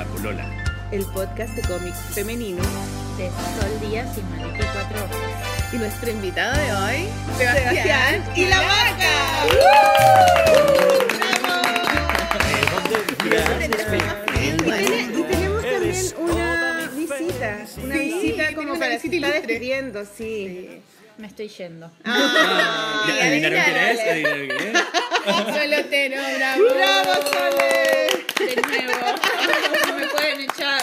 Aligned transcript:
La 0.00 0.06
Polola. 0.06 0.46
el 0.92 1.04
podcast 1.04 1.54
de 1.54 1.60
cómics 1.68 1.98
femenino. 2.14 2.62
de 3.18 3.28
Sol 3.28 3.80
Díaz 3.90 4.16
y 4.16 4.22
Maliki 4.22 4.64
Cuatro 4.72 5.04
Ojos. 5.04 5.16
Y 5.74 5.76
nuestro 5.76 6.10
invitado 6.10 6.56
de 6.58 6.72
hoy, 6.72 7.08
Sebastián, 7.36 8.24
y 8.34 8.46
la 8.46 8.60
vaca. 8.62 9.46
Y, 13.12 14.56
tiene- 14.56 15.18
y 15.18 15.22
tenemos 15.22 15.62
también 15.62 16.14
una 16.18 16.88
visita, 16.96 17.58
una 17.84 17.94
visita 17.96 18.54
como 18.54 18.78
para 18.78 18.98
que 18.98 19.06
está 19.16 19.28
despidiendo, 19.32 20.04
sí. 20.16 20.80
Me 21.18 21.26
estoy 21.26 21.48
yendo. 21.48 21.90
Ah, 22.06 23.04
¿Ya 23.08 23.24
¿Adivinaron 23.26 23.60
quién 23.64 23.76
es? 23.76 24.00
¿Adivinaron 24.00 24.48
quién 24.48 24.76
es? 24.76 25.54
Solotero, 25.54 26.16
bravo. 26.38 26.62
¡Bravo, 26.74 27.12
Sole! 27.28 28.19
De 28.46 28.62
nuevo. 28.62 28.92
No 29.88 29.94
me 29.96 30.06
pueden 30.08 30.40
echar. 30.42 30.82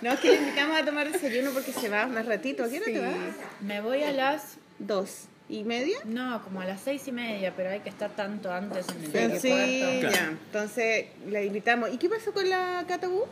No, 0.00 0.12
es 0.12 0.20
que 0.20 0.28
le 0.28 0.34
invitamos 0.36 0.80
a 0.80 0.84
tomar 0.84 1.10
desayuno 1.10 1.50
porque 1.52 1.72
se 1.72 1.88
va 1.88 2.06
más 2.06 2.26
ratito. 2.26 2.64
¿A 2.64 2.68
qué 2.68 2.76
hora 2.78 2.86
te 2.86 2.98
vas? 3.00 3.14
Me 3.60 3.80
voy 3.80 4.02
a 4.02 4.12
las. 4.12 4.56
¿Dos 4.78 5.26
y 5.48 5.62
media? 5.64 5.98
No, 6.04 6.42
como 6.42 6.60
a 6.60 6.64
las 6.64 6.80
seis 6.80 7.06
y 7.06 7.12
media, 7.12 7.52
pero 7.56 7.70
hay 7.70 7.80
que 7.80 7.88
estar 7.90 8.10
tanto 8.16 8.50
antes 8.52 8.86
en 8.88 9.04
el 9.04 9.40
Sí, 9.40 9.50
aeropuerto. 9.52 10.00
Claro. 10.00 10.14
ya. 10.14 10.28
Entonces 10.46 11.06
la 11.28 11.42
invitamos. 11.42 11.92
¿Y 11.92 11.98
qué 11.98 12.08
pasó 12.08 12.32
con 12.32 12.48
la 12.48 12.84
Catabú? 12.88 13.24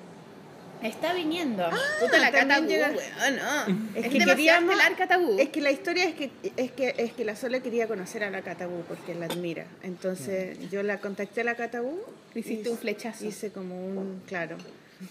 Está 0.83 1.13
viniendo. 1.13 1.69
Puta, 2.01 2.19
la 2.19 2.31
Catabú, 2.31 2.67
llega- 2.67 2.89
weón, 2.91 3.89
Es, 3.95 4.07
Es 4.07 4.13
que 4.13 4.19
queríamos... 4.25 4.77
Catabú. 4.97 5.39
Es 5.39 5.49
que 5.51 5.61
la 5.61 5.71
historia 5.71 6.05
es 6.05 6.15
que, 6.15 6.31
es 6.57 6.73
que 6.73 6.95
es 6.97 7.13
que 7.13 7.25
la 7.25 7.37
Sola 7.37 7.61
quería 7.61 7.87
conocer 7.87 8.25
a 8.25 8.31
la 8.31 8.43
Catabú 8.43 8.83
porque 8.89 9.15
la 9.15 9.27
admira. 9.27 9.67
Entonces 9.83 10.71
yo 10.71 10.83
la 10.83 10.99
contacté 11.01 11.43
a 11.43 11.45
la 11.45 11.55
Catabú. 11.55 12.01
Hiciste 12.35 12.71
un 12.71 12.79
flechazo. 12.79 13.25
Hice 13.27 13.51
como 13.51 13.75
un, 13.87 14.23
claro, 14.27 14.57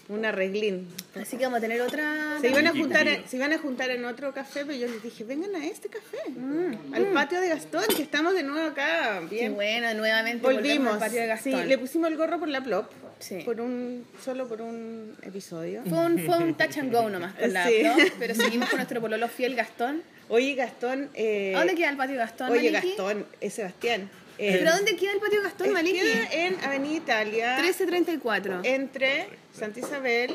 un 0.08 0.24
arreglín. 0.24 0.88
Así 1.20 1.36
que 1.36 1.44
vamos 1.44 1.58
a 1.58 1.60
tener 1.60 1.80
otra. 1.80 2.38
Se 2.40 2.48
iban, 2.48 2.66
a 2.66 2.72
Qué 2.72 2.78
juntar, 2.80 3.06
se 3.26 3.36
iban 3.36 3.52
a 3.52 3.58
juntar 3.58 3.90
en 3.90 4.04
otro 4.04 4.32
café, 4.32 4.64
pero 4.64 4.78
yo 4.78 4.86
les 4.88 5.02
dije, 5.02 5.24
vengan 5.24 5.54
a 5.54 5.66
este 5.66 5.88
café, 5.88 6.18
Mm. 6.30 6.94
al 6.94 7.06
patio 7.12 7.40
de 7.40 7.48
Gastón, 7.48 7.84
que 7.96 8.02
estamos 8.02 8.34
de 8.34 8.42
nuevo 8.42 8.68
acá. 8.68 9.20
Qué 9.28 9.36
Bien. 9.36 9.54
bueno, 9.54 9.92
nuevamente 9.94 10.42
Volvimos. 10.46 10.94
al 10.94 10.98
patio 10.98 11.20
de 11.20 11.26
Gastón. 11.26 11.62
Sí, 11.62 11.68
le 11.68 11.78
pusimos 11.78 12.10
el 12.10 12.16
gorro 12.16 12.38
por 12.38 12.48
la 12.48 12.62
plop. 12.62 12.90
Sí. 13.18 13.42
Por 13.44 13.60
un, 13.60 14.06
solo 14.24 14.48
por 14.48 14.62
un 14.62 15.14
episodio. 15.22 15.82
Fue 15.86 15.98
un, 16.06 16.18
fue 16.20 16.38
un 16.38 16.54
touch 16.54 16.78
and 16.78 16.90
go 16.92 17.10
nomás 17.10 17.34
con 17.34 17.52
la 17.52 17.66
Sí. 17.66 17.82
¿no? 17.82 17.94
pero 18.18 18.34
seguimos 18.34 18.68
con 18.70 18.78
nuestro 18.78 19.00
pololo 19.00 19.28
fiel 19.28 19.54
Gastón. 19.54 20.02
Oye, 20.30 20.54
Gastón. 20.54 21.10
Eh, 21.14 21.52
¿A 21.54 21.58
dónde 21.58 21.74
queda 21.74 21.90
el 21.90 21.96
patio 21.96 22.16
Gastón? 22.16 22.50
Oye? 22.50 22.70
Gastón, 22.70 23.26
es 23.40 23.52
Sebastián. 23.54 24.08
Eh, 24.42 24.56
¿Pero 24.58 24.72
dónde 24.74 24.96
queda 24.96 25.12
el 25.12 25.18
patio 25.20 25.42
Gastón, 25.42 25.68
eh, 25.68 25.72
Maliki? 25.72 25.98
queda 26.00 26.28
en 26.32 26.64
Avenida 26.64 26.96
Italia, 26.96 27.56
1334. 27.60 28.60
entre 28.64 29.28
Santa 29.56 29.80
Isabel 29.80 30.34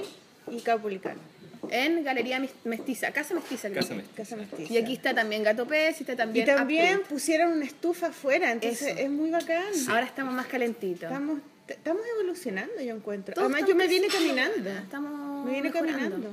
y 0.52 0.60
Caupolicán. 0.62 1.18
En 1.72 2.04
Galería 2.04 2.40
Mestiza, 2.66 3.12
Casa 3.12 3.34
Mestiza. 3.34 3.70
creo 3.70 3.82
Casa. 3.82 3.96
Mestiza. 3.96 4.16
Casa 4.16 4.36
Mestiza. 4.36 4.72
Y 4.72 4.78
aquí 4.78 4.94
está 4.94 5.16
también 5.16 5.42
Gato 5.42 5.66
Pez 5.68 6.00
y 6.00 6.04
está 6.04 6.14
Y 6.14 6.16
también. 6.18 6.46
también 6.46 6.86
Upprint. 6.98 7.08
pusieron 7.08 7.54
una 7.54 7.66
estufa 7.66 8.08
afuera, 8.08 8.52
entonces 8.52 8.84
Eso. 8.90 9.00
es 9.00 9.10
muy 9.10 9.32
bacán. 9.32 9.64
Ahora 9.90 10.04
estamos 10.06 10.36
más 10.36 10.46
calentitos. 10.46 11.04
Estamos, 11.10 11.40
estamos 11.68 12.04
evolucionando, 12.20 12.80
yo 12.84 12.94
encuentro. 12.96 13.34
Todos 13.34 13.52
Además, 13.52 13.68
yo 13.68 13.76
me 13.76 13.88
vine 13.88 14.08
caminando. 14.08 14.70
Estamos 14.70 15.46
Me 15.46 15.52
vine 15.54 15.64
mejorando. 15.64 15.98
caminando. 16.00 16.30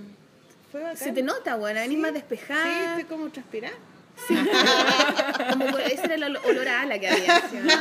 Fue 0.70 0.82
bacán. 0.82 0.98
Se 0.98 1.12
te 1.12 1.22
nota, 1.22 1.56
buena, 1.56 1.80
venís 1.80 1.96
Sí, 1.96 2.02
más 2.02 2.10
Sí, 2.10 2.14
despejada. 2.18 2.98
estoy 2.98 3.04
como 3.16 3.30
transpirada. 3.30 3.74
Como 5.50 5.66
por- 5.66 5.80
ese 5.80 6.04
era 6.04 6.14
el 6.14 6.22
ol- 6.24 6.40
olor 6.44 6.68
a 6.68 6.82
ala 6.82 6.98
que 6.98 7.08
había. 7.08 7.40
¿sí, 7.50 7.56
¿no? 7.62 7.74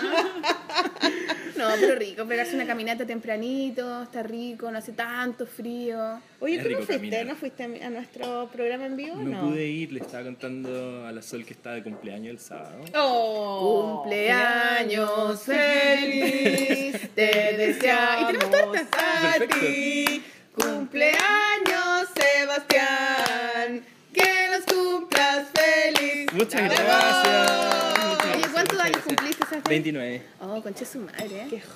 no, 1.69 1.75
pero 1.79 1.95
rico, 1.95 2.25
pegarse 2.25 2.55
una 2.55 2.65
caminata 2.65 3.05
tempranito, 3.05 4.03
está 4.03 4.23
rico, 4.23 4.71
no 4.71 4.77
hace 4.79 4.93
tanto 4.93 5.45
frío. 5.45 6.19
Oye, 6.39 6.57
¿tú 6.59 6.69
no 6.69 6.77
fuiste? 6.77 6.95
caminar. 6.95 7.25
¿No 7.25 7.35
fuiste 7.35 7.63
a 7.63 7.89
nuestro 7.89 8.49
programa 8.51 8.85
en 8.87 8.95
vivo? 8.97 9.15
No 9.17 9.49
pude 9.49 9.65
ir, 9.67 9.91
le 9.91 9.99
estaba 9.99 10.23
contando 10.23 11.05
a 11.05 11.11
la 11.11 11.21
Sol 11.21 11.45
que 11.45 11.53
estaba 11.53 11.75
de 11.75 11.83
cumpleaños 11.83 12.31
el 12.31 12.39
sábado. 12.39 12.83
Oh, 12.95 14.01
Cumpleaños 14.01 15.41
feliz, 15.43 16.95
te 17.15 17.55
deseamos. 17.57 18.21
Y 18.21 18.25
tenemos 18.37 18.51
tortas. 18.51 18.87
a 18.93 19.31
Perfecto. 19.37 19.59
ti. 19.59 20.23
Cumpleaños, 20.55 22.07
Sebastián. 22.15 23.85
Que 24.13 24.47
los 24.51 24.65
cumplas 24.65 25.47
feliz. 25.53 26.10
Muchas 26.33 26.61
gracias. 26.61 26.85
Muchas 26.85 28.25
Oye, 28.25 28.29
gracias, 28.31 28.51
¿cuántos 28.51 28.79
años 28.79 28.91
gracias. 28.91 29.03
cumpliste, 29.05 29.45
Sebastián? 29.45 29.63
29. 29.67 30.21
Oh, 30.39 30.61
concha 30.61 30.85
su 30.85 30.99
madre, 30.99 31.25
¿eh? 31.25 31.47
Qué 31.49 31.55
¿Estás 31.57 31.75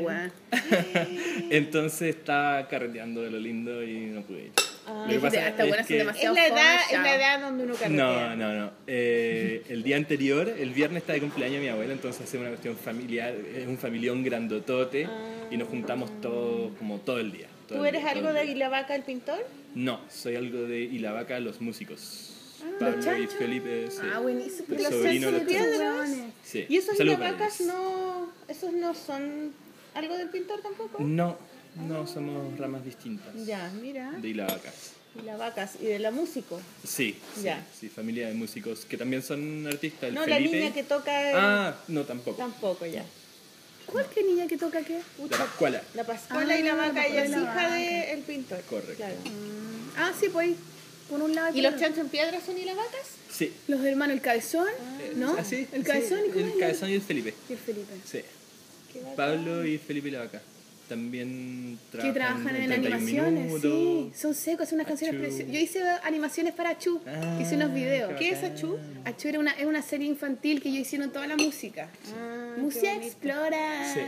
joven. 0.00 0.32
Entonces 1.50 2.16
estaba 2.16 2.66
carreteando 2.68 3.22
de 3.22 3.30
lo 3.30 3.38
lindo 3.38 3.82
y 3.82 4.06
no 4.06 4.22
pude 4.22 4.44
ir. 4.46 4.52
Lo 4.86 5.08
que 5.08 5.18
pasa 5.18 5.38
"Ah, 5.40 5.48
esta 5.48 5.62
es 5.62 5.68
buena 5.68 5.84
que- 5.84 5.98
Es 6.00 6.04
la 6.06 6.46
edad, 6.46 6.76
es 6.90 6.98
la 6.98 7.04
chao". 7.04 7.14
edad 7.14 7.40
donde 7.40 7.64
uno 7.64 7.74
carretea. 7.74 7.96
No, 7.96 8.36
no, 8.36 8.52
no. 8.52 8.70
Eh, 8.86 9.62
el 9.70 9.82
día 9.82 9.96
anterior, 9.96 10.46
el 10.48 10.70
viernes 10.70 11.02
está 11.02 11.14
de 11.14 11.20
cumpleaños 11.20 11.60
mi 11.62 11.68
abuela, 11.68 11.92
entonces 11.94 12.22
hacemos 12.22 12.42
una 12.42 12.50
cuestión 12.50 12.76
familiar, 12.76 13.34
es 13.56 13.66
un 13.66 13.78
familión 13.78 14.22
grandotote 14.22 15.08
y 15.50 15.56
nos 15.56 15.68
juntamos 15.68 16.10
todos 16.20 16.72
como 16.78 16.98
todo 16.98 17.18
el 17.18 17.32
día. 17.32 17.46
todo 17.66 17.78
¿Tú 17.78 17.84
eres 17.86 18.02
día, 18.02 18.12
todo 18.12 18.20
algo 18.28 18.32
de 18.38 18.44
día. 18.44 18.56
la 18.56 18.68
vaca 18.68 18.94
el 18.94 19.02
pintor? 19.04 19.38
No, 19.74 20.00
soy 20.10 20.36
algo 20.36 20.62
de 20.64 20.80
Y 20.80 20.98
la 20.98 21.12
vaca, 21.12 21.40
los 21.40 21.60
músicos. 21.62 22.33
Los 22.70 22.78
Pablo 22.78 22.98
y 23.00 23.04
chanchos. 23.04 23.34
Felipe, 23.34 23.90
sí. 23.90 23.98
Ah, 24.12 24.18
buenísimo. 24.20 24.66
El 24.70 24.80
¿Y 24.80 24.82
los 24.82 24.92
sobrino 24.92 25.26
de 25.26 25.32
de 25.32 25.38
los 25.38 25.48
piedras? 25.48 26.10
Sí. 26.44 26.66
¿Y 26.68 26.76
esos 26.76 26.96
Saludos 26.96 27.18
vacas 27.20 27.36
para 27.38 27.46
ellos. 27.54 27.60
no, 27.66 28.32
esos 28.48 28.72
no 28.72 28.94
son 28.94 29.52
algo 29.94 30.16
del 30.16 30.28
pintor 30.30 30.60
tampoco? 30.62 31.02
No, 31.02 31.36
no 31.76 32.06
somos 32.06 32.58
ramas 32.58 32.84
distintas. 32.84 33.34
Ya, 33.46 33.70
mira. 33.80 34.12
De 34.12 34.28
Y 34.28 34.34
la 34.34 34.46
vaca. 34.46 34.72
Y 35.16 35.22
las 35.22 35.38
vacas 35.38 35.76
y 35.80 35.84
de 35.86 35.98
la 36.00 36.10
músico. 36.10 36.60
Sí, 36.84 37.16
sí, 37.36 37.42
Ya. 37.44 37.64
sí, 37.78 37.88
familia 37.88 38.26
de 38.28 38.34
músicos 38.34 38.84
que 38.84 38.96
también 38.96 39.22
son 39.22 39.64
artistas. 39.66 40.08
El 40.08 40.14
No, 40.16 40.26
la 40.26 40.36
Felipe. 40.36 40.56
niña 40.60 40.74
que 40.74 40.82
toca 40.82 41.30
el- 41.30 41.36
Ah, 41.38 41.76
no, 41.88 42.02
tampoco. 42.04 42.36
tampoco 42.36 42.84
ya. 42.86 43.04
¿Cuál 43.86 44.06
que 44.08 44.24
niña 44.24 44.46
que 44.48 44.56
toca 44.56 44.82
qué? 44.82 45.00
La 45.30 45.36
Pascuala. 45.36 45.82
La 45.94 46.04
Pascuala 46.04 46.58
y 46.58 46.62
la 46.64 46.72
Ah, 46.72 46.76
vaca, 46.76 46.92
la 46.94 47.06
ella 47.06 47.22
es 47.24 47.28
y 47.28 47.32
la 47.32 47.38
hija 47.42 47.72
del 47.74 48.20
pintor. 48.22 48.60
Correcto. 48.62 48.94
Claro. 48.96 49.14
Ah, 49.96 50.12
sí, 50.18 50.28
pues 50.32 50.56
por 51.08 51.20
un 51.22 51.34
lado 51.34 51.56
¿Y 51.56 51.60
los 51.60 51.76
chanchos 51.76 51.98
en 52.00 52.08
piedra 52.08 52.40
son 52.44 52.56
y 52.58 52.64
las 52.64 52.76
vacas? 52.76 53.06
Sí. 53.30 53.52
Los 53.68 53.84
hermanos, 53.84 54.16
el 54.16 54.22
cabezón, 54.22 54.68
¿no? 55.16 55.36
¿Ah, 55.38 55.44
sí? 55.44 55.66
El 55.72 55.82
cabezón 55.84 56.20
Sí, 56.24 56.30
y 56.38 56.42
el 56.42 56.48
es? 56.50 56.56
cabezón 56.56 56.90
y 56.90 56.94
el 56.94 57.02
Felipe. 57.02 57.34
Y 57.48 57.52
el 57.52 57.58
Felipe. 57.58 57.92
Sí. 58.10 58.20
Pablo 59.16 59.66
y 59.66 59.78
Felipe 59.78 60.08
y 60.08 60.12
También 60.88 61.78
Que 61.90 61.98
trabajan, 61.98 62.14
trabajan 62.14 62.56
en 62.56 62.66
31 62.66 62.96
animaciones, 62.96 63.44
minutos. 63.46 64.12
sí. 64.14 64.20
Son 64.20 64.34
secos, 64.34 64.62
hacen 64.66 64.76
unas 64.76 64.86
canciones 64.86 65.18
preciosas. 65.20 65.52
Yo 65.52 65.58
hice 65.58 65.80
animaciones 66.02 66.52
para 66.52 66.70
Achu, 66.70 67.00
Ah, 67.06 67.38
hice 67.40 67.56
unos 67.56 67.72
videos. 67.72 68.10
qué 68.12 68.18
¿Qué 68.18 68.30
es. 68.30 68.42
Achú? 68.44 68.76
Achu 69.04 69.28
era 69.28 69.38
una, 69.40 69.52
es 69.52 69.64
una 69.64 69.80
serie 69.82 70.06
infantil 70.06 70.60
que 70.62 70.68
ellos 70.68 70.82
hicieron 70.82 71.10
toda 71.10 71.26
la 71.26 71.36
música. 71.36 71.88
Ah, 72.14 72.54
Música 72.58 72.94
explora. 72.96 73.94
Sí. 73.94 74.00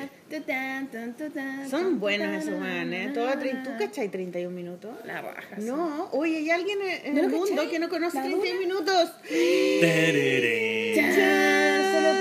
Son 1.71 1.99
buenos 1.99 2.43
esos 2.45 2.59
manes. 2.61 3.13
Todo 3.15 3.27
trein- 3.35 3.63
¿Tú 3.65 3.71
cachai 3.79 4.09
31 4.11 4.55
minutos? 4.55 4.91
La 5.07 5.21
raja. 5.23 5.57
No, 5.59 6.09
oye, 6.13 6.37
hay 6.39 6.51
alguien 6.51 6.79
en 6.83 7.07
en 7.07 7.15
¿No 7.15 7.21
el 7.23 7.29
mundo 7.31 7.47
cachai? 7.57 7.71
que 7.71 7.79
no 7.79 7.89
conoce 7.89 8.17
¿La 8.19 8.23
31 8.25 8.61
minutos. 8.61 9.11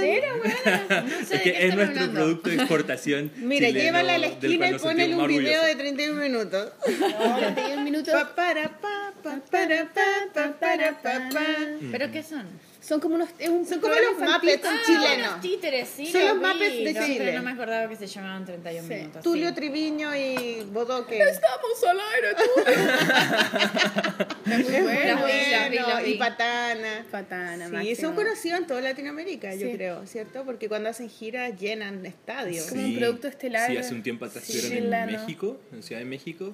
Solotero, 0.06 0.36
weón. 0.36 1.06
No 1.10 1.10
sé 1.10 1.22
Es 1.24 1.30
de 1.30 1.42
que 1.42 1.54
qué 1.54 1.68
es 1.68 1.76
nuestro 1.76 2.00
hablando. 2.02 2.14
producto 2.22 2.50
de 2.50 2.56
exportación. 2.56 3.32
Mira, 3.38 3.68
chileno, 3.68 3.84
llévala 3.86 4.16
a 4.16 4.18
la 4.18 4.28
esquina 4.28 4.70
y 4.70 4.80
sentimos 4.80 5.22
un 5.24 5.28
video 5.28 5.64
de 5.64 5.76
31 5.76 6.22
minutos. 6.22 6.72
Ahora 7.20 7.56
te 7.56 7.62
digo 7.62 7.74
un 7.78 7.84
minuto. 7.84 8.12
Pa, 8.12 8.36
para, 8.36 8.80
pa, 8.80 9.14
pa, 9.24 9.40
para, 9.52 9.94
pa, 9.94 10.02
pa, 10.34 10.60
para, 10.60 11.02
pa, 11.02 11.30
pa. 11.34 11.46
¿Pero 11.92 12.12
qué 12.12 12.24
son? 12.24 12.46
Son 12.86 13.00
como 13.00 13.16
unos. 13.16 13.30
Es 13.40 13.50
un 13.50 13.66
Son 13.66 13.80
como 13.80 13.94
los. 13.96 14.20
Muppets 14.20 14.64
Ah, 14.64 14.78
chilenos. 14.86 15.42
títeres, 15.42 15.90
sí. 15.96 16.06
Son 16.12 16.22
lo 16.22 16.28
los 16.36 16.38
Muppets 16.38 16.84
de 16.84 16.94
no, 16.94 17.06
Chile. 17.06 17.34
No 17.34 17.42
me 17.42 17.52
acordaba 17.52 17.90
que 17.90 17.96
se 17.96 18.06
llamaban 18.06 18.46
31 18.46 18.88
Sí. 18.88 18.94
minutos. 18.94 19.24
Tulio 19.24 19.50
sí. 19.50 19.56
Triviño 19.56 20.16
y 20.16 20.62
Bodoque. 20.72 21.20
Estamos 21.20 21.84
al 21.90 22.00
aire, 22.14 22.28
tú. 22.38 24.26
Bueno, 24.46 25.22
bueno. 25.22 25.22
la 25.52 25.70
vi, 25.70 25.78
la 25.78 26.02
vi. 26.02 26.12
Y 26.12 26.14
Patana. 26.18 27.06
Patana, 27.10 27.66
Sí, 27.68 27.72
máximo. 27.74 27.96
son 27.96 28.16
conocidos 28.16 28.60
en 28.60 28.68
toda 28.68 28.82
Latinoamérica, 28.82 29.56
yo 29.56 29.68
Sí. 29.68 29.74
creo, 29.74 30.06
¿cierto? 30.06 30.44
Porque 30.46 30.70
cuando 30.70 30.90
hacen 30.90 31.10
giras 31.10 31.60
llenan 31.60 32.06
estadios. 32.06 32.68
Como 32.68 32.84
un 32.86 32.96
producto 32.98 33.28
estelar 33.28 33.70
Sí, 33.72 33.78
hace 33.78 33.94
un 33.94 34.04
tiempo 34.04 34.26
atrás 34.26 34.44
sí, 34.44 34.58
estuvieron 34.60 34.94
en. 34.94 35.12
México, 35.12 35.60
en 35.72 35.82
Ciudad 35.84 36.00
de 36.02 36.06
México, 36.06 36.54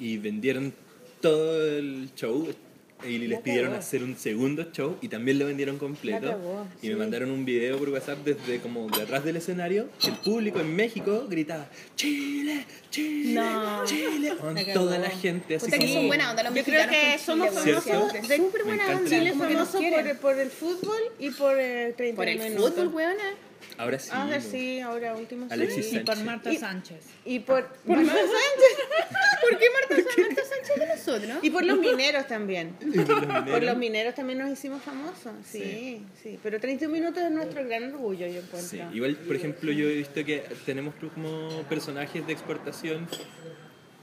y 0.00 0.16
vendieron 0.18 0.74
todo 1.20 1.66
el 1.66 2.10
show. 2.14 2.48
Y 3.06 3.18
les 3.18 3.28
La 3.30 3.40
pidieron 3.40 3.70
cagó. 3.72 3.80
hacer 3.80 4.02
un 4.02 4.16
segundo 4.16 4.64
show 4.72 4.96
y 5.02 5.08
también 5.08 5.38
lo 5.38 5.46
vendieron 5.46 5.78
completo. 5.78 6.28
cagó, 6.28 6.66
y 6.82 6.86
me 6.88 6.92
sí. 6.94 6.98
mandaron 6.98 7.30
un 7.30 7.44
video 7.44 7.78
por 7.78 7.90
WhatsApp 7.90 8.18
desde 8.24 8.58
como 8.60 8.88
de 8.88 9.02
atrás 9.02 9.22
del 9.24 9.36
escenario. 9.36 9.88
que 10.00 10.08
El 10.08 10.16
público 10.16 10.60
en 10.60 10.74
México 10.74 11.26
gritaba: 11.28 11.68
Chile, 11.94 12.64
Chile, 12.90 13.34
No. 13.34 13.84
Chile. 13.84 14.32
Con 14.40 14.54
La 14.54 14.72
toda 14.72 14.98
la 14.98 15.10
gente 15.10 15.56
así 15.56 15.66
Puta 15.66 15.78
que 15.78 15.84
como. 15.86 15.94
son 15.98 16.06
buena 16.08 16.30
onda 16.30 16.42
los 16.44 16.54
Yo 16.54 16.64
creo 16.64 16.88
que 16.88 17.18
somos 17.18 17.48
famosos 17.50 17.84
de 18.28 18.36
Súper 18.36 18.64
Me 18.64 18.76
buena 18.76 18.86
onda. 18.96 19.08
Chile 19.10 19.30
que 19.32 19.54
nos 19.54 19.68
famoso 19.68 19.78
por, 19.78 20.16
por 20.18 20.38
el 20.38 20.50
fútbol 20.50 20.98
y 21.18 21.30
por 21.30 21.58
el 21.58 21.94
30 21.94 22.16
Por 22.16 22.28
el 22.28 22.38
minutos. 22.38 22.70
fútbol, 22.70 22.88
weona. 22.94 23.24
Ahora 23.78 23.98
sí. 23.98 24.10
Ahora 24.12 24.40
sí, 24.40 24.80
ahora 24.80 25.14
último. 25.14 25.46
Alexis 25.50 25.90
sí. 25.90 25.96
Y 25.96 26.00
por. 26.00 26.16
Marta 26.24 26.52
Y- 26.52 26.56
Sánchez. 26.56 27.00
Y 27.24 27.38
por, 27.40 27.66
¿Por 27.66 27.96
Marta 27.98 28.12
Sánchez? 28.12 28.86
¿Por 29.42 29.58
qué 29.58 29.64
Marta, 29.70 29.96
Sa- 29.96 30.20
Marta 30.22 30.42
Sánchez 30.44 30.76
de 30.76 30.86
nosotros? 30.86 31.38
y 31.44 31.50
por 31.50 31.64
los 31.64 31.78
mineros 31.78 32.26
también. 32.26 32.76
Y 32.80 32.98
por 33.00 33.08
los 33.08 33.26
Por 33.26 33.42
mineros. 33.44 33.64
los 33.64 33.76
mineros 33.76 34.14
también 34.14 34.38
nos 34.38 34.50
hicimos 34.50 34.82
famosos. 34.82 35.32
Sí, 35.44 36.02
sí. 36.22 36.38
Pero 36.42 36.58
31 36.60 36.92
minutos 36.92 37.22
es 37.22 37.30
nuestro 37.30 37.64
gran 37.66 37.92
orgullo, 37.92 38.26
yo 38.26 38.40
encuentro. 38.40 38.60
Sí, 38.60 38.80
igual, 38.94 39.16
por 39.16 39.36
ejemplo, 39.36 39.72
yo 39.72 39.88
he 39.88 39.94
visto 39.96 40.24
que 40.24 40.44
tenemos 40.64 40.94
como 41.14 41.62
personajes 41.68 42.26
de 42.26 42.32
exportación, 42.32 43.06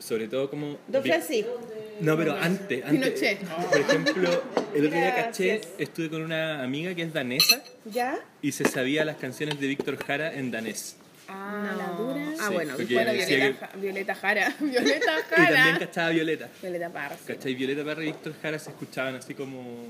sobre 0.04 0.28
todo 0.28 0.50
como... 0.50 0.78
Don 0.88 1.02
Francisco. 1.04 1.60
No, 2.02 2.18
pero 2.18 2.34
antes, 2.36 2.84
antes. 2.84 2.90
Pinochet. 2.92 3.40
Por 3.70 3.80
ejemplo, 3.80 4.44
el 4.76 4.86
otro 4.88 4.98
día 5.00 5.16
caché, 5.16 5.62
estuve 5.78 6.10
con 6.10 6.22
una 6.24 6.62
amiga 6.64 6.94
que 6.94 7.04
es 7.04 7.14
danesa 7.14 7.62
¿Ya? 7.86 8.20
y 8.42 8.52
se 8.52 8.66
sabía 8.66 9.06
las 9.06 9.18
canciones 9.18 9.60
de 9.60 9.68
Víctor 9.68 9.98
Jara 10.04 10.34
en 10.34 10.52
danés. 10.52 10.98
Ah, 11.30 11.72
No. 11.72 11.78
la 11.78 11.88
dura. 11.98 12.36
Ah, 12.42 12.50
bueno, 12.50 12.74
Bueno, 12.74 12.88
Violeta, 12.90 13.70
Violeta 13.78 14.16
Jara. 14.16 14.54
Violeta 14.60 15.12
que- 15.30 15.42
Y 15.42 15.46
también 15.46 15.64
Jara. 15.64 15.80
cachaba 15.80 16.10
Violeta. 16.10 16.50
Violeta 16.62 16.90
Parra. 16.90 17.16
sí. 17.16 17.24
¿Cachai? 17.34 17.56
Violeta 17.56 17.86
Parra 17.86 18.04
y 18.04 18.06
Víctor 18.08 18.34
Jara 18.42 18.60
se 18.60 18.70
escuchaban 18.72 19.16
así 19.16 19.34
como 19.34 19.86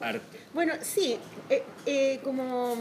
arte. 0.00 0.38
Bueno, 0.54 0.74
sí, 0.82 1.16
eh, 1.50 1.62
eh, 1.86 2.20
como 2.22 2.76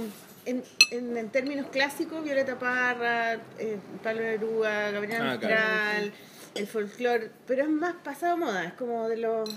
en, 0.46 0.64
en, 0.92 1.18
en 1.18 1.30
términos 1.30 1.68
clásicos, 1.72 2.24
Violeta 2.24 2.60
Parra, 2.60 3.34
eh, 3.58 3.78
Pablo 4.04 4.22
Neruda, 4.22 4.92
Gabriel 4.92 5.22
Ah, 5.22 5.38
claro. 5.40 6.12
El 6.58 6.68
folclore, 6.68 7.30
pero 7.46 7.64
es 7.64 7.70
más 7.70 7.96
pasado 8.04 8.38
moda, 8.38 8.66
es 8.66 8.74
como 8.74 9.08
de 9.08 9.18
los 9.18 9.50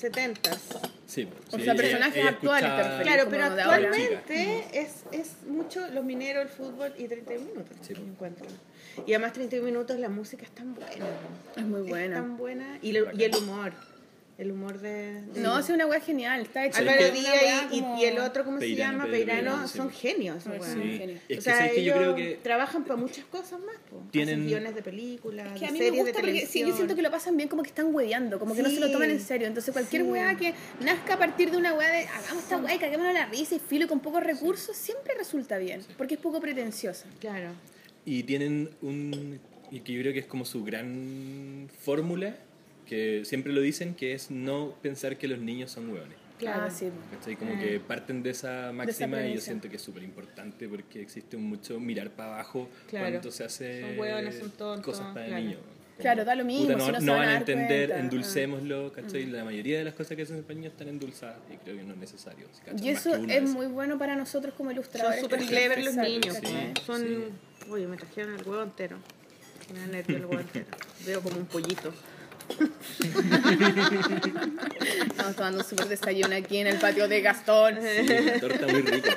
70s. 0.00 0.58
Sí, 1.06 1.28
O 1.52 1.56
sí, 1.58 1.64
sea, 1.64 1.74
personajes 1.76 2.16
ella 2.16 2.30
actuales. 2.30 2.70
Claro, 3.02 3.26
pero 3.30 3.44
actualmente 3.44 4.64
es, 4.72 5.04
es 5.12 5.42
mucho 5.46 5.86
los 5.88 6.04
mineros, 6.04 6.42
el 6.44 6.48
fútbol 6.48 6.92
y 6.98 7.06
31 7.06 7.46
minutos, 7.46 7.76
Sí. 7.82 7.94
me 7.94 8.00
encuentro. 8.10 8.46
Y 9.06 9.12
además 9.12 9.32
31 9.34 9.64
minutos 9.66 9.98
la 10.00 10.08
música 10.08 10.42
es 10.44 10.50
tan 10.50 10.74
buena. 10.74 10.90
¿no? 10.96 11.60
Es 11.60 11.66
muy 11.66 11.82
Es 11.82 11.88
buena. 11.88 12.16
tan 12.16 12.36
buena. 12.36 12.78
Y, 12.82 12.92
lo- 12.92 13.12
y 13.12 13.22
el 13.24 13.36
humor, 13.36 13.72
el 14.38 14.52
humor 14.52 14.78
de... 14.80 15.22
de- 15.22 15.40
No, 15.40 15.58
es 15.58 15.68
una 15.70 15.86
wea 15.86 15.98
genial. 16.00 16.42
Está. 16.42 16.60
¿Sabes 16.70 16.76
Álvaro 16.78 17.10
Díaz 17.10 17.64
y, 17.72 17.80
como- 17.80 17.98
y 17.98 18.04
el 18.04 18.18
otro, 18.18 18.44
¿cómo 18.44 18.58
Peirano, 18.58 18.92
se 18.92 18.98
llama? 18.98 19.10
Peirano, 19.10 19.66
sí. 19.68 19.76
son 19.78 19.90
genios. 19.90 20.44
Weón. 20.46 20.62
Sí. 20.62 20.98
Genio. 20.98 21.18
Es 21.28 21.38
o 21.38 21.40
sea, 21.40 21.70
que 21.70 21.84
yo 21.84 21.94
ellos 21.94 21.96
creo 21.96 22.14
que 22.16 22.38
trabajan 22.42 22.84
para 22.84 22.96
muchas 22.96 23.24
cosas 23.26 23.60
más. 23.60 23.76
Po. 23.90 24.02
Tienen- 24.10 24.34
Hacen 24.40 24.46
guiones 24.48 24.74
de 24.74 24.82
películas, 24.82 25.58
Que 25.58 25.66
a 25.66 25.70
mí 25.70 25.78
me 25.78 25.84
series 25.86 26.02
gusta 26.04 26.18
de 26.20 26.26
porque 26.26 26.46
sí, 26.46 26.60
yo 26.60 26.74
siento 26.74 26.94
que 26.94 27.02
lo 27.02 27.10
pasan 27.10 27.36
bien 27.36 27.48
como 27.48 27.62
que 27.62 27.70
están 27.70 27.94
hueveando, 27.94 28.38
como 28.38 28.54
que 28.54 28.62
no 28.62 28.68
se 28.68 28.78
lo 28.80 28.90
toman 28.90 29.10
en 29.10 29.20
serio. 29.20 29.46
Entonces 29.46 29.72
cualquier 29.72 30.02
Sí. 30.02 30.08
hueá 30.08 30.36
que 30.36 30.52
nazca 30.80 31.14
a 31.14 31.18
partir 31.18 31.50
de 31.50 31.56
una 31.56 31.72
hueá 31.74 31.90
de 31.90 32.04
hagamos 32.06 32.42
esta 32.42 32.58
hueá 32.58 32.74
y 32.74 32.78
caguémonos 32.78 33.14
la 33.14 33.26
risa 33.26 33.54
y 33.54 33.58
filo 33.58 33.86
y 33.86 33.88
con 33.88 34.00
pocos 34.00 34.22
recursos, 34.22 34.76
siempre 34.76 35.14
resulta 35.16 35.56
bien, 35.58 35.80
porque 35.96 36.14
es 36.14 36.20
poco 36.20 36.40
pretenciosa. 36.40 37.06
Claro. 37.20 37.50
Y 38.04 38.22
tienen 38.24 38.70
un. 38.82 39.40
Y 39.70 39.80
que 39.80 39.92
yo 39.94 40.00
creo 40.02 40.12
que 40.12 40.20
es 40.20 40.26
como 40.26 40.44
su 40.44 40.62
gran 40.62 41.68
fórmula, 41.80 42.36
que 42.86 43.22
siempre 43.24 43.52
lo 43.52 43.60
dicen, 43.60 43.94
que 43.94 44.12
es 44.14 44.30
no 44.30 44.74
pensar 44.82 45.18
que 45.18 45.28
los 45.28 45.38
niños 45.38 45.70
son 45.72 45.90
hueones. 45.90 46.16
Claro. 46.38 46.64
Ah, 46.66 46.70
sí. 46.70 46.90
¿Cachai? 47.12 47.36
Como 47.36 47.58
que 47.58 47.80
parten 47.80 48.22
de 48.22 48.30
esa 48.30 48.70
máxima 48.72 49.26
y 49.26 49.34
yo 49.34 49.40
siento 49.40 49.68
que 49.70 49.76
es 49.76 49.82
súper 49.82 50.02
importante 50.02 50.68
porque 50.68 51.00
existe 51.00 51.36
mucho 51.38 51.80
mirar 51.80 52.10
para 52.10 52.34
abajo 52.34 52.68
Claro. 52.88 53.08
cuando 53.10 53.30
se 53.30 53.44
hace 53.44 53.80
Son 53.80 53.98
hueones, 53.98 54.38
son 54.38 54.50
tontos, 54.50 54.84
cosas 54.84 55.14
para 55.14 55.26
claro. 55.26 55.42
niños. 55.42 55.60
Claro, 55.98 56.26
da 56.26 56.34
lo 56.34 56.44
mismo, 56.44 56.66
Puta, 56.66 56.76
no, 56.76 56.84
si 56.84 56.92
no 56.92 57.00
no 57.00 57.12
van 57.12 57.20
van 57.20 57.28
a 57.30 57.36
entender, 57.38 57.88
cuenta. 57.88 58.04
Endulcémoslo, 58.04 58.92
¿cachai? 58.92 59.24
La 59.26 59.44
mayoría 59.44 59.78
de 59.78 59.84
las 59.84 59.94
cosas 59.94 60.14
que 60.14 60.24
hacen 60.24 60.34
en 60.36 60.40
español 60.42 60.66
están 60.66 60.88
endulzadas 60.88 61.38
y 61.50 61.56
creo 61.56 61.74
que 61.78 61.84
no 61.84 61.94
es 61.94 61.98
necesario. 61.98 62.46
si 62.52 62.60
cachan 62.60 62.84
Y 62.84 62.90
eso 62.90 63.14
es 63.16 63.42
muy 63.48 63.66
bueno 63.66 63.98
para 63.98 64.14
nosotros 64.14 64.52
como 64.54 64.68
Son 64.68 64.74
ilustradores. 64.74 65.20
súper 65.22 65.40
que 65.40 65.46
clever 65.46 65.82
los 65.82 65.94
niños. 65.94 66.34
¿cachai? 66.34 66.72
Sí. 66.76 66.82
Son... 66.84 67.02
Uy, 67.70 67.86
me 67.86 67.96
trajeron 67.96 68.34
el 68.34 68.46
huevo 68.46 68.62
entero. 68.62 68.98
Me 69.72 69.80
da 69.80 69.86
nervio 69.86 70.16
el 70.18 70.26
huevo 70.26 70.40
entero. 70.40 70.66
Veo 71.06 71.22
como 71.22 71.38
un 71.38 71.46
pollito. 71.46 71.94
Estamos 75.06 75.36
tomando 75.36 75.58
un 75.58 75.64
súper 75.64 75.88
desayuno 75.88 76.36
aquí 76.36 76.58
en 76.58 76.66
el 76.68 76.78
patio 76.78 77.08
de 77.08 77.20
Gastón. 77.20 77.78
Sí, 77.80 78.12
una 78.12 78.40
torta 78.40 78.66
muy 78.66 78.82
rica. 78.82 79.16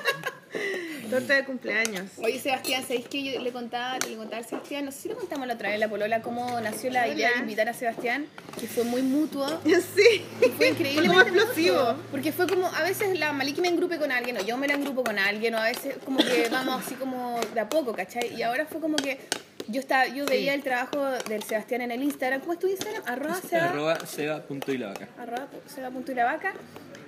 Torta 1.10 1.34
de 1.34 1.44
cumpleaños. 1.44 2.06
Oye, 2.18 2.40
Sebastián, 2.40 2.84
¿sabéis 2.84 3.08
que 3.08 3.24
yo 3.24 3.42
le 3.42 3.52
contaba, 3.52 3.98
le 4.08 4.16
contaba 4.16 4.44
a 4.44 4.48
Sebastián? 4.48 4.86
No 4.86 4.92
sé 4.92 5.02
si 5.02 5.08
le 5.10 5.16
contamos 5.16 5.48
la 5.48 5.56
otra 5.56 5.70
vez, 5.70 5.80
la 5.80 5.90
polola, 5.90 6.22
cómo 6.22 6.62
nació 6.62 6.92
la 6.92 7.08
idea 7.08 7.32
de 7.32 7.40
invitar 7.40 7.68
a 7.68 7.74
Sebastián, 7.74 8.28
que 8.60 8.68
fue 8.68 8.84
muy 8.84 9.02
mutuo. 9.02 9.60
Sí. 9.96 10.24
Fue 10.58 10.70
increíble. 10.70 11.08
Como 11.08 11.22
explosivo. 11.22 11.96
Porque 12.12 12.32
fue 12.32 12.48
como, 12.48 12.68
a 12.68 12.84
veces 12.84 13.18
la 13.18 13.34
Maliki 13.34 13.60
me 13.60 13.70
engrupe 13.70 13.98
con 13.98 14.12
alguien, 14.12 14.38
o 14.38 14.42
yo 14.42 14.56
me 14.58 14.68
la 14.68 14.76
engrupo 14.76 15.04
con 15.04 15.18
alguien, 15.18 15.56
o 15.56 15.58
a 15.58 15.64
veces 15.64 15.96
como 16.06 16.20
que 16.20 16.48
vamos 16.52 16.86
así 16.86 16.94
como 16.96 17.40
de 17.54 17.60
a 17.60 17.68
poco, 17.68 17.94
¿cachai? 17.94 18.36
Y 18.36 18.44
ahora 18.44 18.68
fue 18.68 18.80
como 18.80 18.98
que 18.98 19.20
yo 19.70 19.80
estaba, 19.80 20.08
yo 20.08 20.26
veía 20.26 20.54
el 20.54 20.64
trabajo 20.64 21.06
del 21.28 21.44
Sebastián 21.44 21.82
en 21.82 21.92
el 21.92 22.04
Instagram. 22.04 22.42
¿Cómo 22.42 22.54
es 22.54 22.60
tu 22.60 22.68
Instagram? 22.68 23.04
Arroba 23.06 23.36
Seba. 23.36 23.70
Arroba 23.70 24.06
seba.ilavaca. 24.06 25.08
arroba 25.18 25.48
seba.ilavaca. 25.68 26.54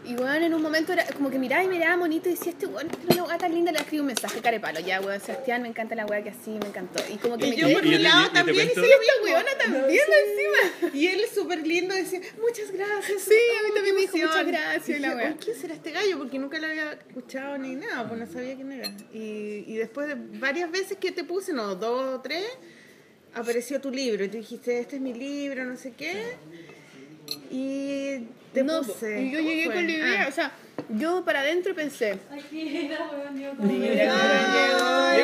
Y 0.03 0.15
weón, 0.15 0.41
en 0.41 0.53
un 0.55 0.61
momento 0.63 0.93
era 0.93 1.05
como 1.05 1.29
que 1.29 1.37
miraba 1.37 1.63
y 1.63 1.67
miraba 1.67 1.95
bonito 1.95 2.27
y 2.27 2.31
decía, 2.31 2.51
este 2.51 2.65
weón, 2.65 2.87
tiene 2.89 3.21
una 3.21 3.23
weá 3.25 3.37
tan 3.37 3.53
linda, 3.53 3.71
le 3.71 3.77
escribo 3.79 4.01
un 4.01 4.07
mensaje, 4.07 4.41
carepalo, 4.41 4.79
ya 4.79 4.99
weón, 4.99 5.19
Sebastián, 5.21 5.61
me 5.61 5.67
encanta 5.67 5.93
la 5.95 6.05
weá 6.07 6.23
que 6.23 6.29
así, 6.31 6.49
me 6.51 6.67
encantó. 6.67 7.03
Y 7.13 7.17
como 7.17 7.37
que 7.37 7.47
Y 7.47 7.49
me 7.51 7.55
yo 7.57 7.67
quedé 7.67 7.75
por 7.75 7.85
y 7.85 7.89
te- 7.91 7.99
lado 7.99 8.23
yo 8.23 8.31
también 8.31 8.65
hice 8.67 8.79
lo 8.79 8.85
esta 8.85 9.23
weona 9.23 9.51
también 9.59 9.85
encima. 9.85 10.91
Y 10.95 11.07
él 11.07 11.21
súper 11.33 11.65
lindo 11.65 11.93
decía, 11.93 12.19
muchas 12.41 12.71
gracias. 12.71 13.21
Sí, 13.21 13.33
a 13.59 13.63
mí 13.63 13.69
oh, 13.71 13.75
también 13.75 13.95
me 13.95 14.01
dijo, 14.01 14.17
emoción". 14.17 14.45
"Muchas 14.45 14.47
gracias", 14.47 14.89
y 14.89 14.93
Y 14.93 14.99
la 14.99 15.15
wea. 15.15 15.33
"Oh, 15.35 15.39
¿Quién 15.43 15.55
será 15.55 15.73
este 15.75 15.91
gallo? 15.91 16.17
Porque 16.17 16.39
nunca 16.39 16.57
lo 16.59 16.65
había 16.67 16.93
escuchado 16.93 17.57
ni 17.59 17.75
nada, 17.75 18.07
pues 18.07 18.19
no 18.19 18.25
sabía 18.25 18.55
quién 18.55 18.71
era. 18.71 18.89
Y, 19.13 19.65
y 19.67 19.75
después 19.77 20.07
de 20.07 20.15
varias 20.39 20.71
veces 20.71 20.97
que 20.97 21.11
te 21.11 21.23
puse, 21.23 21.53
no, 21.53 21.75
dos 21.75 22.15
o 22.15 22.21
tres, 22.21 22.45
apareció 23.35 23.79
tu 23.79 23.91
libro. 23.91 24.23
Y 24.25 24.29
tú 24.29 24.37
dijiste, 24.37 24.79
este 24.79 24.95
es 24.95 25.01
mi 25.01 25.13
libro, 25.13 25.63
no 25.63 25.77
sé 25.77 25.91
qué. 25.93 26.33
Y 27.51 28.25
te 28.53 28.63
No, 28.63 28.81
puse. 28.81 29.21
y 29.21 29.31
yo 29.31 29.37
¿cómo 29.39 29.49
llegué 29.49 29.65
fue? 29.65 29.73
con 29.75 29.85
la 29.87 29.91
idea, 29.91 30.23
Ah. 30.23 30.27
o 30.29 30.31
sea, 30.31 30.51
yo 30.89 31.23
para 31.25 31.39
adentro 31.41 31.73
pensé, 31.75 32.17
Aquí 32.31 32.77
era, 32.85 33.09
weón, 33.11 33.39
yo 33.39 33.51
Ay, 33.61 35.23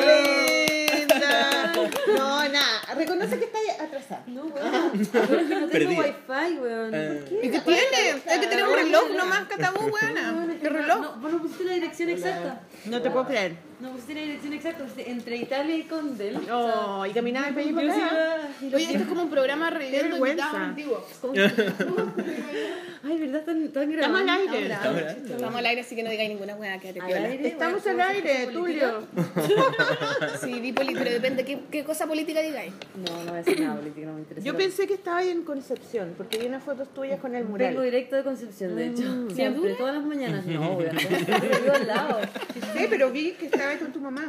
linda. 0.98 1.72
No, 2.16 2.48
nada. 2.48 2.94
Reconoce 2.96 3.38
que 3.38 3.44
está 3.44 3.58
atrasada. 3.84 4.22
No, 4.26 4.44
weón. 4.46 4.92
Que 4.92 5.54
no 5.60 5.68
Perdida. 5.68 5.88
tengo 5.88 6.00
wifi, 6.02 6.58
weón. 6.58 6.94
Ah, 6.94 7.14
¿y 7.42 7.48
qué 7.50 7.60
tiene? 7.60 8.22
Hay 8.26 8.40
que 8.40 8.46
tener 8.46 8.66
un 8.66 8.74
reloj 8.74 9.10
nomás, 9.16 9.46
catabú, 9.48 9.86
weona. 9.88 10.32
Weón, 10.34 10.50
es 10.50 10.60
¿Qué 10.60 10.68
reloj? 10.68 11.00
No, 11.00 11.16
vos 11.16 11.32
no 11.32 11.38
pusiste 11.42 11.64
la 11.64 11.74
dirección 11.74 12.08
exacta. 12.10 12.60
No 12.86 13.00
te 13.02 13.10
puedo 13.10 13.26
creer. 13.26 13.52
No 13.80 13.90
pusiste 13.92 14.14
la 14.14 14.20
dirección 14.22 14.52
exacta. 14.54 14.84
Entre 15.06 15.36
Italia 15.36 15.76
y 15.76 15.82
Condel. 15.84 16.36
O 16.36 16.40
sea, 16.40 16.54
Oh, 16.56 17.06
y 17.06 17.10
caminaba 17.12 17.50
de 17.52 17.60
allí 17.60 17.72
para 17.72 17.86
y 18.60 18.70
lo 18.70 18.76
Oye, 18.76 18.84
esto 18.86 18.98
es 18.98 19.06
como 19.06 19.22
un 19.22 19.30
programa 19.30 19.70
reviviendo 19.70 20.10
vergüenza. 20.20 20.46
invitados 20.46 20.68
antiguos. 20.68 21.04
Ay, 23.04 23.18
¿verdad? 23.20 23.40
Están, 23.40 23.62
están 23.62 23.92
Estamos 23.92 24.20
al 24.20 24.28
aire. 24.28 24.66
Estamos 24.72 24.96
grabando. 24.96 25.34
Estamos 25.34 25.54
al 25.60 25.66
aire, 25.66 25.80
así 25.82 25.94
que 25.96 26.02
no 26.02 26.10
digáis 26.10 26.28
ninguna 26.30 26.54
weá, 26.56 26.78
que 26.80 26.92
te 26.92 27.00
Al 27.00 27.06
piola. 27.06 27.28
aire. 27.28 27.48
Estamos 27.48 27.86
al 27.86 27.96
¿cómo 27.96 28.04
se 28.04 28.12
aire, 28.12 28.46
Tulio. 28.52 29.02
Sí, 30.40 30.60
di 30.60 30.72
poli, 30.72 30.94
pero 30.94 31.10
depende 31.10 31.44
qué, 31.44 31.60
qué 31.70 31.84
cosa 31.84 32.06
política 32.06 32.40
digáis. 32.40 32.72
No, 32.96 33.16
no 33.24 33.30
voy 33.30 33.40
a 33.40 33.42
decir 33.42 33.60
nada 33.60 33.76
político, 33.76 34.06
no 34.06 34.14
me 34.14 34.20
interesa. 34.20 34.44
Yo 34.46 34.56
pensé 34.56 34.86
que 34.86 34.94
estaba 34.94 35.18
ahí 35.18 35.28
en 35.30 35.42
Concepción, 35.44 36.14
porque 36.16 36.38
vi 36.38 36.46
unas 36.46 36.62
fotos 36.64 36.88
tuyas 36.94 37.20
con 37.20 37.34
el 37.34 37.42
Vengo 37.44 37.52
mural. 37.52 37.82
directo 37.84 38.16
de 38.16 38.24
Concepción, 38.24 38.74
de 38.76 38.86
hecho. 38.88 39.02
¿Segura? 39.02 39.34
Siempre, 39.34 39.74
todas 39.74 39.94
las 39.94 40.04
mañanas. 40.04 40.44
No, 40.46 40.72
weón. 40.72 40.96
Al 41.74 41.86
lado. 41.86 42.20
Sí, 42.76 42.86
pero 42.90 43.10
vi 43.10 43.32
que 43.32 43.46
estaba 43.46 43.67
ahí 43.68 43.78
con 43.78 43.92
tu 43.92 44.00
mamá. 44.00 44.26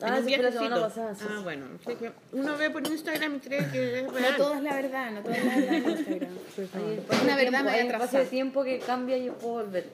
Ah, 0.00 0.08
En 0.08 0.14
un 0.14 0.26
viajecito. 0.26 0.80
pasada, 0.80 1.14
sí. 1.14 1.24
Ah, 1.28 1.40
bueno. 1.44 1.66
así 1.86 1.94
que 1.96 2.10
uno 2.32 2.56
ve 2.56 2.70
por 2.70 2.84
Instagram 2.86 3.36
y 3.36 3.38
cree 3.38 3.70
que 3.70 4.00
es 4.00 4.04
No 4.06 4.12
real. 4.12 4.36
todo 4.36 4.54
es 4.54 4.62
la 4.62 4.74
verdad, 4.74 5.10
no 5.12 5.20
todo 5.22 5.32
es 5.32 5.44
la 5.44 5.54
verdad 5.54 5.74
en 5.74 5.90
Instagram. 5.90 6.28
Espacio 6.58 7.22
Una 7.22 7.36
verdad 7.36 7.50
tiempo- 7.50 7.64
media 7.64 7.72
hay 7.82 7.86
un 7.86 7.92
espacio 7.94 8.18
de 8.18 8.26
tiempo 8.26 8.64
que 8.64 8.78
cambia 8.80 9.16
y 9.18 9.26
yo 9.26 9.34
puedo 9.38 9.54
volver. 9.64 9.86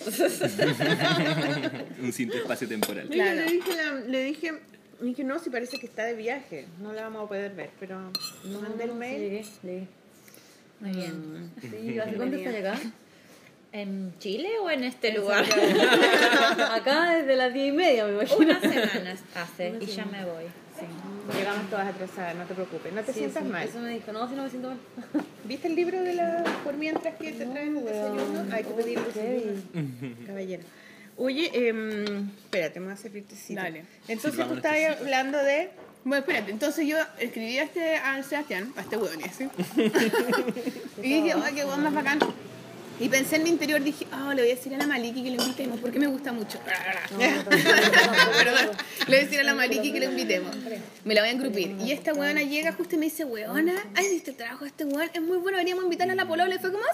un 2.02 2.12
simple 2.12 2.38
espacio 2.38 2.68
temporal. 2.68 3.06
Mira, 3.08 3.24
Claro. 3.32 3.46
Le 3.46 3.52
dije, 3.52 3.76
la- 3.76 3.92
le 4.00 4.22
dije, 4.24 4.52
le 5.00 5.06
dije, 5.06 5.24
no, 5.24 5.38
si 5.38 5.50
parece 5.50 5.78
que 5.78 5.86
está 5.86 6.04
de 6.04 6.14
viaje. 6.14 6.66
No 6.80 6.92
la 6.92 7.02
vamos 7.02 7.24
a 7.24 7.28
poder 7.28 7.54
ver, 7.54 7.70
pero 7.78 7.98
no 8.44 8.60
mandé 8.62 8.84
el 8.84 8.90
sí, 8.90 8.96
mail. 8.96 9.20
Llegué, 9.20 9.44
llegué. 9.62 9.86
Muy 10.80 10.90
bien. 10.92 11.50
Sí, 11.60 11.98
¿hace 11.98 12.14
cuánto 12.14 12.36
estás 12.36 12.54
acá? 12.54 12.80
¿En 13.72 14.12
Chile 14.18 14.58
o 14.60 14.68
en 14.68 14.82
este 14.82 15.12
lugar? 15.12 15.44
Acá 16.72 17.12
desde 17.12 17.36
las 17.36 17.54
diez 17.54 17.68
y 17.68 17.72
media, 17.72 18.04
me 18.04 18.14
imagino. 18.14 18.38
Unas 18.38 18.60
semanas 18.60 19.20
hace 19.34 19.74
y 19.80 19.86
ya 19.86 20.04
me 20.06 20.24
voy. 20.24 20.44
Sí. 20.76 20.86
Llegamos 21.38 21.70
todas 21.70 21.86
atrasadas, 21.86 22.34
no 22.34 22.44
te 22.46 22.54
preocupes. 22.54 22.92
No 22.92 23.02
te 23.02 23.12
Sí, 23.12 23.20
sientas 23.20 23.44
sí, 23.44 23.48
mal. 23.48 23.68
Eso 23.68 23.78
me 23.78 23.90
dijo, 23.90 24.12
no, 24.12 24.28
si 24.28 24.34
no 24.34 24.42
me 24.42 24.50
siento 24.50 24.68
mal. 24.70 24.78
¿Viste 25.44 25.68
el 25.68 25.76
libro 25.76 26.00
de 26.02 26.14
la 26.14 26.42
por 26.64 26.74
mientras 26.74 27.14
que 27.14 27.32
te 27.32 27.46
traen 27.46 27.76
el 27.76 27.84
desayuno? 27.84 28.46
Hay 28.52 28.64
que 28.64 28.70
pedir 28.70 28.98
desayuno. 29.00 30.16
Caballero. 30.26 30.62
Oye, 31.16 31.68
em, 31.68 32.30
espérate, 32.44 32.80
me 32.80 32.86
voy 32.86 32.94
a 32.94 32.96
servir 32.96 33.24
tecito. 33.28 33.60
Dale. 33.60 33.84
Entonces 34.08 34.48
tú 34.48 34.54
estabas 34.54 35.00
hablando 35.00 35.38
de... 35.38 35.70
Bueno, 36.02 36.20
espérate, 36.20 36.50
entonces 36.50 36.88
yo 36.88 36.96
escribí 37.18 37.58
a 37.58 37.64
este 37.64 37.96
al 37.96 38.24
Sebastián, 38.24 38.72
a 38.76 38.80
este 38.80 38.96
hueón 38.96 39.20
ese. 39.20 39.50
y 41.02 41.12
dije, 41.22 41.34
ay, 41.44 41.54
qué 41.54 41.64
hueón 41.64 41.82
más 41.84 41.92
bacán. 41.94 42.18
Y 43.00 43.08
pensé 43.08 43.36
en 43.36 43.44
mi 43.44 43.50
interior, 43.50 43.82
dije, 43.82 44.06
oh, 44.12 44.32
le 44.34 44.42
voy 44.42 44.50
a 44.50 44.54
decir 44.54 44.74
a 44.74 44.78
la 44.78 44.86
Maliki 44.86 45.22
que 45.22 45.30
lo 45.30 45.42
invitemos, 45.42 45.80
porque 45.80 45.98
me 45.98 46.06
gusta 46.06 46.32
mucho. 46.32 46.58
Perdón. 48.38 48.76
Le 49.06 49.06
voy 49.06 49.16
a 49.16 49.20
decir 49.20 49.40
a 49.40 49.42
la 49.42 49.54
Maliki 49.54 49.92
que 49.92 50.00
lo 50.00 50.06
invitemos. 50.10 50.54
Me 51.04 51.14
la 51.14 51.22
voy 51.22 51.30
a 51.30 51.32
engrupir. 51.32 51.76
Y 51.84 51.92
esta 51.92 52.12
weona 52.12 52.42
llega 52.42 52.72
justo 52.72 52.96
y 52.96 52.98
me 52.98 53.06
dice, 53.06 53.24
weona, 53.24 53.74
¿has 53.94 54.10
visto 54.10 54.30
el 54.30 54.36
trabajo 54.36 54.64
de 54.64 54.68
este 54.68 54.84
weón? 54.84 55.08
Es 55.14 55.22
muy 55.22 55.38
bueno, 55.38 55.56
veníamos 55.58 55.82
a 55.82 55.86
invitarla 55.86 56.12
a 56.12 56.16
la 56.16 56.28
polola. 56.28 56.54
Y 56.54 56.58
fue 56.58 56.72
como, 56.72 56.84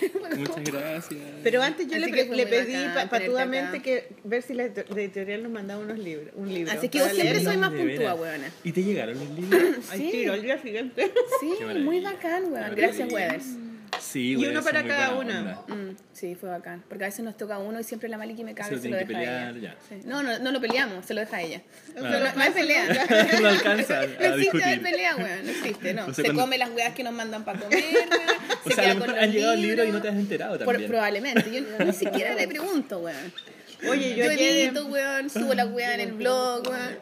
sí. 0.00 0.10
Muchas 0.38 0.64
gracias. 0.64 1.20
Pero 1.44 1.62
antes 1.62 1.86
yo 1.86 1.96
Así 1.96 2.10
le, 2.10 2.46
pedí 2.46 2.74
bacán 2.86 3.08
patudamente 3.08 3.76
acá. 3.76 3.82
que 3.82 4.08
ver 4.24 4.42
si 4.42 4.54
la 4.54 4.64
edito- 4.64 4.84
la 4.92 5.00
editorial 5.02 5.42
nos 5.44 5.52
mandaba 5.52 5.80
unos 5.82 5.98
libros, 5.98 6.30
un 6.34 6.52
libro. 6.52 6.72
Así 6.72 6.88
que 6.88 7.00
vos 7.00 7.12
siempre 7.12 7.40
soy 7.42 7.56
más 7.58 7.70
puntúa, 7.70 8.14
weona. 8.14 8.50
¿Y 8.64 8.72
te 8.72 8.82
llegaron 8.82 9.18
los 9.18 9.30
libros? 9.30 9.62
Sí. 9.92 10.08
tiro, 10.10 10.32
al 10.32 10.42
día 10.42 10.60
siguiente. 10.60 11.12
Sí, 11.40 11.52
muy 11.78 12.00
bacán, 12.00 12.52
weón. 12.52 12.74
Gracias, 12.74 13.12
Weathers. 13.12 13.44
Sí, 14.00 14.30
Y 14.30 14.34
güey, 14.36 14.48
uno 14.50 14.62
para 14.62 14.84
cada 14.84 15.14
onda. 15.14 15.62
Mm, 15.68 15.96
sí, 16.12 16.34
fue 16.34 16.48
bacán. 16.48 16.82
Porque 16.88 17.04
a 17.04 17.08
veces 17.08 17.24
nos 17.24 17.36
toca 17.36 17.58
uno 17.58 17.80
y 17.80 17.84
siempre 17.84 18.08
la 18.08 18.16
Maliki 18.18 18.44
me 18.44 18.54
caga 18.54 18.68
Se 18.68 18.74
y 18.74 18.76
lo 18.76 18.82
se 18.82 18.88
lo 18.90 18.96
deja 18.96 19.18
a 19.18 19.22
ella. 19.22 19.52
pelear, 19.52 19.60
ya. 19.60 19.76
Sí. 19.88 20.02
No, 20.06 20.22
no, 20.22 20.38
no 20.38 20.52
lo 20.52 20.60
peleamos, 20.60 21.04
se 21.06 21.14
lo 21.14 21.20
deja 21.20 21.36
a 21.36 21.42
ella. 21.42 21.62
Ah. 21.96 22.00
No, 22.00 22.34
no 22.34 22.42
hay 22.42 22.50
pelea. 22.52 23.06
no 23.40 23.48
alcanza 23.48 23.94
No 23.94 24.00
a 24.00 24.04
existe 24.04 24.36
discutir. 24.38 24.82
pelea, 24.82 25.16
weón. 25.16 25.44
No 25.46 25.50
existe, 25.50 25.94
no. 25.94 26.02
O 26.02 26.04
sea, 26.06 26.14
se 26.14 26.22
cuando- 26.24 26.42
come 26.42 26.58
las 26.58 26.70
weas 26.70 26.94
que 26.94 27.02
nos 27.04 27.12
mandan 27.12 27.44
para 27.44 27.60
comer. 27.60 27.84
O 28.64 28.68
se 28.70 28.74
sea, 28.76 28.84
a 28.84 28.86
queda 28.86 28.94
lo 28.94 29.00
con 29.00 29.08
mejor 29.10 29.24
han 29.24 29.32
llegado 29.32 29.52
el 29.52 29.60
libro 29.62 29.82
y 29.82 29.86
libros. 29.86 29.94
no 29.94 30.02
te 30.02 30.08
has 30.08 30.14
enterado 30.20 30.58
Por- 30.58 30.66
también. 30.66 30.90
probablemente. 30.90 31.52
Yo 31.52 31.84
ni 31.84 31.92
siquiera 32.04 32.34
le 32.34 32.48
pregunto, 32.48 32.98
weón. 33.00 33.32
Oye, 33.88 34.16
yo 34.16 34.24
edito, 34.24 34.86
weón, 34.86 35.28
subo 35.28 35.52
la 35.54 35.66
wea 35.66 35.94
en 35.94 36.00
el 36.00 36.12
blog, 36.12 36.66
weón. 36.68 36.98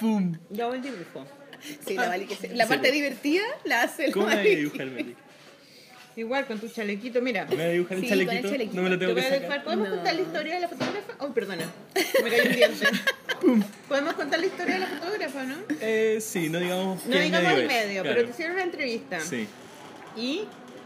¡Pum! 0.00 0.36
Yo 0.50 0.64
hago 0.66 0.74
el 0.74 0.82
dibujo. 0.82 1.26
Sí, 1.86 1.94
la 1.94 2.08
Maliki. 2.08 2.34
se- 2.34 2.54
La 2.56 2.66
parte 2.66 2.90
divertida 2.90 3.42
la 3.64 3.82
hace 3.82 4.08
la 4.08 4.12
¿Cómo 4.12 4.26
me 4.26 4.32
voy 4.32 4.40
a 4.40 4.42
Maliki. 4.42 4.56
dibujar 4.60 4.80
el 4.82 4.90
Melic? 4.90 5.16
Igual 6.16 6.46
con 6.46 6.58
tu 6.58 6.68
chalequito, 6.68 7.20
mira. 7.22 7.46
¿Me 7.46 7.56
voy 7.56 7.64
a 7.64 7.68
dibujar 7.70 7.96
el 7.98 8.02
Sí, 8.04 8.08
con 8.10 8.18
el 8.36 8.42
chalequito? 8.42 8.76
No 8.76 8.82
me 8.82 8.90
lo 8.90 8.98
Te 8.98 9.06
tengo 9.06 9.14
que 9.14 9.22
sacar. 9.28 9.64
¿Podemos 9.64 9.88
No. 9.88 9.94
contar 9.96 10.14
la 10.14 10.20
historia 10.20 10.54
de 10.54 10.60
la 10.60 10.68
fotógrafa? 10.68 11.12
Oh, 11.18 11.32
perdona. 11.32 11.70
Me 12.22 12.30
cayó 12.30 12.42
un 12.44 12.52
diente. 12.56 12.86
¿Podemos 13.88 14.12
contar 14.14 14.40
la 14.40 14.46
historia 14.46 14.74
de 14.74 14.80
la 14.80 14.86
fotógrafa, 14.86 15.42
no? 15.44 15.56
Eh, 15.80 16.18
sí, 16.20 16.48
no 16.48 16.58
digamos 16.60 17.06
No 17.06 17.18
digamos 17.18 17.52
el 17.58 17.66
medio, 17.66 18.02
claro. 18.02 18.14
pero 18.16 18.24
te 18.26 18.30
hicieron 18.32 18.54
una 18.56 18.64
entrevista. 18.64 19.20
Sí. 19.20 19.46
¿Y 20.16 20.42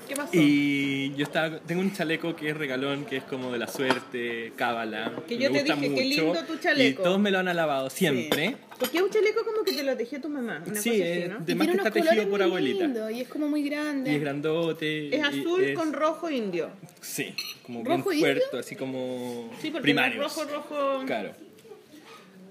qué 0.07 0.17
pasó? 0.17 0.31
Y 0.33 1.13
yo 1.17 1.25
estaba, 1.25 1.59
tengo 1.61 1.81
un 1.81 1.93
chaleco 1.93 2.35
que 2.37 2.51
es 2.51 2.57
regalón, 2.57 3.05
que 3.05 3.19
es 3.19 3.25
como 3.25 3.53
de 3.53 3.59
la 3.59 3.67
suerte, 3.69 4.53
cábala. 4.57 5.13
Que 5.29 5.37
me 5.37 5.43
yo 5.43 5.53
te 5.53 5.59
gusta 5.61 5.75
dije, 5.77 5.95
qué 5.95 6.05
mucho, 6.05 6.23
lindo 6.35 6.45
tu 6.45 6.57
chaleco. 6.59 7.01
Y 7.01 7.05
todos 7.05 7.19
me 7.21 7.31
lo 7.31 7.39
han 7.39 7.49
alabado 7.49 7.91
siempre. 7.91 8.57
Porque 8.79 8.99
es 8.99 9.03
un 9.03 9.11
chaleco 9.11 9.45
como 9.45 9.63
que 9.65 9.73
te 9.73 9.83
lo 9.83 9.97
tejió 9.97 10.21
tu 10.21 10.29
mamá. 10.29 10.63
Una 10.67 10.81
Sí, 10.81 10.91
cosa 10.91 11.05
es 11.05 11.19
así, 11.25 11.29
¿no? 11.33 11.45
de 11.45 11.53
Y 11.53 11.55
más 11.55 11.67
que 11.69 11.77
está 11.77 11.91
tejido 11.91 12.29
por 12.31 12.43
abuelita. 12.43 13.11
y 13.13 13.21
es 13.21 13.29
como 13.29 13.49
muy 13.49 13.63
grande. 13.69 14.13
Y 14.13 14.15
es 14.17 14.21
grandote. 14.21 15.17
Es 15.17 15.23
azul 15.25 15.63
es- 15.65 15.77
con 15.79 15.93
rojo 15.93 16.31
indio. 16.31 16.71
Sí, 17.01 17.35
como 17.65 17.83
¿Rojo 17.85 18.11
bien 18.11 18.21
indio? 18.29 18.41
fuerte, 18.43 18.59
así 18.59 18.77
como 18.77 19.51
Sí, 19.61 19.69
es 19.75 20.17
rojo, 20.17 20.45
rojo. 20.45 21.05
Claro. 21.07 21.33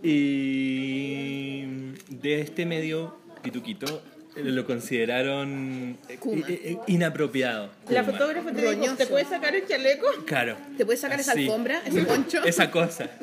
Y 0.03 1.61
de 2.09 2.41
este 2.41 2.65
medio, 2.65 3.17
Pituquito, 3.43 4.01
lo 4.35 4.65
consideraron 4.65 5.97
eh, 6.09 6.17
Kuma. 6.17 6.45
eh, 6.49 6.61
eh, 6.63 6.77
inapropiado. 6.87 7.69
La 7.89 8.03
fotógrafa 8.03 8.51
te 8.51 8.61
dijo, 8.61 8.71
Roñoso. 8.73 8.95
¿te 8.97 9.05
puedes 9.07 9.27
sacar 9.29 9.55
el 9.55 9.65
chaleco? 9.67 10.07
Claro. 10.25 10.57
¿Te 10.77 10.85
puedes 10.85 10.99
sacar 11.01 11.19
esa 11.19 11.31
Así. 11.31 11.43
alfombra, 11.43 11.81
ese 11.85 12.01
poncho? 12.03 12.43
Esa 12.45 12.69
cosa. 12.71 13.09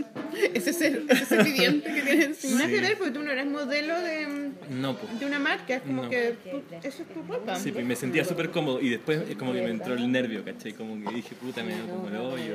Ese 0.54 0.70
es 0.70 0.80
el, 0.80 1.04
ese 1.10 1.36
el 1.36 1.42
cliente 1.44 1.92
que 1.92 2.00
tienes 2.00 2.24
encima. 2.24 2.54
Nada 2.60 2.66
Sí. 2.68 2.74
que 2.74 2.80
ver, 2.80 2.96
porque 2.96 3.12
tú 3.12 3.22
no 3.22 3.30
eres 3.30 3.44
modelo 3.44 4.00
de, 4.00 4.26
No, 4.70 4.96
pues. 4.96 5.20
de 5.20 5.26
una 5.26 5.38
marca. 5.38 5.74
Es 5.74 5.82
como 5.82 6.04
No. 6.04 6.08
que 6.10 6.34
tú- 6.50 6.62
eso 6.82 7.02
es 7.02 7.08
tu 7.08 7.22
ropa. 7.30 7.54
Sí, 7.56 7.70
pues 7.70 7.84
me 7.84 7.94
sentía 7.96 8.24
súper 8.24 8.50
cómodo 8.50 8.80
y 8.80 8.88
después 8.88 9.20
es 9.28 9.36
como 9.36 9.52
que 9.52 9.60
me 9.60 9.68
entró 9.70 9.92
el 9.92 10.10
nervio, 10.10 10.42
¿cachai? 10.42 10.72
Como 10.72 10.94
que 11.06 11.14
dije, 11.16 11.34
puta, 11.34 11.62
me 11.62 11.74
dio 11.74 11.86
como 11.86 12.08
el 12.08 12.16
hoyo. 12.16 12.54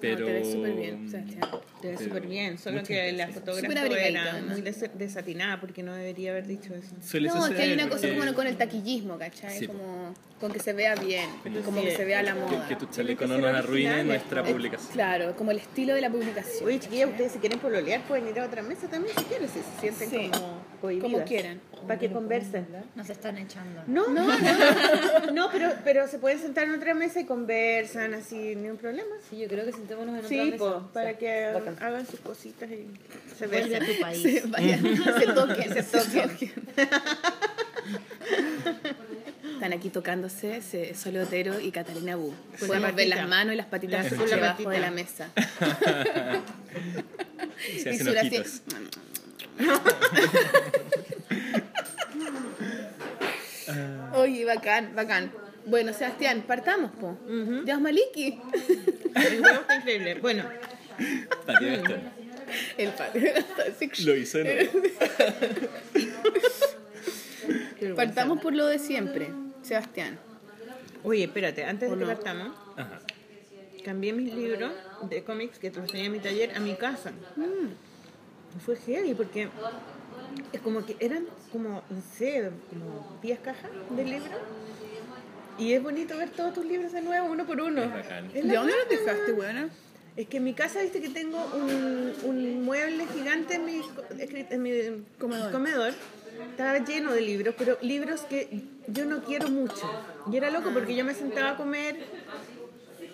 Pero... 0.00 0.20
No, 0.20 0.26
te 0.26 0.32
ves 0.32 0.52
súper 0.52 0.72
bien, 0.74 1.10
Sebastián. 1.10 1.40
Te 1.80 1.88
ves 1.92 2.00
súper 2.00 2.26
bien, 2.26 2.58
solo 2.58 2.82
que 2.82 3.12
la 3.12 3.28
fotógrafa 3.28 3.86
era 3.86 4.40
muy 4.48 4.60
des- 4.62 4.90
desatinada 4.94 5.60
porque 5.60 5.82
no 5.82 5.94
debería 5.94 6.30
haber 6.32 6.46
dicho 6.46 6.74
eso. 6.74 6.94
Suele 7.00 7.28
No, 7.28 7.46
es 7.46 7.54
que 7.54 7.62
hay 7.62 7.72
una 7.72 7.88
cosa 7.88 8.08
como 8.08 8.34
con 8.34 8.46
el 8.46 8.56
taquillismo, 8.56 9.16
¿cachai? 9.18 9.58
Sí. 9.58 9.66
Como 9.66 10.14
con 10.40 10.52
que 10.52 10.60
se 10.60 10.72
vea 10.72 10.94
bien, 10.96 11.28
como 11.64 11.82
que 11.82 11.90
sí, 11.90 11.96
se 11.96 12.04
vea 12.04 12.22
la 12.22 12.34
que, 12.34 12.40
moda. 12.40 12.68
que 12.68 12.76
tu 12.76 12.86
chaleco 12.86 13.20
que 13.20 13.26
no 13.26 13.38
nos 13.38 13.54
arruine 13.54 14.04
nuestra 14.04 14.42
publicación. 14.44 14.92
Claro, 14.92 15.34
como 15.36 15.50
el 15.50 15.58
estilo 15.58 15.94
de 15.94 16.00
la 16.00 16.10
publicación. 16.10 16.64
Oye, 16.66 16.78
chiquillas, 16.80 17.10
ustedes 17.10 17.32
si 17.32 17.38
quieren 17.38 17.58
pololear 17.58 18.02
pueden 18.02 18.28
ir 18.28 18.38
a 18.38 18.44
otra 18.46 18.62
mesa 18.62 18.88
también 18.88 19.16
si 19.16 19.24
quieren, 19.24 19.48
si 19.48 19.58
se 19.60 19.80
sienten 19.80 20.10
Sí. 20.10 20.30
como 20.32 20.57
cohibidas. 20.78 21.10
Como 21.12 21.24
quieran. 21.24 21.60
Para 21.86 21.98
que 21.98 22.10
conversen. 22.10 22.66
Nos 22.96 23.08
están 23.08 23.38
echando. 23.38 23.82
No, 23.86 24.08
no, 24.08 24.26
no, 24.26 25.32
no, 25.32 25.48
pero, 25.52 25.72
pero 25.84 26.08
se 26.08 26.18
pueden 26.18 26.38
sentar 26.40 26.64
en 26.64 26.74
otra 26.74 26.92
mesa 26.94 27.20
y 27.20 27.24
conversan 27.24 28.14
así, 28.14 28.54
ni 28.56 28.68
un 28.68 28.76
problema. 28.76 29.08
Sí, 29.30 29.38
yo 29.38 29.48
creo 29.48 29.64
que 29.64 29.72
sentémonos 29.72 30.10
en 30.14 30.16
otra 30.18 30.28
Sí, 30.28 30.50
mesa. 30.50 30.56
po, 30.58 30.90
para 30.92 31.10
Sí, 31.12 31.16
que 31.20 31.50
bacán. 31.54 31.76
hagan 31.80 32.06
sus 32.06 32.20
cositas 32.20 32.68
y 32.70 32.86
se 33.38 33.46
Vuelve 33.46 33.76
a 33.76 33.78
tu 33.80 34.00
país. 34.00 34.22
Se, 34.22 34.46
vaya, 34.48 34.78
se 35.18 35.26
toquen, 35.32 35.72
se 35.74 35.82
toquen. 35.84 36.52
Están 39.54 39.72
aquí 39.72 39.88
tocándose 39.90 40.60
se- 40.62 40.94
Sole 40.94 41.22
Otero 41.22 41.58
y 41.60 41.70
Catalina 41.72 42.16
Bu. 42.16 42.32
Podemos 42.66 42.94
ver 42.94 43.08
las 43.08 43.26
manos 43.28 43.54
y 43.54 43.56
las 43.56 43.66
patitas 43.66 44.10
La- 44.12 44.26
debajo 44.26 44.68
de 44.70 44.78
la 44.80 44.90
mesa. 44.90 45.28
Se 47.66 47.90
Y 47.90 47.94
hacen 47.94 48.08
ojitos. 48.18 48.62
Oye, 54.14 54.44
bacán, 54.44 54.94
bacán. 54.94 55.32
Bueno, 55.66 55.92
Sebastián, 55.92 56.44
partamos, 56.46 56.92
po. 56.92 57.18
Dios 57.64 57.80
Maliki. 57.80 58.38
El 59.14 59.40
huevo 59.42 59.60
está 59.60 59.76
increíble. 59.76 60.14
Bueno, 60.20 60.44
Tatiana 61.44 61.76
Stern. 61.84 62.02
El 62.78 62.90
padre. 62.92 63.34
Lo 64.04 64.16
hizo, 64.16 64.38
¿no? 64.38 64.44
Partamos 67.96 68.40
por 68.40 68.54
lo 68.54 68.66
de 68.66 68.78
siempre, 68.78 69.30
Sebastián. 69.62 70.18
oye, 71.04 71.24
espérate, 71.24 71.64
antes 71.64 71.88
de 71.88 71.94
¿O 71.94 71.98
que 71.98 72.04
no? 72.04 72.10
partamos, 72.12 72.56
Ajá. 72.76 73.00
cambié 73.84 74.12
mis 74.12 74.34
libros 74.34 74.72
de 75.08 75.22
cómics 75.22 75.58
que 75.58 75.70
los 75.70 75.86
tenía 75.86 76.06
en 76.06 76.12
mi 76.12 76.18
taller 76.18 76.54
a 76.56 76.60
mi 76.60 76.74
casa. 76.74 77.12
Y 77.36 77.40
Fue 78.64 78.76
heavy 78.76 79.14
porque 79.14 79.48
es 80.52 80.60
como 80.60 80.84
que 80.84 80.96
eran 81.00 81.26
como, 81.52 81.82
no 81.90 82.00
sé, 82.16 82.50
como 82.70 83.18
10 83.22 83.38
cajas 83.40 83.70
de 83.90 84.04
libros. 84.04 84.38
Y 85.58 85.72
es 85.72 85.82
bonito 85.82 86.16
ver 86.16 86.30
todos 86.30 86.54
tus 86.54 86.64
libros 86.64 86.92
de 86.92 87.02
nuevo, 87.02 87.26
uno 87.28 87.44
por 87.46 87.60
uno. 87.60 87.80
¿De 87.80 88.42
dónde 88.42 88.72
los 88.76 88.88
dejaste, 88.88 89.32
weona? 89.32 89.68
Es 90.16 90.26
que 90.28 90.38
en 90.38 90.44
mi 90.44 90.54
casa, 90.54 90.80
viste 90.82 91.00
que 91.00 91.10
tengo 91.10 91.38
un, 91.54 92.12
un 92.24 92.64
mueble 92.64 93.06
gigante 93.14 93.54
en 93.54 93.64
mi, 93.64 93.80
en 94.18 94.62
mi 94.62 95.04
Comedor. 95.18 95.52
comedor. 95.52 95.92
Estaba 96.50 96.78
lleno 96.78 97.12
de 97.12 97.20
libros, 97.20 97.54
pero 97.58 97.78
libros 97.82 98.22
que 98.22 98.62
yo 98.88 99.04
no 99.04 99.22
quiero 99.24 99.48
mucho. 99.48 99.88
Y 100.30 100.36
era 100.36 100.50
loco 100.50 100.70
porque 100.72 100.94
yo 100.96 101.04
me 101.04 101.14
sentaba 101.14 101.50
a 101.50 101.56
comer, 101.56 101.96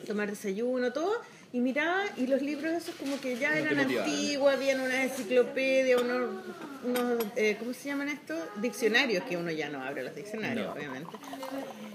tomar 0.06 0.30
desayuno, 0.30 0.92
todo, 0.92 1.12
y 1.54 1.60
miraba, 1.60 2.02
y 2.16 2.26
los 2.26 2.42
libros 2.42 2.72
esos 2.72 2.96
como 2.96 3.20
que 3.20 3.38
ya 3.38 3.56
eran 3.56 3.78
antiguos, 3.78 4.52
habían 4.52 4.80
una 4.80 5.04
enciclopedia, 5.04 5.96
unos, 5.98 6.42
unos 6.84 7.24
eh, 7.36 7.54
¿cómo 7.60 7.72
se 7.72 7.90
llaman 7.90 8.08
estos? 8.08 8.36
Diccionarios, 8.60 9.22
que 9.22 9.36
uno 9.36 9.52
ya 9.52 9.68
no 9.68 9.80
abre 9.80 10.02
los 10.02 10.16
diccionarios, 10.16 10.66
No. 10.66 10.72
obviamente. 10.72 11.16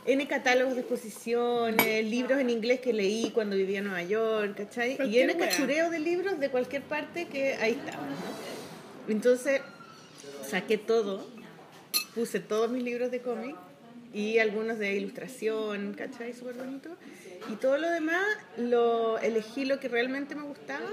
N 0.05 0.27
catálogos 0.29 0.75
de 0.75 0.79
exposiciones, 0.79 2.05
libros 2.05 2.39
en 2.39 2.49
inglés 2.49 2.79
que 2.79 2.93
leí 2.93 3.31
cuando 3.31 3.57
vivía 3.57 3.79
en 3.79 3.85
Nueva 3.87 4.03
York, 4.03 4.55
¿cachai? 4.55 4.97
Y 5.05 5.19
N 5.19 5.35
cachureo 5.35 5.89
de 5.89 5.99
libros 5.99 6.39
de 6.39 6.49
cualquier 6.49 6.83
parte 6.83 7.27
que 7.27 7.55
ahí 7.55 7.71
estaban, 7.73 8.11
¿no? 8.11 9.11
Entonces, 9.11 9.59
saqué 10.47 10.77
todo, 10.77 11.27
puse 12.15 12.39
todos 12.39 12.71
mis 12.71 12.81
libros 12.81 13.11
de 13.11 13.19
cómic 13.19 13.57
y 14.13 14.39
algunos 14.39 14.79
de 14.79 14.95
ilustración, 14.95 15.93
¿cachai? 15.93 16.33
Súper 16.33 16.55
bonito. 16.55 16.89
Y 17.51 17.55
todo 17.55 17.77
lo 17.77 17.89
demás 17.89 18.23
lo 18.57 19.17
elegí 19.19 19.65
lo 19.65 19.79
que 19.79 19.87
realmente 19.87 20.35
me 20.35 20.43
gustaba 20.43 20.85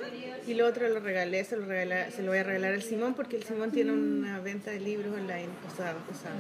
y 0.46 0.54
lo 0.54 0.66
otro 0.66 0.88
lo 0.88 1.00
regalé, 1.00 1.42
se 1.44 1.56
lo, 1.56 1.66
regalé- 1.66 2.10
se 2.10 2.22
lo 2.22 2.28
voy 2.30 2.38
a 2.38 2.42
regalar 2.44 2.74
al 2.74 2.82
Simón 2.82 3.14
porque 3.14 3.36
el 3.36 3.42
Simón 3.44 3.72
tiene 3.72 3.92
una 3.92 4.38
venta 4.40 4.70
de 4.70 4.80
libros 4.80 5.12
online, 5.14 5.48
o 5.72 5.76
sea, 5.76 5.96
o 6.10 6.14
sea. 6.14 6.30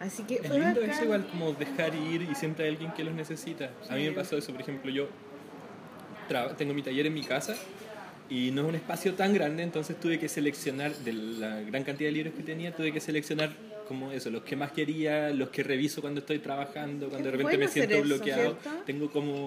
Así 0.00 0.22
que 0.24 0.36
Es 0.36 0.50
lindo 0.50 0.80
eso 0.82 1.04
igual 1.04 1.26
como 1.26 1.52
dejar 1.52 1.94
ir 1.94 2.22
y 2.22 2.34
siempre 2.34 2.64
hay 2.64 2.70
alguien 2.72 2.92
que 2.92 3.04
los 3.04 3.14
necesita. 3.14 3.70
A 3.88 3.94
mí 3.94 4.04
me 4.04 4.12
pasó 4.12 4.36
eso, 4.38 4.50
por 4.52 4.62
ejemplo, 4.62 4.90
yo 4.90 5.08
tengo 6.56 6.74
mi 6.74 6.82
taller 6.82 7.06
en 7.06 7.14
mi 7.14 7.22
casa 7.22 7.54
y 8.28 8.50
no 8.52 8.62
es 8.62 8.68
un 8.68 8.74
espacio 8.76 9.14
tan 9.14 9.34
grande, 9.34 9.62
entonces 9.62 9.98
tuve 9.98 10.18
que 10.18 10.28
seleccionar 10.28 10.94
de 10.94 11.12
la 11.12 11.60
gran 11.62 11.82
cantidad 11.84 12.08
de 12.08 12.12
libros 12.12 12.34
que 12.34 12.42
tenía, 12.42 12.72
tuve 12.74 12.92
que 12.92 13.00
seleccionar 13.00 13.50
como 13.90 14.12
eso, 14.12 14.30
los 14.30 14.42
que 14.44 14.54
más 14.54 14.70
quería, 14.70 15.30
los 15.30 15.48
que 15.48 15.64
reviso 15.64 16.00
cuando 16.00 16.20
estoy 16.20 16.38
trabajando, 16.38 17.08
cuando 17.08 17.28
de 17.28 17.36
repente 17.36 17.58
me 17.58 17.66
siento 17.66 17.94
eso, 17.96 18.04
bloqueado. 18.04 18.56
¿cierto? 18.62 18.82
Tengo 18.86 19.10
como 19.10 19.46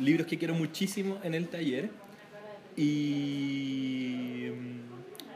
libros 0.00 0.26
que 0.26 0.36
quiero 0.36 0.52
muchísimo 0.54 1.20
en 1.22 1.32
el 1.34 1.46
taller 1.46 1.88
y 2.76 4.48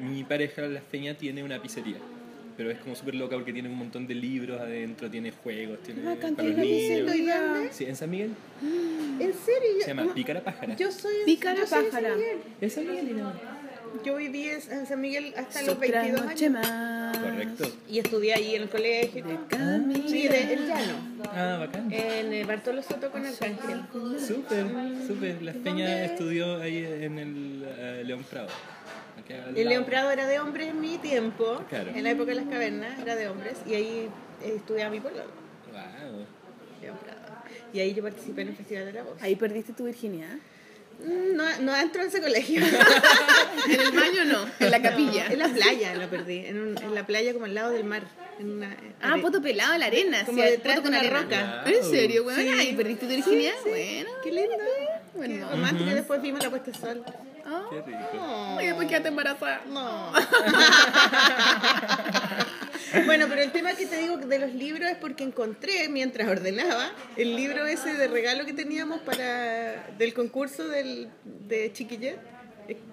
mm, 0.00 0.11
mi 0.12 0.25
pareja, 0.25 0.62
la 0.62 0.80
Feña, 0.80 1.14
tiene 1.14 1.44
una 1.44 1.62
pizzería. 1.62 1.99
pero 2.56 2.72
es 2.72 2.78
como 2.80 2.96
súper 2.96 3.14
loca 3.14 3.37
porque 3.37 3.52
tiene 3.52 3.68
un 3.68 3.76
montón 3.78 4.08
de 4.08 4.14
libros 4.16 4.61
adentro, 4.61 5.08
tiene 5.08 5.30
juegos, 5.30 5.80
tiene 5.84 6.02
bacán, 6.02 6.34
para 6.34 6.49
los 6.49 6.58
niños. 6.58 7.11
Sí, 7.70 7.84
en 7.84 7.94
San 7.94 8.11
Miguel 8.11 8.32
¿En 8.61 9.32
serio? 9.34 9.82
Se 9.82 9.87
llama 9.87 10.04
no, 10.04 10.14
Pícara 10.14 10.42
Pájara. 10.42 10.75
yo 10.75 10.90
soy 10.90 11.14
Pícara 11.26 11.61
yo 11.61 11.66
soy 11.68 11.84
pájara. 11.84 12.08
San 12.11 12.18
Miguel. 12.18 12.38
¿Es 12.61 12.72
San 12.72 12.88
Miguel? 12.88 13.16
no? 13.18 13.32
Yo 14.04 14.16
viví 14.16 14.49
en 14.49 14.61
en 14.72 14.87
San 14.87 15.00
Miguel 15.00 15.32
hasta 15.37 15.61
los 15.62 15.76
Otra 15.76 16.02
22 16.02 16.25
noche 16.26 16.46
años. 16.46 16.61
más. 16.61 17.01
Correcto. 17.21 17.73
Y 17.88 17.99
estudié 17.99 18.35
ahí 18.35 18.54
en 18.57 18.62
el 18.62 18.69
colegio. 18.69 19.25
Camino. 19.49 20.09
Sí, 20.09 20.28
de 20.28 20.52
El 20.52 20.66
Llano. 20.66 20.95
Ah, 21.33 21.57
bacán. 21.61 21.92
En 21.92 22.33
eh, 22.33 22.45
Bartolo 22.45 22.83
Soto 22.83 23.11
con 23.11 23.25
Arcángel. 23.25 23.83
Súper, 24.19 24.66
súper. 25.07 25.42
La 25.42 25.52
Peña 25.52 26.04
estudió 26.04 26.61
ahí 26.61 26.78
en 26.78 27.19
el 27.19 27.64
eh, 27.66 28.02
León 28.04 28.25
Prado. 28.28 28.49
El. 29.54 29.69
León 29.69 29.85
Prado 29.85 30.11
era 30.11 30.26
de 30.26 30.40
hombres 30.40 30.69
en 30.69 30.81
mi 30.81 30.99
tiempo. 30.99 31.62
Claro. 31.69 31.90
En 31.95 32.04
la 32.04 32.11
época 32.11 32.31
de 32.31 32.37
las 32.37 32.47
cavernas 32.47 32.99
era 33.00 33.16
de 33.16 33.28
hombres. 33.28 33.59
Y 33.66 33.75
ahí 33.75 34.09
eh, 34.42 34.54
estudiaba 34.57 34.90
mi 34.90 35.00
pueblo. 35.00 35.23
Wow. 35.73 36.26
León 36.81 36.97
Prado. 36.99 37.21
Y 37.73 37.81
ahí 37.81 37.95
yo 37.95 38.02
participé 38.02 38.42
en 38.42 38.49
el 38.49 38.57
Festival 38.57 38.87
de 38.87 38.92
la 38.92 39.02
Voz. 39.02 39.23
Ahí 39.23 39.37
perdiste 39.37 39.73
tu 39.73 39.85
virginidad. 39.85 40.37
Mm, 41.04 41.37
No, 41.37 41.44
no 41.61 41.76
entro 41.76 42.02
en 42.02 42.09
ese 42.09 42.21
colegio. 42.21 42.62
En 43.68 43.80
el 43.80 43.92
baño 43.92 44.25
no, 44.25 44.44
en 44.59 44.71
la 44.71 44.82
capilla. 44.82 45.26
en 45.28 45.38
la 45.38 45.49
playa 45.49 45.94
lo 45.94 46.09
perdí. 46.11 46.44
En, 46.47 46.61
un- 46.61 46.78
en 46.82 46.94
la 46.94 47.06
playa 47.06 47.32
como 47.32 47.44
al 47.47 47.54
lado 47.54 47.71
del 47.71 47.85
mar. 47.85 48.02
En 48.40 48.50
una, 48.50 48.76
Ah, 49.00 49.16
poto 49.23 49.40
pelado 49.40 49.75
en 49.75 49.80
la 49.80 49.87
arena. 49.87 50.25
Como 50.25 50.42
sí, 50.42 50.49
detrás 50.49 50.82
de 50.82 50.88
una 50.88 50.99
arena. 50.99 51.21
roca. 51.23 51.62
¿En 51.66 51.85
serio, 51.85 52.25
weón? 52.25 52.40
Sí. 52.40 52.49
Ahí 52.49 52.75
perdiste 52.75 53.06
tu 53.06 53.12
virginidad. 53.12 53.52
Bueno. 53.64 54.11
Qué 54.25 54.32
lindo. 54.32 54.56
Bueno. 55.14 55.47
Qué 55.49 55.54
romántico. 55.56 55.90
Y 55.90 55.94
después 55.94 56.21
vimos 56.23 56.42
la 56.42 56.50
puesta 56.50 56.71
de 56.73 56.78
sol. 56.78 57.04
Ah. 57.47 57.62
Qué 57.71 57.82
rico. 57.82 58.54
Oye, 58.56 58.75
¿por 58.75 58.87
qué 58.88 59.00
te 59.00 59.09
embarazada? 59.09 59.62
No. 59.68 60.12
bueno, 63.06 63.26
pero 63.28 63.42
el 63.42 63.52
tema 63.52 63.75
que 63.75 63.87
te 63.87 63.96
digo 63.96 64.16
de 64.16 64.38
los 64.38 64.52
libros 64.54 64.90
es 64.90 64.96
porque 64.96 65.25
encontré, 65.25 65.88
mientras 65.88 66.28
ordenaba, 66.28 66.92
el 67.16 67.37
libro 67.37 67.66
ese 67.66 67.94
de 67.94 68.08
regalo 68.08 68.44
que 68.44 68.52
teníamos 68.52 69.00
para 69.00 69.88
del 69.99 70.14
concurso 70.14 70.68
del, 70.68 71.08
de 71.25 71.72
Chiquillet. 71.72 72.18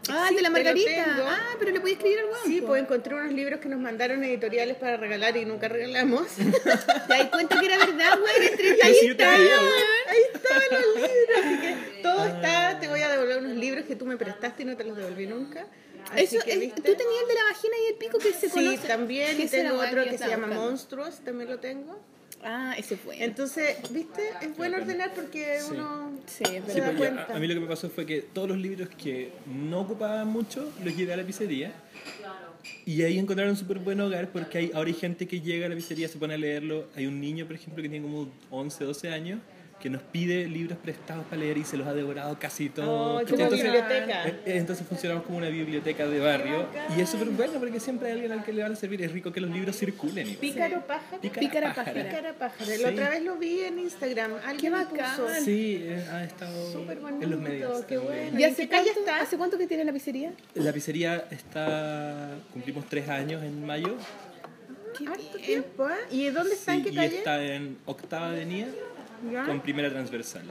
Ah, 0.09 0.27
el 0.29 0.35
de 0.35 0.41
la 0.41 0.49
Margarita. 0.49 0.89
Ah, 1.27 1.55
pero 1.59 1.71
le 1.71 1.79
podías 1.79 1.97
escribir 1.97 2.19
al 2.19 2.25
weón. 2.25 2.39
Sí, 2.47 2.61
pues 2.65 2.81
encontré 2.81 3.13
unos 3.13 3.31
libros 3.31 3.59
que 3.59 3.69
nos 3.69 3.79
mandaron 3.79 4.23
editoriales 4.23 4.75
para 4.77 4.97
regalar 4.97 5.37
y 5.37 5.45
nunca 5.45 5.67
regalamos. 5.67 6.25
Te 6.37 6.49
das 7.13 7.29
cuenta 7.29 7.59
que 7.59 7.65
era 7.67 7.77
verdad. 7.77 8.19
Entre 8.51 8.81
ahí 8.81 8.95
Sí, 8.99 9.09
creo. 9.15 9.29
ahí 9.29 10.17
estaban 10.33 10.63
los 10.71 10.95
libros. 10.95 11.37
Así 11.39 11.59
que 11.61 12.01
todo 12.01 12.25
está, 12.25 12.79
te 12.79 12.87
voy 12.87 13.01
a 13.01 13.09
devolver 13.09 13.37
unos 13.37 13.53
libros 13.57 13.85
que 13.85 13.95
tú 13.95 14.05
me 14.05 14.17
prestaste 14.17 14.63
y 14.63 14.65
no 14.65 14.75
te 14.75 14.83
los 14.83 14.97
devolví 14.97 15.27
nunca. 15.27 15.67
Así 16.11 16.23
Eso, 16.37 16.45
que, 16.45 16.53
es- 16.65 16.75
tú 16.75 16.81
tenías 16.81 16.99
el 17.21 17.27
de 17.27 17.33
la 17.35 17.43
vagina 17.51 17.73
y 17.87 17.91
el 17.93 17.97
pico 17.99 18.17
que 18.17 18.33
se 18.33 18.47
Sí, 18.49 18.53
conoce. 18.53 18.87
también. 18.87 19.37
¿Qué 19.37 19.43
Y 19.43 19.47
tengo 19.47 19.75
otro 19.79 20.03
que 20.03 20.17
se 20.17 20.27
llama 20.27 20.47
buscando? 20.47 20.69
Monstruos, 20.71 21.19
también 21.19 21.49
lo 21.49 21.59
tengo. 21.59 21.99
Ah, 22.41 22.73
ese 22.77 22.95
fue. 22.95 23.21
Entonces, 23.21 23.75
¿viste? 23.91 24.21
Es 24.41 24.55
bueno 24.55 24.77
ordenar 24.77 25.13
porque 25.13 25.59
Sí. 25.59 25.67
uno 25.71 26.11
Sí, 26.25 26.43
es 26.45 26.63
se 26.65 26.73
Sí, 26.75 26.79
da 26.79 26.93
cuenta. 26.95 27.27
a, 27.29 27.35
a 27.35 27.39
mí 27.39 27.47
lo 27.47 27.53
que 27.53 27.59
me 27.59 27.67
pasó 27.67 27.89
fue 27.89 28.05
que 28.05 28.21
todos 28.21 28.47
los 28.47 28.57
libros 28.57 28.87
que 28.97 29.31
no 29.45 29.81
ocupaban 29.81 30.27
mucho 30.27 30.71
los 30.83 30.95
llevé 30.95 31.13
a 31.13 31.17
la 31.17 31.23
pizzería. 31.23 31.73
Y 32.85 33.01
ahí 33.03 33.17
encontraron 33.19 33.51
un 33.51 33.57
súper 33.57 33.79
buen 33.79 33.99
hogar 33.99 34.29
porque 34.31 34.57
hay, 34.57 34.71
ahora 34.73 34.87
hay 34.87 34.93
gente 34.93 35.27
que 35.27 35.41
llega 35.41 35.65
a 35.65 35.69
la 35.69 35.75
pizzería, 35.75 36.07
se 36.07 36.17
pone 36.17 36.33
a 36.33 36.37
leerlo. 36.37 36.87
Hay 36.95 37.07
un 37.07 37.19
niño, 37.19 37.45
por 37.45 37.55
ejemplo, 37.55 37.81
que 37.83 37.89
tiene 37.89 38.03
como 38.05 38.29
11, 38.51 38.83
12 38.83 39.09
años, 39.09 39.39
que 39.79 39.89
nos 39.89 40.01
pide 40.01 40.45
libros 40.47 40.77
prestados 40.77 41.25
para 41.25 41.37
leer 41.41 41.57
y 41.57 41.63
se 41.63 41.77
los 41.77 41.87
ha 41.87 41.93
devorado 41.93 42.37
casi 42.39 42.69
todos. 42.69 42.87
Oh, 42.89 43.25
como 43.25 43.41
Entonces, 43.43 43.63
biblioteca. 43.63 44.27
eh, 44.27 44.35
eh, 44.45 44.57
Entonces 44.57 44.85
funcionamos 44.87 45.23
como 45.23 45.37
una 45.37 45.47
biblioteca 45.49 46.05
de 46.05 46.19
barrio 46.19 46.67
y 46.97 47.01
es 47.01 47.09
súper 47.09 47.29
bueno 47.29 47.53
porque 47.59 47.79
siempre 47.79 48.07
hay 48.09 48.13
alguien 48.15 48.31
al 48.33 48.43
que 48.43 48.51
le 48.53 48.61
van 48.63 48.73
a 48.73 48.75
servir. 48.75 49.01
Es 49.01 49.11
rico 49.11 49.31
que 49.31 49.39
los 49.41 49.49
libros 49.49 49.77
circulen. 49.77 50.27
igual. 50.27 50.39
Pícaro 50.39 50.85
pájaro. 50.85 51.21
Pícara 51.21 51.73
pájara. 51.73 52.03
Pícara 52.03 52.33
pájaro. 52.33 52.65
Sí. 52.65 52.81
La 52.81 52.89
otra 52.89 53.09
vez 53.09 53.23
lo 53.23 53.35
vi 53.37 53.59
en 53.61 53.79
Instagram. 53.79 54.33
Alguien 54.45 54.73
Qué 54.73 54.85
puso. 54.85 55.23
bacán. 55.23 55.43
Sí, 55.45 55.77
eh, 55.81 56.05
ha 56.11 56.23
estado 56.25 56.71
Súper 56.73 56.99
bonito, 56.99 57.23
en 57.23 57.31
los 57.31 57.39
medios. 57.39 57.85
qué 57.85 57.97
bueno. 57.97 58.39
¿Y 58.39 58.43
¿En 58.43 58.51
hace 58.51 58.63
qué 58.63 58.69
cuánto, 58.69 58.89
está? 58.99 59.19
¿Hace 59.21 59.37
cuánto 59.37 59.57
que 59.57 59.67
tiene 59.67 59.85
la 59.85 59.93
pizzería? 59.93 60.33
La 60.55 60.73
pizzería 60.73 61.25
está. 61.31 62.31
Cumplimos 62.51 62.85
tres 62.89 63.07
años 63.07 63.41
en 63.43 63.65
mayo. 63.65 63.95
Harto 65.07 65.37
tiempo, 65.37 65.87
¿eh? 65.89 65.93
¿Y 66.11 66.27
dónde 66.29 66.53
está? 66.55 66.73
¿En 66.73 66.79
Sí, 66.79 66.83
qué 66.83 66.89
y 66.91 66.95
calle? 66.95 67.17
está 67.19 67.41
en 67.43 67.77
octava 67.85 68.27
avenida 68.29 68.67
¿Ya? 69.31 69.45
con 69.45 69.61
primera 69.61 69.89
transversal. 69.89 70.43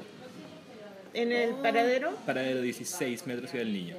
En 1.14 1.32
el 1.32 1.54
paradero. 1.56 2.16
Paradero 2.26 2.60
16 2.60 3.26
metros 3.26 3.50
Ciudad 3.50 3.64
del 3.64 3.72
Niño. 3.74 3.96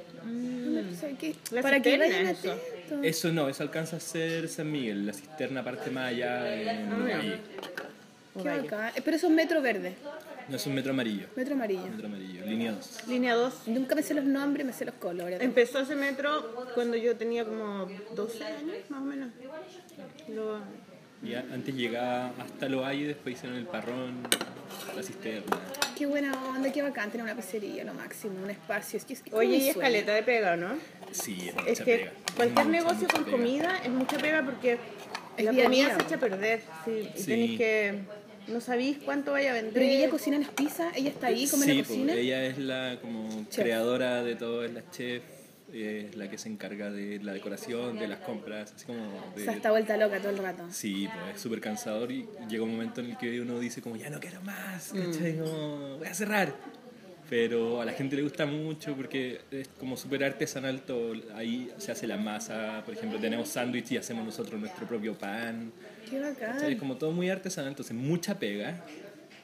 Que- 1.18 1.34
La 1.50 1.60
para 1.62 1.76
cisterna, 1.76 2.06
vayan 2.06 2.26
eso. 2.28 2.56
Eso 3.02 3.32
no, 3.32 3.48
eso 3.48 3.62
alcanza 3.62 3.96
a 3.96 4.00
ser 4.00 4.48
San 4.48 4.70
Miguel. 4.70 5.06
La 5.06 5.12
cisterna 5.12 5.62
parte 5.64 5.90
más 5.90 6.08
allá 6.10 6.54
en 6.78 6.92
Ah. 6.92 6.96
Valle. 6.96 7.38
Qué 8.42 8.48
bacán. 8.48 8.92
Eh, 8.96 9.02
Pero 9.04 9.16
eso 9.16 9.26
es 9.26 9.32
metro 9.32 9.60
verde, 9.60 9.94
No 10.48 10.56
es 10.56 10.66
un 10.66 10.74
metro 10.74 10.92
amarillo. 10.92 11.26
metro 11.36 11.54
amarillo. 11.54 11.82
Metro 11.86 12.06
amarillo, 12.06 12.46
línea 12.46 12.72
2. 12.72 13.08
Línea 13.08 13.34
2. 13.34 13.54
Nunca 13.66 13.94
me 13.94 14.02
sé 14.02 14.14
los 14.14 14.24
nombres, 14.24 14.64
me 14.66 14.72
sé 14.72 14.84
los 14.84 14.94
colores. 14.94 15.40
Empezó 15.42 15.80
ese 15.80 15.96
metro 15.96 16.66
cuando 16.74 16.96
yo 16.96 17.16
tenía 17.16 17.44
como 17.44 17.88
12 18.14 18.44
años, 18.44 18.76
más 18.88 19.00
o 19.02 19.04
menos. 19.04 19.28
Lo- 20.28 20.60
Y 21.22 21.34
antes 21.34 21.74
llegaba 21.74 22.32
hasta 22.38 22.68
Lo 22.68 22.80
Valle, 22.80 23.08
después 23.08 23.36
hicieron 23.36 23.58
el 23.58 23.66
parrón, 23.66 24.22
la 24.96 25.02
cisterna. 25.02 25.56
Qué 25.98 26.06
buena 26.06 26.32
onda, 26.48 26.72
qué 26.72 26.80
bacán 26.82 27.10
tener 27.10 27.24
una 27.24 27.34
pizzería, 27.36 27.84
lo 27.84 27.92
máximo, 27.92 28.42
un 28.42 28.48
espacio. 28.50 28.96
Es 28.96 29.04
que 29.04 29.12
es, 29.12 29.22
es 29.26 29.32
Oye, 29.34 29.48
y 29.56 29.60
sueño. 29.60 29.70
escaleta 29.72 30.14
de 30.14 30.22
pega, 30.22 30.56
¿no? 30.56 30.78
Sí, 31.10 31.36
es 31.48 31.48
Es 31.48 31.54
mucha 31.80 31.84
que 31.84 31.96
pega. 31.98 32.12
cualquier 32.36 32.66
Mucha, 32.66 32.78
negocio 32.78 33.00
mucha 33.02 33.12
con 33.14 33.24
pega. 33.24 33.36
comida 33.36 33.80
es 33.84 33.90
mucha 33.90 34.16
pega 34.18 34.42
porque 34.44 34.78
Es 35.36 35.44
la 35.44 35.50
comida 35.52 35.68
día. 35.68 35.96
se 35.96 36.02
echa 36.02 36.14
a 36.14 36.18
perder. 36.20 36.62
Sí, 36.86 37.10
y 37.14 37.18
Sí. 37.18 37.26
tenéis 37.26 37.58
que. 37.58 37.94
No 38.48 38.60
sabéis 38.62 38.96
cuánto 39.04 39.32
vaya 39.32 39.50
a 39.50 39.52
vender. 39.54 39.74
Pero 39.74 39.84
¿y 39.84 39.90
ella 39.90 40.08
cocina 40.08 40.38
las 40.38 40.48
pizzas, 40.48 40.96
ella 40.96 41.10
está 41.10 41.26
ahí 41.26 41.46
como 41.46 41.62
en 41.64 41.68
sí, 41.68 41.74
la 41.76 41.84
pues, 41.84 41.88
cocina. 41.88 42.12
ella 42.14 42.44
es 42.46 42.58
la 42.58 42.98
como 43.00 43.28
Chef. 43.50 43.62
creadora 43.64 44.24
de 44.24 44.34
todo, 44.36 44.64
es 44.64 44.72
la 44.72 44.90
chef, 44.90 45.22
es 45.72 46.16
la 46.16 46.28
que 46.30 46.38
se 46.38 46.48
encarga 46.48 46.90
de 46.90 47.18
la 47.22 47.32
decoración, 47.32 47.98
de 47.98 48.08
las 48.08 48.20
compras, 48.20 48.72
así 48.74 48.86
como 48.86 49.02
O 49.36 49.38
sea, 49.38 49.52
está 49.54 49.70
vuelta 49.70 49.96
loca 49.96 50.18
todo 50.18 50.30
el 50.30 50.38
rato. 50.38 50.64
Sí, 50.70 51.08
pues 51.12 51.36
es 51.36 51.40
súper 51.40 51.60
cansador 51.60 52.10
y 52.10 52.26
llega 52.48 52.62
un 52.64 52.72
momento 52.72 53.00
en 53.00 53.10
el 53.10 53.18
que 53.18 53.40
uno 53.40 53.58
dice 53.58 53.80
como 53.82 53.96
ya 53.96 54.10
no 54.10 54.20
quiero 54.20 54.40
más, 54.42 54.92
Mm. 54.92 55.10
¿cachai? 55.12 55.38
Como, 55.38 55.98
voy 55.98 56.06
a 56.08 56.14
cerrar. 56.14 56.54
Pero 57.28 57.80
a 57.80 57.84
la 57.84 57.92
gente 57.92 58.16
le 58.16 58.22
gusta 58.22 58.44
mucho 58.44 58.96
porque 58.96 59.40
es 59.52 59.68
como 59.78 59.96
súper 59.96 60.24
artesanal 60.24 60.80
todo. 60.82 61.12
Ahí 61.36 61.70
se 61.78 61.92
hace 61.92 62.08
la 62.08 62.16
masa, 62.16 62.82
por 62.84 62.94
ejemplo, 62.94 63.20
tenemos 63.20 63.48
sándwich 63.50 63.92
y 63.92 63.96
hacemos 63.98 64.24
nosotros 64.24 64.58
nuestro 64.60 64.84
propio 64.88 65.14
pan. 65.16 65.70
Qué 66.10 66.18
¿cachai? 66.18 66.32
Es 66.56 66.60
bacán. 66.62 66.76
como 66.78 66.96
todo 66.96 67.12
muy 67.12 67.30
artesanal, 67.30 67.68
entonces 67.70 67.94
mucha 67.94 68.36
pega, 68.40 68.84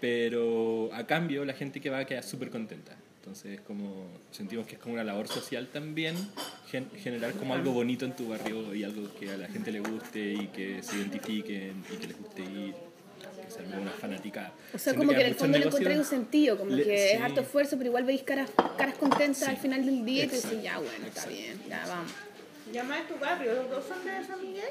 pero 0.00 0.90
a 0.92 1.06
cambio 1.06 1.44
la 1.44 1.52
gente 1.52 1.80
que 1.80 1.88
va 1.90 2.04
queda 2.04 2.22
súper 2.22 2.50
contenta. 2.50 2.96
Entonces 3.26 3.60
como 3.62 4.06
sentimos 4.30 4.68
que 4.68 4.74
es 4.76 4.78
como 4.78 4.94
una 4.94 5.02
labor 5.02 5.26
social 5.26 5.66
también, 5.72 6.14
gen- 6.70 6.88
generar 6.96 7.32
como 7.32 7.54
algo 7.54 7.72
bonito 7.72 8.04
en 8.04 8.14
tu 8.14 8.28
barrio 8.28 8.72
y 8.72 8.84
algo 8.84 9.12
que 9.18 9.32
a 9.32 9.36
la 9.36 9.48
gente 9.48 9.72
le 9.72 9.80
guste 9.80 10.20
y 10.34 10.46
que 10.46 10.80
se 10.80 10.94
identifiquen 10.96 11.82
y 11.92 11.96
que 11.96 12.06
les 12.06 12.16
guste 12.18 12.42
ir, 12.42 12.74
que 13.44 13.50
se 13.50 13.58
arme 13.62 13.78
una 13.78 13.90
fanática. 13.90 14.52
O 14.72 14.78
sea, 14.78 14.94
como 14.94 15.12
que 15.12 15.22
en 15.22 15.26
el 15.26 15.34
fondo 15.34 15.58
le 15.58 15.64
encontré 15.66 15.98
un 15.98 16.04
sentido, 16.04 16.56
como 16.56 16.70
le- 16.70 16.84
que 16.84 17.04
es 17.06 17.10
sí. 17.16 17.16
harto 17.16 17.40
esfuerzo, 17.40 17.76
pero 17.76 17.88
igual 17.88 18.04
veis 18.04 18.22
caras, 18.22 18.48
caras 18.78 18.96
contentas 18.96 19.38
Sí. 19.42 19.50
al 19.50 19.56
final 19.56 19.84
del 19.84 20.04
día 20.04 20.26
y 20.26 20.28
te 20.28 20.36
Exacto, 20.36 20.56
dices, 20.58 20.62
ya 20.72 20.78
bueno, 20.78 20.92
está 20.94 21.08
exacto. 21.08 21.30
bien, 21.30 21.60
ya 21.68 21.84
vamos. 21.88 22.12
Llama 22.72 22.98
a 23.00 23.08
tu 23.08 23.16
barrio, 23.18 23.54
los 23.54 23.70
dos 23.70 23.84
son 23.86 24.04
de 24.04 24.24
San 24.24 24.40
Miguel. 24.40 24.68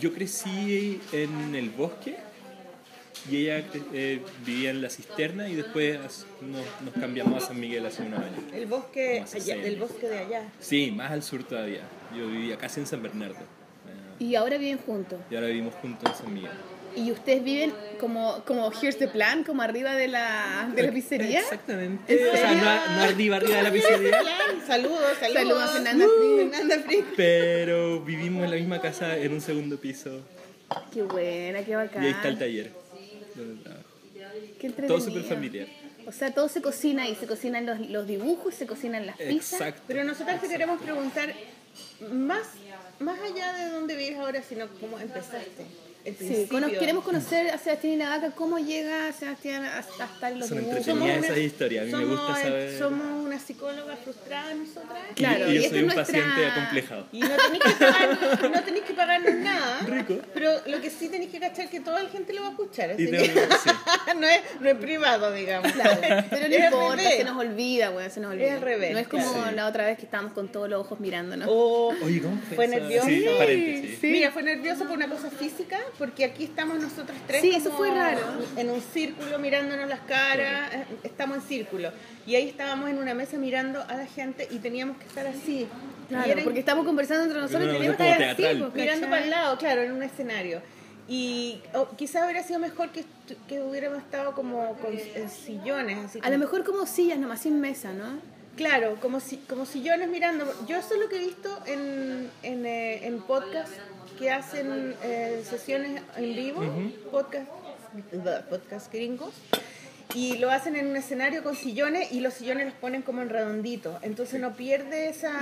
Yo 0.00 0.14
crecí 0.14 0.98
en 1.12 1.54
el 1.54 1.68
bosque 1.68 2.16
y 3.30 3.36
ella 3.46 3.64
eh, 3.92 4.20
vivía 4.44 4.70
en 4.70 4.82
la 4.82 4.90
cisterna 4.90 5.48
y 5.48 5.54
después 5.56 5.98
nos, 6.42 6.64
nos 6.84 6.94
cambiamos 7.00 7.42
a 7.42 7.46
San 7.48 7.60
Miguel 7.60 7.84
hace 7.86 8.02
unos 8.02 8.20
años. 8.20 8.40
El 8.52 8.66
bosque, 8.66 9.16
allá, 9.18 9.26
seis 9.26 9.48
el 9.48 9.60
años. 9.64 9.78
bosque 9.80 10.08
de 10.08 10.18
allá. 10.18 10.42
Sí, 10.60 10.90
más 10.90 11.10
al 11.10 11.22
sur 11.22 11.44
todavía. 11.44 11.82
Yo 12.16 12.26
vivía 12.28 12.56
casi 12.56 12.80
en 12.80 12.86
San 12.86 13.02
Bernardo. 13.02 13.36
Eh, 13.36 14.24
Y 14.24 14.34
ahora 14.34 14.56
viven 14.58 14.78
juntos. 14.78 15.18
Y 15.30 15.34
ahora 15.34 15.48
vivimos 15.48 15.74
juntos 15.74 16.10
en 16.10 16.16
San 16.24 16.34
Miguel. 16.34 16.50
Y 16.96 17.12
ustedes 17.12 17.44
viven 17.44 17.72
como, 18.00 18.42
como 18.44 18.72
Here's 18.72 18.96
the 18.98 19.06
Plan, 19.08 19.44
como 19.44 19.62
arriba 19.62 19.94
de 19.94 20.08
la, 20.08 20.72
de 20.74 20.82
la 20.84 20.90
pizzería. 20.90 21.40
Exactamente. 21.40 22.28
O 22.32 22.36
sea, 22.36 22.52
no, 22.54 22.96
no 22.96 23.02
arriba, 23.02 23.36
arriba 23.36 23.56
de 23.58 23.62
la 23.62 23.70
pizzería, 23.70 24.20
Saludos, 24.66 24.98
saludos. 25.20 25.34
Saludos 25.34 25.62
a 25.62 25.68
Fernanda 25.68 26.06
Uh, 26.06 26.08
Frick. 26.18 26.50
Fernanda 26.50 26.78
Frick. 26.86 27.04
pero 27.16 28.00
vivimos 28.00 28.44
en 28.44 28.50
la 28.50 28.56
misma 28.56 28.80
casa 28.80 29.16
en 29.16 29.32
un 29.32 29.40
segundo 29.40 29.76
piso. 29.78 30.22
Qué 30.92 31.02
buena, 31.02 31.62
qué 31.62 31.76
bacán. 31.76 32.02
Y 32.02 32.06
ahí 32.06 32.12
está 32.12 32.28
el 32.28 32.38
taller. 32.38 32.72
Qué. 34.58 34.70
Todo 34.70 35.00
súper 35.00 35.22
familiar. 35.22 35.68
O 36.06 36.12
sea, 36.12 36.32
todo 36.32 36.48
se 36.48 36.62
cocina 36.62 37.08
y 37.08 37.14
se 37.14 37.26
cocinan 37.26 37.66
los, 37.66 37.80
los 37.88 38.06
dibujos, 38.06 38.54
se 38.54 38.66
cocinan 38.66 39.06
las 39.06 39.16
pizzas. 39.16 39.60
Exacto. 39.60 39.82
Pero 39.86 40.04
nosotros 40.04 40.40
te 40.40 40.48
queremos 40.48 40.80
preguntar, 40.80 41.34
más, 42.10 42.48
más 42.98 43.20
allá 43.20 43.52
de 43.52 43.70
dónde 43.70 43.94
vives 43.94 44.18
ahora, 44.18 44.42
sino 44.42 44.68
cómo 44.80 44.98
empezaste. 44.98 45.66
El 46.04 46.16
Sí, 46.16 46.46
cono- 46.50 46.68
queremos 46.68 47.04
conocer 47.04 47.50
a 47.50 47.58
Sebastián 47.58 47.92
y 47.92 47.96
Navaca, 47.96 48.30
cómo 48.30 48.58
llega 48.58 49.12
Sebastián 49.12 49.64
hasta, 49.64 50.04
hasta 50.04 50.30
los 50.30 50.48
Son 50.48 50.58
dibujos. 50.58 50.78
entretenidas 50.78 50.86
Somos 50.86 51.24
esas 51.24 51.36
una- 51.36 51.46
historias, 51.46 51.82
a 51.94 51.96
mí 51.98 52.04
me 52.04 52.10
gusta 52.14 52.34
saber. 52.42 52.78
Somos 52.78 53.26
una 53.26 53.38
psicóloga 53.38 53.96
frustrada 53.96 54.54
nosotras. 54.54 54.98
Y- 55.10 55.14
Claro, 55.14 55.52
y, 55.52 55.56
y 55.56 55.62
yo 55.62 55.68
soy 55.68 55.78
un 55.80 55.84
nuestra- 55.86 56.04
paciente 56.06 56.46
acomplejado. 56.46 57.06
Y 57.12 57.20
no 57.20 57.28
tenéis 57.36 57.62
que, 57.64 57.84
pagar, 57.84 58.50
no 58.50 58.62
tenéis 58.62 58.84
que 58.84 58.94
pagarnos 58.94 59.34
nada. 59.34 59.78
Rico. 59.86 60.18
Pero 60.34 60.52
lo 60.66 60.80
que 60.80 60.90
sí 60.90 61.08
tenéis 61.08 61.30
que 61.30 61.40
cachar 61.40 61.68
que 61.68 61.80
toda 61.80 62.02
la 62.02 62.08
gente 62.08 62.32
lo 62.32 62.42
va 62.42 62.48
a 62.48 62.50
escuchar. 62.52 62.90
Así 62.90 63.02
Y 63.04 63.10
que 63.10 63.18
sí. 63.26 63.30
no, 64.18 64.26
es, 64.28 64.40
no 64.60 64.68
es 64.70 64.76
privado, 64.76 65.32
digamos. 65.32 65.72
Claro, 65.72 66.00
pero 66.30 66.48
no 66.48 66.54
Es 66.54 66.64
importa, 66.64 67.02
se 67.10 67.24
nos 67.24 67.36
olvida, 67.36 67.90
weón, 67.90 68.10
se 68.10 68.20
nos 68.20 68.32
olvida. 68.32 68.46
Es 68.46 68.52
al 68.54 68.60
revés, 68.62 68.92
No 68.92 68.98
es 68.98 69.08
como 69.08 69.32
claro. 69.32 69.56
la 69.56 69.66
otra 69.66 69.84
vez 69.86 69.98
que 69.98 70.04
estábamos 70.04 70.32
con 70.32 70.48
todos 70.48 70.68
los 70.68 70.80
ojos 70.80 71.00
mirándonos. 71.00 71.48
O 71.50 71.92
Oye, 72.02 72.20
¿cómo 72.22 72.40
fue, 72.54 72.66
nervioso. 72.68 73.06
Sí, 73.08 73.26
paréntesis. 73.36 73.98
Mira, 74.02 74.30
fue 74.30 74.42
nervioso 74.42 74.84
por 74.84 74.92
una 74.96 75.08
cosa 75.08 75.30
física, 75.30 75.78
porque 75.98 76.24
aquí 76.24 76.44
estamos 76.44 76.78
nosotros 76.78 77.16
tres. 77.26 77.40
Sí, 77.42 77.50
eso 77.54 77.72
fue 77.72 77.90
raro. 77.90 78.20
En 78.56 78.70
un 78.70 78.80
círculo 78.80 79.38
mirándonos 79.38 79.88
las 79.88 80.00
caras, 80.00 80.72
eh, 80.74 80.84
estamos 81.02 81.38
en 81.38 81.42
círculo. 81.42 81.90
Y 82.26 82.36
ahí 82.36 82.48
estábamos 82.48 82.88
en 82.90 82.98
una 82.98 83.14
mesa 83.14 83.36
mirando 83.36 83.82
a 83.82 83.94
la 83.94 84.06
gente 84.06 84.46
y 84.50 84.58
teníamos 84.58 84.96
que 84.98 85.06
estar 85.06 85.26
así. 85.26 85.66
Claro, 86.08 86.30
era 86.30 86.42
porque 86.44 86.60
estamos 86.60 86.86
conversando 86.86 87.24
entre 87.24 87.40
nosotros 87.40 87.62
Una 87.64 87.72
y 87.72 87.76
teníamos 87.76 87.96
que 87.98 88.10
estar 88.10 88.28
así, 88.30 88.58
pues, 88.60 88.74
mirando 88.74 89.06
para 89.10 89.24
el 89.24 89.30
lado, 89.30 89.58
claro, 89.58 89.82
en 89.82 89.92
un 89.92 90.02
escenario. 90.02 90.62
Y 91.08 91.60
oh, 91.74 91.88
quizás 91.96 92.24
hubiera 92.24 92.42
sido 92.42 92.58
mejor 92.60 92.90
que, 92.90 93.04
que 93.48 93.60
hubiéramos 93.62 93.98
estado 93.98 94.34
como 94.34 94.74
con 94.76 94.92
eh, 94.94 95.26
sillones. 95.28 95.98
Así 96.04 96.18
A 96.18 96.22
como- 96.22 96.32
lo 96.32 96.38
mejor 96.38 96.64
como 96.64 96.86
sillas, 96.86 97.18
nomás 97.18 97.40
sin 97.40 97.60
mesa, 97.60 97.92
¿no? 97.92 98.20
Claro, 98.56 98.96
como, 99.00 99.20
si, 99.20 99.36
como 99.36 99.64
sillones 99.66 100.08
mirando. 100.08 100.44
Yo 100.66 100.76
eso 100.76 100.94
es 100.94 101.00
lo 101.00 101.08
que 101.08 101.16
he 101.16 101.20
visto 101.26 101.48
en, 101.66 102.28
en, 102.42 102.66
eh, 102.66 103.06
en 103.06 103.20
podcast 103.22 103.70
que 104.18 104.30
hacen 104.30 104.96
eh, 105.02 105.42
sesiones 105.48 106.02
en 106.16 106.34
vivo, 106.34 106.60
podcast, 107.10 107.48
podcast 108.50 108.92
gringos, 108.92 109.32
y 110.14 110.38
lo 110.38 110.50
hacen 110.50 110.76
en 110.76 110.86
un 110.86 110.96
escenario 110.96 111.42
con 111.42 111.54
sillones 111.54 112.12
y 112.12 112.20
los 112.20 112.34
sillones 112.34 112.66
los 112.66 112.74
ponen 112.74 113.02
como 113.02 113.22
en 113.22 113.28
redondito. 113.28 113.98
Entonces 114.02 114.40
no 114.40 114.54
pierde 114.54 115.08
esa, 115.08 115.32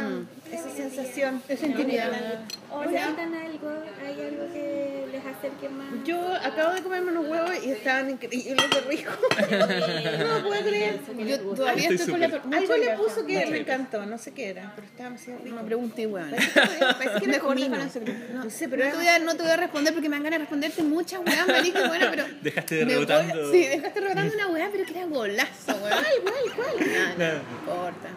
esa 0.52 0.70
sensación. 0.70 1.42
Esa 1.48 1.66
intimidad. 1.66 2.10
¿O 2.70 2.84
necesitan 2.84 3.34
algo? 3.34 3.70
¿Hay 4.04 4.20
algo 4.20 4.52
que 4.52 5.06
les 5.12 5.24
acerque 5.24 5.68
más? 5.68 6.04
Yo 6.04 6.34
acabo 6.34 6.74
de 6.74 6.82
comerme 6.82 7.12
unos 7.12 7.28
huevos 7.28 7.52
y 7.64 7.70
estaban 7.70 8.10
increíbles 8.10 8.70
de 8.70 8.80
rico. 8.82 9.12
no 9.50 10.38
lo 10.38 10.48
puedo 10.48 10.62
creer. 10.62 11.00
Yo 11.16 11.38
todavía 11.38 11.82
Estoy 11.82 11.96
estoy 11.96 12.10
con 12.12 12.20
la... 12.20 12.58
Algo 12.58 12.76
le 12.76 12.90
puso 12.96 13.26
que 13.26 13.46
me 13.46 13.58
encantó, 13.58 14.04
no 14.04 14.18
sé 14.18 14.32
qué 14.32 14.50
era, 14.50 14.72
pero 14.74 14.86
estaba 14.86 15.10
demasiado 15.10 15.38
rico. 15.38 15.54
No 15.54 15.62
me 15.62 15.66
pregunté, 15.66 16.06
weón. 16.06 16.30
Parece 16.30 17.20
que. 17.20 17.38
No, 17.38 18.44
No 18.44 18.50
sé, 18.50 18.68
pero 18.68 18.84
no, 18.84 18.90
te 18.90 18.96
voy 18.96 19.06
a, 19.06 19.18
no 19.18 19.36
te 19.36 19.42
voy 19.42 19.52
a 19.52 19.56
responder 19.56 19.92
porque 19.92 20.08
me 20.08 20.16
dan 20.16 20.24
ganas 20.24 20.38
de 20.38 20.44
responderte 20.44 20.82
muchas 20.82 21.20
weas, 21.24 21.46
marica, 21.46 21.86
bueno, 21.88 22.06
pero... 22.10 22.24
Dejaste 22.42 22.74
de 22.74 22.84
rebotando. 22.84 23.52
Sí, 23.52 23.64
dejaste 23.64 24.00
rebotando 24.00 24.34
una 24.34 24.46
wea, 24.56 24.68
pero 24.72 24.84
que 24.84 24.92
era 24.98 25.06
golazo, 25.06 25.72
weón. 25.74 26.04
¿Cuál, 26.22 26.54
cuál, 26.54 26.74
cuál? 26.74 26.88
No, 27.18 27.24
no, 27.24 27.32
no 27.34 27.50
importa. 27.60 28.08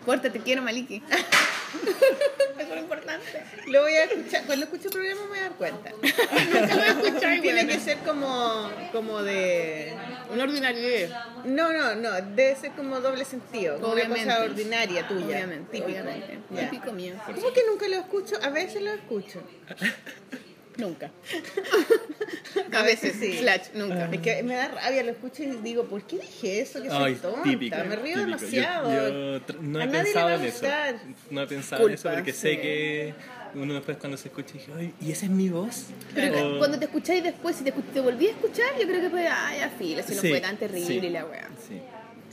Importa, 0.00 0.30
te 0.30 0.40
quiero, 0.40 0.60
Maliki. 0.62 1.02
Eso 1.02 2.60
es 2.60 2.68
lo 2.68 2.76
importante. 2.76 3.42
Lo 3.68 3.80
voy 3.82 3.94
a 3.94 4.04
escuchar, 4.04 4.44
cuando 4.44 4.66
escuche 4.66 4.88
el 4.88 4.92
programa 4.92 5.22
me 5.22 5.28
voy 5.28 5.38
a 5.38 5.42
dar 5.42 5.52
cuenta. 5.52 5.90
Nunca 5.90 6.66
lo 6.66 6.76
voy 6.76 6.84
a 6.84 7.06
escuchar, 7.06 7.40
Tiene 7.40 7.66
que 7.66 7.80
ser 7.80 7.98
como, 7.98 8.70
como 8.92 9.22
de... 9.22 9.94
Una 10.30 10.44
ordinariedad. 10.44 11.26
No, 11.44 11.72
no, 11.72 11.94
no, 11.94 12.12
debe 12.12 12.54
ser 12.56 12.72
como 12.72 13.00
doble 13.00 13.24
sentido, 13.24 13.76
como 13.76 13.92
una 13.92 13.94
Obviamente. 14.02 14.24
cosa 14.26 14.44
ordinaria 14.44 15.08
tuya. 15.08 15.24
Obviamente, 15.26 15.70
típico. 15.72 15.86
obviamente. 15.86 16.38
Típico 16.54 16.92
mío. 16.92 17.14
¿Cómo 17.26 17.52
que 17.52 17.62
nunca 17.68 17.88
lo 17.88 17.96
escucho? 17.96 18.36
A 18.42 18.50
veces 18.50 18.82
lo 18.82 18.92
escucho. 18.92 19.42
Nunca. 20.76 21.10
A 22.72 22.82
veces, 22.82 23.14
sí. 23.20 23.38
slash, 23.38 23.68
nunca. 23.74 24.08
Es 24.12 24.20
que 24.20 24.42
me 24.42 24.54
da 24.54 24.68
rabia, 24.68 25.02
lo 25.04 25.10
escucho 25.12 25.42
y 25.42 25.46
digo, 25.62 25.84
¿por 25.84 26.02
qué 26.02 26.18
dije 26.18 26.60
eso? 26.60 26.82
Que 26.82 26.88
soy 26.88 27.12
Ay, 27.12 27.14
tonta. 27.16 27.42
típico. 27.42 27.76
me 27.88 27.96
río 27.96 28.14
típico. 28.16 28.24
Demasiado. 28.24 28.92
Yo, 28.92 29.40
no 29.60 29.78
A 29.78 29.84
he 29.84 29.86
nadie 29.86 29.98
le 29.98 30.04
pensado 30.04 30.26
va 30.26 30.32
a 30.32 30.36
en 30.36 30.44
eso. 30.44 30.66
No 31.30 31.42
he 31.42 31.46
pensado 31.46 31.88
en 31.88 31.94
eso 31.94 32.10
porque 32.12 32.32
sí. 32.32 32.38
sé 32.40 32.60
que 32.60 33.14
uno 33.54 33.74
después 33.74 33.96
cuando 33.98 34.16
se 34.16 34.28
escucha 34.28 34.54
dije, 34.54 34.72
ay, 34.76 34.94
¿y 35.00 35.12
esa 35.12 35.26
es 35.26 35.30
mi 35.30 35.48
voz? 35.48 35.86
Pero 36.14 36.56
O- 36.56 36.58
cuando 36.58 36.78
te 36.78 36.86
escucháis 36.86 37.22
después, 37.22 37.54
si 37.56 37.64
te, 37.64 37.72
escu- 37.72 37.84
te 37.92 38.00
volví 38.00 38.26
a 38.26 38.30
escuchar, 38.30 38.66
yo 38.80 38.86
creo 38.86 39.00
que 39.00 39.10
fue, 39.10 39.26
ay, 39.28 39.60
a 39.60 39.70
fila, 39.70 40.02
si 40.02 40.14
no 40.16 40.20
Sí, 40.20 40.28
fue 40.30 40.40
tan 40.40 40.56
terrible 40.56 41.00
sí, 41.00 41.08
la 41.10 41.24
wea. 41.24 41.48
Sí. 41.68 41.80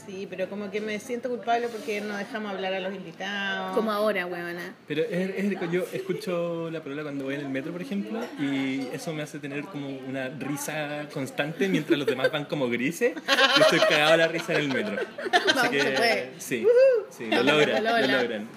Sí, 0.04 0.26
pero 0.28 0.48
como 0.48 0.70
que 0.70 0.80
me 0.80 0.98
siento 0.98 1.28
culpable 1.28 1.68
porque 1.68 2.00
no 2.00 2.16
dejamos 2.16 2.50
hablar 2.52 2.74
a 2.74 2.80
los 2.80 2.92
invitados. 2.94 3.76
Como 3.76 3.92
ahora, 3.92 4.26
weona. 4.26 4.74
Pero 4.88 5.02
es, 5.02 5.30
es 5.52 5.70
yo 5.70 5.84
escucho 5.92 6.70
la 6.70 6.82
parola 6.82 7.02
cuando 7.02 7.24
voy 7.24 7.34
en 7.36 7.42
el 7.42 7.48
metro, 7.48 7.70
por 7.72 7.82
ejemplo, 7.82 8.18
y 8.40 8.88
eso 8.92 9.12
me 9.12 9.22
hace 9.22 9.38
tener 9.38 9.64
como 9.64 9.88
una 10.08 10.28
risa 10.28 11.06
constante 11.12 11.68
mientras 11.68 11.96
los 11.98 12.06
demás 12.06 12.32
van 12.32 12.46
como 12.46 12.68
grises. 12.68 13.14
Yo 13.56 13.62
estoy 13.62 13.78
cagado 13.80 14.14
a 14.14 14.16
la 14.16 14.28
risa 14.28 14.54
en 14.54 14.60
el 14.60 14.68
metro. 14.68 14.96
Así 15.54 15.68
que 15.68 16.30
sí, 16.38 16.66
sí, 17.10 17.26
lo 17.30 17.42
logran, 17.42 17.84
Lo 17.84 17.90
lo 17.90 17.98
logra. 17.98 18.22
logran. 18.22 18.48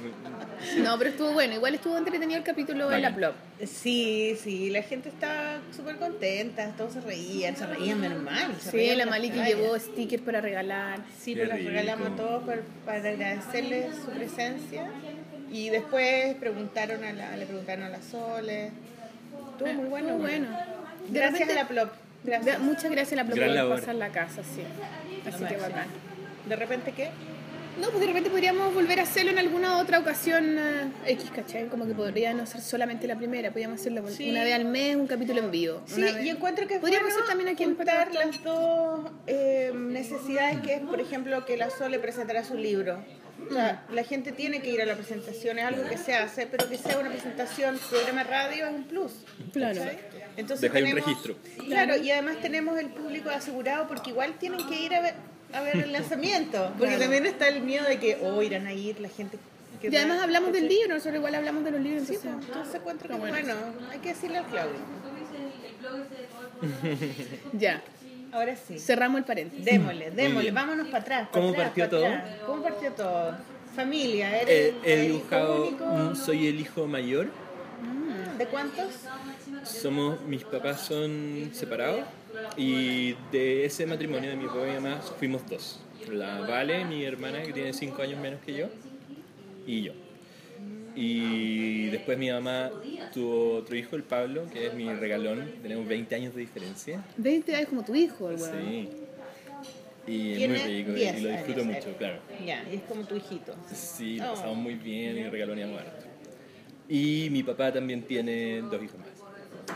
No, 0.78 0.98
pero 0.98 1.10
estuvo 1.10 1.32
bueno. 1.34 1.54
Igual 1.56 1.76
estuvo 1.76 1.98
entretenido 1.98 2.38
el 2.38 2.44
capítulo 2.44 2.92
en 2.92 3.02
la 3.02 3.10
blog. 3.10 3.34
Sí, 3.66 4.38
sí, 4.42 4.70
la 4.70 4.82
gente 4.84 5.10
estaba 5.10 5.60
súper 5.76 5.98
contenta, 5.98 6.68
todos 6.78 6.94
se 6.94 7.02
reían, 7.02 7.56
se 7.56 7.66
reían 7.68 8.00
menos 8.00 8.22
mal. 8.24 8.54
se 8.60 8.72
Sí, 8.72 8.78
reían 8.78 8.98
la 9.00 9.04
de 9.06 9.10
Maliki 9.12 9.40
llevó 9.40 9.78
stickers 9.80 10.24
para 10.24 10.42
regalar. 10.42 11.00
Sí, 11.20 11.34
Qué 11.34 11.42
pero 11.42 11.54
les 11.54 11.60
rico. 11.60 11.70
regalamos 11.72 12.08
a 12.12 12.16
todos 12.16 12.44
para, 12.44 12.62
para 12.86 12.98
agradecerles 13.10 13.96
su 13.96 14.12
presencia. 14.12 14.88
Y 15.52 15.70
después 15.70 16.36
preguntaron 16.36 17.04
a 17.04 17.14
la, 17.14 17.38
le 17.38 17.46
preguntaron 17.46 17.86
a 17.86 17.90
la 17.90 18.02
Sole. 18.02 18.72
Estuvo 19.52 19.74
muy 19.74 19.88
bueno. 19.88 20.08
Estuvo 20.10 20.28
bueno. 20.28 20.50
De 21.08 21.20
Gracias 21.20 21.40
repente- 21.48 21.54
a 21.60 21.64
la 21.64 21.68
Plop. 21.68 21.90
Gracias. 22.24 22.58
Gra- 22.58 22.60
Muchas 22.60 22.92
gracias 22.92 23.14
a 23.14 23.16
la 23.18 23.24
Gran 23.24 23.48
por 23.48 23.56
labor. 23.56 23.80
pasar 23.80 23.96
la 23.96 24.10
casa, 24.10 24.42
sí. 24.44 24.62
Así 25.28 25.44
que 25.46 25.58
bacán. 25.58 25.88
¿De 26.50 26.56
repente 26.56 26.92
qué? 26.92 27.10
No, 27.80 27.90
pues 27.90 28.00
de 28.00 28.08
repente 28.08 28.30
podríamos 28.30 28.74
volver 28.74 29.00
a 29.02 29.04
hacerlo 29.04 29.32
en 29.32 29.40
alguna 29.40 29.78
otra 29.80 30.00
ocasión 30.00 30.58
eh, 30.58 30.92
X, 31.08 31.30
¿cachai? 31.36 31.68
Como 31.68 31.86
que 31.86 31.94
podría 31.94 32.34
no 32.34 32.46
ser 32.46 32.62
solamente 32.62 33.06
la 33.06 33.18
primera, 33.18 33.50
podríamos 33.50 33.82
hacerlo 33.82 34.08
Sí. 34.10 34.30
una 34.32 34.44
vez 34.44 34.54
al 34.56 34.66
mes, 34.66 34.96
un 34.96 35.08
capítulo 35.08 35.40
en 35.42 35.52
vivo. 35.52 35.82
Sí, 35.86 35.96
Una 36.02 36.12
vez- 36.14 36.26
y 36.26 36.30
encuentro 36.30 36.66
que 36.68 36.76
es 36.76 36.80
Podríamos 36.80 37.08
bueno 37.12 37.24
hacer 37.24 37.30
también 37.30 37.54
aquí 37.54 37.66
juntar 37.66 38.14
las 38.14 38.44
dos 38.44 39.12
eh, 39.28 39.72
necesidades 39.76 40.62
que 40.62 40.76
es, 40.76 40.82
por 40.82 41.02
ejemplo, 41.02 41.46
que 41.46 41.58
la 41.58 41.70
Sole 41.70 42.00
presentará 42.00 42.46
su 42.46 42.56
libro. 42.56 43.04
O 43.50 43.54
sea, 43.54 43.84
la 43.92 44.04
gente 44.06 44.32
tiene 44.32 44.62
que 44.62 44.70
ir 44.72 44.82
a 44.82 44.86
la 44.86 44.96
presentación, 44.96 45.60
es 45.60 45.66
algo 45.66 45.84
que 45.90 45.98
se 45.98 46.16
hace, 46.16 46.48
pero 46.48 46.70
que 46.70 46.78
sea 46.78 46.98
una 46.98 47.10
presentación, 47.10 47.78
programa 47.90 48.24
radio 48.24 48.66
es 48.68 48.72
un 48.74 48.84
plus. 48.86 49.12
Claro. 49.52 49.82
Entonces 50.38 50.62
Deja 50.62 50.78
ahí 50.78 50.84
un 50.84 50.90
tenemos- 50.92 51.08
registro. 51.10 51.36
Claro, 51.68 51.98
y 51.98 52.10
además 52.12 52.38
tenemos 52.42 52.80
el 52.80 52.88
público 52.88 53.30
asegurado 53.30 53.88
porque 53.88 54.12
igual 54.12 54.34
tienen 54.40 54.66
que 54.68 54.82
ir 54.82 54.96
a 54.96 55.02
ver, 55.02 55.14
a 55.54 55.62
ver 55.62 55.78
el 55.78 55.92
lanzamiento. 55.92 56.70
Porque 56.78 56.96
Claro. 56.96 57.02
también 57.02 57.26
está 57.26 57.48
el 57.48 57.62
miedo 57.62 57.86
de 57.86 58.00
que, 58.00 58.18
oh, 58.24 58.42
irán 58.42 58.68
a 58.68 58.74
ir 58.74 59.00
la 59.00 59.10
gente. 59.10 59.38
Que 59.82 59.90
Y 59.90 59.96
además 59.96 60.20
va- 60.20 60.24
hablamos 60.24 60.52
del 60.54 60.68
libro, 60.68 60.94
nosotros 60.94 61.16
igual 61.16 61.36
hablamos 61.36 61.64
de 61.66 61.72
los 61.72 61.82
libros. 61.82 62.08
Sí, 62.08 62.16
entonces- 62.16 62.32
pues, 62.38 62.48
entonces 62.48 62.76
encuentro 62.76 63.10
que 63.10 63.16
bueno. 63.16 63.36
bueno. 63.38 63.56
hay 63.92 64.00
que 64.00 64.10
decirle 64.10 64.38
al 64.38 64.46
Claudio. 64.46 64.80
Ya, 67.54 67.82
Ahora 68.32 68.56
sí. 68.56 68.80
cerramos 68.80 69.20
el 69.20 69.26
paréntesis. 69.26 69.64
Démosle, 69.66 70.12
démosle, 70.12 70.52
vámonos 70.52 70.88
para 70.88 71.02
atrás. 71.04 71.28
¿Cómo 71.32 71.50
atrás, 71.50 71.68
partió 71.68 71.84
pa' 71.86 71.90
todo? 71.90 72.06
atrás. 72.06 72.30
¿Cómo 72.46 72.64
partió 72.64 72.92
todo? 72.92 73.38
Familia, 73.76 74.38
He, 74.38 74.42
eres 74.42 74.74
he 74.84 74.94
el 74.94 75.04
hijo 75.04 75.18
dibujado, 75.18 75.68
único? 75.68 75.86
mm, 75.86 76.16
soy 76.16 76.48
el 76.48 76.60
hijo 76.60 76.88
mayor, 76.88 77.28
¿De 78.38 78.46
cuántos? 78.48 78.88
Somos, 79.66 80.22
mis 80.22 80.44
papás 80.44 80.82
son 80.82 81.50
separados 81.54 82.06
y 82.58 83.14
de 83.32 83.66
ese 83.66 83.86
matrimonio 83.86 84.30
de 84.30 84.36
mi 84.36 84.46
papá 84.46 84.60
y 84.68 84.72
mi 84.72 84.80
mamá 84.80 85.02
fuimos 85.20 85.48
dos. 85.50 85.80
La 86.12 86.42
Vale, 86.42 86.86
mi 86.86 87.04
hermana 87.04 87.42
que 87.44 87.52
tiene 87.54 87.74
5 87.74 88.02
años 88.02 88.20
menos 88.22 88.40
que 88.46 88.54
yo, 88.54 88.68
y 89.66 89.82
yo. 89.84 89.94
Y 90.96 91.88
después 91.88 92.18
mi 92.18 92.30
mamá 92.30 92.72
tuvo 93.14 93.56
otro 93.58 93.76
hijo, 93.76 93.96
el 93.96 94.04
Pablo, 94.04 94.46
que 94.52 94.68
es 94.68 94.74
mi 94.74 94.88
regalón, 94.94 95.52
tenemos 95.62 95.88
20 95.88 96.16
años 96.16 96.34
de 96.36 96.42
diferencia. 96.42 97.04
20 97.18 97.56
años 97.56 97.70
como 97.70 97.84
tu 97.84 97.96
hijo, 97.96 98.30
el 98.30 98.38
weón. 98.38 98.54
Sí. 98.70 98.90
Y 100.08 100.44
es 100.44 100.50
muy 100.50 100.58
rico 100.60 100.92
y- 100.92 100.96
10 100.96 101.18
y 101.18 101.22
lo 101.22 101.30
disfruto 101.32 101.62
años, 101.62 101.76
mucho, 101.76 101.98
claro. 101.98 102.20
Ya, 102.46 102.64
y 102.72 102.76
es 102.76 102.82
como 102.84 103.04
tu 103.06 103.16
hijito. 103.16 103.56
Sí, 103.74 104.18
lo 104.18 104.32
Oh. 104.32 104.36
pasamos 104.36 104.58
muy 104.58 104.76
bien 104.76 105.18
y 105.18 105.24
regaloneamos 105.24 105.82
harto. 105.82 106.06
Y 106.88 107.28
mi 107.32 107.42
papá 107.44 107.74
también 107.74 108.04
tiene 108.04 108.62
dos 108.62 108.82
hijos 108.84 109.00
más. 109.00 109.10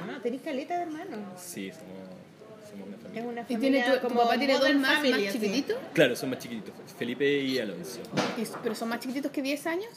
Ah, 0.07 0.19
tenés 0.21 0.41
caleta 0.41 0.75
de 0.77 0.83
hermanos. 0.83 1.19
Sí, 1.41 1.71
somos, 1.71 2.69
somos 2.69 2.87
una 2.87 2.95
Es 2.97 3.01
familia. 3.03 3.23
una 3.23 3.41
¿Y 3.41 3.43
familia 3.53 3.59
tiene 3.83 3.83
tu, 3.83 4.01
tu 4.01 4.07
como 4.07 4.21
papá 4.21 4.37
tiene 4.37 4.53
dos 4.57 4.75
más, 4.75 4.93
family, 4.95 5.23
más 5.25 5.33
chiquititos? 5.33 5.77
Claro, 5.93 6.15
son 6.15 6.29
más 6.29 6.39
chiquititos, 6.39 6.73
Felipe 6.97 7.25
y 7.41 7.59
Alonso. 7.59 7.99
Y- 8.37 8.43
¿Pero 8.63 8.75
son 8.75 8.89
más 8.89 8.99
chiquititos 8.99 9.31
que 9.31 9.41
10 9.41 9.67
años? 9.67 9.89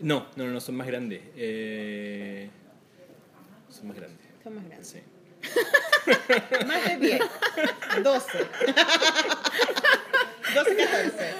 No, 0.00 0.26
no, 0.36 0.44
no, 0.44 0.50
no, 0.52 0.60
son 0.60 0.76
más 0.76 0.86
grandes. 0.86 1.20
Eh, 1.36 2.48
son 3.70 3.88
más 3.88 3.96
grandes. 3.96 4.18
Son 4.44 4.54
más 4.54 4.64
grandes. 4.64 4.88
Sí. 4.88 4.98
Más 6.66 6.84
de 6.84 6.96
10. 6.96 7.20
12. 8.02 8.38
12, 10.54 10.76
14. 10.76 11.34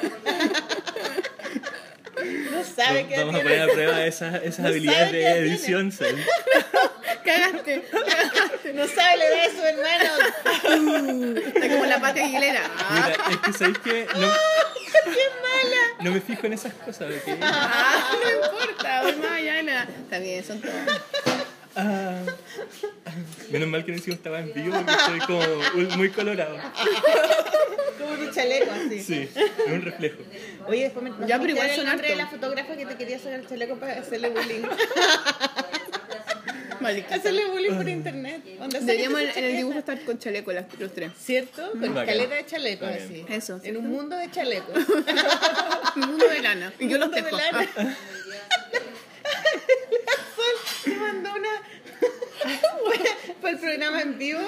No 2.50 2.64
sabe 2.64 3.06
qué 3.06 3.16
Vamos 3.18 3.34
a 3.34 3.42
poner 3.42 3.62
a 3.62 3.66
prueba 3.68 4.04
esas, 4.06 4.42
esas 4.42 4.58
No 4.60 4.68
habilidades 4.68 5.12
de 5.12 5.18
qué 5.18 5.28
edición. 5.38 5.92
¿sabes? 5.92 6.14
Cagaste. 7.24 7.84
No 8.74 8.86
sabe 8.86 9.16
la 9.16 9.24
edad 9.24 9.50
de 9.50 9.58
su 9.58 9.64
hermano. 9.64 11.38
Está 11.46 11.68
como 11.68 11.86
la 11.86 12.00
pata 12.00 12.24
Aguilera. 12.24 12.62
Ah, 12.78 13.10
Mira, 13.16 13.30
es 13.30 13.36
que 13.38 13.52
sabéis 13.52 13.78
que 13.78 14.06
no, 14.16 14.32
no 16.00 16.10
me 16.12 16.20
fijo 16.20 16.46
en 16.46 16.52
esas 16.54 16.72
cosas. 16.74 17.12
que- 17.24 17.38
ah, 17.42 18.10
no 18.22 18.46
importa, 18.46 19.02
voy 19.02 19.16
más 19.16 19.32
allá 19.32 19.60
bien, 20.20 20.44
son 20.44 20.60
todos. 20.60 20.74
Ah, 21.80 22.22
menos 23.50 23.68
mal 23.68 23.84
que 23.84 23.92
no 23.92 23.98
hicimos 23.98 24.16
estaba 24.18 24.40
en 24.40 24.52
vivo 24.52 24.74
porque 24.84 24.92
estoy 24.92 25.20
como 25.20 25.40
muy 25.96 26.10
colorado. 26.10 26.56
Como 27.98 28.14
tu 28.16 28.32
chaleco 28.34 28.70
así. 28.72 29.00
Sí, 29.00 29.28
es 29.36 29.72
un 29.72 29.82
reflejo. 29.82 30.16
Oye, 30.66 30.82
después 30.84 31.04
me 31.04 31.26
Ya, 31.26 31.38
pero 31.38 31.50
igual 31.52 31.70
el 31.70 31.84
nombre 31.86 32.08
de 32.08 32.16
la 32.16 32.26
fotógrafa 32.26 32.76
que 32.76 32.84
te 32.86 32.96
quería 32.96 33.18
sacar 33.18 33.40
el 33.40 33.46
chaleco 33.48 33.76
para 33.76 34.00
hacerle 34.00 34.30
bullying. 34.30 34.62
Maldita. 36.80 37.14
hacerle 37.16 37.44
bullying 37.46 37.74
por 37.76 37.88
internet. 37.88 38.42
Onda, 38.60 38.78
Deberíamos 38.80 39.20
en, 39.20 39.44
el 39.44 39.56
dibujo 39.56 39.78
estar 39.80 40.00
con 40.04 40.18
chaleco 40.18 40.52
las- 40.52 40.66
los 40.78 40.92
tres. 40.94 41.10
¿Cierto? 41.20 41.70
Con 41.72 41.80
Bacán. 41.94 42.06
caleta 42.06 42.34
de 42.36 42.46
chaleco 42.46 42.84
Bacán. 42.86 43.02
así. 43.04 43.24
Eso, 43.28 43.60
En 43.64 43.76
un 43.76 43.88
mundo 43.90 44.16
de 44.16 44.30
chalecos. 44.30 44.76
Un 45.96 46.02
mundo 46.10 46.28
de 46.28 46.40
lana. 46.40 46.72
Y 46.78 46.88
yo 46.88 46.98
los 46.98 47.08
Mundo 47.08 47.16
de 47.24 47.30
tejo. 47.30 47.36
lana. 47.36 47.96
Sol 50.36 50.56
me 50.88 50.96
mandó 50.96 51.30
una. 51.34 51.48
Fue 53.40 53.50
el 53.50 53.58
programa 53.58 54.02
en 54.02 54.18
vivo. 54.18 54.40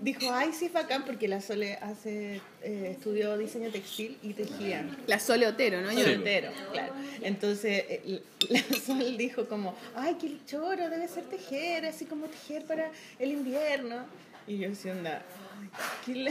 Dijo, 0.00 0.32
ay, 0.32 0.52
sí, 0.52 0.66
es 0.66 0.72
bacán, 0.72 1.04
porque 1.04 1.28
la 1.28 1.40
Sole 1.40 1.74
hace, 1.80 2.40
eh, 2.62 2.88
estudió 2.96 3.36
diseño 3.36 3.70
textil 3.70 4.18
y 4.22 4.32
tejía. 4.34 4.84
La 5.06 5.18
Sole 5.18 5.46
Otero, 5.46 5.80
¿no? 5.80 5.92
Yo- 5.92 5.98
Sí. 6.04 6.14
Soltero, 6.14 6.50
claro. 6.72 6.92
Entonces 7.22 7.84
eh, 7.88 8.22
la 8.48 8.60
Sol 8.78 9.16
dijo 9.16 9.46
como, 9.48 9.76
ay, 9.94 10.16
qué 10.20 10.36
choro, 10.46 10.88
debe 10.88 11.08
ser 11.08 11.24
tejer, 11.24 11.86
así 11.86 12.04
como 12.04 12.26
tejer 12.26 12.64
para 12.64 12.90
el 13.18 13.32
invierno. 13.32 14.04
Y 14.46 14.58
yo 14.58 14.70
decía, 14.70 14.92
onda, 14.92 15.22
qué 16.06 16.14
la... 16.14 16.30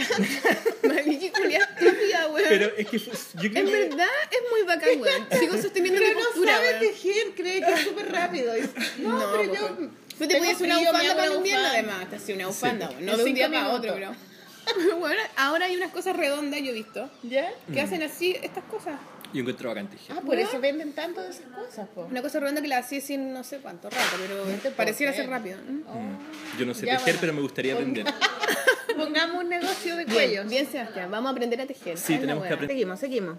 Culia 1.31 1.59
estúpida, 1.59 2.27
weón. 2.29 2.49
Pero 2.49 2.71
es 2.77 2.87
que 2.87 2.99
yo 2.99 3.11
creo 3.11 3.45
En 3.45 3.65
que 3.65 3.71
verdad 3.71 4.07
es 4.31 4.39
muy 4.51 4.63
bacán, 4.67 5.01
weón. 5.01 5.27
Sigo 5.39 5.57
sosteniendo 5.57 5.99
mi 5.99 6.07
Pero 6.07 6.19
no 6.19 6.25
postura, 6.25 6.53
sabe 6.53 6.69
weón. 6.69 6.79
tejer, 6.79 7.31
cree 7.35 7.61
que 7.61 7.73
es 7.73 7.79
súper 7.81 8.11
rápido. 8.11 8.53
No, 8.99 9.19
No, 9.19 9.31
pero 9.31 9.53
yo... 9.53 9.89
Tú 10.17 10.27
te 10.27 10.37
hacer 10.37 10.65
una 10.65 10.79
bufanda 10.79 11.15
para 11.15 11.25
el 11.27 11.35
invierno, 11.35 11.67
además. 11.67 12.09
Te 12.09 12.15
hacía 12.15 12.35
una 12.35 12.47
bufanda, 12.47 12.89
weón. 12.89 13.05
No 13.05 13.11
En 13.11 13.17
de 13.17 13.23
un 13.23 13.33
día 13.33 13.49
para 13.49 13.69
otro, 13.69 13.93
pero. 13.93 14.09
minutos. 14.09 14.27
Bueno, 14.99 15.21
ahora 15.37 15.65
hay 15.65 15.75
unas 15.75 15.91
cosas 15.91 16.15
redondas, 16.15 16.59
yo 16.61 16.71
he 16.71 16.73
visto, 16.73 17.09
¿Ya? 17.23 17.49
que 17.73 17.81
hacen 17.81 18.03
así 18.03 18.35
estas 18.41 18.63
cosas. 18.65 18.99
Yo 19.33 19.41
encuentro 19.41 19.69
bacán 19.69 19.87
tejer. 19.89 20.15
Ah, 20.17 20.21
por 20.21 20.37
eso 20.37 20.59
venden 20.59 20.93
tanto 20.93 21.21
de 21.21 21.29
esas 21.29 21.45
cosas, 21.47 21.87
po. 21.89 22.05
Una 22.05 22.21
cosa 22.21 22.39
redonda 22.39 22.61
que 22.61 22.67
la 22.67 22.77
hacía 22.79 23.01
sin 23.01 23.33
no 23.33 23.43
sé 23.43 23.57
cuánto 23.59 23.89
rato, 23.89 24.03
pero 24.21 24.75
pareciera 24.75 25.13
ser 25.13 25.29
rápido. 25.29 25.57
¿Mm? 25.59 26.57
Yo 26.59 26.65
no 26.65 26.73
sé 26.73 26.85
Ya, 26.85 26.93
tejer, 26.97 27.05
bueno. 27.15 27.17
pero 27.21 27.33
me 27.33 27.41
gustaría 27.41 27.73
aprender. 27.73 28.05
Pongamos 28.97 29.43
un 29.43 29.49
negocio 29.49 29.95
de 29.95 30.05
Bien, 30.05 30.15
cuellos. 30.15 30.49
bien, 30.49 30.65
Sebastián. 30.71 31.11
Vamos 31.11 31.29
a 31.29 31.31
aprender 31.33 31.61
a 31.61 31.65
tejer. 31.67 31.97
Sí, 31.97 32.17
tenemos 32.17 32.43
que 32.45 32.53
aprender. 32.53 32.69
Seguimos, 32.75 32.99
seguimos. 32.99 33.37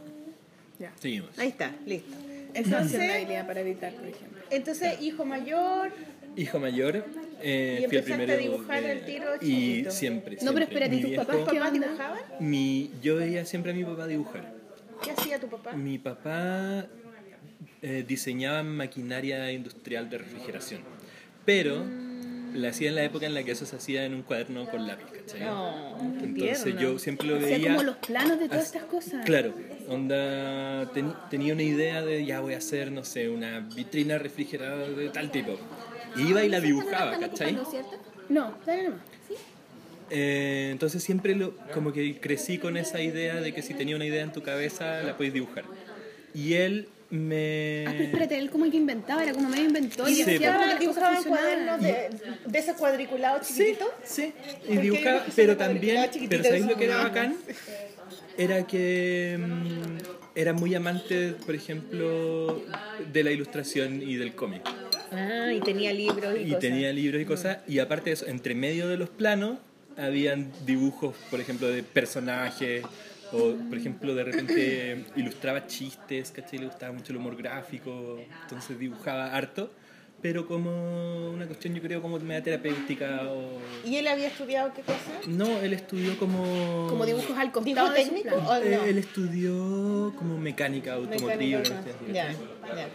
Ya. 0.79 0.93
Seguimos. 1.01 1.37
Ahí 1.39 1.49
está, 1.49 1.73
listo. 1.87 2.15
Esa 2.55 2.61
es 2.61 2.67
una 2.69 2.77
Entonces, 2.83 3.11
habilidad 3.11 3.47
para 3.47 3.61
editar, 3.61 3.93
por 3.95 4.07
ejemplo. 4.07 4.43
entonces 4.51 5.01
hijo 5.03 5.25
mayor, 5.25 5.91
Hijo 6.37 6.61
mayor, 6.61 7.05
eh, 7.43 7.81
¿Y 7.83 7.87
fui 7.89 7.97
el 7.99 8.05
empezaste 8.05 8.13
primero. 8.15 8.33
a 8.33 8.37
dibujar 8.37 8.83
de- 8.83 8.91
al 8.93 9.05
tiro 9.05 9.35
Y 9.37 9.39
chiquitito? 9.41 9.91
siempre, 9.91 10.37
No, 10.37 10.53
pero 10.55 10.67
siempre. 10.67 10.85
espérate, 10.87 11.03
¿tus 11.03 11.17
papás 11.17 11.37
¿tus 11.37 11.45
papás 11.55 11.73
dibujaban? 11.73 12.19
Mi, 12.39 12.91
yo 13.03 13.17
veía 13.17 13.45
siempre 13.45 13.73
a 13.73 13.75
mi 13.75 13.83
papá 13.85 14.07
dibujar. 14.07 14.53
¿Qué 15.03 15.11
hacía 15.13 15.39
tu 15.41 15.49
papá? 15.49 15.73
Mi 15.73 15.99
papá 15.99 16.87
eh, 17.83 18.05
diseñaba 18.07 18.63
maquinaria 18.63 19.51
industrial 19.53 20.11
de 20.11 20.19
refrigeración, 20.19 20.83
pero 21.45 21.85
la 22.55 22.71
hacía 22.71 22.89
en 22.89 22.95
la 22.95 23.05
época 23.05 23.27
en 23.27 23.35
la 23.35 23.43
que 23.45 23.53
eso 23.53 23.67
se 23.67 23.77
hacía 23.77 24.05
en 24.05 24.15
un 24.15 24.23
cuaderno 24.23 24.69
con 24.71 24.87
lápiz, 24.87 25.05
¿cachai? 25.13 25.41
No, 25.41 25.99
Entonces 26.23 26.65
tierno. 26.65 26.81
yo 26.81 26.99
siempre 26.99 27.29
lo 27.29 27.37
O 27.37 27.41
sea, 27.41 27.49
veía... 27.49 27.69
como 27.73 27.83
los 27.83 27.97
planos 27.97 28.39
de 28.39 28.49
todas 28.49 28.61
as- 28.63 28.67
estas 28.75 28.85
cosas. 28.85 29.25
Claro, 29.25 29.55
onda, 29.89 30.91
ten- 30.93 31.13
tenía 31.31 31.53
una 31.53 31.63
idea 31.63 32.03
de 32.03 32.25
ya 32.25 32.41
voy 32.41 32.55
a 32.55 32.59
hacer, 32.59 32.91
no 32.91 33.05
sé, 33.05 33.29
una 33.29 33.61
vitrina 33.61 34.19
refrigerada 34.19 34.89
de 34.89 35.11
tal 35.11 35.31
tipo. 35.31 35.59
Y 36.17 36.29
iba 36.31 36.43
y 36.43 36.49
la 36.49 36.61
dibujaba, 36.61 37.19
¿cachai? 37.19 37.57
No, 38.31 38.55
dale 38.67 38.83
nomás. 38.85 39.01
Eh, 40.11 40.69
entonces 40.73 41.03
siempre 41.03 41.35
lo, 41.35 41.55
como 41.75 41.93
que 41.93 42.19
crecí 42.21 42.59
con 42.59 42.77
esa 42.77 43.01
idea 43.03 43.41
de 43.41 43.53
que 43.53 43.63
si 43.63 43.75
tenía 43.75 43.97
una 43.97 44.07
idea 44.07 44.23
en 44.23 44.33
tu 44.33 44.43
cabeza 44.43 45.03
la 45.03 45.17
puedes 45.17 45.33
dibujar. 45.35 45.65
Y 46.35 46.55
él 46.55 46.89
me... 47.11 47.85
Ah, 47.87 47.91
pero 47.93 48.05
espérate, 48.05 48.39
él 48.39 48.51
como 48.51 48.71
que 48.71 48.77
inventaba, 48.77 49.23
era 49.23 49.33
como 49.33 49.49
medio 49.49 49.65
inventor 49.65 50.09
y 50.11 50.15
Sí, 50.17 50.23
cosas 50.25 50.79
funcionaban. 50.79 51.23
cuadernos 51.25 51.81
de, 51.83 52.09
de 52.47 52.59
esos 52.59 52.77
cuadriculados 52.77 53.47
Sí, 53.47 53.55
chiquititos. 53.55 53.89
sí. 54.05 54.33
Y 54.65 54.67
Porque 54.67 54.81
dibujaba, 54.83 55.25
pero 55.35 55.57
también, 55.57 56.11
pero 56.29 56.45
¿sabéis 56.45 56.67
lo 56.67 56.77
que 56.77 56.85
era 56.85 56.97
bacán? 57.03 57.37
Era 58.37 58.67
que 58.67 59.39
mm, 59.41 59.99
era 60.39 60.53
muy 60.53 60.75
amante, 60.75 61.35
por 61.45 61.55
ejemplo, 61.55 62.63
de 63.13 63.25
la 63.25 63.31
ilustración 63.33 64.03
y 64.03 64.17
del 64.17 64.35
cómic. 64.35 64.63
Ah, 65.11 65.51
y 65.53 65.61
tenía 65.61 65.93
libros 65.93 66.37
y, 66.37 66.41
Y 66.43 66.45
cosas. 66.49 66.61
tenía 66.61 66.93
libros 66.93 67.23
y 67.23 67.25
cosas, 67.25 67.59
y 67.67 67.79
aparte 67.79 68.11
de 68.11 68.15
eso, 68.15 68.27
entre 68.27 68.55
medio 68.55 68.87
de 68.87 68.99
los 68.99 69.09
planos, 69.09 69.59
habían 69.99 70.51
dibujos, 70.65 71.15
por 71.31 71.41
ejemplo, 71.41 71.69
de 71.69 71.83
personajes, 71.83 72.85
o 73.33 73.55
por 73.69 73.77
ejemplo, 73.77 74.15
de 74.15 74.25
repente 74.25 75.05
ilustraba 75.17 75.67
chistes, 75.67 76.31
¿cachai? 76.31 76.61
Le 76.61 76.67
gustaba 76.67 76.93
mucho 76.93 77.13
el 77.13 77.19
humor 77.19 77.37
gráfico, 77.37 78.19
entonces 78.43 78.79
dibujaba 78.79 79.35
harto, 79.35 79.71
pero 80.23 80.47
como 80.47 81.31
una 81.31 81.47
cuestión, 81.47 81.75
yo 81.75 81.83
creo, 81.83 82.03
como 82.03 82.19
media 82.19 82.43
terapéutica 82.43 83.29
o... 83.29 83.59
¿Y 83.85 83.97
él 83.97 84.09
había 84.09 84.29
estudiado 84.29 84.73
qué 84.75 84.83
cosa? 84.83 84.99
No, 85.27 85.47
él 85.61 85.73
estudió 85.75 86.19
como... 86.19 86.87
Como 86.89 87.07
dibujos 87.07 87.37
al 87.37 87.53
¿Dibujo 87.53 87.65
costado 87.65 87.91
de 87.91 88.03
técnico 88.03 88.35
o 88.35 88.55
no? 88.55 88.85
Él 88.85 88.99
estudió 88.99 90.13
como 90.17 90.39
mecánica 90.39 90.95
automotriz. 90.95 91.59
Mecánica, 91.59 91.59
no. 91.59 91.85
¿cachai? 91.85 92.13
ya. 92.15 92.89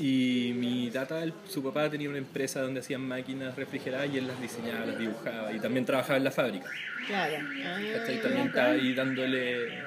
Y 0.00 0.54
mi 0.56 0.90
tata, 0.90 1.22
su 1.46 1.62
papá 1.62 1.90
tenía 1.90 2.08
una 2.08 2.16
empresa 2.18 2.62
donde 2.62 2.80
hacían 2.80 3.02
máquinas 3.06 3.54
refrigeradas 3.54 4.08
y 4.12 4.16
él 4.18 4.26
las 4.26 4.40
diseñaba, 4.40 4.86
las 4.86 4.98
dibujaba 4.98 5.52
y 5.52 5.60
también 5.60 5.84
trabajaba 5.84 6.16
en 6.16 6.24
la 6.24 6.30
fábrica. 6.30 6.66
Claro. 7.06 7.34
Ah, 7.64 7.78
¿cachai? 7.98 8.22
También 8.22 8.46
estaba 8.46 8.70
ahí 8.70 8.94
dándole 8.94 9.78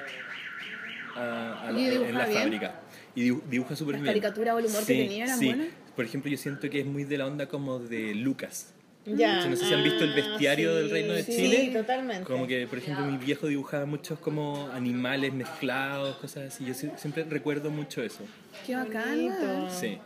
a, 1.16 1.66
a 1.66 1.72
la- 1.72 1.80
¿Y 1.80 1.86
en 1.86 2.14
la 2.18 2.26
bien? 2.26 2.38
fábrica. 2.42 2.80
Y 3.16 3.30
dibu- 3.30 3.42
dibuja 3.48 3.76
súper 3.76 3.94
bien. 3.96 4.06
caricaturas 4.06 4.54
o 4.54 4.58
el 4.60 4.66
humor 4.66 4.80
que 4.86 4.94
tenía 4.94 5.24
eran 5.24 5.38
sí. 5.38 5.70
Por 5.96 6.04
ejemplo, 6.04 6.30
yo 6.30 6.36
siento 6.36 6.68
que 6.70 6.80
es 6.80 6.86
muy 6.86 7.04
de 7.04 7.18
la 7.18 7.26
onda 7.26 7.46
como 7.46 7.78
de 7.78 8.14
Lucas. 8.14 8.73
Ya. 9.06 9.46
No 9.46 9.54
sé 9.56 9.66
si 9.66 9.74
han 9.74 9.84
visto 9.84 10.02
el 10.04 10.14
bestiario 10.14 10.70
Ah, 10.70 10.74
del 10.74 10.90
Reino 10.90 11.12
de 11.12 11.22
sí, 11.24 11.36
Chile. 11.36 11.56
Sí, 11.66 11.72
totalmente. 11.72 12.24
Como 12.24 12.46
que, 12.46 12.66
por 12.66 12.78
ejemplo, 12.78 13.04
mi 13.04 13.18
viejo 13.18 13.46
dibujaba 13.48 13.84
muchos 13.84 14.18
como 14.18 14.68
animales 14.72 15.32
mezclados, 15.34 16.16
cosas 16.16 16.54
así. 16.54 16.64
Yo 16.64 16.72
sie- 16.74 16.96
siempre 16.96 17.24
recuerdo 17.24 17.70
mucho 17.70 18.02
eso. 18.02 18.20
Qué 18.66 18.74
weón. 18.76 19.68
Sí. 19.70 19.98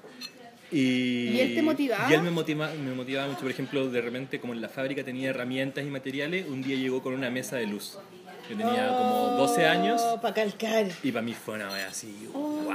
Y, 0.71 1.29
¿Y 1.29 1.41
él 1.41 1.55
te 1.55 1.63
motivaba? 1.63 2.11
Y 2.11 2.15
él 2.15 2.23
me, 2.23 2.31
motiva, 2.31 2.71
me 2.75 2.93
motivaba 2.95 3.29
mucho. 3.29 3.41
Por 3.43 3.51
ejemplo, 3.51 3.89
de 3.89 4.01
repente, 4.01 4.41
como 4.41 4.53
en 4.53 4.61
la 4.61 4.69
fábrica 4.69 5.03
tenía 5.05 5.31
herramientas 5.31 5.85
y 5.85 5.89
materiales, 5.89 6.47
un 6.49 6.63
día 6.63 6.77
llegó 6.77 7.03
con 7.03 7.15
una 7.15 7.31
mesa 7.31 7.57
de 7.57 7.67
luz. 7.67 7.99
Yo 8.51 8.57
tenía 8.57 8.89
como 8.89 9.37
12 9.39 9.67
años 9.67 10.01
Para 10.23 10.35
calcar. 10.35 10.87
y 11.03 11.13
para 11.13 11.23
mí 11.23 11.35
fue 11.35 11.55
una 11.57 11.73
vez 11.73 11.85
así, 11.85 12.29
wow, 12.33 12.75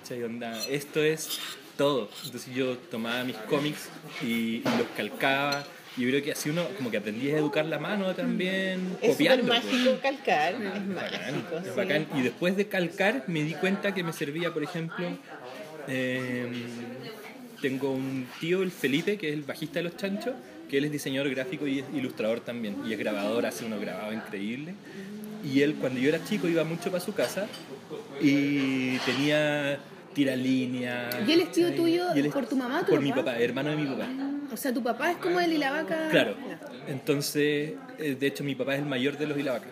¿cachai? 0.00 0.22
Onda, 0.22 0.58
esto 0.68 1.02
es 1.02 1.38
todo. 1.78 2.10
Entonces 2.26 2.54
yo 2.54 2.76
tomaba 2.76 3.24
mis 3.24 3.36
cómics 3.36 3.88
y, 4.22 4.26
y 4.26 4.62
los 4.76 4.86
calcaba. 4.94 5.64
Y 5.96 6.02
yo 6.02 6.08
creo 6.10 6.22
que 6.22 6.32
así 6.32 6.50
uno 6.50 6.64
como 6.76 6.90
que 6.90 6.98
aprendí 6.98 7.30
a 7.30 7.38
educar 7.38 7.64
la 7.64 7.78
mano 7.78 8.14
también, 8.14 8.96
Es 9.00 9.12
copiando. 9.12 9.46
pues. 9.46 9.64
mágico 9.64 9.98
calcar. 10.02 10.54
Es 10.54 10.60
Bacán, 10.60 10.94
mágico. 10.94 11.56
es 11.58 11.64
sí. 11.64 11.70
bacán. 11.76 12.06
Y 12.16 12.20
después 12.22 12.56
de 12.56 12.68
calcar 12.68 13.24
me 13.26 13.42
di 13.42 13.54
cuenta 13.54 13.94
que 13.94 14.04
me 14.04 14.12
servía, 14.12 14.52
por 14.52 14.62
ejemplo, 14.62 15.06
eh, 15.88 16.46
tengo 17.62 17.90
un 17.92 18.26
tío, 18.40 18.62
el 18.62 18.70
Felipe, 18.70 19.16
que 19.18 19.28
es 19.30 19.34
el 19.34 19.42
bajista 19.42 19.80
de 19.80 19.84
Los 19.84 19.96
Chanchos, 19.96 20.34
que 20.70 20.78
él 20.78 20.84
es 20.84 20.92
diseñador 20.92 21.30
gráfico 21.30 21.66
y 21.66 21.80
es 21.80 21.84
ilustrador 21.94 22.40
también. 22.40 22.76
Y 22.86 22.92
es 22.92 22.98
grabador, 22.98 23.46
hace 23.46 23.64
unos 23.64 23.80
grabados 23.80 24.14
increíbles. 24.14 24.74
Y 25.44 25.62
él, 25.62 25.74
cuando 25.80 25.98
yo 25.98 26.08
era 26.10 26.22
chico, 26.24 26.46
iba 26.48 26.62
mucho 26.64 26.90
para 26.92 27.02
su 27.02 27.14
casa 27.14 27.46
y 28.20 28.98
tenía 28.98 29.78
tiralínea. 30.18 31.08
¿Y 31.26 31.32
él 31.32 31.40
es 31.42 31.52
tío 31.52 31.64
¿cachai? 31.68 31.76
tuyo 31.76 32.04
Y 32.16 32.22
por 32.28 32.46
tu 32.46 32.56
mamá 32.56 32.80
tu 32.80 32.90
Por 32.92 33.00
mi 33.00 33.12
papá? 33.12 33.36
hermano 33.38 33.70
de 33.70 33.76
mi 33.76 33.86
papá. 33.86 34.08
O 34.52 34.56
sea, 34.56 34.72
tu 34.72 34.82
papá 34.82 35.12
es 35.12 35.18
como 35.18 35.38
él 35.40 35.52
y 35.52 35.58
la 35.58 35.70
vaca. 35.70 36.08
Claro. 36.10 36.34
Entonces, 36.88 37.74
eh, 37.98 38.16
de 38.18 38.26
hecho, 38.26 38.42
mi 38.44 38.54
papá 38.54 38.74
es 38.74 38.80
el 38.80 38.86
mayor 38.86 39.16
de 39.18 39.26
los 39.26 39.38
Ilavaca. 39.38 39.66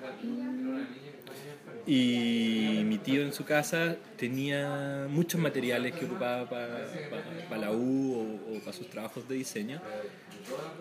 Y 1.86 2.82
mi 2.84 2.98
tío 2.98 3.22
en 3.22 3.32
su 3.32 3.44
casa 3.44 3.94
tenía 4.16 5.06
muchos 5.08 5.40
materiales 5.40 5.94
que 5.94 6.04
ocupaba 6.04 6.48
para 6.48 7.58
la 7.58 7.70
U 7.70 8.40
o, 8.50 8.58
para 8.60 8.72
sus 8.72 8.90
trabajos 8.90 9.28
de 9.28 9.36
diseño. 9.36 9.80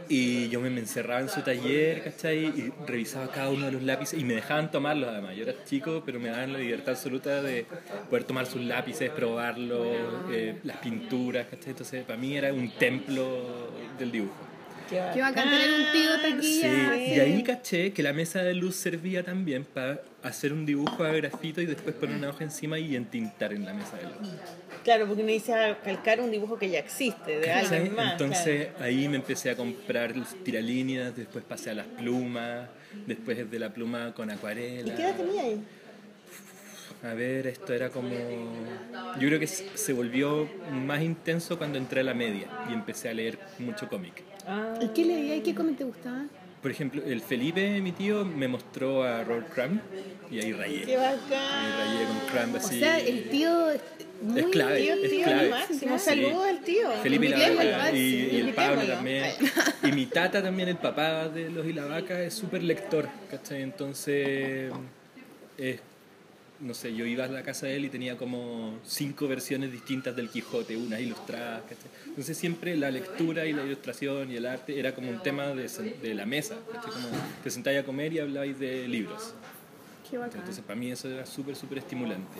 Y 0.10 0.50
yo 0.50 0.62
me 0.62 0.68
encerraba 0.68 1.22
en 1.22 1.30
su 1.30 1.42
taller, 1.42 2.04
¿cachai? 2.04 2.46
Y 2.46 2.74
revisaba 2.88 3.32
cada 3.32 3.50
uno 3.50 3.68
de 3.68 3.74
los 3.74 3.84
lápices 3.84 4.20
y 4.20 4.24
me 4.24 4.34
dejaban 4.34 4.72
tomarlos 4.72 5.10
además. 5.10 5.36
Yo 5.36 5.44
era 5.44 5.64
chico, 5.64 6.02
pero 6.04 6.20
me 6.20 6.30
daban 6.30 6.54
la 6.54 6.60
libertad 6.60 6.96
absoluta 6.96 7.42
de 7.42 7.66
poder 8.10 8.24
tomar 8.24 8.48
sus 8.48 8.62
lápices, 8.62 9.12
probarlos, 9.12 9.88
eh, 10.32 10.60
las 10.64 10.78
pinturas, 10.78 11.48
¿cachai? 11.48 11.72
Entonces, 11.72 12.04
para 12.04 12.18
mí 12.18 12.36
era 12.36 12.52
un 12.52 12.72
templo 12.72 13.72
del 14.00 14.12
dibujo. 14.12 14.55
Qué 14.90 15.22
bacán 15.22 15.50
tener 15.50 15.70
un 15.70 15.92
tío 15.92 16.12
Sí, 16.42 16.62
taquilla. 16.62 16.96
y 16.96 17.20
ahí 17.20 17.44
caché 17.44 17.92
que 17.94 18.04
la 18.04 18.14
mesa 18.14 18.44
de 18.44 18.54
luz 18.54 18.76
servía 18.76 19.24
también 19.24 19.64
para 19.66 20.02
hacer 20.24 20.54
un 20.54 20.66
dibujo 20.66 21.04
a 21.04 21.10
grafito 21.12 21.62
y 21.62 21.66
después 21.66 21.96
poner 21.96 22.18
una 22.18 22.30
hoja 22.30 22.44
encima 22.44 22.78
y 22.80 22.96
entintar 22.96 23.54
en 23.54 23.66
la 23.66 23.74
mesa 23.74 23.98
de 23.98 24.04
luz. 24.04 24.34
Claro, 24.84 25.08
porque 25.08 25.24
necesitas 25.24 25.78
calcar 25.84 26.22
un 26.22 26.30
dibujo 26.32 26.58
que 26.58 26.70
ya 26.70 26.80
existe, 26.80 27.40
de 27.40 27.46
¿Cachai? 27.48 27.78
alguien 27.78 27.96
más. 27.96 28.12
Entonces 28.14 28.70
ahí 28.80 29.08
me 29.08 29.16
empecé 29.18 29.50
a 29.50 29.56
comprar 29.56 30.14
tiralíneas, 30.44 31.16
después 31.16 31.44
pasé 31.44 31.72
a 31.72 31.74
las 31.74 31.88
plumas, 31.88 32.68
después 33.08 33.50
de 33.50 33.60
la 33.60 33.74
pluma 33.74 34.14
con 34.14 34.30
acuarela. 34.30 34.84
claro. 34.84 34.94
¿Y 34.94 34.96
qué 34.96 35.04
edad 35.04 35.16
tenía 35.16 35.42
ahí? 35.42 35.64
A 37.04 37.14
ver, 37.14 37.46
esto 37.48 37.74
era 37.74 37.90
como... 37.90 38.10
Yo 39.20 39.28
creo 39.28 39.40
que 39.40 39.48
se 39.48 39.94
volvió 39.94 40.50
más 40.72 41.02
intenso 41.04 41.58
cuando 41.58 41.78
entré 41.78 42.02
a 42.02 42.04
la 42.04 42.14
media 42.16 42.48
y 42.70 42.74
empecé 42.74 43.10
a 43.10 43.14
leer 43.14 43.38
mucho 43.60 43.88
cómic. 43.88 44.24
Ah, 44.48 44.78
¿Y 44.82 44.88
qué 44.90 45.06
leía 45.06 45.36
y 45.38 45.42
qué 45.42 45.56
cómic 45.56 45.78
te 45.78 45.84
gustaba? 45.84 46.26
Por 46.62 46.72
ejemplo, 46.72 47.02
el 47.06 47.22
Felipe, 47.22 47.80
mi 47.82 47.92
tío, 47.92 48.26
me 48.26 48.48
mostró 48.48 49.04
a 49.04 49.24
Robert 49.24 49.54
Crumb 49.54 49.80
y 50.32 50.40
ahí 50.40 50.52
rayé. 50.52 50.82
qué 50.84 50.98
Ahí 50.98 51.16
bacán. 51.16 51.78
rayé 51.78 52.06
con 52.08 52.20
Crumb 52.32 52.56
O 52.56 52.58
así. 52.58 52.80
sea, 52.80 53.00
el 53.00 53.30
tío 53.30 53.70
es 53.70 53.82
muy... 54.22 54.40
Es 54.40 54.46
clave, 54.48 54.82
Tío, 54.82 54.94
es 54.96 55.10
tío, 55.12 55.24
clave. 55.26 55.50
lo 55.50 55.56
máximo. 55.56 56.00
Sí. 56.00 56.06
Saludos 56.06 56.48
al 56.48 56.60
tío. 56.62 56.92
Felipe 57.04 57.26
y 57.26 57.30
la 57.30 57.36
Invitémoslo, 57.38 57.72
Vaca 57.78 57.92
y, 57.92 57.96
sí, 57.98 58.30
y 58.32 58.36
el 58.40 58.54
Pablo 58.54 58.82
también. 58.88 59.26
Y 59.84 59.92
mi 59.92 60.06
tata 60.08 60.42
también, 60.42 60.70
el 60.70 60.78
papá 60.78 61.30
de 61.30 61.50
los 61.52 61.66
y 61.68 61.74
la 61.74 61.86
vaca, 61.86 62.20
es 62.24 62.34
súper 62.34 62.64
lector, 62.64 63.08
¿cachai? 63.30 63.62
Entonces, 63.62 64.72
es- 65.60 65.80
no 66.60 66.74
sé, 66.74 66.96
yo 66.96 67.06
iba 67.06 67.26
a 67.26 67.28
la 67.28 67.44
casa 67.44 67.68
de 67.68 67.76
él 67.76 67.86
y 67.86 67.90
tenía 67.90 68.18
como 68.18 68.80
cinco 68.86 69.28
versiones 69.28 69.72
distintas 69.72 70.16
del 70.16 70.30
Quijote, 70.30 70.78
unas 70.78 71.00
ilustradas, 71.02 71.64
¿cachai? 71.64 71.90
Entonces 72.08 72.38
siempre 72.38 72.76
la 72.76 72.92
lectura 72.92 73.46
y 73.46 73.54
la 73.54 73.64
ilustración 73.64 74.32
y 74.32 74.38
el 74.38 74.46
arte 74.46 74.80
era 74.80 74.96
como 74.96 75.10
un 75.10 75.22
tema 75.22 75.48
de, 75.48 76.14
la 76.14 76.26
mesa, 76.26 76.56
¿cachai? 76.72 76.92
Como 76.92 77.08
te 77.44 77.50
sentáis 77.50 77.80
a 77.80 77.84
comer 77.84 78.14
y 78.14 78.20
hablabais 78.20 78.58
de 78.60 78.88
libros. 78.88 79.34
Qué 80.10 80.18
bacán. 80.18 80.40
Entonces 80.40 80.64
para 80.64 80.80
mí 80.80 80.92
eso 80.92 81.10
era 81.10 81.26
súper, 81.26 81.56
súper 81.56 81.80
estimulante. 81.80 82.38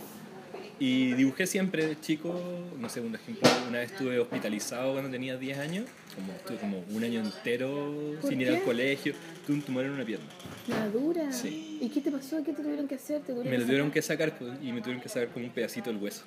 Y 0.80 1.14
dibujé 1.14 1.48
siempre 1.48 1.86
de 1.86 2.00
chico, 2.00 2.40
no 2.80 2.90
sé, 2.90 3.00
un 3.00 3.16
ejemplo, 3.16 3.50
una 3.70 3.80
vez 3.80 3.92
estuve 3.92 4.20
hospitalizado 4.20 4.92
cuando 4.94 5.10
tenía 5.10 5.38
10 5.38 5.58
años, 5.60 5.86
como 6.16 6.34
estuve 6.34 6.58
como 6.58 6.84
un 6.92 7.04
año 7.04 7.20
entero 7.22 8.18
¿Por 8.22 8.30
sin 8.30 8.42
ir 8.42 8.50
al 8.50 8.64
colegio, 8.64 9.14
tuve 9.46 9.58
un 9.58 9.62
tumor 9.62 9.86
en 9.86 9.92
una 9.92 10.06
pierna. 10.06 10.26
La 10.68 10.88
dura. 10.90 11.32
Sí. 11.32 11.80
¿Y 11.82 11.90
qué 11.90 12.02
te 12.02 12.12
pasó? 12.12 12.38
¿Qué 12.44 12.54
te 12.54 12.64
tuvieron 12.64 12.88
que 12.88 12.96
hacer? 12.96 13.22
¿Te 13.22 13.34
Me 13.34 13.58
lo 13.58 13.66
tuvieron 13.66 13.92
que 13.92 14.02
sacar 14.02 14.38
pues, 14.38 14.54
y 14.62 14.72
me 14.72 14.82
tuvieron 14.82 15.02
que 15.02 15.10
sacar 15.10 15.30
con 15.30 15.44
un 15.44 15.50
pedacito 15.50 15.90
del 15.92 16.02
hueso. 16.02 16.24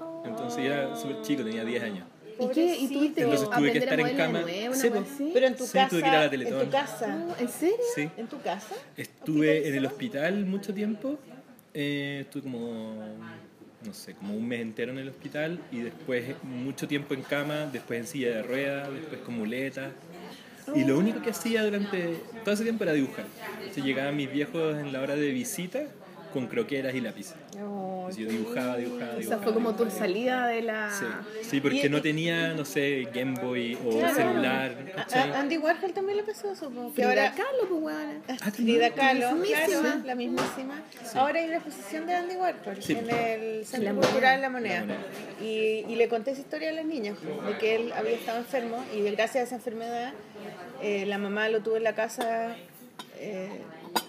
Oh. 0.00 0.22
Entonces 0.26 0.64
era 0.64 0.96
súper 0.96 1.22
chico, 1.22 1.44
tenía 1.44 1.64
10 1.64 1.82
años. 1.82 2.06
¿Y 2.38 2.48
qué? 2.48 2.76
¿Y 2.76 2.88
tuviste 2.88 3.14
que 3.16 3.22
Entonces 3.22 3.50
tuve 3.50 3.72
que 3.72 3.78
estar 3.78 4.00
en 4.00 4.16
cama. 4.16 4.40
nuevo, 4.42 4.74
Sí, 4.74 4.88
pues. 4.90 5.04
Pero 5.32 5.46
en 5.46 5.56
tu 5.56 5.64
Sí, 5.64 5.72
casa. 5.72 5.88
tuve 5.88 6.02
que 6.02 6.08
ir 6.08 6.14
a 6.14 6.26
la 6.26 6.34
en 6.34 6.58
tu 6.64 6.70
casa. 6.70 7.16
No, 7.16 7.36
¿En 7.38 7.48
serio? 7.48 7.76
Sí. 7.94 8.08
¿En 8.16 8.26
tu 8.26 8.40
casa? 8.40 8.74
Estuve 8.96 9.68
en 9.68 9.74
el 9.74 9.86
hospital 9.86 10.44
mucho 10.46 10.72
tiempo, 10.74 11.18
eh, 11.74 12.20
estuve 12.22 12.42
como, 12.42 12.96
no 13.84 13.92
sé, 13.94 14.14
como 14.14 14.34
un 14.34 14.46
mes 14.46 14.60
entero 14.60 14.92
en 14.92 14.98
el 14.98 15.08
hospital 15.08 15.60
y 15.70 15.80
después 15.80 16.34
mucho 16.42 16.86
tiempo 16.88 17.14
en 17.14 17.22
cama, 17.22 17.66
después 17.72 18.00
en 18.00 18.06
silla 18.06 18.30
de 18.30 18.42
ruedas, 18.42 18.92
después 18.92 19.20
con 19.22 19.34
muletas. 19.34 19.92
Y 20.74 20.84
lo 20.84 20.98
único 20.98 21.20
que 21.22 21.30
hacía 21.30 21.64
durante 21.64 22.16
todo 22.44 22.54
ese 22.54 22.62
tiempo 22.62 22.84
era 22.84 22.92
dibujar. 22.92 23.24
Entonces 23.58 23.84
llegaban 23.84 24.16
mis 24.16 24.30
viejos 24.30 24.76
en 24.76 24.92
la 24.92 25.00
hora 25.00 25.16
de 25.16 25.30
visita 25.30 25.86
con 26.32 26.46
croqueras 26.46 26.94
y 26.94 27.00
lápices. 27.00 27.34
No, 27.58 28.08
Entonces 28.08 28.16
yo 28.24 28.30
dibujaba, 28.30 28.76
dibujaba, 28.76 29.10
Esa 29.12 29.18
dibujaba. 29.18 29.42
fue 29.42 29.54
como 29.54 29.74
tu 29.74 29.90
salida 29.90 30.46
de 30.48 30.62
la... 30.62 30.90
Sí, 30.90 31.04
sí, 31.48 31.60
porque 31.60 31.86
Y- 31.86 31.88
no 31.88 32.02
tenía, 32.02 32.52
no 32.54 32.64
sé, 32.64 33.08
Game 33.14 33.38
Boy 33.40 33.78
o 33.86 33.98
Claro. 33.98 34.14
celular. 34.14 34.76
A- 35.14 35.38
Andy 35.40 35.58
Warhol 35.58 35.92
también 35.92 36.16
le 36.18 36.24
pasó 36.24 36.52
eso. 36.52 36.70
Que 36.70 37.02
Frida 37.02 37.08
ahora, 37.08 37.32
Kahlo, 37.34 37.68
pues, 37.68 37.82
weona. 37.82 38.20
Ah, 38.28 38.50
Frida 38.50 38.90
Kahlo, 38.90 39.20
La 39.20 39.32
mismísima. 39.34 39.80
claro, 39.82 40.00
la 40.04 40.14
mismísima. 40.14 40.82
Ahora 41.14 41.38
hay 41.40 41.46
una 41.46 41.56
exposición 41.56 42.06
de 42.06 42.14
Andy 42.14 42.34
Warhol 42.36 42.82
Sí. 42.82 42.92
en 42.94 43.10
el 43.10 43.64
Centro 43.66 43.92
La 43.94 44.00
Cultural. 44.00 44.40
La 44.40 44.50
Moneda. 44.50 44.74
La 44.80 44.86
Moneda. 44.86 45.00
Y, 45.40 45.84
y 45.88 45.96
le 45.96 46.08
conté 46.08 46.32
esa 46.32 46.40
historia 46.40 46.70
a 46.70 46.72
las 46.72 46.84
niñas, 46.84 47.16
de 47.22 47.58
que 47.58 47.76
él 47.76 47.92
había 47.92 48.12
estado 48.14 48.38
enfermo 48.38 48.84
y 48.96 49.02
gracias 49.10 49.36
a 49.36 49.46
esa 49.46 49.54
enfermedad 49.56 50.12
eh, 50.82 51.06
la 51.06 51.18
mamá 51.18 51.48
lo 51.48 51.60
tuvo 51.60 51.76
en 51.76 51.84
la 51.84 51.94
casa 51.94 52.56
eh, 53.18 53.48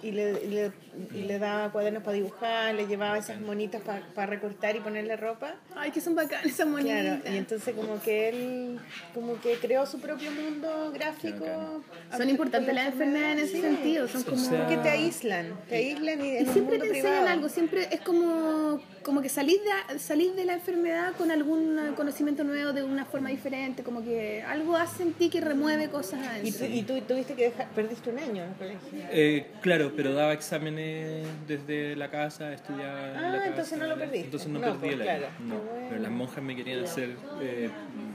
y, 0.02 0.12
le, 0.12 0.32
y 0.44 0.48
le- 0.48 0.72
y 1.14 1.22
le 1.24 1.40
daba 1.40 1.72
cuadernos 1.72 2.04
para 2.04 2.14
dibujar, 2.16 2.76
le 2.76 2.86
llevaba 2.88 3.18
esas 3.18 3.40
monitas 3.42 3.82
para 4.14 4.26
recortar 4.28 4.76
y 4.76 4.80
ponerle 4.80 5.16
ropa. 5.18 5.56
Ay, 5.76 5.92
que 5.92 6.02
son 6.02 6.14
bacanas 6.16 6.46
esas 6.46 6.68
monitas. 6.68 7.22
Claro, 7.22 7.34
y 7.36 7.38
entonces 7.38 7.74
como 7.76 8.02
que 8.02 8.30
él 8.30 8.80
como 9.14 9.40
que 9.42 9.58
creó 9.58 9.86
su 9.86 10.00
propio 10.00 10.32
mundo 10.32 10.92
gráfico. 10.94 11.82
Son 12.16 12.30
importantes 12.30 12.74
las 12.76 12.88
enfermedades 12.88 13.38
en 13.38 13.44
ese 13.46 13.56
Sí. 13.56 13.62
sentido. 13.62 14.08
Son 14.08 14.22
O 14.22 14.26
como... 14.26 14.38
sea, 14.38 14.60
Porque 14.60 14.78
te 14.78 14.90
aíslan, 14.90 15.54
te 15.68 15.76
aíslan 15.76 16.24
y, 16.24 16.38
Y 16.38 16.46
siempre 16.46 16.78
te 16.78 16.88
enseñan 16.88 17.04
privado. 17.12 17.28
algo, 17.30 17.50
siempre 17.50 17.88
es 17.92 18.02
como, 18.02 18.80
como 19.04 19.22
que 19.22 19.30
salís 19.30 19.58
de, 19.64 20.00
salís 20.00 20.36
de 20.36 20.46
la 20.46 20.54
enfermedad 20.54 21.14
con 21.18 21.30
algún 21.32 21.78
conocimiento 21.96 22.44
nuevo 22.44 22.74
de 22.74 22.84
una 22.84 23.06
forma 23.06 23.30
diferente, 23.30 23.84
como 23.84 24.04
que 24.04 24.42
algo 24.44 24.76
hace 24.76 25.04
en 25.04 25.14
ti 25.14 25.30
que 25.30 25.42
remueve 25.42 25.90
cosas 25.90 26.20
Y 26.24 26.26
adentro. 26.26 26.66
tú, 26.68 26.74
y 26.74 26.82
tú 27.02 27.02
tuviste 27.08 27.34
que 27.36 27.44
dejar, 27.46 27.70
perdiste 27.72 28.10
un 28.10 28.20
año 28.20 28.44
en 28.44 28.50
el 28.50 28.56
colegio. 28.56 29.08
Eh, 29.12 29.48
claro, 29.62 29.92
pero 29.96 30.14
daba 30.14 30.34
exámenes 30.34 31.28
desde 31.48 31.96
la 31.96 32.10
casa, 32.10 32.54
estudiaba 32.54 33.10
en 33.12 33.18
Ah, 33.18 33.22
la 33.22 33.32
casa. 33.38 33.48
entonces 33.50 33.78
no 33.80 33.88
lo 33.88 33.96
perdiste. 33.98 34.26
Entonces 34.26 34.48
no, 34.50 34.60
No, 34.60 34.66
perdí 34.66 34.80
pues, 34.80 34.94
el 34.94 35.02
año. 35.02 35.20
claro. 35.20 35.34
No, 35.42 35.56
bueno. 35.60 35.88
pero 35.90 36.02
las 36.02 36.12
monjas 36.12 36.44
me 36.44 36.56
querían 36.56 36.84
hacer 36.84 37.10
eh, 37.42 37.70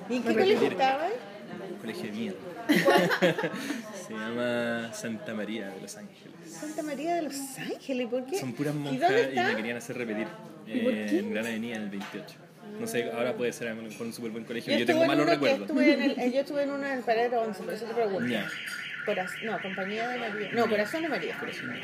¿Y 0.08 0.16
en 0.16 0.22
qué 0.22 0.34
colegio 0.34 0.66
estabas? 0.68 1.12
Colegio 1.80 2.04
de 2.04 2.12
mierda. 2.12 2.38
Se 4.06 4.12
llama 4.14 4.92
Santa 4.92 5.34
María 5.34 5.68
de 5.68 5.80
Los 5.80 5.96
Ángeles. 5.96 6.32
Santa 6.46 6.82
María 6.82 7.14
de 7.16 7.22
los 7.22 7.34
Ángeles, 7.58 8.06
¿por 8.08 8.24
qué? 8.26 8.38
Son 8.38 8.52
puras 8.52 8.74
¿Y 8.74 8.78
monjas 8.78 9.10
y, 9.10 9.14
está? 9.14 9.48
me 9.48 9.56
querían 9.56 9.76
hacer 9.76 9.96
repetir. 9.96 10.26
Por 10.84 10.92
eh, 10.92 11.06
qué? 11.10 11.18
en 11.18 11.30
Gran 11.32 11.46
Avenida 11.46 11.76
en 11.76 11.82
el 11.82 11.88
28. 11.90 12.34
No 12.80 12.86
sé, 12.86 13.10
ahora 13.12 13.34
puede 13.34 13.52
ser 13.52 13.68
a 13.68 13.74
lo 13.74 13.82
mejor 13.82 14.06
un 14.06 14.12
súper 14.12 14.30
buen 14.30 14.44
colegio. 14.44 14.72
Yo 14.72 14.80
Yo, 14.80 14.86
tengo 14.86 15.02
en 15.02 15.08
malos 15.08 15.26
recuerdos. 15.26 15.62
estuve 15.62 15.92
en 15.94 16.02
el- 16.02 16.18
eh, 16.18 16.32
yo 16.32 16.40
estuve 16.40 16.62
en 16.62 16.70
uno 16.70 16.86
en 16.86 17.02
Paradero 17.02 17.42
11, 17.42 17.62
por 17.62 17.74
eso 17.74 17.86
te 17.86 17.94
pregunto. 17.94 18.26
Ya. 18.28 18.48
No, 19.44 19.58
Compañía 19.62 20.08
de 20.08 20.18
María. 20.18 20.50
No, 20.52 20.66
Corazón 20.68 21.02
de 21.02 21.08
María. 21.08 21.36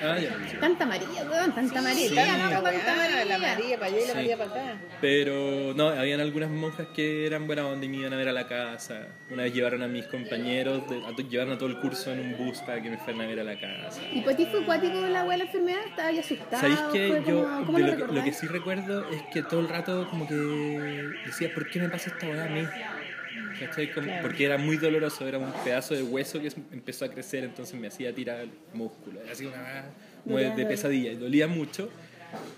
Ah, 0.02 0.18
ya. 0.18 0.30
sí. 0.50 0.56
Tanta 0.60 0.84
María, 0.86 1.08
weón, 1.30 1.54
tanta 1.54 1.80
María. 1.80 2.08
Sí, 2.08 2.14
tanta, 2.14 2.32
tanta 2.36 2.70
tanta 2.70 2.94
weá, 2.94 3.24
la 3.24 3.38
María 3.38 3.78
para 3.78 3.86
allá 3.92 3.96
y 3.98 4.00
la 4.02 4.06
Sí. 4.08 4.14
María 4.14 4.36
para 4.36 4.50
acá. 4.50 4.74
Pero 5.00 5.72
no, 5.74 5.88
habían 5.88 6.20
algunas 6.20 6.50
monjas 6.50 6.88
que 6.94 7.26
eran 7.26 7.46
buena 7.46 7.66
onda 7.66 7.86
y 7.86 7.88
me 7.88 7.96
iban 7.98 8.12
a 8.12 8.16
ver 8.16 8.28
a 8.28 8.32
la 8.32 8.46
casa. 8.46 9.06
Una 9.30 9.44
vez 9.44 9.54
llevaron 9.54 9.82
a 9.82 9.88
mis 9.88 10.06
compañeros, 10.06 10.88
de- 10.88 11.04
a 11.06 11.14
to- 11.16 11.22
llevaron 11.28 11.54
a 11.54 11.58
todo 11.58 11.68
el 11.68 11.78
curso 11.80 12.12
en 12.12 12.20
un 12.20 12.36
bus 12.36 12.58
para 12.60 12.82
que 12.82 12.90
me 12.90 12.98
fueran 12.98 13.22
a 13.22 13.26
ver 13.26 13.40
a 13.40 13.44
la 13.44 13.58
casa. 13.58 14.00
¿Y 14.12 14.20
para 14.20 14.36
ti 14.36 14.46
fue 14.50 14.64
cuático 14.64 15.00
la 15.06 15.20
abuela 15.22 15.44
enfermedad? 15.44 15.80
¿Estaba 15.86 16.10
ya 16.12 16.20
asustado? 16.20 16.60
¿Sabéis 16.60 16.80
que 16.92 17.08
yo 17.26 17.42
como- 17.44 17.66
¿Cómo 17.66 17.78
de 17.78 17.84
lo, 17.84 17.90
lo, 17.90 17.96
que, 17.96 18.00
lo 18.00 18.06
que 18.08 18.14
recordás? 18.14 18.38
sí 18.38 18.46
recuerdo 18.46 19.10
es 19.10 19.22
que 19.32 19.42
todo 19.42 19.60
el 19.60 19.68
rato 19.68 20.06
como 20.10 20.28
que 20.28 20.34
decía, 21.26 21.52
¿por 21.54 21.68
qué 21.70 21.80
me 21.80 21.88
pasa 21.88 22.10
esta 22.10 22.26
weá 22.26 22.44
a 22.44 22.48
mí? 22.48 22.66
¿Cachai? 23.58 23.92
Como- 23.92 24.06
Claro. 24.06 24.22
Porque 24.22 24.44
era 24.44 24.58
muy 24.58 24.76
doloroso, 24.76 25.26
era 25.26 25.38
un 25.38 25.50
pedazo 25.64 25.94
de 25.94 26.02
hueso 26.02 26.40
que 26.40 26.52
empezó 26.72 27.04
a 27.04 27.08
crecer, 27.08 27.44
entonces 27.44 27.78
me 27.78 27.86
hacía 27.88 28.14
tirar 28.14 28.46
músculo, 28.72 29.20
era 29.22 29.32
así 29.32 29.46
una 29.46 29.84
como 30.24 30.38
de, 30.38 30.50
de 30.54 30.66
pesadilla, 30.66 31.12
y 31.12 31.16
dolía 31.16 31.46
mucho. 31.46 31.88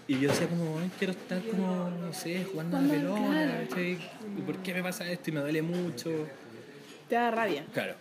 Y 0.09 0.19
yo 0.19 0.29
decía 0.31 0.47
como, 0.47 0.79
"Ay, 0.79 0.91
quiero 0.99 1.13
estar 1.13 1.43
como, 1.43 1.91
no 1.91 2.13
sé, 2.13 2.45
jugando 2.51 2.79
a 2.79 2.81
la 2.83 2.89
pelota. 2.91 3.59
¿cachai? 3.69 3.99
¿Y 4.39 4.41
¿por 4.43 4.57
qué 4.59 4.73
me 4.73 4.83
pasa 4.83 5.11
esto? 5.11 5.31
Y 5.31 5.33
me 5.35 5.41
duele 5.41 5.61
mucho. 5.63 6.11
Te 7.09 7.15
da 7.17 7.31
rabia. 7.31 7.65
Claro. 7.75 7.95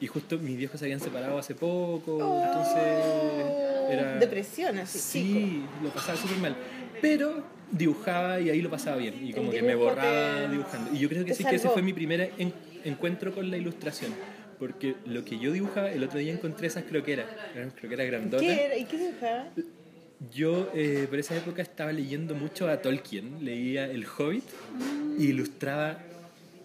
Y 0.00 0.06
justo 0.06 0.38
mis 0.38 0.56
viejos 0.56 0.78
se 0.78 0.86
habían 0.86 1.00
separado 1.00 1.38
hace 1.38 1.54
poco, 1.54 2.18
Oh, 2.18 2.44
entonces 2.44 3.61
era... 3.92 4.18
Depresión, 4.18 4.78
así, 4.78 4.98
chico. 5.24 5.38
Sí, 5.38 5.62
lo 5.82 5.90
pasaba 5.90 6.16
súper 6.18 6.38
mal. 6.38 6.56
Pero 7.00 7.44
dibujaba 7.70 8.40
y 8.40 8.50
ahí 8.50 8.60
lo 8.62 8.70
pasaba 8.70 8.96
bien. 8.96 9.26
Y 9.26 9.32
como 9.32 9.50
que 9.50 9.62
me 9.62 9.74
borraba 9.74 10.42
te- 10.46 10.48
dibujando. 10.50 10.90
Y 10.94 10.98
yo 10.98 11.08
creo 11.08 11.24
que 11.24 11.30
te 11.32 11.36
sí 11.36 11.44
que 11.44 11.56
ese 11.56 11.68
fue 11.68 11.82
mi 11.82 11.92
primer 11.92 12.32
en- 12.38 12.52
encuentro 12.84 13.34
con 13.34 13.50
la 13.50 13.56
ilustración. 13.56 14.12
Porque 14.58 14.94
lo 15.06 15.24
que 15.24 15.38
yo 15.38 15.50
dibujaba, 15.52 15.90
el 15.90 16.04
otro 16.04 16.18
día 16.20 16.32
encontré 16.32 16.68
esas 16.68 16.84
croqueras. 16.84 17.26
Eran 17.54 17.70
croqueras 17.70 18.06
grandotas. 18.06 18.46
¿Qué 18.46 18.64
era? 18.64 18.76
¿Y 18.76 18.84
qué 18.84 18.96
dibujaba? 18.98 19.48
Yo 20.32 20.70
eh, 20.74 21.06
por 21.10 21.18
esa 21.18 21.36
época 21.36 21.62
estaba 21.62 21.90
leyendo 21.92 22.34
mucho 22.36 22.68
a 22.68 22.80
Tolkien. 22.80 23.44
Leía 23.44 23.86
El 23.86 24.06
Hobbit 24.06 24.44
y 25.18 25.26
ilustraba 25.26 25.98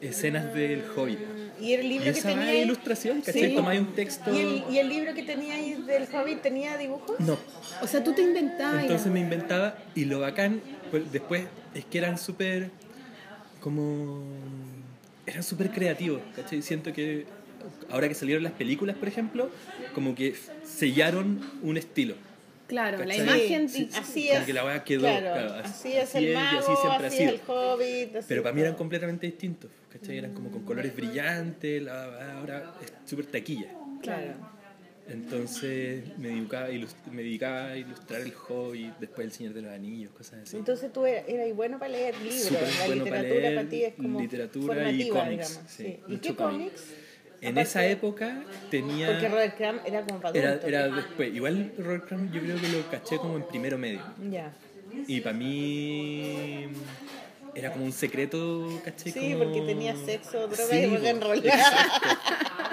escenas 0.02 0.54
del 0.54 0.84
Hobbit. 0.96 1.20
¿Y 1.60 1.74
el 1.74 1.86
Y 1.86 1.90
libro 1.90 2.14
que 2.14 2.22
tenía 2.22 2.48
ahí? 2.48 2.60
ilustración, 2.60 3.22
¿cachai? 3.22 3.50
Sí. 3.50 3.56
Tomáis 3.56 3.80
un 3.82 3.94
texto... 3.96 4.34
¿Y 4.34 4.40
el, 4.42 4.64
¿Y 4.70 4.78
el 4.80 4.90
libro 4.90 5.14
que 5.14 5.24
tenía 5.24 5.56
ahí 5.56 5.74
del 5.74 6.04
Hobbit 6.14 6.42
tenía 6.42 6.78
dibujos? 6.78 7.20
No, 7.20 7.38
O 7.82 7.88
sea, 7.88 8.04
tú 8.04 8.14
te 8.14 8.22
inventabas. 8.22 8.84
Entonces 8.84 9.12
me 9.12 9.20
inventaba 9.20 9.78
y 9.96 10.06
lo 10.06 10.20
bacán 10.20 10.62
pues, 10.92 11.12
después 11.12 11.46
es 11.74 11.86
que 11.86 11.98
eran 11.98 12.18
súper 12.18 12.70
como 13.60 14.24
eran 15.26 15.44
súper 15.44 15.72
creativos, 15.72 16.22
¿cachai? 16.36 16.62
Siento 16.62 16.94
que 16.94 17.26
ahora 17.90 18.08
que 18.08 18.16
salieron 18.16 18.44
las 18.44 18.54
películas, 18.54 18.96
por 18.96 19.08
ejemplo, 19.08 19.50
como 19.94 20.16
que 20.16 20.36
sellaron 20.64 21.42
un 21.64 21.78
estilo. 21.78 22.16
Claro, 22.68 22.98
la 23.00 23.06
¿Cachai? 23.06 23.22
imagen. 23.46 23.70
Sí, 23.70 23.90
así 23.96 24.28
Como 24.28 24.40
es. 24.40 24.46
que 24.46 24.54
la 24.54 24.66
weá 24.66 24.84
quedó, 24.84 25.02
Claro, 25.02 25.34
claro, 25.34 25.54
así 25.64 25.94
es 25.94 26.04
así 26.04 26.18
el 26.18 26.24
es 26.26 26.32
y 26.32 26.34
mago, 26.36 26.60
así 26.60 26.72
siempre 26.82 27.08
ha 27.08 27.12
sido. 27.12 27.30
es 27.30 27.34
el 27.34 27.42
hobbit. 27.48 28.16
así 28.18 28.26
Pero 28.28 28.44
para 28.44 28.54
mí 28.56 28.62
eran 28.62 28.76
completamente 28.76 29.26
distintos, 29.26 29.72
¿cachai? 29.92 30.18
Eran 30.18 30.34
como 30.34 30.52
con 30.52 30.64
colores 30.64 30.96
brillantes, 30.96 31.82
la 31.82 32.34
ahora 32.38 32.74
es 32.82 32.92
súper 33.10 33.26
taquilla. 33.28 33.68
Claro. 34.02 34.34
Entonces 35.10 36.04
me 36.18 36.28
dedicaba, 36.30 36.68
me 37.12 37.24
dedicaba 37.24 37.68
a 37.68 37.78
ilustrar 37.78 38.22
el 38.22 38.34
hobby, 38.34 38.94
después 39.00 39.26
el 39.28 39.32
Señor 39.32 39.54
de 39.54 39.62
los 39.62 39.72
Anillos, 39.72 40.12
cosas 40.12 40.42
así. 40.44 40.58
Entonces 40.58 40.92
tú 40.92 41.06
eras, 41.06 41.24
eras 41.30 41.56
bueno 41.56 41.80
para 41.80 41.90
leer 41.94 42.16
libros. 42.18 42.42
Súper 42.42 42.64
la 42.64 42.86
bueno 42.88 43.06
para 43.06 43.22
literatura 43.22 43.42
para, 43.42 43.52
leer, 43.64 43.70
ti 43.70 43.84
es 43.86 43.94
como 43.96 44.20
literatura 44.20 44.92
y 44.92 45.08
cómics, 45.10 45.30
digamos. 45.30 45.72
sí, 45.72 45.84
sí. 45.84 46.00
¿Y 46.10 46.18
qué 46.18 46.36
cómic. 46.36 46.58
cómics? 46.74 46.84
En 47.40 47.50
Aparte- 47.54 47.62
esa 47.62 47.86
época 47.86 48.44
tenía... 48.72 49.08
Porque 49.08 49.30
Robert 49.30 49.56
Crumb 49.58 49.80
era 49.86 50.02
como 50.02 50.20
para 50.20 50.38
Era, 50.40 50.60
era 50.66 50.88
después, 50.88 51.34
igual 51.36 51.72
Robert 51.78 52.08
Crumb 52.08 52.32
yo 52.32 52.42
creo 52.42 52.60
que 52.60 52.68
lo 52.70 52.90
caché 52.90 53.18
como 53.18 53.38
en 53.38 53.44
primero 53.44 53.78
medio. 53.78 54.02
Ya. 54.32 54.52
Y 55.08 55.22
para 55.22 55.36
mí 55.38 56.68
era 57.54 57.72
como 57.72 57.86
un 57.86 57.92
secreto, 57.92 58.68
¿caché? 58.84 59.12
Sí, 59.12 59.20
Como- 59.34 59.44
porque 59.46 59.62
tenía 59.62 59.96
sexo, 59.96 60.48
droga 60.48 60.66
Sí, 60.72 60.78
y 60.78 60.96
rock 60.96 61.06
and 61.06 61.24
roll. 61.24 61.44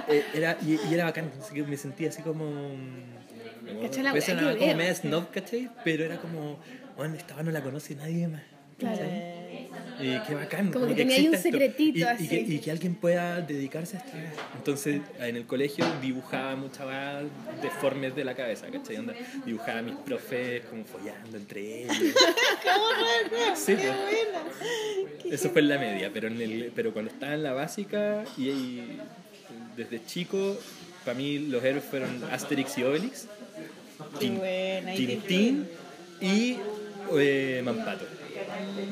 Eh, 0.08 0.22
era, 0.34 0.56
y, 0.62 0.78
y 0.90 0.94
era 0.94 1.04
bacán, 1.04 1.30
así 1.40 1.54
que 1.54 1.62
me 1.62 1.76
sentía 1.76 2.08
así 2.10 2.22
como... 2.22 2.46
Cacha 3.82 4.02
la 4.02 4.20
sonar 4.20 4.54
que 4.54 4.60
como 4.60 4.74
media 4.76 4.94
snob, 4.94 5.30
¿cachai? 5.30 5.70
Pero 5.84 6.04
era 6.04 6.18
como, 6.18 6.58
bueno, 6.96 7.14
esta 7.14 7.42
no 7.42 7.50
la 7.50 7.62
conoce 7.62 7.94
nadie 7.94 8.28
más. 8.28 8.42
¿cachai? 8.78 9.43
Y 10.00 10.18
qué 10.26 10.34
bacán. 10.34 10.72
Como 10.72 10.86
que 10.86 10.94
tenía 10.94 11.16
ahí 11.16 11.28
un 11.28 11.36
secretito 11.36 11.98
y, 11.98 12.02
así. 12.02 12.24
Y 12.24 12.28
que, 12.28 12.36
y 12.40 12.58
que 12.58 12.70
alguien 12.70 12.94
pueda 12.94 13.40
dedicarse 13.40 13.96
a 13.96 14.00
esto. 14.00 14.12
Entonces, 14.56 15.00
en 15.18 15.36
el 15.36 15.46
colegio 15.46 15.84
dibujaba 16.02 16.56
muchas 16.56 17.24
deformes 17.62 18.14
de 18.14 18.24
la 18.24 18.34
cabeza, 18.34 18.66
¿cachai? 18.68 18.96
Onda, 18.96 19.14
dibujaba 19.44 19.78
a 19.78 19.82
mis 19.82 19.96
profes 19.96 20.64
como 20.66 20.84
follando 20.84 21.36
entre 21.36 21.82
ellos. 21.82 21.96
Sí, 23.54 23.76
Qué. 23.76 25.34
Eso 25.34 25.50
fue 25.50 25.60
en 25.60 25.68
la 25.68 25.78
media, 25.78 26.10
pero, 26.12 26.28
en 26.28 26.40
el, 26.40 26.72
pero 26.74 26.92
cuando 26.92 27.10
estaba 27.10 27.34
en 27.34 27.42
la 27.42 27.52
básica 27.52 28.24
y, 28.36 28.48
y 28.48 29.00
desde 29.76 30.04
chico, 30.04 30.56
para 31.04 31.16
mí 31.16 31.38
los 31.38 31.62
héroes 31.62 31.84
fueron 31.84 32.22
Asterix 32.30 32.78
y 32.78 32.82
Obelix, 32.82 33.28
Tintín 34.18 35.68
y 36.20 36.56
eh, 37.12 37.62
Mampato. 37.64 38.06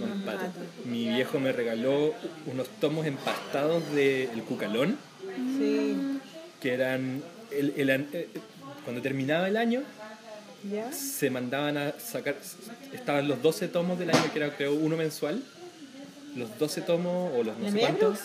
Mampato. 0.00 0.44
Mi 0.84 1.09
viejo 1.09 1.38
me 1.40 1.53
regaló 1.53 2.14
unos 2.46 2.68
tomos 2.80 3.07
empastados 3.07 3.92
de 3.94 4.24
El 4.32 4.42
Cucalón, 4.42 4.96
Sí. 5.59 5.96
que 6.61 6.74
eran... 6.74 7.22
el- 7.50 7.74
el 7.76 7.90
an- 7.90 8.09
eh, 8.12 8.28
cuando 8.84 9.03
terminaba 9.03 9.46
el 9.48 9.57
año, 9.59 9.82
¿Ya? 10.70 10.90
se 10.92 11.28
mandaban 11.30 11.76
a 11.76 11.92
sacar, 11.98 12.36
estaban 12.92 13.28
los 13.28 13.42
12 13.42 13.68
tomos 13.68 13.98
del 13.98 14.11
año, 14.11 14.32
que 14.32 14.38
era 14.38 14.57
creo 14.57 14.72
uno 14.74 14.96
mensual, 14.96 15.42
los 16.34 16.59
12 16.59 16.80
tomos 16.80 17.30
o 17.36 17.42
los 17.42 17.59
no 17.59 17.66
La 17.66 17.70
sé 17.72 17.78
cuántos, 17.80 18.18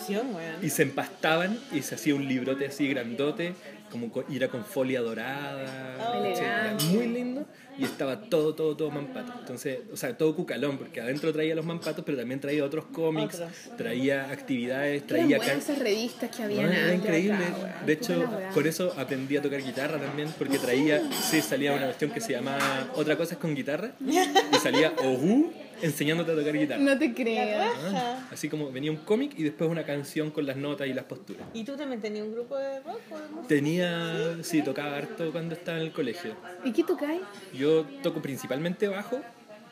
y 0.62 0.70
se 0.70 0.82
empastaban 0.82 1.58
y 1.72 1.82
se 1.82 1.94
hacía 1.96 2.14
un 2.14 2.26
librote 2.26 2.66
así 2.66 2.88
grandote, 2.88 3.52
como 3.90 4.10
co- 4.10 4.24
y 4.30 4.36
era 4.36 4.48
con 4.48 4.64
folia 4.64 5.00
dorada, 5.02 5.96
Oh. 6.00 6.84
muy 6.84 7.06
lindo, 7.08 7.44
y 7.78 7.84
estaba 7.84 8.20
todo, 8.20 8.54
todo, 8.54 8.76
todo 8.76 8.90
mampato. 8.90 9.32
Entonces, 9.38 9.78
o 9.92 9.96
sea, 9.96 10.16
todo 10.18 10.34
cucalón, 10.34 10.78
porque 10.78 11.00
adentro 11.00 11.32
traía 11.32 11.54
los 11.54 11.64
mampatos, 11.64 12.04
pero 12.04 12.18
también 12.18 12.40
traía 12.40 12.64
otros 12.64 12.86
cómics, 12.86 13.36
Otros. 13.36 13.50
traía 13.76 14.30
actividades, 14.30 15.06
traía... 15.06 15.38
can- 15.38 15.58
esas 15.58 15.78
revistas 15.78 16.34
que 16.34 16.42
habían 16.42 16.66
no, 16.66 16.72
era 16.72 16.94
increíble. 16.94 17.34
acá, 17.44 17.82
de 17.86 17.92
hecho, 17.92 18.28
con 18.52 18.66
eso 18.66 18.92
aprendí 18.96 19.36
a 19.36 19.42
tocar 19.42 19.62
guitarra 19.62 19.98
también, 19.98 20.28
porque 20.36 20.58
traía, 20.58 21.00
sí, 21.22 21.40
salía 21.40 21.72
una 21.72 21.86
cuestión 21.86 22.10
que 22.10 22.20
se 22.20 22.32
llamaba 22.32 22.88
Otra 22.96 23.16
cosa 23.16 23.34
es 23.34 23.38
con 23.40 23.54
guitarra, 23.54 23.92
y 24.04 24.56
salía 24.56 24.92
Ogu 25.04 25.52
enseñándote 25.82 26.32
a 26.32 26.36
tocar 26.36 26.52
guitarra. 26.56 26.82
No 26.82 26.98
te 26.98 27.14
creo. 27.14 27.60
Ah, 27.94 28.28
Así 28.32 28.48
como 28.48 28.70
venía 28.70 28.90
un 28.90 28.98
cómic 28.98 29.32
y 29.36 29.42
después 29.42 29.70
una 29.70 29.84
canción 29.84 30.30
con 30.30 30.46
las 30.46 30.56
notas 30.56 30.86
y 30.88 30.92
las 30.94 31.04
posturas. 31.04 31.42
¿Y 31.54 31.64
tú 31.64 31.76
también 31.76 32.00
tenías 32.00 32.24
un 32.26 32.32
grupo 32.34 32.56
de 32.56 32.80
rock 32.80 33.00
o 33.10 33.18
de? 33.42 33.48
Tenía, 33.48 34.36
sí, 34.42 34.62
tocaba 34.62 34.96
harto 34.96 35.30
cuando 35.32 35.54
estaba 35.54 35.78
en 35.78 35.84
el 35.84 35.92
colegio. 35.92 36.34
¿Y 36.64 36.72
qué 36.72 36.84
tocáis? 36.84 37.20
Yo 37.54 37.84
toco 38.02 38.20
principalmente 38.22 38.88
bajo 38.88 39.20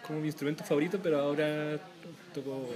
como 0.07 0.20
mi 0.20 0.26
instrumento 0.28 0.62
favorito, 0.64 0.98
pero 1.02 1.18
ahora 1.18 1.78
toco 2.34 2.68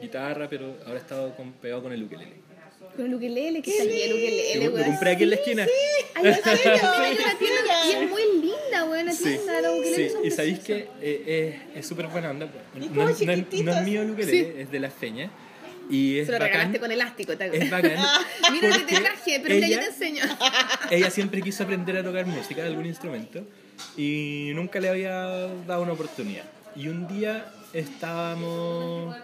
guitarra, 0.00 0.48
pero 0.48 0.74
ahora 0.86 0.98
he 0.98 1.02
estado 1.02 1.34
con- 1.36 1.52
pegado 1.52 1.82
con 1.82 1.92
el 1.92 2.02
ukelele. 2.02 2.43
Con 2.96 3.06
el 3.06 3.14
ukelele, 3.14 3.60
que 3.62 3.70
salía 3.76 4.04
el 4.06 4.12
ukelele, 4.14 4.54
Lo, 4.56 4.64
lo 4.70 4.76
weón. 4.76 4.86
compré 4.90 5.10
aquí 5.10 5.22
en 5.24 5.30
la 5.30 5.36
esquina. 5.36 5.66
Serio, 6.14 6.90
hay 7.00 7.16
una 7.18 7.38
tienda 7.38 7.86
y 7.86 7.90
es 8.04 8.10
muy 8.10 8.22
linda, 8.40 8.84
weón, 8.88 9.06
la 9.06 9.12
Sí, 9.12 9.24
tienda, 9.24 9.60
los 9.62 9.78
ukeleles 9.80 9.96
sí. 9.96 10.16
son 10.16 10.24
y 10.26 10.30
sabéis 10.30 10.58
que 10.60 10.88
eh, 11.02 11.60
es 11.74 11.78
es 11.80 11.86
súper 11.88 12.06
buena 12.06 12.30
onda. 12.30 12.48
No, 12.92 13.08
es- 13.08 13.20
mío 13.20 14.02
el 14.02 14.10
ukelele, 14.12 14.62
es 14.62 14.70
de 14.70 14.80
la 14.80 14.90
feña. 14.90 15.30
Y 15.90 16.18
es 16.18 16.26
Se 16.26 16.32
lo 16.32 16.38
bacán. 16.38 16.48
regalaste 16.52 16.80
con 16.80 16.92
elástico, 16.92 17.36
¿te 17.36 17.44
Es 17.58 17.70
bacán. 17.70 17.92
Mira 18.52 18.68
lo 18.68 18.86
que 18.86 18.94
te 18.94 19.00
traje, 19.02 19.40
pero 19.42 19.54
mira, 19.56 19.66
yo 19.68 19.74
ella- 19.74 19.80
te 19.80 19.86
enseño. 19.88 20.24
Ella 20.90 21.10
siempre 21.10 21.42
quiso 21.42 21.62
aprender 21.64 21.96
a 21.98 22.02
tocar 22.02 22.24
música 22.26 22.62
de 22.62 22.68
algún 22.68 22.86
instrumento 22.86 23.44
y 23.96 24.52
nunca 24.54 24.80
le 24.80 24.88
había 24.88 25.12
dado 25.66 25.82
una 25.82 25.92
oportunidad. 25.92 26.44
Y 26.74 26.88
un 26.88 27.06
día 27.06 27.44
estábamos 27.74 29.14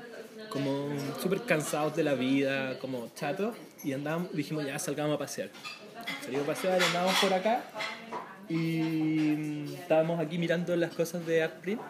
como 0.51 0.89
súper 1.23 1.43
cansados 1.43 1.97
de 1.97 2.05
la 2.05 2.15
vida, 2.15 2.79
como 2.79 3.09
chatos, 3.15 3.57
y 3.83 3.93
andábamos, 3.93 4.33
dijimos 4.33 4.67
ya 4.67 4.79
salgamos 4.79 5.17
a 5.17 5.19
pasear. 5.19 5.51
Salimos 6.25 6.45
a 6.45 6.53
pasear, 6.53 6.83
andábamos 6.83 7.19
por 7.21 7.33
acá 7.33 7.63
y 8.49 8.83
mm, 8.83 9.75
estábamos 9.75 10.21
aquí 10.21 10.39
mirando 10.39 10.75
las 10.77 10.93
cosas 10.93 11.25
de 11.27 11.43
Artprint. 11.43 11.81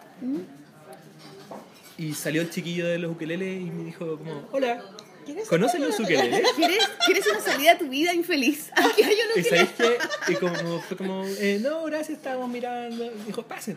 Y 1.98 2.14
salió 2.14 2.40
el 2.42 2.50
chiquillo 2.50 2.86
de 2.86 2.98
los 2.98 3.12
ukeleles 3.12 3.60
y 3.60 3.70
me 3.70 3.84
dijo 3.84 4.16
como, 4.16 4.48
hola, 4.52 4.82
¿Quieres 4.82 4.99
¿conocen 5.48 5.82
los 5.82 5.98
ukeleles? 6.00 6.42
¿Quieres, 6.56 6.78
¿Quieres 7.06 7.26
una 7.26 7.40
salida 7.40 7.72
a 7.72 7.78
tu 7.78 7.88
vida 7.88 8.12
infeliz? 8.14 8.70
Aquí 8.76 9.02
hay 9.02 9.14
un 9.14 9.36
Y 9.36 9.40
ukelele. 9.40 9.66
sabéis 9.66 9.98
que 10.26 10.32
y 10.32 10.36
como, 10.36 10.80
fue 10.80 10.96
como, 10.96 11.24
eh, 11.26 11.58
no, 11.62 11.84
gracias, 11.84 12.18
estábamos 12.18 12.48
mirando. 12.50 13.04
Y 13.04 13.26
dijo, 13.26 13.42
pasen. 13.42 13.76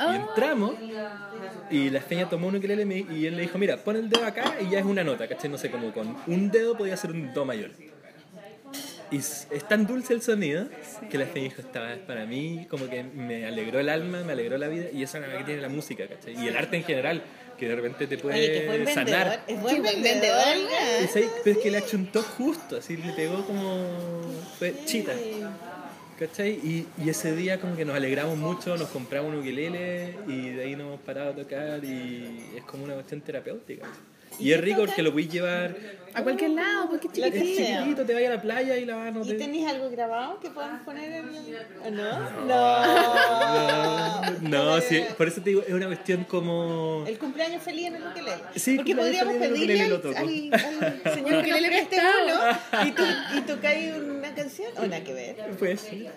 Y 0.00 0.14
entramos 0.16 0.74
y 1.70 1.90
la 1.90 2.00
feña 2.00 2.28
tomó 2.28 2.48
un 2.48 2.56
ukelele 2.56 2.82
y 2.82 2.84
me- 2.86 2.98
y 3.14 3.26
él 3.26 3.36
le 3.36 3.42
dijo, 3.42 3.58
mira, 3.58 3.76
pon 3.78 3.96
el 3.96 4.08
dedo 4.08 4.24
acá 4.24 4.56
y 4.60 4.70
ya 4.70 4.78
es 4.80 4.84
una 4.84 5.04
nota, 5.04 5.28
¿cachai? 5.28 5.50
No 5.50 5.58
sé, 5.58 5.70
como 5.70 5.92
con 5.92 6.16
un 6.26 6.50
dedo 6.50 6.76
podía 6.76 6.96
ser 6.96 7.10
un 7.10 7.32
do 7.32 7.44
mayor. 7.44 7.70
Y 9.10 9.18
es 9.18 9.46
tan 9.68 9.86
dulce 9.86 10.14
el 10.14 10.22
sonido 10.22 10.66
que 11.10 11.18
la 11.18 11.26
feña 11.26 11.44
dijo, 11.44 11.60
esta 11.60 11.92
es 11.92 11.98
para 12.00 12.24
mí, 12.24 12.66
como 12.70 12.88
que 12.88 13.02
me 13.02 13.44
alegró 13.46 13.78
el 13.80 13.90
alma, 13.90 14.22
me 14.24 14.32
alegró 14.32 14.56
la 14.56 14.68
vida 14.68 14.86
y 14.90 15.02
esa 15.02 15.18
es 15.18 15.28
la 15.28 15.36
que 15.38 15.44
tiene 15.44 15.60
la 15.60 15.68
música, 15.68 16.06
¿cachai? 16.08 16.42
Y 16.42 16.48
el 16.48 16.56
arte 16.56 16.78
en 16.78 16.84
general, 16.84 17.22
que 17.62 17.68
de 17.68 17.76
repente 17.76 18.06
te 18.08 18.26
Oye, 18.26 18.46
que 18.50 18.66
buen 18.66 18.66
puede 18.66 18.78
vendedor. 18.84 18.94
sanar. 19.08 19.44
Es 19.46 19.60
buen 19.60 19.74
Qué 19.76 19.80
buen 19.82 20.02
vendedor. 20.02 20.44
pero 21.44 21.56
es 21.56 21.62
que 21.62 21.70
le 21.70 21.78
achuntó 21.78 22.20
justo, 22.22 22.76
así 22.78 22.96
le 22.96 23.12
pegó 23.12 23.44
como. 23.46 23.86
fue 24.58 24.74
chita. 24.84 25.12
¿Cachai? 26.18 26.50
Y, 26.50 26.86
y 27.04 27.08
ese 27.08 27.34
día 27.36 27.60
como 27.60 27.76
que 27.76 27.84
nos 27.84 27.94
alegramos 27.94 28.36
mucho, 28.36 28.76
nos 28.76 28.88
compramos 28.88 29.32
un 29.32 29.40
ukelele 29.40 30.16
y 30.26 30.50
de 30.50 30.62
ahí 30.64 30.72
nos 30.76 30.86
hemos 30.88 31.00
parado 31.02 31.30
a 31.30 31.34
tocar 31.36 31.84
y 31.84 32.46
es 32.56 32.64
como 32.64 32.82
una 32.84 32.94
cuestión 32.94 33.20
terapéutica. 33.20 33.86
Y 34.38 34.52
es 34.52 34.60
rico 34.60 34.84
porque 34.84 35.02
lo 35.02 35.10
podéis 35.10 35.30
llevar. 35.30 35.76
A 36.14 36.22
cualquier 36.22 36.50
lado, 36.50 36.90
porque 36.90 37.06
es 37.06 37.12
que 37.14 37.22
chiquitito. 37.32 38.04
te 38.04 38.12
vayas 38.12 38.32
a 38.32 38.34
la 38.36 38.42
playa 38.42 38.76
y 38.76 38.84
la 38.84 38.96
vas 38.96 39.08
a 39.08 39.10
no 39.12 39.24
¿Y 39.24 39.28
te- 39.28 39.34
tenéis 39.36 39.66
algo 39.66 39.88
grabado 39.88 40.38
que 40.40 40.50
podamos 40.50 40.82
poner 40.82 41.10
en 41.10 41.34
el... 41.34 41.56
¿o 41.86 41.90
¿No? 41.90 42.20
No, 42.46 44.20
No. 44.42 44.74
no, 44.76 44.80
sí, 44.82 45.02
por 45.16 45.28
eso 45.28 45.40
te 45.40 45.48
digo, 45.48 45.62
es 45.66 45.72
una 45.72 45.86
cuestión 45.86 46.24
como. 46.24 47.02
El 47.08 47.18
cumpleaños 47.18 47.62
feliz 47.62 47.86
en 47.86 47.94
el 47.96 48.02
ukelele. 48.06 48.36
Sí, 48.56 48.76
Porque 48.76 48.94
podríamos 48.94 49.36
pedirle 49.36 49.80
al, 49.84 50.02
toco. 50.02 50.18
al- 50.18 50.50
al 50.52 51.14
señor 51.14 51.24
que 51.24 51.30
le 51.30 51.38
Ukelele 51.38 51.68
preste 51.68 51.96
prestado. 51.96 52.58
uno 52.74 52.86
y, 52.86 52.90
tú, 52.92 53.02
y 53.38 53.40
tocáis 53.40 53.92
una 53.94 54.34
canción. 54.34 54.68
O 54.76 54.82
nada 54.82 55.02
que 55.02 55.14
ver. 55.14 55.36
Pues. 55.58 55.80
¡Qué 55.88 56.12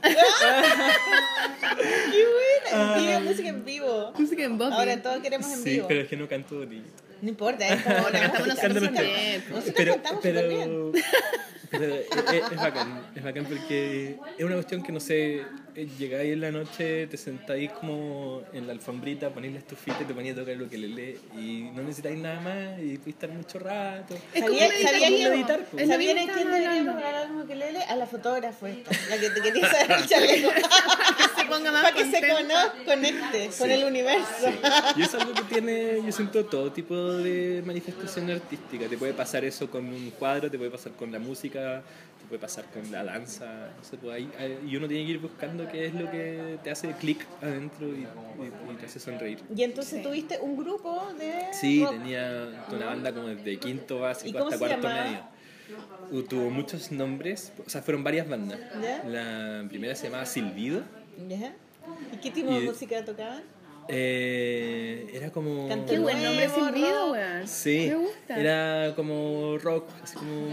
buena! 2.72 2.96
Mira, 2.98 3.20
música 3.20 3.48
en 3.50 3.64
vivo. 3.66 4.12
Música 4.18 4.44
en 4.44 4.58
voz. 4.58 4.72
Ahora 4.74 5.02
todos 5.02 5.20
queremos 5.22 5.48
en 5.54 5.60
Sí, 5.64 5.70
vivo. 5.72 5.88
pero 5.88 6.02
es 6.02 6.08
que 6.10 6.18
no 6.18 6.28
canto 6.28 6.56
bonito. 6.58 6.90
No 7.26 7.30
importa, 7.32 7.68
es 7.68 7.82
como 7.82 7.96
la 8.10 8.20
Cantamos 8.20 8.48
nosotros 8.50 8.74
Nosotros, 8.76 8.94
también. 8.94 9.44
nosotros 9.50 9.74
pero, 9.76 9.94
cantamos 9.94 10.24
súper 10.24 10.48
bien. 10.48 10.92
pero, 11.72 11.96
pero 12.12 12.46
es, 12.52 12.56
bacán, 12.58 13.06
es 13.16 13.24
bacán 13.24 13.46
porque 13.46 14.16
es 14.38 14.46
una 14.46 14.54
cuestión 14.54 14.84
que 14.84 14.92
no 14.92 15.00
sé, 15.00 15.42
eh, 15.74 15.88
llegáis 15.98 16.34
en 16.34 16.42
la 16.42 16.52
noche, 16.52 17.08
te 17.08 17.18
sentáis 17.18 17.72
como 17.72 18.44
en 18.54 18.68
la 18.68 18.74
alfombrita, 18.74 19.32
ponéis 19.32 19.54
la 19.54 19.60
estufita 19.60 19.98
y 20.02 20.06
te 20.06 20.14
ponéis 20.14 20.36
a 20.36 20.42
tocar 20.42 20.56
lo 20.56 20.70
que 20.70 20.78
le 20.78 20.88
lee 20.88 21.18
y 21.36 21.64
no 21.74 21.82
necesitáis 21.82 22.20
nada 22.20 22.40
más 22.42 22.80
y 22.80 23.00
puedes 23.00 23.16
estar 23.16 23.30
mucho 23.32 23.58
rato. 23.58 24.14
Es 24.32 24.44
como 24.44 24.54
¿Sabía- 24.60 24.70
meditar, 24.70 24.92
sabía 24.92 25.08
como 25.08 25.18
que- 25.24 25.30
meditar, 25.32 25.66
pues. 25.72 25.82
Es 25.82 25.88
lo 25.90 25.94
¿Sabían 25.96 26.16
mismo 26.18 26.32
a 26.32 26.36
quién 26.36 26.52
la 27.96 28.06
fotógrafa 28.06 28.70
esta, 28.70 28.92
la 29.10 29.18
que 29.18 29.30
te 29.32 29.42
quería 29.42 29.72
saber 29.72 29.92
el 30.00 30.08
chaleco. 30.08 30.50
Se 31.46 31.52
ponga 31.52 31.72
más 31.72 31.84
Para 31.84 31.96
que 31.96 32.06
se 32.06 32.12
contenta. 32.28 32.72
cono- 32.74 32.86
conecte 32.86 33.46
con 33.58 33.68
Sí. 33.68 33.74
el 33.74 33.84
universo. 33.86 34.48
Y 34.96 35.02
eso 35.02 35.18
es 35.18 35.24
algo 35.24 35.34
que 35.34 35.42
tiene, 35.44 36.02
yo 36.06 36.12
siento, 36.12 36.46
todo 36.46 36.72
tipo 36.72 36.96
de 37.14 37.62
manifestación 37.66 38.30
artística. 38.32 38.88
Te 38.88 38.98
puede 38.98 39.14
pasar 39.14 39.46
eso 39.46 39.70
con 39.70 39.86
un 39.88 40.12
cuadro, 40.12 40.50
te 40.50 40.58
puede 40.58 40.72
pasar 40.72 40.92
con 40.94 41.12
la 41.12 41.20
música, 41.20 41.82
te 42.20 42.26
puede 42.28 42.40
pasar 42.42 42.66
con 42.74 42.92
la 42.92 43.04
danza. 43.04 43.70
No 43.78 43.84
sé, 43.84 43.98
pues 43.98 44.14
ahí- 44.16 44.30
y 44.68 44.76
uno 44.76 44.88
tiene 44.88 45.06
que 45.06 45.12
ir 45.12 45.20
buscando 45.20 45.68
qué 45.70 45.86
es 45.88 45.94
lo 45.94 46.10
que 46.10 46.58
te 46.64 46.72
hace 46.72 46.92
clic 46.94 47.26
adentro 47.42 47.88
y, 47.88 48.02
y- 48.02 48.72
y 48.74 48.76
te 48.80 48.86
hace 48.86 49.00
sonreír. 49.00 49.40
Y 49.56 49.64
entonces 49.64 50.02
tuviste 50.02 50.40
un 50.42 50.58
grupo 50.58 51.12
de 51.20 51.34
Sí, 51.60 51.84
rock. 51.84 51.92
tenía 51.94 52.66
una 52.72 52.86
banda 52.88 53.14
como 53.14 53.28
desde 53.28 53.58
quinto 53.58 53.98
¿Y 53.98 54.02
básico 54.02 54.40
hasta 54.40 54.58
cuarto 54.58 54.82
llamaba? 54.88 55.04
medio. 55.04 55.36
Uh, 56.12 56.22
Tuvo 56.22 56.52
muchos 56.52 56.92
nombres, 56.92 57.52
o 57.66 57.70
sea, 57.70 57.82
fueron 57.82 58.04
varias 58.04 58.30
bandas. 58.30 58.60
¿Ya? 58.80 59.04
La 59.08 59.68
primera 59.68 59.96
se 59.96 60.06
llamaba 60.06 60.26
Silbido. 60.28 60.84
¿Ya? 61.28 61.56
¿Y 62.14 62.18
qué 62.18 62.32
tipo 62.32 62.52
de 62.52 62.62
Y- 62.64 62.66
música 62.66 63.04
tocaban? 63.06 63.44
Eh, 63.88 65.12
era 65.14 65.30
como... 65.32 65.68
Canto 65.68 65.92
Qué 65.94 66.00
buen 66.00 66.22
nombre 66.24 66.50
silbido, 66.50 67.06
rock. 67.06 67.12
weón. 67.14 67.48
Sí, 67.48 67.86
Me 67.90 67.96
gusta. 67.96 68.40
era 68.40 68.96
como 68.96 69.58
rock, 69.60 69.88
así 70.02 70.16
como 70.16 70.48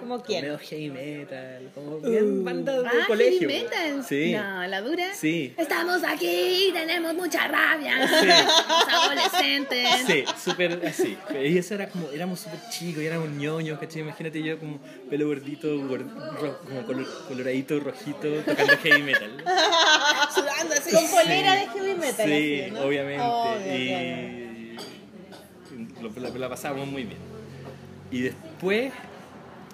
¿Cómo 0.00 0.22
quién? 0.22 0.42
medio 0.42 0.58
heavy 0.58 0.90
metal, 0.90 1.70
como 1.74 1.98
bien 2.00 2.44
banda 2.44 2.80
de 2.80 2.88
Ah, 2.88 3.04
colegio. 3.06 3.48
heavy 3.48 3.62
metal. 3.64 4.04
Sí. 4.08 4.32
No, 4.32 4.66
la 4.66 4.80
dura. 4.80 5.14
Sí. 5.14 5.54
Estamos 5.56 6.02
aquí, 6.04 6.70
tenemos 6.72 7.14
mucha 7.14 7.46
rabia. 7.48 8.06
Sí. 8.06 8.28
Adolescentes. 8.92 9.88
Sí, 10.06 10.24
súper 10.42 10.80
así. 10.86 11.16
Y 11.44 11.58
eso 11.58 11.74
era 11.74 11.88
como, 11.88 12.10
éramos 12.10 12.40
súper 12.40 12.60
chicos 12.70 13.02
y 13.02 13.06
éramos 13.06 13.30
ñoños, 13.30 13.78
¿cachai? 13.78 14.02
Imagínate 14.02 14.42
yo 14.42 14.58
como 14.58 14.78
pelo 15.10 15.26
gordito, 15.26 15.68
gord- 15.88 16.12
ro- 16.40 16.58
como 16.60 16.86
color- 16.86 17.24
coloradito, 17.28 17.80
rojito, 17.80 18.28
tocando 18.46 18.76
heavy 18.78 19.02
metal. 19.02 19.30
Sudando 20.34 20.74
así. 20.74 20.90
Con 20.94 21.06
polera 21.10 21.54
de 21.54 21.66
heavy 21.68 21.94
metal. 21.94 22.26
Sí, 22.28 22.60
así, 22.62 22.70
¿no? 22.72 22.80
obviamente. 22.82 23.22
Obvio, 23.24 23.60
claro. 23.64 23.74
y 23.74 24.76
lo, 26.02 26.10
lo- 26.30 26.38
la 26.38 26.48
pasábamos 26.48 26.86
muy 26.88 27.04
bien. 27.04 27.18
Y 28.10 28.22
después 28.22 28.92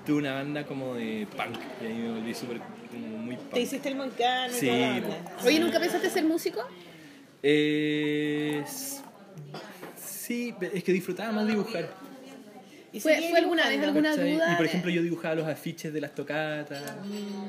tuve 0.04 0.18
una 0.18 0.34
banda 0.34 0.64
como 0.64 0.94
de 0.94 1.26
punk. 1.36 1.58
Y 1.82 1.86
ahí 1.86 1.94
me 1.94 2.12
volví 2.12 2.34
súper 2.34 2.58
como 2.90 3.06
muy 3.18 3.36
punk. 3.36 3.50
Te 3.52 3.60
hiciste 3.60 3.88
el 3.88 3.96
moncano 3.96 4.52
y 4.54 4.58
Sí, 4.58 4.66
toda 4.66 4.78
la 4.78 5.00
po. 5.00 5.08
onda. 5.08 5.36
Oye, 5.44 5.60
¿nunca 5.60 5.80
pensaste 5.80 6.10
ser 6.10 6.24
músico? 6.24 6.62
Eh, 7.42 8.64
sí, 9.96 10.54
es 10.72 10.82
que 10.84 10.92
disfrutaba 10.92 11.32
más 11.32 11.46
dibujar. 11.46 11.88
¿Y 12.92 13.00
¿Fue, 13.00 13.16
alguna 13.36 13.68
vez 13.68 13.82
alguna 13.82 14.16
duda? 14.16 14.52
Y 14.52 14.56
por 14.56 14.66
ejemplo 14.66 14.88
yo 14.88 15.02
dibujaba 15.02 15.34
los 15.34 15.48
afiches 15.48 15.92
de 15.92 16.00
las 16.00 16.14
tocatas. 16.14 16.80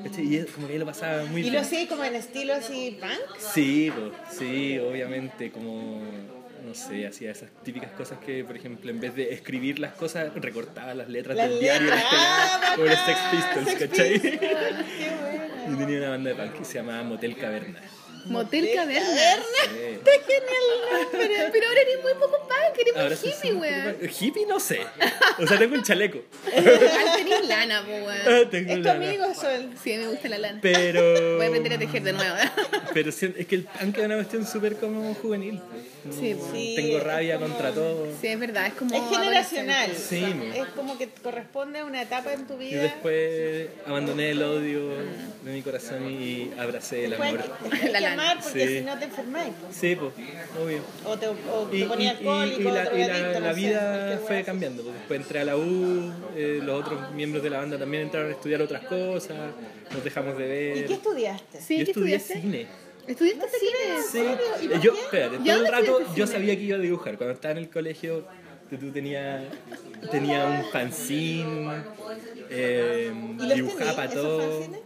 ¿cachai? 0.03 0.36
Y 0.36 0.43
como 0.45 0.66
que 0.66 0.74
ahí 0.74 0.80
lo 0.80 0.88
pasaba 0.88 1.24
muy 1.26 1.41
¿Y 1.41 1.43
bien. 1.43 1.53
lo 1.53 1.60
hacía 1.60 1.88
como 1.88 2.03
en 2.03 2.16
estilo 2.16 2.56
así 2.56 2.97
punk? 2.99 3.39
Sí, 3.53 3.91
po, 3.95 4.12
sí, 4.32 4.80
obviamente, 4.80 5.51
como, 5.51 6.01
no 6.66 6.74
sé, 6.74 7.07
hacía 7.07 7.32
esas 7.32 7.49
típicas 7.63 7.91
cosas 7.91 8.20
que, 8.20 8.43
por 8.43 8.55
ejemplo, 8.55 8.89
en 8.89 8.99
vez 8.99 9.16
de 9.16 9.34
escribir 9.34 9.80
las 9.80 9.93
cosas, 9.93 10.34
recortaba 10.36 10.93
las 10.93 11.07
letras 11.09 11.38
Las 11.38 11.49
del 11.49 11.59
diario 11.59 11.89
letras. 11.89 12.11
Ah, 12.11 12.74
como 12.76 12.88
los 12.88 12.99
Sex 12.99 13.20
Pistols, 13.32 13.70
Sex 13.70 13.89
¿cachai? 13.89 14.13
Pistols, 14.13 14.39
Qué 14.39 15.16
bueno. 15.22 15.55
Y 15.74 15.78
tenía 15.78 15.97
una 15.97 16.09
banda 16.09 16.30
de 16.30 16.36
punk 16.36 16.53
que 16.59 16.66
se 16.66 16.76
llamaba 16.76 17.03
Motel 17.03 17.36
Caverna. 17.38 17.82
Motel 18.26 18.70
Caverna. 18.74 19.08
Sí. 19.64 20.00
Pero, 21.12 21.50
pero 21.52 21.68
ahora 21.68 21.82
eres 21.82 22.04
muy 22.04 22.14
poco 22.14 22.38
punk, 22.48 22.80
eres 22.80 22.96
Ahora 22.96 23.16
muy 23.22 23.30
hippie, 23.32 23.54
weón. 23.54 23.98
Hippie 24.20 24.46
no 24.46 24.60
sé. 24.60 24.82
O 25.40 25.48
sea, 25.48 25.58
tengo 25.58 25.76
un 25.76 25.84
chaleco. 25.84 26.20
Igual 26.56 26.80
tenés 27.18 27.48
lana, 27.48 27.84
po, 27.86 27.92
weón. 27.92 28.50
Tengo 28.50 28.72
Es 28.72 28.78
tu 28.78 28.84
lana. 28.84 29.06
amigo 29.08 29.26
Sol. 29.34 29.70
Sí, 29.84 29.94
me 29.98 30.08
gusta 30.08 30.30
la 30.30 30.38
lana. 30.38 30.60
Pero. 30.62 31.36
Voy 31.38 31.46
a 31.46 31.48
aprender 31.48 31.74
a 31.74 31.78
tejer 31.80 32.04
de 32.04 32.14
nuevo. 32.14 32.36
Pero 32.94 33.12
sí, 33.12 33.34
es 33.38 33.46
que 33.48 33.56
el 33.56 33.64
punk 33.64 33.98
es 33.98 34.06
una 34.06 34.16
cuestión 34.16 34.46
súper 34.48 34.76
como 34.78 35.14
juvenil. 35.16 35.60
Sí. 36.20 36.36
Sí, 36.54 36.74
Tengo 36.76 37.00
rabia 37.00 37.36
como- 37.40 37.48
contra 37.48 37.72
todo. 37.72 38.08
Sí, 38.22 38.28
es 38.28 38.40
verdad, 38.40 38.68
es 38.68 38.74
como. 38.74 38.96
Es 38.96 39.18
generacional. 39.18 39.92
Sí. 39.96 40.24
Es 40.56 40.66
como 40.76 40.98
que 40.98 41.10
corresponde 41.10 41.80
a 41.80 41.86
una 41.86 42.02
etapa 42.02 42.32
en 42.34 42.46
tu 42.46 42.54
Y 42.62 42.68
vida. 42.70 42.84
después 42.84 43.70
abandoné 43.88 44.32
el 44.32 44.44
odio 44.44 44.90
de 44.90 45.52
mi 45.52 45.62
corazón 45.64 46.10
y 46.12 46.52
abracé 46.60 47.06
el 47.06 47.14
amor. 47.16 47.44
La 47.92 48.00
lana. 48.00 48.14
Porque 48.43 48.68
Sí. 48.68 48.78
si 48.80 48.82
no 48.86 48.97
te 48.99 49.05
enfermáis. 49.05 49.53
pues. 49.61 49.76
Sí, 49.76 49.95
pues, 49.95 50.11
obvio. 50.63 50.82
O 51.05 51.18
te, 51.18 51.28
o 51.28 51.70
Y, 51.72 51.80
te 51.82 51.86
ponías 51.86 52.16
y- 52.20 52.24
y- 52.24 52.28
alcohólico, 52.28 52.61
y 52.61 52.63
la, 52.63 52.70
y 52.95 53.07
la- 53.07 53.34
no 53.34 53.39
la 53.39 53.53
vida 53.53 54.20
fue 54.26 54.43
cambiando. 54.43 54.84
pues. 54.84 54.95
Después 54.95 55.20
entré 55.22 55.39
a 55.39 55.45
la 55.45 55.57
U, 55.57 56.11
eh, 56.36 56.59
los 56.63 56.82
otros 56.84 57.11
miembros 57.13 57.43
de 57.43 57.49
la 57.49 57.57
banda 57.59 57.78
también 57.78 58.03
entraron 58.03 58.30
a 58.32 58.34
estudiar 58.34 58.61
otras 58.61 58.84
cosas, 58.86 59.38
nos 59.91 60.03
dejamos 60.03 60.38
de 60.38 60.47
ver. 60.47 60.78
¿Y 60.78 60.84
qué 60.86 60.93
estudiaste? 60.93 61.61
Sí, 61.61 61.78
Yo 61.80 61.86
¿qué 61.86 61.91
estudié 61.91 62.16
estudiaste? 62.16 62.41
cine. 62.41 62.68
¿Estudiaste 63.07 63.47
cine? 63.59 64.01
Sí. 64.11 64.63
¿Y 64.63 64.68
por 64.68 64.82
Yo, 64.82 64.93
espérate, 64.93 65.36
¿Y 65.36 65.45
todo 65.47 65.66
el 65.66 65.72
rato 65.72 65.99
yo 66.16 66.26
sabía 66.28 66.55
que 66.55 66.61
iba 66.63 66.78
a 66.78 66.80
dibujar. 66.82 67.18
Cuando 67.18 67.34
estaba 67.36 67.51
en 67.51 67.57
el 67.59 67.70
colegio, 67.70 68.26
tú, 68.70 68.78
tú 68.78 68.91
tenía, 68.91 69.43
un 70.11 70.72
fanzine, 70.72 71.84
eh, 72.49 73.11
¿Y 73.39 73.53
dibujaba 73.53 74.07
tenías, 74.07 74.13
todo. 74.13 74.85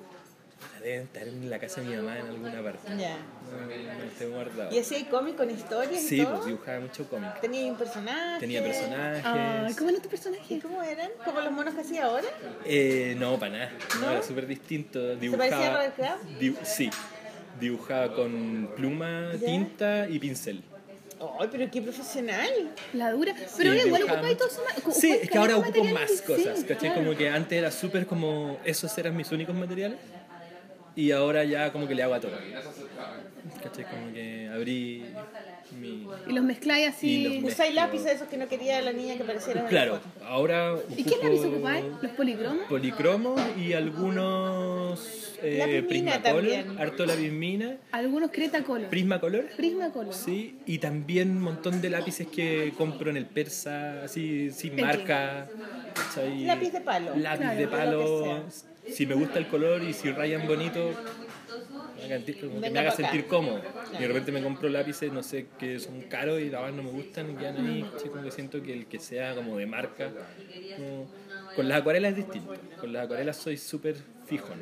Deben 0.89 1.03
estar 1.03 1.27
en 1.27 1.49
la 1.51 1.59
casa 1.59 1.81
de 1.81 1.87
mi 1.87 1.95
mamá 1.97 2.17
en 2.17 2.25
alguna 2.25 2.63
parte. 2.63 2.89
Ya. 2.97 3.15
No, 3.17 4.27
no 4.27 4.35
guardados. 4.35 4.73
¿Y 4.73 4.79
hacía 4.79 5.07
cómic 5.07 5.35
con 5.35 5.51
historias 5.51 6.03
y 6.03 6.07
Sí, 6.07 6.23
todo? 6.23 6.33
pues 6.37 6.45
dibujaba 6.47 6.79
mucho 6.79 7.07
cómic. 7.07 7.39
¿Tenía 7.41 7.71
un 7.71 7.77
personaje? 7.77 8.39
Tenía 8.39 8.63
personajes. 8.63 9.23
Ay, 9.23 9.73
¿cómo 9.75 9.89
era 9.91 9.99
tu 9.99 10.07
¿Y 10.07 10.09
personaje? 10.09 10.59
cómo 10.59 10.81
eran? 10.81 11.11
¿Como 11.23 11.41
los 11.41 11.51
monos 11.51 11.75
que 11.75 11.81
hacía 11.81 12.05
ahora? 12.05 12.25
Eh, 12.65 13.15
no, 13.19 13.37
para 13.37 13.51
nada. 13.51 13.71
No, 13.99 14.01
¿No? 14.07 14.11
era 14.13 14.23
súper 14.23 14.47
distinto. 14.47 14.99
parecía 14.99 15.13
a 15.13 15.19
Dibujaba, 15.19 15.75
Robert 15.75 15.95
Kraft? 15.95 16.23
dibu- 16.39 16.63
sí. 16.63 16.89
Dibujaba 17.59 18.15
con 18.15 18.71
pluma, 18.75 19.33
¿Ya? 19.33 19.45
tinta 19.45 20.07
y 20.09 20.17
pincel. 20.17 20.63
¡Ay, 21.39 21.49
pero 21.51 21.69
qué 21.69 21.81
profesional! 21.83 22.49
La 22.93 23.11
dura. 23.11 23.35
Sí, 23.37 23.43
Pero 23.57 23.71
ahora 23.71 23.83
igual 23.83 24.01
dibujaba 24.01 24.27
ocupáis 24.27 24.37
todo 24.37 24.63
ma- 24.87 24.91
Sí, 24.93 25.11
es 25.11 25.29
que 25.29 25.37
ahora 25.37 25.57
ocupo 25.57 25.83
más 25.83 26.21
cosas, 26.23 26.59
sí, 26.59 26.63
¿cachai? 26.65 26.89
claro. 26.89 26.95
Como 27.03 27.15
que 27.17 27.29
antes 27.29 27.57
era 27.59 27.69
súper 27.69 28.07
como 28.07 28.57
esos 28.65 28.97
eran 28.97 29.15
mis 29.15 29.31
únicos 29.31 29.53
materiales 29.53 29.99
y 30.95 31.11
ahora 31.11 31.43
ya 31.43 31.71
como 31.71 31.87
que 31.87 31.95
le 31.95 32.03
hago 32.03 32.13
a 32.13 32.19
todo. 32.19 32.31
¿Cachai? 33.63 33.85
Como 33.85 34.13
que 34.13 34.49
abrí 34.53 35.03
mi... 35.79 36.07
Y 36.27 36.33
los 36.33 36.43
mezcláis 36.43 36.85
Y 36.85 36.87
así. 36.87 37.41
Usáis 37.43 37.73
lápices 37.73 38.13
esos 38.13 38.27
que 38.27 38.37
no 38.37 38.47
quería 38.47 38.81
la 38.81 38.91
niña 38.91 39.17
que 39.17 39.23
pareciera 39.23 39.59
en 39.59 39.63
la 39.65 39.69
Claro, 39.69 39.99
ahora 40.25 40.75
¿Y 40.95 41.03
qué 41.03 41.15
lápiz 41.21 41.45
ocupáis? 41.45 41.85
¿Los 42.01 42.11
policromos? 42.13 42.65
Policromos 42.67 43.41
y 43.57 43.73
algunos 43.73 45.29
eh, 45.41 45.83
Prismacolor, 45.87 46.65
harto 46.79 47.05
lápiz 47.05 47.31
mina, 47.31 47.77
Algunos 47.91 48.31
Creta 48.31 48.63
Color. 48.63 48.89
Prismacolor. 48.89 49.45
Prismacolor. 49.55 50.13
Sí, 50.13 50.59
y 50.65 50.79
también 50.79 51.31
un 51.31 51.41
montón 51.41 51.81
de 51.81 51.89
lápices 51.89 52.27
que 52.27 52.73
compro 52.77 53.09
en 53.09 53.17
el 53.17 53.25
persa, 53.25 54.03
así 54.03 54.51
sin 54.51 54.75
marca. 54.75 55.47
¿cachai? 55.93 56.45
Lápiz 56.45 56.71
de 56.71 56.81
palo. 56.81 57.15
Lápiz 57.15 57.39
Claro, 57.39 57.59
de 57.59 57.67
palo. 57.67 58.43
Si 58.87 59.05
me 59.05 59.15
gusta 59.15 59.39
el 59.39 59.47
color 59.47 59.83
y 59.83 59.93
si 59.93 60.11
rayan 60.11 60.47
bonito, 60.47 60.91
me 61.97 62.05
haga, 62.05 62.15
sentir- 62.17 62.37
que 62.39 62.45
me 62.69 62.79
haga 62.79 63.27
cómodo. 63.27 63.61
Y 63.97 64.01
de 64.01 64.07
repente 64.07 64.31
me 64.31 64.41
compro 64.41 64.69
lápices, 64.69 65.11
no 65.11 65.21
sé, 65.23 65.47
que 65.59 65.79
son 65.79 66.01
caros 66.03 66.39
y 66.39 66.49
la 66.49 66.61
verdad 66.61 66.75
no 66.75 66.83
me 66.83 66.91
gustan 66.91 67.31
y 67.31 67.35
quedan 67.35 67.65
ahí. 67.67 67.85
Como 68.09 68.23
que 68.23 68.31
siento 68.31 68.61
que 68.63 68.73
el 68.73 68.85
que 68.87 68.99
sea 68.99 69.35
como 69.35 69.57
de 69.57 69.65
marca. 69.65 70.11
como- 70.75 71.07
Con 71.55 71.67
las 71.67 71.81
acuarelas 71.81 72.11
es 72.11 72.17
distinto. 72.17 72.53
Con 72.79 72.93
las 72.93 73.05
acuarelas 73.05 73.35
soy 73.37 73.57
súper 73.57 73.97
fijón. 74.25 74.59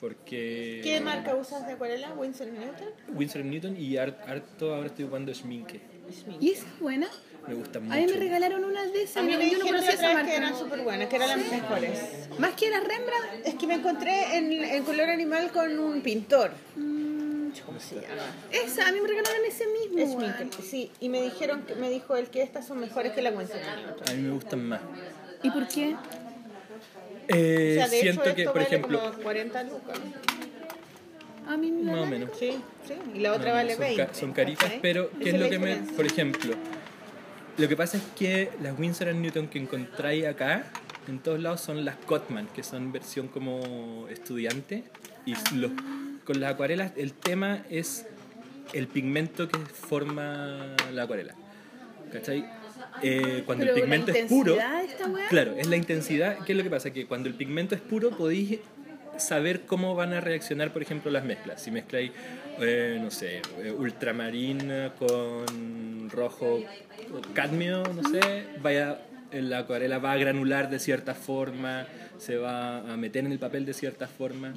Porque. 0.00 0.80
¿Qué 0.82 1.00
marca 1.00 1.34
usas 1.36 1.64
de 1.66 1.74
acuarela? 1.74 2.12
¿Winsor 2.14 2.48
Newton? 2.48 2.88
Winsor 3.14 3.44
Newton 3.44 3.76
y 3.76 3.96
har- 3.96 4.18
harto 4.26 4.74
ahora 4.74 4.86
estoy 4.88 5.04
jugando 5.04 5.32
Schminke. 5.32 5.80
¿Y 6.40 6.50
esa 6.50 6.66
es 6.66 6.80
buena? 6.80 7.06
Me 7.48 7.54
gusta 7.54 7.80
mucho. 7.80 7.92
A 7.94 7.96
mí 7.96 8.06
me 8.06 8.16
regalaron 8.16 8.64
unas 8.64 8.92
de 8.92 9.02
esas. 9.02 9.16
A 9.18 9.22
mí 9.22 9.32
no- 9.32 9.38
me 9.38 9.50
yo 9.50 9.58
no 9.58 9.66
conocía 9.66 9.90
esa 9.90 10.22
que 10.24 10.36
eran 10.36 10.56
súper 10.56 10.82
buenas, 10.82 11.08
que 11.08 11.16
eran 11.16 11.28
las 11.28 11.38
mejores. 11.50 11.98
Más 12.38 12.52
que 12.54 12.70
las 12.70 12.80
Rembrandt. 12.84 13.44
Es 13.46 13.54
que 13.56 13.66
me 13.66 13.74
encontré 13.74 14.36
en, 14.36 14.52
en 14.52 14.82
color 14.84 15.08
animal 15.10 15.50
con 15.50 15.78
un 15.78 16.00
pintor. 16.02 16.52
¿Cómo 17.66 17.78
se 17.80 17.96
llama? 17.96 18.06
Esa, 18.50 18.88
a 18.88 18.92
mí 18.92 19.00
me 19.00 19.08
regalaron 19.08 19.44
ese 19.46 19.64
mismo. 19.66 19.98
Es 19.98 20.08
weón. 20.10 20.34
Minker, 20.38 20.62
sí. 20.62 20.90
Y 21.00 21.08
me 21.08 21.20
dijeron, 21.20 21.62
que, 21.64 21.74
me 21.74 21.90
dijo 21.90 22.16
él 22.16 22.28
que 22.28 22.42
estas 22.42 22.66
son 22.66 22.78
mejores 22.80 23.12
que 23.12 23.20
la 23.22 23.30
Winsor 23.30 23.56
Newton. 23.58 24.08
A 24.08 24.12
mí 24.14 24.22
me 24.22 24.30
gustan 24.32 24.64
más. 24.68 24.80
¿Y 25.42 25.50
por 25.50 25.68
qué? 25.68 25.96
Eh, 27.28 27.76
O 27.78 27.80
sea, 27.80 27.88
de 27.88 28.00
siento 28.00 28.24
hecho, 28.24 28.34
que, 28.34 28.42
esto 28.42 28.52
por 28.52 28.62
vale 28.62 28.74
ejemplo, 28.76 29.00
como 29.10 29.22
40 29.22 29.62
lucas. 29.64 29.98
A 31.46 31.56
mí 31.56 31.70
me 31.72 31.90
más 31.92 32.00
o 32.00 32.06
menos. 32.06 32.30
Sí, 32.38 32.52
sí. 32.86 32.94
Y 33.14 33.18
la 33.20 33.32
otra 33.32 33.48
No, 33.50 33.54
vale 33.56 33.72
son, 33.72 33.80
20. 33.80 34.06
ca- 34.06 34.14
son 34.14 34.32
caritas, 34.32 34.72
pero 34.80 35.10
¿qué 35.20 35.30
es 35.30 35.38
lo 35.38 35.48
que 35.50 35.58
me. 35.58 35.76
Por 35.76 36.06
ejemplo, 36.06 36.54
lo 37.58 37.68
que 37.68 37.76
pasa 37.76 37.96
es 37.98 38.02
que 38.16 38.50
las 38.62 38.78
Winsor 38.78 39.14
Newton 39.14 39.48
que 39.48 39.58
encontráis 39.58 40.24
acá, 40.26 40.64
en 41.08 41.18
todos 41.18 41.40
lados, 41.40 41.60
son 41.60 41.84
las 41.84 41.96
Cotman, 41.96 42.46
que 42.54 42.62
son 42.62 42.92
versión 42.92 43.28
como 43.28 44.06
estudiante. 44.08 44.84
Y 45.26 45.34
los- 45.56 45.72
con 46.24 46.40
las 46.40 46.52
acuarelas, 46.54 46.92
el 46.96 47.12
tema 47.12 47.64
es 47.70 48.06
el 48.72 48.86
pigmento 48.86 49.48
que 49.48 49.58
forma 49.58 50.74
la 50.92 51.02
acuarela. 51.02 51.34
¿Cachai? 52.12 52.44
Eh, 53.02 53.42
cuando 53.46 53.64
Pero 53.64 53.74
el 53.76 53.80
pigmento 53.82 54.12
es 54.12 54.24
puro. 54.26 54.56
Claro, 55.28 55.54
es 55.56 55.66
la 55.66 55.76
intensidad. 55.76 56.38
¿Qué 56.44 56.52
es 56.52 56.58
lo 56.58 56.64
que 56.64 56.70
pasa? 56.70 56.90
Que 56.92 57.06
cuando 57.06 57.28
el 57.28 57.34
pigmento 57.34 57.74
es 57.74 57.80
puro 57.80 58.10
podéis 58.10 58.58
saber 59.16 59.62
cómo 59.62 59.94
van 59.94 60.12
a 60.12 60.20
reaccionar, 60.20 60.72
por 60.72 60.82
ejemplo, 60.82 61.10
las 61.10 61.24
mezclas. 61.24 61.62
Si 61.62 61.70
mezcláis, 61.70 62.12
eh, 62.60 62.98
no 63.00 63.10
sé, 63.10 63.42
eh, 63.62 63.70
ultramarina 63.70 64.92
con 64.98 66.10
rojo 66.10 66.60
cadmio, 67.34 67.82
no 67.82 68.08
sé, 68.08 68.44
vaya, 68.60 69.00
la 69.32 69.58
acuarela 69.58 69.98
va 69.98 70.12
a 70.12 70.16
granular 70.16 70.70
de 70.70 70.78
cierta 70.78 71.14
forma, 71.14 71.86
se 72.18 72.36
va 72.36 72.78
a 72.78 72.96
meter 72.96 73.24
en 73.24 73.32
el 73.32 73.38
papel 73.38 73.64
de 73.64 73.74
cierta 73.74 74.06
forma. 74.06 74.54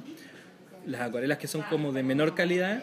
Las 0.86 1.00
acuarelas 1.00 1.38
que 1.38 1.48
son 1.48 1.62
como 1.62 1.92
de 1.92 2.02
menor 2.02 2.34
calidad 2.34 2.82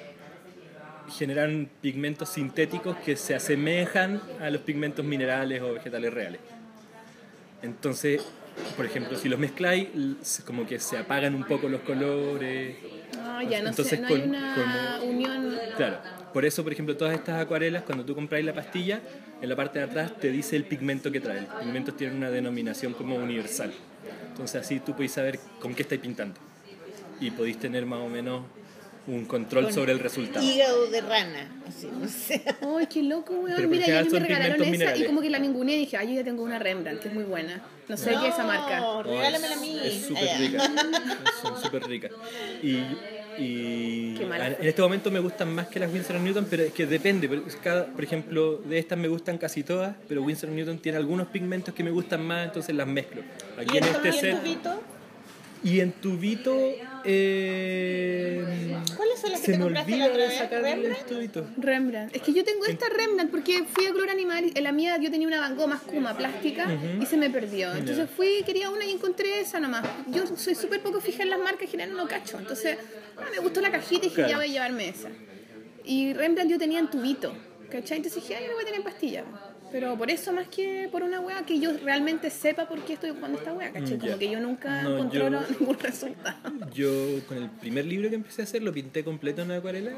generan 1.17 1.69
pigmentos 1.81 2.29
sintéticos 2.29 2.97
que 2.97 3.15
se 3.15 3.35
asemejan 3.35 4.21
a 4.39 4.49
los 4.49 4.61
pigmentos 4.61 5.05
minerales 5.05 5.61
o 5.61 5.73
vegetales 5.73 6.13
reales. 6.13 6.39
Entonces, 7.61 8.21
por 8.75 8.85
ejemplo, 8.85 9.17
si 9.17 9.29
los 9.29 9.39
mezcláis, 9.39 9.87
como 10.45 10.65
que 10.65 10.79
se 10.79 10.97
apagan 10.97 11.35
un 11.35 11.43
poco 11.43 11.69
los 11.69 11.81
colores. 11.81 12.75
Ah, 13.19 13.41
ya, 13.43 13.61
no, 13.61 13.69
Entonces, 13.69 13.99
sé, 13.99 14.01
no 14.01 14.07
hay 14.07 14.21
con- 14.21 14.29
una 14.29 14.99
unión. 15.03 15.55
Claro, 15.77 15.97
por 16.33 16.45
eso, 16.45 16.63
por 16.63 16.73
ejemplo, 16.73 16.95
todas 16.97 17.13
estas 17.13 17.41
acuarelas, 17.41 17.83
cuando 17.83 18.03
tú 18.05 18.15
compráis 18.15 18.45
la 18.45 18.53
pastilla, 18.53 19.01
en 19.41 19.49
la 19.49 19.55
parte 19.55 19.79
de 19.79 19.85
atrás 19.85 20.17
te 20.19 20.29
dice 20.31 20.55
el 20.55 20.65
pigmento 20.65 21.11
que 21.11 21.19
trae. 21.19 21.41
Los 21.41 21.49
pigmentos 21.63 21.95
tienen 21.97 22.17
una 22.17 22.29
denominación 22.31 22.93
como 22.93 23.15
universal. 23.15 23.71
Entonces 24.29 24.61
así 24.61 24.79
tú 24.79 24.93
podéis 24.93 25.11
saber 25.11 25.39
con 25.59 25.75
qué 25.75 25.83
estáis 25.83 26.01
pintando. 26.01 26.35
Y 27.19 27.31
podéis 27.31 27.59
tener 27.59 27.85
más 27.85 27.99
o 27.99 28.09
menos 28.09 28.43
un 29.05 29.25
control 29.25 29.65
Con 29.65 29.73
sobre 29.73 29.91
el 29.91 29.99
resultado. 29.99 30.45
Hígado 30.45 30.87
de 30.87 31.01
rana, 31.01 31.51
así, 31.67 31.89
no 31.91 32.07
sé. 32.07 32.41
Ay, 32.61 32.87
qué 32.87 33.03
loco, 33.03 33.33
weón. 33.33 33.69
Mira, 33.69 33.85
ya 33.85 34.03
me 34.03 34.19
regalaron 34.19 34.61
esa 34.61 34.95
y 34.95 35.05
como 35.05 35.21
que 35.21 35.29
la 35.29 35.39
ninguneé 35.39 35.75
y 35.75 35.79
dije, 35.79 35.97
ay, 35.97 36.09
yo 36.09 36.13
ya 36.15 36.23
tengo 36.23 36.43
una 36.43 36.59
Rembrandt, 36.59 37.01
que 37.01 37.09
es 37.09 37.13
muy 37.13 37.25
buena. 37.25 37.61
No 37.89 37.97
sé 37.97 38.11
qué 38.11 38.27
es 38.27 38.33
esa 38.33 38.45
marca. 38.45 38.79
No, 38.79 39.03
regálamela 39.03 39.55
a 39.55 39.59
mí. 39.59 39.77
Es 39.83 40.05
súper 40.05 40.37
rica. 40.39 40.71
Son 41.41 41.61
súper 41.61 41.83
ricas. 41.83 42.11
Y, 42.61 42.77
y 43.37 44.15
en 44.21 44.67
este 44.67 44.81
momento 44.81 45.11
me 45.11 45.19
gustan 45.19 45.53
más 45.53 45.67
que 45.67 45.79
las 45.79 45.91
Winsor 45.91 46.19
Newton, 46.21 46.47
pero 46.49 46.63
es 46.63 46.71
que 46.71 46.85
depende. 46.85 47.29
Cada, 47.61 47.87
por 47.87 48.03
ejemplo, 48.03 48.57
de 48.57 48.79
estas 48.79 48.97
me 48.97 49.09
gustan 49.09 49.37
casi 49.37 49.63
todas, 49.63 49.95
pero 50.07 50.23
Winsor 50.23 50.49
Newton 50.49 50.79
tiene 50.79 50.97
algunos 50.97 51.27
pigmentos 51.27 51.73
que 51.73 51.83
me 51.83 51.91
gustan 51.91 52.25
más, 52.25 52.45
entonces 52.45 52.73
las 52.73 52.87
mezclo. 52.87 53.21
Aquí 53.57 53.75
¿Y 53.75 53.77
en 53.79 53.83
en, 53.83 53.95
este 53.95 54.07
y 54.07 54.11
en 54.11 54.19
set. 54.19 54.41
tubito? 54.41 54.83
Y 55.63 55.79
en 55.81 55.91
tubito. 55.91 56.71
Eh, 57.05 58.43
¿Cuáles 58.95 59.19
son 59.19 59.31
las 59.31 59.39
que 59.41 59.45
se 59.47 59.51
te 59.53 59.57
me 59.57 59.63
compraste 59.65 59.91
olvida 59.93 60.07
la 60.07 60.13
otra 60.13 60.61
de 60.61 60.61
vez? 60.61 60.83
¿Rembrandt? 61.07 61.57
Rembrandt. 61.57 62.15
Es 62.15 62.21
que 62.21 62.33
yo 62.33 62.43
tengo 62.43 62.65
esta 62.65 62.87
Rembrandt 62.89 63.31
porque 63.31 63.63
fui 63.65 63.85
a 63.85 63.91
Color 63.91 64.09
Animal 64.09 64.45
y 64.53 64.57
en 64.57 64.63
la 64.63 64.71
mía 64.71 64.97
yo 65.01 65.11
tenía 65.11 65.27
una 65.27 65.39
Van 65.39 65.55
Gogh 65.55 65.67
más 65.67 65.81
Kuma 65.81 66.15
plástica 66.15 66.67
y 67.01 67.05
se 67.05 67.17
me 67.17 67.29
perdió. 67.29 67.73
Entonces 67.73 68.09
fui, 68.09 68.43
quería 68.45 68.69
una 68.69 68.85
y 68.85 68.91
encontré 68.91 69.39
esa 69.41 69.59
nomás. 69.59 69.85
Yo 70.07 70.25
soy 70.37 70.55
súper 70.55 70.81
poco 70.81 71.01
fija 71.01 71.23
en 71.23 71.29
las 71.29 71.39
marcas, 71.39 71.63
en 71.63 71.69
general 71.69 71.95
no 71.95 72.07
cacho. 72.07 72.37
Entonces 72.39 72.77
ah, 73.17 73.25
me 73.31 73.39
gustó 73.39 73.61
la 73.61 73.71
cajita 73.71 74.05
y 74.05 74.09
dije, 74.09 74.15
Claro. 74.15 74.29
ya 74.29 74.37
voy 74.37 74.45
a 74.45 74.51
llevarme 74.51 74.89
esa. 74.89 75.09
Y 75.85 76.13
Rembrandt 76.13 76.49
yo 76.51 76.57
tenía 76.57 76.79
en 76.79 76.89
tubito, 76.89 77.33
¿cachai? 77.69 77.97
Entonces 77.97 78.21
dije, 78.21 78.35
ay, 78.35 78.47
la 78.47 78.53
voy 78.53 78.61
a 78.63 78.65
tener 78.65 78.79
en 78.79 78.85
pastilla. 78.85 79.23
Pero 79.73 79.97
por 79.97 80.09
eso 80.11 80.31
más 80.31 80.47
que 80.47 80.87
por 80.91 81.01
una 81.01 81.19
wea 81.19 81.43
que 81.47 81.59
yo 81.59 81.71
realmente 81.83 82.29
sepa 82.29 82.67
por 82.67 82.85
qué 82.85 82.93
estoy 82.93 83.09
ocupando 83.09 83.39
esta 83.39 83.51
wea, 83.53 83.71
¿cachai? 83.73 83.95
Mm, 83.97 83.99
Como 83.99 84.11
ya. 84.13 84.19
que 84.19 84.29
yo 84.29 84.39
nunca 84.39 84.83
No, 84.83 84.97
controlo 84.99 85.41
yo- 85.41 85.55
ningún 85.59 85.79
resultado. 85.79 86.37
Yo 86.73 86.91
con 87.27 87.37
el 87.39 87.49
primer 87.49 87.83
libro 87.85 88.07
que 88.09 88.15
empecé 88.15 88.43
a 88.43 88.45
hacer 88.45 88.61
lo 88.61 88.71
pinté 88.71 89.03
completo 89.03 89.41
en 89.41 89.51
acuarela 89.51 89.93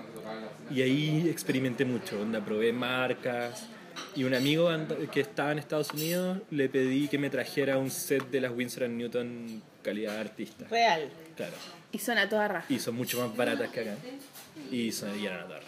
y 0.71 0.81
ahí 0.81 1.27
experimenté 1.29 1.83
mucho, 1.83 2.21
onda, 2.21 2.43
probé 2.43 2.71
marcas 2.71 3.67
y 4.15 4.23
un 4.23 4.33
amigo 4.33 4.69
que 5.11 5.19
estaba 5.19 5.51
en 5.51 5.59
Estados 5.59 5.91
Unidos 5.91 6.39
le 6.51 6.69
pedí 6.69 7.07
que 7.09 7.17
me 7.17 7.29
trajera 7.29 7.77
un 7.77 7.91
set 7.91 8.29
de 8.31 8.39
las 8.41 8.51
Winsor 8.53 8.87
Newton 8.89 9.61
calidad 9.83 10.17
artista. 10.17 10.65
Real. 10.69 11.09
Claro. 11.35 11.53
Y 11.91 11.99
son 11.99 12.17
a 12.17 12.27
toda 12.29 12.47
raja. 12.47 12.65
Y 12.73 12.79
son 12.79 12.95
mucho 12.95 13.19
más 13.19 13.35
baratas 13.37 13.69
que 13.71 13.81
acá. 13.81 13.95
Y, 14.71 14.91
son, 14.93 15.17
y 15.19 15.25
eran 15.25 15.41
a 15.41 15.45
toda 15.47 15.59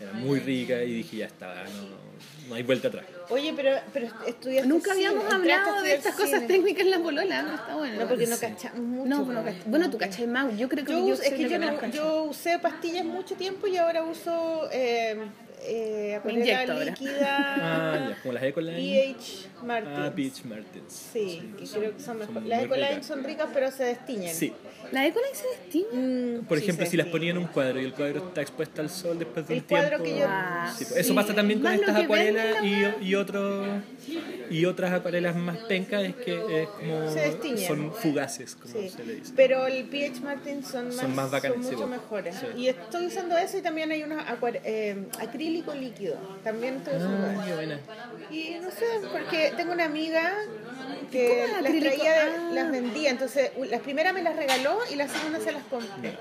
Eran 0.00 0.20
muy 0.20 0.40
ricas 0.40 0.82
y 0.82 0.92
dije 0.94 1.16
ya 1.18 1.26
está, 1.26 1.64
no, 1.64 2.48
no 2.48 2.54
hay 2.54 2.62
vuelta 2.62 2.88
atrás. 2.88 3.04
Oye, 3.28 3.52
pero, 3.54 3.76
pero 3.92 4.08
estudiaste 4.26 4.68
Nunca 4.68 4.92
habíamos 4.92 5.32
hablado 5.32 5.82
de 5.82 5.94
estas 5.94 6.14
cosas 6.16 6.40
cine. 6.40 6.46
técnicas 6.46 6.84
en 6.84 6.90
la 6.90 6.98
polola, 6.98 7.42
no 7.42 7.54
está 7.54 7.76
bueno. 7.76 8.00
No, 8.00 8.08
porque 8.08 8.26
no 8.26 8.34
Sí. 8.36 8.40
cachamos 8.46 8.80
mucho. 8.80 9.08
No, 9.08 9.24
pues 9.24 9.36
no 9.36 9.42
pues. 9.42 9.54
cach- 9.56 9.62
Bueno, 9.66 9.90
tú 9.90 9.98
cachai 9.98 10.26
más. 10.26 10.56
Yo 10.58 10.68
creo 10.68 10.84
que 10.84 10.92
Yo, 10.92 11.12
es 11.14 11.20
que 11.20 11.48
yo, 11.48 11.58
no- 11.58 11.86
yo 11.90 12.22
usé 12.24 12.58
pastillas 12.58 13.04
mucho 13.04 13.34
tiempo 13.36 13.66
y 13.68 13.76
ahora 13.76 14.02
uso 14.02 14.68
eh, 14.72 15.16
eh, 15.62 16.16
acuarela 16.16 16.44
inyecto 16.44 16.72
ahora. 16.72 16.84
líquida 16.86 17.54
Ah, 17.56 18.06
ya, 18.10 18.16
como 18.22 18.32
las 18.32 18.42
Ecoline. 18.42 19.14
Martins. 19.62 19.94
Ah, 19.98 20.12
Peach 20.14 20.44
Martins. 20.44 21.08
Sí, 21.12 21.52
que 21.58 21.64
creo 21.64 21.96
que 21.96 22.02
son 22.02 22.18
mejor. 22.18 22.34
Son 22.34 22.48
Las 22.48 22.62
Ecoline 22.64 23.02
son 23.02 23.24
ricas, 23.24 23.48
pero 23.52 23.70
se 23.70 23.84
destiñen. 23.84 24.34
Sí. 24.34 24.52
La 24.92 25.06
Ecoline 25.06 25.34
se 25.34 25.46
destiña. 25.48 25.88
Mm, 25.92 26.44
Por 26.46 26.58
sí, 26.58 26.64
ejemplo, 26.64 26.86
si 26.86 26.96
las 26.96 27.06
destiñen. 27.06 27.10
ponía 27.12 27.30
en 27.30 27.38
un 27.38 27.46
cuadro 27.46 27.80
y 27.80 27.84
el 27.84 27.92
cuadro 27.94 28.26
está 28.28 28.40
expuesto 28.42 28.80
al 28.82 28.90
sol 28.90 29.18
después 29.18 29.46
de 29.46 29.54
El 29.54 29.60
un 29.60 29.66
cuadro 29.66 29.88
tiempo. 29.88 30.04
que 30.04 30.18
yo- 30.20 30.26
Ah, 30.28 30.72
Sí, 30.76 30.84
pues, 30.84 30.96
Eso 30.98 31.08
sí. 31.10 31.14
pasa 31.14 31.34
también 31.34 31.60
con 31.60 31.72
estas 31.72 31.96
acuarelas 31.96 32.56
y, 32.64 33.04
y, 33.06 33.14
otros 33.14 33.66
y 34.50 34.64
otras 34.64 34.92
acuarelas 34.92 35.36
más 35.36 35.58
pencas 35.58 36.02
es 36.04 36.14
que 36.16 36.62
es 36.62 36.68
como 36.68 37.10
Se 37.10 37.20
destiñen. 37.20 37.66
son 37.66 37.92
fugaces, 37.94 38.54
como 38.56 38.74
Sí, 38.74 38.88
se 38.88 39.04
le 39.04 39.14
dice. 39.16 39.32
pero 39.36 39.66
el 39.66 39.84
PH 39.84 40.20
Martin 40.22 40.64
son 40.64 40.86
más, 40.88 40.96
Son 40.96 41.14
más 41.14 41.30
bacanes, 41.30 41.56
son 41.56 41.64
sí, 41.64 41.70
mucho 41.76 41.86
pues. 41.88 42.00
mejores. 42.00 42.34
Sí. 42.36 42.46
Y 42.56 42.68
estoy 42.68 43.06
usando 43.06 43.36
eso 43.36 43.58
y 43.58 43.62
también 43.62 43.90
hay 43.92 44.02
unos 44.02 44.22
eh, 44.64 45.04
acrílico 45.20 45.74
líquido. 45.74 46.16
También 46.42 46.76
estoy 46.76 46.96
usando 46.96 47.26
Ah, 47.40 47.46
eso. 47.48 48.34
Y 48.34 48.56
no 48.60 48.70
sé, 48.70 48.84
porque 49.12 49.49
tengo 49.56 49.72
una 49.72 49.84
amiga 49.84 50.32
que 51.10 51.26
¿Cómo 51.28 51.42
es 51.44 51.50
las 51.50 51.60
acrílico? 51.64 51.94
traía, 51.96 52.22
Ah. 52.22 52.50
las 52.54 52.70
vendía, 52.70 53.10
entonces 53.10 53.50
las 53.68 53.80
primeras 53.80 54.14
me 54.14 54.22
las 54.22 54.36
regaló 54.36 54.78
y 54.92 54.94
las 54.96 55.10
segundas 55.10 55.42
se 55.42 55.50
las 55.50 55.62
compré. 55.64 56.12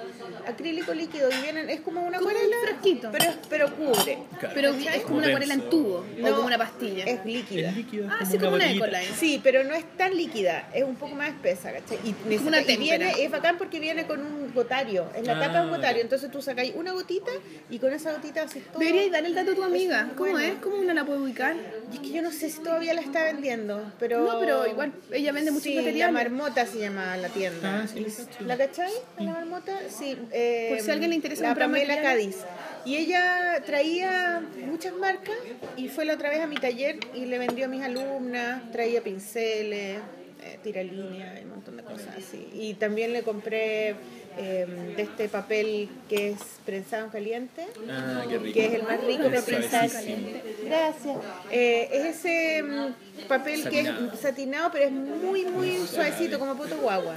Acrílico 0.48 0.94
líquido 0.96 1.30
y 1.30 1.42
vienen, 1.44 1.70
es 1.70 1.82
como 1.82 2.02
una 2.02 2.18
acuarela, 2.18 2.56
frasquito. 2.64 3.10
pero, 3.12 3.26
pero 3.50 3.76
cubre. 3.76 4.18
Claro. 4.40 4.54
Pero 4.56 4.74
es 4.74 5.02
como 5.04 5.18
una 5.18 5.28
acuarela 5.28 5.54
en 5.54 5.70
tubo 5.70 6.06
o 6.24 6.32
como 6.36 6.48
una 6.48 6.58
pastilla. 6.58 7.04
Es 7.06 7.24
líquida. 7.24 7.70
Es 7.70 7.78
es 7.78 7.86
ah, 8.10 8.26
sí, 8.26 8.38
como 8.40 8.56
una. 8.56 8.72
Ecoline. 8.72 9.04
Sí, 9.20 9.40
pero 9.44 9.64
no 9.64 9.76
es 9.76 9.86
tan 9.96 10.16
líquida, 10.18 10.70
es 10.74 10.84
un 10.84 10.96
poco 10.96 11.14
más 11.16 11.30
espesa, 11.30 11.72
¿cachai? 11.72 11.98
Y, 12.04 12.16
necesita- 12.28 12.48
una 12.48 12.62
y 12.62 12.78
viene, 12.78 13.24
es 13.24 13.30
bacán 13.30 13.58
porque 13.60 13.80
viene 13.80 14.06
con 14.08 14.20
un 14.22 14.52
gotario, 14.54 15.08
es 15.16 15.26
la 15.28 15.38
Ah, 15.38 15.40
tapa 15.40 15.60
de 15.60 15.66
un 15.66 15.72
gotario, 15.72 16.02
entonces 16.02 16.32
tú 16.32 16.42
sacáis 16.42 16.74
una 16.76 16.94
gotita 16.94 17.32
y 17.70 17.78
con 17.78 17.94
esa 17.94 18.12
gotita 18.14 18.42
haces 18.44 18.64
todo. 18.66 18.80
Deberías 18.80 19.12
dar 19.12 19.24
el 19.26 19.36
dato 19.36 19.52
a 19.52 19.56
tu 19.56 19.64
amiga. 19.64 20.08
Es 20.10 20.14
¿Cómo 20.18 20.32
bueno. 20.32 20.40
es? 20.40 20.54
¿Cómo 20.62 20.78
uno 20.78 20.94
la 20.96 21.06
puede 21.06 21.20
ubicar? 21.20 21.56
Y 21.92 21.96
es 21.96 22.02
que 22.02 22.10
yo 22.10 22.22
no 22.24 22.32
sé 22.32 22.50
si 22.50 22.60
todavía 22.62 22.94
la 22.96 23.02
está 23.02 23.19
vendiendo, 23.24 23.92
pero... 24.00 24.26
No, 24.26 24.40
pero 24.40 24.68
igual 24.68 24.94
ella 25.12 25.32
vende 25.32 25.52
muchos 25.52 25.64
sí, 25.66 25.76
la 25.76 26.12
marmota 26.12 26.66
se 26.66 26.80
llama 26.80 27.18
la 27.18 27.30
tienda. 27.30 27.84
Ah, 27.84 27.88
sí, 27.88 28.00
la 28.00 28.08
cacho. 28.10 28.44
¿La 28.46 28.58
cachai? 28.58 28.92
¿La 29.20 29.32
marmota? 29.32 29.80
Sí. 29.90 30.18
eh, 30.32 30.68
Por 30.70 30.80
si 30.82 30.90
a 30.90 30.94
alguien 30.94 31.10
le 31.12 31.16
interesa 31.16 31.44
La 31.44 31.50
comprar 31.50 31.70
Pamela. 31.70 32.02
Cádiz. 32.02 32.38
Y 32.86 32.96
ella 32.96 33.62
traía 33.66 34.42
muchas 34.66 34.94
marcas 34.94 35.36
y 35.78 35.90
fue 35.90 36.06
la 36.06 36.14
otra 36.14 36.30
vez 36.30 36.40
a 36.42 36.48
mi 36.48 36.56
taller 36.56 37.00
y 37.14 37.26
le 37.26 37.38
vendió 37.38 37.66
a 37.66 37.68
mis 37.68 37.84
alumnas, 37.84 38.72
traía 38.72 39.02
pinceles, 39.04 40.00
eh, 40.42 40.60
tiralínea 40.64 41.40
y 41.40 41.44
un 41.44 41.50
montón 41.50 41.78
de 41.78 41.84
cosas 41.84 42.16
así. 42.18 42.48
Y 42.54 42.76
también 42.76 43.12
le 43.12 43.24
compré 43.24 43.96
eh, 44.38 44.94
de 44.96 45.02
este 45.04 45.28
papel 45.30 45.90
que 46.08 46.30
es 46.30 46.38
prensado 46.66 47.06
en 47.06 47.12
caliente 47.12 47.66
Ah, 47.90 48.24
qué 48.30 48.38
rico. 48.38 48.54
que 48.54 48.66
es 48.66 48.74
el 48.74 48.84
más 48.84 49.04
rico 49.04 49.24
Es 49.24 49.44
prensar 49.44 49.90
suavecísimo. 49.90 50.18
caliente. 50.30 50.56
Gracias. 50.66 51.18
Eh, 51.52 51.90
es 51.92 52.06
ese 52.18 52.64
mm, 52.64 53.28
papel 53.28 53.64
Satinado. 53.64 54.10
que 54.10 54.16
es 54.16 54.20
satinado, 54.22 54.70
pero 54.72 54.86
es 54.86 54.92
muy, 54.92 55.46
muy 55.46 55.78
suavecito, 55.88 56.40
como 56.40 56.56
poto 56.56 56.78
guagua. 56.78 57.16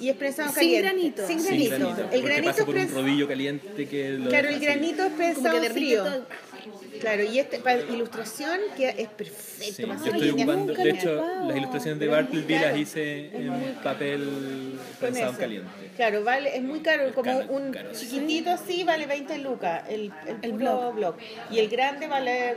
Y 0.00 0.08
es 0.10 0.16
prensado 0.16 0.48
en 0.50 0.54
Sin 0.54 0.60
caliente. 0.82 0.82
granito. 0.88 1.26
Sin 1.26 1.40
Sin 1.40 1.48
granito. 1.48 1.78
granito, 1.78 2.08
El 2.14 2.22
granito 2.22 2.46
pasa 2.50 2.58
es 2.60 2.64
por 2.66 2.74
un 2.74 2.80
prensado. 2.80 3.02
rodillo 3.02 3.28
caliente 3.28 3.88
que 3.88 4.08
lo 4.10 4.28
Claro, 4.28 4.48
el 4.48 4.60
granito 4.60 5.04
es 5.04 5.12
prensado 5.12 5.62
frío. 5.64 6.04
todo. 6.04 6.26
Claro, 7.02 7.24
y 7.24 7.40
este 7.40 7.58
para 7.58 7.80
ilustración 7.80 8.60
que 8.76 8.88
es 8.90 9.08
perfecto. 9.08 9.74
Sí, 9.74 9.82
yo 9.82 10.12
estoy 10.12 10.30
ocupando, 10.30 10.72
de 10.72 10.90
hecho, 10.90 11.20
las 11.48 11.56
ilustraciones 11.56 11.98
de 11.98 12.06
es 12.06 12.12
Bartleby 12.12 12.54
las 12.60 12.76
hice 12.76 13.36
en 13.36 13.74
papel 13.82 14.78
Con 14.78 14.96
prensado 15.00 15.36
caliente. 15.36 15.68
Claro, 15.96 16.22
vale, 16.22 16.56
es 16.56 16.62
muy 16.62 16.78
caro, 16.78 17.12
como 17.12 17.24
caro, 17.24 17.52
un 17.52 17.72
caro, 17.72 17.92
sí. 17.92 18.06
chiquitito 18.06 18.50
así 18.50 18.84
vale 18.84 19.06
20 19.06 19.38
lucas, 19.38 19.82
el, 19.88 20.12
el, 20.28 20.36
El 20.42 20.52
puro 20.52 20.92
block. 20.92 21.18
Y 21.50 21.58
el 21.58 21.68
grande 21.68 22.06
vale 22.06 22.54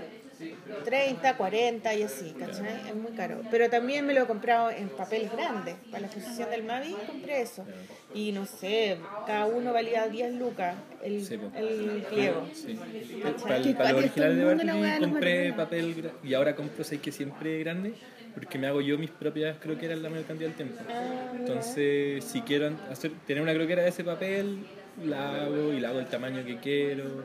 30, 0.84 1.38
40 1.38 1.96
y 1.96 2.04
así, 2.04 2.34
¿cachai? 2.38 2.88
Es 2.88 2.96
muy 2.96 3.12
caro. 3.12 3.42
Pero 3.52 3.70
también 3.70 4.06
me 4.06 4.14
lo 4.14 4.24
he 4.24 4.26
comprado 4.26 4.70
en 4.72 4.90
papeles 4.90 5.32
grandes. 5.32 5.76
Para 5.90 6.02
la 6.02 6.08
exposición 6.08 6.50
del 6.50 6.64
Mavi 6.64 6.96
compré 7.08 7.42
eso. 7.42 7.66
Y 8.14 8.32
no 8.32 8.46
sé, 8.46 8.98
cada 9.26 9.46
uno 9.46 9.74
valía 9.74 10.08
10 10.08 10.36
lucas 10.36 10.76
el, 11.04 11.26
Sí, 11.26 11.40
el 11.56 12.06
pliego. 12.10 12.48
Sí. 12.54 12.80
¿Cachai? 13.22 13.44
Para, 13.44 13.58
el, 13.58 13.76
para 13.76 13.92
los 13.92 14.00
originales 14.04 14.38
de 14.38 15.00
los 15.00 15.00
compré 15.00 15.54
papel 15.54 16.12
y 16.24 16.34
ahora 16.34 16.56
compro, 16.56 16.84
sé 16.84 17.00
que 17.00 17.12
siempre 17.12 17.60
grande, 17.60 17.94
porque 18.34 18.58
me 18.58 18.68
hago 18.68 18.82
yo 18.82 18.98
mis 18.98 19.12
propias 19.12 19.58
croqueras 19.58 20.00
la 20.00 20.10
mayor 20.10 20.26
cantidad 20.26 20.50
del 20.50 20.58
tiempo. 20.58 20.82
Ah. 20.90 21.32
Entonces, 21.38 22.24
si 22.24 22.42
quiero 22.42 22.72
hacer, 22.92 23.12
tener 23.26 23.42
una 23.42 23.54
croquera 23.54 23.84
de 23.84 23.90
ese 23.90 24.04
papel, 24.04 24.60
la 25.04 25.44
hago 25.44 25.74
y 25.74 25.80
la 25.80 25.90
hago 25.90 26.00
el 26.00 26.08
tamaño 26.08 26.46
que 26.46 26.58
quiero. 26.58 27.24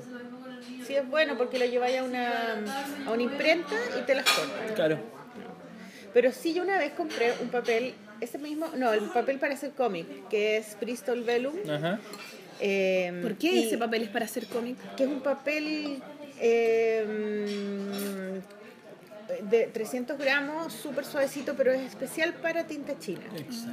Sí, 0.91 0.97
es 0.97 1.09
bueno 1.09 1.39
porque 1.39 1.57
lo 1.61 1.67
lleváis 1.67 1.99
a 1.99 2.03
una, 2.03 2.65
a 3.07 3.11
una 3.13 3.23
imprenta 3.23 3.77
y 3.97 4.03
te 4.03 4.17
las 4.17 4.25
cortan. 4.25 4.75
Claro. 4.75 4.99
Pero 6.13 6.33
sí, 6.33 6.53
yo 6.53 6.65
una 6.65 6.79
vez 6.79 6.95
compré 6.95 7.33
un 7.41 7.49
papel 7.49 7.95
ese 8.21 8.39
mismo, 8.39 8.67
no, 8.77 8.93
el 8.93 9.03
papel 9.03 9.39
para 9.39 9.55
hacer 9.55 9.71
cómic, 9.71 10.27
que 10.29 10.57
es 10.57 10.77
Bristol 10.81 11.23
Vellum. 11.23 11.55
Ajá. 11.71 12.01
eh, 12.59 13.21
¿Por 13.23 13.37
qué 13.37 13.53
y- 13.53 13.67
ese 13.69 13.79
papel 13.79 14.03
es 14.03 14.09
para 14.09 14.25
hacer 14.25 14.47
cómic? 14.47 14.77
Que 14.97 15.05
es 15.05 15.09
un 15.09 15.21
papel 15.21 16.03
eh, 16.41 18.41
de 19.49 19.67
300 19.73 20.19
gramos, 20.19 20.73
súper 20.73 21.05
suavecito, 21.05 21.55
pero 21.57 21.73
es 21.73 21.83
especial 21.83 22.35
para 22.35 22.67
tinta 22.67 22.99
china. 22.99 23.23
Exacto. 23.37 23.71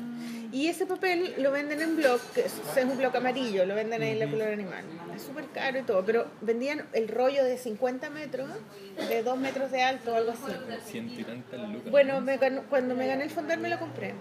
Y 0.51 0.67
ese 0.67 0.85
papel 0.85 1.33
lo 1.39 1.51
venden 1.51 1.81
en 1.81 1.95
blog, 1.97 2.19
que 2.33 2.41
es, 2.41 2.53
es 2.75 2.83
un 2.85 2.97
blog 2.97 3.15
amarillo, 3.17 3.65
lo 3.65 3.75
venden 3.75 4.01
ahí 4.01 4.11
en 4.11 4.19
la 4.19 4.29
color 4.29 4.47
animal. 4.49 4.83
Es 5.15 5.23
súper 5.23 5.45
caro 5.47 5.79
y 5.79 5.83
todo, 5.83 6.03
pero 6.05 6.27
vendían 6.41 6.85
el 6.93 7.07
rollo 7.07 7.43
de 7.43 7.57
50 7.57 8.09
metros, 8.11 8.49
de 9.09 9.23
2 9.23 9.37
metros 9.37 9.71
de 9.71 9.83
alto 9.83 10.13
o 10.13 10.15
algo 10.15 10.31
así. 10.31 10.51
Lucas. 11.57 11.91
Bueno, 11.91 12.21
me 12.21 12.37
cuando 12.69 12.95
me 12.95 13.07
gané 13.07 13.25
el 13.25 13.29
fondar 13.29 13.57
me 13.59 13.69
lo 13.69 13.79
compré. 13.79 14.13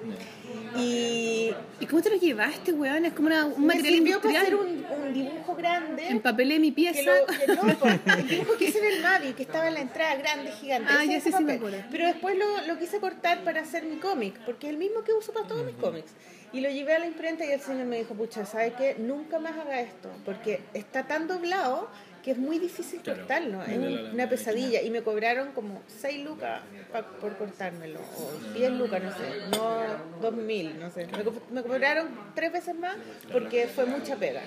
Y 0.77 1.55
¿Y 1.81 1.87
cómo 1.87 2.03
te 2.03 2.11
lo 2.11 2.17
llevaste, 2.17 2.73
weón? 2.73 3.05
Es 3.05 3.13
como 3.13 3.29
una- 3.29 3.47
un 3.47 3.61
me 3.67 3.75
material 3.75 3.95
sirvió 3.95 4.21
para 4.21 4.41
hacer 4.41 4.53
industrial. 4.55 4.89
un, 4.99 5.03
un 5.07 5.15
dibujo 5.15 5.55
grande. 5.55 6.09
Empapelé 6.09 6.59
mi 6.59 6.71
que 6.71 6.75
pieza. 6.77 7.01
lo, 7.03 7.27
que 7.27 7.47
no, 7.47 8.13
el 8.19 8.27
dibujo 8.29 8.57
que 8.59 8.65
hice 8.67 8.79
en 8.79 8.95
el 8.97 9.03
Mavi, 9.03 9.33
que 9.33 9.43
estaba 9.43 9.69
en 9.69 9.75
la 9.75 9.81
entrada 9.81 10.17
grande, 10.17 10.51
gigante. 10.53 10.93
Ah, 10.93 11.05
ya 11.05 11.21
sí, 11.21 11.31
sí 11.33 11.45
me 11.45 11.55
papel. 11.55 11.57
acuerdo. 11.57 11.79
Pero 11.91 12.07
después 12.07 12.37
lo, 12.39 12.67
lo 12.67 12.79
quise 12.79 12.99
cortar 13.01 13.45
para 13.45 13.61
hacer 13.63 13.85
mi 13.85 13.97
cómic, 13.97 14.35
porque 14.45 14.67
es 14.67 14.73
el 14.73 14.79
mismo 14.79 15.03
que 15.03 15.13
uso 15.13 15.33
para 15.33 15.47
todos 15.47 15.65
mis 15.65 15.77
cómics. 15.77 16.11
Y 16.57 16.61
lo 16.63 16.71
llevé 16.71 16.95
a 16.95 16.99
la 16.99 17.07
imprenta 17.07 17.45
y 17.45 17.51
el 17.51 17.61
señor 17.61 17.85
me 17.85 17.99
dijo, 17.99 18.15
pucha, 18.15 18.47
¿sabes 18.47 18.73
qué? 18.79 18.97
Nunca 18.99 19.39
más 19.39 19.53
haga 19.59 19.79
esto, 19.83 20.09
porque 20.25 20.61
está 20.73 21.07
tan 21.07 21.29
doblado 21.29 21.89
que 22.25 22.31
es 22.31 22.39
muy 22.39 22.59
difícil 22.59 23.01
Claro, 23.03 23.19
cortarlo. 23.21 23.63
Es 23.63 23.77
un- 23.77 24.11
una 24.15 24.27
pesadilla. 24.27 24.81
Y 24.81 24.89
me 24.91 25.03
cobraron 25.03 25.53
como 25.53 25.83
6 25.87 26.25
lucas 26.25 26.63
pa- 26.91 27.03
por 27.07 27.37
cortármelo, 27.37 28.01
o 28.01 28.55
10 28.55 28.71
lucas, 28.73 29.03
no 29.03 29.11
sé, 29.13 29.19
no 29.55 30.31
2.000, 30.31 30.79
no 30.81 30.91
sé. 30.91 31.07
Me, 31.09 31.25
co- 31.25 31.35
me 31.51 31.63
cobraron 31.63 32.09
tres 32.35 32.51
veces 32.53 32.75
más 32.75 32.97
porque 33.31 33.69
fue 33.69 33.85
mucha 33.85 34.17
pega. 34.17 34.41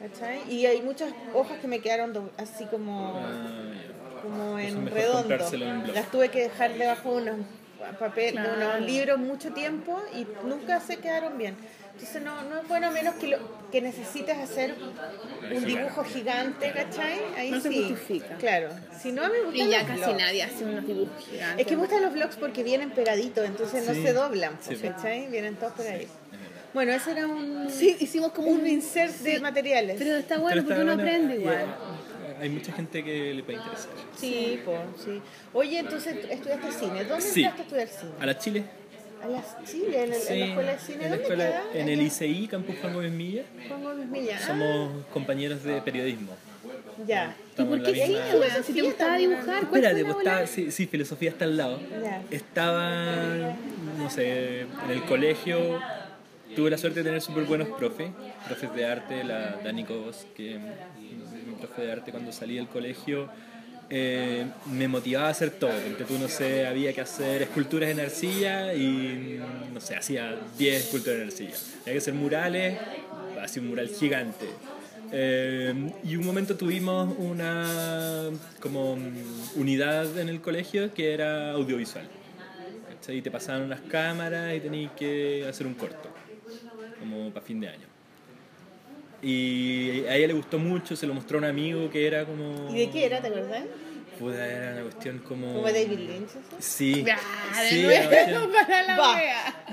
¿Cachai? 0.00 0.42
Y 0.52 0.66
hay 0.66 0.82
muchas 0.82 1.12
hojas 1.32 1.58
que 1.60 1.66
me 1.66 1.80
quedaron 1.80 2.12
do- 2.12 2.30
así 2.36 2.66
como, 2.66 3.16
Ah, 3.24 4.20
como 4.22 4.58
en 4.58 4.86
redondo. 4.86 5.34
en. 5.34 5.94
Las 5.94 6.10
tuve 6.10 6.28
que 6.28 6.42
dejar 6.42 6.74
debajo 6.74 7.16
de 7.16 7.22
unos 7.32 7.46
papel, 7.98 8.32
Claro. 8.32 8.52
unos 8.56 8.80
libros 8.88 9.18
mucho 9.18 9.52
tiempo 9.52 10.02
y 10.14 10.26
nunca 10.46 10.80
se 10.80 10.96
quedaron 10.96 11.36
bien. 11.38 11.56
Entonces 11.94 12.22
no, 12.22 12.42
no 12.44 12.60
es 12.60 12.68
bueno 12.68 12.86
a 12.88 12.90
menos 12.92 13.14
que, 13.16 13.26
lo, 13.26 13.38
que 13.72 13.80
necesites 13.80 14.36
hacer 14.38 14.72
un 15.52 15.64
dibujo 15.64 16.04
gigante, 16.04 16.70
¿cachai? 16.72 17.18
Ahí 17.36 17.50
No 17.50 17.60
se 17.60 17.70
sí. 17.70 17.78
justifica. 17.88 18.36
Claro. 18.36 18.68
Si 19.00 19.10
no, 19.10 19.22
me 19.28 19.40
gustan 19.40 19.66
Y 19.66 19.70
ya 19.70 19.78
los 19.80 19.88
casi 19.88 20.00
blogs. 20.02 20.16
nadie 20.22 20.42
hace 20.44 20.64
unos 20.64 20.86
dibujos 20.86 21.24
gigantes. 21.28 21.60
Es 21.60 21.66
que 21.66 21.74
me 21.74 21.80
gustan 21.82 22.02
los 22.02 22.12
vlogs 22.12 22.36
porque 22.36 22.62
vienen 22.62 22.90
pegaditos, 22.90 23.44
entonces 23.44 23.84
no 23.86 23.94
Sí. 23.94 24.02
se 24.02 24.12
doblan, 24.12 24.56
Sí. 24.60 24.76
¿cachai? 24.76 25.26
Vienen 25.26 25.56
todos 25.56 25.72
pegaditos. 25.72 26.14
Bueno, 26.74 26.92
ese 26.92 27.10
era 27.12 27.26
un, 27.26 27.68
Sí, 27.70 27.96
hicimos 27.98 28.30
como 28.32 28.48
un 28.48 28.64
insert 28.66 29.12
de 29.20 29.40
materiales. 29.40 29.96
Pero 29.98 30.16
está 30.16 30.38
bueno 30.38 30.62
Pero 30.62 30.66
porque 30.68 30.80
está 30.80 30.84
uno 30.84 30.94
bueno 31.02 31.10
aprende 31.10 31.34
igual. 31.40 31.56
eh, 31.56 31.66
Hay 32.40 32.48
mucha 32.50 32.72
gente 32.72 33.02
que 33.04 33.34
le 33.34 33.42
puede 33.42 33.58
interesar. 33.58 33.90
Sí, 34.16 34.60
pues, 34.64 34.78
sí. 35.04 35.20
Oye, 35.52 35.78
entonces 35.78 36.16
estudiaste 36.30 36.72
cine. 36.72 37.04
¿Dónde 37.04 37.24
Sí. 37.24 37.42
entraste 37.44 37.60
a 37.60 37.82
estudiar 37.82 37.88
cine? 37.88 38.12
A 38.20 38.26
la 38.26 38.38
Chile. 38.38 38.64
A 39.22 39.26
la 39.28 39.44
Chile, 39.64 40.04
en, 40.04 40.12
el- 40.12 40.20
en 40.28 40.38
la 40.40 40.46
escuela 40.46 40.72
de 40.72 40.78
cine. 40.78 40.94
en 40.96 41.00
la 41.02 41.08
¿Dónde 41.16 41.22
escuela- 41.22 41.44
queda? 41.72 41.80
en 41.82 41.88
el 41.88 42.02
ICI, 42.02 42.46
Campus 42.48 42.76
Juan 42.80 42.94
Gómez 42.94 43.12
Milla. 43.12 43.42
Juan 43.68 43.82
Gómez 43.82 44.06
Milla. 44.08 44.38
Ah, 44.40 44.46
Somos 44.46 45.06
compañeros 45.12 45.64
de 45.64 45.82
periodismo. 45.82 46.36
ya. 47.06 47.34
¿Y 47.36 47.50
Estamos 47.50 47.78
por 47.78 47.88
en 47.88 47.94
qué 47.94 48.06
cine, 48.06 48.18
misma- 48.18 48.32
weón? 48.38 48.42
Si 48.42 48.48
te 48.48 48.62
Filosofía 48.62 48.82
gustaba 48.84 49.16
dibujar, 49.16 49.66
¿cuál 49.68 49.84
Espérate, 49.84 50.12
fue 50.12 50.24
la 50.24 50.38
pues 50.38 50.50
sí, 50.50 50.70
sí, 50.70 50.86
filosofía 50.86 51.30
está 51.30 51.44
al 51.46 51.56
lado. 51.56 51.80
Ya. 52.02 52.22
Estaba, 52.30 53.56
no 53.98 54.10
sé, 54.10 54.60
en 54.62 54.90
el 54.90 55.02
colegio. 55.04 55.80
Tuve 56.56 56.70
la 56.70 56.78
suerte 56.78 57.00
de 57.00 57.04
tener 57.04 57.20
súper 57.20 57.44
buenos 57.44 57.68
profes, 57.68 58.10
profes 58.46 58.74
de 58.74 58.84
arte, 58.86 59.22
la 59.22 59.56
Dani 59.62 59.84
Cobos, 59.84 60.26
que 60.36 60.58
profe 61.58 61.82
de 61.82 61.92
arte 61.92 62.10
cuando 62.10 62.32
salí 62.32 62.56
del 62.56 62.68
colegio, 62.68 63.28
eh, 63.90 64.46
me 64.66 64.88
motivaba 64.88 65.28
a 65.28 65.30
hacer 65.30 65.50
todo. 65.50 65.70
Porque 65.70 66.04
tú, 66.04 66.18
no 66.18 66.28
sé, 66.28 66.66
había 66.66 66.92
que 66.92 67.00
hacer 67.00 67.42
esculturas 67.42 67.90
en 67.90 68.00
arcilla 68.00 68.74
y, 68.74 69.40
no 69.72 69.80
sé, 69.80 69.96
hacía 69.96 70.36
10 70.58 70.84
esculturas 70.84 71.20
en 71.20 71.26
arcilla. 71.26 71.56
Había 71.82 71.92
que 71.94 71.98
hacer 71.98 72.14
murales, 72.14 72.78
hacía 73.40 73.62
un 73.62 73.68
mural 73.68 73.88
gigante. 73.88 74.46
Eh, 75.10 75.90
y 76.04 76.16
un 76.16 76.26
momento 76.26 76.56
tuvimos 76.56 77.14
una 77.16 78.28
como 78.60 78.96
mm, 78.96 79.56
unidad 79.56 80.18
en 80.18 80.28
el 80.28 80.40
colegio 80.40 80.92
que 80.92 81.14
era 81.14 81.52
audiovisual. 81.52 82.06
¿cachai? 82.94 83.18
Y 83.18 83.22
te 83.22 83.30
pasaban 83.30 83.62
unas 83.62 83.80
cámaras 83.82 84.54
y 84.54 84.60
tenías 84.60 84.92
que 84.92 85.46
hacer 85.48 85.66
un 85.66 85.74
corto, 85.74 86.10
como 87.00 87.30
para 87.30 87.44
fin 87.44 87.60
de 87.60 87.68
año. 87.68 87.87
Y 89.22 90.04
a 90.06 90.14
ella 90.16 90.28
le 90.28 90.32
gustó 90.34 90.58
mucho, 90.58 90.94
se 90.96 91.06
lo 91.06 91.14
mostró 91.14 91.38
a 91.38 91.40
un 91.40 91.44
amigo 91.46 91.90
que 91.90 92.06
era 92.06 92.24
como... 92.24 92.68
¿Y 92.74 92.78
de 92.78 92.90
qué 92.90 93.06
era, 93.06 93.20
te 93.20 93.28
acuerdas? 93.28 93.64
Puta, 94.18 94.46
era 94.46 94.72
una 94.72 94.82
cuestión 94.82 95.18
como... 95.20 95.46
Como 95.54 95.62
David 95.66 95.98
Lynch. 95.98 96.28
¿sí? 96.58 96.94
Sí. 96.94 97.04
Ya, 97.04 97.18
de 97.62 97.68
sí, 97.68 97.82
nuevo 97.82 98.52
para 98.52 98.82
la 98.82 98.96
Va. 98.98 99.14
wea. 99.16 99.64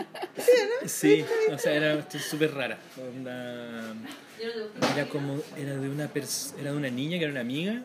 Sí, 0.86 1.26
o 1.52 1.58
sea, 1.58 1.74
era 1.74 1.86
una 1.88 1.96
cuestión 1.96 2.24
súper 2.24 2.54
rara. 2.54 2.78
Era 4.94 5.06
como, 5.10 5.42
era 5.58 5.76
de 5.78 5.90
una 5.90 6.12
pers- 6.14 6.54
era 6.60 6.72
de 6.72 6.78
una 6.78 6.90
niña 6.90 7.18
que 7.18 7.24
era 7.24 7.32
una 7.32 7.42
amiga 7.42 7.84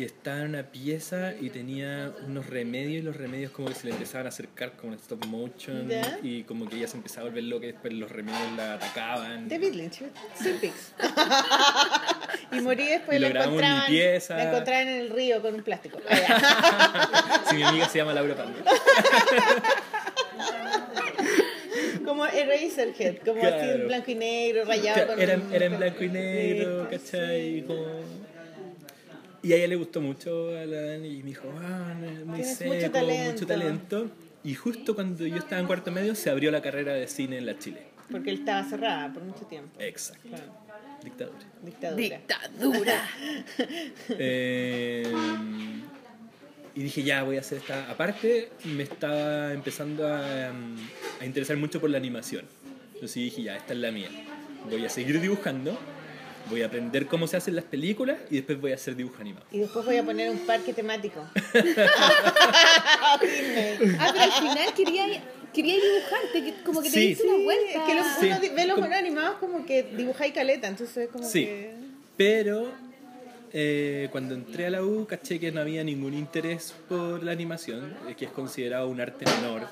que 0.00 0.06
estaba 0.06 0.38
en 0.38 0.48
una 0.48 0.62
pieza 0.64 1.34
y 1.40 1.50
tenía 1.50 2.12
unos 2.26 2.46
remedios 2.46 3.02
y 3.02 3.04
los 3.04 3.16
remedios 3.16 3.52
como 3.52 3.68
que 3.68 3.74
se 3.74 3.86
le 3.86 3.92
empezaban 3.92 4.26
a 4.26 4.30
acercar 4.30 4.72
como 4.72 4.92
en 4.94 4.98
stop 4.98 5.24
motion 5.26 5.88
¿Ya? 5.88 6.18
y 6.22 6.42
como 6.44 6.68
que 6.68 6.76
ella 6.76 6.88
se 6.88 6.96
empezaba 6.96 7.26
a 7.26 7.30
volver 7.30 7.44
loca 7.44 7.66
y 7.66 7.72
después 7.72 7.92
los 7.92 8.10
remedios 8.10 8.52
la 8.56 8.74
atacaban. 8.74 9.48
David 9.48 9.74
Lynch, 9.74 9.98
Twin 10.42 10.56
Peaks. 10.60 10.94
y 12.52 12.60
morí 12.60 12.86
después 12.86 13.18
Y 13.18 13.20
la 13.20 13.44
en 13.44 13.86
pieza. 13.86 14.36
la 14.36 14.48
encontraban 14.50 14.88
en 14.88 15.00
el 15.00 15.10
río 15.10 15.40
con 15.42 15.54
un 15.54 15.62
plástico. 15.62 15.98
Si 17.48 17.56
mi 17.56 17.62
amiga 17.64 17.88
se 17.88 17.98
llama 17.98 18.12
Laura 18.14 18.34
Palmer. 18.36 18.62
como 22.04 22.26
Eraserhead, 22.26 23.16
como 23.24 23.40
así 23.42 23.48
en 23.48 23.58
Claro. 23.60 23.86
blanco 23.86 24.10
y 24.10 24.14
negro, 24.14 24.64
rayado 24.64 24.94
Claro, 24.94 25.12
con 25.12 25.20
era, 25.20 25.34
un- 25.36 25.54
era 25.54 25.66
en 25.66 25.76
blanco 25.76 26.04
y 26.04 26.08
negro, 26.08 26.88
Sí. 26.90 26.96
¿cachai? 26.96 27.64
Como- 27.66 28.29
y 29.42 29.52
a 29.52 29.56
ella 29.56 29.68
le 29.68 29.76
gustó 29.76 30.00
mucho 30.00 30.56
a 30.56 30.64
la 30.66 30.82
Dani 30.82 31.08
y 31.08 31.22
me 31.22 31.30
dijo, 31.30 31.52
ah, 31.60 31.94
muy 32.26 32.44
seco, 32.44 32.74
mucho 32.74 32.90
talento". 32.90 33.32
mucho 33.32 33.46
talento. 33.46 34.10
Y 34.42 34.54
justo 34.54 34.94
cuando 34.94 35.26
yo 35.26 35.36
estaba 35.36 35.60
en 35.60 35.66
cuarto 35.66 35.90
medio 35.90 36.14
se 36.14 36.30
abrió 36.30 36.50
la 36.50 36.62
carrera 36.62 36.94
de 36.94 37.06
cine 37.06 37.38
en 37.38 37.46
la 37.46 37.58
Chile. 37.58 37.88
Porque 38.10 38.30
él 38.30 38.38
estaba 38.40 38.64
cerrada 38.68 39.12
por 39.12 39.22
mucho 39.22 39.44
tiempo. 39.46 39.80
Exacto. 39.80 40.28
Claro. 40.28 40.44
Dictadura. 41.04 41.38
Dictadura. 41.62 41.96
Dictadura. 41.96 43.08
Eh, 44.18 45.04
y 46.74 46.82
dije, 46.82 47.02
ya, 47.02 47.22
voy 47.22 47.36
a 47.36 47.40
hacer 47.40 47.58
esta. 47.58 47.90
Aparte, 47.90 48.50
me 48.64 48.82
estaba 48.82 49.52
empezando 49.52 50.06
a, 50.06 50.50
um, 50.50 50.76
a 51.20 51.24
interesar 51.24 51.56
mucho 51.56 51.80
por 51.80 51.90
la 51.90 51.98
animación. 51.98 52.44
Entonces 52.94 53.14
dije, 53.14 53.42
ya, 53.42 53.56
esta 53.56 53.72
es 53.72 53.78
la 53.80 53.90
mía. 53.90 54.08
Voy 54.68 54.84
a 54.84 54.88
seguir 54.88 55.20
dibujando, 55.20 55.78
voy 56.50 56.62
a 56.62 56.66
aprender 56.66 57.06
cómo 57.06 57.26
se 57.26 57.36
hacen 57.36 57.54
las 57.56 57.64
películas 57.64 58.18
y 58.30 58.36
después 58.36 58.60
voy 58.60 58.72
a 58.72 58.74
hacer 58.74 58.94
dibujo 58.96 59.16
animado. 59.20 59.46
Y 59.52 59.58
después 59.60 59.84
voy 59.86 59.96
a 59.96 60.04
poner 60.04 60.30
un 60.30 60.38
parque 60.40 60.72
temático. 60.74 61.24
Ah, 63.02 63.18
pero 63.20 64.20
al 64.22 64.32
final 64.32 64.74
quería, 64.74 65.06
quería 65.52 65.74
dibujarte, 65.74 66.44
que 66.44 66.54
como 66.64 66.82
que 66.82 66.88
te 66.90 66.94
Sí. 67.00 67.06
diste 67.08 67.26
una 67.26 67.44
vuelta. 67.44 67.70
es 67.72 67.82
que 67.82 67.94
los, 67.94 68.06
Sí. 68.20 68.26
uno 68.26 68.40
di- 68.40 68.48
ve 68.50 68.66
los 68.66 68.74
Como- 68.76 68.86
monos 68.86 68.98
animados 68.98 69.36
como 69.38 69.66
que 69.66 69.82
dibujáis 69.82 70.32
caleta, 70.32 70.68
entonces 70.68 70.96
es 70.96 71.08
como 71.10 71.24
Sí. 71.28 71.44
que... 71.44 71.74
Pero 72.16 72.70
eh, 73.52 74.08
cuando 74.12 74.34
entré 74.34 74.66
a 74.66 74.70
la 74.70 74.82
U 74.84 75.06
caché 75.06 75.40
que 75.40 75.50
no 75.50 75.60
había 75.60 75.82
ningún 75.82 76.14
interés 76.14 76.72
por 76.88 77.22
la 77.22 77.32
animación, 77.32 77.96
eh, 78.08 78.14
que 78.14 78.26
es 78.26 78.30
considerado 78.30 78.88
un 78.88 79.00
arte 79.00 79.24
menor. 79.26 79.66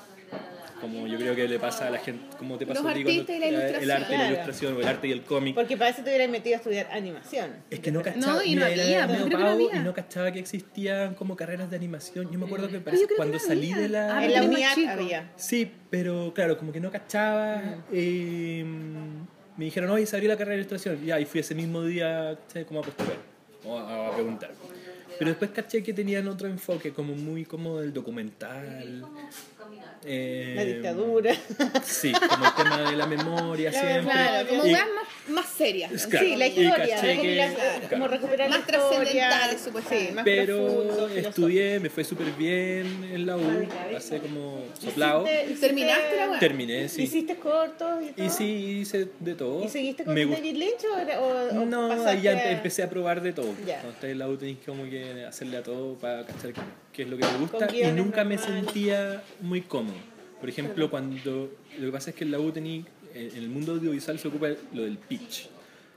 Como 0.81 1.07
yo 1.07 1.17
creo 1.17 1.35
que 1.35 1.47
le 1.47 1.59
pasa 1.59 1.87
a 1.87 1.89
la 1.89 1.97
gente, 1.99 2.23
como 2.37 2.57
te 2.57 2.65
pasa 2.65 2.81
Los 2.81 2.91
a 2.91 2.93
ti 2.95 3.03
cuando- 3.03 3.21
artistas 3.21 3.35
y 3.35 3.39
la 3.39 3.45
eh, 3.45 3.49
el 3.49 3.53
ilustración. 3.55 3.91
arte 3.91 4.05
y 4.07 4.11
la 4.11 4.17
Claro. 4.17 4.33
ilustración, 4.33 4.75
o 4.75 4.79
el 4.79 4.87
arte 4.87 5.07
y 5.07 5.11
el 5.11 5.21
cómic. 5.23 5.55
Porque 5.55 5.77
para 5.77 5.89
eso 5.89 6.03
te 6.03 6.09
hubieras 6.09 6.29
metido 6.29 6.55
a 6.55 6.57
estudiar 6.57 6.87
animación. 6.91 7.51
Es 7.69 7.79
que 7.79 7.91
no 7.91 8.01
cachaba, 8.01 8.33
No, 8.33 8.43
y 8.43 8.55
no 8.55 8.65
mira, 8.65 8.83
había, 8.83 9.07
creo 9.07 9.23
que 9.25 9.29
no 9.31 9.39
pavo 9.39 9.51
había. 9.51 9.75
y 9.75 9.79
no 9.83 9.93
cachaba 9.93 10.31
que 10.31 10.39
existían 10.39 11.15
como 11.15 11.35
carreras 11.35 11.69
de 11.69 11.75
animación. 11.75 12.31
Yo 12.31 12.39
me 12.39 12.45
acuerdo 12.45 12.67
que 12.67 12.73
yo 12.75 12.83
parece 12.83 13.03
creo 13.05 13.09
que 13.09 13.15
cuando 13.17 13.33
no 13.37 13.39
salí 13.43 13.71
había. 13.71 13.83
de 13.83 13.89
la... 13.89 14.17
Ah, 14.17 14.25
en 14.25 14.33
la 14.33 14.43
unidad 14.43 14.77
había. 14.89 15.31
Sí, 15.35 15.71
pero 15.89 16.31
claro, 16.33 16.57
como 16.57 16.71
que 16.71 16.79
no 16.79 16.91
cachaba. 16.91 17.61
eh, 17.91 18.63
me 19.57 19.65
dijeron, 19.65 19.89
oye, 19.89 20.05
se 20.05 20.15
abrió 20.15 20.29
la 20.29 20.37
carrera 20.37 20.51
de 20.53 20.57
ilustración. 20.61 21.03
Ya, 21.05 21.19
y 21.19 21.25
fui 21.25 21.41
ese 21.41 21.53
mismo 21.53 21.83
día 21.83 22.37
¿sabes? 22.47 22.65
como 22.65 22.79
a 22.79 22.83
postular 22.83 23.15
o 23.65 23.77
a, 23.77 24.07
a 24.07 24.15
preguntar. 24.15 24.51
Pero 25.17 25.31
después 25.31 25.51
caché 25.51 25.83
que 25.83 25.91
tenían 25.91 26.29
otro 26.29 26.47
enfoque, 26.47 26.91
como 26.93 27.13
muy 27.13 27.43
como 27.43 27.81
del 27.81 27.91
documental. 27.91 29.03
Eh, 30.05 30.53
La 30.55 30.63
dictadura. 30.65 31.33
Sí, 31.83 32.11
como 32.11 32.45
el 32.45 32.53
tema 32.55 32.89
de 32.91 32.97
la 32.97 33.05
memoria 33.05 33.71
siempre. 33.71 34.01
Claro, 34.13 34.47
como 34.49 34.65
Y- 34.65 34.71
más 34.71 34.85
más 35.29 35.45
serias. 35.47 35.91
Es 35.91 36.07
claro. 36.07 36.25
Sí, 36.25 36.35
la 36.37 36.47
Y 36.47 36.49
historia, 36.49 36.75
caché 36.95 37.21
que- 37.21 37.37
recopilar- 37.37 37.53
claro. 37.55 37.87
como 37.89 38.07
recuperar 38.07 38.49
Más 38.49 38.59
la 38.59 38.65
historia. 38.65 38.89
trascendentales, 38.89 39.61
supuestamente. 39.61 40.07
Sí, 40.09 40.15
más 40.15 40.25
Pero 40.25 40.65
profundo, 40.65 41.07
estudié, 41.09 41.79
me 41.79 41.89
fue 41.91 42.03
súper 42.03 42.31
bien 42.31 43.03
en 43.13 43.25
la 43.27 43.37
U, 43.37 43.67
pasé 43.91 44.19
como 44.19 44.63
soplado. 44.81 45.25
Hiciste- 45.27 45.59
¿Terminaste 45.59 46.15
la 46.17 46.29
weá? 46.31 46.39
Terminé, 46.39 46.89
sí. 46.89 47.03
¿Hiciste 47.03 47.35
cortos 47.35 48.03
y 48.03 48.11
todo? 48.13 48.25
Y 48.25 48.29
sí, 48.31 48.79
hice 48.81 49.07
de 49.19 49.35
todo. 49.35 49.63
¿Y 49.63 49.69
seguiste 49.69 50.03
con 50.03 50.15
David 50.15 50.55
Lynch 50.55 50.83
o, 50.85 51.19
o- 51.21 51.61
o 51.61 51.65
No, 51.65 51.91
ahí 52.07 52.21
ya 52.23 52.31
a- 52.31 52.33
empe- 52.33 52.51
empecé 52.53 52.81
a 52.81 52.89
probar 52.89 53.21
de 53.21 53.31
todo. 53.33 53.53
Ya. 53.67 53.75
Cuando 53.81 53.91
estás 53.91 54.09
en 54.09 54.17
la 54.19 54.27
U 54.29 54.35
tenés 54.37 54.57
que 54.57 54.65
como 54.65 54.83
que 54.89 55.25
hacerle 55.25 55.57
a 55.57 55.63
todo 55.63 55.93
para 55.99 56.25
cachar 56.25 56.53
qué, 56.53 56.61
qué 56.99 57.03
es 57.03 57.09
lo 57.09 57.17
que 57.17 57.25
me 57.25 57.37
gusta. 57.37 57.73
Y 57.73 57.91
nunca 57.93 58.25
me 58.25 58.37
sentía 58.37 59.23
muy 59.39 59.61
cómodo. 59.61 59.95
Por 60.41 60.49
ejemplo, 60.49 60.89
cuando... 60.89 61.49
Lo 61.77 61.85
que 61.85 61.91
pasa 61.93 62.09
es 62.09 62.15
que 62.17 62.25
en 62.25 62.31
la 62.31 62.39
U 62.39 62.51
tení, 62.51 62.83
en 63.13 63.37
el 63.37 63.47
mundo 63.47 63.73
audiovisual 63.73 64.19
se 64.19 64.27
ocupa 64.27 64.49
lo 64.73 64.83
del 64.83 64.97
pitch. 64.97 65.47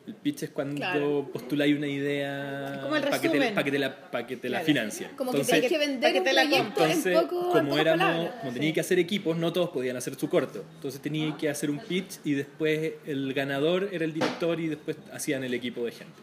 El 0.07 0.15
pitch 0.15 0.45
es 0.45 0.51
cuando 0.51 0.77
Claro. 0.77 1.29
postuláis 1.33 1.77
una 1.77 1.87
idea 1.89 2.81
Como 2.83 2.97
el 2.97 3.03
para 3.03 3.21
que 3.21 3.29
te, 3.29 3.53
pa' 3.53 3.65
que 3.65 3.71
te 3.71 3.79
la, 3.79 4.11
pa' 4.11 4.27
que 4.27 4.37
te 4.37 4.49
la 4.49 4.59
Claro. 4.59 4.67
financien. 4.67 5.11
Como 5.17 5.31
Entonces, 5.31 5.55
que 5.55 5.61
tienes 5.69 5.79
que 5.79 5.87
vender 5.87 6.13
que 6.13 6.19
un 6.19 6.25
te 6.25 6.33
la 6.33 6.43
proyecto 6.43 6.85
entonces, 6.87 7.07
en 7.07 7.21
poco, 7.21 7.53
como 7.53 7.79
éramos, 7.79 8.31
como 8.41 8.53
tenía 8.53 8.73
que 8.73 8.81
hacer 8.81 8.99
equipos, 9.01 9.37
no 9.37 9.53
todos 9.53 9.71
podían 9.71 9.97
hacer 9.97 10.15
su 10.17 10.29
corto. 10.29 10.65
Entonces 10.77 11.01
tenía 11.01 11.37
que 11.37 11.49
hacer 11.49 11.69
un 11.71 11.79
pitch 11.79 12.19
y 12.25 12.33
después 12.33 12.95
el 13.07 13.33
ganador 13.33 13.89
era 13.93 14.05
el 14.05 14.13
director 14.13 14.59
y 14.61 14.69
después 14.69 14.97
hacían 15.13 15.43
el 15.45 15.55
equipo 15.55 15.85
de 15.85 15.93
gente. 15.93 16.15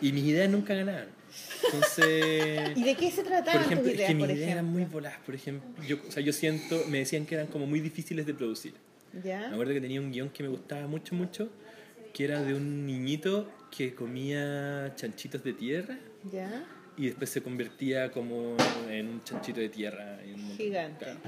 Y 0.00 0.12
mis 0.12 0.24
ideas 0.24 0.48
nunca 0.50 0.74
ganaban. 0.74 1.06
Entonces, 1.64 2.76
¿Y 2.76 2.82
de 2.84 2.94
qué 2.94 3.10
se 3.10 3.22
por 3.22 3.26
trataban 3.32 3.64
ejemplo, 3.64 3.82
tus 3.84 3.88
es 3.92 3.94
ideas, 3.96 4.08
que 4.08 4.14
mis 4.14 4.26
por 4.26 4.34
ideas 4.36 4.50
eran 4.52 4.64
muy 4.66 4.84
voladas. 4.84 5.18
Por 5.24 5.34
ejemplo, 5.34 5.68
yo, 5.86 5.96
o 6.06 6.10
sea, 6.10 6.22
yo 6.22 6.32
siento, 6.32 6.82
me 6.88 6.98
decían 6.98 7.26
que 7.26 7.34
eran 7.34 7.46
como 7.48 7.66
muy 7.66 7.80
difíciles 7.80 8.26
de 8.26 8.34
producir. 8.34 8.74
¿Ya? 9.24 9.40
Me 9.48 9.54
acuerdo 9.54 9.72
que 9.72 9.80
tenía 9.80 10.00
un 10.00 10.12
guion 10.12 10.30
que 10.30 10.42
me 10.42 10.48
gustaba 10.48 10.86
mucho, 10.86 11.14
mucho, 11.14 11.48
que 12.12 12.24
era 12.24 12.42
de 12.42 12.54
un 12.54 12.86
niñito 12.86 13.50
que 13.76 13.94
comía 13.94 14.92
chanchitos 14.96 15.42
de 15.42 15.52
tierra 15.54 15.98
¿Ya? 16.30 16.64
y 16.96 17.06
después 17.06 17.30
se 17.30 17.42
convertía 17.42 18.10
como 18.10 18.56
en 18.90 19.08
un 19.08 19.24
chanchito 19.24 19.60
de 19.60 19.68
tierra. 19.68 20.18
un- 20.34 20.56
Gigante. 20.56 21.04
claro. 21.04 21.20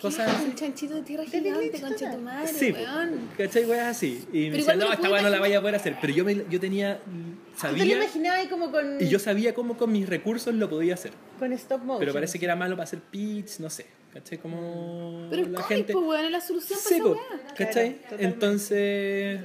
Cosas 0.00 0.28
así. 0.34 0.44
Un 0.46 0.54
chanchito 0.54 0.94
de 0.94 1.02
tierra 1.02 1.24
gigante, 1.24 1.80
concha 1.80 2.10
tu 2.10 2.18
madre, 2.18 2.48
Sí, 2.48 2.72
weón. 2.72 3.28
¿cachai? 3.36 3.64
Weas 3.66 3.88
así. 3.88 4.24
Y 4.32 4.48
me 4.48 4.56
Pero 4.58 4.66
me 4.66 4.76
no, 4.76 4.92
esta 4.92 5.10
weá 5.10 5.22
no 5.22 5.28
la 5.28 5.38
vaya 5.40 5.58
a 5.58 5.60
poder 5.60 5.74
hacer. 5.74 5.96
Pero 6.00 6.12
yo, 6.14 6.24
me, 6.24 6.44
yo 6.48 6.58
tenía, 6.58 7.00
¿Tú 7.04 7.10
te 7.12 7.72
lo 7.72 7.78
sabía, 7.78 7.96
imaginabas 7.96 8.40
ahí 8.40 8.48
como 8.48 8.70
con, 8.70 8.96
y 8.98 9.08
yo 9.08 9.18
sabía 9.18 9.52
cómo 9.52 9.76
con 9.76 9.92
mis 9.92 10.08
recursos 10.08 10.54
lo 10.54 10.70
podía 10.70 10.94
hacer. 10.94 11.12
con 11.38 11.52
stop 11.52 11.82
motion? 11.82 12.00
Pero 12.00 12.12
parece 12.14 12.38
que 12.38 12.44
era 12.46 12.56
malo 12.56 12.76
para 12.76 12.84
hacer 12.84 13.00
pitch, 13.00 13.58
no 13.58 13.68
sé. 13.68 13.86
¿Cachai? 14.14 14.38
Como 14.38 15.26
Pero 15.28 15.42
el 15.42 15.52
la 15.52 15.62
gente... 15.64 15.92
pues, 15.92 16.06
weón, 16.06 16.24
es 16.24 16.30
la 16.30 16.40
solución 16.40 16.78
para 16.82 16.96
esa. 16.96 17.54
¿cachai? 17.54 17.98
Entonces, 18.18 19.40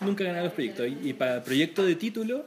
nunca 0.00 0.24
gané 0.24 0.42
los 0.42 0.52
proyectos. 0.52 0.88
Y, 0.88 1.10
y 1.10 1.12
para 1.12 1.36
el 1.36 1.42
proyecto 1.42 1.84
de 1.84 1.94
título, 1.94 2.46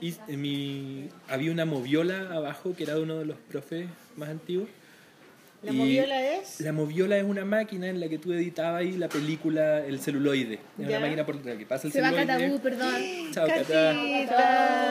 en 0.00 0.40
mi, 0.40 1.08
había 1.28 1.52
una 1.52 1.64
moviola 1.64 2.30
abajo 2.32 2.74
que 2.76 2.82
era 2.84 2.94
de 2.94 3.02
uno 3.02 3.18
de 3.18 3.26
los 3.26 3.36
profes 3.36 3.86
más 4.16 4.28
antiguos. 4.28 4.68
¿La 5.64 5.72
Y 5.72 5.76
moviola 5.76 6.34
es? 6.34 6.60
La 6.60 6.72
moviola 6.72 7.16
es 7.16 7.24
una 7.24 7.44
máquina 7.44 7.86
en 7.88 7.98
la 7.98 8.08
que 8.08 8.18
tú 8.18 8.32
editabas 8.32 8.80
ahí 8.80 8.92
la 8.92 9.08
película, 9.08 9.84
el 9.84 9.98
celuloide. 9.98 10.58
Es 10.78 10.86
una 10.86 11.00
máquina 11.00 11.24
por 11.24 11.44
la 11.44 11.56
que 11.56 11.64
pasa 11.64 11.86
el 11.86 11.92
Se 11.92 12.00
va 12.02 12.10
celuloide. 12.10 12.32
Catabú, 12.32 12.60
perdón. 12.60 13.00
Chao. 13.32 13.46
Catita. 13.48 14.84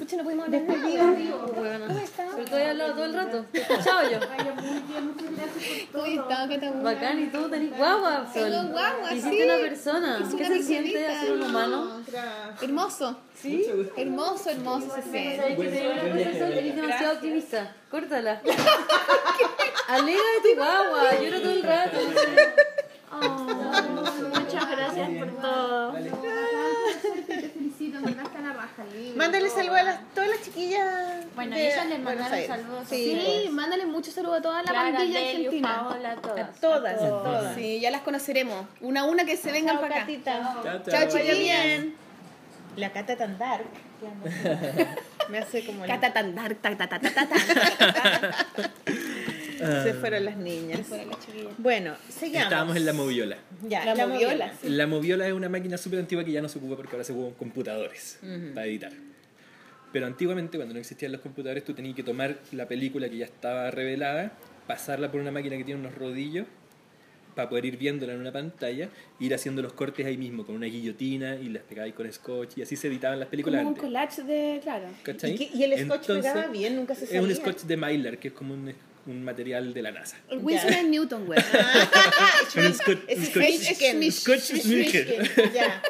Pucha, 0.00 0.16
no 0.16 0.24
pudimos 0.24 0.46
hablar 0.46 0.62
nada. 0.62 0.78
Pero 2.36 2.44
tú 2.48 2.56
has 2.56 2.68
hablado 2.68 2.94
todo 2.94 3.04
el 3.04 3.12
rato. 3.12 3.44
Escuchado 3.52 4.10
yo. 4.10 4.18
¿Cómo 5.92 6.06
estás, 6.06 6.48
Catabú? 6.48 6.82
Bacán, 6.82 7.22
y 7.22 7.26
tú 7.26 7.50
tenés 7.50 7.76
guagua, 7.76 8.26
Sol. 8.32 8.50
Tengo 8.50 8.68
guagua, 8.72 9.12
Hiciste 9.12 9.36
sí. 9.36 9.42
una 9.42 9.56
persona. 9.58 10.18
¿Qué 10.38 10.44
se 10.46 10.62
siente 10.62 11.06
hacer 11.06 11.32
un 11.32 11.42
humano? 11.42 12.00
Hermoso. 12.62 13.18
¿Sí? 13.34 13.66
Hermoso, 13.94 14.48
hermoso 14.48 14.94
se 14.94 15.02
siente. 15.02 15.52
Eres 15.52 16.76
demasiado 16.76 17.14
optimista. 17.16 17.76
Córtala. 17.90 18.40
Alega 19.88 20.18
de 20.18 20.50
tu 20.50 20.56
guagua. 20.56 21.20
Lloro 21.20 21.40
todo 21.42 21.52
el 21.52 21.62
rato. 21.62 21.98
Muchas 24.40 24.70
gracias 24.70 25.10
por 25.18 25.28
todo. 25.42 25.92
Te 25.92 27.48
felicito, 27.50 27.98
en 27.98 28.04
verdad 28.04 28.24
está 28.24 28.39
la 28.52 28.62
raja. 28.62 28.84
Mándale 29.16 29.48
saludos 29.50 29.78
a 29.78 29.82
las, 29.82 30.14
todas 30.14 30.30
las 30.30 30.42
chiquillas. 30.42 31.24
Bueno, 31.34 31.56
de 31.56 31.66
ellas 31.66 31.86
les 31.86 32.00
mandaron 32.00 32.46
saludos. 32.46 32.86
Sí, 32.88 33.20
Sí, 33.44 33.48
mándale 33.50 33.86
muchos 33.86 34.14
saludos 34.14 34.38
a 34.38 34.42
toda 34.42 34.62
la 34.62 34.70
Clara, 34.70 34.92
pandilla 34.98 35.20
argentina. 35.20 35.68
Paola, 35.88 36.10
a 36.12 36.16
todas. 36.16 36.60
todas, 36.60 36.94
a 36.94 37.08
todas. 37.08 37.54
Sí, 37.54 37.80
ya 37.80 37.90
las 37.90 38.02
conoceremos. 38.02 38.66
Una 38.80 39.00
a 39.00 39.04
una 39.04 39.24
que 39.24 39.36
se 39.36 39.52
vengan 39.52 39.80
para 39.80 40.02
acá. 40.02 40.06
Chao, 40.24 40.62
Chao, 40.64 40.82
chao. 40.84 41.08
Chiquillas. 41.08 41.38
bien. 41.38 41.94
La 42.76 42.90
Cata 42.92 43.16
tan 43.16 43.38
dark. 43.38 43.64
Me 45.28 45.38
hace 45.38 45.64
como 45.66 45.84
Cata 45.86 46.12
tan 46.12 46.34
dark, 46.34 46.58
ta, 46.60 46.76
ta, 46.76 46.88
ta, 46.88 46.98
ta, 46.98 47.10
ta, 47.12 47.28
ta. 49.60 49.82
Se 49.84 49.94
fueron 49.94 50.24
las 50.24 50.36
niñas. 50.36 50.80
Bueno, 51.58 51.94
sigamos. 52.08 52.44
Estábamos 52.44 52.76
en 52.76 52.86
la 52.86 52.92
moviola. 52.92 53.38
Ya, 53.68 53.94
La 53.94 54.06
moviola. 54.06 54.52
La 54.64 54.86
moviola 54.86 55.26
es 55.26 55.32
una 55.32 55.48
máquina 55.48 55.76
súper 55.78 55.98
antigua 56.00 56.24
que 56.24 56.32
ya 56.32 56.42
no 56.42 56.48
se 56.48 56.58
ocupa 56.58 56.76
porque 56.76 56.92
ahora 56.92 57.04
se 57.04 57.12
ocupan 57.12 57.34
computadores 57.34 58.18
para 58.54 58.66
editar. 58.66 58.92
Pero 59.92 60.06
antiguamente, 60.06 60.56
cuando 60.56 60.74
no 60.74 60.80
existían 60.80 61.10
los 61.12 61.20
computadores, 61.20 61.64
tú 61.64 61.74
tenías 61.74 61.96
que 61.96 62.02
tomar 62.04 62.38
la 62.52 62.66
película 62.68 63.08
que 63.08 63.16
ya 63.16 63.24
estaba 63.24 63.70
revelada, 63.70 64.32
pasarla 64.66 65.10
por 65.10 65.20
una 65.20 65.32
máquina 65.32 65.56
que 65.56 65.64
tiene 65.64 65.80
unos 65.80 65.94
rodillos 65.96 66.46
para 67.34 67.48
poder 67.48 67.64
ir 67.64 67.76
viéndola 67.76 68.12
en 68.12 68.20
una 68.20 68.32
pantalla, 68.32 68.88
ir 69.18 69.34
haciendo 69.34 69.62
los 69.62 69.72
cortes 69.72 70.04
ahí 70.06 70.16
mismo 70.16 70.44
con 70.44 70.54
una 70.54 70.66
guillotina 70.66 71.36
y 71.36 71.48
las 71.48 71.62
pegabais 71.62 71.94
con 71.94 72.12
scotch 72.12 72.58
y 72.58 72.62
así 72.62 72.76
se 72.76 72.88
editaban 72.88 73.18
las 73.18 73.28
películas 73.28 73.62
Como 73.62 73.74
un 73.74 73.80
collage 73.80 74.22
de, 74.22 74.60
claro. 74.62 74.86
¿Cachai? 75.02 75.50
¿Y, 75.54 75.62
el 75.62 75.72
scotch 75.72 76.00
Entonces, 76.10 76.32
pegaba 76.32 76.52
bien? 76.52 76.76
Nunca 76.76 76.94
se 76.94 77.04
Es 77.04 77.10
sabía. 77.10 77.26
un 77.26 77.34
scotch 77.34 77.62
de 77.62 77.76
Mylar, 77.76 78.18
que 78.18 78.28
es 78.28 78.34
como 78.34 78.54
un, 78.54 78.72
un 79.10 79.24
material 79.24 79.72
de 79.74 79.82
la 79.82 79.90
NASA. 79.92 80.16
El 80.28 80.38
Winsor 80.38 80.72
and 80.72 80.90
Newton, 80.90 81.26
güey. 81.26 81.40
Scotch. 84.10 84.50
Ya, 85.54 85.82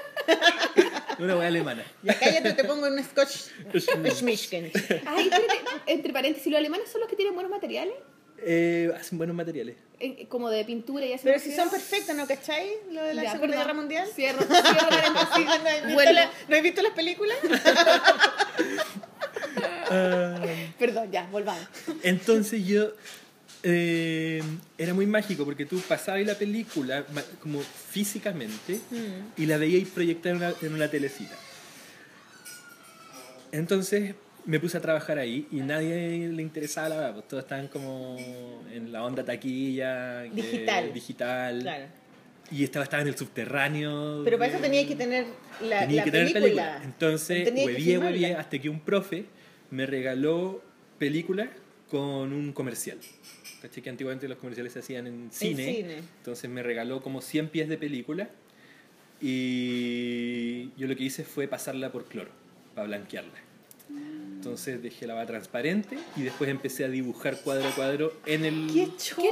una 1.19 1.37
hueá 1.37 1.49
alemana. 1.49 1.83
ya 2.03 2.19
cállate, 2.19 2.53
te 2.55 2.65
pongo 2.65 2.87
un 2.87 3.03
scotch 3.05 3.49
Schmischken. 4.11 4.71
Ay, 5.07 5.29
espérate, 5.29 5.61
entre 5.87 6.13
paréntesis, 6.13 6.51
¿los 6.51 6.59
alemanes 6.59 6.91
son 6.91 7.01
los 7.01 7.11
que 7.11 7.17
tienen 7.17 7.35
buenos 7.35 7.51
materiales? 7.51 7.95
Eh, 8.43 8.91
hacen 8.99 9.19
buenos 9.19 9.37
materiales. 9.37 9.77
Eh, 9.99 10.27
como 10.29 10.49
de 10.49 10.65
pintura 10.65 11.05
y 11.05 11.13
así. 11.13 11.25
Pero 11.25 11.39
si 11.39 11.55
son 11.55 11.69
perfectos, 11.69 12.17
¿no 12.17 12.27
cachai? 12.27 12.71
Lo 12.91 13.03
de 13.03 13.13
la 13.13 13.25
Ya, 13.25 13.33
Segunda 13.33 13.49
perdón. 13.57 13.67
Guerra 13.67 13.75
Mundial. 13.75 14.09
Cierro, 14.15 14.39
cierro 14.43 14.89
paréntesis. 14.89 15.45
¿No 15.45 15.53
has 15.53 15.65
visto, 15.83 15.95
Vuelvo. 15.95 16.13
la- 16.13 16.31
¿no 16.49 16.57
has 16.57 16.63
visto 16.63 16.83
las 16.83 16.93
películas? 16.93 17.37
Perdón, 20.79 21.11
ya, 21.11 21.27
volvamos. 21.31 21.67
Entonces 22.03 22.65
yo 22.67 22.93
eh, 23.63 24.43
era 24.79 24.95
muy 24.95 25.07
mágico 25.07 25.45
porque 25.45 25.67
tú 25.67 25.81
pasabas 25.81 26.25
la 26.25 26.35
película 26.35 27.05
como 27.43 27.61
físicamente 27.61 28.81
y 29.37 29.47
la 29.47 29.57
veías 29.59 29.89
proyectada 29.89 30.31
en 30.31 30.37
una, 30.43 30.55
en 30.63 30.75
una 30.75 30.89
telecita. 30.89 31.35
Entonces 33.53 34.15
me 34.47 34.59
puse 34.59 34.79
a 34.79 34.81
trabajar 34.81 35.19
ahí 35.19 35.47
y 35.51 35.57
nadie 35.57 36.29
le 36.29 36.43
interesaba 36.43 36.89
la 36.89 36.97
verdad, 36.97 37.13
pues 37.15 37.29
todos 37.29 37.43
estaban 37.43 37.69
como 37.69 38.17
en 38.73 38.91
la 38.93 39.05
onda 39.05 39.25
taquilla, 39.25 40.23
que- 40.35 40.43
Digital. 40.43 40.93
digital. 40.95 41.61
Claro. 41.61 42.00
Y 42.51 42.65
estaba, 42.65 42.85
estaba 42.85 43.03
en 43.03 43.09
el 43.09 43.17
subterráneo. 43.17 44.23
Pero 44.25 44.39
para 44.39 44.51
eso 44.51 44.61
tenías 44.61 44.87
que 44.87 44.97
tener 44.97 45.27
la, 45.61 45.81
tenía 45.81 45.97
la 45.97 46.05
que 46.05 46.11
tener 46.11 46.33
película. 46.33 46.81
Entonces, 46.83 47.53
huevié, 47.53 47.99
huevié, 47.99 48.35
hasta 48.35 48.59
que 48.59 48.69
un 48.69 48.81
profe 48.81 49.27
me 49.71 49.87
regaló 49.87 50.63
película 50.99 51.51
con 51.91 52.33
un 52.33 52.53
comercial. 52.53 52.99
¿Cachai? 53.63 53.83
Que 53.83 53.91
antiguamente 53.91 54.27
los 54.27 54.39
comerciales 54.39 54.73
se 54.73 54.79
hacían 54.79 55.07
en 55.07 55.29
cine. 55.31 55.75
cine. 55.75 55.97
Entonces 56.19 56.49
me 56.49 56.63
regaló 56.63 57.03
como 57.03 57.21
100 57.21 57.49
pies 57.49 57.69
de 57.69 57.77
película 57.77 58.31
y 59.21 60.71
yo 60.77 60.87
lo 60.87 60.97
que 60.97 61.05
hice 61.05 61.25
fue 61.25 61.47
pasarla 61.47 61.93
por 61.93 62.07
cloro 62.07 62.31
para 62.75 62.87
blanquearla. 62.87 63.51
Entonces 63.91 64.83
dejé 64.83 65.07
la 65.07 65.15
baba 65.15 65.27
transparente 65.27 65.99
y 66.17 66.23
después 66.23 66.49
empecé 66.49 66.85
a 66.85 66.89
dibujar 66.89 67.43
cuadro 67.43 67.69
a 67.69 67.73
cuadro 67.73 68.15
en 68.25 68.45
el, 68.45 68.71
¡Qué 68.73 68.89
choro! 68.97 69.29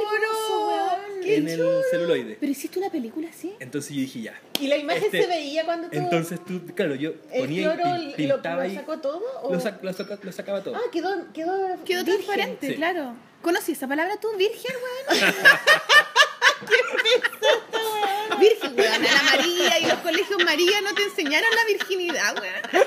Weón! 1.29 1.47
¡Qué 1.47 1.53
en 1.53 1.61
el 1.61 1.83
celuloide. 1.91 2.37
¿Pero 2.41 2.53
hiciste 2.53 2.79
una 2.79 2.91
película 2.91 3.29
así? 3.29 3.53
Entonces 3.61 3.95
yo 3.95 4.01
dije 4.01 4.23
ya. 4.23 4.41
¿Y 4.61 4.67
la 4.67 4.77
imagen 4.77 5.05
Este- 5.05 5.23
se 5.23 5.29
veía 5.29 5.65
cuando 5.65 5.89
tú... 5.89 5.97
Entonces 5.97 6.45
tú, 6.45 6.61
claro, 6.75 6.95
yo 6.95 7.13
¿El 7.31 7.41
ponía 7.43 7.75
cloro 7.75 7.97
y 7.97 8.11
lo, 8.11 8.17
pin- 8.17 8.29
lo, 8.29 8.35
pintaba 8.37 8.65
lo 8.67 8.71
y 8.71 8.75
sacó 8.75 8.99
todo? 8.99 9.23
O... 9.43 9.53
lo, 9.55 9.61
sac- 9.61 9.81
lo 9.83 10.19
lo 10.23 10.33
sacaba 10.33 10.63
todo. 10.63 10.77
Ah, 10.77 10.81
quedó, 10.93 11.11
quedó, 11.33 11.53
Quedó 11.85 12.05
virgen. 12.05 12.07
transparente, 12.07 12.67
Sí. 12.69 12.75
claro. 12.75 13.15
¿Conocí 13.43 13.73
esa 13.73 13.87
palabra 13.87 14.19
tú, 14.21 14.29
virgen, 14.37 14.75
weón? 15.11 15.35
Virgen, 18.41 18.75
weón. 18.77 18.93
Ana 18.93 19.23
María 19.25 19.79
y 19.81 19.87
los 19.87 19.99
colegios 20.01 20.45
María 20.45 20.81
no 20.83 20.95
te 20.95 21.03
enseñaron 21.05 21.49
la 21.55 21.65
virginidad, 21.67 22.35
weón. 22.41 22.87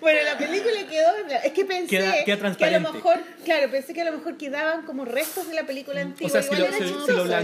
Bueno, 0.00 0.18
la 0.24 0.36
película 0.38 0.86
quedó. 0.88 1.10
Es 1.44 1.52
que 1.52 1.64
pensé 1.64 1.88
Queda- 1.88 2.24
queda 2.24 2.56
que 2.56 2.64
a 2.64 2.70
lo 2.78 2.92
mejor, 2.92 3.16
claro, 3.44 3.70
pensé 3.70 3.94
que 3.94 4.02
a 4.02 4.04
lo 4.04 4.12
mejor 4.12 4.36
quedaban 4.36 4.84
como 4.84 5.04
restos 5.04 5.48
de 5.48 5.54
la 5.54 5.64
película 5.64 6.00
antigua. 6.02 6.26
O 6.28 6.30
sea, 6.30 6.42
si 6.42 6.48
Igual 6.54 6.60
lo, 6.60 6.66
era 6.76 6.86
si- 6.86 6.92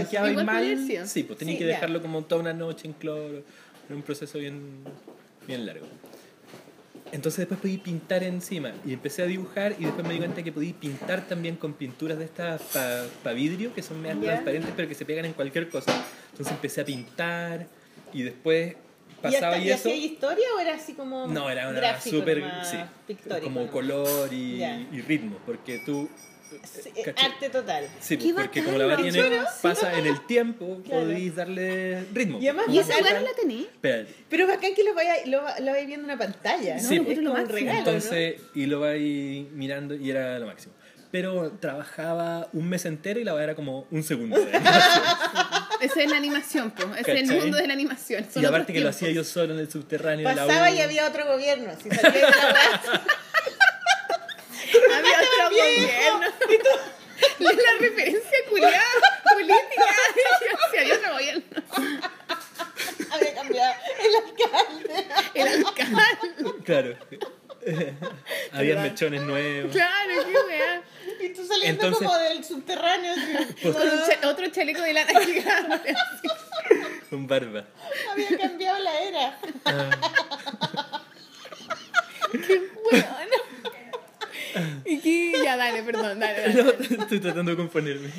si 0.07 0.17
lo 0.17 0.29
Igual 0.29 0.45
mal, 0.45 1.07
sí, 1.07 1.23
pues 1.23 1.39
tenía 1.39 1.53
Sí, 1.55 1.59
que 1.59 1.65
ya. 1.67 1.73
dejarlo 1.75 2.01
como 2.01 2.23
toda 2.23 2.41
una 2.41 2.53
noche 2.53 2.87
en 2.87 2.93
cloro. 2.93 3.39
Era 3.87 3.95
un 3.95 4.03
proceso 4.03 4.37
bien, 4.37 4.83
bien 5.47 5.65
largo. 5.65 5.87
Entonces 7.11 7.39
después 7.39 7.59
podí 7.59 7.77
pintar 7.77 8.23
encima 8.23 8.71
y 8.85 8.93
empecé 8.93 9.21
a 9.23 9.25
dibujar 9.25 9.75
y 9.77 9.83
después 9.83 10.07
me 10.07 10.13
di 10.13 10.19
cuenta 10.19 10.43
que 10.43 10.51
podí 10.53 10.71
pintar 10.71 11.27
también 11.27 11.57
con 11.57 11.73
pinturas 11.73 12.17
de 12.17 12.23
estas 12.23 12.61
para 12.61 13.33
vidrio 13.35 13.73
que 13.73 13.81
son 13.81 14.01
medias 14.01 14.19
Ya. 14.21 14.25
transparentes 14.27 14.71
pero 14.77 14.87
que 14.87 14.95
se 14.95 15.03
pegan 15.03 15.25
en 15.25 15.33
cualquier 15.33 15.67
cosa. 15.67 15.91
Entonces 16.31 16.53
empecé 16.53 16.79
a 16.81 16.85
pintar 16.85 17.67
y 18.13 18.23
después 18.23 18.75
¿Y, 19.21 19.31
pasaba 19.31 19.55
hasta, 19.55 19.57
y, 19.59 19.67
¿Y 19.67 19.71
eso. 19.71 19.89
hacía 19.89 19.95
historia 19.95 20.45
o 20.55 20.59
era 20.59 20.73
así 20.75 20.93
como.? 20.93 21.27
No, 21.27 21.49
era 21.49 21.69
una 21.69 21.79
gráfico 21.79 22.17
súper, 22.17 22.43
sí, 22.63 22.77
como 23.43 23.67
color 23.67 24.33
y, 24.33 24.57
Ya. 24.57 24.79
y 24.91 25.01
ritmo, 25.01 25.37
porque 25.45 25.81
tú... 25.85 26.09
Sí, 26.65 26.89
eh, 26.97 27.03
¿cachai? 27.05 27.31
arte 27.31 27.49
total. 27.49 27.87
Sí, 28.01 28.17
Qué 28.17 28.33
porque 28.33 28.59
bacán, 28.59 28.65
como 28.65 28.77
la 28.77 28.97
¿no? 28.97 29.01
tiene, 29.01 29.23
Chulo, 29.23 29.43
pasa 29.61 29.97
en 29.97 30.05
el 30.05 30.25
tiempo, 30.25 30.81
Claro. 30.83 31.03
podéis 31.03 31.33
darle 31.33 32.03
ritmo. 32.13 32.39
Y 32.41 32.47
además 32.49 32.65
¿Y 32.67 32.79
esa 32.79 32.93
no 32.99 33.21
la 33.21 33.33
tení? 33.39 33.61
Espérate. 33.71 34.13
Pero 34.29 34.47
bacán 34.47 34.73
que 34.75 34.83
lo 34.83 34.93
vaya, 34.93 35.13
lo, 35.27 35.41
lo 35.61 35.71
vais 35.71 35.87
viendo 35.87 36.05
en 36.09 36.13
una 36.13 36.17
pantalla. 36.17 36.77
Sí, 36.77 36.97
¿no? 36.97 37.05
pues. 37.05 37.17
es 37.17 37.23
lo 37.23 37.31
un 37.33 37.47
regalo. 37.47 37.77
Entonces, 37.79 38.41
y 38.53 38.65
lo 38.65 38.81
vais 38.81 39.49
mirando 39.53 39.95
y 39.95 40.09
era 40.11 40.37
lo 40.39 40.47
máximo. 40.47 40.73
Pero 41.09 41.51
trabajaba 41.53 42.49
un 42.51 42.67
mes 42.67 42.85
entero 42.85 43.19
y 43.19 43.23
la 43.23 43.33
weá 43.33 43.43
era 43.45 43.55
como 43.55 43.87
un 43.89 44.03
segundo. 44.03 44.35
Esa 45.81 46.03
es 46.03 46.09
la 46.09 46.17
animación, 46.17 46.71
pues. 46.71 46.87
Ese 46.99 47.11
es 47.19 47.29
el 47.29 47.37
mundo 47.37 47.57
de 47.57 47.67
la 47.67 47.73
animación. 47.73 48.25
Son 48.31 48.43
y 48.43 48.45
aparte 48.45 48.71
que 48.71 48.79
lo 48.79 48.89
hacía 48.89 49.11
yo 49.11 49.23
solo 49.23 49.53
en 49.53 49.59
el 49.59 49.71
subterráneo 49.71 50.23
¿no? 50.23 50.29
de 50.29 50.35
la 50.35 50.47
Pasaba 50.47 50.71
y 50.71 50.79
había 50.81 51.07
otro 51.07 51.25
gobierno. 51.25 51.71
Si 51.81 51.89
salía 51.89 52.11
de 52.11 52.21
la 52.21 52.27
Había 54.97 55.17
otro 55.19 55.49
gobierno. 55.49 56.27
La 57.39 57.51
referencia 57.79 58.37
culiada 58.49 58.81
política. 59.33 59.85
Si 60.71 60.77
había 60.77 60.95
otro 60.95 61.13
gobierno. 61.13 61.43
había 63.11 63.33
cambiado 63.35 63.73
el 63.99 64.15
alcalde. 64.15 65.07
El 65.33 65.47
alcalde. 65.47 66.63
Claro. 66.63 66.97
Había 68.51 68.81
mechones 68.81 69.21
nuevos. 69.21 69.71
Claro, 69.71 70.13
qué 70.25 70.33
weá. 70.47 70.81
Y 71.21 71.29
tú 71.33 71.45
saliendo 71.45 71.85
Entonces- 71.85 72.07
como 72.07 72.17
del 72.19 72.43
subterráneo. 72.43 73.13
así. 73.13 73.61
Con 73.71 73.75
un 73.81 74.25
otro 74.29 74.47
chaleco 74.49 74.81
de 74.81 74.93
lana 74.93 75.19
gigante. 75.25 75.93
Con 77.09 77.27
barba. 77.27 77.65
había 78.11 78.37
cambiado 78.37 78.79
la 78.79 79.01
era. 79.01 79.39
Weón. 82.91 83.29
Y 84.85 84.99
que, 84.99 85.33
ya, 85.43 85.55
dale, 85.57 85.83
perdón, 85.83 86.19
dale, 86.19 86.41
dale. 86.41 86.63
No, 86.63 86.69
estoy 87.03 87.19
tratando 87.19 87.51
de 87.51 87.57
componerme. 87.57 88.09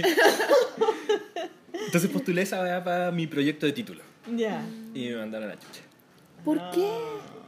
Entonces 1.87 2.11
postulé 2.11 2.43
esa 2.43 2.61
weá 2.63 2.83
para 2.83 3.11
mi 3.11 3.27
proyecto 3.27 3.67
de 3.67 3.73
título. 3.73 4.03
Ya. 4.35 4.63
Y 4.95 5.09
me 5.11 5.17
mandaron 5.17 5.51
a 5.51 5.55
la 5.55 5.61
chucha. 5.61 5.81
¿Por 6.45 6.59
qué? 6.71 6.89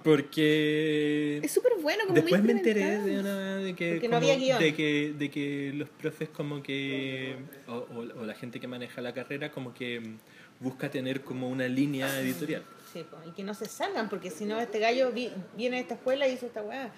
Porque 0.05 1.41
Es 1.43 1.51
súper 1.53 1.73
bueno, 1.81 2.03
como 2.05 2.15
después 2.15 2.43
muy 2.43 2.53
me 2.53 2.59
enteré 2.59 2.99
de 3.01 3.19
una 3.21 3.57
de 3.57 3.75
que, 3.75 3.93
Porque 3.93 4.09
no 4.09 4.17
como- 4.19 4.31
había 4.33 4.37
guion. 4.37 4.59
de 4.59 4.75
que 4.75 5.15
de 5.19 5.31
que 5.31 5.73
los 5.75 5.89
profes 5.89 6.29
como 6.29 6.63
que 6.63 7.37
o, 7.67 7.73
o- 7.73 8.21
o 8.21 8.25
la 8.27 8.35
gente 8.35 8.61
que 8.61 8.69
maneja 8.69 9.01
la 9.01 9.15
carrera 9.15 9.51
como 9.51 9.73
que 9.73 10.01
mm, 10.01 10.19
busca 10.61 10.91
tener 10.91 11.23
como 11.23 11.49
una 11.49 11.67
línea 11.69 12.21
editorial. 12.21 12.63
Sí, 12.93 13.05
po, 13.11 13.17
y 13.27 13.33
que 13.33 13.43
no 13.43 13.55
se 13.55 13.65
salgan, 13.67 14.09
porque 14.09 14.31
si 14.31 14.45
no, 14.45 14.61
este 14.61 14.79
gallo 14.79 15.11
vi- 15.11 15.33
viene 15.57 15.79
a 15.79 15.81
esta 15.81 15.95
escuela 15.95 16.29
y 16.29 16.35
hizo 16.35 16.47
esta 16.47 16.63
weá. 16.63 16.93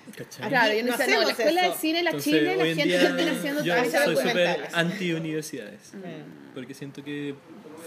Claro, 0.49 0.75
yo 0.75 0.85
no, 0.85 0.91
No 0.91 0.97
sé, 0.99 1.09
no, 1.09 1.23
la 1.23 1.31
escuela 1.31 1.63
eso. 1.63 1.73
de 1.73 1.79
cine, 1.79 2.03
la 2.03 2.11
Entonces, 2.11 2.33
Chile, 2.33 2.57
la 2.57 2.65
gente 2.67 2.97
estén 2.97 3.29
haciendo 3.31 3.65
yo 3.65 3.75
soy 3.77 3.85
súper 3.89 4.15
documentales. 4.15 4.75
anti 4.75 5.13
universidades 5.13 5.93
Eh, 6.05 6.23
porque 6.55 6.75
siento 6.75 7.03
que 7.03 7.35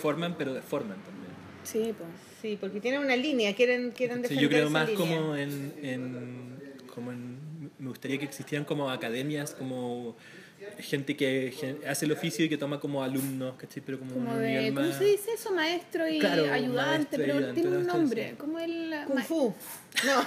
forman 0.01 0.35
pero 0.37 0.53
deforman 0.53 0.97
también. 1.03 1.29
Sí, 1.63 1.93
pues. 1.95 2.09
Sí, 2.41 2.57
porque 2.59 2.79
tienen 2.79 3.01
una 3.01 3.15
línea, 3.15 3.53
quieren, 3.55 3.91
quieren 3.91 4.17
Sí, 4.17 4.21
defender 4.23 4.43
yo 4.43 4.49
creo 4.49 4.63
esa 4.63 4.69
más 4.71 4.89
línea. 4.89 5.05
como 5.17 5.35
en, 5.35 5.73
en- 5.83 6.63
como 6.93 7.11
en 7.11 7.37
me 7.77 7.89
gustaría 7.89 8.17
que 8.17 8.25
existieran 8.25 8.65
como 8.65 8.89
academias 8.89 9.53
como 9.53 10.15
gente 10.79 11.15
que 11.17 11.53
gen- 11.57 11.79
hace 11.87 12.05
el 12.05 12.11
oficio 12.11 12.45
y 12.45 12.49
que 12.49 12.57
toma 12.57 12.79
como 12.79 13.03
alumnos, 13.03 13.55
¿cachai? 13.57 13.81
Pero 13.85 13.99
como, 13.99 14.13
Como 14.13 14.31
un 14.31 14.39
de, 14.41 14.47
nivel 14.47 14.73
¿cómo 14.75 14.87
más 14.87 14.97
se 14.97 15.03
dice 15.05 15.31
eso? 15.33 15.51
Maestro 15.51 16.07
y 16.07 16.19
Claro, 16.19 16.51
ayudante, 16.51 16.75
maestro 16.75 17.17
pero 17.19 17.33
ayudante, 17.37 17.61
tiene 17.61 17.77
un 17.77 17.87
no, 17.87 17.93
nombre. 17.93 18.29
sí. 18.31 18.35
Como 18.37 18.59
el... 18.59 18.95
Kung 19.07 19.19
Fu. 19.23 19.53
No, 20.05 20.23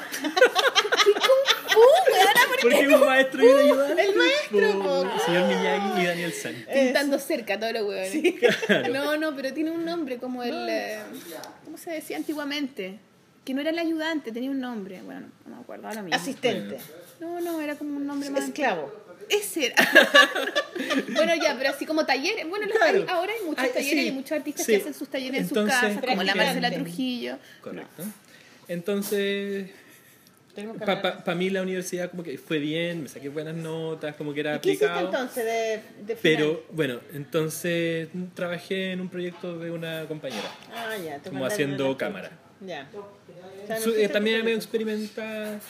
Porque 2.60 2.86
un 2.88 3.00
maestro 3.06 3.42
y 3.42 3.46
un 3.52 3.58
ayudante. 3.58 4.02
El 4.04 4.16
maestro, 4.16 4.82
po, 4.82 5.06
señor 5.24 5.46
Miyagi 5.48 6.00
y 6.02 6.06
Daniel 6.06 6.32
San. 6.32 6.54
Pintando 6.72 7.18
cerca 7.18 7.58
todos 7.58 7.72
los 7.72 7.82
huevones. 7.82 8.90
No, 8.92 9.16
no, 9.16 9.34
pero 9.36 9.52
tiene 9.52 9.70
un 9.70 9.84
nombre 9.84 10.18
como 10.18 10.42
el... 10.42 10.68
eh, 10.68 10.98
¿Cómo 11.64 11.76
se 11.78 11.90
decía 11.90 12.16
antiguamente? 12.16 12.98
Que 13.44 13.54
no 13.54 13.60
era 13.60 13.70
el 13.70 13.78
ayudante, 13.78 14.30
tenía 14.30 14.50
un 14.50 14.60
nombre. 14.60 15.00
Bueno, 15.02 15.26
no 15.46 15.56
me 15.56 15.62
acuerdo 15.62 15.88
ahora 15.88 16.02
mismo. 16.02 16.14
asistente. 16.20 16.78
No, 17.20 17.40
no, 17.40 17.60
era 17.60 17.74
como 17.76 17.96
un 17.96 18.06
nombre 18.06 18.30
más... 18.30 18.44
Esclavo. 18.44 18.92
Ese 19.28 19.66
era. 19.66 19.76
bueno, 21.14 21.34
ya, 21.36 21.54
pero 21.58 21.70
así 21.70 21.86
como 21.86 22.04
talleres. 22.06 22.48
Bueno, 22.48 22.66
los- 22.66 22.76
Claro. 22.76 22.98
hay- 23.00 23.06
ahora 23.08 23.32
hay 23.32 23.44
muchos 23.46 23.64
Ay, 23.64 23.70
talleres 23.72 23.90
sí, 23.90 23.96
y 24.02 24.08
hay 24.08 24.12
muchos 24.12 24.32
artistas 24.32 24.66
sí. 24.66 24.72
que 24.72 24.78
hacen 24.78 24.94
sus 24.94 25.08
talleres 25.08 25.40
en 25.42 25.48
sus 25.48 25.66
casas, 25.66 25.98
como 26.04 26.22
la. 26.22 26.34
Marcela 26.34 26.70
Trujillo. 26.70 27.38
Correcto. 27.60 28.02
Entonces, 28.68 29.70
para 30.84 31.34
mí 31.34 31.50
la 31.50 31.62
universidad 31.62 32.10
como 32.10 32.22
que 32.22 32.36
fue 32.38 32.58
bien, 32.58 33.02
me 33.02 33.08
saqué 33.08 33.28
buenas 33.28 33.54
notas, 33.54 34.14
como 34.16 34.34
que 34.34 34.40
era 34.40 34.56
¿Y 34.56 34.60
¿Qué 34.60 34.68
hiciste 34.70 34.86
aplicado. 34.86 35.08
entonces 35.24 35.44
de, 35.44 35.80
de 36.06 36.16
final? 36.16 36.20
Pero 36.22 36.64
bueno, 36.70 37.00
entonces 37.14 38.08
trabajé 38.34 38.92
en 38.92 39.00
un 39.00 39.08
proyecto 39.08 39.58
de 39.58 39.70
una 39.70 40.04
compañera, 40.06 40.48
Ah, 40.74 40.96
ya, 41.02 41.18
te 41.18 41.30
como 41.30 41.46
haciendo 41.46 41.96
cámara. 41.96 42.30
Ya. 42.60 42.88
O 42.94 43.66
sea, 43.66 43.76
no 43.76 43.82
Su- 43.82 43.94
eh, 43.94 44.08
también 44.08 44.44
medio 44.44 44.58
proyecto. 44.58 44.64
experimental, 44.64 45.60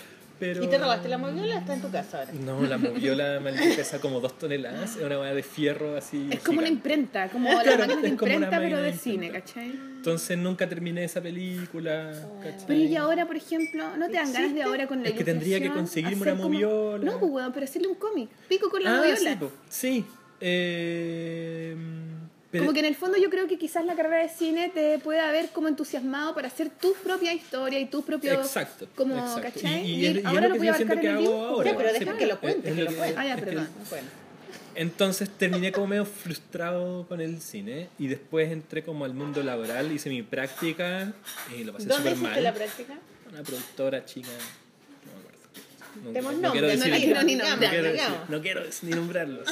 pero... 0.42 0.64
¿Y 0.64 0.66
te 0.66 0.76
robaste 0.76 1.08
la 1.08 1.18
moviola? 1.18 1.58
Está 1.58 1.74
en 1.74 1.82
tu 1.82 1.88
casa 1.88 2.18
ahora. 2.18 2.32
No, 2.32 2.60
la 2.62 2.76
moviola 2.76 3.38
maldita 3.44 3.76
pesa 3.76 4.00
como 4.00 4.18
dos 4.18 4.36
toneladas, 4.36 4.96
es 4.96 5.02
una 5.04 5.20
weá 5.20 5.32
de 5.32 5.44
fierro 5.44 5.96
así. 5.96 6.26
Es 6.32 6.40
como 6.40 6.58
una 6.58 6.66
imprenta, 6.68 7.28
como 7.28 7.48
Claro, 7.62 7.70
las 7.70 7.78
máquinas 7.86 8.02
de 8.02 8.08
es 8.08 8.14
como 8.16 8.34
una 8.36 8.46
imprenta, 8.46 8.56
pero 8.58 8.60
máquina 8.76 8.80
de 8.80 8.90
de 8.92 8.98
cine, 8.98 9.26
imprenta. 9.26 9.46
¿cachai? 9.46 9.70
Entonces 9.98 10.36
nunca 10.38 10.68
terminé 10.68 11.04
esa 11.04 11.20
película, 11.20 12.12
¿cachai? 12.42 12.64
Pero 12.66 12.80
y 12.80 12.96
ahora, 12.96 13.24
por 13.24 13.36
ejemplo, 13.36 13.96
¿no 13.96 14.06
te 14.08 14.14
dan 14.14 14.32
ganas 14.32 14.52
de 14.52 14.62
ahora 14.64 14.88
con 14.88 15.00
la 15.04 15.10
Es 15.10 15.14
que 15.14 15.22
tendría 15.22 15.60
que 15.60 15.70
conseguirme 15.70 16.22
una 16.22 16.32
como- 16.32 16.48
moviola. 16.48 17.04
No, 17.04 17.20
pues 17.20 17.30
weón, 17.30 17.52
pero 17.52 17.62
hacerle 17.64 17.86
un 17.86 17.94
cómic. 17.94 18.28
Pico 18.48 18.68
con 18.68 18.82
la 18.82 18.94
Ah, 18.94 18.98
moviola. 18.98 19.16
sí, 19.30 19.36
po. 19.38 19.52
sí. 19.68 20.04
Eh, 20.40 21.76
pero- 22.52 22.62
Como 22.64 22.72
que 22.74 22.78
en 22.80 22.86
el 22.86 22.94
fondo 22.94 23.18
yo 23.18 23.28
creo 23.30 23.48
que 23.48 23.58
quizás 23.58 23.84
la 23.84 23.96
carrera 23.96 24.22
de 24.22 24.28
cine 24.28 24.68
te 24.72 24.98
puede 25.00 25.18
haber 25.18 25.48
como 25.48 25.66
entusiasmado 25.66 26.34
para 26.34 26.46
hacer 26.46 26.70
tu 26.70 26.92
propia 27.02 27.32
historia 27.32 27.80
y 27.80 27.86
tu 27.86 28.04
propio... 28.04 28.32
Exacto. 28.34 28.86
Como, 28.94 29.16
exacto. 29.16 29.42
¿cachai? 29.60 29.84
Y, 29.84 29.94
y 29.94 30.00
y 30.00 30.06
es 30.18 30.24
ahora 30.24 30.46
lo 30.48 30.56
voy 30.56 30.68
a 30.68 30.74
abarcar 30.74 31.00
que 31.00 31.06
en 31.08 31.16
el 31.16 31.24
hago 31.26 31.44
ahora. 31.46 31.70
Ya, 31.72 31.76
pero 31.76 31.88
Sí, 31.90 31.98
deja 32.04 32.16
que 32.18 32.26
lo 32.26 32.38
cuente, 32.40 32.68
es 32.68 32.74
que 32.76 32.82
lo 32.84 32.92
cuente. 32.94 33.14
Ah, 33.18 33.24
ya, 33.24 33.34
es 33.34 33.40
que- 33.40 33.46
perdón. 33.46 33.68
Bueno. 33.90 34.08
Entonces 34.74 35.28
terminé 35.28 35.70
como 35.72 35.86
medio 35.88 36.04
frustrado 36.06 37.06
con 37.06 37.20
el 37.20 37.40
cine 37.42 37.88
y 37.98 38.06
después 38.06 38.50
entré 38.50 38.82
como 38.82 39.04
al 39.04 39.12
mundo 39.12 39.42
laboral, 39.42 39.90
hice 39.92 40.08
mi 40.08 40.22
práctica 40.22 41.12
y 41.58 41.64
lo 41.64 41.72
pasé 41.74 41.86
¿Dónde 41.86 42.10
súper 42.10 42.12
hiciste 42.12 42.30
mal. 42.30 42.42
la 42.44 42.54
práctica? 42.54 42.94
Una 43.32 43.42
productora 43.42 44.04
chica. 44.06 44.28
No, 46.04 46.12
Demos 46.12 46.34
no 46.34 46.40
nombre, 46.40 46.60
quiero 46.60 46.76
no 46.76 46.96
quiero 46.96 47.22
ni 47.22 47.34
no 47.36 47.44
quiero 48.42 48.60
no 48.60 48.66
ni 48.82 48.90
nombrarlos. 48.92 49.46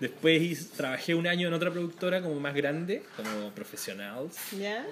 Después 0.00 0.40
hice- 0.42 0.70
trabajé 0.76 1.14
un 1.14 1.26
año 1.26 1.48
en 1.48 1.54
otra 1.54 1.70
productora 1.70 2.22
como 2.22 2.38
más 2.40 2.54
grande, 2.54 3.02
como 3.16 3.50
profesionals 3.50 4.36
¿Ya? 4.58 4.84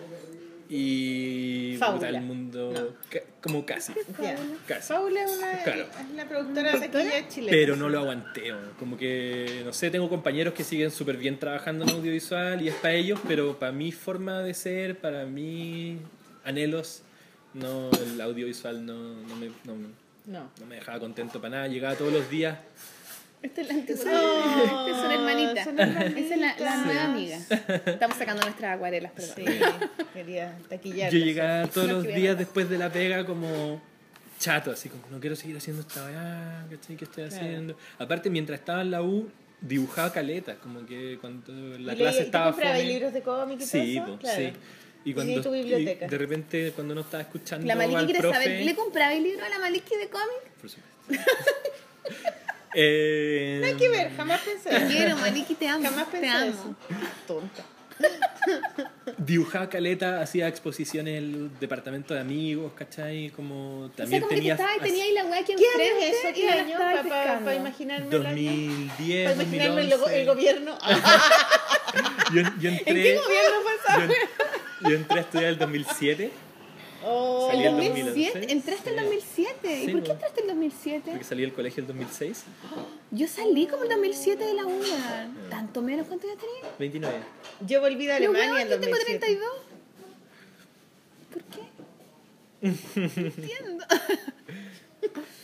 y 0.68 1.76
Fábula. 1.78 1.96
puta, 1.98 2.08
el 2.10 2.20
mundo 2.24 2.96
ca- 3.10 3.20
como 3.42 3.66
casi. 3.66 3.92
Ya. 4.22 4.36
Casi. 4.66 4.92
Paula 4.92 5.24
es 5.24 5.30
una 5.38 5.62
Claro. 5.64 5.82
es 5.82 6.14
la 6.16 6.28
productora 6.28 6.76
de 6.76 6.84
aquí 6.84 6.96
de 6.98 7.28
Chile. 7.28 7.48
Pero 7.50 7.74
no 7.76 7.88
lo 7.88 7.98
aguanté, 8.00 8.52
o 8.52 8.58
como 8.78 8.96
que, 8.96 9.62
no 9.64 9.72
sé, 9.72 9.90
tengo 9.90 10.08
compañeros 10.08 10.54
que 10.54 10.62
siguen 10.62 10.90
súper 10.90 11.16
bien 11.16 11.38
trabajando 11.38 11.84
en 11.84 11.90
audiovisual 11.90 12.62
y 12.62 12.68
es 12.68 12.74
para 12.76 12.94
ellos, 12.94 13.18
pero 13.26 13.58
para 13.58 13.72
mi 13.72 13.90
forma 13.90 14.40
de 14.42 14.54
ser, 14.54 14.98
para 14.98 15.24
mis 15.26 15.98
anhelos, 16.44 17.02
no, 17.54 17.90
el 17.90 18.20
audiovisual 18.20 18.84
no, 18.86 19.14
no, 19.22 19.36
me, 19.36 19.46
no, 19.64 19.74
No. 20.26 20.50
no 20.60 20.66
me 20.66 20.76
dejaba 20.76 21.00
contento 21.00 21.40
para 21.40 21.56
nada. 21.56 21.68
Llegaba 21.68 21.94
todos 21.96 22.12
los 22.12 22.28
días, 22.30 22.58
Esta 23.42 23.60
es 23.62 23.68
la 23.68 23.74
antigua. 23.74 24.04
Oh, 24.06 24.86
Esta 24.86 24.98
es 24.98 25.04
una 25.04 25.14
hermanita. 25.14 25.64
son 25.64 25.80
hermanitas. 25.80 26.22
Esa 26.24 26.34
es 26.34 26.40
la, 26.40 26.58
la 26.58 26.76
nueva 26.84 27.04
amiga. 27.04 27.38
Estamos 27.86 28.16
sacando 28.18 28.42
nuestras 28.42 28.76
acuarelas, 28.76 29.12
perdón. 29.12 29.34
Sí, 29.36 29.44
quería 30.12 30.58
taquillar. 30.68 31.10
yo 31.12 31.18
llegaba 31.18 31.66
todos 31.68 31.88
Los 31.88 32.04
días 32.06 32.36
después 32.38 32.68
de 32.68 32.78
la 32.78 32.90
pega 32.90 33.24
como 33.24 33.80
chato, 34.38 34.70
así 34.70 34.88
como, 34.88 35.02
no 35.10 35.20
quiero 35.20 35.36
seguir 35.36 35.56
haciendo 35.56 35.82
esta 35.82 36.04
weá, 36.04 36.66
¿cachai? 36.70 36.96
¿Qué 36.96 37.04
estoy 37.04 37.24
Claro. 37.28 37.36
haciendo? 37.44 37.76
Aparte, 37.98 38.30
mientras 38.30 38.58
estaba 38.60 38.80
en 38.82 38.90
la 38.90 39.02
U, 39.02 39.28
dibujaba 39.60 40.10
caletas, 40.12 40.56
como 40.58 40.86
que 40.86 41.18
cuando 41.20 41.52
la 41.78 41.92
¿Y 41.92 41.96
clase 41.96 42.22
estaba 42.22 42.46
¿Tú 42.46 42.52
comprabas 42.56 42.80
fome- 42.80 42.86
libros 42.88 43.12
de 43.12 43.22
cómic 43.22 43.60
y 43.60 43.64
Sí, 43.64 43.96
todo 43.96 44.04
eso? 44.04 44.12
po, 44.14 44.18
Claro. 44.18 44.38
sí. 44.38 44.52
Y 45.04 45.14
cuando 45.14 45.40
tu 45.42 45.50
biblioteca. 45.50 46.06
y 46.06 46.08
de 46.08 46.18
repente 46.18 46.72
cuando 46.74 46.94
no 46.94 47.00
estaba 47.02 47.22
escuchando 47.22 47.66
La 47.66 47.74
Maliki 47.74 47.96
al 47.96 48.04
quiere 48.04 48.20
profe, 48.20 48.42
saber, 48.42 48.64
¿le 48.64 48.74
compraba 48.74 49.14
el 49.14 49.22
libro 49.22 49.44
a 49.44 49.48
la 49.48 49.58
Maliki 49.58 49.96
de 49.96 50.08
cómic? 50.08 50.50
por 50.60 50.70
supuesto. 50.70 50.90
eh, 52.74 53.58
Nada 53.62 53.76
que 53.76 53.88
ver, 53.88 54.12
jamás 54.16 54.40
pensé. 54.42 54.68
Te 54.70 54.86
quiero, 54.86 55.16
Maliki, 55.16 55.54
te 55.54 55.68
amo. 55.68 55.84
Jamás 55.84 56.10
te 56.10 56.18
pensé 56.18 56.28
amo. 56.36 56.50
eso. 56.50 56.76
Tonta. 57.26 57.64
Dibujaba 59.18 59.68
caleta, 59.68 60.20
hacía 60.22 60.48
exposiciones 60.48 61.18
en 61.18 61.24
el 61.24 61.50
departamento 61.60 62.14
de 62.14 62.20
amigos, 62.20 62.72
¿cachai? 62.76 63.30
Como 63.30 63.82
O 63.82 63.86
sea, 63.88 63.96
también 63.96 64.22
que 64.22 64.34
tenía 64.36 64.56
te 64.56 64.62
estaba 64.62 64.76
y 64.76 64.80
tenía 64.88 65.04
ahí 65.04 65.12
la 65.12 65.24
weá 65.26 65.44
que 65.44 65.54
¿Qué 65.56 65.64
año 65.64 65.66
enfrente 65.74 66.08
es 66.08 66.16
eso? 66.18 66.28
y 66.28 66.32
¿Qué 66.32 66.46
la 66.46 66.52
año? 66.52 66.70
estaba 66.70 67.38
Para 67.40 67.54
imaginarme 67.54 68.16
el 68.16 68.26
año. 68.26 68.50
2010, 68.50 69.30
Para 69.32 69.42
imaginarme 69.42 69.80
el, 69.82 69.88
go- 69.90 69.96
2011. 69.98 70.20
el 70.20 70.26
gobierno. 70.26 70.78
Yo, 72.32 72.42
yo 72.60 72.68
entré, 72.70 72.90
¿En 72.90 72.96
qué 73.02 73.16
gobierno 73.18 73.56
fue 73.64 73.72
eso? 73.74 74.14
yo, 74.82 74.88
yo 74.90 74.96
entré 74.96 75.18
a 75.18 75.20
estudiar 75.22 75.46
el 75.50 75.58
2007 75.58 76.30
Oh, 77.04 77.48
Salí 77.50 77.62
¿En 77.64 77.68
en 77.68 77.76
2007? 77.76 78.30
2011. 78.40 78.52
¿Entraste 78.52 78.90
en 78.90 78.96
Sí. 78.96 79.02
2007? 79.04 79.82
¿Y 79.82 79.86
Sí, 79.86 79.92
por 79.92 80.02
qué 80.02 80.10
entraste 80.12 80.40
en 80.42 80.46
2007? 80.48 81.10
porque 81.10 81.24
salí 81.24 81.40
del 81.42 81.52
colegio 81.52 81.80
el 81.82 81.86
2006, 81.86 82.44
Yo 83.10 83.26
salí 83.28 83.66
como 83.66 83.84
en 83.84 83.88
2007 83.90 84.44
de 84.44 84.54
la 84.54 84.66
UNA. 84.66 85.30
¿Tanto 85.50 85.82
menos? 85.82 86.06
¿Cuánto 86.06 86.26
ya 86.26 86.34
tenía? 86.34 86.76
29. 86.78 87.16
Yo 87.66 87.80
volví 87.80 88.06
de 88.06 88.12
Alemania 88.12 88.50
weón, 88.52 88.60
en 88.60 88.68
yo 88.68 88.80
tengo 88.80 88.96
2007. 88.96 89.18
32. 89.26 89.50
¿Por 91.32 91.42
qué? 91.44 91.60
No 92.62 92.70
entiendo. 93.26 93.84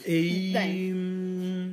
Y 0.06 1.72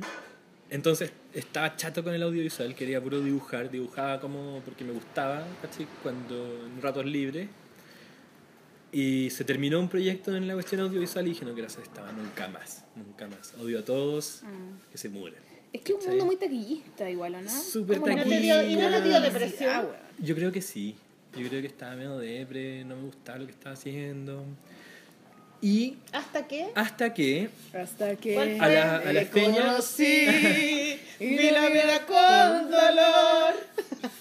entonces 0.70 1.12
estaba 1.34 1.76
chato 1.76 2.02
con 2.02 2.14
el 2.14 2.22
audiovisual, 2.22 2.74
quería 2.74 3.00
puro 3.02 3.20
dibujar, 3.20 3.70
dibujaba 3.70 4.18
como 4.20 4.60
porque 4.64 4.84
me 4.84 4.92
gustaba, 4.92 5.44
¿cachai? 5.62 5.86
Cuando 6.02 6.66
en 6.66 6.80
ratos 6.82 7.04
libres. 7.04 7.48
Y 8.94 9.28
se 9.30 9.42
terminó 9.42 9.80
un 9.80 9.88
proyecto 9.88 10.36
en 10.36 10.46
la 10.46 10.54
cuestión 10.54 10.80
audiovisual 10.82 11.26
y 11.26 11.30
dije, 11.30 11.44
no 11.44 11.52
quiero 11.52 11.66
hacer 11.66 11.82
esta 11.82 12.00
nunca 12.12 12.46
más, 12.46 12.84
nunca 12.94 13.26
más. 13.26 13.52
Odio 13.60 13.80
a 13.80 13.84
todos, 13.84 14.42
que 14.92 14.96
se 14.98 15.08
mueren. 15.08 15.40
Es 15.72 15.80
que 15.82 15.94
es 15.94 15.98
un 16.04 16.10
mundo 16.10 16.26
muy 16.26 16.36
taquillista 16.36 17.10
igual, 17.10 17.34
¿o 17.34 17.40
no? 17.42 17.50
Súper 17.50 17.98
Como 17.98 18.12
¿Y 18.12 18.14
no 18.14 18.22
taquilla. 18.22 18.62
dio, 18.62 18.70
y 18.70 18.76
no 18.76 18.88
te 18.90 19.02
dio 19.02 19.20
depresión? 19.20 19.70
Ah, 19.74 19.80
weón. 19.80 19.96
Yo 20.20 20.36
creo 20.36 20.52
que 20.52 20.62
sí. 20.62 20.94
Yo 21.36 21.48
creo 21.48 21.60
que 21.60 21.66
estaba 21.66 21.96
medio 21.96 22.16
depre, 22.18 22.84
no 22.84 22.94
me 22.94 23.02
gustaba 23.02 23.38
lo 23.38 23.46
que 23.46 23.50
estaba 23.52 23.72
haciendo. 23.74 24.44
Y 25.60 25.96
¿Hasta 26.12 26.46
qué? 26.46 26.68
hasta 26.76 27.12
que 27.14 27.48
Hasta 27.72 28.14
que... 28.14 28.34
¿Cuál 28.34 28.60
a 28.60 28.68
la, 28.68 28.96
a 28.98 29.04
la 29.06 29.12
Le 29.12 29.24
feña, 29.26 29.56
conocí 29.62 30.04
y 31.20 31.50
la 31.50 31.68
vida 31.70 32.06
con 32.06 32.70
dolor. 32.70 33.54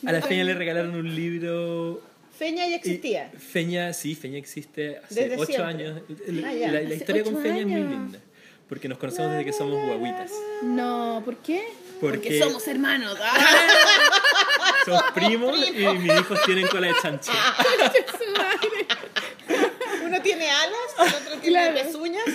a 0.07 0.11
la 0.11 0.21
feña 0.23 0.45
le 0.45 0.55
regalaron 0.55 0.95
un 0.95 1.13
libro 1.13 2.01
Feña 2.37 2.65
ya 2.65 2.71
Y 2.71 2.73
existía. 2.75 3.31
Feña, 3.37 3.93
sí, 3.93 4.15
Feña 4.15 4.37
existe 4.39 4.97
hace 4.97 5.21
Desde 5.29 5.35
ocho 5.35 5.45
siempre. 5.45 5.65
años. 5.67 6.01
La, 6.27 6.49
Ah, 6.49 6.53
ya. 6.53 6.71
la- 6.71 6.81
la 6.81 6.93
historia 6.95 7.23
con 7.23 7.41
Feña 7.41 7.59
es 7.59 7.65
muy 7.65 7.75
años. 7.75 7.89
linda. 7.91 8.19
Porque 8.67 8.89
nos 8.89 8.97
conocemos 8.97 9.31
desde 9.31 9.45
que 9.45 9.53
somos 9.53 9.79
guaguitas. 9.85 10.31
No, 10.63 11.21
¿por 11.23 11.37
qué? 11.37 11.63
Porque- 12.01 12.39
somos 12.39 12.67
hermanos. 12.67 13.17
Ah, 13.21 13.37
Somos 14.85 15.03
primos 15.13 15.55
y 15.69 15.71
mis 15.99 16.19
hijos 16.19 16.39
tienen 16.45 16.67
cola 16.67 16.87
de 16.87 16.93
chancho. 17.01 17.31
Uno 20.05 20.21
tiene 20.21 20.49
alas, 20.49 20.77
el 20.99 21.13
otro 21.21 21.37
tiene 21.39 21.69
pezuñas. 21.71 22.25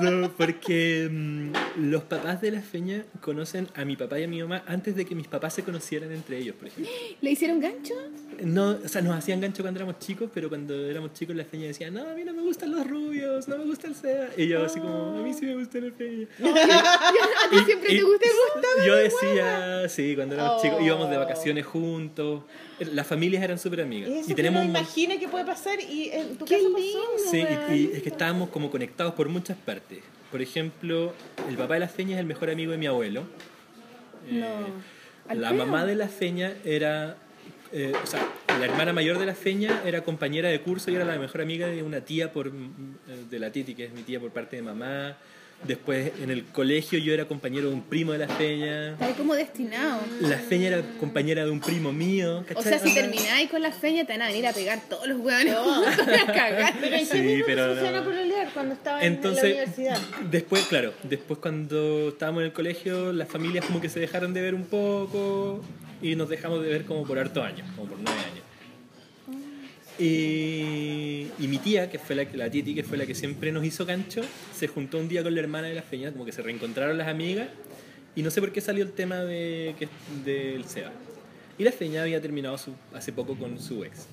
No, 0.00 0.30
porque 0.36 1.08
mm, 1.10 1.52
los 1.76 2.02
papás 2.04 2.40
de 2.40 2.50
la 2.50 2.60
Feña 2.60 3.04
conocen 3.20 3.68
a 3.74 3.84
mi 3.84 3.96
papá 3.96 4.18
y 4.18 4.24
a 4.24 4.28
mi 4.28 4.40
mamá 4.42 4.62
antes 4.66 4.94
de 4.96 5.04
que 5.04 5.14
mis 5.14 5.26
papás 5.28 5.54
se 5.54 5.62
conocieran 5.62 6.12
entre 6.12 6.38
ellos, 6.38 6.54
por 6.56 6.68
ejemplo. 6.68 6.92
¿Le 7.20 7.30
hicieron 7.30 7.60
gancho? 7.60 7.94
No, 8.42 8.78
o 8.84 8.88
sea, 8.88 9.00
nos 9.02 9.16
hacían 9.16 9.40
gancho 9.40 9.62
cuando 9.62 9.78
éramos 9.80 9.98
chicos, 9.98 10.30
pero 10.32 10.48
cuando 10.48 10.74
éramos 10.86 11.12
chicos 11.14 11.34
la 11.36 11.44
Feña 11.44 11.66
decía, 11.68 11.90
no, 11.90 12.08
a 12.08 12.14
mí 12.14 12.24
no 12.24 12.32
me 12.34 12.42
gustan 12.42 12.72
los 12.72 12.86
rubios, 12.86 13.48
no 13.48 13.58
me 13.58 13.64
gusta 13.64 13.86
el 13.88 13.94
SEA. 13.94 14.30
Y 14.36 14.48
yo 14.48 14.64
así 14.64 14.80
como, 14.80 15.18
a 15.18 15.22
mí 15.22 15.32
sí 15.34 15.46
me 15.46 15.54
gusta 15.56 15.78
el 15.78 15.92
Feña. 15.92 16.26
A 16.42 17.50
ti 17.50 17.56
siempre 17.66 17.92
Y- 17.94 17.96
te 17.98 18.02
gusta. 18.04 18.86
Yo 18.86 18.94
decía, 18.96 19.88
sí, 19.88 20.14
cuando 20.16 20.34
éramos 20.34 20.52
Oh. 20.58 20.62
chicos 20.62 20.80
íbamos 20.82 21.10
de 21.10 21.16
vacaciones 21.16 21.64
juntos. 21.66 22.42
Las 22.80 23.06
familias 23.06 23.42
eran 23.44 23.58
súper 23.58 23.82
amigas. 23.82 24.10
Y 24.10 24.14
eso 24.14 24.24
Y 24.24 24.28
que 24.28 24.34
tenemos 24.34 24.62
uno 24.62 24.70
imagina 24.70 25.18
que 25.18 25.28
puede 25.28 25.44
pasar 25.44 25.78
y 25.80 26.10
en 26.10 26.36
tu 26.36 26.44
Qué 26.44 26.56
caso 26.56 26.68
lindo. 26.76 27.00
pasó. 27.14 27.30
Sí, 27.30 27.44
y, 27.70 27.74
y 27.74 27.90
es 27.96 28.02
que 28.02 28.08
estábamos 28.08 28.48
como 28.50 28.70
conectados 28.70 29.14
por 29.14 29.28
muchas 29.28 29.56
partes. 29.56 30.00
Por 30.32 30.40
ejemplo, 30.40 31.12
el 31.48 31.56
papá 31.56 31.74
de 31.74 31.80
la 31.80 31.88
Feña 31.88 32.14
es 32.14 32.20
el 32.20 32.26
mejor 32.26 32.48
amigo 32.50 32.72
de 32.72 32.78
mi 32.78 32.86
abuelo. 32.86 33.24
Eh, 34.28 34.40
No. 34.40 34.92
La 35.34 35.52
mamá 35.52 35.84
de 35.86 35.94
la 35.94 36.08
Feña 36.08 36.54
era, 36.64 37.16
eh, 37.70 37.92
o 38.02 38.06
sea, 38.06 38.26
la 38.48 38.64
hermana 38.64 38.92
mayor 38.92 39.18
de 39.18 39.26
la 39.26 39.34
Feña 39.34 39.82
era 39.84 40.02
compañera 40.02 40.48
de 40.48 40.60
curso 40.62 40.90
y 40.90 40.96
era 40.96 41.04
la 41.04 41.16
mejor 41.18 41.42
amiga 41.42 41.68
de 41.68 41.82
una 41.82 42.00
tía 42.00 42.32
por, 42.32 42.48
eh, 42.48 42.50
de 43.30 43.38
la 43.38 43.52
Titi, 43.52 43.74
que 43.74 43.84
es 43.84 43.92
mi 43.92 44.02
tía 44.02 44.18
por 44.18 44.30
parte 44.32 44.56
de 44.56 44.62
mamá. 44.62 45.16
Después 45.64 46.12
en 46.20 46.30
el 46.30 46.44
colegio 46.46 46.98
yo 46.98 47.14
era 47.14 47.26
compañero 47.26 47.68
de 47.68 47.74
un 47.74 47.82
primo 47.82 48.12
de 48.12 48.18
la 48.18 48.28
Feña. 48.28 48.92
Está 48.92 49.12
como 49.14 49.34
destinado. 49.34 50.00
La 50.20 50.38
Feña 50.38 50.68
era 50.68 50.82
compañera 50.98 51.44
de 51.44 51.50
un 51.50 51.60
primo 51.60 51.92
mío. 51.92 52.38
O 52.38 52.44
¿cachai? 52.44 52.64
sea, 52.64 52.78
si 52.80 52.94
termináis 52.94 53.50
con 53.50 53.62
la 53.62 53.70
feña, 53.70 54.04
te 54.04 54.12
van 54.12 54.22
a 54.22 54.26
venir 54.28 54.46
a 54.46 54.52
pegar 54.52 54.80
todos 54.88 55.06
los 55.06 55.18
hueones. 55.20 55.54
Pero 56.80 56.96
¿en 56.96 57.06
Sí, 57.06 57.42
pero 57.46 57.74
no. 57.74 57.80
cuando 58.54 58.74
estaban 58.74 59.02
en 59.02 59.12
la 59.12 59.16
Entonces, 59.16 59.44
universidad? 59.44 59.98
después, 60.30 60.64
claro, 60.66 60.92
después 61.04 61.38
cuando 61.38 62.08
estábamos 62.08 62.40
en 62.40 62.46
el 62.46 62.52
colegio, 62.52 63.12
las 63.12 63.28
familias 63.28 63.64
como 63.64 63.80
que 63.80 63.88
se 63.88 64.00
dejaron 64.00 64.34
de 64.34 64.42
ver 64.42 64.54
un 64.54 64.64
poco 64.64 65.60
y 66.00 66.16
nos 66.16 66.28
dejamos 66.28 66.62
de 66.62 66.68
ver 66.68 66.84
como 66.84 67.04
por 67.04 67.18
harto 67.18 67.42
años, 67.42 67.66
como 67.76 67.88
por 67.88 67.98
nueve 67.98 68.18
años. 68.20 68.44
Y, 70.02 71.28
y 71.38 71.48
mi 71.48 71.58
tía, 71.58 71.90
que 71.90 71.98
fue 71.98 72.14
la, 72.16 72.24
que- 72.26 72.36
la 72.36 72.50
Titi, 72.50 72.74
que 72.74 72.82
fue 72.82 72.96
la 72.98 73.06
que 73.06 73.14
siempre 73.14 73.52
nos 73.52 73.64
hizo 73.64 73.86
gancho, 73.86 74.22
se 74.54 74.68
juntó 74.68 74.98
un 74.98 75.08
día 75.08 75.22
con 75.22 75.34
la 75.34 75.40
hermana 75.40 75.68
de 75.68 75.74
la 75.74 75.82
Feña, 75.82 76.10
como 76.12 76.24
que 76.24 76.32
se 76.32 76.42
reencontraron 76.42 76.98
las 76.98 77.08
amigas, 77.08 77.48
y 78.14 78.22
no 78.22 78.30
sé 78.30 78.40
por 78.40 78.52
qué 78.52 78.60
salió 78.60 78.84
el 78.84 78.92
tema 78.92 79.16
de, 79.24 79.74
que, 79.78 79.88
del 80.24 80.64
SEBA. 80.64 80.90
Y 81.58 81.64
la 81.64 81.72
Feña 81.72 82.02
había 82.02 82.20
terminado 82.20 82.58
su- 82.58 82.74
hace 82.94 83.12
poco 83.12 83.36
con 83.36 83.58
su 83.60 83.84
ex. 83.84 84.06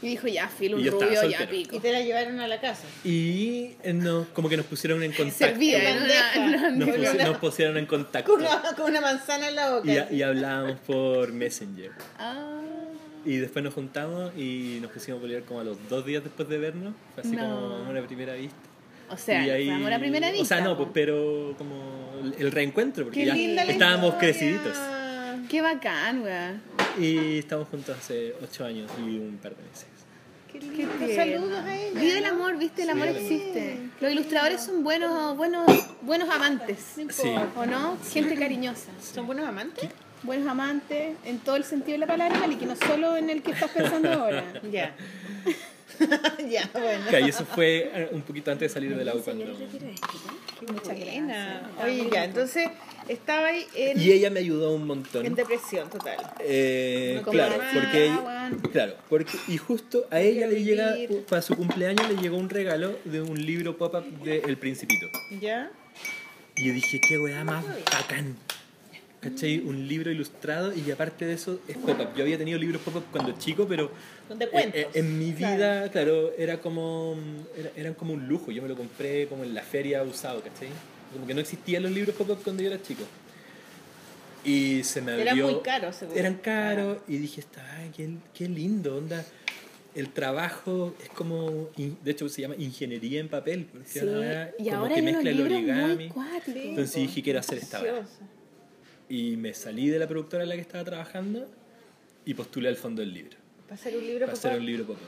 Y 0.00 0.06
dijo, 0.10 0.28
ya, 0.28 0.46
filo, 0.48 0.76
un 0.76 0.86
rubio, 0.86 1.28
ya 1.28 1.48
pico. 1.50 1.74
Y 1.74 1.80
te 1.80 1.90
la 1.90 2.00
llevaron 2.00 2.38
a 2.38 2.46
la 2.46 2.60
casa. 2.60 2.84
Y 3.04 3.70
eh, 3.82 3.92
no, 3.92 4.28
como 4.32 4.48
que 4.48 4.56
nos 4.56 4.66
pusieron 4.66 5.02
en 5.02 5.10
contacto. 5.12 5.44
Servía 5.46 5.90
en 5.90 6.02
una, 6.04 6.70
Nos, 6.70 6.88
Con 6.88 6.98
pusi- 7.00 7.14
una- 7.14 7.24
nos 7.24 7.38
pusieron 7.38 7.76
en 7.78 7.86
contacto. 7.86 8.30
Con 8.32 8.40
una, 8.42 8.62
con 8.76 8.90
una 8.90 9.00
manzana 9.00 9.48
en 9.48 9.56
la 9.56 9.70
boca. 9.74 10.08
Y, 10.12 10.16
y 10.18 10.22
hablábamos 10.22 10.78
por 10.86 11.32
Messenger. 11.32 11.90
Ah, 12.16 12.47
Y 13.24 13.36
después 13.38 13.64
nos 13.64 13.74
juntamos 13.74 14.32
y 14.36 14.78
nos 14.80 14.90
pusimos 14.92 15.18
a 15.18 15.22
pelear 15.22 15.42
como 15.42 15.60
a 15.60 15.64
los 15.64 15.76
dos 15.88 16.04
días 16.06 16.22
después 16.24 16.48
de 16.48 16.58
vernos. 16.58 16.94
Fue 17.14 17.22
así 17.22 17.36
No. 17.36 17.42
como 17.42 17.74
amor 17.76 17.98
a 17.98 18.06
primera 18.06 18.34
vista. 18.34 18.56
o 19.10 19.16
sea, 19.16 19.46
Y 19.46 19.50
ahí- 19.50 19.70
amor 19.70 19.92
a 19.92 19.98
primera 19.98 20.28
vista. 20.30 20.42
O 20.42 20.46
sea, 20.46 20.60
no, 20.60 20.76
pues, 20.76 20.90
pero 20.92 21.54
como 21.56 22.12
el 22.38 22.52
reencuentro, 22.52 23.04
porque 23.04 23.20
Qué 23.24 23.54
ya 23.54 23.62
estábamos 23.64 24.14
creciditos. 24.16 24.76
Qué 25.48 25.62
bacán, 25.62 26.22
weón. 26.22 26.60
Y 27.00 27.38
estamos 27.38 27.68
juntos 27.68 27.96
hace 27.98 28.34
ocho 28.42 28.64
años 28.66 28.90
y 28.98 29.16
un 29.18 29.38
par 29.42 29.54
de 29.56 29.62
meses. 29.62 29.86
Qué 30.52 30.58
Qué 30.58 30.66
lindo. 30.66 30.92
tierno. 31.06 31.14
Saludos 31.38 31.58
a 31.64 31.76
ella. 31.76 32.00
Vive 32.00 32.18
el 32.18 32.24
amor, 32.26 32.58
viste, 32.58 32.82
el 32.82 32.88
Sí, 32.88 32.92
amor 32.92 33.08
el 33.08 33.16
amor. 33.16 33.22
existe. 33.32 33.78
Los 34.00 34.12
ilustradores 34.12 34.60
son 34.62 34.82
buenos, 34.84 35.36
buenos, 35.36 35.66
buenos 36.02 36.28
amantes. 36.28 36.78
Sí. 37.10 37.30
¿O 37.56 37.64
no? 37.66 37.96
Gente 38.12 38.34
cariñosa. 38.34 38.90
¿Son 39.00 39.26
buenos 39.26 39.46
amantes? 39.46 39.88
Buenos 40.22 40.48
amantes 40.48 41.16
en 41.24 41.38
todo 41.38 41.56
el 41.56 41.64
sentido 41.64 41.92
de 41.92 41.98
la 41.98 42.06
palabra, 42.06 42.46
y 42.50 42.56
que 42.56 42.66
no 42.66 42.74
solo 42.76 43.16
en 43.16 43.30
el 43.30 43.42
que 43.42 43.52
estás 43.52 43.70
pensando 43.70 44.12
ahora. 44.12 44.44
Ya. 44.72 44.94
ya, 46.48 46.68
bueno. 46.72 47.26
Y 47.26 47.28
eso 47.28 47.44
fue 47.44 47.90
eh, 47.92 48.08
un 48.12 48.22
poquito 48.22 48.52
antes 48.52 48.70
de 48.70 48.74
salir 48.74 48.96
del 48.96 49.08
agua 49.08 49.22
cuando... 49.24 49.46
Muchas 49.46 50.96
buena. 50.98 51.70
Oye, 51.82 52.08
ya, 52.12 52.24
entonces 52.24 52.68
estaba 53.08 53.48
ahí 53.48 53.64
en, 53.74 54.00
Y 54.00 54.12
ella 54.12 54.30
me 54.30 54.40
ayudó 54.40 54.74
un 54.74 54.86
montón. 54.86 55.24
en 55.26 55.34
depresión 55.34 55.88
total. 55.90 56.16
Eh, 56.40 57.20
No 57.24 57.30
claro, 57.30 57.58
mamá, 57.58 57.70
porque 57.74 58.04
ella- 58.06 58.50
claro, 58.72 58.94
porque 59.08 59.38
y 59.48 59.56
justo 59.56 60.06
a 60.10 60.20
ella 60.20 60.46
le 60.46 60.62
llega 60.62 60.94
para 61.28 61.42
su 61.42 61.56
cumpleaños 61.56 62.08
le 62.08 62.16
llegó 62.20 62.36
un 62.36 62.50
regalo 62.50 62.96
de 63.04 63.20
un 63.22 63.44
libro 63.44 63.76
pop-up 63.76 64.04
de 64.22 64.38
El 64.46 64.56
Principito. 64.56 65.06
¿Ya? 65.40 65.70
Y 66.56 66.66
yo 66.68 66.74
dije, 66.74 67.00
qué 67.08 67.18
weá 67.18 67.42
más 67.44 67.64
bacán. 67.92 68.36
¿Cachai? 69.20 69.58
Un 69.58 69.88
libro 69.88 70.12
ilustrado 70.12 70.72
y 70.72 70.88
aparte 70.92 71.26
de 71.26 71.34
eso 71.34 71.60
es 71.66 71.76
pop-up. 71.76 72.14
Yo 72.16 72.22
había 72.22 72.38
tenido 72.38 72.56
libros 72.58 72.80
pop-up 72.82 73.02
cuando 73.10 73.32
chico, 73.36 73.66
pero 73.68 73.90
Donde 74.28 74.48
cuentos. 74.48 74.80
eh, 74.80 74.88
en 74.94 75.18
mi 75.18 75.32
vida, 75.32 75.90
claro, 75.90 76.32
era 76.38 76.60
como 76.60 77.16
era, 77.56 77.70
eran 77.76 77.94
como 77.94 78.12
un 78.12 78.28
lujo. 78.28 78.52
Yo 78.52 78.62
me 78.62 78.68
lo 78.68 78.76
compré 78.76 79.26
como 79.26 79.42
en 79.42 79.54
la 79.54 79.62
feria 79.62 80.04
usado, 80.04 80.40
¿cachai? 80.40 80.68
Como 81.12 81.26
que 81.26 81.34
no 81.34 81.40
existían 81.40 81.82
los 81.82 81.90
libros 81.90 82.14
pop-up 82.14 82.38
cuando 82.44 82.62
yo 82.62 82.68
era 82.70 82.80
chico. 82.80 83.02
Y 84.44 84.84
se 84.84 85.00
me 85.02 85.14
Eran 85.14 85.28
abrió... 85.30 85.48
muy 85.50 85.60
caros, 85.62 85.96
seguro. 85.96 86.16
Eran 86.18 86.34
caros 86.36 86.98
y 87.08 87.18
dije, 87.18 87.40
está, 87.40 87.64
ay, 87.78 87.90
qué, 87.96 88.08
qué 88.32 88.48
lindo, 88.48 88.96
onda. 88.98 89.24
El 89.96 90.10
trabajo 90.10 90.94
es 91.02 91.08
como, 91.08 91.70
de 91.76 92.10
hecho 92.10 92.28
se 92.28 92.42
llama 92.42 92.54
ingeniería 92.56 93.18
en 93.18 93.28
papel, 93.28 93.66
porque 93.72 93.88
Sí, 93.88 93.98
ahora 93.98 94.52
y 94.58 94.64
como 94.68 94.76
ahora 94.76 94.94
que 94.94 95.02
mezcla 95.02 95.30
el 95.30 95.40
origami. 95.42 96.12
Entonces 96.54 96.94
dije, 96.94 97.20
quiero 97.22 97.40
hacer 97.40 97.58
esta 97.58 97.82
weá. 97.82 98.06
Y 99.08 99.36
me 99.36 99.54
salí 99.54 99.88
de 99.88 99.98
la 99.98 100.06
productora 100.06 100.42
en 100.42 100.50
la 100.50 100.54
que 100.54 100.60
estaba 100.60 100.84
trabajando 100.84 101.46
y 102.24 102.34
postulé 102.34 102.68
al 102.68 102.76
fondo 102.76 103.00
del 103.00 103.14
libro, 103.14 103.36
Para 103.64 103.74
hacer 103.74 103.96
un 103.96 104.06
libro 104.06 104.26
para 104.26 104.32
hacer 104.36 104.58
un 104.58 104.66
libro 104.66 104.86
pop 104.86 104.98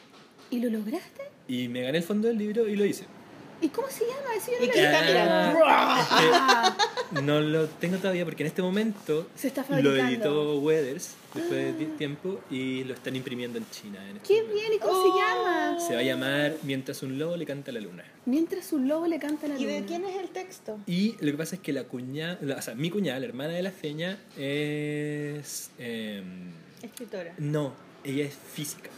¿Y 0.50 0.60
lo 0.60 0.70
lograste? 0.70 1.22
Y 1.48 1.68
me 1.68 1.82
gané 1.82 1.98
el 1.98 2.04
fondo 2.04 2.28
del 2.28 2.38
libro 2.38 2.66
y 2.66 2.76
lo 2.76 2.84
hice. 2.84 3.04
¿Y 3.62 3.68
cómo 3.68 3.88
se 3.88 4.04
llama? 4.06 4.34
Eso 4.36 4.50
yo 4.52 4.58
no 4.58 4.64
¿Y 4.64 4.66
lo 4.68 4.74
está 4.74 5.02
mirando? 5.02 5.60
Ah, 5.66 6.76
Es 7.12 7.18
que 7.18 7.22
no 7.22 7.40
lo 7.40 7.66
tengo 7.68 7.98
todavía 7.98 8.24
porque 8.24 8.42
en 8.42 8.46
este 8.46 8.62
momento 8.62 9.26
Se 9.34 9.48
está 9.48 9.64
lo 9.68 9.94
editó 9.96 10.58
Weathers 10.60 11.14
después 11.34 11.50
de 11.60 11.72
ti- 11.74 11.92
tiempo 11.98 12.40
y 12.50 12.84
lo 12.84 12.94
están 12.94 13.14
imprimiendo 13.16 13.58
en 13.58 13.68
China. 13.70 13.98
en 14.08 14.16
este 14.16 14.28
¡Qué 14.28 14.42
momento. 14.42 14.54
bien! 14.60 14.72
¿Y 14.74 14.78
cómo 14.78 14.92
Oh. 14.92 15.02
se 15.14 15.20
llama? 15.20 15.80
Se 15.80 15.94
va 15.94 16.00
a 16.00 16.02
llamar 16.02 16.54
Mientras 16.62 17.02
un 17.02 17.18
lobo 17.18 17.36
le 17.36 17.44
canta 17.46 17.70
a 17.70 17.74
la 17.74 17.80
luna. 17.80 18.04
Mientras 18.26 18.72
un 18.72 18.88
lobo 18.88 19.06
le 19.06 19.18
canta 19.18 19.46
a 19.46 19.50
la 19.50 19.56
¿Y 19.58 19.62
luna. 19.64 19.72
de 19.74 19.84
quién 19.84 20.04
es 20.04 20.16
el 20.18 20.28
texto? 20.30 20.78
Y 20.86 21.16
lo 21.20 21.30
que 21.32 21.38
pasa 21.38 21.56
es 21.56 21.60
que 21.60 21.72
la 21.72 21.84
cuñada, 21.84 22.38
la- 22.40 22.56
o 22.56 22.62
sea, 22.62 22.74
mi 22.74 22.90
cuñada, 22.90 23.20
la 23.20 23.26
hermana 23.26 23.52
de 23.52 23.62
la 23.62 23.70
feña, 23.72 24.18
es... 24.36 25.70
em, 25.78 26.50
Escritora. 26.82 27.34
no, 27.38 27.72
ella 28.04 28.24
es 28.24 28.34
física. 28.54 28.88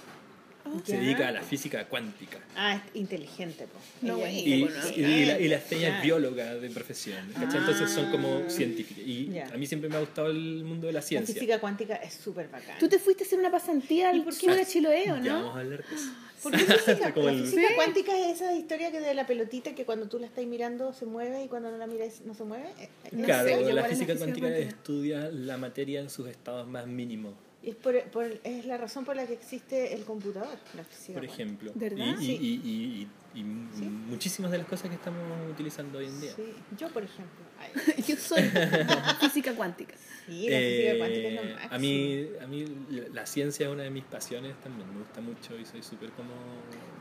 Se 0.85 0.93
Ya. 0.93 1.01
dedica 1.01 1.29
a 1.29 1.33
la 1.33 1.43
física 1.43 1.87
cuántica. 1.87 2.39
Ah, 2.57 2.75
es 2.77 2.97
inteligente, 2.97 3.67
pues. 3.71 3.85
No, 4.03 4.19
Ella 4.25 4.31
Y, 4.57 4.63
bueno, 4.63 4.77
y- 4.97 5.01
y 5.01 5.25
la, 5.27 5.39
y 5.41 5.49
la 5.49 5.59
Ya. 5.69 5.97
es 5.99 6.03
bióloga 6.03 6.55
de 6.55 6.71
profesión. 6.71 7.27
¿cachai? 7.35 7.59
Entonces 7.61 7.91
son 7.91 8.11
como 8.11 8.43
Ah. 8.47 8.51
científicas. 8.51 9.05
Y 9.07 9.31
Ya. 9.33 9.47
a 9.47 9.57
mí 9.57 9.67
siempre 9.67 9.89
me 9.89 9.97
ha 9.97 10.01
gustado 10.01 10.29
el 10.31 10.65
mundo 10.65 10.87
de 10.87 10.93
la 10.93 11.01
La 11.01 11.07
ciencia. 11.07 11.35
física 11.35 11.59
cuántica 11.61 11.95
es 11.97 12.15
súper 12.15 12.49
bacán. 12.49 12.79
Tú 12.79 12.89
te 12.89 12.99
fuiste 12.99 13.25
a 13.25 13.27
hacer 13.27 13.39
una 13.39 13.51
pasantía 13.51 14.11
al 14.11 14.33
sur 14.33 14.55
de 14.55 14.67
Chiloé, 14.67 15.03
¿o 15.13 15.17
Ya 15.17 15.21
no? 15.21 15.35
vamos 15.41 15.57
a 15.57 15.61
hablar 15.61 15.85
de 15.89 15.95
eso. 15.95 16.11
¿Por 16.43 16.51
qué 16.53 16.59
física? 16.59 17.13
La 17.17 17.31
el- 17.31 17.41
física 17.45 17.69
cuántica 17.77 18.19
es 18.19 18.37
esa 18.41 18.53
historia 18.55 18.91
que 18.91 19.01
de 19.01 19.15
la 19.15 19.27
pelotita 19.29 19.75
que 19.77 19.85
cuando 19.85 20.09
tú 20.09 20.19
la 20.19 20.27
estás 20.27 20.45
mirando 20.45 20.93
se 20.93 21.07
mueve 21.07 21.45
y 21.45 21.49
cuando 21.49 21.71
no 21.71 21.77
la 21.79 21.87
miras 21.87 22.23
no 22.23 22.35
se 22.35 22.43
mueve. 22.45 22.65
Eh, 22.81 22.89
eh, 23.05 23.11
Claro, 23.25 23.49
sé, 23.49 23.55
la 23.55 23.59
física 23.59 23.75
la 23.75 23.89
física 23.89 24.17
cuántica 24.17 24.47
cuántica. 24.49 24.69
estudia 24.69 25.31
la 25.31 25.57
materia 25.57 26.01
en 26.01 26.11
sus 26.11 26.27
estados 26.29 26.67
más 26.67 26.87
mínimos, 26.89 27.35
Y 27.65 27.71
es, 27.71 27.77
por, 27.77 28.01
por- 28.11 28.41
es 28.43 28.65
la 28.67 28.77
razón 28.77 29.05
por 29.05 29.15
la 29.15 29.25
que 29.27 29.35
existe 29.35 29.95
el 29.95 30.03
computador, 30.05 30.59
la 30.77 30.83
física 30.85 31.15
por 31.15 31.25
ejemplo. 31.25 31.71
¿Verdad? 31.75 32.17
Y, 32.21 32.25
y- 32.25 32.27
Sí. 32.27 32.39
y- 32.43 32.69
y- 32.69 33.09
y- 33.35 33.41
y 33.41 33.43
muchísimas 33.45 34.51
de 34.51 34.59
las 34.59 34.67
cosas 34.67 34.89
que 34.91 34.97
estamos 34.97 35.23
utilizando 35.51 35.99
hoy 35.99 36.07
en 36.07 36.21
día. 36.21 36.33
Sí, 36.35 36.43
yo 36.79 36.89
por 36.89 37.03
ejemplo. 37.05 37.41
Ay, 37.61 37.71
Yo 38.09 38.17
soy 38.17 38.43
física 39.21 39.55
cuántica. 39.55 39.95
sí, 40.27 40.49
la 40.51 40.59
física 40.59 40.99
cuántica 40.99 41.29
es 41.29 41.35
lo 41.35 41.41
Eh, 41.43 41.55
máximo. 41.55 41.75
a 41.75 41.79
mí, 41.79 42.27
a 42.43 42.47
mí 42.49 42.65
la 43.13 43.27
ciencia 43.27 43.67
es 43.67 43.73
una 43.73 43.85
de 43.85 43.91
mis 43.91 44.05
pasiones 44.05 44.55
también, 44.63 44.93
me 44.93 44.99
gusta 44.99 45.21
mucho 45.21 45.57
y 45.59 45.65
soy 45.65 45.83
súper 45.83 46.11
como 46.11 46.33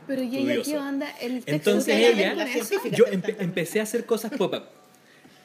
Pero 0.06 0.22
¿y 0.22 0.36
ella 0.36 0.62
qué 0.62 0.78
onda? 0.78 1.10
El 1.20 1.44
texto 1.44 1.70
Entonces 1.70 1.94
ella, 1.96 2.34
La 2.34 2.46
yo 2.96 3.04
empe- 3.06 3.36
empecé 3.40 3.80
a 3.80 3.82
hacer 3.82 4.06
cosas 4.06 4.30
pop-up 4.32 4.62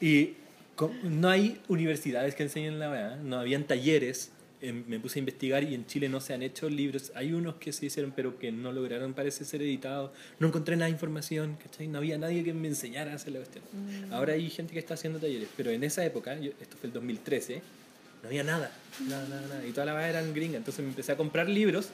y 0.00 0.34
no 1.02 1.28
hay 1.28 1.60
universidades 1.68 2.34
que 2.36 2.44
enseñen 2.44 2.78
la 2.78 2.88
verdad, 2.88 3.16
no 3.18 3.40
habían 3.40 3.64
talleres, 3.64 4.30
me 4.60 4.98
puse 4.98 5.18
a 5.18 5.20
investigar 5.20 5.62
y 5.62 5.74
en 5.74 5.86
Chile 5.86 6.08
no 6.08 6.20
se 6.20 6.34
han 6.34 6.42
hecho 6.42 6.68
libros, 6.68 7.12
hay 7.14 7.32
unos 7.32 7.54
que 7.56 7.72
se 7.72 7.86
hicieron 7.86 8.12
pero 8.14 8.38
que 8.38 8.50
no 8.50 8.72
lograron 8.72 9.14
parece 9.14 9.44
ser 9.44 9.62
editados, 9.62 10.10
no 10.40 10.48
encontré 10.48 10.74
nada 10.76 10.86
de 10.86 10.92
información, 10.92 11.56
¿cachai? 11.62 11.86
no 11.88 11.98
había 11.98 12.18
nadie 12.18 12.42
que 12.42 12.52
me 12.52 12.68
enseñara 12.68 13.12
a 13.12 13.14
hacer 13.14 13.32
la 13.32 13.38
cuestión. 13.38 13.64
Mm. 13.72 14.12
Ahora 14.12 14.32
hay 14.32 14.50
gente 14.50 14.72
que 14.72 14.78
está 14.80 14.94
haciendo 14.94 15.18
talleres, 15.18 15.48
pero 15.56 15.70
en 15.70 15.84
esa 15.84 16.04
época, 16.04 16.38
yo- 16.38 16.50
esto 16.60 16.76
fue 16.76 16.88
el 16.88 16.92
2013, 16.92 17.62
no 18.22 18.28
había 18.28 18.42
nada, 18.42 18.72
nada, 19.08 19.28
nada, 19.28 19.42
nada, 19.42 19.66
y 19.66 19.70
todas 19.70 19.86
las 19.86 19.94
verdad 19.94 20.10
eran 20.10 20.34
gringas, 20.34 20.56
entonces 20.58 20.82
me 20.82 20.90
empecé 20.90 21.12
a 21.12 21.16
comprar 21.16 21.48
libros 21.48 21.90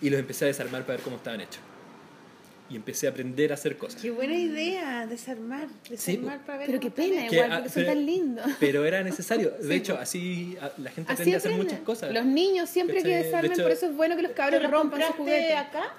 y 0.00 0.10
los 0.10 0.20
empecé 0.20 0.44
a 0.44 0.48
desarmar 0.48 0.82
para 0.82 0.96
ver 0.96 1.04
cómo 1.04 1.16
estaban 1.16 1.40
hechos. 1.40 1.60
Y 2.68 2.76
empecé 2.76 3.06
a 3.06 3.10
aprender 3.10 3.52
a 3.52 3.54
hacer 3.54 3.76
cosas. 3.76 4.00
Qué 4.02 4.10
buena 4.10 4.34
idea, 4.34 5.06
desarmar, 5.06 5.68
desarmar 5.88 6.44
para 6.44 6.58
ver 6.58 6.66
Pero 6.66 6.80
qué 6.80 6.90
pena. 6.90 7.28
Que, 7.28 7.36
igual, 7.36 7.52
ah, 7.52 7.56
porque 7.58 7.70
son 7.70 7.82
pero- 7.84 7.94
tan 7.94 8.06
lindos. 8.06 8.46
Pero 8.60 8.84
era 8.84 9.02
necesario. 9.04 9.50
De 9.50 9.68
Sí, 9.68 9.74
hecho, 9.74 9.96
así 9.98 10.56
ah, 10.60 10.70
la 10.78 10.90
gente 10.90 11.12
Así 11.12 11.22
aprende 11.22 11.34
a 11.34 11.38
hacer 11.38 11.52
muchas 11.52 11.80
cosas. 11.80 12.12
Los 12.12 12.24
niños 12.26 12.68
siempre 12.68 12.96
que 12.96 13.02
¿Cachai? 13.02 13.18
De 13.18 13.24
desarmen, 13.24 13.52
hecho- 13.52 13.62
por 13.62 13.70
eso 13.70 13.86
es 13.86 13.96
bueno 13.96 14.16
que 14.16 14.22
los 14.22 14.32
¿Te 14.32 14.36
cabros 14.36 14.62
lo 14.62 14.68
rompan 14.70 15.00
sus 15.02 15.16
juguetes. 15.16 15.56
acá? 15.56 15.94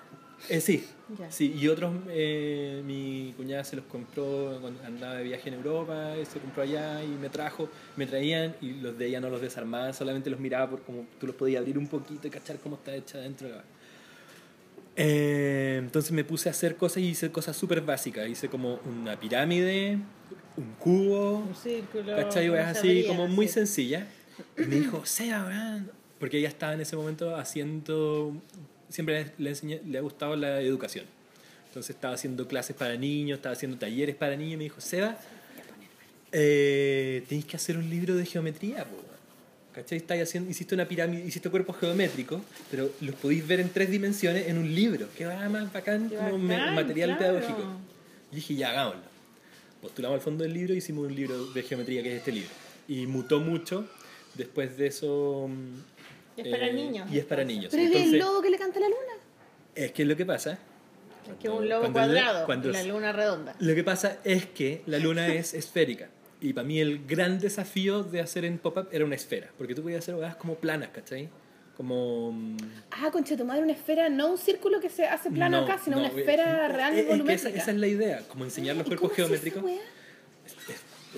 Eh, 0.50 0.62
sí, 0.62 0.86
Ya. 1.18 1.32
sí. 1.32 1.56
Y 1.58 1.68
otros, 1.68 1.96
eh, 2.10 2.84
mi 2.86 3.34
cuñada 3.38 3.64
se 3.64 3.76
los 3.76 3.86
compró 3.86 4.60
cuando 4.62 4.84
andaba 4.84 5.16
de 5.16 5.24
viaje 5.24 5.48
en 5.50 5.56
Europa, 5.56 6.14
y 6.22 6.26
se 6.28 6.38
compró 6.40 6.62
allá 6.64 7.02
y 7.04 7.08
me 7.08 7.30
trajo, 7.30 7.70
me 7.96 8.06
traían 8.06 8.56
y 8.62 8.74
los 8.74 8.96
de 9.00 9.08
ella 9.08 9.20
no 9.20 9.30
los 9.32 9.42
desarmaba, 9.42 9.94
solamente 9.94 10.30
los 10.30 10.40
miraba 10.40 10.70
por 10.70 10.84
como 10.84 11.08
tú 11.20 11.26
los 11.26 11.36
podías 11.36 11.62
abrir 11.62 11.78
un 11.80 11.88
poquito 11.88 12.28
y 12.28 12.30
cachar 12.30 12.58
cómo 12.60 12.76
está 12.76 12.94
hecha 12.94 13.18
dentro 13.20 13.48
de 13.48 13.56
la... 13.56 13.64
Eh, 15.00 15.76
entonces 15.78 16.12
me 16.12 16.24
puse 16.24 16.50
a 16.50 16.52
hacer 16.52 16.76
cosas 16.76 16.98
y 16.98 17.10
hice 17.10 17.32
cosas 17.32 17.56
súper 17.56 17.82
básicas. 17.82 18.28
Hice 18.28 18.50
como 18.50 18.80
una 18.86 19.20
pirámide, 19.20 20.00
un 20.58 20.74
cubo, 20.80 21.38
Un 21.48 21.56
círculo. 21.56 22.16
¿Cachai? 22.16 22.50
así 22.58 23.06
como 23.08 23.28
muy 23.28 23.48
sencilla. 23.48 24.08
Y 24.58 24.62
me 24.62 24.76
dijo, 24.78 25.06
Seba, 25.06 25.46
weón", 25.46 25.92
Porque 26.20 26.40
ella 26.40 26.48
estaba 26.50 26.74
en 26.74 26.82
ese 26.82 26.96
momento 26.96 27.36
haciendo. 27.36 28.34
Siempre 28.90 29.34
le, 29.38 29.52
enseñé- 29.52 29.82
le 29.84 29.98
ha 30.00 30.02
gustado 30.02 30.36
la 30.36 30.62
educación. 30.62 31.06
Entonces 31.68 31.96
estaba 31.96 32.16
haciendo 32.16 32.48
clases 32.48 32.76
para 32.76 32.96
niños, 32.98 33.38
estaba 33.38 33.54
haciendo 33.54 33.78
talleres 33.78 34.16
para 34.16 34.36
niños. 34.36 34.54
Y 34.54 34.58
me 34.58 34.64
dijo, 34.64 34.82
Seba, 34.82 35.16
eh, 36.32 37.24
tenéis 37.28 37.46
que 37.46 37.56
hacer 37.56 37.78
un 37.78 37.88
libro 37.90 38.16
de 38.16 38.26
geometría, 38.26 38.84
po, 38.86 38.96
weón". 38.96 39.07
¿Cachai? 39.78 40.00
Estáis 40.00 40.24
haciendo, 40.24 40.50
hiciste 40.50 40.74
una 40.74 40.88
pirámide, 40.88 41.24
hiciste 41.24 41.52
cuerpos 41.52 41.78
geométricos, 41.78 42.42
pero 42.72 42.90
los 43.02 43.14
podéis 43.16 43.48
ver 43.48 43.60
en 43.60 43.70
tres 43.70 43.92
dimensiones 43.92 44.48
en 44.48 44.58
un 44.58 44.74
libro. 44.74 45.08
Qué 45.16 45.26
va 45.26 45.48
más 45.50 45.72
bacán 45.72 46.10
Qué 46.10 46.16
como 46.16 46.48
bacán, 46.48 46.74
material 46.74 47.16
claro. 47.18 47.36
pedagógico. 47.40 47.68
Y 48.32 48.36
dije, 48.38 48.56
ya, 48.56 48.72
hagámoslo. 48.72 49.02
Postulamos 49.82 50.16
al 50.16 50.22
fondo 50.22 50.44
del 50.44 50.54
libro 50.54 50.74
y 50.74 50.78
hicimos 50.78 51.06
un 51.06 51.16
libro 51.16 51.46
de 51.52 51.62
geometría 51.62 52.02
que 52.02 52.14
es 52.14 52.18
este 52.18 52.32
libro. 52.32 52.50
Y 52.88 53.06
mutó 53.06 53.40
mucho. 53.40 53.88
Después 54.34 54.76
de 54.78 54.88
eso... 54.88 55.48
mm, 55.48 56.40
Y 56.40 56.42
es 56.42 56.48
para 56.48 56.72
niños, 56.74 57.12
Y 57.12 57.18
es 57.20 57.26
para 57.26 57.44
niños. 57.44 57.68
Pero 57.70 57.84
es 57.84 57.90
el 57.92 57.96
Entonces, 57.98 58.20
lobo 58.20 58.42
que 58.42 58.50
le 58.50 58.58
canta 58.58 58.80
a 58.80 58.82
la 58.82 58.88
luna. 58.88 59.14
es 59.76 59.92
que 59.92 60.06
lo 60.06 60.16
que 60.18 60.26
pasa... 60.26 60.58
Es 61.30 61.36
que 61.40 61.50
un 61.50 61.70
lobo 61.70 61.82
cuando 61.82 62.00
cuadrado 62.00 62.46
cuando 62.48 62.70
y 62.70 62.72
la 62.72 62.82
es- 62.82 62.88
luna 62.88 63.12
redonda. 63.12 63.56
Lo 63.60 63.76
que 63.76 63.84
pasa 63.84 64.18
es 64.24 64.46
que 64.48 64.82
la 64.88 64.98
luna 64.98 65.28
es 65.28 65.54
esférica. 65.54 66.10
Y 66.40 66.54
para 66.54 66.68
mí 66.68 66.80
el 66.80 67.06
gran 67.08 67.40
desafío 67.40 68.04
de 68.04 68.22
hacer 68.22 68.46
en 68.46 68.60
pop-up 68.60 68.90
era 68.92 69.04
una 69.06 69.16
esfera. 69.16 69.50
Porque 69.58 69.74
tú 69.74 69.82
podías 69.82 70.00
hacer 70.00 70.14
hogadas 70.16 70.36
como 70.36 70.56
planas, 70.56 70.90
¿cachai? 70.90 71.30
Como... 71.76 72.32
mm, 72.32 72.58
Ah, 72.92 73.10
concha 73.12 73.36
tu 73.38 73.46
madre, 73.46 73.62
una 73.64 73.74
esfera, 73.74 74.10
no 74.10 74.32
un 74.32 74.38
círculo 74.38 74.80
que 74.80 74.90
se 74.90 75.06
hace 75.06 75.30
plano 75.32 75.60
no, 75.62 75.64
acá, 75.66 75.80
sino 75.84 75.98
no, 75.98 76.04
una 76.08 76.12
esfera 76.20 76.68
real 76.68 76.96
es 76.98 77.06
que 77.24 77.34
esa, 77.34 77.50
esa 77.50 77.72
es 77.72 77.78
la 77.78 77.88
idea, 77.88 78.22
como 78.28 78.44
enseñar 78.46 78.76
los 78.76 78.86
¿Y 78.86 78.90
cuerpos 78.90 79.14
geométricos. 79.14 79.64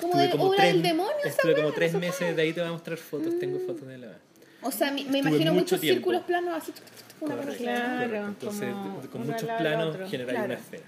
Como 0.02 0.18
de 0.18 0.32
obra 0.38 0.66
del 0.66 0.82
demonio 0.82 1.14
esa 1.20 1.30
Estuve 1.30 1.56
como 1.56 1.72
tres 1.72 1.94
meses, 1.94 2.36
de 2.36 2.42
ahí 2.42 2.54
te 2.54 2.62
voy 2.62 2.70
a 2.70 2.74
mostrar 2.74 2.98
fotos, 2.98 3.38
tengo 3.40 3.60
fotos 3.60 3.88
de 3.88 3.98
la... 3.98 4.18
O 4.62 4.72
sea, 4.72 4.92
me 4.92 5.02
Estuve 5.02 5.18
imagino 5.20 5.52
mucho 5.54 5.62
muchos 5.64 5.82
tiempo. 5.82 5.98
círculos 5.98 6.22
planos 6.24 6.56
así. 6.56 6.74
una 7.22 7.36
Correcto. 7.36 7.64
Claro. 7.64 8.28
Entonces, 8.28 8.70
como 8.74 9.02
con 9.10 9.26
muchos 9.28 9.44
planos 9.50 10.10
generar 10.10 10.30
Claro. 10.36 10.46
una 10.46 10.54
esfera. 10.56 10.84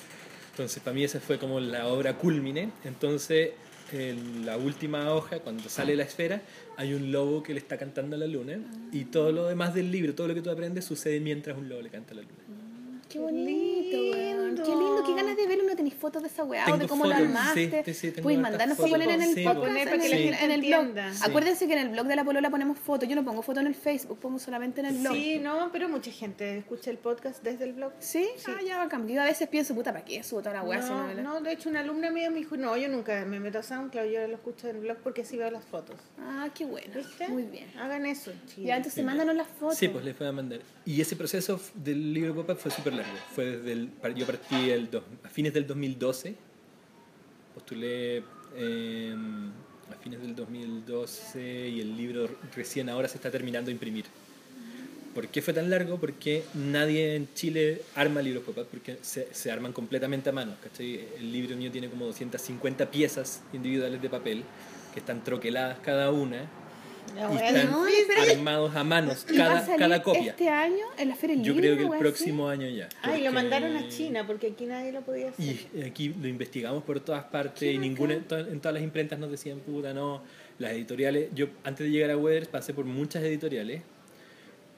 Entonces, 0.51 0.83
para 0.83 0.93
mí 0.93 1.03
esa 1.05 1.19
fue 1.21 1.37
como 1.39 1.59
la 1.61 1.87
obra 1.87 2.17
culmine. 2.17 2.69
Entonces, 2.83 3.51
en 3.93 4.45
la 4.45 4.57
última 4.57 5.13
hoja, 5.13 5.39
cuando 5.39 5.69
sale 5.69 5.95
la 5.95 6.03
esfera, 6.03 6.41
hay 6.77 6.93
un 6.93 7.11
lobo 7.11 7.43
que 7.43 7.53
le 7.53 7.59
está 7.59 7.77
cantando 7.77 8.15
a 8.15 8.19
la 8.19 8.27
luna. 8.27 8.59
Y 8.91 9.05
todo 9.05 9.31
lo 9.31 9.45
demás 9.47 9.73
del 9.73 9.91
libro, 9.91 10.15
todo 10.15 10.27
lo 10.27 10.33
que 10.33 10.41
tú 10.41 10.49
aprendes, 10.49 10.85
sucede 10.85 11.19
mientras 11.19 11.57
un 11.57 11.69
lobo 11.69 11.81
le 11.81 11.89
canta 11.89 12.13
a 12.13 12.15
la 12.15 12.21
luna. 12.21 12.33
Qué 13.09 13.19
bonito. 13.19 14.20
Lindo. 14.55 14.63
Qué 14.63 14.69
lindo, 14.71 15.03
qué 15.05 15.13
ganas 15.15 15.35
de 15.37 15.47
verlo. 15.47 15.63
¿No 15.65 15.75
tenéis 15.75 15.95
fotos 15.95 16.21
de 16.21 16.27
esa 16.27 16.43
weá 16.43 16.65
o 16.73 16.77
de 16.77 16.87
cómo 16.87 17.03
fotos, 17.05 17.19
lo 17.19 17.25
armaste? 17.25 17.83
sí, 17.85 17.93
sí, 17.93 18.11
Puedes 18.21 18.39
mandarnos 18.39 18.77
poner 18.77 19.09
en 19.09 19.21
el 19.21 19.33
Sí, 19.35 19.43
podcast, 19.43 19.67
en 19.77 19.85
para 19.85 19.97
que 20.01 20.09
la 20.09 20.15
el, 20.15 20.23
gente 20.35 20.45
en 20.45 20.51
el 20.51 20.61
blog. 20.61 21.05
Acuérdense 21.23 21.67
que 21.67 21.73
en 21.73 21.79
el 21.79 21.89
blog 21.89 22.07
de 22.07 22.15
la 22.15 22.23
polola 22.23 22.49
ponemos 22.49 22.77
fotos. 22.79 23.07
Yo 23.07 23.15
no 23.15 23.23
pongo 23.23 23.41
fotos 23.41 23.61
en 23.61 23.67
el 23.67 23.75
Facebook, 23.75 24.19
pongo 24.19 24.39
solamente 24.39 24.81
en 24.81 24.87
el 24.87 24.97
blog. 24.97 25.13
Sí, 25.13 25.39
no, 25.39 25.69
pero 25.71 25.87
mucha 25.89 26.11
gente 26.11 26.57
escucha 26.57 26.91
el 26.91 26.97
podcast 26.97 27.43
desde 27.43 27.65
el 27.65 27.73
blog. 27.73 27.91
¿Sí? 27.99 28.27
Sí. 28.37 28.45
Ah, 28.47 28.59
ya 28.65 28.77
bacán. 28.77 29.07
Yo 29.07 29.21
a 29.21 29.25
veces 29.25 29.47
pienso, 29.47 29.73
puta, 29.75 29.91
¿para 29.93 30.05
qué 30.05 30.23
subo 30.23 30.39
toda 30.41 30.53
la 30.55 30.63
weá? 30.63 30.79
No, 30.79 30.97
no 31.01 31.07
me 31.07 31.15
la- 31.15 31.21
no, 31.21 31.41
de 31.41 31.51
hecho 31.53 31.69
una 31.69 31.79
alumna 31.81 32.09
mía 32.11 32.29
me 32.29 32.37
dijo, 32.37 32.57
no, 32.57 32.75
yo 32.77 32.87
nunca 32.89 33.25
me 33.25 33.39
meto 33.39 33.59
a 33.59 33.63
SoundCloud, 33.63 34.05
yo 34.11 34.27
lo 34.27 34.35
escucho 34.35 34.67
en 34.67 34.75
el 34.77 34.81
blog 34.81 34.97
porque 34.97 35.21
así 35.21 35.37
veo 35.37 35.49
las 35.51 35.63
fotos. 35.65 35.95
Ah, 36.19 36.49
qué 36.53 36.65
bueno. 36.65 36.93
¿Viste? 36.95 37.27
Muy 37.27 37.43
bien. 37.43 37.67
Hagan 37.77 38.05
eso, 38.05 38.31
chicos. 38.47 38.65
Ya, 38.65 38.77
entonces 38.77 39.01
Sí. 39.01 39.03
mándanos 39.03 39.35
las 39.35 39.47
fotos. 39.47 39.77
Sí, 39.77 39.87
pues 39.87 40.03
les 40.05 40.17
voy 40.17 40.27
a 40.27 40.31
mandar. 40.31 40.59
Y 40.85 40.99
ese 41.01 41.15
proceso 41.15 41.59
del 41.75 42.13
libro 42.13 42.33
Pop-Up 42.35 42.57
fue 42.57 42.71
súper 42.71 42.93
largo. 42.93 43.11
Fue 43.33 43.45
desde 43.45 43.71
el, 43.73 43.91
yo 44.15 44.25
partí 44.25 44.40
el 44.49 44.89
dos- 44.89 45.03
a 45.23 45.29
fines 45.29 45.53
del 45.53 45.67
2012, 45.67 46.35
postulé 47.53 48.23
eh, 48.55 49.15
a 49.91 49.95
fines 50.03 50.21
del 50.21 50.35
2012 50.35 51.69
y 51.69 51.81
el 51.81 51.95
libro 51.97 52.29
recién 52.55 52.89
ahora 52.89 53.07
se 53.07 53.17
está 53.17 53.29
terminando 53.31 53.67
de 53.67 53.73
imprimir. 53.73 54.05
¿Por 55.13 55.27
qué 55.27 55.41
fue 55.41 55.53
tan 55.53 55.69
largo? 55.69 55.99
Porque 55.99 56.43
nadie 56.53 57.15
en 57.17 57.27
Chile 57.33 57.81
arma 57.95 58.21
libros 58.21 58.43
pop-up, 58.45 58.67
porque 58.71 58.97
se, 59.01 59.27
se 59.33 59.51
arman 59.51 59.73
completamente 59.73 60.29
a 60.29 60.31
mano. 60.31 60.55
¿cachai? 60.63 61.05
El 61.17 61.33
libro 61.33 61.55
mío 61.57 61.69
tiene 61.69 61.89
como 61.89 62.05
250 62.05 62.89
piezas 62.91 63.41
individuales 63.51 64.01
de 64.01 64.09
papel 64.09 64.43
que 64.93 64.99
están 65.01 65.21
troqueladas 65.23 65.79
cada 65.79 66.11
una 66.11 66.49
Y 67.15 67.35
están 67.35 67.71
no, 67.71 67.85
armados 68.31 68.75
a 68.75 68.83
manos, 68.83 69.25
¿Y 69.29 69.37
va 69.37 69.57
a 69.59 69.61
cada, 69.65 69.77
cada 69.77 70.03
copia. 70.03 70.31
este 70.31 70.49
año 70.49 70.85
en 70.97 71.09
la 71.09 71.15
Feria 71.15 71.35
Yo 71.41 71.55
creo 71.55 71.77
que 71.77 71.83
el 71.83 71.89
próximo 71.99 72.47
año 72.47 72.67
ya. 72.69 72.87
Ay, 73.01 73.19
lo 73.23 73.25
porque- 73.25 73.29
mandaron 73.31 73.75
a 73.75 73.87
China 73.89 74.25
porque 74.25 74.47
aquí 74.47 74.65
nadie 74.65 74.91
lo 74.91 75.01
podía 75.01 75.29
hacer. 75.29 75.55
Y 75.73 75.81
aquí 75.83 76.09
lo 76.09 76.27
investigamos 76.27 76.83
por 76.83 76.99
todas 76.99 77.23
partes 77.25 77.63
y 77.63 77.77
ninguna, 77.77 78.13
en 78.15 78.23
todas 78.25 78.73
las 78.73 78.83
imprentas 78.83 79.19
nos 79.19 79.29
decían, 79.31 79.59
puta, 79.59 79.93
no, 79.93 80.21
las 80.59 80.71
editoriales, 80.71 81.29
yo 81.33 81.47
antes 81.63 81.85
de 81.85 81.91
llegar 81.91 82.11
a 82.11 82.17
Weathers 82.17 82.47
pasé 82.47 82.73
por 82.73 82.85
muchas 82.85 83.23
editoriales 83.23 83.81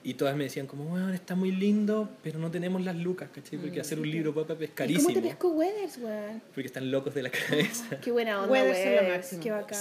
y 0.04 0.16
todas 0.16 0.36
me 0.36 0.44
decían 0.44 0.68
como, 0.68 0.84
bueno, 0.86 1.14
está 1.14 1.34
muy 1.36 1.52
lindo, 1.52 2.10
pero 2.22 2.38
no 2.38 2.52
tenemos 2.52 2.84
las 2.84 2.96
lucas, 2.96 3.30
¿cachai? 3.34 3.58
Porque 3.60 3.80
hacer 3.80 4.00
un 4.00 4.10
libro 4.12 4.34
pop-up 4.34 4.62
es 4.62 4.70
¿Y 4.70 4.74
carísimo. 4.74 5.08
cómo 5.10 5.22
te 5.22 5.28
pescó 5.30 5.50
Weathers, 5.52 5.98
weón? 6.00 6.42
Porque 6.54 6.68
están 6.68 6.92
locos 6.92 7.14
de 7.14 7.24
la 7.24 7.30
cabeza. 7.30 8.00
Qué 8.02 8.12
buena 8.12 8.42
onda, 8.42 8.52
Weathers 8.52 8.78
lo 8.80 8.92
Weathers. 8.92 9.10
máximo. 9.18 9.42
Qué 9.44 9.52
bacán. 9.52 9.80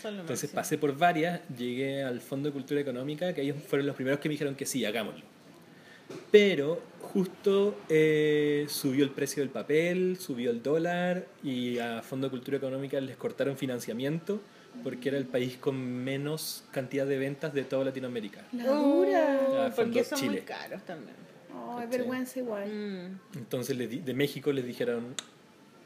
Son 0.00 0.14
lo 0.16 0.20
Entonces 0.22 0.44
máximo. 0.44 0.52
pasé 0.54 0.78
por 0.78 0.96
varias, 0.96 1.40
llegué 1.56 2.02
al 2.02 2.20
Fondo 2.20 2.48
de 2.48 2.52
Cultura 2.54 2.80
Económica, 2.80 3.34
que 3.34 3.42
ellos 3.42 3.56
fueron 3.66 3.86
los 3.86 3.96
primeros 3.96 4.18
que 4.20 4.28
me 4.28 4.32
dijeron 4.34 4.54
que 4.54 4.64
sí, 4.66 4.84
hagámoslo. 4.84 5.24
Pero 6.30 6.80
justo 7.00 7.76
eh, 7.88 8.66
subió 8.68 9.04
el 9.04 9.10
precio 9.10 9.42
del 9.42 9.50
papel, 9.50 10.16
subió 10.18 10.50
el 10.50 10.62
dólar 10.62 11.26
y 11.42 11.78
a 11.78 12.02
Fondo 12.02 12.26
de 12.26 12.30
Cultura 12.32 12.56
Económica 12.56 13.00
les 13.00 13.16
cortaron 13.16 13.56
financiamiento 13.56 14.40
porque 14.82 15.08
era 15.10 15.18
el 15.18 15.26
país 15.26 15.56
con 15.56 15.76
menos 15.78 16.64
cantidad 16.70 17.06
de 17.06 17.18
ventas 17.18 17.52
de 17.52 17.64
toda 17.64 17.84
Latinoamérica. 17.86 18.42
La 18.52 18.64
dura. 18.66 19.38
Ah, 19.40 19.68
Oh, 19.72 19.76
porque 19.76 20.04
son 20.04 20.18
muy 20.20 20.28
Chile. 20.28 20.44
caros 20.44 20.82
también. 20.84 21.14
Ay, 21.76 21.86
vergüenza 21.88 22.38
igual. 22.38 22.66
Mm. 22.68 23.38
Entonces 23.38 23.76
de 24.04 24.14
México 24.14 24.52
les 24.52 24.64
dijeron, 24.64 25.14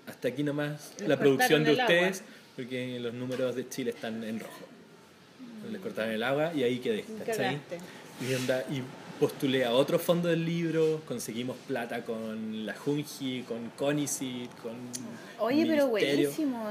hasta 0.06 0.28
aquí 0.28 0.43
nomás 0.43 0.94
Les 0.98 1.09
la 1.09 1.19
producción 1.19 1.65
de 1.65 1.73
el 1.73 1.81
agua. 1.81 1.94
ustedes, 1.94 2.23
porque 2.56 2.98
los 3.01 3.12
números 3.15 3.56
de 3.56 3.69
Chile 3.69 3.90
están 3.90 4.23
en 4.23 4.39
rojo. 4.40 4.66
Les 5.70 5.81
cortaron 5.81 6.12
el 6.12 6.23
agua 6.23 6.52
y 6.55 6.62
ahí 6.62 6.78
quedé. 6.78 7.05
¿cachai? 7.24 7.59
Y, 8.20 8.35
onda- 8.35 8.65
y 8.70 8.82
postulé 9.18 9.64
a 9.64 9.72
otro 9.72 9.98
fondo 9.98 10.28
del 10.28 10.44
libro, 10.44 11.02
conseguimos 11.06 11.56
plata 11.68 12.04
con 12.04 12.66
la 12.66 12.74
Junji, 12.74 13.42
con 13.42 13.70
Conicet, 13.76 14.50
con... 14.62 14.72
Oye, 15.38 15.66
pero 15.66 15.88
buenísimo. 15.88 16.64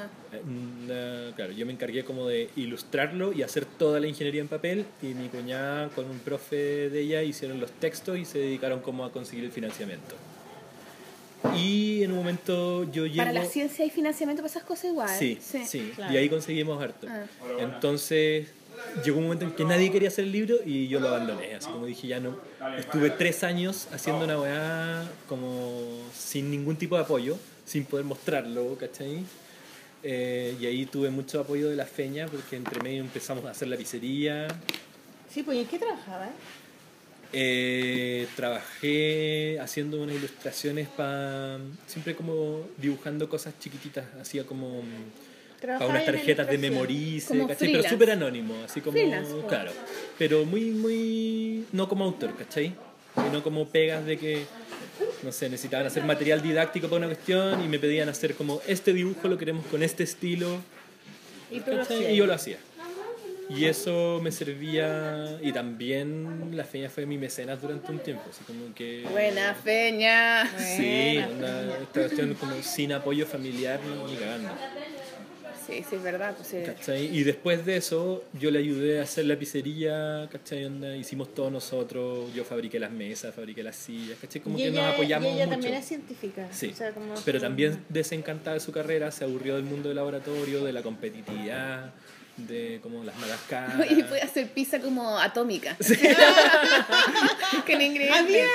Mm, 0.43 1.33
claro, 1.35 1.53
yo 1.53 1.65
me 1.65 1.73
encargué 1.73 2.03
como 2.03 2.27
de 2.27 2.49
ilustrarlo 2.55 3.33
y 3.33 3.43
hacer 3.43 3.65
toda 3.65 3.99
la 3.99 4.07
ingeniería 4.07 4.41
en 4.41 4.47
papel 4.47 4.85
y 5.01 5.07
mi 5.07 5.27
cuñada 5.29 5.89
con 5.89 6.09
un 6.09 6.19
profe 6.19 6.89
de 6.89 7.01
ella 7.01 7.23
hicieron 7.23 7.59
los 7.59 7.71
textos 7.71 8.17
y 8.17 8.25
se 8.25 8.39
dedicaron 8.39 8.81
como 8.81 9.05
a 9.05 9.11
conseguir 9.11 9.45
el 9.45 9.51
financiamiento. 9.51 10.15
Y 11.55 12.03
en 12.03 12.11
un 12.11 12.17
momento 12.17 12.89
yo 12.91 13.05
llego... 13.05 13.17
Para 13.17 13.33
la 13.33 13.45
ciencia 13.45 13.83
hay 13.83 13.91
financiamiento 13.91 14.41
para 14.41 14.49
esas 14.49 14.63
cosas 14.63 14.85
igual. 14.85 15.09
Sí, 15.09 15.37
sí, 15.41 15.91
claro. 15.95 16.13
y 16.13 16.17
ahí 16.17 16.29
conseguimos 16.29 16.81
harto. 16.81 17.07
Ah. 17.09 17.25
Entonces 17.59 18.47
llegó 19.03 19.17
un 19.17 19.25
momento 19.25 19.45
en 19.45 19.51
que 19.51 19.65
nadie 19.65 19.91
quería 19.91 20.09
hacer 20.09 20.25
el 20.25 20.31
libro 20.31 20.57
y 20.65 20.87
yo 20.87 20.99
lo 20.99 21.09
abandoné, 21.09 21.55
así 21.55 21.69
como 21.69 21.85
dije 21.85 22.07
ya 22.07 22.19
no. 22.19 22.37
Estuve 22.77 23.09
tres 23.09 23.43
años 23.43 23.87
haciendo 23.91 24.25
una 24.25 24.39
weá 24.39 25.09
como 25.27 26.01
sin 26.13 26.51
ningún 26.51 26.75
tipo 26.75 26.95
de 26.95 27.03
apoyo, 27.03 27.37
sin 27.65 27.85
poder 27.85 28.05
mostrarlo, 28.05 28.77
¿cachai? 28.77 29.23
Eh, 30.03 30.57
y 30.59 30.65
ahí 30.65 30.85
tuve 30.85 31.09
mucho 31.09 31.39
apoyo 31.39 31.69
de 31.69 31.75
la 31.75 31.85
feña 31.85 32.27
porque 32.27 32.57
entre 32.57 32.81
medio 32.81 33.01
empezamos 33.01 33.45
a 33.45 33.51
hacer 33.51 33.69
la 33.69 33.77
pizzería. 33.77 34.47
Sí, 35.29 35.43
pues 35.43 35.57
¿y 35.57 35.61
en 35.61 35.67
qué 35.67 35.79
trabajaba? 35.79 36.29
Eh, 37.35 38.27
trabajé 38.35 39.59
haciendo 39.59 39.99
unas 39.99 40.15
ilustraciones 40.15 40.87
para 40.87 41.57
siempre 41.87 42.15
como 42.15 42.67
dibujando 42.77 43.27
cosas 43.27 43.55
chiquititas, 43.59 44.05
hacía 44.21 44.45
como 44.45 44.83
para 45.67 45.85
unas 45.87 46.05
tarjetas 46.05 46.47
de 46.47 46.57
memorice, 46.57 47.45
¿cachai? 47.47 47.71
Pero 47.71 47.89
súper 47.89 48.11
anónimo, 48.11 48.55
así 48.63 48.81
como, 48.81 48.93
Freelance, 48.93 49.33
claro, 49.47 49.71
pero 50.17 50.45
muy, 50.45 50.71
muy, 50.71 51.65
no 51.71 51.87
como 51.87 52.03
autor, 52.05 52.35
¿cachai? 52.35 52.73
Sino 53.15 53.43
como 53.43 53.67
pegas 53.67 54.05
de 54.05 54.17
que, 54.17 54.45
no 55.21 55.31
sé, 55.31 55.49
necesitaban 55.49 55.87
hacer 55.87 56.03
material 56.03 56.41
didáctico 56.41 56.87
para 56.87 56.97
una 56.97 57.07
cuestión 57.07 57.63
y 57.63 57.67
me 57.67 57.79
pedían 57.79 58.09
hacer 58.09 58.35
como, 58.35 58.61
este 58.67 58.93
dibujo 58.93 59.27
lo 59.27 59.37
queremos 59.37 59.65
con 59.67 59.83
este 59.83 60.03
estilo, 60.03 60.59
Y 61.51 61.59
tú 61.59 61.71
lo. 61.71 62.09
Y 62.09 62.15
yo 62.15 62.25
lo 62.25 62.33
hacía. 62.33 62.57
Y 63.49 63.65
eso 63.65 64.19
me 64.23 64.31
servía, 64.31 65.37
y 65.41 65.51
también 65.51 66.55
la 66.55 66.63
feña 66.63 66.89
fue 66.89 67.05
mi 67.05 67.17
mecenas 67.17 67.61
durante 67.61 67.91
un 67.91 67.99
tiempo, 67.99 68.23
así 68.29 68.43
como 68.45 68.73
que... 68.73 69.05
Buena 69.11 69.53
feña. 69.53 70.49
Sí, 70.57 71.17
onda, 71.17 71.77
esta 71.81 71.99
cuestión 71.99 72.33
como 72.35 72.55
sin 72.63 72.93
apoyo 72.93 73.27
familiar 73.27 73.79
ni 74.07 74.15
cagando. 74.15 74.49
Sí, 75.65 75.83
sí, 75.89 75.95
es 75.95 76.03
verdad. 76.03 76.35
Pues. 76.35 76.89
Y 76.99 77.23
después 77.23 77.65
de 77.65 77.77
eso, 77.77 78.23
yo 78.39 78.51
le 78.51 78.59
ayudé 78.59 78.99
a 78.99 79.03
hacer 79.03 79.25
la 79.25 79.37
pizzería, 79.37 80.27
¿cachai? 80.31 80.65
Onda, 80.65 80.95
hicimos 80.95 81.33
todos 81.33 81.51
nosotros, 81.51 82.33
yo 82.33 82.43
fabriqué 82.43 82.79
las 82.79 82.91
mesas, 82.91 83.33
fabriqué 83.33 83.63
las 83.63 83.75
sillas, 83.75 84.17
¿cachai? 84.19 84.41
Como 84.41 84.57
y 84.57 84.63
que 84.63 84.67
ella, 84.69 84.81
nos 84.85 84.93
apoyamos 84.93 85.29
y 85.29 85.35
ella 85.35 85.45
mucho. 85.45 85.55
también 85.55 85.73
es 85.75 85.85
científica. 85.85 86.47
Sí, 86.51 86.71
o 86.73 86.75
sea, 86.75 86.91
como 86.91 87.13
pero 87.25 87.39
también 87.39 87.83
desencantada 87.89 88.55
de 88.55 88.59
su 88.59 88.71
carrera, 88.71 89.11
se 89.11 89.23
aburrió 89.23 89.55
del 89.55 89.63
mundo 89.63 89.89
del 89.89 89.95
laboratorio, 89.95 90.63
de 90.63 90.73
la 90.73 90.81
competitividad, 90.81 91.93
de 92.37 92.79
como 92.81 93.03
las 93.03 93.15
malas 93.17 93.39
caras. 93.49 93.89
Y 93.91 94.01
puede 94.03 94.21
hacer 94.21 94.47
pizza 94.49 94.79
como 94.79 95.19
atómica. 95.19 95.77
Con 97.65 97.81
ingredientes 97.81 98.19
Había. 98.19 98.45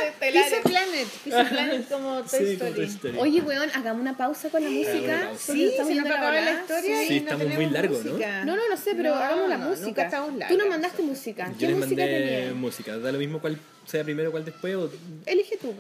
Pizza 0.42 0.56
Planet, 0.62 1.08
Pizza 1.24 1.44
Planet 1.48 1.88
como 1.88 2.22
Toy 2.22 2.28
Sí, 2.28 2.56
como 2.58 2.70
Story. 2.70 2.72
Toy 2.74 2.84
Story. 2.84 3.18
Oye, 3.18 3.40
weón, 3.40 3.70
hagamos 3.74 4.00
una 4.02 4.16
pausa 4.16 4.48
con 4.50 4.62
la 4.64 4.70
música. 4.70 5.30
Sí, 5.38 5.64
estamos 5.66 5.76
se 5.76 5.78
nos 5.78 5.88
yendo 5.88 6.10
va 6.10 6.14
a 6.14 6.18
acabar 6.18 6.42
la 6.44 6.60
historia 6.60 7.00
Sí. 7.00 7.06
Sí, 7.08 7.14
y 7.14 7.20
no 7.20 7.30
estamos 7.32 7.54
muy 7.54 7.66
largos, 7.70 8.04
¿no? 8.04 8.12
No, 8.18 8.56
no, 8.56 8.68
no 8.68 8.76
sé, 8.76 8.94
pero 8.96 9.10
No, 9.10 9.14
hagamos 9.16 9.48
la 9.48 9.56
no, 9.58 9.68
música. 9.70 9.86
nunca 9.86 10.02
estamos 10.04 10.48
Tú 10.48 10.56
nos 10.58 10.68
mandaste 10.68 11.02
música. 11.02 11.48
Yo 11.52 11.58
¿Qué 11.58 11.66
les 11.68 11.76
música 11.76 12.02
mandé 12.02 12.18
tenías? 12.36 12.54
música, 12.54 12.98
da 12.98 13.12
lo 13.12 13.18
mismo 13.18 13.40
cuál 13.40 13.58
sea 13.86 14.04
primero, 14.04 14.30
cuál 14.30 14.44
después. 14.44 14.74
o- 14.76 14.90
Elige 15.26 15.56
tú. 15.56 15.72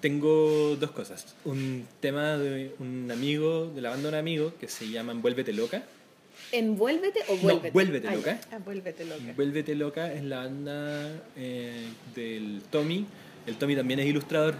Tengo 0.00 0.76
dos 0.76 0.92
cosas. 0.92 1.26
Un 1.44 1.86
tema 2.00 2.38
de 2.38 2.72
un 2.78 3.10
amigo, 3.12 3.70
de 3.74 3.82
la 3.82 3.90
banda 3.90 4.04
de 4.04 4.14
un 4.14 4.18
amigo, 4.18 4.54
que 4.58 4.68
se 4.68 4.88
llama 4.88 5.12
Envuélvete 5.12 5.52
Loca. 5.52 5.82
¿Envuélvete 6.52 7.20
o 7.28 7.34
No, 7.36 7.40
vuélvete? 7.42 7.70
Vuélvete 7.70 8.08
Ay, 8.08 8.16
Loca. 8.16 8.40
Ah, 8.52 8.58
vuélvete 8.64 9.04
loca. 9.04 9.32
Vuélvete 9.36 9.74
Loca 9.74 10.12
es 10.12 10.24
la 10.24 10.38
banda 10.38 11.22
eh, 11.36 11.86
del 12.14 12.62
Tommy. 12.70 13.06
El 13.46 13.56
Tommy 13.56 13.76
también 13.76 14.00
es 14.00 14.06
ilustrador. 14.06 14.54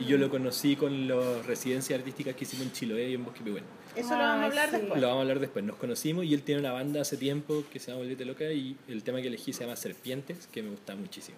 Y 0.00 0.04
yo 0.06 0.18
lo 0.18 0.30
conocí 0.30 0.74
con 0.74 1.06
las 1.06 1.46
residencias 1.46 1.98
artísticas 1.98 2.34
que 2.34 2.44
hicimos 2.44 2.66
en 2.66 2.72
Chiloé 2.72 3.10
y 3.10 3.14
en 3.14 3.24
Bosque 3.24 3.40
Pihuen. 3.44 3.62
Eso 3.94 4.10
lo 4.10 4.18
vamos 4.18 4.42
a 4.42 4.46
hablar 4.46 4.70
sí. 4.70 4.76
después. 4.78 5.00
Lo 5.00 5.06
vamos 5.06 5.18
a 5.18 5.22
hablar 5.22 5.40
después. 5.40 5.64
Nos 5.64 5.76
conocimos 5.76 6.24
y 6.24 6.34
él 6.34 6.42
tiene 6.42 6.60
una 6.60 6.72
banda 6.72 7.02
hace 7.02 7.16
tiempo 7.16 7.62
que 7.72 7.78
se 7.78 7.88
llama 7.88 7.98
Vuélvete 7.98 8.24
Loca 8.24 8.50
y 8.50 8.76
el 8.88 9.02
tema 9.04 9.20
que 9.20 9.28
elegí 9.28 9.52
se 9.52 9.64
llama 9.64 9.76
Serpientes, 9.76 10.48
que 10.50 10.62
me 10.62 10.70
gusta 10.70 10.96
muchísimo. 10.96 11.36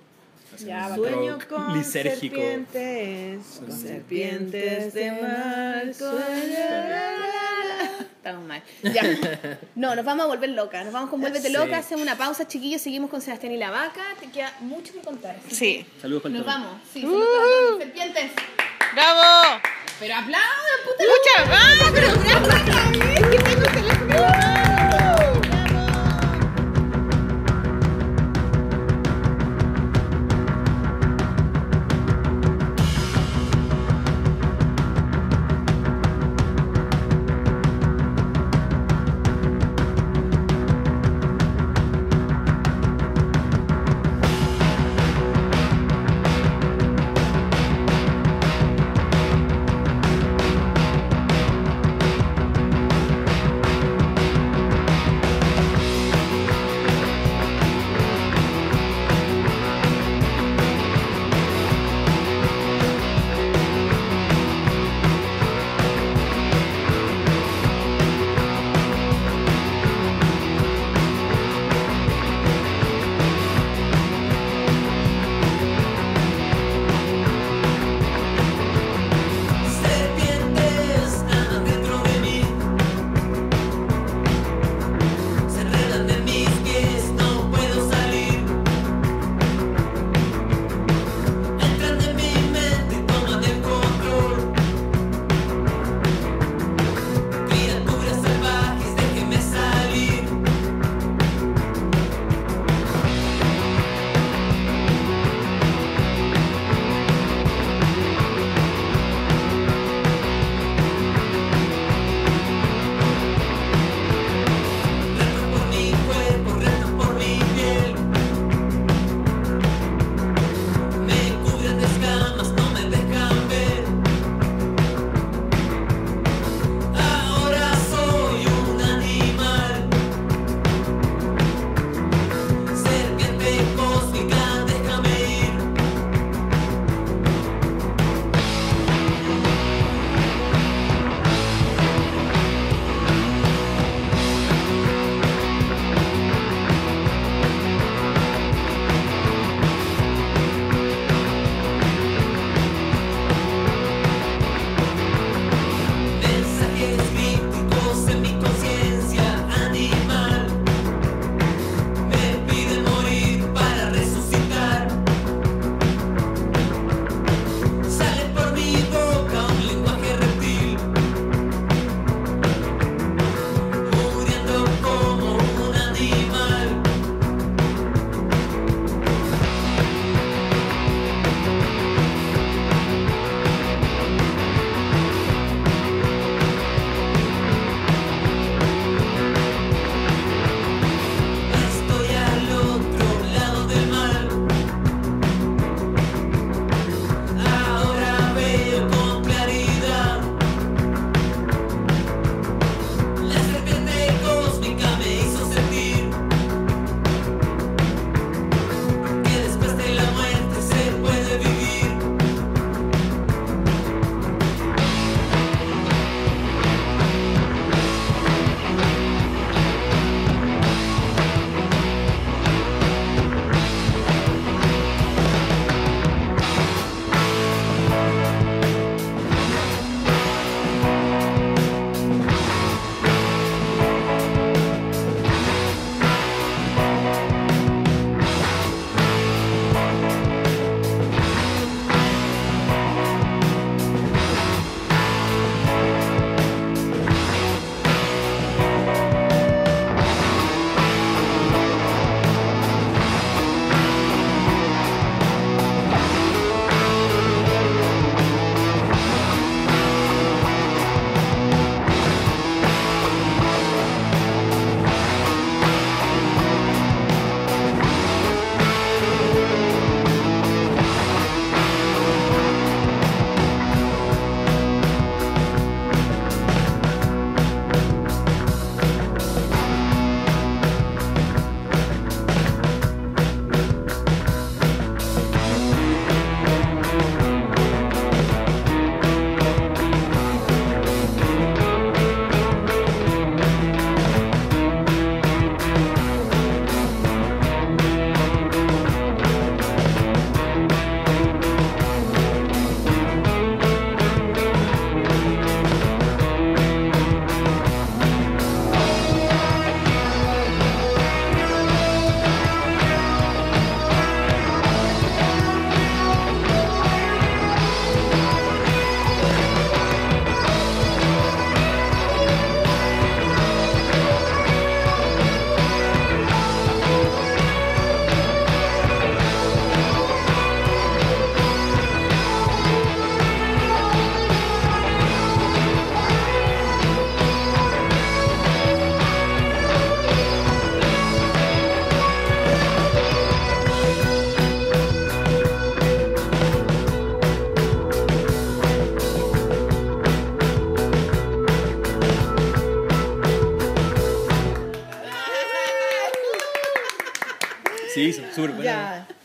Hace 0.54 0.66
Ya, 0.66 0.88
un 0.88 0.94
Sueño 0.96 1.38
con 1.48 1.76
lisérgico. 1.76 2.36
serpientes, 2.36 3.60
con 3.60 3.72
serpientes 3.72 4.94
de 4.94 5.12
mar. 5.12 5.92
Estamos 8.24 8.48
mal. 8.48 8.62
Ya. 8.82 9.02
No, 9.74 9.94
nos 9.94 10.02
vamos 10.04 10.24
a 10.24 10.28
volver 10.28 10.48
locas. 10.48 10.82
Nos 10.84 10.94
vamos 10.94 11.10
con 11.10 11.20
Vuélvete 11.20 11.48
Sí. 11.48 11.52
Loca. 11.52 11.76
Hacemos 11.76 12.02
una 12.02 12.16
pausa, 12.16 12.48
chiquillos. 12.48 12.80
Seguimos 12.80 13.10
con 13.10 13.20
Sebastián 13.20 13.52
y 13.52 13.58
la 13.58 13.70
vaca. 13.70 14.02
Te 14.18 14.30
queda 14.30 14.50
mucho 14.60 14.94
que 14.94 15.00
contar. 15.00 15.36
así 15.44 15.54
Sí. 15.54 15.86
Saludos 16.00 16.22
para 16.22 16.34
Nos 16.36 16.46
vamos. 16.46 16.70
Sí, 16.90 17.02
saludos 17.02 17.28
para 17.28 17.44
todos. 17.50 17.78
serpientes. 17.82 18.30
¡Bravo! 18.94 19.60
Pero 20.00 20.14
aplaudan, 20.14 20.78
puta. 20.86 21.04
¡Muchas! 21.04 21.42
¡Ah, 21.52 21.90
pero 23.54 23.63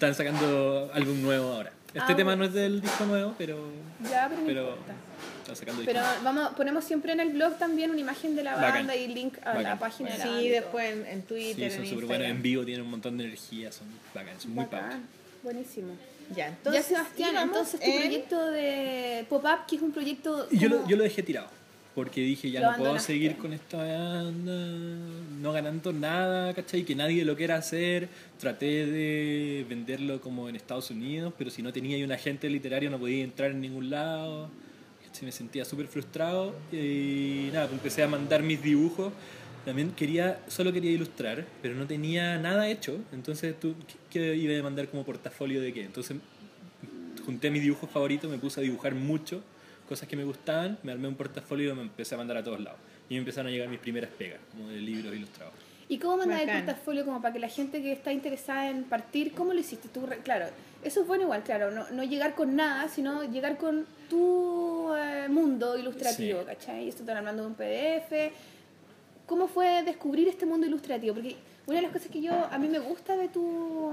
Están 0.10 0.28
sacando 0.28 0.92
álbum 0.94 1.22
nuevo 1.22 1.52
ahora. 1.54 1.72
Este 1.88 2.00
Ah, 2.00 2.16
tema 2.16 2.36
bueno. 2.36 2.44
no 2.44 2.48
es 2.50 2.54
del 2.54 2.82
disco 2.82 3.06
nuevo, 3.06 3.34
pero. 3.38 3.58
Ya, 4.10 4.28
pero 4.30 4.42
pero 4.46 4.62
importa. 4.70 4.94
están 5.42 5.56
sacando 5.56 5.82
Pero 5.86 6.00
disco. 6.02 6.16
vamos, 6.24 6.50
ponemos 6.56 6.84
siempre 6.84 7.14
en 7.14 7.20
el 7.20 7.30
blog 7.30 7.58
también 7.58 7.90
una 7.92 8.00
imagen 8.00 8.36
de 8.36 8.44
la 8.44 8.56
Bacán. 8.56 8.74
banda 8.74 8.96
y 8.96 9.08
link 9.08 9.38
a 9.44 9.50
la 9.50 9.54
Bacán. 9.56 9.80
página 9.80 10.12
de 10.12 10.18
la 10.20 10.26
banda. 10.26 10.40
Sí, 10.42 10.50
después 10.50 10.94
en, 10.94 11.06
en 11.08 11.22
Twitter, 11.24 11.72
Sí, 11.72 11.78
son 11.78 11.86
súper 11.88 12.06
buenos. 12.06 12.28
En 12.28 12.42
vivo 12.42 12.64
tienen 12.64 12.84
un 12.86 12.92
montón 12.92 13.18
de 13.18 13.24
energía, 13.26 13.72
son 13.72 13.88
bacanas, 14.14 14.44
son 14.44 14.54
muy 14.54 14.66
pautas. 14.66 14.96
Buenísimo. 15.44 15.94
Ya, 16.36 16.48
entonces, 16.50 16.84
ya 16.84 16.88
Sebastián, 16.98 17.36
entonces 17.42 17.80
tu 17.80 17.86
en- 17.90 18.02
proyecto 18.02 18.52
de 18.52 19.26
pop-up, 19.30 19.66
que 19.68 19.78
es 19.78 19.82
un 19.82 19.92
proyecto... 19.92 20.48
Yo 20.52 20.70
lo, 20.70 20.88
yo 20.88 20.96
lo 20.96 21.04
dejé 21.04 21.24
tirado. 21.24 21.48
Porque 22.00 22.22
dije, 22.22 22.50
ya 22.50 22.62
Lo 22.62 22.72
no 22.72 22.78
puedo 22.78 22.98
seguir 22.98 23.36
con 23.36 23.52
esta 23.52 23.76
banda, 23.76 24.56
no 25.42 25.52
ganando 25.52 25.92
nada, 25.92 26.54
¿cachai? 26.54 26.84
Que 26.84 26.96
nadie 26.96 27.26
lo 27.26 27.36
quiera 27.36 27.58
hacer. 27.58 28.08
Traté 28.40 28.86
de 28.86 29.66
venderlo 29.68 30.22
como 30.22 30.48
en 30.48 30.56
Estados 30.56 30.92
Unidos, 30.92 31.34
pero 31.38 31.50
si 31.50 31.62
no 31.62 31.74
tenía 31.74 32.02
un 32.06 32.12
agente 32.14 32.50
literario 32.50 32.90
no 32.90 32.98
podía 33.00 33.22
entrar 33.22 33.52
en 33.52 33.60
ningún 33.60 33.90
lado. 33.90 34.50
¿cachai? 35.06 35.26
Me 35.26 35.34
sentía 35.34 35.66
súper 35.66 35.88
frustrado 35.88 36.56
y 36.72 37.50
nada, 37.52 37.66
pues 37.66 37.80
empecé 37.80 38.02
a 38.02 38.08
mandar 38.08 38.44
mis 38.44 38.64
dibujos. 38.64 39.12
También 39.66 39.92
quería, 39.92 40.40
solo 40.48 40.72
quería 40.72 40.92
ilustrar, 40.92 41.46
pero 41.62 41.76
no 41.76 41.86
tenía 41.86 42.38
nada 42.38 42.70
hecho. 42.70 42.98
Entonces, 43.12 43.60
¿tú 43.60 43.76
qué, 44.10 44.22
qué 44.22 44.36
iba 44.38 44.58
a 44.58 44.64
mandar 44.64 44.88
como 44.88 45.04
portafolio 45.04 45.60
de 45.60 45.74
qué? 45.74 45.84
Entonces 45.84 46.16
junté 47.26 47.52
mis 47.52 47.62
dibujos 47.62 47.90
favoritos, 47.90 48.32
me 48.32 48.38
puse 48.38 48.62
a 48.62 48.64
dibujar 48.64 48.96
mucho, 48.96 49.44
cosas 49.90 50.08
que 50.08 50.16
me 50.16 50.24
gustaban, 50.24 50.78
me 50.84 50.92
armé 50.92 51.08
un 51.08 51.16
portafolio 51.16 51.74
y 51.74 51.76
me 51.76 51.82
empecé 51.82 52.16
a 52.16 52.20
mandar 52.20 52.38
a 52.38 52.44
todos 52.44 52.62
lados. 52.62 52.80
Y 53.10 53.16
me 53.16 53.20
empezaron 53.20 53.48
a 53.48 53.52
llegar 53.52 53.68
mis 53.68 53.80
primeras 53.80 54.12
pegas, 54.12 54.40
como 54.52 54.70
de 54.70 54.78
libros 54.80 55.14
ilustrados. 55.14 55.54
¿Y 55.90 55.98
cómo 55.98 56.18
mandas 56.18 56.42
el 56.42 56.50
portafolio 56.64 57.04
como 57.04 57.20
para 57.20 57.34
que 57.34 57.40
la 57.40 57.50
gente 57.50 57.82
que 57.82 57.92
está 57.92 58.14
interesada 58.14 58.70
en 58.70 58.84
partir, 58.84 59.34
cómo 59.34 59.54
lo 59.54 59.60
hiciste 59.60 59.90
tú? 59.90 60.08
Claro, 60.24 60.46
eso 60.84 61.02
es 61.02 61.08
bueno 61.08 61.24
igual, 61.24 61.42
claro, 61.42 61.72
no, 61.72 61.90
no 61.90 62.04
llegar 62.04 62.36
con 62.36 62.56
nada, 62.56 62.88
sino 62.88 63.24
llegar 63.24 63.58
con 63.58 63.88
tu 64.08 64.94
eh, 64.96 65.28
mundo 65.28 65.76
ilustrativo, 65.78 66.42
Sí. 66.42 66.46
¿cachai? 66.46 66.86
Y 66.86 66.90
esto 66.90 67.04
de 67.04 67.42
un 67.42 67.56
PDF. 67.56 68.32
¿Cómo 69.26 69.48
fue 69.48 69.84
descubrir 69.84 70.28
este 70.28 70.46
mundo 70.46 70.68
ilustrativo? 70.68 71.16
Porque 71.16 71.36
una 71.66 71.78
de 71.78 71.82
las 71.82 71.92
cosas 71.92 72.10
que 72.12 72.22
yo, 72.22 72.34
a 72.34 72.58
mí 72.60 72.68
me 72.68 72.80
gusta 72.80 73.18
de 73.18 73.28
tu, 73.28 73.92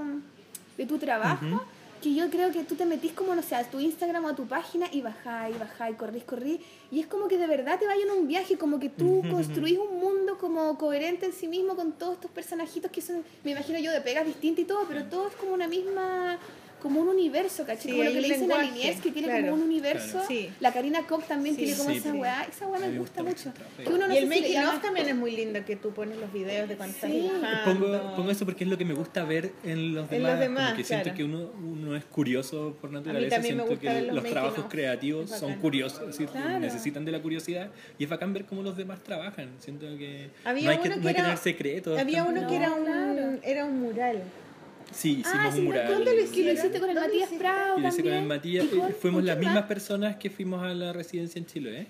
de 0.77 0.85
tu 0.85 0.97
trabajo, 0.99 1.63
que 2.07 2.15
yo 2.15 2.29
creo 2.29 2.51
que 2.51 2.63
tú 2.63 2.75
te 2.75 2.85
metís 2.85 3.11
como, 3.11 3.35
no 3.35 3.43
sé, 3.43 3.55
a 3.55 3.69
tu 3.69 3.79
Instagram 3.79 4.23
o 4.23 4.29
a 4.29 4.35
tu 4.35 4.45
página 4.45 4.87
y 4.93 5.01
bajás 5.01 5.49
y 5.53 5.57
bajás 5.57 5.91
y 5.91 5.93
corrís, 5.95 6.23
corrís. 6.23 6.61
Y 6.89 7.01
es 7.01 7.07
como 7.07 7.27
que 7.27 7.37
de 7.37 7.47
verdad 7.47 7.77
te 7.77 7.85
vayas 7.85 8.05
en 8.05 8.11
un 8.11 8.27
viaje, 8.27 8.57
como 8.57 8.79
que 8.79 8.89
tú 8.89 9.23
construís 9.29 9.77
un 9.77 9.99
mundo 9.99 10.37
como 10.37 10.77
coherente 10.77 11.25
en 11.25 11.33
sí 11.33 11.47
mismo 11.49 11.75
con 11.75 11.91
todos 11.91 12.13
estos 12.13 12.31
personajitos 12.31 12.91
que 12.91 13.01
son, 13.01 13.25
me 13.43 13.51
imagino 13.51 13.77
yo, 13.79 13.91
de 13.91 13.99
pegas 13.99 14.25
distintas 14.25 14.63
y 14.63 14.67
todo, 14.67 14.85
pero 14.87 15.03
todo 15.05 15.27
es 15.27 15.35
como 15.35 15.53
una 15.53 15.67
misma, 15.67 16.37
como 16.81 17.01
un 17.01 17.07
universo, 17.09 17.65
¿cachai? 17.65 17.81
Sí, 17.83 17.89
como 17.91 18.03
lo 18.03 18.09
que 18.11 18.21
le 18.21 18.27
dicen 18.27 18.51
a 18.51 18.57
lenguaje, 18.57 18.71
Liniers, 18.71 19.01
que 19.01 19.11
tiene 19.11 19.27
claro. 19.27 19.41
como 19.49 19.53
un 19.55 19.61
universo. 19.63 20.11
Claro. 20.11 20.27
Sí. 20.27 20.49
La 20.59 20.71
Karina 20.73 21.03
Koch 21.07 21.23
también 21.25 21.55
Sí, 21.55 21.63
tiene 21.63 21.77
como 21.77 21.89
sí, 21.89 21.97
esa 21.97 22.11
sí. 22.11 22.17
weá, 22.17 22.43
esa 22.43 22.67
weá 22.67 22.77
A 22.83 22.87
me 22.87 22.99
gusta 22.99 23.21
gusta 23.23 23.23
mucho. 23.23 23.49
mucho 23.59 23.71
el 23.79 23.83
Que 23.85 23.93
uno 23.93 24.07
no 24.07 24.13
y 24.13 24.17
el 24.17 24.27
making 24.27 24.57
of 24.65 24.81
también 24.81 25.09
es 25.09 25.15
muy 25.15 25.31
lindo 25.35 25.65
que 25.65 25.75
tú 25.75 25.91
pones 25.91 26.17
los 26.19 26.31
videos 26.31 26.69
de 26.69 26.75
cuando 26.75 26.95
estás. 26.95 27.11
Pongo, 27.65 28.15
pongo 28.15 28.31
eso 28.31 28.45
porque 28.45 28.63
es 28.63 28.69
lo 28.69 28.77
que 28.77 28.85
me 28.85 28.93
gusta 28.93 29.23
ver 29.23 29.51
en 29.63 29.95
los 29.95 30.03
En 30.11 30.17
demás. 30.19 30.31
los 30.31 30.39
demás, 30.39 30.63
como 30.65 30.77
que 30.77 30.83
siento 30.83 31.13
que 31.13 31.23
uno, 31.23 31.49
uno 31.63 31.95
es 31.95 32.05
curioso 32.05 32.75
por 32.79 32.91
naturaleza. 32.91 33.41
siento 33.41 33.65
gusta 33.65 33.79
que 33.81 33.87
ver 33.87 34.13
los 34.13 34.23
trabajos 34.23 34.65
creativos 34.69 35.29
son 35.31 35.55
curiosos, 35.55 36.01
es 36.01 36.07
decir, 36.07 36.27
Claro. 36.29 36.59
necesitan 36.59 37.03
de 37.05 37.11
la 37.11 37.21
curiosidad. 37.21 37.69
Y 37.97 38.03
es 38.03 38.09
bacán 38.09 38.33
ver 38.33 38.45
cómo 38.45 38.61
los 38.63 38.77
demás 38.77 39.03
trabajan. 39.03 39.49
Siento 39.59 39.85
que 39.97 40.29
Había 40.45 40.65
no 40.65 40.69
hay 40.71 40.77
que, 40.77 40.87
uno 40.87 40.95
no 40.97 41.01
que 41.01 41.07
hay 41.09 41.13
que 41.13 41.19
era- 41.19 41.29
tener 41.29 41.37
secretos. 41.37 41.99
Había 41.99 42.23
uno 42.23 42.47
que 42.47 42.55
era 42.55 43.65
un 43.65 43.81
mural. 43.81 44.21
Sí, 44.91 45.19
hicimos 45.19 45.25
Ah, 45.35 45.53
un 45.55 45.63
mural. 45.65 45.87
¿Dónde 45.87 46.05
lo 46.15 46.21
hiciste? 46.21 46.39
hicieron? 46.39 46.53
Lo 46.55 46.59
hiciste 46.59 46.79
con 46.79 46.89
el 46.89 46.95
¿Dónde 46.95 47.09
Matías? 47.19 47.39
Prado 47.39 47.79
lo 47.79 47.87
hice 47.87 47.97
con 48.03 48.11
el 48.11 48.17
también. 48.19 48.27
Matías. 48.27 48.65
¿Y 48.65 48.67
con- 48.79 48.89
eh, 48.91 48.93
Fuimos 48.99 49.23
las 49.23 49.37
mismas 49.37 49.55
más? 49.55 49.63
personas 49.65 50.15
que 50.17 50.29
fuimos 50.29 50.63
a 50.63 50.73
la 50.73 50.93
residencia 50.93 51.39
en 51.39 51.45
Chile. 51.45 51.79
¿eh? 51.81 51.87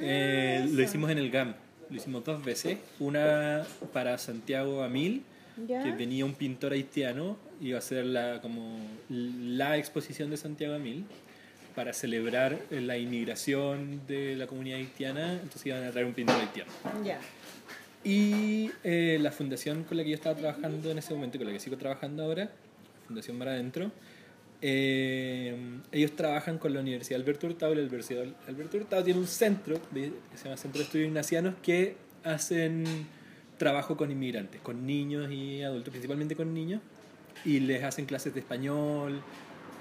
Eh, 0.00 0.58
Ah, 0.60 0.64
eso. 0.64 0.74
lo 0.74 0.82
hicimos 0.82 1.10
en 1.10 1.18
el 1.18 1.30
GAM. 1.30 1.54
Lo 1.90 1.96
hicimos 1.96 2.24
dos 2.24 2.44
veces. 2.44 2.78
Una 2.98 3.62
para 3.92 4.18
Santiago 4.18 4.82
Amil, 4.82 5.22
¿Ya? 5.68 5.82
que 5.84 5.92
venía 5.92 6.24
un 6.24 6.34
pintor 6.34 6.72
haitiano. 6.72 7.36
Iba 7.60 7.78
a 7.78 7.82
ser 7.82 8.04
la, 8.06 8.40
como 8.40 8.78
la 9.08 9.76
exposición 9.76 10.30
de 10.30 10.36
Santiago 10.36 10.74
Amil 10.74 11.04
para 11.74 11.92
celebrar 11.92 12.58
la 12.70 12.96
inmigración 12.98 14.00
de 14.06 14.34
la 14.36 14.46
comunidad 14.46 14.78
haitiana. 14.78 15.32
Entonces 15.34 15.66
iban 15.66 15.84
a 15.84 15.90
traer 15.90 16.06
un 16.06 16.14
pintor 16.14 16.36
haitiano. 16.40 16.70
Ya. 17.04 17.18
Y 18.04 18.70
eh, 18.84 19.18
la 19.20 19.32
fundación 19.32 19.84
con 19.84 19.96
la 19.96 20.04
que 20.04 20.10
yo 20.10 20.14
estaba 20.16 20.36
trabajando 20.36 20.90
en 20.90 20.98
ese 20.98 21.14
momento, 21.14 21.38
con 21.38 21.46
la 21.46 21.52
que 21.52 21.60
sigo 21.60 21.76
trabajando 21.78 22.22
ahora, 22.22 22.50
Fundación 23.06 23.38
Mar 23.38 23.48
Adentro, 23.48 23.90
eh, 24.60 25.56
ellos 25.92 26.12
trabajan 26.16 26.58
con 26.58 26.72
la 26.74 26.80
Universidad 26.80 27.20
Alberto 27.20 27.46
Hurtado. 27.46 27.72
y 27.72 27.76
La 27.76 27.82
Universidad 27.82 28.24
Alberto 28.48 28.76
Hurtado 28.76 29.04
tiene 29.04 29.20
un 29.20 29.26
centro 29.26 29.80
de- 29.90 30.12
que 30.30 30.36
se 30.38 30.44
llama 30.44 30.56
Centro 30.56 30.78
de 30.78 30.84
Estudios 30.84 31.08
Ignacianos 31.08 31.54
que 31.62 31.96
hacen 32.22 32.84
trabajo 33.58 33.96
con 33.96 34.10
inmigrantes, 34.10 34.60
con 34.60 34.86
niños 34.86 35.30
y 35.30 35.62
adultos, 35.62 35.90
principalmente 35.90 36.34
con 36.36 36.52
niños, 36.52 36.80
y 37.44 37.60
les 37.60 37.82
hacen 37.84 38.04
clases 38.06 38.32
de 38.34 38.40
español, 38.40 39.20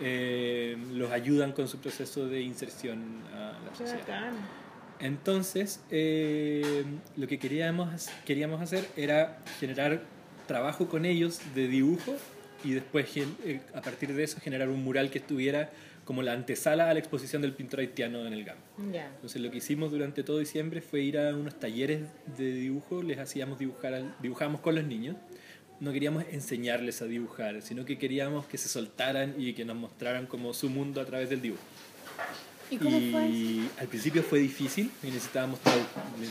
eh, 0.01 0.77
los 0.93 1.11
ayudan 1.11 1.51
con 1.53 1.67
su 1.67 1.77
proceso 1.79 2.27
de 2.27 2.41
inserción 2.41 3.21
a 3.33 3.53
la 3.65 3.71
Qué 3.71 3.77
sociedad. 3.77 3.99
bacán. 3.99 4.33
Entonces, 4.99 5.81
eh, 5.91 6.83
lo 7.17 7.27
que 7.27 7.39
queríamos, 7.39 8.09
queríamos 8.25 8.61
hacer 8.61 8.87
era 8.95 9.39
generar 9.59 10.01
trabajo 10.47 10.87
con 10.87 11.05
ellos 11.05 11.39
de 11.55 11.67
dibujo 11.67 12.15
y 12.63 12.71
después, 12.71 13.07
eh, 13.17 13.59
a 13.73 13.81
partir 13.81 14.13
de 14.13 14.23
eso, 14.23 14.39
generar 14.39 14.69
un 14.69 14.83
mural 14.83 15.09
que 15.09 15.19
estuviera 15.19 15.71
como 16.05 16.21
la 16.21 16.33
antesala 16.33 16.89
a 16.89 16.93
la 16.93 16.99
exposición 16.99 17.41
del 17.41 17.53
pintor 17.53 17.81
haitiano 17.81 18.25
en 18.25 18.33
el 18.33 18.43
GAM. 18.43 18.57
Ya. 18.91 19.07
Entonces, 19.07 19.41
lo 19.41 19.51
que 19.51 19.57
hicimos 19.57 19.91
durante 19.91 20.23
todo 20.23 20.39
diciembre 20.39 20.81
fue 20.81 21.01
ir 21.01 21.17
a 21.17 21.35
unos 21.35 21.59
talleres 21.59 22.01
de 22.37 22.53
dibujo, 22.53 23.03
les 23.03 23.19
hacíamos 23.19 23.59
dibujar, 23.59 24.15
dibujábamos 24.21 24.61
con 24.61 24.75
los 24.75 24.85
niños. 24.85 25.15
No 25.79 25.91
queríamos 25.91 26.23
enseñarles 26.31 27.01
a 27.01 27.05
dibujar, 27.05 27.61
sino 27.61 27.83
que 27.83 27.97
queríamos 27.97 28.45
que 28.45 28.57
se 28.57 28.69
soltaran 28.69 29.35
y 29.37 29.53
que 29.53 29.65
nos 29.65 29.75
mostraran 29.75 30.27
como 30.27 30.53
su 30.53 30.69
mundo 30.69 31.01
a 31.01 31.05
través 31.05 31.29
del 31.29 31.41
dibujo. 31.41 31.63
¿Y 32.73 32.77
cómo 32.77 32.99
fue? 33.11 33.27
Y 33.29 33.69
al 33.79 33.87
principio 33.87 34.23
fue 34.23 34.39
difícil, 34.39 34.91
y 35.03 35.07
necesitábamos 35.07 35.59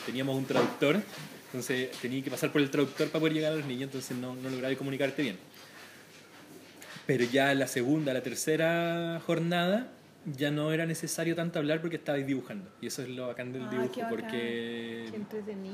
teníamos 0.07 0.37
un 0.37 0.45
traductor, 0.45 1.01
entonces 1.47 1.91
tenía 2.01 2.23
que 2.23 2.31
pasar 2.31 2.51
por 2.53 2.61
el 2.63 2.71
traductor 2.71 3.09
para 3.09 3.21
poder 3.21 3.35
llegar 3.35 3.53
a 3.53 3.57
los 3.57 3.67
niños, 3.67 3.85
entonces 3.85 4.17
no, 4.17 4.35
no 4.35 4.49
lograba 4.51 4.75
comunicarte 4.77 5.23
bien. 5.23 5.37
Pero 7.07 7.25
ya 7.25 7.53
la 7.55 7.67
segunda, 7.67 8.13
la 8.15 8.23
tercera 8.23 9.21
jornada, 9.27 9.89
ya 10.37 10.51
no 10.53 10.73
era 10.73 10.87
necesario 10.87 11.35
tanto 11.35 11.59
hablar 11.59 11.81
porque 11.81 11.97
estabais 11.97 12.25
dibujando. 12.27 12.71
Y 12.81 12.87
eso 12.87 13.03
es 13.03 13.09
lo 13.09 13.27
bacán 13.27 13.53
del 13.53 13.63
Ah, 13.63 13.71
dibujo, 13.71 13.93
qué 13.93 14.03
bacán. 14.03 14.19
porque 14.21 15.11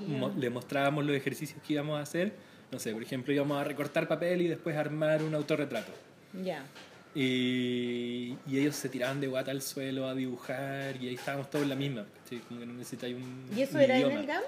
mo- 0.09 0.33
le 0.37 0.49
mostrábamos 0.51 1.05
los 1.05 1.15
ejercicios 1.15 1.61
que 1.67 1.75
íbamos 1.75 1.99
a 1.99 2.03
hacer. 2.03 2.33
No 2.73 2.79
sé, 2.79 2.93
por 2.93 3.03
ejemplo, 3.03 3.33
íbamos 3.33 3.61
a 3.61 3.65
recortar 3.65 4.09
papel 4.09 4.41
y 4.43 4.49
después 4.49 4.75
armar 4.77 5.23
un 5.23 5.35
autorretrato. 5.35 5.93
Ya. 6.43 6.63
Y, 7.21 8.37
y 8.47 8.59
ellos 8.61 8.77
se 8.77 8.89
tiraban 8.89 9.21
de 9.21 9.27
guata 9.27 9.51
al 9.51 9.61
suelo 9.61 10.07
a 10.07 10.15
dibujar 10.15 11.03
y 11.03 11.09
ahí 11.09 11.15
estábamos 11.17 11.51
todos 11.51 11.65
en 11.65 11.71
la 11.71 11.75
misma. 11.75 12.07
¿cachai? 12.23 12.39
Como 12.47 12.61
que 12.61 12.67
no 12.67 12.75
necesitáis 12.75 13.17
un 13.17 13.45
¿Y 13.57 13.63
eso 13.63 13.75
un 13.75 13.81
era 13.81 13.97
idioma. 13.99 14.15
en 14.15 14.21
el 14.21 14.27
GAM? 14.27 14.43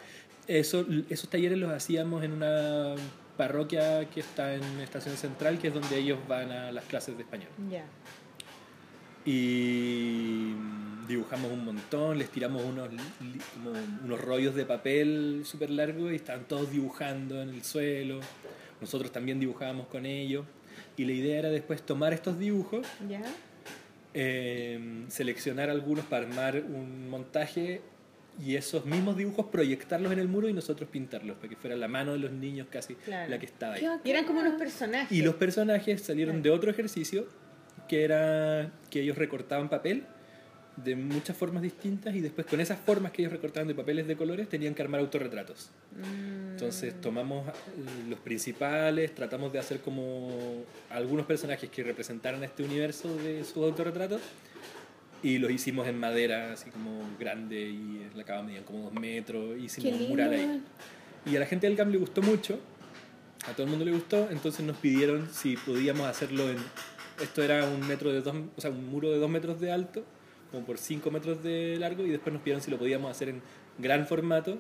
Eso, 0.47 0.87
esos 1.09 1.29
talleres 1.29 1.59
los 1.59 1.73
hacíamos 1.73 2.23
en 2.23 2.31
una 2.31 2.95
parroquia 3.37 4.09
que 4.11 4.21
está 4.21 4.55
en 4.55 4.63
Estación 4.79 5.17
Central, 5.17 5.59
que 5.59 5.67
es 5.67 5.75
donde 5.75 5.99
ellos 5.99 6.21
van 6.29 6.53
a 6.53 6.71
las 6.71 6.85
clases 6.85 7.17
de 7.17 7.25
español. 7.25 7.49
Ya. 7.69 7.85
Y 9.25 10.55
mm, 10.57 11.09
dibujamos 11.09 11.51
un 11.51 11.65
montón, 11.65 12.19
les 12.19 12.31
tiramos 12.31 12.63
unos, 12.65 12.89
como 13.55 13.73
unos 14.05 14.21
rollos 14.21 14.55
de 14.55 14.65
papel 14.65 15.43
súper 15.45 15.71
largos 15.71 16.13
y 16.13 16.15
estaban 16.15 16.45
todos 16.45 16.71
dibujando 16.71 17.43
en 17.43 17.49
el 17.49 17.65
suelo. 17.65 18.21
Nosotros 18.81 19.11
también 19.11 19.41
dibujábamos 19.41 19.89
con 19.89 20.07
ellos. 20.07 20.45
Y 20.97 21.05
la 21.05 21.13
idea 21.13 21.39
era 21.39 21.49
después 21.51 21.83
tomar 21.83 22.13
estos 22.13 22.39
dibujos 22.39 22.87
Ya. 23.09 23.23
eh, 24.15 25.05
seleccionar 25.09 25.71
algunos 25.71 26.05
para 26.05 26.27
armar 26.27 26.57
un 26.57 27.09
montaje 27.09 27.81
y 28.45 28.57
esos 28.57 28.87
mismos 28.87 29.17
dibujos 29.17 29.47
proyectarlos 29.47 30.13
en 30.13 30.19
el 30.19 30.29
muro 30.29 30.49
y 30.49 30.53
nosotros 30.53 30.89
pintarlos, 30.91 31.37
para 31.37 31.49
que 31.49 31.57
fuera 31.57 31.77
la 31.77 31.89
mano 31.89 32.13
de 32.13 32.19
los 32.19 32.31
niños 32.33 32.69
casi 32.71 32.95
Claro. 32.95 33.31
la 33.31 33.39
que 33.39 33.47
estaba 33.47 33.75
ahí. 33.75 33.87
Y 34.05 34.11
eran 34.11 34.25
como 34.25 34.41
unos 34.41 34.55
personajes. 34.55 35.13
Y 35.17 35.23
los 35.23 35.35
personajes 35.35 36.01
salieron 36.03 36.37
Claro. 36.37 36.43
de 36.45 36.51
otro 36.51 36.71
ejercicio 36.71 37.27
que 37.89 38.05
era 38.05 38.73
que 38.89 39.01
ellos 39.03 39.19
recortaban 39.19 39.69
papel 39.69 40.05
de 40.77 40.97
muchas 40.97 41.37
formas 41.37 41.63
distintas 41.63 42.15
y 42.15 42.21
después 42.21 42.47
con 42.47 42.61
esas 42.61 42.79
formas 42.79 43.13
que 43.13 43.23
ellos 43.23 43.33
recortaban 43.33 43.69
de 43.69 43.75
papeles 43.75 44.07
de 44.07 44.17
colores 44.17 44.49
tenían 44.49 44.75
que 44.75 44.83
armar 44.83 45.01
autorretratos. 45.01 45.71
Mm, 45.97 46.53
Entonces 46.53 47.01
tomamos 47.01 47.49
eh, 47.49 47.53
los 48.09 48.19
principales, 48.21 49.15
tratamos 49.15 49.53
de 49.53 49.59
hacer 49.59 49.81
como 49.81 50.65
algunos 50.89 51.27
personajes 51.27 51.69
que 51.71 51.83
representaran 51.83 52.43
este 52.45 52.63
universo 52.63 53.15
de 53.17 53.45
sus 53.45 53.59
autorretratos 53.59 54.21
y 55.23 55.39
los 55.39 55.51
hicimos 55.51 55.87
en 55.87 55.99
madera, 55.99 56.53
así 56.53 56.71
como 56.71 57.03
grande 57.19 57.61
y 57.61 58.07
la 58.15 58.25
cava 58.25 58.43
medían 58.43 58.65
como 58.65 58.85
dos 58.85 58.93
metros, 58.95 59.59
hicimos 59.59 60.01
un 60.01 60.09
mural 60.09 60.33
ahí. 60.33 60.63
Y 61.27 61.37
a 61.37 61.41
la 61.41 61.47
gente 61.47 61.67
del 61.67 61.77
GAM 61.77 61.91
le 61.91 61.99
gustó 61.99 62.23
mucho 62.23 62.59
a 63.49 63.53
todo 63.53 63.65
el 63.65 63.71
mundo 63.71 63.85
le 63.85 63.93
gustó, 63.93 64.29
entonces 64.31 64.65
nos 64.65 64.77
pidieron 64.77 65.29
si 65.33 65.57
podíamos 65.57 66.07
hacerlo 66.07 66.51
en... 66.51 66.59
Esto 67.23 67.43
era 67.43 67.67
un 67.67 67.87
metro 67.87 68.13
de 68.13 68.23
dos, 68.23 68.35
o 68.57 68.61
sea, 68.61 68.71
un 68.71 68.87
muro 68.87 69.11
de 69.11 69.19
dos 69.19 69.29
metros 69.29 69.61
de 69.61 69.71
alto, 69.71 70.05
como 70.51 70.65
por 70.67 70.79
cinco 70.79 71.11
metros 71.11 71.43
de 71.43 71.77
largo, 71.79 72.05
y 72.05 72.11
después 72.11 72.33
nos 72.33 72.43
pidieron 72.43 72.63
si 72.63 72.71
lo 72.71 72.79
podíamos 72.79 73.11
hacer 73.11 73.29
en 73.29 73.43
gran 73.79 74.07
formato 74.07 74.59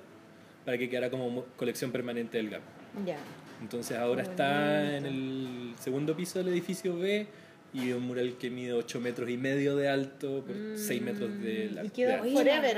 para 0.64 0.78
que 0.78 0.88
quedara 0.88 1.10
como 1.10 1.30
mo- 1.30 1.44
colección 1.56 1.90
permanente 1.90 2.36
del 2.36 2.50
GAP. 2.50 2.62
Ya. 3.06 3.16
Entonces 3.60 3.96
ahora 3.98 4.22
está 4.22 4.96
en 4.96 5.06
el 5.06 5.74
segundo 5.78 6.16
piso 6.16 6.38
del 6.38 6.48
edificio 6.48 6.96
B 6.98 7.26
y 7.72 7.92
un 7.92 8.02
mural 8.02 8.36
que 8.38 8.50
mide 8.50 8.72
8 8.72 9.00
metros 9.00 9.28
y 9.30 9.36
medio 9.36 9.76
de 9.76 9.88
alto 9.88 10.42
por 10.46 10.56
6 10.76 11.02
metros 11.02 11.30
de 11.40 11.70
largo. 11.72 11.86
Y 11.86 11.90
quedó 11.90 12.18
Forever. 12.24 12.76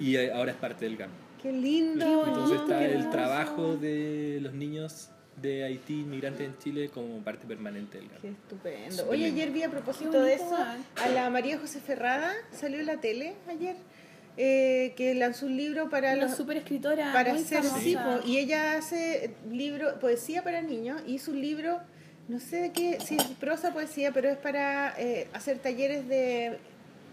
Y 0.00 0.16
ahora 0.28 0.50
es 0.52 0.56
parte 0.56 0.84
del 0.84 0.96
GAM. 0.96 1.10
Qué 1.42 1.52
lindo. 1.52 2.24
Entonces 2.26 2.60
está 2.60 2.78
qué 2.78 2.84
el 2.86 2.90
hermoso. 2.92 3.10
trabajo 3.10 3.76
de 3.76 4.38
los 4.42 4.52
niños 4.54 5.10
de 5.40 5.64
Haití, 5.64 6.00
inmigrantes 6.00 6.46
en 6.46 6.58
Chile, 6.58 6.88
como 6.88 7.18
parte 7.18 7.46
permanente 7.46 7.98
del 7.98 8.08
Qué 8.20 8.28
estupendo. 8.28 9.08
Oye, 9.08 9.26
lindo. 9.26 9.42
ayer 9.42 9.50
vi 9.52 9.62
a 9.62 9.70
propósito 9.70 10.22
de 10.22 10.34
eso, 10.34 10.50
weón. 10.50 10.84
a 10.96 11.08
la 11.08 11.30
María 11.30 11.58
José 11.58 11.80
Ferrada, 11.80 12.32
salió 12.52 12.80
en 12.80 12.86
la 12.86 13.00
tele 13.00 13.34
ayer, 13.48 13.76
eh, 14.36 14.94
que 14.96 15.14
lanzó 15.14 15.46
un 15.46 15.56
libro 15.56 15.88
para 15.90 16.14
Una 16.14 16.24
los... 16.24 16.36
super 16.36 16.56
escritora. 16.56 17.12
para 17.12 17.34
hacer 17.34 17.62
sí, 17.64 17.96
y 18.26 18.38
ella 18.38 18.76
hace 18.76 19.34
libro 19.50 19.98
poesía 20.00 20.42
para 20.42 20.60
niños 20.60 21.02
y 21.06 21.14
hizo 21.14 21.30
un 21.30 21.40
libro 21.40 21.80
no 22.26 22.40
sé 22.40 22.56
de 22.56 22.72
qué 22.72 22.98
si 23.00 23.16
es 23.16 23.22
prosa 23.38 23.72
poesía 23.72 24.10
pero 24.12 24.28
es 24.28 24.36
para 24.36 24.92
eh, 24.98 25.28
hacer 25.34 25.58
talleres 25.58 26.08
de 26.08 26.58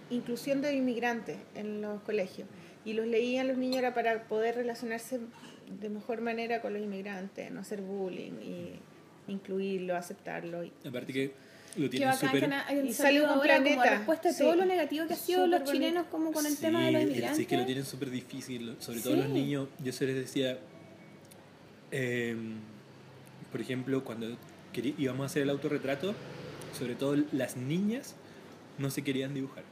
inclusión 0.10 0.62
de 0.62 0.74
inmigrantes 0.74 1.38
en 1.54 1.82
los 1.84 2.02
colegios 2.02 2.48
y 2.86 2.94
los 2.94 3.06
leían 3.06 3.48
los 3.48 3.58
niños 3.58 3.78
era 3.78 3.94
para 3.94 4.24
poder 4.24 4.56
relacionarse 4.56 5.20
de 5.80 5.90
mejor 5.90 6.22
manera 6.22 6.62
con 6.62 6.74
los 6.74 6.82
inmigrantes 6.82 7.52
no 7.52 7.62
hacer 7.62 7.82
bullying 7.82 8.34
y 8.42 9.32
incluirlo 9.32 9.96
aceptarlo 9.96 10.64
y 10.64 10.72
Aparte 10.86 11.14
que 11.14 11.32
lo 11.78 11.90
tienen 11.90 12.14
súper... 12.16 12.50
Y 12.84 12.94
salió 12.94 13.22
con 13.24 13.32
ahora 13.38 13.56
como 13.56 13.64
Planeta. 13.64 13.90
respuesta 13.98 14.30
a 14.30 14.34
Sí. 14.34 14.44
todo 14.44 14.56
lo 14.56 14.66
negativo 14.66 15.08
que 15.08 15.14
ha 15.14 15.18
sido 15.18 15.48
los 15.48 15.64
chilenos 15.64 16.06
como 16.08 16.32
con 16.34 16.46
el 16.46 16.54
Sí, 16.54 16.62
tema 16.62 16.86
de 16.86 16.92
los 16.92 17.02
inmigrantes. 17.04 17.38
Sí, 17.38 17.44
es 17.44 17.48
que 17.48 17.58
lo 17.58 17.66
tienen 17.66 17.86
súper 17.86 18.10
difícil, 18.10 18.76
sobre 18.80 19.00
todo 19.00 19.14
Sí. 19.14 19.20
los 19.20 19.30
niños. 19.30 19.68
Yo 19.84 19.94
se 19.94 20.06
les 20.06 20.16
decía, 20.16 20.58
eh, 21.92 22.36
por 23.52 23.62
ejemplo, 23.62 24.04
cuando 24.04 24.36
íbamos 24.98 25.24
a 25.24 25.26
hacer 25.28 25.44
el 25.44 25.50
autorretrato, 25.50 26.14
sobre 26.78 26.96
todo 26.96 27.16
las 27.32 27.58
niñas 27.58 28.16
no 28.78 28.90
se 28.90 29.04
querían 29.04 29.34
dibujar. 29.34 29.64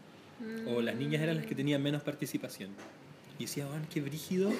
O 0.67 0.81
las 0.81 0.95
niñas 0.95 1.21
eran 1.21 1.35
las 1.37 1.45
que 1.45 1.55
tenían 1.55 1.83
menos 1.83 2.01
participación. 2.03 2.69
Y 3.37 3.43
decía, 3.43 3.67
"Weón, 3.67 3.85
qué 3.93 3.99
brígido. 4.01 4.51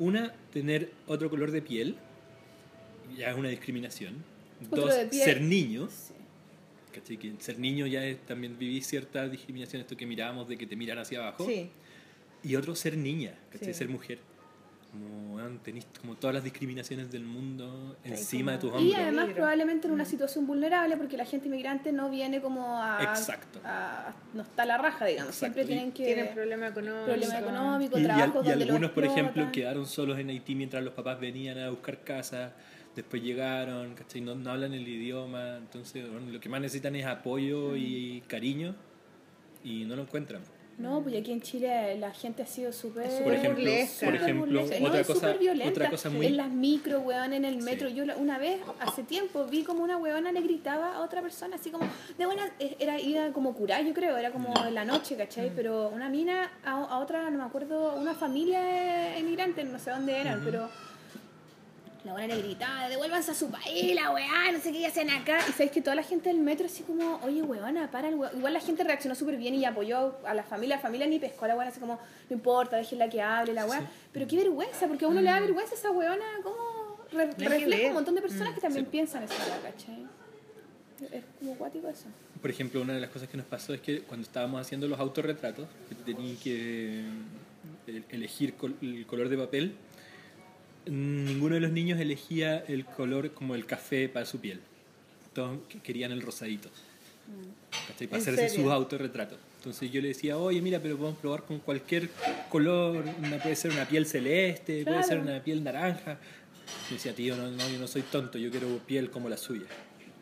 Una, 0.00 0.34
tener 0.52 0.90
otro 1.06 1.30
color 1.30 1.52
de 1.52 1.62
piel, 1.62 1.96
ya 3.16 3.30
es 3.30 3.36
una 3.36 3.50
discriminación. 3.50 4.24
Otro 4.70 4.86
Dos, 4.86 4.94
ser 5.12 5.40
niño. 5.40 5.88
Sí. 5.88 6.14
¿cachai? 6.92 7.16
Que 7.16 7.34
ser 7.38 7.58
niño 7.58 7.86
ya 7.86 8.04
es, 8.04 8.18
también 8.26 8.58
viví 8.58 8.80
cierta 8.80 9.28
discriminación, 9.28 9.82
esto 9.82 9.96
que 9.96 10.06
mirábamos 10.06 10.48
de 10.48 10.56
que 10.56 10.66
te 10.66 10.74
miran 10.74 10.98
hacia 10.98 11.20
abajo. 11.20 11.46
sí 11.46 11.70
Y 12.42 12.56
otro, 12.56 12.74
ser 12.74 12.96
niña, 12.96 13.38
¿cachai? 13.52 13.68
Sí. 13.68 13.74
Ser 13.74 13.88
mujer. 13.88 14.18
Como, 14.92 15.38
tenés 15.62 15.86
como 16.00 16.16
todas 16.16 16.34
las 16.34 16.42
discriminaciones 16.44 17.10
del 17.12 17.24
mundo 17.24 17.96
encima 18.02 18.52
de 18.52 18.58
tus 18.58 18.70
como- 18.70 18.82
Y 18.82 18.88
hombros. 18.90 19.02
además 19.06 19.28
probablemente 19.34 19.86
en 19.86 19.94
una 19.94 20.04
situación 20.04 20.46
vulnerable 20.46 20.96
porque 20.96 21.16
la 21.16 21.24
gente 21.24 21.46
inmigrante 21.46 21.92
no 21.92 22.10
viene 22.10 22.40
como 22.40 22.82
a... 22.82 23.00
Exacto. 23.02 23.60
a- 23.64 24.12
no 24.34 24.42
está 24.42 24.64
a 24.64 24.66
la 24.66 24.78
raja, 24.78 25.06
digamos. 25.06 25.32
Exacto. 25.34 25.54
Siempre 25.54 25.62
Y- 25.62 25.66
tienen 25.76 25.92
que... 25.92 26.04
tienen 26.04 26.34
problema 26.34 26.66
económico 26.68 27.04
problema 27.04 27.38
económico, 27.38 27.98
Y, 27.98 28.02
y 28.02 28.04
al- 28.04 28.10
trabajo 28.16 28.42
y 28.44 28.48
donde 28.48 28.64
algunos, 28.64 28.90
por 28.90 29.04
ejemplo, 29.04 29.52
quedaron 29.52 29.86
solos 29.86 30.18
en 30.18 30.30
Haití 30.30 30.54
mientras 30.56 30.82
los 30.82 30.92
papás 30.94 31.20
venían 31.20 31.58
a 31.58 31.70
buscar 31.70 32.02
casa, 32.02 32.52
después 32.96 33.22
llegaron, 33.22 33.94
¿cachai? 33.94 34.20
No, 34.22 34.34
no 34.34 34.50
hablan 34.50 34.74
el 34.74 34.86
idioma, 34.88 35.56
entonces 35.58 36.10
bueno, 36.10 36.30
lo 36.32 36.40
que 36.40 36.48
más 36.48 36.60
necesitan 36.60 36.96
es 36.96 37.06
apoyo 37.06 37.76
y 37.76 38.22
cariño 38.26 38.74
y 39.62 39.84
no 39.84 39.94
lo 39.94 40.02
encuentran. 40.02 40.42
No, 40.80 41.02
pues 41.02 41.14
aquí 41.20 41.32
en 41.32 41.40
Chile 41.42 41.96
la 41.98 42.10
gente 42.12 42.42
ha 42.42 42.46
sido 42.46 42.72
súper... 42.72 43.08
Por 43.22 43.34
ejemplo, 43.34 43.64
burlesca. 43.64 44.06
por 44.06 44.14
ejemplo 44.14 44.46
burlesca. 44.46 44.86
Otra, 44.86 45.04
cosa, 45.04 45.14
súper 45.20 45.38
violenta. 45.38 45.70
otra 45.70 45.90
cosa 45.90 46.10
muy... 46.10 46.26
En 46.26 46.36
las 46.36 46.50
micro, 46.50 47.00
weón, 47.00 47.32
en 47.32 47.44
el 47.44 47.56
Sí. 47.58 47.62
metro. 47.62 47.88
Yo 47.88 48.04
una 48.16 48.38
vez, 48.38 48.60
hace 48.80 49.02
tiempo, 49.02 49.44
vi 49.46 49.62
como 49.62 49.82
una 49.84 49.96
weona 49.98 50.32
le 50.32 50.40
gritaba 50.40 50.94
a 50.96 51.00
otra 51.00 51.20
persona, 51.22 51.56
así 51.56 51.70
como, 51.70 51.86
de 52.16 52.26
buena, 52.26 52.50
eh, 52.58 52.76
era, 52.78 52.98
iba 53.00 53.30
como 53.32 53.54
curar, 53.54 53.84
yo 53.84 53.92
creo, 53.94 54.16
era 54.16 54.30
como 54.30 54.52
en 54.66 54.74
la 54.74 54.84
noche, 54.84 55.14
Mm. 55.14 55.18
¿cachai? 55.18 55.52
Pero 55.54 55.88
una 55.90 56.08
mina 56.08 56.50
a, 56.64 56.72
a 56.72 56.98
otra, 56.98 57.28
no 57.30 57.38
me 57.38 57.44
acuerdo, 57.44 57.94
una 57.96 58.14
familia 58.14 59.16
emigrante, 59.16 59.62
no 59.64 59.78
sé 59.78 59.90
dónde 59.90 60.18
eran, 60.18 60.42
pero 60.44 60.68
la 62.04 62.12
buena 62.12 62.34
le 62.34 62.40
gritaba, 62.42 62.88
devuélvanse 62.88 63.30
a 63.32 63.34
su 63.34 63.50
país, 63.50 63.94
la 63.94 64.10
weá, 64.10 64.50
no 64.52 64.58
sé 64.58 64.72
qué 64.72 64.86
hacen 64.86 65.10
acá. 65.10 65.38
Y 65.48 65.52
sabéis 65.52 65.70
que 65.72 65.82
toda 65.82 65.94
la 65.94 66.02
gente 66.02 66.30
del 66.30 66.38
metro 66.38 66.64
así 66.66 66.82
como, 66.82 67.20
oye, 67.22 67.42
weona, 67.42 67.90
para 67.90 68.08
el 68.08 68.14
weón. 68.14 68.36
Igual 68.38 68.54
la 68.54 68.60
gente 68.60 68.82
reaccionó 68.84 69.14
súper 69.14 69.36
bien 69.36 69.54
y 69.54 69.64
apoyó 69.66 70.16
a 70.24 70.32
la 70.32 70.42
familia. 70.42 70.76
La 70.76 70.82
familia 70.82 71.06
ni 71.06 71.18
pescó 71.18 71.44
a 71.44 71.48
la 71.48 71.54
weona, 71.56 71.70
así 71.70 71.78
como, 71.80 71.94
no 71.94 72.34
importa, 72.36 72.76
déjenla 72.78 73.08
que 73.10 73.20
hable, 73.20 73.52
la 73.52 73.66
weá. 73.66 73.86
Pero 74.12 74.26
qué 74.26 74.36
vergüenza, 74.36 74.86
porque 74.88 75.04
a 75.04 75.08
uno 75.08 75.20
le 75.20 75.30
da 75.30 75.40
vergüenza 75.40 75.74
esa 75.74 75.90
weona, 75.90 76.24
como 76.42 76.56
re- 77.12 77.32
refleja 77.36 77.88
un 77.88 77.94
montón 77.94 78.14
de 78.14 78.22
personas 78.22 78.54
que 78.54 78.60
también 78.62 78.86
Sí. 78.86 78.90
piensan 78.90 79.22
esa 79.24 79.34
weá, 79.34 79.60
¿cachai? 79.70 80.06
Es 81.12 81.22
como 81.38 81.54
cuático 81.56 81.88
eso. 81.88 82.04
Por 82.40 82.50
ejemplo, 82.50 82.80
una 82.80 82.94
de 82.94 83.00
las 83.00 83.10
cosas 83.10 83.28
que 83.28 83.36
nos 83.36 83.46
pasó 83.46 83.72
es 83.74 83.80
que 83.80 84.00
cuando 84.02 84.26
estábamos 84.26 84.60
haciendo 84.60 84.86
los 84.88 84.98
autorretratos, 85.00 85.66
que 85.88 85.94
tenían 85.94 86.36
que 86.36 87.04
eh, 87.86 88.02
elegir 88.10 88.54
col- 88.54 88.76
el 88.82 89.06
color 89.06 89.28
de 89.28 89.36
papel, 89.38 89.74
ninguno 90.86 91.54
de 91.54 91.60
los 91.60 91.72
niños 91.72 92.00
elegía 92.00 92.58
el 92.68 92.84
color 92.84 93.32
como 93.32 93.54
el 93.54 93.66
café 93.66 94.08
para 94.08 94.26
su 94.26 94.40
piel. 94.40 94.60
Todos 95.32 95.58
que- 95.68 95.80
querían 95.80 96.12
el 96.12 96.22
rosadito. 96.22 96.68
¿cachai? 97.88 98.08
Para 98.08 98.16
¿En 98.18 98.22
hacerse 98.28 98.48
serio? 98.48 98.64
sus 98.64 98.72
autorretratos. 98.72 99.38
Entonces 99.58 99.92
yo 99.92 100.00
le 100.00 100.08
decía, 100.08 100.36
oye, 100.38 100.60
mira, 100.62 100.80
pero 100.80 100.96
podemos 100.96 101.18
probar 101.20 101.44
con 101.44 101.58
cualquier 101.60 102.08
color. 102.48 103.04
Una, 103.18 103.38
puede 103.38 103.54
ser 103.56 103.70
una 103.72 103.86
piel 103.86 104.06
celeste, 104.06 104.82
puede 104.82 104.96
Claro. 104.96 105.06
ser 105.06 105.18
una 105.20 105.42
piel 105.44 105.62
naranja. 105.62 106.18
Y 106.90 106.94
decía, 106.94 107.14
tío, 107.14 107.36
no, 107.36 107.50
no, 107.50 107.68
yo 107.68 107.78
no 107.78 107.86
soy 107.86 108.02
tonto, 108.02 108.38
yo 108.38 108.50
quiero 108.50 108.66
piel 108.86 109.10
como 109.10 109.28
la 109.28 109.36
suya. 109.36 109.66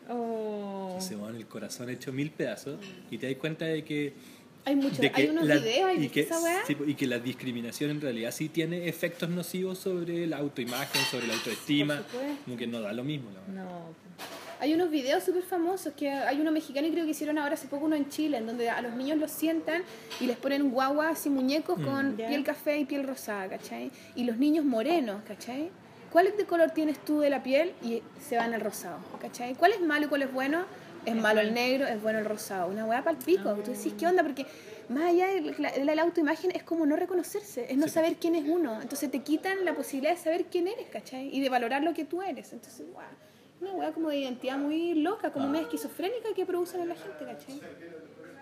Oh. 0.09 0.97
Se 0.99 1.15
van 1.15 1.35
el 1.35 1.45
corazón 1.47 1.89
hecho 1.89 2.11
mil 2.11 2.31
pedazos 2.31 2.79
y 3.09 3.17
te 3.17 3.27
das 3.27 3.35
cuenta 3.37 3.65
de 3.65 3.83
que, 3.83 4.13
Hay 4.69 4.75
muchos, 4.75 4.99
hay 5.13 5.27
unos 5.29 5.45
la- 5.47 5.55
videos, 5.57 5.87
¿hay 5.89 6.05
y, 6.05 6.09
que, 6.09 6.21
esa 6.21 6.39
weá? 6.39 6.59
sí, 6.67 6.77
y 6.85 6.93
que 6.93 7.07
la 7.07 7.17
discriminación 7.17 7.89
en 7.89 8.01
realidad 8.01 8.31
sí 8.31 8.49
tiene 8.49 8.87
efectos 8.87 9.27
nocivos 9.29 9.79
sobre 9.79 10.27
la 10.27 10.37
autoimagen, 10.37 11.01
sobre 11.09 11.25
la 11.25 11.33
autoestima, 11.33 12.03
como 12.45 12.55
que 12.55 12.67
no 12.67 12.79
da 12.81 12.93
lo 12.93 13.03
mismo. 13.03 13.31
la 13.31 13.39
verdad. 13.39 13.63
no 13.71 13.79
Hay 14.59 14.73
unos 14.75 14.91
videos 14.91 15.23
súper 15.23 15.41
famosos 15.41 15.93
que 15.93 16.09
hay 16.11 16.39
uno 16.39 16.51
mexicano 16.51 16.85
y 16.87 16.91
creo 16.91 17.05
que 17.05 17.11
hicieron 17.11 17.39
ahora 17.39 17.55
hace 17.55 17.67
poco 17.67 17.85
uno 17.85 17.95
en 17.95 18.09
Chile, 18.09 18.37
en 18.37 18.45
donde 18.45 18.69
a 18.69 18.79
los 18.81 18.93
niños 18.93 19.17
los 19.17 19.31
sientan 19.31 19.81
y 20.19 20.27
les 20.27 20.37
ponen 20.37 20.69
guaguas 20.69 21.25
y 21.25 21.29
muñecos 21.31 21.79
con 21.81 22.15
Ya. 22.15 22.27
piel 22.27 22.43
café 22.43 22.77
y 22.77 22.85
piel 22.85 23.07
rosada, 23.07 23.47
¿cachai? 23.49 23.89
Y 24.15 24.25
los 24.25 24.37
niños 24.37 24.65
morenos, 24.65 25.23
¿cachai? 25.27 25.69
¿Cuál 26.11 26.31
de 26.37 26.45
color 26.45 26.71
tienes 26.71 26.97
tú 27.05 27.19
de 27.21 27.29
la 27.29 27.41
piel? 27.41 27.71
Y 27.83 28.01
se 28.19 28.35
van 28.37 28.53
al 28.53 28.61
rosado, 28.61 28.97
¿cachai? 29.21 29.55
¿Cuál 29.55 29.71
es 29.73 29.81
malo 29.81 30.05
y 30.05 30.09
cuál 30.09 30.23
es 30.23 30.31
bueno? 30.33 30.65
Es 31.09 31.15
malo 31.15 31.41
el 31.41 31.53
negro, 31.53 31.87
es 31.87 32.01
bueno 32.01 32.19
el 32.19 32.25
rosado. 32.25 32.69
Una 32.69 32.85
weá 32.85 33.03
para 33.03 33.17
el 33.17 33.23
pico. 33.23 33.53
Tú 33.63 33.71
decís, 33.71 33.93
¿qué 33.97 34.07
onda? 34.07 34.23
Porque 34.23 34.45
más 34.89 35.03
allá 35.05 35.27
de 35.27 35.55
la, 35.57 35.71
de 35.71 35.95
la 35.95 36.01
autoimagen 36.01 36.51
es 36.51 36.63
como 36.63 36.85
no 36.85 36.95
reconocerse, 36.95 37.65
es 37.71 37.77
no 37.77 37.85
Sí. 37.87 37.93
saber 37.93 38.15
quién 38.15 38.35
es 38.35 38.45
uno. 38.47 38.81
Entonces 38.81 39.09
te 39.11 39.19
quitan 39.19 39.65
la 39.65 39.73
posibilidad 39.75 40.11
de 40.15 40.17
saber 40.21 40.45
quién 40.45 40.67
eres, 40.67 40.87
¿cachai? 40.87 41.29
Y 41.35 41.41
de 41.41 41.49
valorar 41.49 41.83
lo 41.83 41.93
que 41.93 42.05
tú 42.05 42.21
eres. 42.21 42.53
Entonces, 42.53 42.85
guau, 42.91 43.05
una 43.61 43.71
weá 43.73 43.91
como 43.91 44.09
de 44.09 44.17
identidad 44.17 44.57
muy 44.57 44.93
loca, 44.95 45.31
como 45.31 45.47
medio 45.47 45.65
esquizofrénica 45.65 46.29
que 46.35 46.45
producen 46.45 46.81
en 46.81 46.89
la 46.89 46.95
gente, 46.95 47.25
¿cachai? 47.25 47.59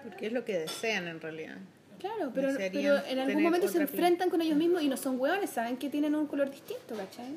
porque 0.04 0.28
es 0.28 0.32
lo 0.34 0.46
que 0.46 0.60
desean 0.60 1.08
en 1.10 1.20
realidad 1.20 1.58
Claro, 2.00 2.32
pero, 2.34 2.50
pero 2.56 2.98
en 3.08 3.20
algún 3.20 3.42
momento 3.44 3.68
se 3.68 3.80
enfrentan 3.80 4.30
con 4.30 4.40
ellos 4.42 4.56
mismos 4.56 4.84
y 4.84 4.88
no 4.88 4.96
son 4.96 5.20
hueones, 5.20 5.50
saben 5.50 5.76
que 5.78 5.90
tienen 5.90 6.14
un 6.16 6.28
color 6.28 6.50
distinto, 6.52 6.96
¿cachai? 6.96 7.36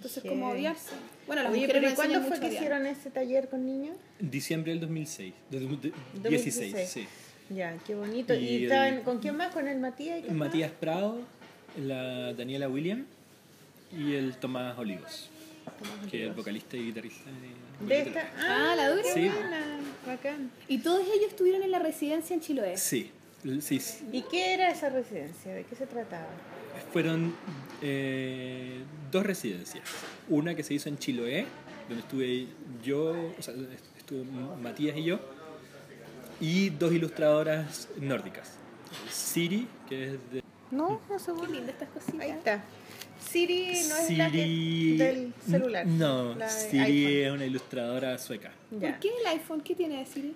Entonces, 0.00 0.22
como 0.26 0.48
odiarse. 0.48 0.92
Bueno, 1.26 1.42
las 1.42 1.52
Oye, 1.52 1.60
mujeres 1.66 1.74
pero 1.76 1.82
nos 1.90 1.92
¿y 1.92 1.96
cuándo 1.96 2.20
fue 2.28 2.40
que 2.40 2.46
odiar. 2.46 2.52
hicieron 2.62 2.86
ese 2.86 3.10
taller 3.10 3.48
con 3.50 3.66
niños? 3.66 3.96
Diciembre 4.18 4.72
del 4.72 4.80
2006, 4.80 5.34
de- 5.50 5.60
de- 5.60 5.66
2016. 5.66 6.74
16, 6.74 6.88
sí. 6.88 7.54
Ya, 7.54 7.76
qué 7.86 7.94
bonito. 7.94 8.32
¿Y, 8.32 8.38
Y 8.46 8.62
estaban 8.64 9.02
con 9.02 9.18
quién 9.18 9.36
más? 9.36 9.52
¿Con 9.52 9.68
el 9.68 9.78
Matías? 9.78 10.22
y? 10.26 10.30
Matías 10.32 10.70
Prado, 10.70 11.18
la 11.78 12.32
Daniela 12.32 12.68
William 12.70 13.04
y 13.92 14.14
el 14.14 14.36
Tomás 14.36 14.78
Olivos, 14.78 15.28
que 16.10 16.22
es 16.22 16.28
el 16.30 16.34
vocalista 16.34 16.76
y 16.78 16.84
guitarrista 16.86 17.28
de, 17.80 17.86
De 17.86 18.00
esta. 18.02 18.30
Ah, 18.38 18.74
la 18.76 18.88
dura. 18.88 19.02
Sí. 19.12 19.28
buena, 19.28 19.80
bacán. 20.06 20.50
Y 20.66 20.78
todos 20.78 21.02
ellos 21.02 21.28
estuvieron 21.28 21.62
en 21.62 21.72
la 21.72 21.78
residencia 21.80 22.32
en 22.32 22.40
Chiloé. 22.40 22.76
Sí, 22.78 23.10
sí. 23.60 23.80
¿Y 24.12 24.22
qué 24.22 24.54
era 24.54 24.70
esa 24.70 24.88
residencia? 24.88 25.54
¿De 25.54 25.64
qué 25.64 25.74
se 25.74 25.86
trataba? 25.86 26.28
Fueron 26.92 27.34
eh, 27.82 28.82
dos 29.10 29.24
residencias. 29.24 29.84
Una 30.28 30.54
que 30.54 30.62
se 30.62 30.74
hizo 30.74 30.88
en 30.88 30.98
Chiloé, 30.98 31.46
donde 31.88 32.02
estuve 32.02 32.46
yo, 32.82 33.32
o 33.38 33.42
sea, 33.42 33.54
estuvo 33.96 34.24
Matías 34.56 34.96
y 34.96 35.04
yo, 35.04 35.20
y 36.40 36.70
dos 36.70 36.92
ilustradoras 36.92 37.88
nórdicas. 38.00 38.56
Siri, 39.10 39.68
que 39.88 40.04
es 40.04 40.12
de... 40.32 40.42
No, 40.70 41.00
no 41.08 41.18
se 41.18 41.32
Qué 41.32 41.46
lindas 41.46 41.74
estas 41.74 41.88
cositas. 41.90 42.20
Ahí 42.20 42.30
está. 42.30 42.62
Siri 43.28 43.72
no 43.88 43.96
es 43.96 44.10
la 44.16 44.30
Siri. 44.30 44.96
que 44.96 45.04
del 45.04 45.34
celular. 45.46 45.86
No, 45.86 46.34
la 46.34 46.48
Siri 46.48 47.06
iPhone. 47.06 47.26
es 47.26 47.32
una 47.32 47.44
ilustradora 47.44 48.18
sueca. 48.18 48.52
Ya. 48.70 48.92
¿Por 48.92 49.00
qué 49.00 49.08
el 49.20 49.26
iPhone? 49.26 49.60
¿Qué 49.60 49.74
tiene 49.74 49.98
de 49.98 50.06
Siri? 50.06 50.34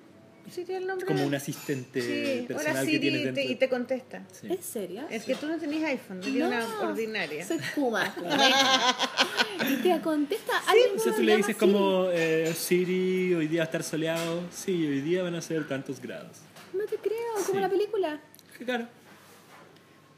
Siri 0.50 0.72
es 0.74 0.78
el 0.80 0.86
nombre 0.86 1.06
Como 1.06 1.24
un 1.26 1.34
asistente 1.34 2.00
Sí, 2.02 2.46
personal 2.46 2.72
hola 2.72 2.80
que 2.80 2.86
Siri 2.86 3.00
tienes 3.00 3.20
y 3.20 3.24
dentro. 3.24 3.42
te, 3.42 3.50
y 3.50 3.54
te 3.56 3.68
contesta. 3.68 4.22
Sí. 4.32 4.46
¿En 4.50 4.62
serio? 4.62 5.02
Es 5.10 5.24
que 5.24 5.34
tú 5.34 5.46
no 5.46 5.58
tenías 5.58 5.84
iPhone, 5.84 6.20
tenías 6.20 6.48
una 6.48 6.88
ordinaria. 6.88 7.46
Soy 7.46 7.58
Kuma. 7.74 8.14
y 9.70 9.76
te 9.76 10.00
contesta 10.00 10.52
O 10.60 10.64
sea, 11.00 11.12
que 11.12 11.16
tú 11.16 11.22
le 11.22 11.36
dices 11.36 11.56
Siri. 11.56 11.72
como, 11.72 12.08
eh, 12.12 12.52
Siri, 12.56 13.34
hoy 13.34 13.48
día 13.48 13.60
va 13.60 13.64
a 13.64 13.66
estar 13.66 13.82
soleado. 13.82 14.42
Sí, 14.52 14.72
hoy 14.86 15.00
día 15.00 15.22
van 15.22 15.34
a 15.34 15.40
ser 15.42 15.66
tantos 15.66 16.00
grados. 16.00 16.38
No 16.72 16.84
te 16.86 16.96
creo, 16.96 17.34
como 17.46 17.54
Sí. 17.54 17.60
la 17.60 17.68
película. 17.68 18.20
Claro. 18.64 18.86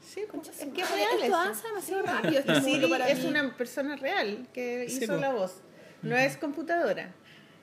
Sí, 0.05 0.21
pues, 0.31 0.47
es 0.49 0.67
que 0.73 0.81
es 0.81 0.89
real 0.91 1.09
Esto 1.13 1.25
eso. 1.25 1.35
avanza 1.35 1.67
demasiado 1.67 2.01
rápido. 2.01 2.39
Este 2.39 2.61
Siri 2.61 2.91
es 3.09 3.23
una 3.25 3.55
persona 3.55 3.95
real 3.95 4.47
que 4.53 4.85
Sí, 4.89 5.03
hizo 5.03 5.13
po. 5.15 5.19
la 5.21 5.31
voz. 5.31 5.61
No 6.01 6.15
es 6.17 6.37
computadora. 6.37 7.13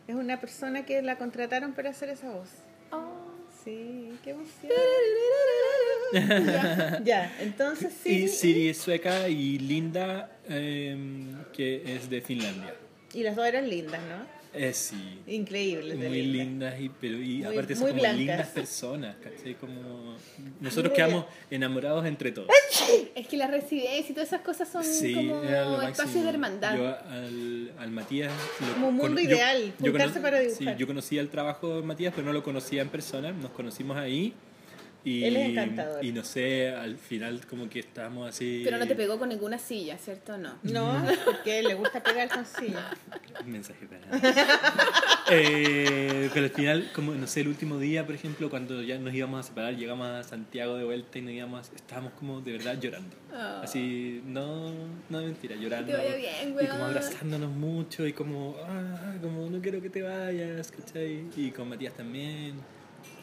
Es 0.06 0.14
una 0.14 0.40
persona 0.40 0.84
que 0.84 1.00
la 1.02 1.16
contrataron 1.16 1.72
para 1.72 1.90
hacer 1.90 2.10
esa 2.10 2.30
voz. 2.30 2.50
Oh. 2.90 3.24
Sí, 3.64 4.18
qué 4.22 4.30
emoción. 4.30 4.72
ya, 6.12 7.00
ya, 7.04 7.36
entonces 7.40 7.94
sí. 8.02 8.24
Y 8.24 8.28
Siri 8.28 8.68
es 8.68 8.76
sueca 8.76 9.26
y 9.28 9.58
Linda, 9.58 10.36
em, 10.46 11.42
que 11.50 11.96
es 11.96 12.10
de 12.10 12.20
Finlandia. 12.20 12.74
Y 13.14 13.22
las 13.22 13.34
dos 13.36 13.46
eran 13.46 13.70
lindas, 13.70 14.00
¿no? 14.02 14.43
Es 14.54 14.76
sí. 14.76 15.20
Increíbles. 15.26 15.98
de 15.98 16.08
Muy 16.08 16.22
lindas. 16.22 16.80
y, 16.80 16.88
pero 17.00 17.18
y 17.18 17.38
Muy- 17.38 17.44
aparte 17.44 17.74
son 17.74 17.88
como 17.88 18.00
blancas. 18.00 18.18
lindas 18.18 18.48
personas, 18.48 19.16
¿cachai? 19.22 19.54
Como 19.54 20.16
nosotros 20.60 20.90
Muy 20.92 20.96
quedamos 20.96 21.24
enamorados 21.50 22.06
entre 22.06 22.32
todos. 22.32 22.48
Es 23.14 23.26
que 23.28 23.36
la 23.36 23.46
residencia 23.46 24.10
y 24.10 24.12
todas 24.14 24.28
esas 24.28 24.42
cosas 24.42 24.68
son 24.70 24.84
Sí, 24.84 25.14
como 25.14 25.42
espacios 25.82 26.22
de 26.24 26.28
hermandad. 26.30 26.76
Yo 26.76 26.86
al, 26.88 27.72
al 27.78 27.90
Matías... 27.90 28.32
lo 28.60 28.74
Como 28.74 28.88
un 28.88 28.96
mundo 28.96 29.20
yo- 29.20 29.28
ideal, 29.30 29.72
yo 29.78 29.90
juntarse 29.90 30.20
para 30.20 30.38
dibujar. 30.40 30.74
Sí, 30.74 30.78
yo 30.78 30.86
conocía 30.86 31.20
el 31.20 31.28
trabajo 31.28 31.76
de 31.80 31.82
Matías, 31.82 32.12
pero 32.14 32.26
no 32.26 32.32
lo 32.32 32.42
conocía 32.42 32.82
en 32.82 32.88
persona. 32.88 33.32
Nos 33.32 33.50
conocimos 33.52 33.96
ahí. 33.96 34.32
Y, 35.04 35.24
Él 35.24 35.36
es 35.36 35.50
encantador. 35.50 36.02
Y 36.02 36.12
no 36.12 36.24
sé, 36.24 36.70
al 36.70 36.96
final 36.96 37.46
como 37.46 37.68
que 37.68 37.80
estábamos 37.80 38.30
así... 38.30 38.62
Pero 38.64 38.78
no 38.78 38.86
te 38.86 38.94
pegó 38.94 39.18
con 39.18 39.28
ninguna 39.28 39.58
silla, 39.58 39.98
¿cierto? 39.98 40.38
No. 40.38 40.54
No, 40.62 41.04
porque 41.26 41.62
le 41.62 41.74
gusta 41.74 42.02
pegar 42.02 42.30
con 42.30 42.46
silla. 42.46 42.90
Un 43.44 43.50
mensaje 43.52 43.86
para... 43.86 44.04
Eh, 45.30 46.28
pero 46.34 46.44
al 46.44 46.52
final, 46.52 46.90
como 46.94 47.14
no 47.14 47.26
sé, 47.26 47.40
el 47.40 47.48
último 47.48 47.78
día, 47.78 48.04
por 48.04 48.14
ejemplo, 48.14 48.50
cuando 48.50 48.82
ya 48.82 48.98
nos 48.98 49.14
íbamos 49.14 49.40
a 49.40 49.42
separar, 49.42 49.74
llegamos 49.74 50.06
a 50.06 50.22
Santiago 50.22 50.76
de 50.76 50.84
vuelta 50.84 51.18
y 51.18 51.22
nos 51.22 51.32
íbamos, 51.32 51.72
estábamos 51.74 52.12
como 52.12 52.42
de 52.42 52.52
verdad 52.52 52.78
llorando. 52.78 53.16
Ah. 53.32 53.62
Así, 53.64 54.22
no, 54.26 54.70
no 55.08 55.20
de 55.20 55.26
mentira, 55.26 55.56
llorando. 55.56 55.86
Que 55.86 55.92
te 55.92 56.04
vaya 56.04 56.16
bien, 56.16 56.50
y 56.50 56.52
weón. 56.52 56.68
como 56.68 56.84
abrazándonos 56.84 57.50
mucho 57.52 58.06
y 58.06 58.12
como, 58.12 58.54
ah, 58.64 59.14
como 59.22 59.48
no 59.48 59.62
quiero 59.62 59.80
que 59.80 59.88
te 59.88 60.02
vayas, 60.02 60.70
¿cachai? 60.70 61.24
Y 61.36 61.50
con 61.52 61.70
Matías 61.70 61.94
también. 61.94 62.56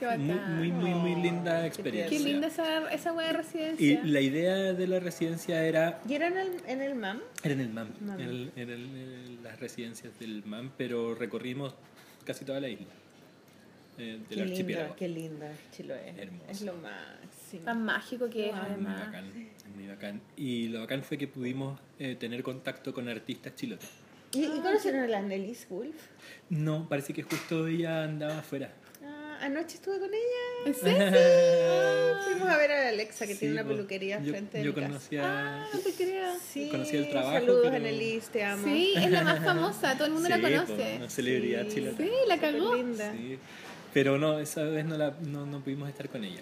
Muy, 0.02 0.18
muy, 0.18 0.72
muy, 0.72 0.94
muy 0.96 1.22
linda 1.22 1.66
experiencia. 1.66 2.18
Qué 2.18 2.24
linda 2.24 2.48
esa, 2.48 2.92
esa 2.92 3.14
wea 3.14 3.28
de 3.28 3.34
Y 3.34 3.38
residencia. 3.38 4.02
la 4.04 4.22
idea 4.22 4.56
de 4.74 4.88
la 4.88 5.00
residencia 5.00 5.64
era 5.64 6.02
¿Y 6.08 6.14
era 6.14 6.28
en 6.28 6.38
el, 6.38 6.52
en 6.68 6.82
el 6.82 6.96
MAM? 6.96 7.20
era 7.44 7.54
en 7.54 7.60
el 7.60 7.70
MAM, 7.70 7.90
MAM. 8.02 8.20
en, 8.20 8.28
el- 8.30 8.52
en 8.56 8.70
el- 8.70 8.96
en 8.96 9.44
las 9.44 9.60
residencias 9.60 10.18
del 10.20 10.44
MAM, 10.46 10.72
pero 10.78 11.14
recorrimos 11.16 11.76
casi 12.26 12.46
toda 12.46 12.60
la 12.60 12.70
isla 12.70 12.88
eh, 13.98 14.04
del 14.18 14.26
Qué 14.28 14.36
lindo, 14.38 14.52
archipiélago. 14.54 14.96
qué 14.96 15.08
lindo 15.08 15.46
Chiloé. 15.76 16.14
Hermoso. 16.18 16.46
Es 16.50 16.62
lo 16.64 16.74
máximo. 16.74 17.64
Tan 17.66 17.84
mágico 17.86 18.30
que 18.30 18.50
es, 18.50 18.56
Ah, 18.56 18.62
Es 18.72 18.78
muy 18.78 18.86
además. 18.88 19.06
bacán, 19.06 19.26
muy 19.76 19.88
bacán. 19.88 20.22
Y 20.38 20.68
lo 20.70 20.80
bacán 20.80 21.04
fue 21.04 21.18
que 21.18 21.28
pudimos 21.28 21.80
eh, 22.00 22.16
tener 22.16 22.42
contacto 22.42 22.94
con 22.94 23.08
artistas 23.08 23.54
chilotes. 23.56 23.90
¿Y, 24.34 24.46
y 24.46 24.60
conocieron 24.62 25.02
a 25.04 25.08
la 25.08 25.18
Annelise 25.20 25.68
Wolf? 25.70 25.94
No, 26.50 26.88
parece 26.88 27.14
que 27.14 27.22
justo 27.22 27.68
ella 27.68 28.04
andaba 28.06 28.40
afuera. 28.40 28.72
Ah, 29.42 29.46
anoche 29.46 29.76
estuve 29.76 30.00
con 30.00 30.10
ella. 30.10 30.68
¿En 30.68 30.76
serio? 30.76 32.22
Fuimos 32.26 32.50
a 32.50 32.58
ver 32.58 32.72
a 32.72 32.90
Alexa, 32.90 33.26
que 33.26 33.34
Sí, 33.34 33.40
tiene 33.40 33.54
una 33.56 33.64
po. 33.64 33.70
peluquería 33.70 34.22
yo, 34.22 34.32
frente 34.32 34.58
de 34.60 34.64
Yo 34.64 34.70
mi 34.72 34.76
casa. 34.76 34.88
conocía... 34.88 35.22
Ah, 35.26 35.68
no 35.74 35.80
te 35.80 35.92
creo. 35.94 36.34
Sí, 36.54 36.70
conocía 36.70 37.00
el 37.00 37.10
trabajo, 37.10 37.34
Saludos, 37.40 37.62
pero- 37.64 37.76
Annelise, 37.76 38.30
te 38.32 38.44
amo. 38.44 38.64
Sí, 38.68 38.94
es 38.96 39.12
la 39.12 39.24
más 39.24 39.44
famosa, 39.44 39.96
todo 39.96 40.06
el 40.08 40.14
mundo 40.14 40.30
la 40.30 40.36
Sí, 40.38 40.42
conoce. 40.44 40.96
una 40.98 41.10
celebridad 41.10 41.64
Sí. 41.68 41.74
chilota. 41.76 42.04
Sí, 42.04 42.10
la 42.28 42.38
cagó. 42.40 42.76
Sí, 42.78 43.40
pero 43.94 44.18
no, 44.18 44.40
esa 44.40 44.64
vez 44.64 44.86
no, 44.86 44.98
la, 44.98 45.16
no, 45.28 45.46
no 45.46 45.60
pudimos 45.64 45.90
estar 45.90 46.08
con 46.10 46.24
ella. 46.24 46.42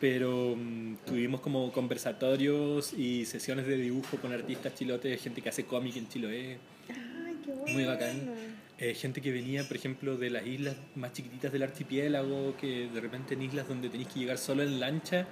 Pero 0.00 0.54
mm, 0.56 0.96
tuvimos 1.06 1.40
como 1.40 1.70
conversatorios 1.72 2.92
y 2.94 3.24
sesiones 3.26 3.66
de 3.66 3.76
dibujo 3.76 4.16
con 4.18 4.32
artistas 4.32 4.74
chilotes, 4.74 5.20
gente 5.22 5.42
que 5.42 5.48
hace 5.50 5.64
cómic 5.64 5.96
en 5.96 6.08
Chiloé, 6.08 6.58
Ay, 6.88 7.36
qué 7.44 7.52
bueno. 7.52 7.72
muy 7.72 7.84
bacán. 7.84 8.53
Eh, 8.84 8.92
gente 8.94 9.22
que 9.22 9.32
venía, 9.32 9.64
por 9.66 9.78
ejemplo, 9.78 10.18
de 10.18 10.28
las 10.28 10.46
islas 10.46 10.76
más 10.94 11.10
chiquititas 11.14 11.50
del 11.50 11.62
archipiélago, 11.62 12.54
que 12.58 12.86
de 12.92 13.00
repente 13.00 13.32
en 13.32 13.40
islas 13.40 13.66
donde 13.66 13.88
tenéis 13.88 14.08
que 14.10 14.20
llegar 14.20 14.36
solo 14.36 14.62
en 14.62 14.78
lancha 14.78 15.26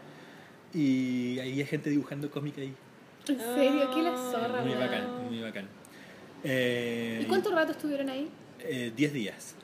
y 0.73 1.39
ahí 1.39 1.61
hay 1.61 1.67
gente 1.67 1.91
dibujando 1.91 2.31
cómic 2.31 2.57
ahí. 2.57 2.73
En 3.29 3.39
serio, 3.39 3.91
qué 3.95 4.03
la 4.03 4.17
zorra, 4.17 4.63
Muy 4.63 4.71
weón. 4.71 4.81
bacán, 4.81 5.25
muy 5.29 5.41
bacán. 5.43 5.69
Eh, 6.45 7.21
¿Y 7.23 7.27
cuánto 7.27 7.55
rato 7.55 7.73
estuvieron 7.73 8.09
ahí? 8.09 8.31
eh, 8.61 8.91
10 8.97 9.13
días. 9.13 9.55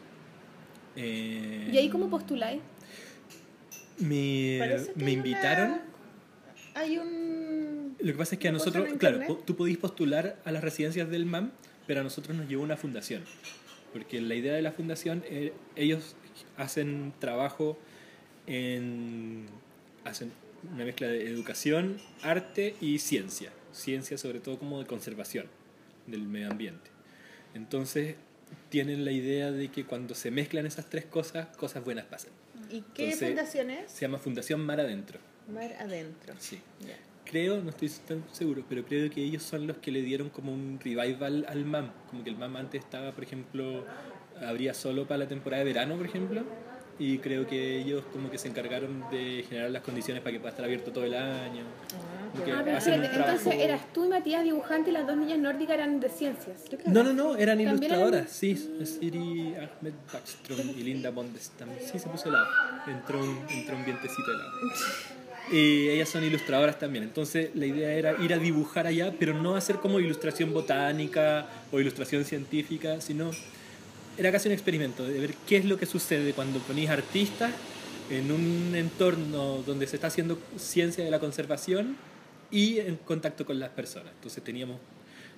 Eh, 0.95 1.71
¿Y 1.73 1.79
ahí 1.79 1.89
cómo 1.89 2.11
postuláis? 2.11 2.61
Me, 4.01 4.59
me 4.97 5.07
hay 5.07 5.13
invitaron. 5.15 5.69
una- 5.71 5.83
Hay 6.75 6.99
un... 6.99 7.97
Lo 8.01 8.13
que 8.13 8.19
pasa 8.19 8.35
es 8.35 8.39
que 8.39 8.49
a 8.49 8.53
nosotros, 8.53 8.87
claro, 8.99 9.21
tú 9.47 9.57
podís 9.57 9.79
postular 9.79 10.39
a 10.45 10.53
las 10.53 10.63
residencias 10.63 11.09
del 11.09 11.25
MAM, 11.25 11.53
pero 11.87 12.01
a 12.01 12.03
nosotros 12.05 12.37
nos 12.37 12.47
llevó 12.49 12.63
una 12.65 12.77
fundación. 12.77 13.23
Porque 13.93 14.21
la 14.21 14.35
idea 14.35 14.55
de 14.55 14.63
la 14.63 14.73
fundación, 14.73 15.25
eh, 15.29 15.53
ellos 15.77 16.15
hacen 16.57 17.13
trabajo 17.19 17.79
en. 18.47 19.47
hacen 20.05 20.33
una 20.75 20.85
mezcla 20.85 21.07
de 21.09 21.29
educación, 21.29 21.99
arte 22.23 22.75
y 22.81 22.99
ciencia. 22.99 23.51
Ciencia, 23.73 24.19
sobre 24.19 24.41
todo, 24.41 24.59
como 24.59 24.81
de 24.81 24.87
conservación 24.87 25.47
del 26.07 26.23
medio 26.23 26.51
ambiente. 26.51 26.91
Entonces, 27.55 28.17
tienen 28.71 29.05
la 29.05 29.13
idea 29.13 29.51
de 29.53 29.69
que 29.69 29.85
cuando 29.85 30.15
se 30.15 30.31
mezclan 30.31 30.67
esas 30.67 30.89
tres 30.91 31.05
cosas, 31.05 31.49
cosas 31.57 31.85
buenas 31.85 32.07
pasan. 32.07 32.31
¿Y 32.71 32.81
qué 32.95 33.05
Entonces- 33.05 33.29
fundación 33.29 33.71
es? 33.71 33.91
Se 33.93 34.01
llama 34.03 34.19
Fundación 34.19 34.61
Mar 34.65 34.81
Adentro. 34.81 35.21
Mar 35.53 35.73
Adentro. 35.79 36.35
Sí. 36.39 36.61
Creo, 37.31 37.61
no 37.63 37.71
estoy 37.71 37.91
tan 38.07 38.25
seguro, 38.33 38.63
pero 38.69 38.85
creo 38.85 39.11
que 39.11 39.23
ellos 39.23 39.43
son 39.43 39.67
los 39.67 39.77
que 39.79 39.91
le 39.91 40.01
dieron 40.03 40.31
como 40.31 40.53
un 40.53 40.81
revival 40.83 41.45
al 41.49 41.65
MAM. 41.65 41.91
Como 42.11 42.25
que 42.25 42.31
el 42.31 42.37
MAM 42.39 42.57
antes 42.57 42.83
estaba, 42.83 43.13
por 43.13 43.23
ejemplo, 43.25 43.85
abría 44.41 44.73
solo 44.73 45.07
para 45.07 45.19
la 45.19 45.29
temporada 45.29 45.63
de 45.63 45.73
verano, 45.73 45.97
por 45.97 46.07
ejemplo. 46.07 46.43
Y 47.01 47.19
creo 47.19 47.47
que 47.47 47.79
ellos 47.81 48.03
como 48.13 48.29
que 48.29 48.39
se 48.39 48.49
encargaron 48.49 49.05
de 49.11 49.45
generar 49.49 49.71
las 49.71 49.83
condiciones 49.83 50.21
para 50.21 50.33
que 50.33 50.41
pueda 50.41 50.51
estar 50.51 50.65
abierto 50.65 50.91
todo 50.91 51.05
el 51.05 51.15
año. 51.15 51.63
Ah, 51.95 52.25
Ah, 52.35 52.41
pero 52.65 52.77
hacen 52.77 52.95
espérate, 52.95 53.17
entonces 53.21 53.43
trabajo- 53.43 53.63
eras 53.63 53.93
tú 53.93 54.05
y 54.05 54.09
Matías 54.09 54.43
dibujante 54.45 54.91
y 54.91 54.93
las 54.95 55.07
dos 55.07 55.17
niñas 55.17 55.39
nórdicas 55.39 55.75
eran 55.75 56.01
de 56.01 56.09
ciencias. 56.09 56.65
No, 56.87 57.03
no, 57.05 57.13
no, 57.13 57.37
eran 57.37 57.61
ilustradoras, 57.61 58.43
eran- 58.43 58.57
sí. 58.67 58.85
Siri 58.85 59.55
Ahmed 59.55 59.93
Backstrom 60.13 60.71
y 60.71 60.83
Linda 60.83 61.11
Bondestam. 61.11 61.69
Sí, 61.81 61.99
se 62.01 62.09
puso 62.09 62.31
helado. 62.31 62.47
Entró 62.87 63.21
un, 63.21 63.39
entró 63.49 63.77
un 63.77 63.85
vientecito 63.85 64.31
helado. 64.33 64.51
Y 65.51 65.89
ellas 65.89 66.09
son 66.09 66.25
ilustradoras 66.25 66.79
también. 66.79 67.05
Entonces 67.05 67.51
la 67.55 67.67
idea 67.67 67.93
era 67.93 68.23
ir 68.23 68.35
a 68.35 68.39
dibujar 68.39 68.87
allá, 68.87 69.15
pero 69.19 69.35
no 69.35 69.57
hacer 69.57 69.77
como 69.77 70.01
ilustración 70.01 70.53
botánica 70.53 71.47
o 71.73 71.81
ilustración 71.81 72.25
científica, 72.25 73.01
sino 73.01 73.31
era 74.19 74.33
casi 74.33 74.49
un 74.49 74.55
experimento 74.55 75.07
de 75.07 75.21
ver 75.21 75.35
qué 75.47 75.57
es 75.57 75.65
lo 75.65 75.79
que 75.79 75.87
sucede 75.87 76.33
cuando 76.33 76.59
ponéis 76.61 76.91
artistas 76.91 77.53
en 78.11 78.33
un 78.33 78.75
entorno 78.75 79.63
donde 79.67 79.87
se 79.87 79.97
está 79.97 80.09
haciendo 80.09 80.39
ciencia 80.57 81.05
de 81.05 81.11
la 81.11 81.19
conservación 81.19 81.97
y 82.51 82.79
en 82.79 82.97
contacto 82.97 83.45
con 83.47 83.59
las 83.59 83.71
personas. 83.71 84.13
Entonces 84.15 84.43
teníamos 84.43 84.79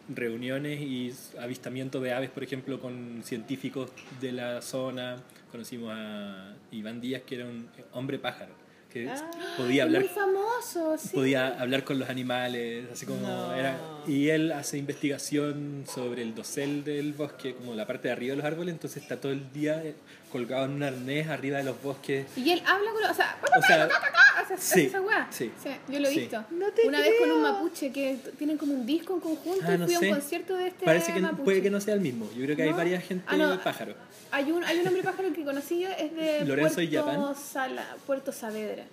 reuniones 0.08 0.80
y 0.80 1.12
avistamiento 1.38 2.00
de 2.00 2.12
aves, 2.12 2.30
por 2.30 2.42
ejemplo, 2.42 2.80
con 2.80 3.22
científicos 3.24 3.90
de 4.20 4.32
la 4.32 4.62
zona. 4.62 5.16
Conocimos 5.50 5.92
a 5.94 6.54
Iván 6.72 7.00
Díaz, 7.00 7.22
que 7.26 7.36
era 7.36 7.46
un 7.46 7.68
hombre 7.92 8.18
pájaro, 8.18 8.52
que 8.92 9.08
Ah, 9.08 9.30
podía 9.56 9.82
Es 9.82 9.86
hablar 9.86 10.02
muy 10.02 10.10
famoso, 10.10 10.96
sí. 10.98 11.08
podía 11.14 11.48
hablar 11.60 11.84
con 11.84 11.98
los 11.98 12.08
animales, 12.10 12.86
así 12.92 13.06
como 13.06 13.20
No. 13.20 13.54
era. 13.54 13.78
Y 14.06 14.28
él 14.28 14.52
hace 14.52 14.78
investigación 14.78 15.84
sobre 15.92 16.22
el 16.22 16.34
dosel 16.34 16.84
del 16.84 17.12
bosque, 17.12 17.54
como 17.54 17.74
la 17.74 17.86
parte 17.86 18.08
de 18.08 18.12
arriba 18.12 18.32
de 18.32 18.36
los 18.36 18.44
árboles, 18.46 18.72
entonces 18.74 19.02
está 19.02 19.20
todo 19.20 19.32
el 19.32 19.52
día 19.52 19.82
colgado 20.30 20.64
en 20.66 20.70
un 20.72 20.82
arnés 20.82 21.28
arriba 21.28 21.58
de 21.58 21.64
los 21.64 21.82
bosques. 21.82 22.26
Y 22.36 22.50
él 22.50 22.62
habla 22.66 22.90
con 22.92 23.00
los... 23.02 23.10
O 23.10 23.14
sea, 23.14 23.36
O 23.58 23.62
sea, 23.66 23.84
hace, 23.84 24.54
hace 24.54 24.74
Sí, 24.74 24.86
esa 24.86 25.00
weá. 25.00 25.26
sí. 25.30 25.50
yo 25.88 26.00
lo 26.00 26.08
he 26.08 26.12
Sí. 26.12 26.20
visto. 26.20 26.44
No 26.50 26.70
te 26.72 26.86
Una 26.88 27.00
vez 27.00 27.12
con 27.20 27.30
un 27.32 27.42
mapuche 27.42 27.90
que 27.92 28.16
tienen 28.38 28.56
como 28.56 28.74
un 28.74 28.86
disco 28.86 29.14
en 29.14 29.20
conjunto 29.20 29.64
ah, 29.66 29.74
y 29.74 29.78
no 29.78 29.86
fui 29.86 29.94
a 29.94 29.98
un 29.98 30.04
sé. 30.04 30.10
concierto 30.10 30.54
de 30.56 30.68
este 30.68 30.84
Parece 30.84 31.12
que 31.12 31.20
mapuche. 31.20 31.42
puede 31.44 31.62
que 31.62 31.70
no 31.70 31.80
sea 31.80 31.94
el 31.94 32.00
mismo. 32.00 32.30
Yo 32.36 32.44
creo 32.44 32.56
que 32.56 32.62
hay 32.62 32.72
varias 32.72 33.04
gente 33.04 33.24
Ah, 33.26 33.36
no. 33.36 33.60
pájaro. 33.62 33.94
Hay 34.32 34.50
un, 34.52 34.62
hay 34.64 34.78
un 34.78 34.86
hombre 34.88 35.02
pájaro 35.02 35.32
que 35.32 35.44
conocí 35.44 35.80
yo, 35.80 35.88
es 35.90 36.14
de 36.14 36.44
Lorenzo 36.46 36.76
Puerto, 36.76 37.32
y. 37.32 37.34
Sala, 37.36 37.96
Puerto 38.06 38.32
Saavedra. 38.32 38.84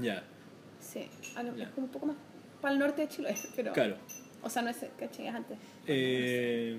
Ya, 0.00 0.22
Sí, 0.80 1.06
Ah, 1.36 1.42
no, 1.44 1.52
es 1.62 1.68
como 1.70 1.86
un 1.86 1.92
poco 1.92 2.06
más 2.06 2.16
para 2.60 2.72
el 2.74 2.78
norte 2.80 3.02
de 3.02 3.08
Chile, 3.08 3.34
pero... 3.56 3.72
claro. 3.72 3.96
O 4.42 4.50
sea, 4.50 4.62
no 4.62 4.70
es, 4.70 4.76
¿cachai? 4.98 5.28
Es 5.28 5.34
antes. 5.34 5.56
Eh, 5.86 6.76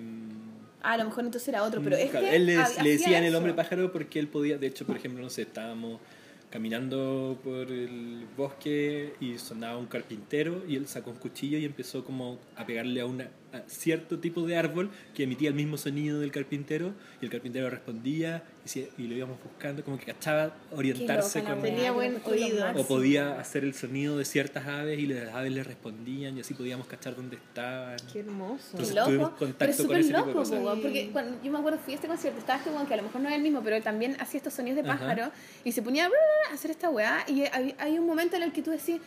Ah, 0.84 0.94
a 0.94 0.98
lo 0.98 1.06
mejor 1.06 1.24
entonces 1.24 1.48
era 1.48 1.64
otro, 1.64 1.82
pero 1.82 1.96
es 1.96 2.12
claro, 2.12 2.28
que 2.28 2.36
él 2.36 2.46
le, 2.46 2.58
hacía 2.58 2.84
le 2.84 2.90
decían 2.92 3.24
el 3.24 3.34
hombre 3.36 3.54
pájaro 3.54 3.92
porque 3.92 4.20
él 4.20 4.28
podía, 4.28 4.58
de 4.58 4.68
hecho, 4.68 4.86
por 4.86 4.98
ejemplo, 4.98 5.24
no 5.24 5.30
sé, 5.30 5.44
estábamos 5.44 6.02
caminando 6.50 7.40
por 7.44 7.72
el 7.72 8.28
bosque 8.38 9.16
y 9.20 9.40
sonaba 9.40 9.78
un 9.78 9.88
carpintero 9.88 10.64
y 10.68 10.76
él 10.76 10.88
sacó 10.88 11.10
un 11.10 11.18
cuchillo 11.18 11.58
y 11.58 11.66
empezó 11.66 12.04
como 12.04 12.38
a 12.56 12.66
pegarle 12.66 13.02
a, 13.02 13.06
una, 13.06 13.30
cierto 13.68 14.20
tipo 14.20 14.46
de 14.48 14.58
árbol 14.58 14.90
que 15.14 15.24
emitía 15.24 15.50
el 15.50 15.56
mismo 15.56 15.78
sonido 15.78 16.20
del 16.20 16.32
carpintero 16.32 16.94
y 17.22 17.26
el 17.26 17.32
carpintero 17.32 17.70
respondía 17.70 18.44
y, 18.66 18.70
si- 18.70 18.88
y 18.98 19.08
lo 19.08 19.16
íbamos 19.16 19.38
buscando, 19.44 19.84
como 19.84 19.98
que 19.98 20.06
cachaba 20.06 20.56
orientarse 20.72 21.40
loca 21.40 21.54
con... 21.54 21.62
Tenía 21.64 21.92
buen 21.92 22.18
oído. 22.26 22.66
O 22.76 22.86
podía 22.88 23.40
hacer 23.40 23.64
el 23.64 23.74
sonido 23.74 24.18
de 24.18 24.26
ciertas 24.26 24.66
aves 24.68 25.00
y 25.00 25.06
las 25.08 25.34
aves 25.34 25.52
le 25.52 25.64
respondían 25.64 26.38
y 26.38 26.42
así 26.42 26.54
podíamos 26.54 26.88
cachar 26.88 27.16
dónde 27.16 27.36
estaban. 27.36 27.98
Qué 28.12 28.20
hermoso. 28.22 28.64
Entonces, 28.72 28.96
loco, 28.96 29.08
tuvimos 29.10 29.30
pero 29.30 29.38
contacto 29.40 29.72
es 29.72 29.78
con 29.78 29.86
súper 29.86 30.00
ese 30.00 30.08
tipo 30.10 30.20
de 30.22 30.28
loco, 30.28 30.40
cosas. 30.40 30.80
porque 30.82 31.10
cuando, 31.12 31.44
yo 31.44 31.52
me 31.52 31.58
acuerdo 31.60 31.80
fui 31.80 31.94
a 31.94 31.96
este 31.96 32.08
concierto, 32.08 32.40
estaba 32.40 32.60
este 32.60 32.72
que 32.88 32.94
a 32.94 32.98
lo 32.98 33.04
mejor 33.04 33.22
no 33.22 33.30
es 33.30 33.36
el 33.36 33.42
mismo, 33.42 33.62
pero 33.64 33.76
él 33.76 33.84
también 33.84 34.16
hacía 34.20 34.38
estos 34.40 34.54
sonidos 34.54 34.84
de 34.84 34.90
Ajá. 34.90 35.00
pájaro 35.00 35.32
y 35.64 35.72
se 35.72 35.82
ponía 35.82 36.08
a 36.08 36.54
hacer 36.54 36.72
esta 36.72 36.90
weá 36.90 37.24
y 37.28 37.42
hay, 37.44 37.76
hay 37.78 37.98
un 38.00 38.06
momento 38.06 38.36
en 38.36 38.44
el 38.44 38.52
que 38.52 38.62
tú 38.62 38.72
decís, 38.72 39.00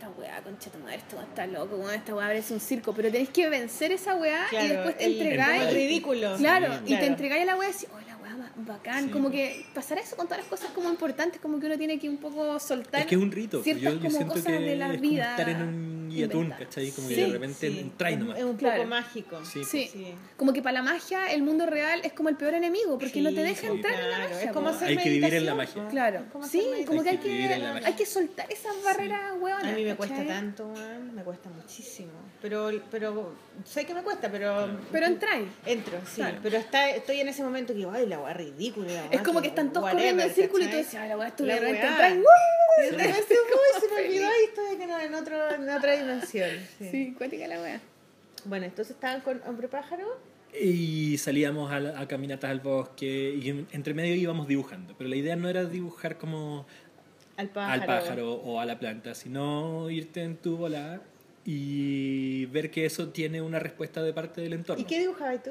esta 0.00 0.08
weá, 0.18 0.40
concha 0.42 0.70
tu 0.70 0.78
madre, 0.78 0.96
esto 0.96 1.20
está 1.20 1.46
loco, 1.46 1.76
weón, 1.76 1.94
esta 1.94 2.14
weá 2.14 2.28
parece 2.28 2.54
un 2.54 2.60
circo, 2.60 2.94
pero 2.94 3.10
tenés 3.10 3.28
que 3.28 3.50
vencer 3.50 3.92
esa 3.92 4.14
weá 4.14 4.46
y 4.50 4.68
después 4.68 4.96
te 4.96 5.04
entregáis. 5.04 5.62
el 5.68 5.74
ridículo. 5.74 6.36
Claro, 6.38 6.72
Sí, 6.86 6.94
y 6.94 6.96
te 6.96 7.04
entregáis 7.06 7.42
a 7.42 7.46
la 7.46 7.56
weá 7.56 7.68
y 7.68 7.72
decís, 7.72 7.88
oh, 7.92 8.09
bacán, 8.56 9.04
Sí, 9.06 9.10
como 9.10 9.30
que 9.30 9.64
pasar 9.74 9.98
eso 9.98 10.16
con 10.16 10.26
todas 10.26 10.38
las 10.40 10.48
cosas 10.48 10.70
como 10.72 10.88
importantes, 10.90 11.40
como 11.40 11.58
que 11.60 11.66
uno 11.66 11.76
tiene 11.78 11.98
que 11.98 12.08
un 12.08 12.18
poco 12.18 12.58
soltar 12.58 13.02
Es 13.02 13.06
que 13.06 13.14
es 13.14 13.20
un 13.20 13.30
rito. 13.32 13.58
Yo, 13.58 13.62
ciertas 13.64 13.82
yo 13.94 13.98
como 13.98 14.10
siento 14.10 14.34
cosas 14.34 14.46
que 14.46 14.58
de 14.58 14.76
la 14.76 14.92
es 14.94 15.00
vida 15.00 15.22
como 15.24 15.30
estar 15.30 15.48
en 15.48 15.62
un 15.62 16.10
inventada. 16.10 16.58
¿cachai? 16.58 16.90
Como 16.90 17.08
Sí, 17.08 17.14
que 17.14 17.20
de 17.26 17.32
repente 17.32 17.70
Sí, 17.70 17.78
entráis 17.78 18.16
es- 18.16 18.20
nomás. 18.22 18.38
Es 18.38 18.44
un 18.44 18.56
Claro. 18.56 18.76
poco 18.78 18.88
mágico. 18.90 19.44
Sí. 19.44 19.64
Sí. 19.64 19.88
Sí. 19.92 20.14
Como 20.36 20.52
que 20.52 20.60
para 20.62 20.72
la 20.74 20.82
magia 20.82 21.26
el 21.32 21.42
mundo 21.42 21.66
real 21.66 22.00
es 22.02 22.12
como 22.12 22.28
el 22.28 22.36
peor 22.36 22.54
enemigo, 22.54 22.98
porque 22.98 23.20
no 23.20 23.30
te 23.32 23.42
deja 23.42 23.60
sí, 23.60 23.66
entrar 23.68 23.94
en 23.94 24.00
la 24.00 24.06
claro. 24.16 24.30
magia. 24.30 24.42
Es 24.44 24.52
como 24.52 24.68
hacer 24.68 24.88
Hay 24.88 24.96
que 24.96 25.08
vivir 25.08 25.34
en 25.34 25.46
la 25.46 25.54
meditación, 25.54 25.84
magia. 25.84 25.90
Claro, 25.90 26.24
como 26.32 26.46
sí, 26.48 26.62
como 26.86 27.02
que 27.02 27.10
hay 27.10 27.18
que 27.18 27.28
vivir 27.28 27.52
en 27.52 27.60
la 27.62 27.66
que, 27.68 27.72
magia. 27.74 27.86
hay 27.88 27.94
que 27.94 28.06
soltar 28.06 28.50
esas 28.52 28.82
barreras 28.84 29.32
hueonas. 29.38 29.72
A 29.72 29.76
mí 29.76 29.84
me 29.84 29.94
cuesta 29.94 30.26
tanto, 30.26 30.68
man, 30.68 31.14
me 31.14 31.22
cuesta 31.22 31.48
muchísimo. 31.50 32.10
Pero, 32.42 32.70
pero 32.90 33.32
sé 33.64 33.84
que 33.84 33.94
me 33.94 34.02
cuesta, 34.02 34.28
pero. 34.30 34.78
Pero 34.90 35.06
entráis. 35.06 35.46
Entro, 35.66 35.98
sí. 36.06 36.16
Claro. 36.16 36.38
Pero 36.42 36.56
está, 36.56 36.88
estoy 36.90 37.20
en 37.20 37.28
ese 37.28 37.42
momento 37.44 37.72
que 37.72 37.78
digo, 37.80 37.90
ay, 37.92 38.06
la 38.06 38.18
weá 38.38 38.46
ridícula. 38.46 38.86
la 38.92 39.04
Es 39.10 39.22
como 39.22 39.40
que 39.42 39.48
están 39.48 39.72
todos 39.72 39.84
whatever, 39.84 40.02
corriendo 40.12 40.22
en 40.24 40.34
círculo 40.34 40.64
y 40.64 40.68
tú 40.68 40.76
decís, 40.76 40.94
ay, 40.94 41.08
la 41.08 41.16
weá, 41.18 41.28
esto 41.28 41.44
La 41.46 41.54
de 41.54 41.60
repente 41.60 41.80
weá. 41.86 41.90
entráis. 41.90 42.16
Y 42.78 42.82
de 42.82 42.90
repente, 42.90 43.34
uy, 43.34 43.80
se 43.80 43.88
me 43.94 44.06
olvidó 44.08 44.28
y 44.40 44.44
estoy 44.48 44.76
que 44.78 44.86
no, 44.86 45.00
en, 45.00 45.14
otro, 45.14 45.50
en 45.54 45.68
otra 45.68 45.92
dimensión. 45.98 46.50
Sí. 46.78 46.88
Sí, 46.90 47.14
cuática 47.16 47.46
la 47.48 47.60
weá. 47.60 47.80
Bueno, 48.44 48.64
entonces 48.66 48.94
estaban 48.94 49.20
con 49.20 49.42
Hombre 49.46 49.68
Pájaro. 49.68 50.18
Y 50.58 51.16
salíamos 51.18 51.70
a, 51.70 51.76
a 52.00 52.08
caminatas 52.08 52.50
al 52.50 52.60
bosque 52.60 53.38
y 53.40 53.50
en- 53.50 53.68
entre 53.72 53.94
medio 53.94 54.14
íbamos 54.14 54.48
dibujando. 54.48 54.94
Pero 54.96 55.08
la 55.10 55.16
idea 55.16 55.36
no 55.36 55.48
era 55.48 55.64
dibujar 55.64 56.16
como 56.18 56.66
Al 57.36 57.48
pájaro. 57.50 57.72
al 57.82 57.86
pájaro 57.86 58.32
o 58.34 58.58
a 58.60 58.64
la 58.64 58.78
planta, 58.78 59.14
sino 59.14 59.88
irte 59.90 60.22
en 60.22 60.36
tu 60.36 60.56
bola 60.56 61.00
y 61.44 62.46
ver 62.46 62.70
que 62.70 62.84
eso 62.86 63.08
tiene 63.10 63.42
una 63.42 63.58
respuesta 63.58 64.02
de 64.02 64.12
parte 64.12 64.40
del 64.40 64.54
entorno. 64.54 64.82
¿Y 64.82 64.86
qué 64.86 65.00
dibujabas 65.00 65.42
tú? 65.42 65.50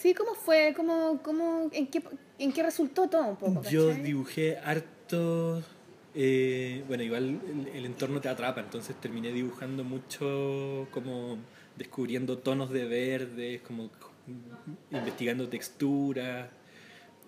Sí, 0.00 0.12
¿cómo 0.14 0.34
fue? 0.34 0.74
¿Cómo, 0.76 1.20
cómo, 1.22 1.70
en, 1.72 1.86
qué, 1.86 2.02
¿En 2.38 2.52
qué 2.52 2.62
resultó 2.62 3.08
todo 3.08 3.24
un 3.24 3.36
poco? 3.36 3.62
Yo 3.68 3.92
dibujé 3.94 4.58
harto. 4.58 5.62
eh, 6.14 6.84
bueno, 6.86 7.02
igual 7.02 7.40
el, 7.68 7.76
el 7.76 7.84
entorno 7.86 8.20
te 8.20 8.28
atrapa, 8.28 8.60
entonces 8.60 8.94
terminé 9.00 9.32
dibujando 9.32 9.84
mucho, 9.84 10.86
como 10.90 11.38
descubriendo 11.76 12.38
tonos 12.38 12.70
de 12.70 12.84
verdes, 12.86 13.60
como 13.62 13.90
investigando 14.90 15.48
texturas, 15.48 16.48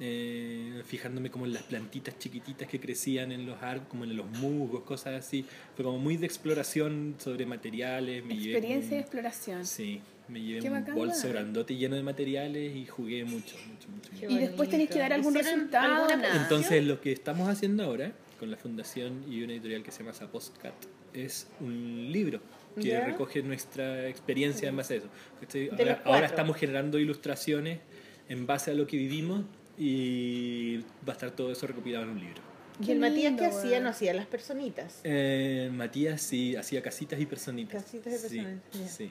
eh, 0.00 0.82
fijándome 0.86 1.30
como 1.30 1.44
en 1.46 1.52
las 1.54 1.64
plantitas 1.64 2.18
chiquititas 2.18 2.68
que 2.68 2.78
crecían 2.80 3.32
en 3.32 3.46
los 3.46 3.60
árboles, 3.62 3.88
como 3.88 4.04
en 4.04 4.16
los 4.16 4.26
musgos, 4.38 4.82
cosas 4.84 5.14
así. 5.26 5.44
Fue 5.74 5.84
como 5.84 5.98
muy 5.98 6.16
de 6.16 6.26
exploración 6.26 7.16
sobre 7.18 7.46
materiales. 7.46 8.24
Experiencia 8.24 8.96
de 8.96 9.00
exploración. 9.00 9.66
Sí, 9.66 10.00
me 10.28 10.40
llevé 10.40 10.70
un 10.70 10.94
bolso 10.94 11.28
grandote 11.28 11.74
lleno 11.76 11.96
de 11.96 12.02
materiales 12.02 12.74
y 12.76 12.86
jugué 12.86 13.24
mucho, 13.24 13.56
mucho, 13.68 13.88
mucho. 13.88 14.10
mucho. 14.12 14.30
Y 14.30 14.38
después 14.38 14.68
tenés 14.68 14.88
que 14.90 14.98
dar 14.98 15.12
algún 15.12 15.36
¿Hicieron 15.36 15.68
resultado. 15.70 16.08
Entonces, 16.36 16.84
lo 16.84 17.00
que 17.00 17.12
estamos 17.12 17.48
haciendo 17.48 17.84
ahora 17.84 18.12
con 18.38 18.50
la 18.50 18.56
fundación 18.56 19.24
y 19.28 19.42
una 19.42 19.52
editorial 19.54 19.82
que 19.82 19.90
se 19.90 20.00
llama 20.00 20.12
Zapostcat 20.12 20.74
es 21.14 21.48
un 21.60 22.08
libro 22.12 22.40
que 22.76 22.88
Ya. 22.88 23.04
recoge 23.04 23.42
nuestra 23.42 24.06
experiencia 24.08 24.68
en 24.68 24.76
base 24.76 24.94
a 24.94 24.96
eso. 24.98 25.08
De 25.52 25.70
Ahora, 25.72 26.02
ahora 26.04 26.26
estamos 26.26 26.56
generando 26.56 26.98
ilustraciones 26.98 27.80
en 28.28 28.46
base 28.46 28.70
a 28.70 28.74
lo 28.74 28.86
que 28.86 28.96
vivimos 28.96 29.44
y 29.78 30.76
va 31.06 31.08
a 31.08 31.12
estar 31.12 31.30
todo 31.30 31.50
eso 31.50 31.66
recopilado 31.66 32.04
en 32.04 32.10
un 32.10 32.20
libro. 32.20 32.42
¿Y 32.80 32.92
el 32.92 33.00
Matías 33.00 33.34
qué 33.36 33.46
hacía? 33.46 33.80
No 33.80 33.88
hacía 33.88 34.14
las 34.14 34.26
personitas. 34.26 35.00
Eh, 35.02 35.68
Matías 35.72 36.22
sí 36.22 36.54
hacía 36.54 36.80
casitas 36.80 37.20
y 37.20 37.26
personitas. 37.26 37.82
Casitas 37.82 38.12
y 38.12 38.16
Sí, 38.28 38.36
personitas, 38.36 38.80
ya. 38.80 38.88
sí. 38.88 39.10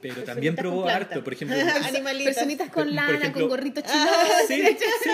Pero 0.00 0.14
Personitas 0.14 0.34
también 0.34 0.54
con 0.54 0.62
probó 0.62 0.88
harto, 0.88 1.24
por 1.24 1.32
ejemplo. 1.32 1.56
Animalitas. 1.86 2.34
Personitas 2.34 2.70
con 2.70 2.94
lana, 2.94 3.18
ejemplo- 3.18 3.40
con 3.40 3.48
gorritos 3.48 3.84
chinos. 3.84 4.08
sí, 4.46 4.62
sí, 4.78 5.10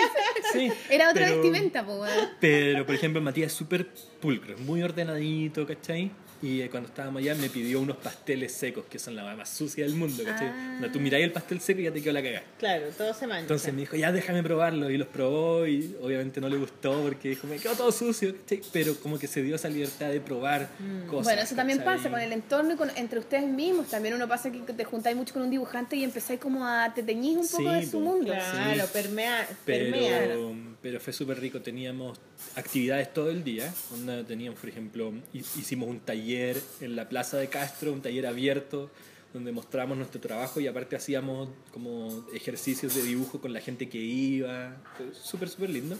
sí. 0.53 0.73
Era 0.91 1.11
otra 1.11 1.27
Pero- 1.27 1.37
vestimenta, 1.41 1.83
weón. 1.83 2.09
Pero, 2.41 2.85
por 2.85 2.95
ejemplo, 2.95 3.21
Matías 3.23 3.53
es 3.53 3.57
súper 3.59 3.87
pulcro, 4.21 4.57
muy 4.59 4.83
ordenadito, 4.83 5.67
¿cachai? 5.67 6.11
Y 6.43 6.61
eh, 6.61 6.69
cuando 6.71 6.89
estábamos 6.89 7.21
allá 7.23 7.35
me 7.37 7.49
pidió 7.49 7.81
unos 7.81 7.97
pasteles 7.99 8.53
secos, 8.53 8.85
que 8.91 8.99
son 8.99 9.15
la 9.15 9.35
más 9.37 9.49
sucia 9.49 9.85
del 9.85 9.95
mundo, 9.95 10.25
¿cachai? 10.25 10.49
Ah. 10.49 10.77
Cuando 10.81 10.91
tú 10.91 10.99
miráis 11.01 11.25
el 11.25 11.31
pastel 11.33 11.61
seco 11.61 11.81
y 11.81 11.85
ya 11.85 11.93
te 11.93 12.03
quedó 12.03 12.13
la 12.13 12.23
cagada. 12.23 12.45
Claro, 12.59 12.87
todo 12.99 13.15
se 13.15 13.27
mancha. 13.29 13.43
Entonces 13.43 13.73
me 13.73 13.81
dijo, 13.83 13.95
ya 13.97 14.11
déjame 14.11 14.43
probarlo, 14.43 14.91
y 14.91 14.97
los 14.99 15.07
probó, 15.07 15.67
y 15.69 15.95
obviamente 16.03 16.41
no 16.41 16.49
le 16.49 16.57
gustó 16.57 17.01
porque 17.03 17.29
dijo, 17.31 17.47
me 17.47 17.59
quedó 17.59 17.75
todo 17.77 17.93
sucio, 17.93 18.35
¿cachai? 18.41 18.61
Pero 18.73 18.97
como 18.97 19.19
que 19.21 19.29
se 19.29 19.41
dio 19.43 19.55
esa 19.55 19.69
libertad 19.69 20.11
de 20.11 20.21
probar 20.21 20.69
cosas. 21.09 21.25
Bueno, 21.25 21.43
eso 21.43 21.55
también 21.55 21.79
¿cachai? 21.79 21.97
pasa 21.97 22.11
con 22.11 22.19
el 22.21 22.33
entorno 22.33 22.73
y 22.73 22.77
con, 22.77 22.91
entre 22.97 23.21
ustedes 23.21 23.47
mismos. 23.49 23.87
También 23.89 24.15
uno 24.15 24.27
pasa 24.27 24.51
que 24.51 24.59
te 24.73 24.85
juntáis 24.85 25.17
mucho 25.17 25.35
con 25.35 25.43
un 25.45 25.51
dibujante 25.51 25.95
y 25.95 26.03
empezáis 26.03 26.41
como 26.41 26.67
a 26.67 26.93
te 26.93 27.05
teñís 27.05 27.37
un 27.37 27.47
poco 27.49 27.71
Sí, 27.73 27.81
de 27.81 27.87
su 27.87 28.01
mundo. 28.01 28.33
Claro, 28.33 28.85
permea, 28.93 29.49
permea. 29.65 30.19
Pero, 30.27 30.55
pero 30.83 30.99
fue 31.01 31.13
súper 31.13 31.39
rico, 31.39 31.61
teníamos 31.61 32.19
actividades 32.57 33.13
todo 33.15 33.31
el 33.31 33.45
día. 33.45 33.73
Onda, 33.93 34.25
teníamos, 34.25 34.59
por 34.59 34.69
ejemplo, 34.69 35.13
hi- 35.33 35.45
hicimos 35.61 35.89
un 35.89 36.01
taller 36.01 36.32
en 36.37 36.97
la 36.97 37.09
Plaza 37.09 37.37
de 37.39 37.49
Castro, 37.49 37.93
un 37.93 38.01
taller 38.03 38.27
abierto, 38.27 38.91
donde 39.33 39.51
mostramos 39.53 39.97
nuestro 39.97 40.21
trabajo 40.21 40.61
y 40.61 40.67
aparte 40.67 40.95
hacíamos 40.97 41.49
como 41.73 42.25
ejercicios 42.35 42.95
de 42.95 43.03
dibujo 43.03 43.41
con 43.41 43.53
la 43.53 43.61
gente 43.61 43.89
que 43.89 43.99
iba. 43.99 44.77
Súper, 45.23 45.49
súper 45.49 45.71
lindo. 45.71 45.97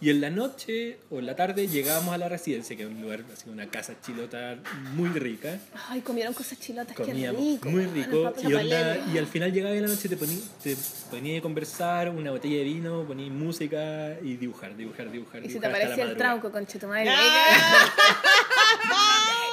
Y 0.00 0.10
en 0.10 0.20
la 0.20 0.30
noche 0.30 0.98
o 1.10 1.18
en 1.18 1.26
la 1.26 1.34
tarde 1.34 1.66
llegábamos 1.66 2.14
a 2.14 2.18
la 2.18 2.28
residencia, 2.28 2.76
que 2.76 2.84
es 2.84 2.88
un 2.88 3.00
lugar, 3.02 3.24
así, 3.32 3.50
una 3.50 3.68
casa 3.68 3.96
chilota 4.00 4.56
muy 4.94 5.08
rica. 5.08 5.58
Ay, 5.88 6.02
comieron 6.02 6.34
cosas 6.34 6.56
chilotas, 6.60 6.94
Comíamos 6.94 7.42
qué 7.42 7.48
rico. 7.54 7.68
muy 7.68 7.84
rico 7.86 8.32
y, 8.48 8.54
onda- 8.54 8.96
y 9.12 9.18
al 9.18 9.26
final 9.26 9.52
llegaba 9.52 9.74
de 9.74 9.80
la 9.80 9.88
noche 9.88 10.08
te 10.08 10.16
poní, 10.16 10.40
te 10.62 10.76
ponía 11.10 11.40
a 11.40 11.42
conversar 11.42 12.10
una 12.10 12.30
botella 12.30 12.58
de 12.58 12.62
vino 12.62 13.04
ponía 13.08 13.28
música 13.28 14.16
y 14.22 14.36
dibujar 14.36 14.76
dibujar 14.76 15.10
dibujar 15.10 15.40
Y 15.40 15.48
te 15.48 15.48
dibujar 15.54 15.72
hasta 15.72 15.78
la 15.80 15.84
aparecía 15.86 16.04
el 16.12 16.16
trauco, 16.16 16.52
concha 16.52 16.78
tu 16.78 16.86
madre. 16.86 17.10
Ah. 17.10 17.88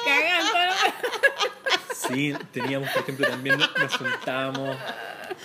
Cagando. 0.06 0.76
sí 1.94 2.34
teníamos 2.52 2.90
por 2.90 3.02
ejemplo 3.04 3.28
también 3.28 3.58
nos 3.60 3.96
juntábamos 3.98 4.78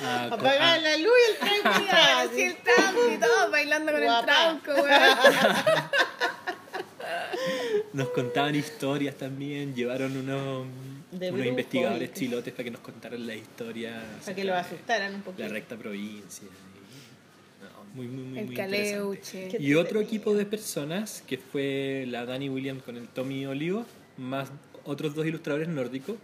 a, 0.05 0.27
co- 0.29 0.35
Apagar 0.35 0.63
a- 0.63 0.79
la 0.79 0.97
luz 0.99 1.13
y 1.29 1.31
el 1.33 1.39
tren 1.39 1.61
miraba, 1.83 2.23
Sí, 2.25 2.29
así. 2.31 2.43
el 2.43 2.57
trauco 2.59 3.09
y 3.13 3.17
todo, 3.19 3.51
bailando 3.51 3.93
con 3.93 4.03
Guapa. 4.03 4.51
el 4.51 4.61
trauco, 4.61 4.83
weón. 4.83 5.19
nos 7.93 8.09
contaban 8.11 8.55
historias 8.55 9.17
también 9.17 9.75
llevaron 9.75 10.17
unos, 10.17 10.67
De 11.11 11.31
unos 11.31 11.47
investigadores 11.47 12.11
y- 12.11 12.13
chilotes 12.19 12.53
para 12.53 12.65
que 12.65 12.71
nos 12.71 12.81
contaran 12.81 13.27
la 13.27 13.35
historia 13.35 14.03
Para 14.25 14.35
que 14.35 14.45
los 14.45 14.57
asustaran 14.57 15.15
un 15.15 15.19
la 15.21 15.25
poquito. 15.25 15.49
recta 15.49 15.77
provincia 15.77 16.47
y- 16.47 16.70
muy 17.95 18.07
muy 18.07 18.25
muy, 18.25 18.39
El 18.39 18.47
muy 18.47 18.55
interesante. 18.55 18.91
caleuche. 18.93 19.57
Y 19.59 19.75
otro 19.75 20.01
equipo 20.01 20.35
de 20.35 20.47
personas, 20.47 21.23
que 21.27 21.39
fue 21.39 22.05
la 22.09 22.25
Dani 22.27 22.49
Williams 22.49 22.83
con 22.83 22.97
el 22.97 23.09
Tommy 23.09 23.47
Olivo, 23.47 23.85
más 24.17 24.51
otros 24.85 25.15
dos 25.15 25.27
ilustradores 25.27 25.69
nórdicos, 25.69 26.17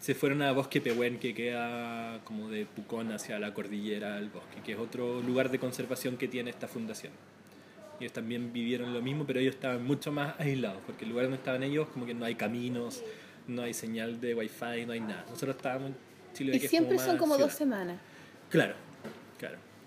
se 0.00 0.14
fueron 0.14 0.40
a 0.42 0.52
Bosque 0.52 0.80
Pehuen, 0.80 1.18
que 1.18 1.34
queda 1.34 2.20
como 2.24 2.48
de 2.48 2.64
Pucón 2.64 3.12
hacia 3.12 3.38
la 3.38 3.52
cordillera 3.52 4.16
del 4.16 4.30
bosque, 4.30 4.60
que 4.64 4.72
es 4.72 4.78
otro 4.78 5.20
lugar 5.20 5.50
de 5.50 5.58
conservación 5.58 6.16
que 6.16 6.26
tiene 6.26 6.48
esta 6.50 6.68
fundación. 6.68 7.12
Ellos 8.00 8.12
también 8.14 8.50
vivieron 8.50 8.94
lo 8.94 9.02
mismo, 9.02 9.26
pero 9.26 9.40
ellos 9.40 9.54
estaban 9.56 9.84
mucho 9.84 10.10
más 10.10 10.34
aislados, 10.38 10.78
porque 10.86 11.04
el 11.04 11.10
lugar 11.10 11.26
donde 11.26 11.36
estaban 11.36 11.62
ellos, 11.62 11.86
como 11.88 12.06
que 12.06 12.14
no 12.14 12.24
hay 12.24 12.34
caminos, 12.34 13.02
no 13.46 13.60
hay 13.60 13.74
señal 13.74 14.20
de 14.22 14.34
wifi, 14.34 14.86
no 14.86 14.92
hay 14.94 15.00
nada. 15.00 15.26
Nosotros 15.28 15.56
estábamos 15.56 15.90
en 15.90 15.96
Chile, 16.32 16.56
Y 16.56 16.60
que 16.60 16.68
siempre 16.68 16.96
como 16.96 17.06
son 17.06 17.18
como 17.18 17.34
dos 17.36 17.52
ciudad. 17.52 17.58
semanas. 17.58 17.98
Claro, 18.48 18.74
claro. 18.74 18.89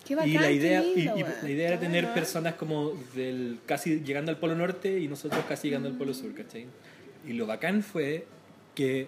Qué 0.06 0.16
bacán, 0.16 0.30
y 0.30 0.34
la 0.34 0.48
qué 0.48 0.54
idea, 0.54 0.84
y- 0.84 0.96
lindo, 0.96 1.18
y, 1.18 1.24
weón. 1.24 1.36
la 1.44 1.50
idea 1.50 1.68
era 1.70 1.80
Qué 1.80 1.86
tener 1.86 2.04
bueno, 2.04 2.16
personas 2.16 2.54
como 2.56 2.92
del 3.16 3.60
casi 3.66 4.02
llegando 4.02 4.32
al 4.32 4.38
polo 4.38 4.56
norte 4.56 5.00
y 5.00 5.08
nosotros 5.08 5.44
casi 5.48 5.68
llegando 5.68 5.88
al 5.90 5.96
polo 5.98 6.14
sur, 6.14 6.34
¿cachai? 6.34 6.66
Y 7.28 7.34
lo 7.34 7.46
bacán 7.48 7.84
fue 7.84 8.26
que 8.76 9.08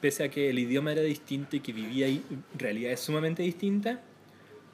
pese 0.00 0.24
a 0.24 0.30
que 0.30 0.48
el 0.50 0.58
idioma 0.58 0.92
era 0.92 1.02
distinto 1.02 1.56
y 1.56 1.60
que 1.60 1.72
vivía 1.74 2.06
ahí 2.06 2.22
realidades 2.56 3.00
sumamente 3.00 3.42
distintas, 3.42 3.98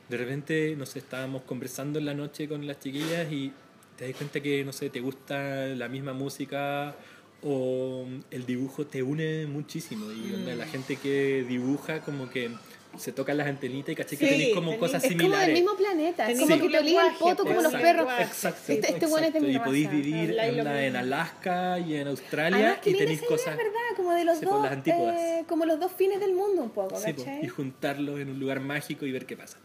de 0.08 0.16
repente, 0.16 0.76
no 0.78 0.86
sé, 0.86 1.00
estábamos 1.00 1.42
conversando 1.42 1.98
en 1.98 2.04
la 2.04 2.14
noche 2.14 2.46
con 2.48 2.64
las 2.64 2.78
chiquillas 2.78 3.30
y 3.32 3.50
te 3.98 4.06
das 4.06 4.16
cuenta 4.16 4.38
que, 4.40 4.64
no 4.64 4.72
sé, 4.72 4.88
te 4.88 5.00
gusta 5.00 5.66
la 5.66 5.88
misma 5.88 6.12
música 6.12 6.94
o 7.42 8.06
el 8.30 8.46
dibujo 8.46 8.86
te 8.86 9.02
une 9.02 9.46
muchísimo. 9.46 10.12
Y 10.12 10.36
Mm. 10.36 10.58
la 10.58 10.66
gente 10.66 10.94
que 10.96 11.44
dibuja 11.48 12.00
como 12.02 12.30
que 12.30 12.50
se 12.98 13.12
tocan 13.12 13.36
las 13.36 13.46
antenitas 13.46 13.92
y 13.92 13.96
caché 13.96 14.16
que 14.16 14.24
Sí, 14.26 14.32
tenéis 14.32 14.54
como 14.54 14.72
tenés- 14.72 14.78
cosas 14.78 15.04
Es 15.04 15.10
como 15.10 15.20
similares. 15.20 15.46
del 15.46 15.54
mismo 15.54 15.76
planeta. 15.76 16.30
Es 16.30 16.38
como 16.40 16.56
tu 16.56 16.62
que 16.64 16.68
te 16.70 16.78
olía 16.78 17.06
el 17.08 17.14
poto 17.16 17.42
como 17.44 17.54
los 17.62 17.64
exacto, 17.74 17.82
perros. 17.86 18.12
Exacto, 18.20 18.58
Este- 18.60 18.72
este 18.72 18.86
es 19.06 19.10
de 19.12 19.16
exacto. 19.18 19.40
mi 19.40 19.54
Y 19.54 19.58
podéis 19.58 19.90
vivir 19.90 20.38
en 20.38 20.54
mismo. 20.56 20.98
Alaska 20.98 21.78
y 21.78 21.94
en 21.96 22.08
Australia 22.08 22.80
y 22.84 22.94
tenéis 22.94 23.22
cosas. 23.22 23.56
¿verdad? 23.56 23.72
Como 23.96 24.12
de 24.12 24.24
los 24.24 24.38
Sí, 24.38 24.44
dos, 24.44 24.66
eh, 24.90 25.44
como 25.48 25.64
los 25.64 25.80
dos 25.80 25.92
fines 25.92 26.20
del 26.20 26.32
mundo 26.34 26.62
un 26.62 26.70
poco, 26.70 26.96
Sí, 26.98 27.12
¿cachai? 27.14 27.44
y 27.44 27.48
juntarlos 27.48 28.20
en 28.20 28.30
un 28.30 28.38
lugar 28.40 28.60
mágico 28.60 29.06
y 29.06 29.12
ver 29.12 29.26
qué 29.26 29.36
pasa. 29.36 29.58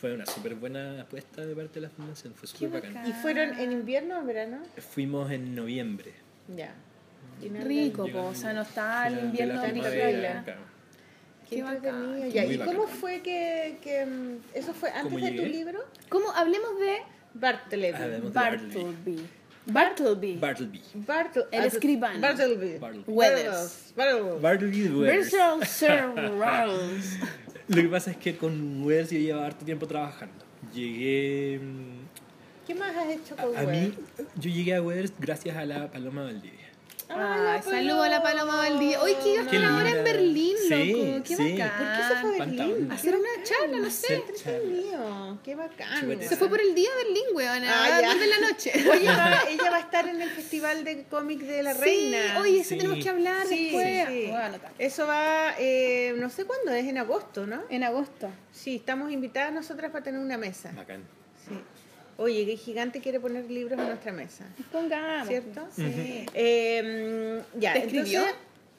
Fue 0.00 0.12
una 0.12 0.26
súper 0.26 0.54
buena 0.54 1.00
apuesta 1.02 1.46
de 1.46 1.54
parte 1.56 1.80
de 1.80 1.86
la 1.86 1.90
fundación, 1.90 2.34
fue 2.34 2.46
súper 2.46 2.68
bacán. 2.70 2.94
bacán. 2.94 3.10
¿Y 3.10 3.12
fueron 3.14 3.58
en 3.58 3.72
invierno 3.72 4.16
o 4.16 4.20
en 4.20 4.26
verano? 4.26 4.58
Fuimos 4.90 5.30
en 5.30 5.54
noviembre. 5.54 6.12
Ya. 6.54 6.74
Final 7.40 7.64
Rico, 7.64 8.06
po, 8.12 8.26
o 8.26 8.34
sea, 8.34 8.52
no 8.52 8.62
está 8.62 9.06
el 9.08 9.18
invierno 9.18 9.54
la 9.54 9.62
de 9.62 9.68
primavera, 9.70 10.04
primavera. 10.08 10.42
claro. 10.44 10.60
Qué 11.48 11.56
Qué 11.56 11.62
bacán, 11.62 12.30
Ya, 12.30 12.44
¿Y 12.44 12.58
cómo 12.58 12.86
fue 12.86 13.20
que, 13.20 13.78
que, 13.82 14.06
mm, 14.06 14.36
eso 14.54 14.72
fue 14.72 14.90
antes 14.90 15.12
¿Cómo 15.12 15.24
de 15.24 15.32
tu 15.32 15.44
libro? 15.44 15.84
¿Cómo? 16.08 16.30
Hablemos 16.32 16.78
de 16.78 16.98
Bartleby. 17.34 17.94
Hablemos 17.94 18.32
de 18.32 18.40
Bartleby. 18.40 19.28
Bartleby. 19.66 19.66
Bartleby. 19.66 20.36
Bartleby. 20.36 20.80
Bartle- 21.06 21.46
El 21.50 21.62
ah, 21.62 21.66
escribano. 21.66 22.20
Bartleby. 22.20 22.78
Bartleby. 22.78 23.04
Weathers. 23.12 23.92
Bartleby. 23.96 24.40
Bartleby 24.40 24.88
Weathers. 24.88 25.32
Lo 27.68 27.76
que 27.76 27.88
pasa 27.88 28.10
es 28.10 28.16
que 28.18 28.36
con 28.36 28.82
Weathers 28.84 29.10
yo 29.10 29.18
llevaba 29.18 29.46
harto 29.46 29.64
tiempo 29.64 29.86
trabajando. 29.86 30.44
Llegué. 30.74 31.60
mm, 31.62 32.04
¿Qué 32.66 32.74
más 32.74 32.94
has 32.96 33.08
hecho 33.08 33.36
con 33.36 33.56
A, 33.56 33.60
a 33.60 33.62
mí, 33.64 33.78
Weathers? 33.78 34.28
yo 34.36 34.50
llegué 34.50 34.74
a 34.74 34.82
Weathers 34.82 35.12
gracias 35.18 35.56
a 35.56 35.64
la 35.64 35.90
Paloma 35.90 36.24
Valdivia. 36.24 36.63
Ah, 37.10 37.54
Ay, 37.56 37.62
saludo 37.62 38.02
a 38.02 38.08
la 38.08 38.22
Paloma 38.22 38.56
Valdivia. 38.56 39.00
Hoy 39.02 39.14
que 39.22 39.34
iba 39.34 39.46
Qué 39.46 39.58
ahora 39.58 39.90
en. 39.90 40.04
Berlín, 40.04 40.56
Sí, 40.68 40.92
loco. 40.92 41.22
Qué 41.24 41.36
sí. 41.36 41.52
bacán. 41.58 41.78
¿Por 41.78 41.86
qué 41.96 42.02
se 42.14 42.20
fue 42.20 42.34
a 42.34 42.38
Berlín? 42.46 42.92
Hacer 42.92 43.16
una 43.16 43.42
charla, 43.44 43.78
no 43.78 43.90
sé. 43.90 44.22
Qué 44.26 44.32
charla. 44.34 44.68
mío, 44.68 45.38
qué 45.44 45.54
bacán. 45.54 46.20
Se 46.22 46.36
fue 46.36 46.48
por 46.48 46.60
el 46.60 46.74
día 46.74 46.88
a 46.90 46.96
Berlín, 47.04 47.24
weón. 47.34 47.64
Ah, 47.64 47.96
a 47.96 48.14
de 48.14 48.26
la 48.26 48.38
noche. 48.48 48.72
Oye, 48.90 49.06
va- 49.06 49.42
ella 49.50 49.70
va 49.70 49.76
a 49.76 49.80
estar 49.80 50.08
en 50.08 50.22
el 50.22 50.30
Festival 50.30 50.84
de 50.84 51.04
Cómic 51.04 51.40
de 51.40 51.62
la 51.62 51.74
Reina. 51.74 52.40
Oye, 52.40 52.60
eso 52.60 52.70
Sí. 52.70 52.76
tenemos 52.78 53.02
que 53.04 53.10
hablar 53.10 53.46
Sí, 53.46 53.64
después. 53.70 54.32
a. 54.34 54.60
Eso 54.78 55.06
va, 55.06 55.54
eh, 55.58 56.14
no 56.16 56.30
sé 56.30 56.44
cuándo, 56.46 56.72
es 56.72 56.86
en 56.86 56.98
agosto, 56.98 57.46
¿no? 57.46 57.62
En 57.68 57.84
agosto. 57.84 58.28
Sí, 58.50 58.76
estamos 58.76 59.12
invitadas 59.12 59.52
nosotras 59.52 59.90
para 59.90 60.02
tener 60.04 60.20
una 60.20 60.38
mesa. 60.38 60.72
Bacán. 60.74 61.02
Sí. 61.46 61.54
Oye, 62.16 62.46
qué 62.46 62.56
gigante 62.56 63.00
quiere 63.00 63.18
poner 63.20 63.50
libros 63.50 63.78
en 63.78 63.86
nuestra 63.86 64.12
mesa. 64.12 64.44
Pongamos. 64.70 65.28
¿Cierto? 65.28 65.66
Sí. 65.74 66.26
Eh, 66.34 67.42
ya, 67.58 67.72
¿Te 67.72 67.78
escribió? 67.80 68.22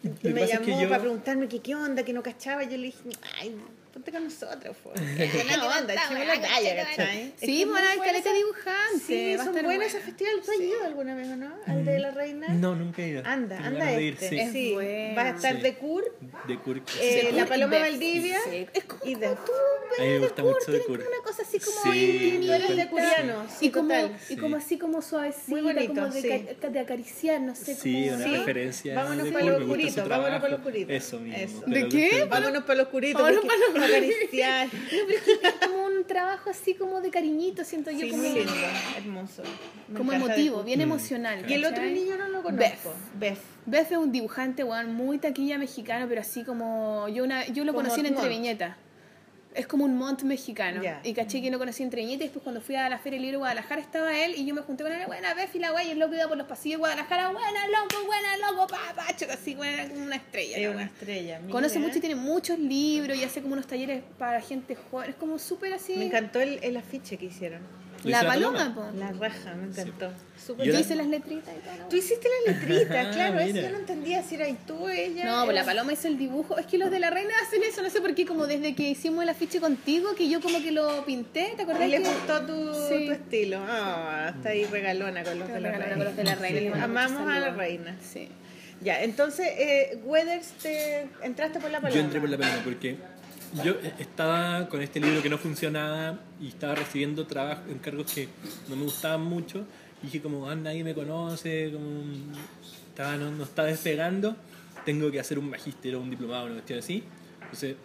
entonces 0.03 0.33
me 0.33 0.39
pasa 0.41 0.53
es 0.53 0.59
que 0.59 0.65
llamó 0.67 0.81
yo- 0.83 0.89
para 0.89 1.01
preguntarme 1.01 1.47
que 1.47 1.59
qué 1.59 1.75
onda, 1.75 2.03
que 2.03 2.13
no 2.13 2.23
cachaba. 2.23 2.63
Yo 2.63 2.77
le 2.77 2.83
dije, 2.87 2.99
ay, 3.41 3.55
ponte 3.95 4.11
con 4.11 4.25
nosotros, 4.25 4.75
pues. 4.83 4.99
Buena 5.33 5.67
onda, 5.79 5.93
echemos 5.93 6.27
la 6.27 6.41
talla, 6.41 6.75
¿cachai? 6.83 7.21
Es 7.27 7.39
Sí, 7.39 7.59
que 7.59 7.65
bueno, 7.65 7.87
hay 7.87 7.97
buena 7.97 8.11
caleta 8.11 8.33
dibujante. 8.33 8.99
Sí, 9.07 9.37
son 9.37 9.53
bueno. 9.53 9.81
ese 9.83 9.99
festival. 10.01 10.33
¿Tú 10.43 10.51
has 10.51 10.59
ido 10.59 10.83
alguna 10.83 11.15
vez 11.15 11.29
o 11.29 11.35
no? 11.37 11.53
¿Al 11.65 11.85
de 11.85 11.99
la 11.99 12.11
Reina? 12.11 12.49
No, 12.49 12.75
nunca 12.75 13.01
he 13.03 13.07
ido. 13.07 13.23
Anda, 13.25 13.57
anda 13.57 13.93
este. 13.93 14.27
sí. 14.29 14.39
Es 14.39 14.51
Sí, 14.51 14.73
bueno. 14.73 15.15
va 15.15 15.21
a 15.23 15.29
estar 15.29 15.61
de 15.61 15.75
Cur, 15.75 16.03
De 16.45 16.57
Kurk. 16.59 16.83
eh, 16.99 17.27
Cur 17.29 17.37
la 17.37 17.45
Paloma. 17.45 17.79
Valdivia 17.79 18.39
Sí. 18.49 18.67
Es 18.73 18.83
como 18.83 19.05
y 19.05 19.15
de 19.15 19.27
A 19.27 19.31
mí 19.31 19.37
me 20.09 20.19
gusta 20.19 20.43
mucho 20.43 20.71
de 20.73 20.79
Kurk. 20.81 21.01
una 21.07 21.23
cosa 21.23 21.43
así 21.43 21.59
como 21.59 21.93
eres 21.93 22.75
de 22.75 22.89
Curiano, 22.89 23.45
y 23.61 23.69
como, 23.69 24.57
así 24.57 24.77
como 24.77 25.01
suavecita, 25.01 25.43
Muy 25.47 25.61
bonito, 25.61 25.93
como 25.93 26.07
de, 26.07 26.79
acariciar, 26.81 27.39
no 27.39 27.55
sé 27.55 27.75
Sí, 27.75 28.09
una 28.09 28.27
referencia. 28.27 28.95
Vámonos 28.95 29.29
para 29.29 29.45
los 29.45 29.61
oscuritos, 29.61 30.09
vámonos 30.09 30.39
para 30.41 30.49
los 30.49 30.59
oscuritos. 30.59 30.95
Eso 30.95 31.19
mismo. 31.19 31.61
¿De 31.65 31.87
qué? 31.87 32.25
Vámonos 32.29 32.63
para 32.63 32.75
los 32.75 32.85
oscuritos, 32.87 33.21
Vámonos 33.21 33.45
porque 33.45 33.84
acariciar. 33.97 34.67
No, 34.67 34.79
pero 34.89 35.17
es 35.17 35.23
que 35.23 35.47
es 35.47 35.53
como 35.67 35.85
un 35.85 36.05
trabajo 36.05 36.49
así 36.49 36.73
como 36.75 37.01
de 37.01 37.09
cariñito, 37.09 37.63
siento 37.63 37.91
yo 37.91 37.99
Sí, 37.99 38.09
como, 38.09 38.23
muy 38.23 38.33
lindo, 38.33 38.53
hermoso. 38.97 39.43
Me 39.87 39.97
como 39.97 40.13
emotivo, 40.13 40.63
bien 40.63 40.81
emocional. 40.81 41.49
Y 41.49 41.53
el 41.53 41.65
otro 41.65 41.83
niño 41.83 42.17
no 42.17 42.27
lo 42.29 42.43
conozco. 42.43 42.93
Bef. 43.19 43.39
Beth 43.65 43.91
es 43.91 43.97
un 43.97 44.11
dibujante, 44.11 44.63
weón, 44.63 44.93
muy 44.93 45.17
taquilla 45.17 45.57
mexicano, 45.57 46.05
pero 46.07 46.21
así 46.21 46.43
como. 46.43 47.07
Yo 47.09 47.23
una 47.23 47.45
yo 47.47 47.63
lo 47.63 47.73
Como 47.73 47.83
conocí 47.83 48.01
en 48.01 48.07
Entre 48.07 48.21
Mont. 48.23 48.35
Viñetas. 48.35 48.75
Es 49.55 49.67
como 49.67 49.85
un 49.85 49.97
mont 49.97 50.21
mexicano. 50.23 50.83
Ya. 50.83 50.99
Y 51.03 51.13
caché 51.13 51.41
que 51.41 51.49
lo 51.49 51.57
conocí 51.57 51.83
y 51.83 52.17
después 52.17 52.43
cuando 52.43 52.61
fui 52.61 52.75
a 52.75 52.89
la 52.89 52.97
Feria 52.99 53.17
del 53.17 53.23
Libro 53.23 53.37
de 53.37 53.39
Guadalajara 53.39 53.81
estaba 53.81 54.17
él 54.17 54.35
y 54.35 54.45
yo 54.45 54.53
me 54.53 54.61
junté 54.61 54.83
con 54.83 54.91
él, 54.91 55.05
buena 55.07 55.33
y 55.53 55.59
la 55.59 55.73
wey, 55.73 55.87
y 55.87 55.91
el 55.91 55.99
loco 55.99 56.15
iba 56.15 56.27
por 56.27 56.37
los 56.37 56.47
pasillos 56.47 56.77
de 56.77 56.79
Guadalajara, 56.79 57.29
buena 57.29 57.67
loco, 57.67 58.05
buena 58.05 58.37
loco, 58.37 58.67
papacho, 58.67 59.25
así, 59.31 59.55
buena, 59.55 59.73
era 59.73 59.89
como 59.89 60.03
una 60.03 60.17
estrella. 60.17 60.57
Es 60.57 60.67
una 60.67 60.77
wea. 60.77 60.85
estrella. 60.85 61.39
mira. 61.39 61.51
Conoce 61.51 61.79
mucho 61.79 61.97
y 61.97 62.01
tiene 62.01 62.15
muchos 62.15 62.59
libros 62.59 63.17
y 63.17 63.23
hace 63.23 63.41
como 63.41 63.53
unos 63.53 63.67
talleres 63.67 64.03
para 64.17 64.41
gente 64.41 64.75
joven, 64.75 65.11
es 65.11 65.15
como 65.15 65.39
súper 65.39 65.73
así. 65.73 65.95
Me 65.95 66.05
encantó 66.05 66.41
el, 66.41 66.59
el 66.61 66.75
afiche 66.77 67.17
que 67.17 67.25
hicieron. 67.25 67.61
¿Lo 68.03 68.11
La 68.11 68.23
paloma, 68.23 68.73
po. 68.75 68.85
La 68.97 69.11
raja, 69.13 69.53
me 69.55 69.67
encantó. 69.67 70.11
Súper 70.45 70.65
Yo 70.67 70.73
Yo 70.73 70.79
hice 70.79 70.95
las 70.95 71.07
letritas 71.07 71.53
y 71.55 71.59
todo. 71.77 71.87
Tú 71.89 71.95
hiciste 71.95 72.27
la 72.45 72.53
letrita, 72.53 73.01
Ah, 73.01 73.11
claro, 73.11 73.39
eso 73.39 73.57
yo 73.61 73.69
no 73.71 73.77
entendía 73.79 74.21
si 74.21 74.35
era 74.35 74.45
tú 74.67 74.87
ella. 74.89 75.25
No, 75.25 75.45
pues 75.45 75.55
la 75.55 75.63
paloma 75.63 75.93
hizo 75.93 76.07
el 76.07 76.17
dibujo. 76.17 76.57
Es 76.57 76.65
que 76.67 76.77
los 76.77 76.91
de 76.91 76.99
la 76.99 77.09
reina 77.09 77.31
hacen 77.45 77.63
eso, 77.63 77.81
no 77.81 77.89
sé 77.89 78.01
por 78.01 78.13
qué, 78.13 78.25
como 78.25 78.45
desde 78.45 78.75
que 78.75 78.89
hicimos 78.89 79.23
el 79.23 79.29
afiche 79.29 79.59
contigo, 79.59 80.13
que 80.15 80.29
yo 80.29 80.41
como 80.41 80.61
que 80.61 80.71
lo 80.71 81.03
pinté, 81.05 81.53
¿te 81.55 81.63
acordás? 81.63 81.87
Y 81.87 81.91
le 81.91 82.01
que- 82.03 82.09
gustó 82.09 82.41
tu, 82.45 82.73
Sí. 82.89 83.07
tu 83.07 83.11
estilo. 83.13 83.59
Ah, 83.67 84.33
está 84.35 84.49
ahí 84.49 84.65
regalona 84.65 85.23
con 85.23 85.39
los 85.39 85.47
de 85.47 85.59
la 85.61 85.71
Regalona 85.71 85.85
reina. 85.85 85.95
con 85.95 86.05
los 86.05 86.15
de 86.15 86.23
la 86.25 86.35
reina, 86.35 86.59
le 86.61 86.69
mando 86.69 86.85
Amamos 86.85 87.31
a 87.33 87.39
la 87.39 87.49
reina. 87.51 87.95
Sí. 88.01 88.29
Ya, 88.81 89.01
entonces, 89.01 89.47
eh, 89.57 89.97
Weathers, 90.03 90.49
te 90.61 91.07
entraste 91.23 91.59
por 91.61 91.71
la 91.71 91.79
paloma. 91.79 91.95
Yo 91.97 92.01
entré 92.05 92.19
por 92.19 92.29
la 92.29 92.37
paloma 92.37 92.61
porque 92.65 92.97
yo 93.63 93.75
estaba 93.99 94.67
con 94.69 94.81
este 94.81 94.99
libro 94.99 95.21
que 95.21 95.29
no 95.29 95.37
funcionaba 95.37 96.19
y 96.41 96.47
estaba 96.47 96.75
recibiendo 96.75 97.25
trabajo, 97.25 97.63
encargos 97.69 98.11
que 98.11 98.27
no 98.69 98.75
me 98.75 98.83
gustaban 98.83 99.23
mucho. 99.23 99.65
Y 100.01 100.07
dije 100.07 100.21
como, 100.21 100.49
ah, 100.49 100.55
nadie 100.55 100.83
me 100.83 100.93
conoce, 100.93 101.71
como 101.71 102.03
estaba, 102.87 103.15
no, 103.17 103.31
no 103.31 103.43
estaba 103.43 103.67
despegando, 103.67 104.35
tengo 104.85 105.09
que 105.11 105.19
hacer 105.19 105.39
un 105.39 105.49
magíster 105.49 105.95
o 105.95 106.01
un 106.01 106.09
diplomado, 106.09 106.45
una 106.45 106.55
cuestión 106.55 106.79
así. 106.79 107.03
Entonces 107.41 107.75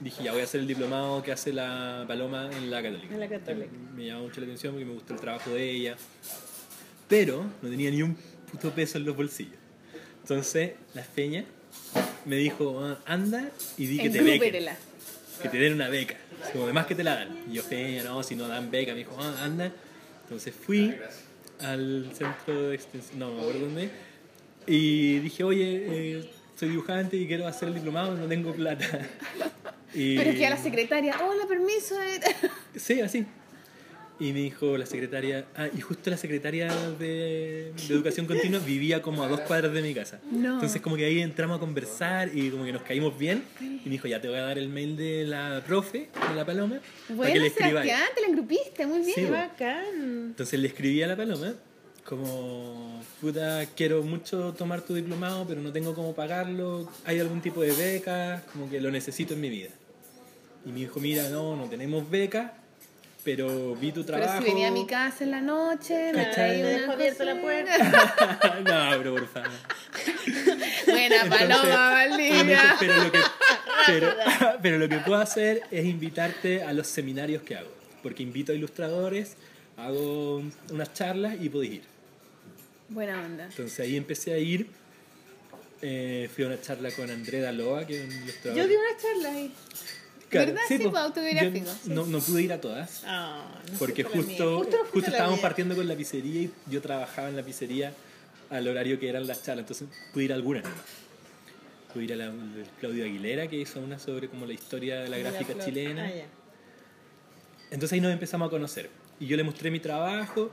dije, 0.00 0.22
ya 0.24 0.32
voy 0.32 0.42
a 0.42 0.44
hacer 0.44 0.60
el 0.60 0.66
diplomado 0.66 1.22
que 1.22 1.32
hace 1.32 1.52
la 1.52 2.04
Paloma 2.06 2.50
en 2.52 2.70
la 2.70 2.82
Católica. 2.82 3.14
En 3.14 3.20
la 3.20 3.28
Católica. 3.28 3.70
Me 3.96 4.06
llamó 4.06 4.22
mucho 4.24 4.40
la 4.40 4.46
atención 4.46 4.74
porque 4.74 4.84
me 4.84 4.94
gustó 4.94 5.14
el 5.14 5.20
trabajo 5.20 5.50
de 5.50 5.70
ella. 5.70 5.96
Pero 7.08 7.44
no 7.62 7.68
tenía 7.68 7.90
ni 7.90 8.02
un 8.02 8.16
puto 8.50 8.70
peso 8.72 8.98
en 8.98 9.04
los 9.04 9.16
bolsillos. 9.16 9.58
Entonces 10.22 10.72
la 10.94 11.02
feña 11.02 11.44
me 12.24 12.36
dijo, 12.36 12.80
"Ah, 12.82 12.98
anda 13.04 13.50
y 13.76 13.86
di 13.86 13.98
que 13.98 14.10
te 14.10 14.22
bequen. 14.22 14.66
Que 15.42 15.48
te 15.48 15.58
den 15.58 15.74
una 15.74 15.88
beca. 15.88 16.16
Como 16.52 16.64
además 16.64 16.86
que 16.86 16.94
te 16.94 17.04
la 17.04 17.16
dan. 17.16 17.38
Y 17.50 17.54
yo, 17.54 17.62
feña, 17.62 18.02
no, 18.04 18.22
si 18.22 18.34
no 18.36 18.48
dan 18.48 18.70
beca, 18.70 18.92
me 18.92 18.98
dijo, 18.98 19.16
ah, 19.20 19.44
anda. 19.44 19.72
Entonces 20.24 20.54
fui 20.54 20.94
al 21.60 22.10
centro 22.14 22.68
de 22.68 22.74
extensión, 22.74 23.18
no 23.18 23.32
me 23.32 23.40
acuerdo 23.40 23.60
dónde, 23.60 23.90
y 24.66 25.18
dije, 25.20 25.44
oye, 25.44 25.86
eh, 25.88 26.30
soy 26.58 26.70
dibujante 26.70 27.16
y 27.16 27.26
quiero 27.26 27.46
hacer 27.46 27.68
el 27.68 27.74
diplomado, 27.74 28.16
no 28.16 28.26
tengo 28.26 28.52
plata. 28.52 28.86
Y, 29.92 30.16
Pero 30.18 30.30
es 30.30 30.36
que 30.36 30.46
a 30.46 30.50
la 30.50 30.56
secretaria, 30.56 31.14
hola, 31.22 31.46
permiso. 31.46 32.00
eh". 32.02 32.20
Sí, 32.76 33.00
así. 33.00 33.26
Y 34.20 34.32
me 34.32 34.40
dijo 34.40 34.78
la 34.78 34.86
secretaria, 34.86 35.46
ah, 35.56 35.66
y 35.76 35.80
justo 35.80 36.08
la 36.08 36.16
secretaria 36.16 36.72
de, 37.00 37.72
de 37.76 37.94
Educación 37.94 38.26
Continua 38.26 38.60
vivía 38.60 39.02
como 39.02 39.24
a 39.24 39.28
dos 39.28 39.40
cuadras 39.40 39.72
de 39.72 39.82
mi 39.82 39.92
casa. 39.92 40.20
No. 40.30 40.54
Entonces 40.54 40.80
como 40.80 40.96
que 40.96 41.04
ahí 41.04 41.20
entramos 41.20 41.56
a 41.56 41.60
conversar 41.60 42.30
y 42.32 42.50
como 42.50 42.64
que 42.64 42.72
nos 42.72 42.82
caímos 42.82 43.18
bien. 43.18 43.42
Y 43.60 43.82
me 43.84 43.90
dijo, 43.90 44.06
ya 44.06 44.20
te 44.20 44.28
voy 44.28 44.38
a 44.38 44.42
dar 44.42 44.56
el 44.56 44.68
mail 44.68 44.96
de 44.96 45.24
la 45.24 45.62
profe, 45.66 46.10
de 46.28 46.34
la 46.36 46.46
Paloma, 46.46 46.76
para 46.76 47.08
que 47.08 47.14
Bueno, 47.14 47.40
le 47.40 47.46
escribáis. 47.48 47.92
Te 48.14 48.20
la 48.20 48.26
engrupiste, 48.28 48.86
muy 48.86 49.00
bien. 49.00 49.14
Sí, 49.14 49.24
bacán. 49.24 50.28
Entonces 50.28 50.60
le 50.60 50.68
escribí 50.68 51.02
a 51.02 51.08
la 51.08 51.16
Paloma, 51.16 51.54
como, 52.04 53.02
puta, 53.20 53.66
quiero 53.74 54.02
mucho 54.02 54.52
tomar 54.52 54.82
tu 54.82 54.94
diplomado, 54.94 55.44
pero 55.46 55.60
no 55.60 55.72
tengo 55.72 55.94
cómo 55.94 56.14
pagarlo. 56.14 56.88
¿Hay 57.04 57.18
algún 57.18 57.40
tipo 57.40 57.62
de 57.62 57.72
beca? 57.72 58.44
Como 58.52 58.70
que 58.70 58.80
lo 58.80 58.90
necesito 58.90 59.34
en 59.34 59.40
mi 59.40 59.48
vida. 59.48 59.70
Y 60.66 60.70
me 60.70 60.80
dijo, 60.80 61.00
mira, 61.00 61.28
no, 61.30 61.56
no 61.56 61.64
tenemos 61.64 62.08
beca, 62.08 62.54
pero 63.24 63.74
vi 63.74 63.90
tu 63.90 64.04
Pero 64.04 64.18
trabajo. 64.18 64.42
si 64.42 64.50
venía 64.50 64.68
a 64.68 64.70
mi 64.70 64.86
casa 64.86 65.24
en 65.24 65.30
la 65.30 65.40
noche, 65.40 66.12
me 66.12 66.26
dejo 66.26 66.92
abierta 66.92 67.24
la 67.24 67.40
puerta. 67.40 67.78
no, 68.64 68.98
pero 68.98 69.14
por 69.14 69.28
favor. 69.28 69.50
Buena 70.86 71.22
Entonces, 71.22 71.48
paloma, 71.48 71.90
Valdivia. 71.90 72.76
pero, 72.78 73.04
lo 73.04 73.12
que, 73.12 73.18
pero, 73.86 74.14
pero 74.62 74.78
lo 74.78 74.88
que 74.88 74.98
puedo 74.98 75.20
hacer 75.20 75.62
es 75.70 75.86
invitarte 75.86 76.62
a 76.62 76.72
los 76.72 76.86
seminarios 76.86 77.42
que 77.42 77.56
hago. 77.56 77.72
Porque 78.02 78.22
invito 78.22 78.52
a 78.52 78.54
ilustradores, 78.54 79.36
hago 79.78 80.42
unas 80.70 80.92
charlas 80.92 81.36
y 81.40 81.48
podéis 81.48 81.72
ir. 81.74 81.82
Buena 82.90 83.22
onda. 83.22 83.46
Entonces 83.46 83.80
ahí 83.80 83.96
empecé 83.96 84.34
a 84.34 84.38
ir 84.38 84.68
eh, 85.86 86.30
fui 86.34 86.44
a 86.44 86.46
una 86.46 86.60
charla 86.60 86.90
con 86.92 87.10
André 87.10 87.40
Daloa, 87.40 87.86
que 87.86 88.02
es 88.02 88.04
un 88.04 88.22
ilustrador. 88.22 88.58
Yo 88.58 88.66
di 88.66 88.74
una 88.74 88.96
charla 88.96 89.28
ahí. 89.38 89.52
¿Verdad? 90.30 90.60
Sí, 90.66 90.78
pues, 90.78 90.94
autobiográfico, 90.94 91.70
No, 91.86 92.06
no 92.06 92.18
pude 92.20 92.42
ir 92.42 92.52
a 92.52 92.60
todas. 92.60 93.02
Ah, 93.06 93.44
no 93.70 93.78
Porque 93.78 94.02
la 94.02 94.08
justo, 94.10 94.58
Justo 94.58 94.76
justo 94.92 95.00
la 95.02 95.08
estábamos 95.16 95.40
partiendo 95.40 95.76
con 95.76 95.86
la 95.86 95.94
pizzería 95.94 96.42
y 96.42 96.50
yo 96.68 96.80
trabajaba 96.82 97.28
en 97.28 97.36
la 97.36 97.42
pizzería 97.42 97.92
al 98.50 98.66
horario 98.68 98.98
que 98.98 99.08
eran 99.08 99.26
las 99.26 99.42
charlas, 99.42 99.62
entonces 99.64 99.88
pude 100.12 100.24
ir 100.24 100.32
a 100.32 100.34
algunas. 100.36 100.62
nomás. 100.64 100.80
Pude 101.92 102.04
ir 102.04 102.12
a 102.12 102.16
la 102.16 102.26
de 102.30 102.64
Claudio 102.80 103.04
Aguilera, 103.04 103.46
que 103.48 103.56
hizo 103.56 103.80
una 103.80 103.98
sobre 103.98 104.28
como 104.28 104.46
la 104.46 104.52
historia 104.52 105.00
de 105.00 105.08
la 105.08 105.18
gráfica 105.18 105.52
flor. 105.52 105.64
chilena. 105.64 106.04
Ah, 106.06 106.10
ya. 106.14 106.26
Entonces 107.70 107.92
ahí 107.92 108.00
nos 108.00 108.12
empezamos 108.12 108.48
a 108.48 108.50
conocer. 108.50 108.90
Y 109.20 109.26
yo 109.26 109.36
le 109.36 109.44
mostré 109.44 109.70
mi 109.70 109.80
trabajo 109.80 110.50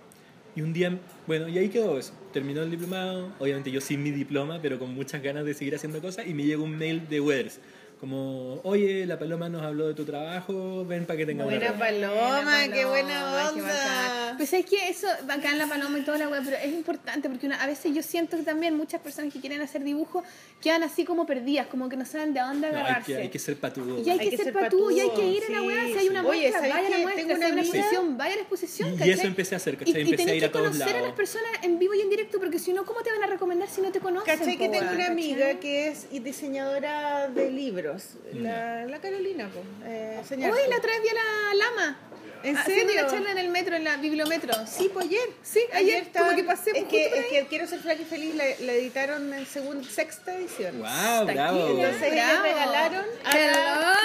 y 0.55 0.61
un 0.61 0.73
día, 0.73 0.97
bueno, 1.27 1.47
y 1.47 1.57
ahí 1.57 1.69
quedó 1.69 1.97
eso. 1.97 2.13
Terminó 2.33 2.61
el 2.61 2.69
diplomado, 2.71 3.31
obviamente 3.39 3.71
yo 3.71 3.81
sin 3.81 4.03
mi 4.03 4.11
diploma, 4.11 4.59
pero 4.61 4.77
con 4.79 4.93
muchas 4.93 5.21
ganas 5.21 5.45
de 5.45 5.53
seguir 5.53 5.75
haciendo 5.75 6.01
cosas 6.01 6.27
y 6.27 6.33
me 6.33 6.43
llegó 6.43 6.63
un 6.63 6.77
mail 6.77 7.07
de 7.07 7.19
Weathers. 7.19 7.59
Como, 8.01 8.59
oye, 8.63 9.05
la 9.05 9.19
Paloma 9.19 9.47
nos 9.47 9.61
habló 9.61 9.87
de 9.87 9.93
tu 9.93 10.03
trabajo, 10.05 10.83
ven 10.87 11.05
para 11.05 11.17
que 11.17 11.25
tengamos 11.27 11.53
Buena 11.53 11.71
una 11.71 11.85
reunión". 11.87 12.09
paloma, 12.09 12.57
qué 12.73 12.85
buena 12.85 13.21
Paloma, 13.21 13.51
qué 13.53 13.61
onda. 13.61 14.33
Pues 14.37 14.53
es 14.53 14.65
que 14.65 14.89
eso, 14.89 15.05
bacán 15.27 15.59
la 15.59 15.67
paloma 15.67 15.99
y 15.99 16.01
toda 16.01 16.17
la 16.17 16.27
wea, 16.27 16.41
pero 16.43 16.57
es 16.57 16.73
importante 16.73 17.29
porque 17.29 17.45
una, 17.45 17.61
a 17.61 17.67
veces 17.67 17.93
yo 17.93 18.01
siento 18.01 18.37
que 18.37 18.43
también 18.43 18.75
muchas 18.75 19.01
personas 19.01 19.31
que 19.31 19.39
quieren 19.39 19.61
hacer 19.61 19.83
dibujos 19.83 20.23
quedan 20.61 20.81
así 20.81 21.05
como 21.05 21.27
perdidas, 21.27 21.67
como 21.67 21.89
que 21.89 21.95
no 21.95 22.03
saben 22.05 22.33
de 22.33 22.39
dónde 22.39 22.71
No, 22.71 22.77
hay, 22.77 22.81
agarrarse. 22.81 23.13
que, 23.13 23.21
hay 23.21 23.29
que 23.29 23.37
ser 23.37 23.57
patudo. 23.57 24.01
Y 24.01 24.09
hay, 24.09 24.29
que, 24.29 24.35
ser 24.37 24.51
patú, 24.51 24.89
y 24.89 24.99
hay 24.99 25.09
que 25.11 25.27
ir 25.27 25.43
a 25.43 25.49
la 25.51 25.59
sí, 25.59 25.67
weá, 25.67 25.85
si 25.85 25.93
hay 25.99 26.09
una 26.09 26.21
sí. 26.21 26.27
Oye, 26.27 26.39
muestra, 26.49 26.59
¿sabes 26.59 26.73
vaya 26.73 26.87
a 26.87 26.89
la 26.89 26.97
muestra, 26.97 27.21
Tengo 27.23 27.35
si 27.37 27.43
hay 27.43 27.51
una 27.51 27.61
una 27.61 27.61
amiga- 27.61 27.77
exposición, 27.77 28.17
vaya 28.17 28.33
a 28.33 28.35
la 28.35 28.41
exposición, 28.41 28.89
Y 28.89 28.97
¿cachai? 28.97 29.11
eso 29.11 29.27
empecé 29.27 29.53
a 29.53 29.57
hacer, 29.57 29.73
Y, 29.75 29.77
¿cachai? 29.77 29.93
y 30.01 30.01
Empecé 30.09 30.31
a 30.31 30.33
ir 30.35 30.43
a 30.43 30.47
que 30.47 30.53
todos 30.53 30.67
conocer 30.69 30.87
a 30.87 30.91
las 30.93 31.01
lados. 31.03 31.15
personas 31.15 31.51
en 31.61 31.77
vivo 31.77 31.93
y 31.93 32.01
en 32.01 32.09
directo, 32.09 32.39
porque 32.39 32.57
si 32.57 32.73
no, 32.73 32.83
¿cómo 32.83 33.01
te 33.03 33.11
van 33.11 33.21
a 33.21 33.27
recomendar 33.27 33.69
si 33.69 33.81
no 33.81 33.91
te 33.91 33.99
conocen? 33.99 34.39
¿Cachai 34.39 34.57
que 34.57 34.69
tengo 34.69 34.85
weá, 34.85 34.95
una 34.95 35.05
amiga 35.07 35.59
que 35.59 35.89
es 35.89 36.07
diseñadora 36.09 37.27
de 37.27 37.51
libros? 37.51 37.90
La, 38.33 38.85
la 38.85 38.99
Carolina, 38.99 39.49
pues. 39.53 39.65
Eh. 39.85 40.19
Uy, 40.51 40.69
la 40.69 40.77
otra 40.77 40.91
vez 40.91 41.01
vi 41.01 41.09
a 41.09 41.13
la 41.13 41.53
lama. 41.65 41.97
¿En 42.43 42.57
serio? 42.63 42.85
una 43.01 43.07
charla 43.07 43.31
en 43.31 43.37
el 43.37 43.49
metro, 43.49 43.75
en 43.75 43.83
la 43.83 43.97
bibliometro. 43.97 44.53
Sí, 44.67 44.89
pues 44.93 45.05
ayer. 45.07 45.29
Sí, 45.43 45.59
ayer, 45.73 46.03
estaba- 46.03 46.25
como 46.27 46.37
que 46.37 46.43
pasé 46.43 46.71
es 46.75 46.83
que, 46.85 47.05
es 47.39 47.47
Quiero 47.47 47.67
ser 47.67 47.79
flaca 47.79 48.01
y 48.01 48.05
feliz 48.05 48.35
la, 48.35 48.43
la 48.65 48.73
editaron 48.73 49.33
en 49.33 49.45
segunda, 49.45 49.87
sexta 49.89 50.35
edición. 50.35 50.79
¡Wow! 50.79 50.87
Está 50.89 51.23
¡Bravo! 51.33 51.63
aquí, 51.63 51.71
Entonces 51.71 52.03
ellos 52.03 52.25
Bravo. 52.25 52.43
regalaron 52.43 53.05
a 53.25 53.37
Hello. 53.37 53.97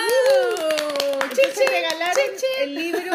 Entonces 1.22 1.54
Chichi, 1.54 1.66
regalaron 1.70 2.24
el 2.62 2.74
libro, 2.74 3.12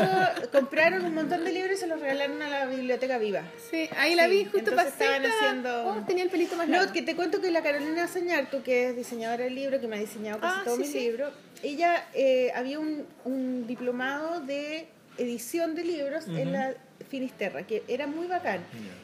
compraron 0.51 1.05
un 1.05 1.15
montón 1.15 1.43
de 1.43 1.51
libros 1.51 1.73
y 1.77 1.77
se 1.79 1.87
los 1.87 1.99
regalaron 1.99 2.41
a 2.41 2.49
la 2.49 2.65
biblioteca 2.67 3.17
viva. 3.17 3.41
Sí, 3.69 3.89
ahí 3.97 4.15
la 4.15 4.25
Sí, 4.25 4.29
vi, 4.31 4.45
justo 4.45 4.75
pasé. 4.75 4.89
estaban 4.89 5.25
estaba- 5.25 5.39
haciendo- 5.49 5.85
Oh, 5.87 6.03
tenía 6.05 6.23
el 6.23 6.29
pelito 6.29 6.55
más 6.55 6.67
largo. 6.69 6.85
No, 6.87 6.93
que 6.93 7.01
te 7.01 7.15
cuento 7.15 7.41
que 7.41 7.49
la 7.51 7.63
Carolina 7.63 8.07
Sañartu, 8.07 8.61
que 8.63 8.89
es 8.89 8.95
diseñadora 8.95 9.43
del 9.45 9.55
libro, 9.55 9.79
que 9.79 9.87
me 9.87 9.95
ha 9.97 9.99
diseñado 9.99 10.39
casi 10.39 10.59
Ah, 10.59 10.61
todos 10.63 10.77
sí, 10.77 10.83
mis 10.83 10.91
sí. 10.91 10.99
libros, 10.99 11.33
ella 11.63 12.05
eh, 12.13 12.51
había 12.55 12.79
un, 12.79 13.05
un 13.25 13.65
diplomado 13.67 14.41
de 14.41 14.87
edición 15.17 15.75
de 15.75 15.83
libros 15.83 16.27
en 16.27 16.51
la 16.53 16.73
Finisterra, 17.09 17.63
que 17.67 17.83
era 17.87 18.07
muy 18.07 18.27
bacán. 18.27 18.61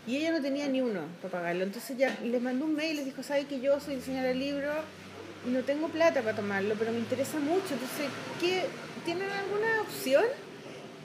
Y 0.07 0.17
ella 0.17 0.31
no 0.31 0.41
tenía 0.41 0.67
ni 0.67 0.81
uno 0.81 1.01
para 1.21 1.31
pagarlo. 1.31 1.63
Entonces 1.63 1.97
ya 1.97 2.17
les 2.23 2.41
mandó 2.41 2.65
un 2.65 2.75
mail 2.75 2.93
y 2.93 2.95
les 2.97 3.05
dijo, 3.05 3.23
¿sabes 3.23 3.45
que 3.45 3.59
yo 3.59 3.79
soy 3.79 3.95
diseñadora 3.97 4.29
de 4.29 4.35
libro 4.35 4.71
y 5.47 5.49
no 5.51 5.61
tengo 5.63 5.87
plata 5.89 6.21
para 6.21 6.35
tomarlo, 6.35 6.75
pero 6.79 6.91
me 6.91 6.99
interesa 6.99 7.39
mucho? 7.39 7.73
Entonces, 7.73 8.07
¿qué, 8.39 8.63
¿tienen 9.05 9.29
alguna 9.29 9.81
opción? 9.81 10.23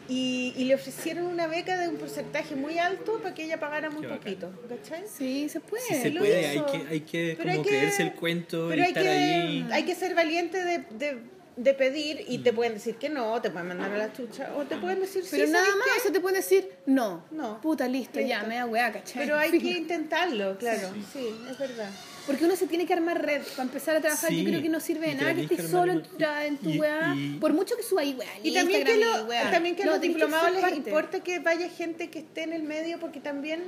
Y, 0.09 0.53
y 0.57 0.65
le 0.65 0.75
ofrecieron 0.75 1.27
una 1.27 1.47
beca 1.47 1.79
de 1.79 1.89
un 1.89 1.97
porcentaje 1.97 2.57
muy 2.57 2.77
alto 2.79 3.19
para 3.23 3.35
que 3.35 3.45
ella 3.45 3.59
pagara 3.61 3.89
muy 3.89 4.05
poquito. 4.07 4.51
¿Cachai? 4.69 5.05
Sí, 5.07 5.49
se 5.49 5.61
puede. 5.61 5.83
Sí 5.85 5.95
se 5.95 6.11
lo 6.11 6.21
puede, 6.21 6.47
hay 6.47 6.61
que, 6.61 6.87
hay 6.89 7.01
que 7.01 7.37
como 7.39 7.51
hay 7.51 7.63
que- 7.63 7.69
creerse 7.69 8.03
el 8.03 8.13
cuento 8.15 8.67
Pero 8.69 8.81
y 8.81 8.85
hay 8.85 8.89
estar 8.89 9.03
que, 9.05 9.09
ahí. 9.09 9.69
hay 9.73 9.85
que 9.85 9.95
ser 9.95 10.15
valiente 10.15 10.65
de, 10.65 10.79
de, 10.99 11.19
de 11.57 11.75
pedir 11.75 12.25
y 12.29 12.39
te 12.39 12.53
pueden 12.53 12.75
decir 12.75 12.97
que 12.97 13.09
no, 13.11 13.41
te 13.43 13.51
pueden 13.51 13.69
mandar 13.69 13.93
a 13.93 13.99
la 13.99 14.13
chucha 14.13 14.55
o 14.57 14.63
te 14.65 14.77
pueden 14.79 15.01
decir 15.01 15.23
Pero 15.31 15.47
sí, 15.47 15.53
nada 15.53 15.65
¿sabes 15.67 15.79
más, 15.79 15.87
qué? 15.93 15.99
o 15.99 16.03
sea, 16.03 16.13
te 16.13 16.21
pueden 16.21 16.37
decir, 16.41 16.71
no. 16.87 17.25
No. 17.31 17.61
Puta, 17.61 17.87
listo, 17.89 18.21
ya, 18.21 18.37
Listo. 18.39 18.47
me 18.49 18.55
da 18.57 18.67
weá, 18.67 18.91
¿cachai? 18.93 19.23
Pero 19.25 19.37
hay 19.39 19.51
que 19.59 19.71
intentarlo, 19.71 20.57
claro. 20.59 20.89
Sí, 21.13 21.29
es 21.51 21.59
verdad. 21.59 21.91
Porque 22.27 22.45
uno 22.45 22.55
se 22.57 22.67
tiene 22.69 22.87
que 22.87 22.93
armar 22.95 23.21
red 23.21 23.43
para 23.57 23.65
empezar 23.65 23.97
a 23.97 24.01
trabajar. 24.01 24.31
Sí, 24.31 24.43
Yo 24.43 24.49
creo 24.49 24.63
que 24.63 24.69
no 24.69 24.79
sirve 24.81 25.07
de 25.09 25.13
y 25.13 25.17
nada 25.17 25.35
que 25.35 25.43
estés 25.43 25.69
solo 25.71 25.93
en 25.93 26.03
en 26.47 26.57
tu 26.59 26.71
y- 26.71 26.79
weá. 26.81 27.15
y- 27.17 27.37
Por 27.41 27.53
mucho 27.53 27.77
que 27.77 27.83
suba 27.83 28.01
ahí, 28.03 28.15
weá. 28.19 28.29
Y 28.43 28.55
también 28.55 28.85
que, 28.85 28.97
lo, 28.97 29.25
y 29.25 29.29
weá. 29.29 29.51
también 29.51 29.75
que 29.77 29.83
a 29.83 29.87
No, 29.87 29.93
los 29.93 30.01
que 30.01 30.09
diplomados 30.09 30.53
les 30.53 30.61
parte. 30.61 30.77
importa 30.77 31.21
que 31.21 31.39
vaya 31.41 31.69
gente 31.69 32.09
que 32.11 32.21
esté 32.21 32.45
en 32.45 32.53
el 32.53 32.63
medio 32.63 32.99
porque 33.01 33.21
también 33.21 33.65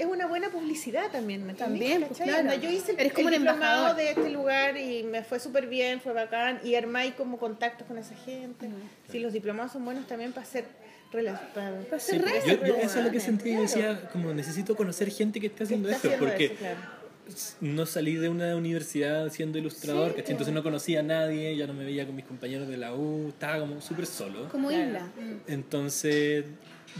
es 0.00 0.06
una 0.06 0.26
buena 0.26 0.48
publicidad 0.50 1.10
también. 1.10 1.46
¿me? 1.46 1.54
También, 1.54 2.04
pues, 2.08 2.20
claro. 2.20 2.54
Yo 2.54 2.70
hice 2.70 2.92
el, 2.92 3.00
Eres 3.00 3.12
como 3.12 3.28
el 3.28 3.34
un 3.36 3.40
diplomado 3.42 3.88
embajador. 3.90 3.96
de 3.96 4.08
este 4.10 4.30
lugar 4.30 4.76
y 4.76 5.02
me 5.04 5.22
fue 5.22 5.38
súper 5.40 5.66
bien, 5.66 6.00
fue 6.00 6.12
bacán 6.12 6.60
y 6.64 6.74
armáis 6.74 7.14
como 7.14 7.38
contactos 7.38 7.86
con 7.86 7.98
esa 7.98 8.14
gente. 8.16 8.68
Si 9.10 9.18
los 9.18 9.32
diplomados 9.32 9.72
son 9.72 9.84
buenos 9.84 10.06
también 10.06 10.32
para 10.32 10.46
hacer 10.46 10.64
para, 11.12 11.40
Sí, 11.98 12.16
hacer 12.16 12.20
pues, 12.22 12.44
red. 12.46 12.58
yo, 12.60 12.66
yo 12.66 12.76
eso 12.76 12.98
es 13.00 13.04
lo 13.04 13.10
que 13.10 13.18
y 13.18 13.20
claro. 13.52 13.62
decía, 13.62 14.08
como 14.12 14.32
necesito 14.32 14.76
conocer 14.76 15.10
gente 15.10 15.40
que 15.40 15.48
esté 15.48 15.64
haciendo 15.64 15.88
está 15.88 15.96
esto, 15.96 16.08
haciendo 16.08 16.26
porque 16.28 16.44
eso, 16.44 16.54
claro. 16.56 16.78
no 17.60 17.84
salí 17.86 18.14
de 18.14 18.28
una 18.28 18.54
universidad 18.54 19.28
siendo 19.30 19.58
ilustrador, 19.58 20.10
Sí, 20.10 20.16
¿cachai? 20.18 20.30
entonces 20.32 20.54
no 20.54 20.62
conocía 20.62 21.00
a 21.00 21.02
nadie, 21.02 21.56
ya 21.56 21.66
no 21.66 21.74
me 21.74 21.84
veía 21.84 22.06
con 22.06 22.14
mis 22.14 22.24
compañeros 22.26 22.68
de 22.68 22.76
la 22.76 22.94
U, 22.94 23.26
estaba 23.28 23.58
como 23.58 23.80
súper 23.80 24.06
solo. 24.06 24.48
Como 24.50 24.68
Claro. 24.68 24.84
isla. 24.86 25.08
Entonces, 25.48 26.44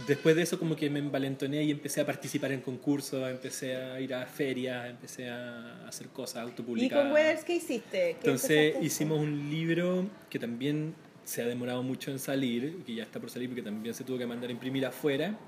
después 0.07 0.37
de 0.37 0.43
eso 0.43 0.59
como 0.59 0.77
que 0.77 0.89
me 0.91 0.99
envalentoné 0.99 1.65
y 1.65 1.71
empecé 1.71 2.01
a 2.01 2.07
participar 2.07 2.53
en 2.53 2.61
concursos, 2.61 3.29
empecé 3.31 3.77
a 3.77 4.01
ir 4.01 4.15
a 4.15 4.27
ferias, 4.27 4.89
empecé 4.89 5.29
a 5.29 5.87
hacer 5.87 6.09
cosas 6.09 6.37
¿Y 6.37 6.49
autopublicadas. 6.49 7.05
con 7.05 7.13
Weathers 7.13 7.45
qué 7.45 7.57
hiciste? 7.57 7.99
¿Qué 7.99 8.17
Entonces 8.21 8.77
hicimos 8.83 9.21
un 9.21 9.51
libro 9.51 10.07
que 10.29 10.39
también 10.39 10.95
se 11.25 11.43
ha 11.43 11.47
demorado 11.47 11.83
mucho 11.83 12.11
en 12.11 12.19
salir, 12.19 12.83
que 12.85 12.95
ya 12.95 13.05
está 13.05 13.21
por 13.21 13.31
salir 13.31 13.49
porque 13.49 13.63
también 13.63 13.95
se 13.95 14.05
tuvo 14.05 14.19
que 14.19 14.27
mandar 14.27 14.51
a 14.51 14.53
imprimir 14.53 14.85
afuera, 14.87 15.39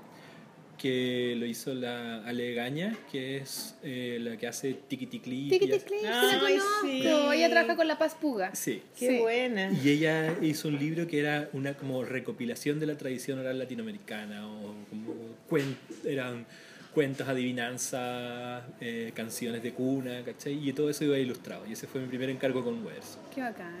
que 0.83 1.33
lo 1.37 1.45
hizo 1.45 1.73
la 1.73 2.25
Ale 2.25 2.53
Gaña, 2.53 2.93
que 3.09 3.37
es 3.37 3.73
eh, 3.83 4.17
la 4.19 4.35
que 4.35 4.47
hace 4.47 4.73
Tiki 4.73 5.05
Tiki 5.05 5.47
Tiki 5.49 5.59
Tiki, 5.59 5.79
sí 5.79 7.03
la. 7.03 7.33
Ella 7.33 7.49
trabaja 7.49 7.77
con 7.77 7.87
La 7.87 7.97
Paz 7.97 8.15
Puga. 8.19 8.53
Sí. 8.53 8.81
Qué 8.99 9.07
Sí. 9.11 9.17
buena. 9.19 9.71
Y 9.71 9.89
ella 9.89 10.35
hizo 10.41 10.67
un 10.67 10.77
libro 10.77 11.07
que 11.07 11.19
era 11.21 11.47
una 11.53 11.73
como 11.75 12.03
recopilación 12.03 12.81
de 12.81 12.87
la 12.87 12.97
tradición 12.97 13.39
oral 13.39 13.59
latinoamericana, 13.59 14.45
o 14.45 14.75
como 14.89 15.13
cuen- 15.49 15.77
eran 16.03 16.45
cuentos, 16.93 17.29
adivinanzas, 17.29 18.63
eh, 18.81 19.13
canciones 19.15 19.63
de 19.63 19.71
cuna, 19.71 20.21
¿cachai? 20.25 20.67
Y 20.67 20.73
todo 20.73 20.89
eso 20.89 21.05
iba 21.05 21.17
ilustrado. 21.17 21.65
Y 21.65 21.71
ese 21.73 21.87
fue 21.87 22.01
mi 22.01 22.07
primer 22.07 22.29
encargo 22.29 22.61
con 22.61 22.85
Weathers. 22.85 23.17
Qué 23.33 23.39
bacán. 23.39 23.77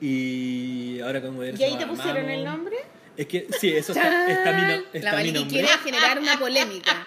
Y 0.00 1.00
ahora 1.00 1.22
con 1.22 1.36
Weathers 1.38 1.60
¿Y 1.60 1.64
ahí 1.64 1.78
te 1.78 1.86
pusieron 1.86 2.16
amamos. 2.24 2.38
el 2.38 2.44
nombre? 2.44 2.76
Es 3.18 3.26
que 3.26 3.46
sí, 3.60 3.68
eso 3.72 3.92
está, 3.92 4.30
está 4.30 4.52
mi, 4.52 4.62
no- 4.62 4.68
la 4.68 4.98
está 5.10 5.16
mi 5.22 5.32
nombre. 5.32 5.50
quiere 5.50 5.68
generar 5.84 6.18
una 6.18 6.38
polémica. 6.38 7.06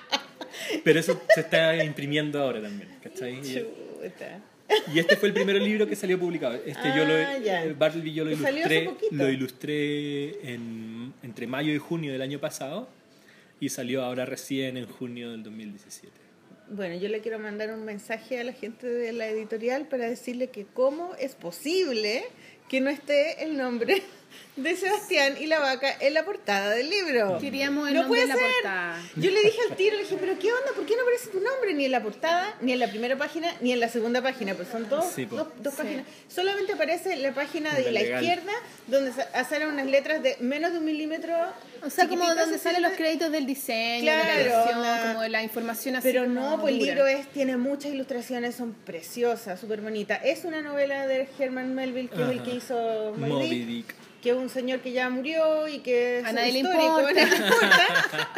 Pero 0.84 1.00
eso 1.00 1.20
se 1.34 1.42
está 1.42 1.82
imprimiendo 1.84 2.40
ahora 2.42 2.62
también, 2.62 2.90
¿cachai? 3.02 3.40
Y, 3.40 3.54
Chuta. 3.56 4.40
y 4.94 5.00
este 5.00 5.16
fue 5.16 5.30
el 5.30 5.34
primer 5.34 5.62
libro 5.62 5.88
que 5.88 5.96
salió 5.96 6.20
publicado. 6.20 6.56
Este 6.56 6.90
yo 6.96 7.06
lo, 7.06 7.14
Ah, 7.16 7.38
ya. 7.38 7.64
eh, 7.64 7.74
Bartleby 7.74 8.14
yo 8.14 8.26
lo 8.26 8.32
ilustré, 8.32 8.90
lo 9.12 9.30
ilustré 9.30 10.54
en, 10.54 11.14
entre 11.24 11.48
mayo 11.48 11.74
y 11.74 11.78
junio 11.78 12.12
del 12.12 12.22
año 12.22 12.40
pasado 12.40 12.90
y 13.60 13.70
salió 13.70 14.04
ahora 14.04 14.26
recién 14.26 14.76
en 14.78 14.88
junio 14.88 15.32
del 15.32 15.44
2017. 15.44 16.12
Bueno, 16.70 16.96
yo 16.96 17.10
le 17.10 17.20
quiero 17.22 17.38
mandar 17.40 17.72
un 17.74 17.84
mensaje 17.86 18.40
a 18.40 18.44
la 18.44 18.54
gente 18.54 18.88
de 18.88 19.12
la 19.14 19.28
editorial 19.28 19.88
para 19.88 20.10
decirle 20.10 20.48
que 20.50 20.66
cómo 20.66 21.16
es 21.20 21.36
posible 21.36 22.24
que 22.70 22.80
no 22.82 22.90
esté 22.90 23.44
el 23.44 23.58
nombre 23.58 24.02
de 24.56 24.76
Sebastián 24.76 25.36
y 25.40 25.48
la 25.48 25.60
vaca 25.60 25.96
en 26.00 26.14
la 26.14 26.24
portada 26.26 26.72
del 26.72 26.90
libro. 26.90 27.38
Queríamos 27.40 27.88
el 27.88 27.94
no 27.96 28.02
nombre 28.04 28.22
puede 28.22 28.24
en 28.24 28.30
la 28.30 28.36
ser. 28.36 28.54
portada. 28.62 29.02
Yo 29.16 29.32
le 29.32 29.42
dije 29.42 29.58
al 29.70 29.76
tiro, 29.76 29.96
le 29.96 30.04
dije, 30.04 30.18
pero 30.20 30.38
¿qué 30.40 30.52
onda? 30.54 30.72
¿Por 30.76 30.86
qué 30.86 30.96
no 30.96 31.02
aparece 31.04 31.28
tu 31.30 31.40
nombre 31.40 31.74
ni 31.74 31.86
en 31.86 31.92
la 31.92 32.02
portada, 32.04 32.56
ni 32.62 32.74
en 32.74 32.80
la 32.80 32.88
primera 32.90 33.18
página, 33.18 33.54
ni 33.62 33.72
en 33.72 33.80
la 33.80 33.90
segunda 33.90 34.22
página? 34.22 34.54
Pues 34.56 34.68
son 34.68 34.88
dos, 34.90 35.06
Sí, 35.16 35.26
dos, 35.26 35.48
dos 35.62 35.74
Sí. 35.74 35.82
páginas. 35.82 36.06
Solamente 36.28 36.74
aparece 36.74 37.16
la 37.16 37.34
página 37.34 37.74
de 37.74 37.92
La 37.92 38.02
izquierda, 38.02 38.52
donde 38.88 39.12
sa- 39.14 39.44
salen 39.46 39.70
unas 39.70 39.86
letras 39.88 40.22
de 40.22 40.38
menos 40.40 40.72
de 40.74 40.80
un 40.80 40.86
milímetro. 40.86 41.34
O 41.84 41.90
sea, 41.90 42.08
como 42.08 42.26
donde 42.36 42.60
salen 42.60 42.82
los 42.84 42.92
créditos 42.94 43.32
del 43.32 43.46
diseño, 43.48 44.04
Claro, 44.04 44.20
de 44.22 44.34
la 44.36 44.42
edición, 44.64 44.82
la- 44.82 45.04
como 45.08 45.22
de 45.22 45.30
la 45.30 45.44
información 45.44 45.96
así. 45.96 46.08
Pero 46.08 46.28
no, 46.28 46.60
pues 46.62 46.74
el 46.76 46.80
libro 46.84 47.08
es, 47.08 47.28
tiene 47.32 47.58
muchas 47.58 47.92
ilustraciones, 47.94 48.56
son 48.56 48.74
preciosas, 48.86 49.60
súper 49.60 49.82
bonitas. 49.82 50.20
Es 50.24 50.46
una 50.46 50.62
novela 50.62 51.08
de 51.08 51.28
Herman 51.40 51.74
Melville, 51.74 52.10
que 52.10 52.22
es 52.22 52.30
el 52.30 52.44
que 52.44 52.52
hizo 52.56 53.14
Moby 53.18 53.30
Moby 53.32 53.50
Dick, 53.50 53.68
Dick. 53.68 53.96
Que 54.22 54.30
es 54.30 54.36
un 54.36 54.50
señor 54.50 54.80
que 54.82 54.92
ya 54.92 55.10
murió 55.10 55.68
y 55.68 55.80
que 55.80 56.20
es 56.20 56.26
A 56.26 56.32
nadie 56.32 56.60
histórico, 56.60 57.00
importa. 57.00 57.10
a 57.10 57.14
nadie 57.26 57.40
le 57.40 57.46
importa. 57.46 58.30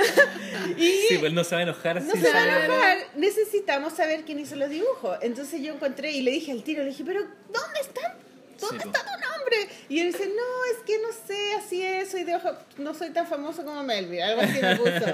y 0.78 0.92
Sí, 1.10 1.18
pues 1.20 1.34
no 1.34 1.44
se 1.44 1.56
va 1.56 1.60
a 1.60 1.64
enojar 1.64 2.02
no 2.02 2.14
si 2.14 2.20
se 2.22 2.32
van 2.34 2.50
a 2.50 2.66
enojar, 2.66 2.98
necesitamos 3.16 3.94
saber 3.94 4.24
quién 4.26 4.40
hizo 4.40 4.56
los 4.56 4.70
dibujos. 4.70 5.18
Entonces 5.22 5.62
yo 5.62 5.74
encontré 5.74 6.12
y 6.12 6.22
le 6.22 6.32
dije 6.32 6.52
al 6.52 6.64
tiro, 6.64 6.84
le 6.84 6.90
dije, 6.90 7.04
pero 7.06 7.22
¿dónde 7.22 7.80
están? 7.82 8.14
¿Dónde 8.60 8.84
Sí, 8.84 8.88
está 8.90 9.02
tu 9.02 9.12
nombre? 9.12 9.58
Y 9.90 10.00
él 10.00 10.12
dice, 10.14 10.26
no, 10.26 10.66
es 10.72 10.84
que 10.86 10.98
no 11.02 11.10
sé, 11.28 11.54
así 11.56 11.82
es, 11.84 12.10
soy 12.10 12.24
de 12.24 12.36
ojo, 12.36 12.50
no 12.78 12.94
soy 12.94 13.10
tan 13.10 13.28
famoso 13.28 13.66
como 13.66 13.84
Melvin, 13.84 14.22
algo 14.22 14.42
así 14.42 14.60
me 14.62 14.76
puso. 14.78 15.06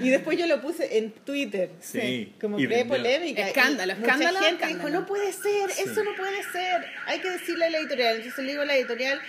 Y 0.00 0.10
después 0.10 0.38
yo 0.38 0.46
lo 0.46 0.60
puse 0.60 0.96
en 0.98 1.10
Twitter, 1.10 1.70
Sí, 1.80 2.32
como 2.40 2.58
y 2.60 2.66
pre 2.68 2.76
vendió. 2.84 2.96
polémica. 2.96 3.48
Escándalo, 3.48 3.92
Y 3.94 3.96
mucha 3.96 4.12
escándalo, 4.12 4.38
gente 4.38 4.64
escándalo. 4.64 4.88
dijo, 4.90 5.00
no 5.00 5.06
puede 5.06 5.32
ser, 5.32 5.70
eso 5.70 6.04
no 6.04 6.14
puede 6.16 6.40
ser, 6.52 6.86
hay 7.06 7.18
que 7.18 7.30
decirle 7.30 7.64
a 7.64 7.70
la 7.70 7.78
editorial. 7.78 8.16
Entonces 8.16 8.44
le 8.44 8.50
digo 8.52 8.62
a 8.62 8.66
la 8.66 8.76
editorial, 8.76 9.20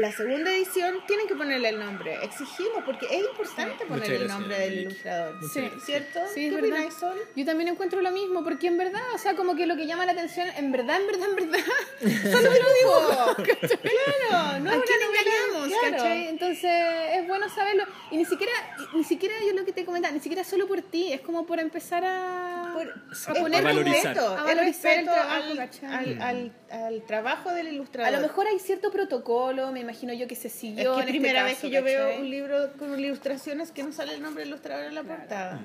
la 0.00 0.12
segunda 0.12 0.50
edición 0.50 0.96
tienen 1.06 1.26
que 1.28 1.34
ponerle 1.34 1.68
el 1.70 1.78
nombre, 1.78 2.18
exigimos, 2.24 2.82
porque 2.84 3.06
es 3.10 3.24
importante 3.24 3.84
poner 3.86 4.04
el 4.12 4.18
gracias, 4.20 4.38
nombre 4.38 4.58
del 4.58 4.78
ilustrador. 4.80 5.34
Muchas 5.36 5.52
Sí. 5.52 5.60
gracias. 5.60 5.84
¿Cierto? 5.84 6.20
Sí, 6.34 6.46
es 6.46 6.50
¿Qué 6.54 6.56
verdad. 6.60 6.70
opináis, 6.70 6.94
Sol? 6.94 7.18
Yo 7.36 7.44
también 7.44 7.68
encuentro 7.68 8.00
lo 8.00 8.10
mismo, 8.10 8.42
porque 8.44 8.66
en 8.68 8.78
verdad, 8.78 9.02
o 9.14 9.18
sea, 9.18 9.34
como 9.36 9.54
que 9.56 9.66
lo 9.66 9.76
que 9.76 9.86
llama 9.86 10.06
la 10.06 10.12
atención, 10.12 10.48
en 10.56 10.72
verdad, 10.72 11.00
en 11.00 11.06
verdad, 11.06 11.28
en 11.30 11.36
verdad, 11.36 11.64
solo 12.32 12.50
lo 12.50 12.74
digo. 12.74 13.36
Claro, 13.36 14.60
no 14.60 14.70
¿A 14.70 14.74
es 14.74 14.80
una 14.80 15.06
novela, 15.06 15.68
claro. 15.80 15.96
¿cachai? 15.96 16.28
Entonces 16.28 16.70
es 17.14 17.26
bueno 17.28 17.48
saberlo. 17.48 17.84
Y 18.10 18.16
ni 18.16 18.24
siquiera, 18.24 18.52
ni 18.94 19.04
siquiera 19.04 19.34
yo 19.46 19.52
lo 19.54 19.64
que 19.64 19.72
te 19.72 19.84
comentaba, 19.84 20.12
ni 20.14 20.20
siquiera 20.20 20.44
solo 20.44 20.66
por 20.66 20.82
ti, 20.82 21.12
es 21.12 21.20
como 21.20 21.46
por 21.46 21.58
empezar 21.60 22.04
a, 22.04 22.70
Por- 22.72 22.88
a 22.88 23.34
poner 23.40 23.60
a 23.60 23.62
valorizar. 23.64 24.14
respeto, 24.14 24.28
a 24.32 24.38
es 24.38 24.44
valorizar 24.44 24.98
el 24.98 25.06
respeto 25.06 25.12
trabajo, 25.12 25.50
al, 25.50 25.56
¿cachai? 25.56 25.88
al, 26.14 26.22
al, 26.22 26.52
al 26.70 27.02
trabajo 27.02 27.52
del 27.52 27.68
ilustrador. 27.68 28.14
A 28.14 28.16
lo 28.16 28.22
mejor 28.26 28.46
hay 28.46 28.58
cierto 28.58 28.90
protocolo, 28.90 29.72
me 29.72 29.80
imagino 29.80 30.12
yo 30.12 30.26
que 30.28 30.36
se 30.36 30.48
es 30.48 30.54
siguió. 30.54 30.94
que 30.96 31.02
en 31.02 31.08
este 31.08 31.10
primera 31.12 31.42
vez 31.44 31.54
caso, 31.56 31.68
que 31.68 31.74
yo 31.74 31.82
veo 31.82 32.18
un 32.20 32.30
libro 32.30 32.70
con 32.78 32.98
ilustraciones 32.98 33.70
que 33.72 33.82
no 33.82 33.92
sale 33.92 34.14
el 34.14 34.22
nombre 34.22 34.42
del 34.42 34.48
ilustrador 34.50 34.86
en 34.86 34.94
la 34.94 35.02
portada. 35.02 35.60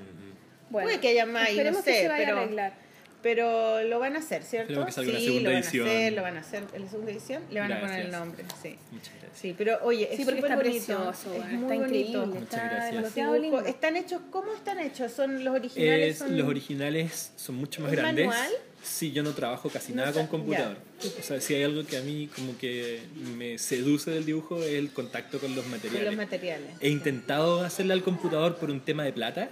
Bueno, 0.69 0.87
Puede 0.87 0.99
que 0.99 1.09
haya 1.09 1.25
más, 1.25 1.43
y 1.49 1.53
no 1.53 1.57
esperemos 1.59 1.83
que 1.83 1.93
sé, 1.93 2.01
se 2.01 2.07
vaya 2.07 2.25
pero- 2.25 2.37
a 2.37 2.41
arreglar. 2.41 2.85
Pero 3.21 3.81
lo 3.83 3.97
van 3.97 4.15
a 4.15 4.19
hacer, 4.19 4.43
¿cierto? 4.43 4.85
Que 4.85 4.91
sí, 4.91 5.01
segunda 5.03 5.49
lo 5.49 5.49
van 5.55 5.63
edición. 5.63 5.87
a 5.87 5.89
hacer, 5.91 6.13
lo 6.13 6.21
van 6.21 6.37
a 6.37 6.39
hacer 6.41 6.63
en 6.75 6.81
la 6.83 6.89
segunda 6.91 7.11
edición, 7.11 7.43
le 7.49 7.59
van 7.59 7.71
a 7.71 7.79
poner 7.79 7.99
el 8.01 8.07
Gracias. 8.11 8.19
nombre, 8.19 8.45
sí. 8.61 8.75
Muchas 8.91 9.13
gracias. 9.15 9.39
Sí, 9.41 9.55
pero 9.57 9.79
oye, 9.81 10.07
es 10.11 10.17
Sí, 10.17 10.25
porque 10.25 10.41
está 10.41 10.55
bonito, 10.55 10.71
precioso, 10.71 11.33
es 11.33 11.37
bueno, 11.39 11.43
muy 11.45 11.53
está 11.53 11.75
bonito. 11.75 11.85
increíble, 11.85 12.25
Muchas 12.27 12.43
está 12.43 12.69
gracias. 12.69 13.67
Están 13.67 13.95
hechos, 13.95 14.21
¿cómo 14.29 14.53
están 14.53 14.79
hechos? 14.79 15.11
Son 15.11 15.43
los 15.43 15.55
originales, 15.55 16.07
Es- 16.11 16.17
son 16.19 16.37
los 16.37 16.47
originales 16.47 17.31
son 17.35 17.55
mucho 17.55 17.81
más 17.81 17.93
¿Es 17.93 17.97
grandes. 17.97 18.27
manual? 18.27 18.51
Sí, 18.85 19.11
yo 19.11 19.23
no 19.23 19.31
trabajo 19.31 19.69
casi 19.69 19.93
nada 19.93 20.13
con 20.13 20.27
computador. 20.27 20.77
O 21.19 21.23
sea, 21.23 21.41
si 21.41 21.55
hay 21.55 21.63
algo 21.63 21.83
que 21.85 21.97
a 21.97 22.01
mí 22.01 22.29
como 22.35 22.55
que 22.57 23.01
me 23.35 23.57
seduce 23.57 24.11
del 24.11 24.25
dibujo 24.25 24.61
es 24.61 24.73
el 24.75 24.91
contacto 24.91 25.39
con 25.39 25.55
los 25.55 25.63
con 25.63 25.71
materiales. 25.71 26.05
los 26.05 26.15
materiales. 26.15 26.69
He 26.79 26.89
intentado 26.89 27.61
hacerle 27.63 27.93
al 27.93 28.03
computador 28.03 28.55
por 28.57 28.69
un 28.69 28.79
tema 28.81 29.03
de 29.03 29.11
plata, 29.11 29.49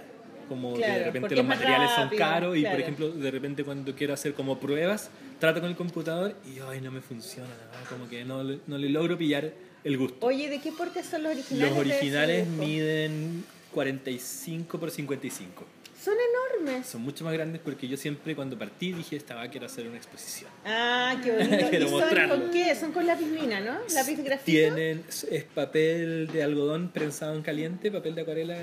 como 0.48 0.74
que 0.74 0.86
de 0.86 1.04
repente 1.04 1.34
los 1.36 1.44
materiales 1.44 1.90
son 1.96 2.04
rápido, 2.04 2.18
caros 2.20 2.56
y 2.56 2.60
claro. 2.60 2.74
por 2.76 2.80
ejemplo 2.82 3.10
de 3.10 3.30
repente 3.30 3.64
cuando 3.64 3.94
quiero 3.96 4.14
hacer 4.14 4.34
como 4.34 4.60
pruebas, 4.60 5.10
trato 5.40 5.60
con 5.60 5.68
el 5.70 5.76
computador 5.76 6.36
y 6.46 6.60
ay 6.60 6.80
no 6.80 6.90
me 6.92 7.00
funciona, 7.00 7.48
nada, 7.48 7.84
como 7.88 8.08
que 8.08 8.24
no, 8.24 8.44
le- 8.44 8.60
no 8.66 8.78
le 8.78 8.88
logro 8.88 9.18
pillar 9.18 9.52
el 9.82 9.98
gusto. 9.98 10.24
Oye, 10.24 10.48
¿de 10.48 10.60
qué 10.60 10.70
porte 10.70 11.02
son 11.02 11.24
los 11.24 11.32
originales? 11.32 11.70
Los 11.70 11.78
originales 11.78 12.46
miden 12.46 13.44
45 13.72 14.78
por 14.78 14.90
55. 14.90 15.64
Son 16.04 16.14
enormes. 16.58 16.86
Son 16.86 17.00
mucho 17.00 17.24
más 17.24 17.32
grandes 17.32 17.60
porque 17.64 17.88
yo 17.88 17.96
siempre 17.96 18.34
cuando 18.36 18.58
partí 18.58 18.92
dije, 18.92 19.16
esta 19.16 19.34
va 19.34 19.48
quiero 19.48 19.66
hacer 19.66 19.86
una 19.86 19.96
exposición. 19.96 20.50
Ah, 20.64 21.16
qué 21.22 21.32
bonito. 21.36 21.70
Quiero 21.70 21.86
¿Y 21.86 21.88
son 21.88 22.00
mostrarlo. 22.00 22.34
con 22.40 22.50
qué? 22.50 22.74
Son 22.74 22.92
con 22.92 23.06
lápiz 23.06 23.26
mina, 23.26 23.60
¿no? 23.60 23.78
Lápiz 23.94 24.16
grafito. 24.22 24.44
Tienen, 24.44 25.04
es 25.30 25.44
papel 25.44 26.28
de 26.32 26.42
algodón 26.42 26.90
prensado 26.90 27.34
en 27.34 27.42
caliente, 27.42 27.90
papel 27.90 28.14
de 28.14 28.20
acuarela 28.22 28.56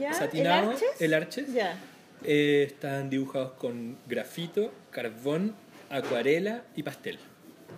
Ya, 0.00 0.12
satinado, 0.14 0.70
¿el 0.70 0.74
Arches? 0.74 0.88
el 1.00 1.14
Arches. 1.14 1.52
Ya. 1.52 1.78
Eh, 2.24 2.64
están 2.66 3.10
dibujados 3.10 3.52
con 3.52 3.96
grafito, 4.06 4.72
carbón, 4.90 5.54
acuarela 5.90 6.62
y 6.76 6.82
pastel. 6.82 7.18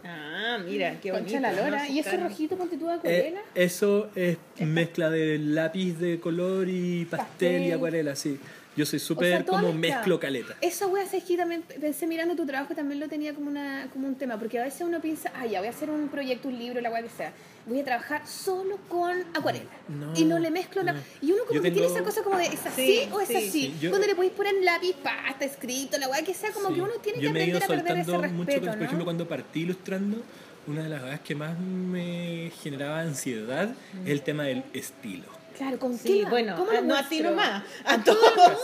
Ah, 0.04 0.58
mira, 0.64 0.98
qué 1.00 1.12
bonito. 1.12 1.32
Concha 1.32 1.40
la 1.40 1.52
lora. 1.52 1.88
¿Y 1.88 1.98
ese 1.98 2.16
rojito 2.16 2.56
ponte 2.56 2.76
tú 2.76 2.86
de 2.86 2.92
Eh, 2.94 2.96
acuarela? 2.96 3.40
eso 3.54 4.10
es 4.16 4.38
mezcla 4.58 5.10
de 5.10 5.38
lápiz 5.38 5.94
de 5.98 6.18
color 6.18 6.68
y 6.68 7.04
pastel, 7.04 7.52
y 7.54 7.58
Pastel. 7.58 7.72
acuarela, 7.74 8.16
sí. 8.16 8.38
Yo 8.74 8.86
soy 8.86 8.96
O 8.96 9.00
sea, 9.00 9.06
súper 9.06 9.44
como 9.44 9.72
mezcla. 9.72 9.96
mezclo 9.98 10.18
caleta. 10.18 10.56
Esa 10.62 10.86
wea, 10.86 11.04
es 11.04 11.24
que 11.24 11.36
también 11.36 11.62
pensé 11.62 12.06
mirando 12.06 12.34
tu 12.34 12.46
trabajo, 12.46 12.74
también 12.74 13.00
lo 13.00 13.08
tenía 13.08 13.34
como, 13.34 13.50
una, 13.50 13.88
como 13.92 14.06
un 14.08 14.14
tema, 14.14 14.38
porque 14.38 14.58
a 14.58 14.64
veces 14.64 14.80
uno 14.82 15.00
piensa, 15.00 15.30
ah, 15.34 15.44
ya 15.46 15.58
voy 15.58 15.66
a 15.66 15.70
hacer 15.70 15.90
un 15.90 16.08
proyecto, 16.08 16.48
un 16.48 16.58
libro, 16.58 16.80
la 16.80 16.90
wea 16.90 17.02
que 17.02 17.10
sea, 17.10 17.32
voy 17.66 17.80
a 17.80 17.84
trabajar 17.84 18.26
solo 18.26 18.78
con 18.88 19.10
acuarela 19.34 19.68
No, 19.88 20.14
y 20.16 20.24
no 20.24 20.38
le 20.38 20.50
mezclo 20.50 20.82
nada. 20.82 20.98
no. 20.98 21.26
Y 21.28 21.32
uno 21.32 21.42
como 21.46 21.54
Yo 21.56 21.62
que 21.62 21.70
tiene 21.70 21.86
tengo- 21.86 21.98
esa 21.98 22.04
cosa 22.04 22.22
como 22.22 22.38
de, 22.38 22.46
¿es 22.46 22.64
así 22.64 22.86
Sí, 22.86 23.08
o 23.12 23.20
es 23.20 23.28
sí, 23.28 23.36
así? 23.36 23.50
sí, 23.50 23.74
yo- 23.78 23.90
Cuando 23.90 24.06
le 24.06 24.14
podéis 24.14 24.32
poner 24.32 24.54
lápiz, 24.62 24.94
pasta, 25.02 25.44
escrito, 25.44 25.98
la 25.98 26.08
wea 26.08 26.22
que 26.22 26.32
sea, 26.32 26.50
como 26.52 26.68
Sí. 26.68 26.74
que 26.74 26.80
uno 26.80 26.92
tiene 27.02 27.18
Yo 27.20 27.24
que 27.24 27.28
aprender 27.42 27.62
a 27.62 27.66
perder 27.66 27.98
ese 27.98 28.10
mucho, 28.12 28.22
respeto, 28.22 28.66
por 28.68 28.78
¿no? 28.78 28.84
ejemplo, 28.84 29.04
cuando 29.04 29.28
partí 29.28 29.60
ilustrando, 29.60 30.22
una 30.66 30.82
de 30.84 30.88
las 30.88 31.02
cosas 31.02 31.20
que 31.20 31.34
más 31.34 31.58
me 31.58 32.50
generaba 32.62 33.00
ansiedad 33.00 33.68
es 34.04 34.10
el 34.10 34.22
tema 34.22 34.44
del 34.44 34.64
estilo. 34.72 35.41
Claro, 35.56 35.78
¿con 35.78 35.96
Sí, 35.98 36.22
qué? 36.22 36.30
bueno, 36.30 36.56
¿Cómo 36.56 36.70
a- 36.70 36.80
no 36.80 36.96
a 36.96 37.08
ti 37.08 37.20
nomás, 37.20 37.62
a 37.84 38.02
todos. 38.02 38.58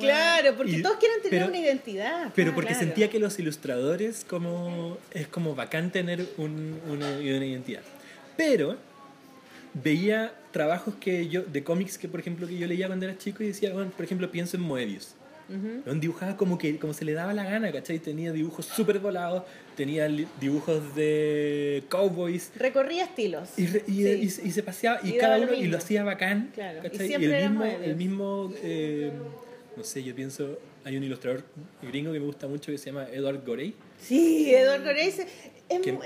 Claro, 0.00 0.56
porque 0.56 0.72
Y- 0.78 0.82
todos 0.82 0.96
quieren 0.96 1.22
tener 1.22 1.40
pero- 1.40 1.46
una 1.48 1.58
identidad. 1.58 2.32
Pero 2.34 2.50
Ah, 2.50 2.54
porque 2.54 2.70
claro. 2.70 2.84
sentía 2.84 3.08
que 3.10 3.18
los 3.18 3.38
ilustradores 3.38 4.24
como 4.28 4.98
es 5.12 5.26
como 5.28 5.54
bacán 5.54 5.90
tener 5.92 6.26
un- 6.36 6.80
una, 6.88 7.08
una 7.10 7.46
identidad. 7.46 7.82
Pero 8.36 8.76
veía 9.74 10.32
trabajos 10.52 10.94
que 11.00 11.28
yo 11.28 11.42
de 11.42 11.64
cómics 11.64 11.96
que 11.96 12.08
por 12.08 12.20
ejemplo 12.20 12.46
que 12.46 12.58
yo 12.58 12.66
leía 12.66 12.86
cuando 12.86 13.06
era 13.06 13.16
chico 13.16 13.42
y 13.42 13.46
decía, 13.48 13.72
bueno, 13.72 13.90
por 13.90 14.04
ejemplo, 14.04 14.30
pienso 14.30 14.56
en 14.56 14.62
Moebius. 14.62 15.14
Ujú. 15.54 15.82
Weón, 15.86 16.00
dibujaba 16.00 16.36
como 16.36 16.56
que 16.58 16.78
como 16.78 16.94
se 16.94 17.04
le 17.04 17.12
daba 17.12 17.32
la 17.34 17.44
gana, 17.44 17.70
¿cachai? 17.72 17.98
Tenía 17.98 18.32
dibujos 18.32 18.66
súper 18.66 18.98
volados, 18.98 19.42
tenía 19.76 20.08
dibujos 20.40 20.94
de 20.96 21.82
cowboys 21.88 22.50
Recorría 22.56 23.04
estilos. 23.04 23.48
y, 23.58 23.66
re- 23.66 23.84
y, 23.86 23.92
Sí. 23.92 24.08
y 24.22 24.28
se- 24.30 24.46
y 24.48 24.50
se 24.50 24.62
paseaba 24.62 25.00
y, 25.04 25.10
Y 25.10 25.18
cada 25.18 25.38
uno 25.38 25.52
y 25.54 25.66
lo 25.66 25.78
hacía 25.78 26.04
bacán, 26.04 26.50
Claro, 26.54 26.78
y 26.80 26.82
¿cachai? 26.90 27.06
siempre 27.08 27.42
el 27.44 27.50
mismo, 27.50 27.64
el 27.64 27.96
mismo 27.96 28.52
eh, 28.62 29.12
no 29.76 29.84
sé, 29.84 30.02
yo 30.02 30.14
pienso, 30.14 30.58
hay 30.84 30.96
un 30.96 31.04
ilustrador 31.04 31.44
gringo 31.82 32.12
que 32.12 32.18
me 32.20 32.26
gusta 32.26 32.46
mucho 32.48 32.72
que 32.72 32.78
se 32.78 32.86
llama 32.86 33.06
Edward 33.12 33.44
Gorey, 33.46 33.74
Sí, 34.00 34.52
Eduardo 34.54 34.84
Gorey 34.86 35.08
es, 35.08 35.18
es, 35.20 35.80
Que- 35.80 35.92
muy... 35.92 36.02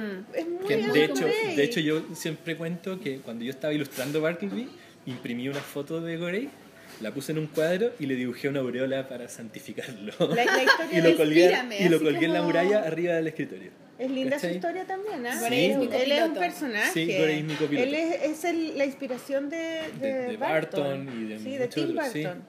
Mm. 0.00 0.24
Es 0.34 0.48
muy 0.48 0.66
que 0.66 0.76
de 0.78 1.04
hecho, 1.04 1.22
Gorey. 1.22 1.56
de 1.56 1.64
hecho 1.64 1.80
yo 1.80 2.02
siempre 2.14 2.56
cuento 2.56 2.98
que 3.00 3.18
cuando 3.18 3.44
yo 3.44 3.50
estaba 3.50 3.72
ilustrando 3.72 4.20
Bartleby, 4.20 4.68
imprimí 5.06 5.48
una 5.48 5.60
foto 5.60 6.00
de 6.00 6.16
Gorey, 6.16 6.48
la 7.00 7.12
puse 7.12 7.32
en 7.32 7.38
un 7.38 7.46
cuadro 7.46 7.92
y 7.98 8.06
le 8.06 8.14
dibujé 8.16 8.48
una 8.48 8.60
aureola 8.60 9.08
para 9.08 9.28
santificarlo. 9.28 10.12
La, 10.34 10.44
la 10.44 10.62
historia 10.64 10.98
y 10.98 11.00
lo 11.02 11.16
colgué, 11.16 11.52
y 11.80 11.88
lo 11.88 11.98
colgué 12.00 12.26
en 12.26 12.32
la 12.32 12.38
como- 12.40 12.48
muralla 12.50 12.78
arriba 12.80 13.14
del 13.14 13.26
escritorio. 13.28 13.70
Es 13.98 14.10
linda 14.10 14.36
su 14.36 14.42
¿Cachai? 14.42 14.54
historia 14.56 14.84
también, 14.86 15.26
¿ah? 15.26 15.32
Sí. 15.48 15.70
Un- 15.72 15.80
Mi 15.80 15.96
él 15.96 16.12
es 16.12 16.22
un 16.22 16.34
personaje. 16.34 16.90
Sí, 16.92 17.16
Gorey 17.18 17.38
es 17.38 17.44
mi 17.44 17.54
copiloto. 17.54 17.88
Él 17.88 17.94
es, 17.94 18.22
es 18.22 18.44
el- 18.44 18.78
la 18.78 18.84
inspiración 18.84 19.50
de, 19.50 19.56
de, 20.00 20.12
De- 20.12 20.26
de 20.28 20.36
Barton 20.36 21.08
y 21.20 21.24
de 21.30 21.38
sí, 21.40 21.56
de 21.56 21.66
Tim 21.68 21.90
otros, 21.90 22.08
sí. 22.12 22.22
Burton. 22.22 22.42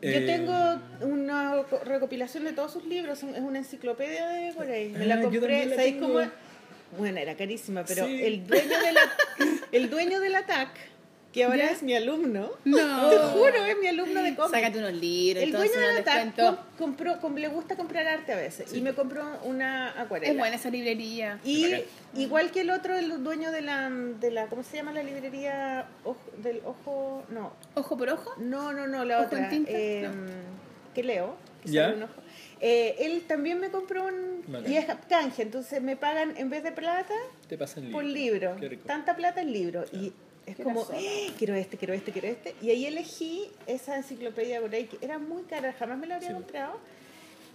Eh, 0.00 0.12
Yo 0.20 0.26
tengo 0.26 0.80
una 1.12 1.62
co- 1.70 1.80
recopilación 1.84 2.44
de 2.44 2.52
todos 2.52 2.72
sus 2.72 2.84
libros, 2.84 3.22
es 3.22 3.40
una 3.40 3.58
enciclopedia 3.58 4.28
de 4.28 4.52
Gorey. 4.52 4.88
Me 4.90 5.04
Ah, 5.04 5.06
la 5.06 5.16
yo 5.22 5.30
compré, 5.30 5.68
¿sabéis 5.70 5.96
cómo? 6.00 6.20
Bueno, 6.98 7.18
era 7.18 7.34
carísima, 7.36 7.84
pero 7.84 8.06
Sí. 8.06 8.20
el 8.24 8.46
dueño 8.46 8.78
de 8.80 8.92
la 8.92 9.00
el 9.72 9.90
dueño 9.90 10.20
del 10.20 10.34
ATAC, 10.36 10.70
que 11.32 11.44
ahora 11.44 11.56
¿Ya? 11.58 11.70
es 11.70 11.82
mi 11.82 11.94
alumno, 11.94 12.50
No. 12.64 13.10
te 13.10 13.16
juro, 13.18 13.64
es 13.64 13.76
mi 13.78 13.86
alumno 13.88 14.22
de 14.22 14.34
cómics. 14.34 14.50
Sácate 14.50 14.78
unos 14.78 14.94
libros, 14.94 15.44
El 15.44 15.52
dueño 15.52 15.72
cuento. 16.04 16.46
com- 16.46 16.56
compró, 16.78 17.20
com- 17.20 17.34
le 17.36 17.48
gusta 17.48 17.76
comprar 17.76 18.06
arte 18.06 18.32
a 18.32 18.36
veces 18.36 18.72
y 18.72 18.80
me 18.80 18.94
compró 18.94 19.24
una 19.44 20.00
acuarela. 20.00 20.32
Es 20.32 20.38
buena 20.38 20.56
esa 20.56 20.70
librería. 20.70 21.38
Y 21.44 21.84
igual 22.16 22.50
que 22.50 22.62
el 22.62 22.70
otro, 22.70 22.96
el 22.96 23.22
dueño 23.22 23.52
de 23.52 23.60
la, 23.60 23.90
de 23.90 24.30
la 24.30 24.46
¿cómo 24.46 24.62
se 24.62 24.76
llama 24.78 24.92
la 24.92 25.02
librería? 25.02 25.86
Ojo- 26.04 26.18
del 26.38 26.60
ojo, 26.64 27.24
no, 27.28 27.52
¿Ojo 27.74 27.96
por 27.98 28.08
ojo? 28.08 28.32
no, 28.38 28.72
no, 28.72 28.86
no, 28.86 29.04
la 29.04 29.18
¿Ojo 29.18 29.26
otra. 29.26 29.38
en 29.44 29.50
tinta? 29.50 29.70
eh, 29.72 30.08
Que 30.94 31.02
leo, 31.04 31.36
que 31.62 31.68
Ya. 31.70 31.84
sale 31.84 31.96
un 31.98 32.02
ojo. 32.04 32.14
Eh, 32.60 32.96
él 33.00 33.22
también 33.28 33.60
me 33.60 33.70
compró 33.70 34.06
un, 34.06 34.42
y 34.66 34.76
es 34.76 34.86
canje, 35.08 35.42
entonces 35.42 35.80
me 35.80 35.94
pagan 35.96 36.34
en 36.38 36.50
vez 36.50 36.64
de 36.64 36.72
plata 36.72 37.14
Te 37.48 37.56
pasan 37.56 37.90
por 37.92 38.02
libros. 38.02 38.40
libro, 38.50 38.56
Qué 38.58 38.68
rico. 38.70 38.82
tanta 38.86 39.14
plata 39.14 39.40
en 39.42 39.52
libro 39.52 39.84
y 39.92 40.12
es 40.50 40.56
como. 40.56 40.86
"Eh, 40.94 41.30
quiero 41.38 41.54
este, 41.54 41.76
quiero 41.76 41.94
este, 41.94 42.12
quiero 42.12 42.28
este. 42.28 42.54
Y 42.62 42.70
ahí 42.70 42.86
elegí 42.86 43.44
esa 43.66 43.96
enciclopedia 43.96 44.60
por 44.60 44.74
ahí, 44.74 44.84
que 44.84 44.98
era 45.04 45.18
muy 45.18 45.42
cara, 45.44 45.72
jamás 45.72 45.98
me 45.98 46.06
la 46.06 46.16
habría 46.16 46.30
Sí. 46.30 46.34
comprado. 46.34 46.78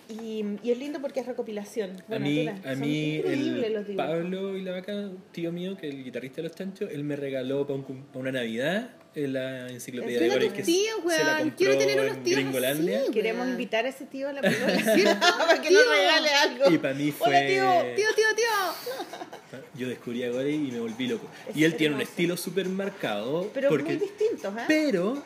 Y, 0.10 0.44
y 0.64 0.72
es 0.72 0.78
lindo 0.78 1.00
porque 1.00 1.22
es 1.22 1.26
recopilación. 1.26 1.92
A 1.92 2.04
Bueno, 2.10 2.26
mí, 2.26 2.44
la- 2.44 2.52
a 2.52 2.72
son 2.74 2.80
mí 2.82 3.16
increíbles 3.16 3.72
los 3.72 3.82
el 3.82 3.88
dibujos. 3.88 4.12
Pablo 4.12 4.58
y 4.58 4.62
la 4.62 4.72
vaca, 4.74 5.12
tío 5.32 5.52
mío, 5.54 5.78
que 5.78 5.88
el 5.88 6.04
guitarrista 6.04 6.38
de 6.38 6.44
los 6.50 6.56
chanchos, 6.56 6.92
él 6.92 7.04
me 7.06 7.16
regaló 7.16 7.66
para 7.66 7.80
una 8.16 8.32
Navidad 8.32 8.90
eh, 9.16 9.28
la 9.28 9.70
enciclopedia 9.70 10.20
de 10.20 10.40
tus 10.46 10.54
que 10.54 10.64
tíos, 10.64 10.98
se 11.08 11.24
la 11.24 11.40
compró 11.40 11.58
Quiero 11.58 11.78
tener 11.78 12.00
unos 12.00 12.18
en 12.18 12.24
tíos 12.24 12.56
así. 12.66 13.12
Queremos 13.12 13.48
invitar 13.48 13.86
a 13.86 13.90
ese 13.90 14.06
tío 14.06 14.30
a 14.30 14.34
la 14.34 14.42
película 14.42 15.20
para 15.20 15.62
que 15.62 15.72
nos 15.72 15.88
regale 15.88 16.30
algo. 16.30 16.72
Y 16.72 16.78
para 16.78 16.94
mí 16.94 17.12
fue... 17.12 17.28
Hola, 17.28 17.48
tío. 17.48 17.96
Tío, 17.96 18.08
tío, 18.16 18.36
tío. 18.36 19.60
Yo 19.76 19.88
descubrí 19.88 20.24
a 20.24 20.32
Gorey 20.32 20.56
y 20.56 20.72
me 20.72 20.80
volví 20.80 21.08
loco. 21.08 21.28
Es 21.48 21.56
Y 21.56 21.64
él 21.64 21.76
tiene 21.76 21.96
un 21.96 22.02
hermoso. 22.02 22.12
estilo 22.12 22.38
súper 22.38 22.70
marcado. 22.70 23.50
Pero 23.54 23.70
porque, 23.70 23.96
muy 23.96 23.98
distintos, 23.98 24.54
¿eh? 24.58 24.64
Pero 24.68 25.24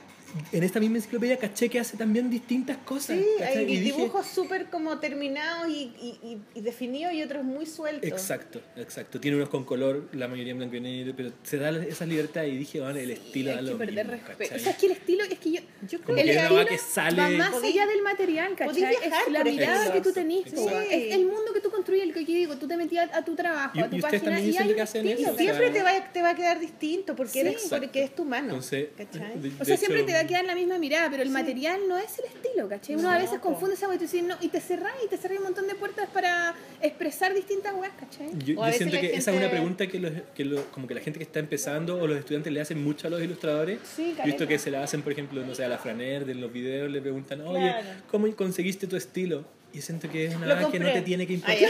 en 0.52 0.64
esta 0.64 0.80
misma 0.80 0.98
enciclopedia 0.98 1.38
caché 1.38 1.70
que 1.70 1.80
hace 1.80 1.98
también 1.98 2.30
distintas 2.30 2.78
cosas. 2.78 3.18
Sí, 3.18 3.26
¿cachai? 3.40 3.58
hay 3.58 3.64
Y 3.64 3.80
dije, 3.80 3.96
dibujos 3.98 4.28
súper 4.28 4.66
como 4.70 5.00
terminados 5.00 5.70
y, 5.70 5.92
y, 6.02 6.20
y- 6.24 6.42
y 6.60 6.62
definidos 6.62 7.14
y 7.14 7.24
otros 7.24 7.44
muy 7.44 7.66
sueltos. 7.66 8.08
Exacto, 8.10 8.62
exacto. 8.76 9.20
Tiene 9.20 9.38
unos 9.38 9.50
con 9.50 9.64
color, 9.64 10.08
la 10.14 10.28
mayoría 10.28 10.52
en 10.52 10.58
blanco 10.60 10.76
y 10.76 10.82
negro, 10.82 11.14
pero 11.16 11.32
se 11.44 11.58
da 11.58 11.70
esa 11.86 12.06
libertad 12.06 12.44
y 12.44 12.58
dije, 12.58 12.80
bueno, 12.82 13.00
el 13.00 13.12
estilo 13.12 13.52
da 13.52 13.58
Hay 13.60 13.66
lo 13.66 13.72
que 13.74 13.78
perder 13.86 14.06
mismo, 14.08 14.12
respeto. 14.28 14.38
¿cachai? 14.50 14.58
O 14.58 14.64
sea, 14.64 14.72
es 14.72 14.78
que 14.78 14.86
el 14.88 14.92
estilo, 14.94 15.24
es 15.24 15.40
que 15.40 15.52
yo, 15.52 15.62
yo 15.90 16.02
Como 16.02 16.04
creo 16.04 16.16
que 16.16 16.22
el 16.22 16.38
estilo 16.38 16.66
que 16.66 16.78
sale- 16.78 17.22
va 17.22 17.30
más 17.50 17.64
allá 17.64 17.88
del 17.88 18.02
material, 18.02 18.56
¿cachai? 18.56 18.76
viajar 18.76 19.04
Es 19.28 19.32
la 19.32 19.44
mirada 19.44 19.94
que 19.94 20.02
tú 20.02 20.12
tenés, 20.12 20.46
es 20.48 21.14
el 21.16 21.26
mundo 21.26 21.54
que 21.54 21.62
tú 21.62 21.70
construyes, 21.72 22.04
el 22.04 22.14
que 22.14 22.22
yo 22.26 22.34
digo, 22.34 22.56
tú 22.58 22.68
te 22.68 22.78
metías 22.78 23.10
a 23.14 23.24
tu 23.24 23.36
trabajo, 23.36 23.78
Y- 23.78 23.82
a 23.82 23.90
tu 23.90 24.00
página 24.00 24.22
también 24.24 24.44
y 24.44 24.48
dicen 24.48 24.62
hay 24.64 24.68
que 24.70 24.74
un 24.76 24.80
hacen 24.82 25.08
estilo. 25.08 25.30
eso, 25.30 25.32
Y 25.32 25.34
o 25.34 25.38
sea, 25.38 25.56
siempre 25.56 25.72
te 25.72 25.84
va, 25.84 26.12
te 26.14 26.22
va 26.22 26.30
a 26.32 26.36
quedar 26.36 26.60
distinto 26.60 27.16
porque, 27.16 27.32
Sí. 27.34 27.40
eres, 27.40 27.68
porque 27.70 28.04
es 28.04 28.16
tu 28.16 28.26
mano. 28.26 28.46
Entonces, 28.48 28.90
¿cachai? 28.98 29.40
de- 29.40 29.52
O 29.62 29.66
sea, 29.66 29.78
siempre 29.78 30.04
te 30.04 30.17
va 30.18 30.24
a 30.24 30.28
quedar 30.28 30.46
la 30.46 30.56
misma 30.56 30.78
mirada, 30.78 31.10
pero 31.10 31.24
el 31.24 31.30
material 31.30 31.80
no 31.88 31.98
es 31.98 32.20
el 32.20 32.26
estilo, 32.26 32.68
¿cachai? 32.68 32.96
Uno 32.96 33.10
a 33.10 33.14
No, 33.16 33.20
veces 33.20 33.38
po. 33.38 33.44
confunde 33.50 33.76
esa 33.76 33.88
weá 33.88 33.98
y 34.14 34.22
no, 34.22 34.36
y 34.42 34.50
te 34.50 34.60
cerrás 34.60 34.94
y 35.06 35.08
te 35.08 35.18
cerrás 35.18 35.38
un 35.40 35.46
montón 35.46 35.68
de 35.68 35.76
puertas 35.76 36.08
para 36.14 36.54
expresar 36.82 37.34
distintas 37.34 37.74
weas, 37.74 37.94
¿cachai? 38.00 38.28
Yo, 38.46 38.62
a 38.62 38.66
yo 38.68 38.72
veces 38.72 38.78
siento 38.78 39.00
que 39.00 39.08
esa 39.16 39.18
es 39.18 39.28
una 39.38 39.38
gente- 39.40 39.50
pregunta 39.56 39.88
que, 39.88 40.00
los, 40.00 40.12
que 40.36 40.46
lo- 40.46 40.66
como 40.72 40.88
que 40.88 40.94
la 40.96 41.02
gente 41.02 41.20
que 41.20 41.24
está 41.24 41.40
empezando 41.40 41.98
o 42.00 42.08
los 42.08 42.18
estudiantes 42.18 42.52
le 42.52 42.62
hacen 42.62 42.84
mucho 42.84 43.08
a 43.08 43.10
los 43.10 43.22
ilustradores. 43.22 43.80
Sí, 43.96 44.14
Yo 44.18 44.24
he 44.24 44.26
visto 44.26 44.48
que 44.48 44.60
se 44.60 44.72
la 44.72 44.84
hacen, 44.84 45.02
por 45.02 45.12
ejemplo, 45.14 45.46
no 45.46 45.56
sé, 45.56 45.64
a 45.64 45.68
la 45.70 45.78
Franer 45.78 46.26
de 46.26 46.36
los 46.36 46.52
videos, 46.52 46.92
le 46.92 47.02
preguntan, 47.02 47.42
oye, 47.42 47.60
Claro. 47.60 47.88
¿cómo 48.12 48.28
conseguiste 48.36 48.88
tu 48.88 48.96
estilo? 48.96 49.46
Y 49.74 49.82
siento 49.82 50.10
que 50.10 50.26
es 50.26 50.36
una 50.36 50.48
vaina 50.56 50.72
que 50.72 50.80
no 50.80 50.92
te 50.92 51.02
tiene 51.02 51.28
que 51.28 51.34
importar. 51.34 51.58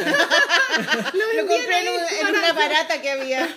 Lo 1.36 1.48
compré 1.48 1.80
en, 1.82 1.88
un- 1.94 2.30
en 2.30 2.36
una 2.36 2.54
barata 2.54 3.02
que 3.02 3.10
había. 3.12 3.48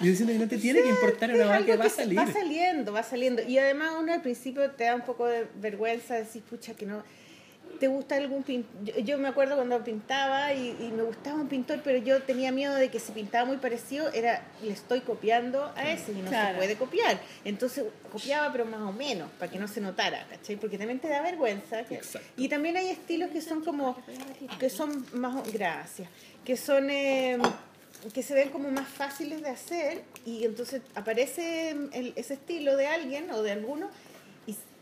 Yo 0.00 0.14
siento 0.14 0.32
que 0.32 0.38
no 0.38 0.48
te 0.48 0.56
tiene 0.58 0.82
que 0.82 0.88
importar, 0.88 1.30
es 1.30 1.36
una 1.36 1.54
algo 1.56 1.66
que 1.66 1.76
va 1.76 1.84
a 1.86 1.88
salir. 1.90 2.18
Va 2.18 2.32
saliendo, 2.32 2.92
va 2.92 3.02
saliendo. 3.02 3.42
Y 3.42 3.58
además 3.58 3.92
uno 3.98 4.12
al 4.12 4.22
principio 4.22 4.70
te 4.70 4.84
da 4.84 4.94
un 4.94 5.02
poco 5.02 5.26
de 5.26 5.46
vergüenza 5.56 6.14
decir, 6.14 6.42
pucha, 6.42 6.74
que 6.74 6.86
no... 6.86 7.02
¿Te 7.80 7.88
gusta 7.88 8.16
algún 8.16 8.42
pintor? 8.42 8.84
Yo, 8.84 8.98
yo 9.00 9.18
me 9.18 9.26
acuerdo 9.28 9.56
cuando 9.56 9.82
pintaba 9.82 10.52
y, 10.52 10.76
y 10.80 10.92
me 10.94 11.02
gustaba 11.02 11.40
un 11.40 11.48
pintor, 11.48 11.80
pero 11.82 11.96
yo 11.98 12.22
tenía 12.22 12.52
miedo 12.52 12.74
de 12.74 12.90
que 12.90 13.00
si 13.00 13.10
pintaba 13.12 13.46
muy 13.46 13.56
parecido, 13.56 14.12
era 14.12 14.42
le 14.62 14.70
estoy 14.72 15.00
copiando 15.00 15.72
a 15.76 15.90
ese 15.90 16.12
y 16.12 16.16
no 16.16 16.28
Claro. 16.28 16.50
se 16.50 16.56
puede 16.58 16.76
copiar. 16.76 17.18
Entonces 17.44 17.86
copiaba, 18.12 18.52
pero 18.52 18.66
más 18.66 18.82
o 18.82 18.92
menos, 18.92 19.30
para 19.38 19.50
que 19.50 19.58
no 19.58 19.66
se 19.66 19.80
notara, 19.80 20.26
¿cachai? 20.28 20.56
Porque 20.56 20.76
también 20.76 20.98
te 21.00 21.08
da 21.08 21.22
vergüenza. 21.22 21.82
que-. 21.84 22.00
Y 22.36 22.48
también 22.50 22.76
hay 22.76 22.90
estilos 22.90 23.30
que 23.30 23.40
son 23.40 23.64
como, 23.64 23.96
que 24.58 24.68
son 24.68 25.06
más, 25.14 25.50
gracias, 25.50 26.08
que 26.44 26.56
son... 26.58 26.90
eh, 26.90 27.38
que 28.14 28.22
se 28.22 28.32
ven 28.32 28.48
como 28.48 28.70
más 28.70 28.88
fáciles 28.88 29.42
de 29.42 29.50
hacer 29.50 30.02
y 30.24 30.44
entonces 30.46 30.80
aparece 30.94 31.70
el- 31.92 32.14
ese 32.16 32.32
estilo 32.32 32.74
de 32.78 32.86
alguien 32.86 33.30
o 33.30 33.42
de 33.42 33.52
alguno 33.52 33.90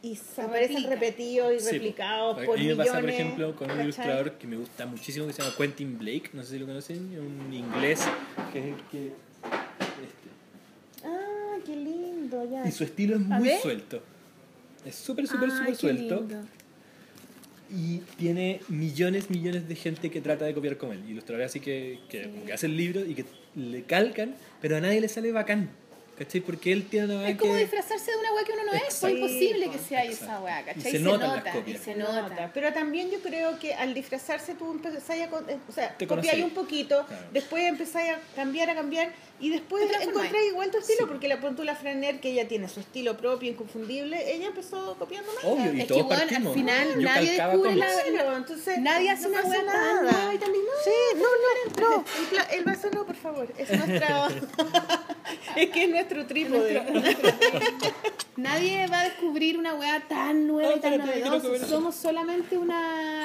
y, 0.02 0.14
se 0.16 0.42
aparecen 0.42 0.76
replica. 0.84 0.90
repetidos 0.94 1.52
y 1.54 1.60
Sí, 1.60 1.72
replicados 1.72 2.38
po. 2.38 2.44
por 2.46 2.56
A 2.56 2.60
mí 2.60 2.66
me 2.66 2.72
millones. 2.74 2.86
pasa, 2.88 3.00
por 3.00 3.10
ejemplo, 3.10 3.56
con 3.56 3.64
un 3.64 3.68
¿cachai? 3.68 3.84
ilustrador 3.84 4.32
que 4.38 4.46
me 4.46 4.56
gusta 4.56 4.86
muchísimo 4.86 5.26
que 5.26 5.32
se 5.32 5.42
llama 5.42 5.54
Quentin 5.56 5.98
Blake, 5.98 6.30
no 6.32 6.42
sé 6.42 6.50
si 6.52 6.58
lo 6.58 6.66
conocen, 6.66 6.98
un 7.18 7.52
inglés 7.52 8.00
que 8.52 8.58
es 8.60 8.64
el 8.66 8.74
que... 8.90 9.06
este, 9.06 11.04
Ah, 11.04 11.56
qué 11.64 11.76
lindo, 11.76 12.48
ya. 12.50 12.66
Y 12.66 12.72
su 12.72 12.84
estilo 12.84 13.16
es 13.16 13.20
muy 13.22 13.50
suelto. 13.62 14.02
Es 14.84 14.94
súper, 14.94 15.26
súper, 15.26 15.50
Ay, 15.50 15.56
súper 15.58 15.76
suelto. 15.76 16.20
lindo. 16.20 16.40
Y 17.70 17.98
tiene 18.16 18.60
millones, 18.68 19.28
millones 19.28 19.68
de 19.68 19.74
gente 19.74 20.10
que 20.10 20.20
trata 20.22 20.46
de 20.46 20.54
copiar 20.54 20.78
como 20.78 20.94
él. 20.94 21.00
Ilustradores 21.08 21.50
así 21.50 21.60
que, 21.60 22.00
que, 22.08 22.22
como 22.30 22.46
que 22.46 22.52
hacen 22.54 22.74
libros 22.76 23.04
y 23.06 23.14
que 23.14 23.26
le 23.56 23.82
calcan, 23.82 24.34
pero 24.62 24.76
a 24.76 24.80
nadie 24.80 25.00
le 25.02 25.08
sale 25.08 25.32
bacán. 25.32 25.68
¿Cachai? 26.18 26.40
Porque 26.40 26.72
él 26.72 26.86
tiene 26.88 27.14
una 27.14 27.28
Es 27.28 27.38
como 27.38 27.52
que... 27.54 27.60
disfrazarse 27.60 28.10
de 28.10 28.16
una 28.16 28.32
wea 28.34 28.44
que 28.44 28.52
uno 28.52 28.64
no 28.64 28.72
es, 28.72 28.82
Exacto. 28.82 29.06
es 29.06 29.12
imposible 29.14 29.70
que 29.70 29.78
sea 29.78 30.04
exacto. 30.04 30.24
esa 30.24 30.40
wea, 30.40 30.64
¿cachai? 30.64 30.88
Y 30.88 30.92
se 30.92 30.98
nota, 30.98 31.44
copias. 31.52 31.80
y 31.80 31.84
se 31.84 31.94
nota. 31.94 32.50
Pero 32.52 32.72
también 32.72 33.10
yo 33.10 33.20
creo 33.20 33.58
que 33.58 33.74
al 33.74 33.94
disfrazarse 33.94 34.54
tú 34.54 34.70
empezáis 34.72 35.22
a... 35.22 35.26
eh, 35.26 35.58
O 35.68 35.72
sea, 35.72 35.96
copiáis 36.08 36.42
un 36.44 36.50
poquito, 36.50 37.06
Claro. 37.06 37.26
después 37.32 37.64
empezáis 37.64 38.10
a 38.10 38.18
cambiar, 38.34 38.68
a 38.70 38.74
cambiar, 38.74 39.12
y 39.40 39.50
después 39.50 39.84
encontráis 40.00 40.48
igual 40.48 40.70
tu 40.70 40.78
estilo, 40.78 40.98
Sí. 41.00 41.04
porque 41.08 41.28
la 41.28 41.38
tú 41.40 41.64
la 41.64 41.74
Franer, 41.76 42.20
que 42.20 42.30
ella 42.30 42.48
tiene 42.48 42.68
su 42.68 42.80
estilo 42.80 43.16
propio, 43.16 43.48
inconfundible, 43.50 44.34
ella 44.34 44.48
empezó 44.48 44.96
copiando 44.98 45.32
más. 45.32 45.44
Obvio, 45.44 45.72
y 45.72 45.80
Es 45.82 45.86
que, 45.86 45.94
weón, 45.94 46.12
al 46.12 46.54
final 46.54 47.02
nadie 47.02 47.30
descubre 47.32 47.74
la- 47.76 47.86
Claro, 48.08 48.36
entonces 48.36 48.78
Nadie 48.80 49.10
hace 49.10 49.28
una 49.28 49.42
wea 49.42 49.64
tan 49.64 50.02
nueva 50.02 50.34
y 50.34 50.38
tan 50.38 50.52
linda. 50.52 50.72
Sí, 50.84 50.90
no, 51.16 51.22
no, 51.82 51.88
no. 51.90 52.04
El, 52.52 52.58
el 52.58 52.64
vaso 52.64 52.88
no, 52.92 53.04
por 53.06 53.16
favor. 53.16 53.48
Es 53.56 53.68
nuestra. 53.86 54.28
es 55.56 55.70
que 55.70 55.84
es 55.84 55.90
nuestro 55.90 56.26
trípode. 56.26 56.82
Nadie 58.36 58.86
va 58.86 59.00
a 59.00 59.04
descubrir 59.04 59.58
una 59.58 59.74
weá 59.74 60.00
tan 60.08 60.46
nueva 60.46 60.76
y 60.76 60.80
tan 60.80 60.98
novedosa. 60.98 61.66
Somos 61.66 61.94
solamente 61.96 62.56
una, 62.56 63.17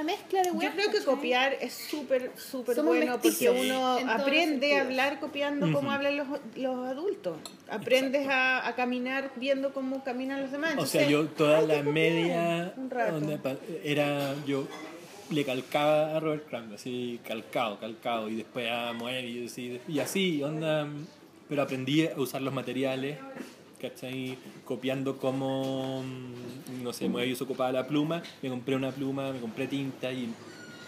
una 0.00 0.04
mezcla 0.12 0.42
de 0.42 0.48
Yo 0.50 0.54
weas. 0.54 0.74
creo 0.74 0.90
que 0.92 1.04
copiar 1.04 1.54
es 1.60 1.72
súper, 1.72 2.30
súper 2.36 2.80
bueno 2.82 3.18
porque 3.20 3.50
uno 3.50 3.98
en 3.98 4.08
aprende 4.08 4.76
a 4.78 4.82
hablar 4.82 5.18
copiando 5.20 5.72
como 5.72 5.90
hablan 5.90 6.16
los, 6.16 6.28
los 6.56 6.86
adultos. 6.86 7.38
Aprendes 7.68 8.28
a, 8.28 8.66
a 8.66 8.74
caminar 8.76 9.32
viendo 9.36 9.72
cómo 9.72 10.04
caminan 10.04 10.40
los 10.42 10.52
demás. 10.52 10.74
O 10.78 10.86
sea, 10.86 11.08
yo 11.08 11.26
toda 11.26 11.62
la 11.62 11.82
media 11.82 12.74
pa- 13.42 13.56
era 13.82 14.34
yo 14.46 14.68
le 15.30 15.44
calcaba 15.44 16.16
a 16.16 16.20
Robert 16.20 16.48
Crumb, 16.48 16.72
así 16.74 17.20
calcado, 17.26 17.78
calcado 17.80 18.28
y 18.28 18.36
después 18.36 18.70
a 18.70 18.92
Moebius 18.92 19.58
y, 19.58 19.80
y 19.88 19.98
así, 19.98 20.42
onda, 20.42 20.86
pero 21.48 21.62
aprendí 21.62 22.06
a 22.06 22.14
usar 22.16 22.40
los 22.40 22.54
materiales, 22.54 23.18
¿cachai? 23.80 24.36
Copiando 24.64 25.16
como, 25.18 26.02
mm, 26.02 26.82
no 26.82 26.92
sé, 26.92 27.08
Moebius 27.08 27.40
ocupaba 27.42 27.72
la 27.72 27.86
pluma, 27.86 28.22
me 28.42 28.48
compré 28.48 28.76
una 28.76 28.90
pluma, 28.90 29.32
me 29.32 29.40
compré 29.40 29.66
tinta 29.66 30.12
y 30.12 30.28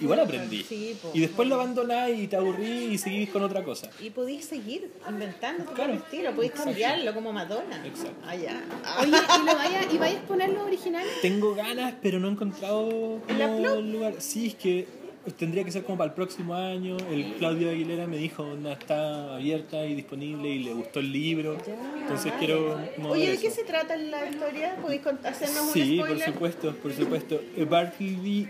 igual 0.00 0.20
aprendí. 0.20 0.62
Sí, 0.62 0.96
po. 1.00 1.10
Y 1.14 1.20
después 1.20 1.48
lo 1.48 1.56
abandonás 1.56 2.10
y 2.10 2.26
te 2.26 2.36
aburrí 2.36 2.88
y 2.92 2.98
seguís 2.98 3.30
con 3.30 3.42
otra 3.42 3.62
cosa. 3.62 3.90
Y 4.00 4.10
podéis 4.10 4.44
seguir 4.46 4.90
inventando 5.08 5.64
tu 5.64 5.72
Claro. 5.74 5.94
estilo, 5.94 6.30
Exacto. 6.30 6.64
cambiarlo 6.64 7.14
como 7.14 7.32
Madonna. 7.32 7.86
Exacto. 7.86 8.16
Ah, 8.24 8.34
ya. 8.34 8.62
Oye, 9.00 9.08
¿y, 9.08 9.46
lo 9.46 9.54
vaya, 9.54 9.92
¿y 9.92 9.98
vais 9.98 10.14
a 10.14 10.18
exponer 10.18 10.50
los 10.50 10.62
originales? 10.64 11.12
Tengo 11.20 11.54
ganas, 11.54 11.94
pero 12.02 12.18
no 12.18 12.28
he 12.28 12.32
encontrado 12.32 13.20
¿En 13.28 13.38
la 13.38 13.76
lugar. 13.80 14.14
Sí, 14.18 14.48
es 14.48 14.54
que 14.54 14.99
tendría 15.36 15.64
que 15.64 15.70
ser 15.70 15.84
como 15.84 15.98
para 15.98 16.08
el 16.08 16.14
próximo 16.14 16.54
año. 16.54 16.96
El 17.10 17.34
Claudio 17.34 17.70
Aguilera 17.70 18.06
me 18.06 18.16
dijo, 18.16 18.42
onda, 18.42 18.72
está 18.72 19.34
abierta 19.34 19.84
y 19.84 19.94
disponible 19.94 20.48
y 20.48 20.60
le 20.60 20.72
gustó 20.72 21.00
el 21.00 21.12
libro. 21.12 21.56
Entonces 22.00 22.32
quiero 22.38 22.78
mover 22.98 23.12
Oye, 23.20 23.30
¿de 23.32 23.38
qué 23.38 23.50
se 23.50 23.64
trata 23.64 23.96
la 23.96 24.28
historia? 24.28 24.76
¿Podéis 24.80 25.02
hacernos 25.06 25.66
un 25.66 25.72
Sí, 25.72 25.96
por 25.98 26.08
spoiler? 26.08 26.32
supuesto, 26.32 26.74
por 26.76 26.92
supuesto. 26.92 27.40
Eh, 27.56 27.64
Bartleby 27.64 28.48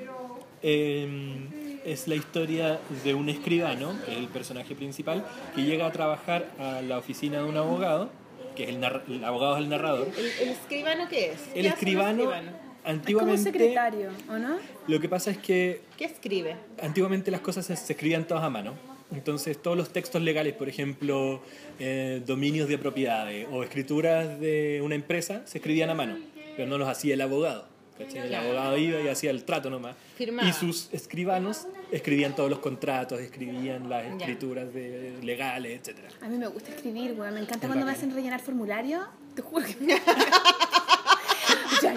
eh, 0.62 1.38
es 1.84 2.06
la 2.08 2.14
historia 2.14 2.78
de 3.04 3.14
un 3.14 3.28
escribano, 3.28 3.94
que 4.04 4.12
es 4.12 4.18
el 4.18 4.28
personaje 4.28 4.74
principal, 4.74 5.24
que 5.54 5.62
llega 5.62 5.86
a 5.86 5.92
trabajar 5.92 6.46
a 6.58 6.82
la 6.82 6.98
oficina 6.98 7.38
de 7.38 7.44
un 7.44 7.56
abogado, 7.56 8.10
que 8.54 8.64
es 8.64 8.68
el, 8.70 8.84
el 9.08 9.24
abogado 9.24 9.56
es 9.56 9.62
el 9.62 9.68
narrador. 9.70 10.08
¿El, 10.16 10.24
el 10.26 10.48
escribano 10.50 11.08
qué 11.08 11.32
es? 11.32 11.40
El 11.54 11.62
¿Qué 11.62 11.68
hace 11.70 11.86
un 11.96 12.69
escribano, 12.84 12.98
Es 12.98 13.14
como 13.14 13.32
antiguamente, 13.32 13.42
secretario, 13.42 14.10
¿o 14.28 14.38
no? 14.38 14.56
lo 14.86 15.00
que 15.00 15.08
pasa 15.08 15.30
es 15.30 15.38
que 15.38 15.82
¿Qué 15.96 16.04
escribe? 16.04 16.56
antiguamente 16.82 17.30
las 17.30 17.40
cosas 17.40 17.66
se, 17.66 17.76
se 17.76 17.92
escribían 17.92 18.26
todas 18.26 18.44
a 18.44 18.50
mano. 18.50 18.74
Entonces 19.12 19.60
todos 19.60 19.76
los 19.76 19.92
textos 19.92 20.22
legales, 20.22 20.54
por 20.54 20.68
ejemplo, 20.68 21.42
eh, 21.80 22.22
dominios 22.24 22.68
de 22.68 22.78
propiedades 22.78 23.46
o 23.50 23.64
escrituras 23.64 24.38
de 24.38 24.80
una 24.84 24.94
empresa, 24.94 25.42
se 25.46 25.58
escribían 25.58 25.90
a 25.90 25.94
mano, 25.94 26.16
pero 26.56 26.68
no 26.68 26.78
los 26.78 26.88
hacía 26.88 27.14
el 27.14 27.20
abogado. 27.20 27.66
¿cachai? 27.98 28.28
El 28.28 28.34
abogado 28.34 28.78
iba 28.78 29.00
y 29.00 29.08
hacía 29.08 29.30
el 29.32 29.44
trato 29.44 29.68
nomás. 29.68 29.96
Firmaba. 30.16 30.48
Y 30.48 30.52
sus 30.52 30.88
escribanos 30.92 31.66
escribían 31.90 32.36
todos 32.36 32.48
los 32.48 32.60
contratos, 32.60 33.20
escribían 33.20 33.88
las 33.90 34.06
escrituras 34.06 34.72
de, 34.72 35.18
legales, 35.22 35.80
etc. 35.88 35.98
A 36.22 36.28
mí 36.28 36.38
me 36.38 36.46
gusta 36.46 36.70
escribir, 36.70 37.12
weón. 37.18 37.34
Me 37.34 37.40
encanta 37.40 37.66
Es 37.66 37.68
cuando 37.68 37.84
me 37.84 37.90
bacán. 37.92 37.96
hacen 37.96 38.14
rellenar 38.14 38.40
formularios. 38.40 39.04
Te 39.34 39.42
juro 39.42 39.66
que. 39.66 39.74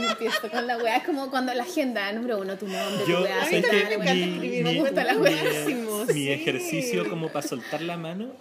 empiezo 0.09 0.49
con 0.49 0.67
la 0.67 0.77
weá. 0.77 0.97
Es 0.97 1.03
como 1.03 1.29
cuando 1.29 1.53
la 1.53 1.63
agenda 1.63 2.11
número 2.13 2.39
uno, 2.39 2.57
tu 2.57 2.67
nombre, 2.67 3.03
tu 3.05 3.11
Yo, 3.11 3.21
weá. 3.21 3.43
¿sabes 3.45 3.63
tu 3.63 3.69
qué? 3.69 3.77
tal, 3.81 3.87
me 3.89 3.93
encanta 3.95 4.13
weá. 4.13 4.25
escribir, 4.33 4.63
me 4.63 4.73
me 4.73 4.79
gusta 4.79 5.03
la 5.03 5.13
mi- 5.13 5.21
weá. 5.21 6.05
Mi 6.07 6.13
sí. 6.13 6.31
ejercicio 6.31 7.09
como 7.09 7.29
para 7.29 7.47
soltar 7.47 7.81
la 7.81 7.97
mano 7.97 8.31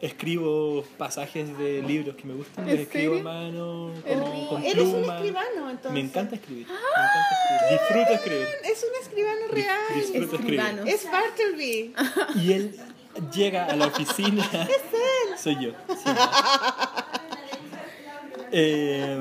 escribo 0.00 0.84
pasajes 0.98 1.56
de 1.56 1.80
libros 1.82 2.16
que 2.16 2.24
me 2.24 2.34
gustan, 2.34 2.66
los 2.66 2.74
¿En 2.74 2.80
escribo 2.80 3.16
a 3.16 3.22
mano, 3.22 3.92
con 4.50 4.62
Eres 4.62 4.84
un 4.84 5.04
escribano, 5.04 5.70
entonces. 5.70 5.92
Me 5.92 6.00
encanta 6.00 6.34
escribir, 6.34 6.66
me 6.66 6.74
encanta 6.74 7.28
escribir. 7.32 7.80
Disfruto 7.80 8.12
escribir. 8.12 8.46
Es 8.64 8.84
un 8.84 9.02
escribano 9.02 9.40
real. 9.50 9.78
Disfruto 9.94 10.36
escribir. 10.36 10.60
Es 10.86 11.10
Bartleby. 11.10 11.94
Y 12.42 12.52
él 12.52 12.76
llega 13.34 13.64
a 13.64 13.76
la 13.76 13.86
oficina. 13.86 14.44
Es 14.52 14.82
él. 14.92 15.38
Soy 15.38 15.64
yo. 15.64 15.70
sí. 15.88 16.10
Eh, 18.52 19.20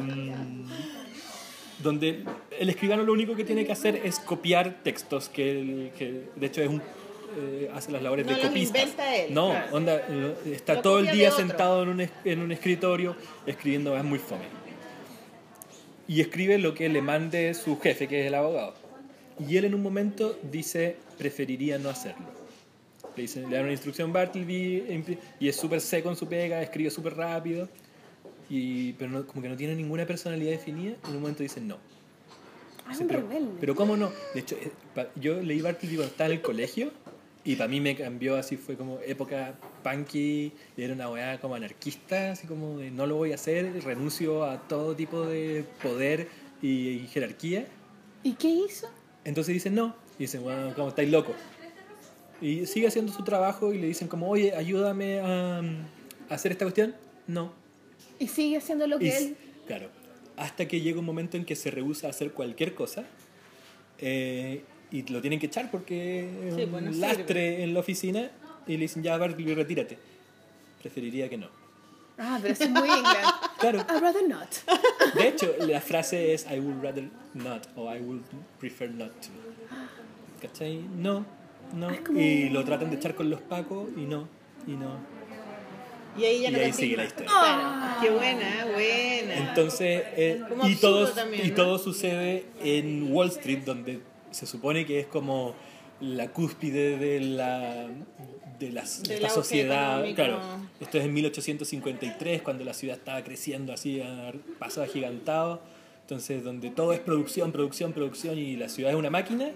donde 1.85 2.23
el 2.59 2.69
escribano 2.69 3.03
lo 3.03 3.13
único 3.13 3.35
que 3.35 3.43
tiene 3.45 3.65
que 3.65 3.71
hacer 3.71 4.01
es 4.03 4.19
copiar 4.19 4.81
textos, 4.83 5.29
que, 5.29 5.51
el- 5.51 5.91
que 5.97 6.23
de 6.35 6.45
hecho 6.47 6.61
es 6.61 6.67
un, 6.67 6.81
eh, 7.37 7.69
hace 7.73 7.91
las 7.91 8.01
labores 8.01 8.25
No 8.25 8.35
de 8.35 8.41
copista. 8.41 8.79
inventa 8.79 9.15
él, 9.15 9.33
No, 9.33 9.51
claro. 9.51 9.75
onda, 9.77 10.01
está 10.45 10.73
Lo 10.75 10.81
todo 10.81 10.99
el 10.99 11.11
día 11.11 11.31
sentado 11.31 11.83
en 11.83 11.89
un, 11.89 12.09
en 12.25 12.39
un 12.41 12.51
escritorio 12.51 13.15
escribiendo, 13.45 13.95
es 13.95 14.03
muy 14.03 14.19
fome. 14.19 14.43
y 16.07 16.21
escribe 16.21 16.59
lo 16.59 16.73
que 16.75 16.87
le 16.87 17.01
mande 17.01 17.53
su 17.55 17.79
jefe, 17.79 18.07
que 18.07 18.21
es 18.21 18.27
el 18.27 18.35
abogado. 18.35 18.75
Y 19.47 19.57
él 19.57 19.65
en 19.65 19.73
un 19.73 19.81
momento 19.81 20.37
dice, 20.51 20.97
preferiría 21.17 21.77
no 21.79 21.89
hacerlo. 21.89 22.27
Le, 23.15 23.21
dice, 23.23 23.39
le 23.41 23.55
dan 23.55 23.63
una 23.63 23.71
instrucción 23.71 24.13
Bartleby 24.13 24.83
y 25.39 25.47
es 25.49 25.55
súper 25.55 25.81
seco 25.81 26.09
en 26.09 26.15
su 26.15 26.27
pega, 26.27 26.61
escribe 26.61 26.89
súper 26.91 27.15
rápido, 27.15 27.67
y, 28.49 28.93
pero 28.93 29.11
no- 29.11 29.25
como 29.27 29.41
que 29.41 29.49
no 29.49 29.55
tiene 29.55 29.75
ninguna 29.75 30.05
personalidad 30.05 30.51
definida. 30.51 30.95
En 31.07 31.15
un 31.15 31.21
momento 31.21 31.43
dice 31.43 31.61
no. 31.61 31.77
Ah, 32.85 32.89
Dice, 32.91 33.03
un 33.03 33.07
pero, 33.09 33.21
rebelde. 33.21 33.51
pero 33.59 33.75
cómo 33.75 33.97
no. 33.97 34.11
De 34.33 34.39
hecho, 34.41 34.55
eh, 34.55 34.71
yo 35.15 35.41
leí 35.41 35.61
Bartleby 35.61 35.95
cuando 35.95 36.11
estaba 36.11 36.27
en 36.29 36.35
el 36.37 36.41
colegio 36.41 36.91
y 37.43 37.55
para 37.55 37.67
mí 37.67 37.79
me 37.81 37.95
cambió 37.95 38.35
así, 38.37 38.57
fue 38.57 38.75
como 38.75 38.99
época 39.05 39.55
punky, 39.83 40.51
y 40.77 40.81
era 40.81 40.93
una 40.93 41.09
weá 41.09 41.39
como 41.39 41.53
anarquista, 41.55 42.31
así 42.31 42.47
como 42.47 42.77
de 42.79 42.89
no 42.91 43.05
lo 43.05 43.15
voy 43.17 43.31
a 43.31 43.35
hacer, 43.35 43.83
renuncio 43.83 44.43
a 44.45 44.67
todo 44.67 44.95
tipo 44.95 45.25
de 45.25 45.63
poder 45.83 46.27
y, 46.61 46.89
y 46.89 47.07
jerarquía. 47.07 47.67
¿Y 48.23 48.33
qué 48.33 48.47
hizo? 48.47 48.87
Entonces 49.25 49.53
dicen 49.53 49.75
no, 49.75 49.95
y 50.17 50.23
dicen, 50.23 50.41
bueno, 50.43 50.73
como 50.75 50.89
estáis 50.89 51.11
locos. 51.11 51.35
Y 52.41 52.65
sigue 52.65 52.87
haciendo 52.87 53.11
su 53.13 53.23
trabajo 53.23 53.73
y 53.73 53.77
le 53.79 53.87
dicen 53.87 54.07
como, 54.07 54.29
oye, 54.29 54.53
ayúdame 54.55 55.19
a, 55.21 55.59
a 55.59 56.33
hacer 56.33 56.51
esta 56.51 56.65
cuestión. 56.65 56.95
No, 57.27 57.53
Y 58.19 58.27
sigue 58.27 58.57
haciendo 58.57 58.87
lo 58.87 58.99
que 58.99 59.05
y, 59.05 59.09
él. 59.09 59.37
Claro. 59.67 59.89
Hasta 60.37 60.67
que 60.67 60.81
llega 60.81 60.99
un 60.99 61.05
momento 61.05 61.37
en 61.37 61.45
que 61.45 61.55
se 61.55 61.71
rehúsa 61.71 62.07
a 62.07 62.09
hacer 62.09 62.31
cualquier 62.31 62.75
cosa 62.75 63.05
eh, 63.99 64.63
y 64.91 65.03
lo 65.03 65.21
tienen 65.21 65.39
que 65.39 65.45
echar 65.47 65.71
porque 65.71 66.29
es 66.47 66.55
Sí, 66.55 66.63
un 66.63 66.71
pues 66.71 66.83
no 66.83 66.91
lastre 66.91 67.63
en 67.63 67.73
la 67.73 67.79
oficina 67.79 68.31
y 68.67 68.73
le 68.73 68.79
dicen, 68.79 69.03
ya, 69.03 69.17
Bartleby, 69.17 69.53
retírate. 69.53 69.97
Preferiría 70.81 71.29
que 71.29 71.37
no. 71.37 71.47
Ah, 72.17 72.39
pero 72.41 72.53
eso 72.53 72.63
es 72.63 72.69
muy 72.69 72.89
inglés. 72.89 73.25
Claro. 73.57 73.79
I'd 73.79 74.01
rather 74.01 74.27
not. 74.27 74.49
De 75.15 75.29
hecho, 75.29 75.55
la 75.59 75.79
frase 75.79 76.33
es 76.33 76.45
I 76.51 76.59
would 76.59 76.83
rather 76.83 77.09
not 77.33 77.67
o 77.75 77.91
I 77.91 77.99
would 77.99 78.21
prefer 78.59 78.89
not 78.89 79.11
to. 79.21 79.29
¿Cachai? 80.41 80.83
No, 80.97 81.25
no. 81.73 81.89
Y 82.19 82.49
lo 82.49 82.63
tratan 82.65 82.89
de 82.89 82.97
echar 82.97 83.15
con 83.15 83.29
los 83.29 83.41
pacos 83.41 83.87
y 83.95 84.01
no, 84.01 84.27
y 84.67 84.71
no. 84.71 84.99
Y 86.17 86.23
ahí 86.25 86.41
ya 86.41 86.49
Y 86.49 86.51
no 86.53 86.59
ahí 86.59 86.73
sigue 86.73 86.97
la 86.97 87.05
historia. 87.05 87.29
Claro. 87.29 88.01
Qué 88.01 88.09
buena, 88.09 88.65
buena. 88.71 89.49
Entonces, 89.49 90.03
eh, 90.15 90.41
y, 90.63 90.75
todo, 90.75 91.07
también, 91.09 91.45
y 91.45 91.49
¿no? 91.49 91.55
todo 91.55 91.77
sucede 91.79 92.45
en 92.63 93.11
Wall 93.11 93.29
Street, 93.29 93.59
donde 93.65 93.99
se 94.31 94.45
supone 94.45 94.85
que 94.85 94.99
es 94.99 95.07
como 95.07 95.55
la 95.99 96.29
cúspide 96.29 96.97
de 96.97 97.19
la 97.21 97.87
de, 98.59 98.71
las- 98.71 99.03
de 99.03 99.15
auge 99.17 99.29
sociedad. 99.29 100.05
económico. 100.05 100.15
Claro, 100.15 100.39
esto 100.79 100.97
es 100.97 101.05
en 101.05 101.13
1853, 101.13 102.41
cuando 102.41 102.63
la 102.63 102.73
ciudad 102.73 102.97
estaba 102.97 103.21
creciendo 103.23 103.73
así 103.73 104.01
a 104.01 104.31
paso 104.59 104.81
agigantado. 104.81 105.61
Entonces, 106.01 106.43
donde 106.43 106.69
todo 106.69 106.93
es 106.93 106.99
producción, 106.99 107.51
producción, 107.51 107.91
producción 107.91 108.37
y 108.37 108.55
la 108.55 108.69
ciudad 108.69 108.91
es 108.91 108.97
una 108.97 109.09
máquina, 109.09 109.49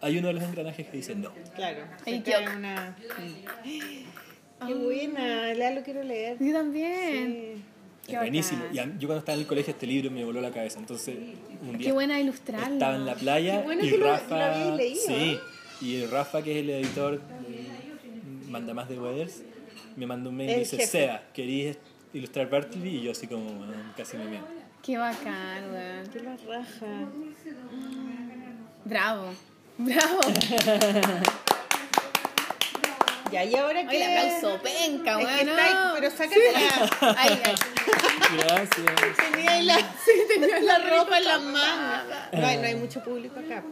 hay 0.00 0.16
uno 0.18 0.28
de 0.28 0.34
los 0.34 0.42
engranajes 0.42 0.86
que 0.88 0.96
dice 0.96 1.14
no. 1.14 1.30
Claro. 1.54 1.84
Se 2.04 2.22
qué 2.22 2.32
cae 2.32 2.56
una... 2.56 2.96
Qué 4.66 4.74
buena, 4.74 5.54
la 5.54 5.70
lo 5.72 5.82
quiero 5.82 6.02
leer. 6.02 6.36
Yo 6.38 6.52
también. 6.52 7.54
Sí. 8.06 8.12
Es 8.12 8.18
buenísimo. 8.18 8.60
bacán. 8.62 8.74
Y 8.76 8.78
a- 8.80 8.98
yo 8.98 9.06
cuando 9.08 9.18
estaba 9.18 9.34
en 9.34 9.40
el 9.42 9.46
colegio 9.46 9.72
este 9.72 9.86
libro 9.86 10.10
me 10.10 10.24
voló 10.24 10.40
la 10.40 10.50
cabeza. 10.50 10.78
Entonces, 10.80 11.16
un 11.62 11.78
día 11.78 11.86
Qué 11.88 11.92
buena 11.92 12.18
ilustrarlo. 12.20 12.72
Estaba 12.74 12.96
en 12.96 13.06
la 13.06 13.14
playa 13.14 13.58
Qué 13.58 13.64
bueno 13.64 13.84
y 13.84 13.90
que 13.90 13.96
Rafa. 13.98 14.58
lo 14.70 14.76
leído, 14.76 15.00
sí, 15.06 15.14
¿eh? 15.14 15.40
y 15.80 16.04
Rafa, 16.06 16.42
que 16.42 16.52
es 16.52 16.64
el 16.64 16.70
editor, 16.70 17.20
de 17.20 18.50
manda 18.50 18.74
más 18.74 18.88
de 18.88 18.98
Weathers, 18.98 19.42
me 19.96 20.06
mandó 20.06 20.30
un 20.30 20.36
mail 20.36 20.50
y 20.50 20.54
dice: 20.60 20.76
jefe. 20.78 20.88
Sea, 20.88 21.28
¿querías 21.32 21.76
ilustrar 22.12 22.50
Bartleby? 22.50 22.96
Y 22.96 23.02
yo, 23.02 23.12
así 23.12 23.26
como, 23.28 23.44
"Bueno, 23.52 23.72
casi 23.96 24.16
me 24.16 24.24
miento. 24.24 24.48
Qué 24.82 24.98
bacán, 24.98 25.70
weón. 25.72 26.06
Qué 26.12 26.20
la 26.20 26.36
raja. 26.36 26.86
Bravo. 28.84 29.26
Bravo. 29.78 30.20
Ya, 33.32 33.44
y 33.44 33.54
ahora 33.54 33.86
que... 33.86 33.96
el 33.96 34.18
aplauso 34.18 34.60
penca, 34.62 35.20
Es 35.20 35.26
weón. 35.26 35.38
que 35.38 35.44
no. 35.44 35.52
está 35.52 35.66
ahí, 35.66 35.94
pero 35.94 36.10
sácatela. 36.10 37.14
Ay, 37.18 37.40
ay. 37.44 37.54
Gracias. 38.38 39.16
Tenía 39.32 39.62
la, 39.62 39.76
sí, 39.78 40.12
tenía 40.28 40.60
la 40.60 40.78
ropa 40.78 41.18
en 41.18 41.24
las 41.24 41.42
manos. 41.42 42.04
No 42.32 42.46
hay, 42.46 42.56
no 42.58 42.64
hay 42.64 42.74
mucho 42.76 43.02
público 43.02 43.38
acá. 43.40 43.62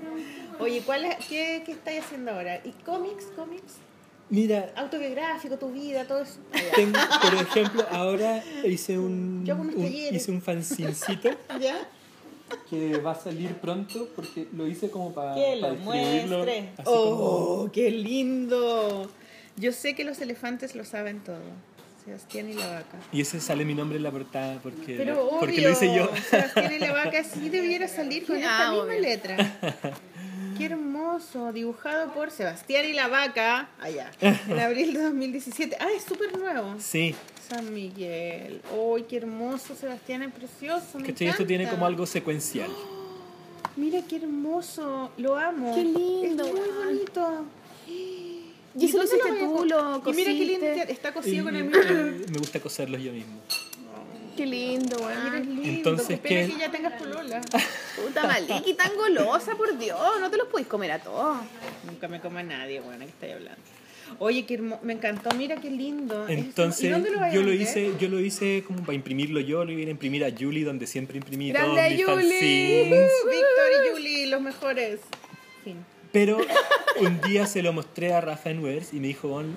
Oye, 0.60 0.82
¿cuál 0.84 1.04
es, 1.04 1.16
qué, 1.26 1.62
¿qué 1.64 1.72
estáis 1.72 2.04
haciendo 2.04 2.32
ahora? 2.32 2.60
¿Y 2.64 2.70
cómics? 2.84 3.26
¿Cómics? 3.36 3.74
Mira, 4.30 4.72
Autobiográfico, 4.76 5.56
tu 5.56 5.70
vida, 5.70 6.04
todo 6.06 6.20
eso. 6.22 6.34
tengo, 6.74 6.98
por 7.22 7.34
ejemplo, 7.34 7.86
ahora 7.90 8.42
hice 8.64 8.98
un, 8.98 9.44
Yo 9.46 9.54
un- 9.56 9.72
hice 9.82 10.30
un 10.30 10.42
fanzincito 10.42 11.30
¿Ya? 11.60 11.76
que 12.68 12.98
va 12.98 13.12
a 13.12 13.14
salir 13.14 13.54
pronto 13.54 14.08
porque 14.14 14.48
lo 14.54 14.66
hice 14.66 14.90
como 14.90 15.14
para, 15.14 15.34
Que 15.34 15.56
lo 15.56 15.74
muestre. 15.76 16.70
así 16.76 16.82
como- 16.84 16.94
¡Oh, 17.64 17.70
qué 17.72 17.90
lindo! 17.90 19.08
Yo 19.58 19.72
sé 19.72 19.94
que 19.94 20.04
los 20.04 20.20
elefantes 20.20 20.74
lo 20.74 20.84
saben 20.84 21.20
todo. 21.20 21.40
Sebastián 22.04 22.48
y 22.48 22.54
la 22.54 22.66
vaca. 22.68 22.96
Y 23.12 23.20
ese 23.20 23.40
sale 23.40 23.64
mi 23.64 23.74
nombre 23.74 23.98
en 23.98 24.04
la 24.04 24.10
portada 24.10 24.58
porque, 24.62 24.96
Pero 24.96 25.24
obvio, 25.28 25.40
porque 25.40 25.60
lo 25.60 25.70
hice 25.70 25.94
yo. 25.94 26.10
Sebastián 26.30 26.72
y 26.72 26.78
la 26.78 26.92
vaca 26.92 27.22
sí 27.34 27.48
debiera 27.50 27.86
salir 27.86 28.24
con 28.26 28.36
esta 28.36 28.70
misma 28.70 28.84
obvio. 28.84 29.00
letra. 29.00 29.36
Qué 30.56 30.64
hermoso, 30.66 31.52
dibujado 31.52 32.12
por 32.14 32.30
Sebastián 32.30 32.86
y 32.86 32.92
la 32.92 33.08
vaca, 33.08 33.68
allá, 33.78 34.10
en 34.20 34.58
abril 34.58 34.94
de 34.94 35.02
2017. 35.02 35.76
Ah, 35.78 35.88
es 35.94 36.04
súper 36.04 36.36
nuevo. 36.36 36.76
Sí, 36.78 37.14
San 37.48 37.72
Miguel. 37.72 38.62
¡Uy, 38.76 39.02
qué 39.02 39.18
hermoso, 39.18 39.74
Sebastián! 39.74 40.22
Es 40.22 40.32
precioso. 40.32 40.98
Me. 40.98 41.08
Esto 41.10 41.46
tiene 41.46 41.68
como 41.68 41.84
algo 41.84 42.06
secuencial. 42.06 42.70
Mira 43.76 44.00
qué 44.08 44.16
hermoso, 44.16 45.12
lo 45.18 45.36
amo. 45.36 45.74
Qué 45.74 45.84
lindo, 45.84 46.44
Es 46.46 46.52
muy 46.52 46.84
bonito. 46.86 47.44
¿Y 48.78 48.84
eso 48.86 48.98
lo 48.98 49.04
hiciste 49.04 49.28
tú? 49.40 49.54
co- 49.56 49.64
¿Lo 49.64 50.02
Y 50.10 50.14
mira 50.14 50.32
qué 50.32 50.44
lindo, 50.44 50.66
cosiste? 50.66 50.92
está 50.92 51.12
cosido 51.12 51.36
Y, 51.42 51.44
con 51.44 51.56
el 51.56 51.62
eh, 51.62 51.64
mismo. 51.68 52.26
me 52.32 52.38
gusta 52.38 52.60
coserlos 52.60 53.02
yo 53.02 53.12
mismo. 53.12 53.40
Qué 54.36 54.46
lindo, 54.46 54.96
Mira, 54.98 55.14
es 55.14 55.32
weón. 55.32 55.46
lindo. 55.48 55.62
Entonces, 55.68 56.20
qué 56.20 56.28
pena 56.28 56.46
¿qué? 56.46 56.52
que 56.54 56.60
ya 56.60 56.70
tengas 56.70 56.92
polola. 56.92 57.40
Puta 57.96 58.24
Maliki, 58.26 58.74
tan 58.74 58.94
golosa, 58.96 59.56
por 59.56 59.76
Dios. 59.76 59.98
No 60.20 60.30
te 60.30 60.36
los 60.36 60.46
podéis 60.46 60.68
comer 60.68 60.92
a 60.92 60.98
todos. 61.00 61.38
Nunca 61.84 62.06
me 62.06 62.20
coma 62.20 62.42
nadie, 62.44 62.78
bueno, 62.80 63.00
que 63.04 63.10
estáis 63.10 63.32
hablando. 63.34 63.60
Oye, 64.20 64.46
qué 64.46 64.54
hermoso, 64.54 64.80
me 64.84 64.92
encantó, 64.94 65.30
mira 65.34 65.56
qué 65.56 65.70
lindo. 65.70 66.26
Es- 66.28 66.38
¿y 66.38 66.40
Entonces, 66.40 66.90
dónde 66.92 67.10
lo 67.10 67.30
yo 67.32 67.42
lo 67.42 67.52
hice, 67.52 67.92
yo 68.00 68.08
lo 68.08 68.20
hice 68.20 68.62
como 68.66 68.80
para 68.82 68.94
imprimirlo 68.94 69.40
yo, 69.40 69.64
lo 69.64 69.72
iba 69.72 69.88
a 69.88 69.90
imprimir 69.90 70.24
a 70.24 70.30
Julie, 70.30 70.64
donde 70.64 70.86
siempre 70.86 71.18
imprimí 71.18 71.50
¡Grande, 71.50 72.00
todos 72.06 72.16
mis 72.18 72.26
Julie! 72.26 72.84
Víctor 72.90 73.70
y 73.86 73.90
Julie, 73.92 74.26
los 74.28 74.40
mejores. 74.40 75.00
Fin. 75.64 75.84
Pero 76.12 76.38
un 77.00 77.20
día 77.22 77.46
se 77.46 77.62
lo 77.62 77.72
mostré 77.72 78.12
a 78.14 78.20
Rafa 78.20 78.50
en 78.50 78.62
Weathers 78.64 78.92
y 78.94 79.00
me 79.00 79.08
dijo, 79.08 79.28
"Bon, 79.28 79.54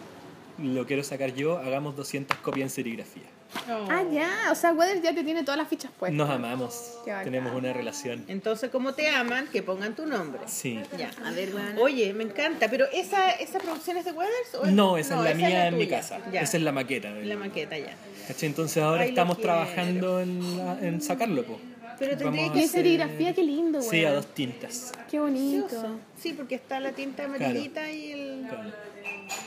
lo 0.59 0.85
quiero 0.85 1.03
sacar 1.03 1.33
yo, 1.33 1.57
hagamos 1.57 1.95
200 1.95 2.37
copias 2.37 2.65
en 2.65 2.69
serigrafía. 2.69 3.23
Oh. 3.69 3.85
Ah, 3.89 4.03
ya. 4.09 4.29
O 4.51 4.55
sea, 4.55 4.71
Weather 4.71 5.01
ya 5.01 5.13
te 5.13 5.23
tiene 5.25 5.43
todas 5.43 5.57
las 5.57 5.67
fichas 5.67 5.91
puestas. 5.99 6.15
Nos 6.17 6.29
amamos, 6.29 6.99
tenemos 7.23 7.53
una 7.53 7.73
relación. 7.73 8.23
Entonces, 8.29 8.69
como 8.69 8.93
te 8.93 9.09
aman, 9.09 9.47
que 9.51 9.61
pongan 9.61 9.93
tu 9.93 10.05
nombre. 10.05 10.41
Sí. 10.47 10.79
Ya. 10.97 11.11
A 11.25 11.31
ver, 11.31 11.53
weón. 11.53 11.77
Oye, 11.77 12.13
me 12.13 12.23
encanta, 12.23 12.69
pero 12.69 12.85
¿esa, 12.93 13.29
esa 13.31 13.59
producción 13.59 13.97
es 13.97 14.05
de 14.05 14.11
Weathers? 14.13 14.55
O 14.55 14.65
es- 14.65 14.71
No, 14.71 14.97
esa 14.97 15.17
es 15.17 15.23
la 15.25 15.33
mía 15.33 15.67
en 15.67 15.77
mi 15.77 15.87
casa. 15.87 16.19
Ya. 16.31 16.41
Esa 16.41 16.57
es 16.57 16.63
la 16.63 16.71
maqueta. 16.71 17.09
La 17.09 17.35
maqueta, 17.35 17.77
ya. 17.77 17.93
¿Cachai? 18.27 18.47
Entonces 18.47 18.81
ahora 18.81 19.01
Ay, 19.03 19.09
estamos 19.09 19.37
trabajando 19.41 20.21
en, 20.21 20.57
la- 20.57 20.79
en 20.79 21.01
sacarlo. 21.01 21.43
Po. 21.43 21.59
Pero 22.01 22.17
tendría 22.17 22.51
que 22.51 22.59
hacer- 22.59 22.69
serigrafía, 22.69 23.33
qué 23.33 23.43
lindo, 23.43 23.77
weón. 23.79 23.91
Sí, 23.91 24.03
a 24.05 24.13
dos 24.13 24.25
tintas. 24.33 24.91
Qué 25.09 25.19
bonito. 25.19 25.99
Sí, 26.19 26.33
porque 26.33 26.55
está 26.55 26.79
la 26.79 26.93
tinta 26.93 27.25
amarillita 27.25 27.91
y 27.91 28.11
el... 28.11 28.45
Claro. 28.49 28.71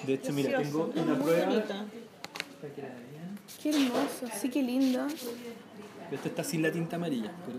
De 0.06 0.14
hecho, 0.14 0.32
mira, 0.32 0.62
tengo 0.62 0.92
una 0.94 1.14
Muy 1.14 1.16
prueba. 1.24 1.46
bonita. 1.46 1.84
Qué 3.60 3.70
hermoso. 3.70 4.26
Sí, 4.40 4.48
qué 4.50 4.62
lindo. 4.62 5.04
Esto 6.12 6.28
está 6.28 6.44
sin 6.44 6.62
la 6.62 6.70
tinta 6.70 6.94
amarilla, 6.96 7.32
pero 7.44 7.58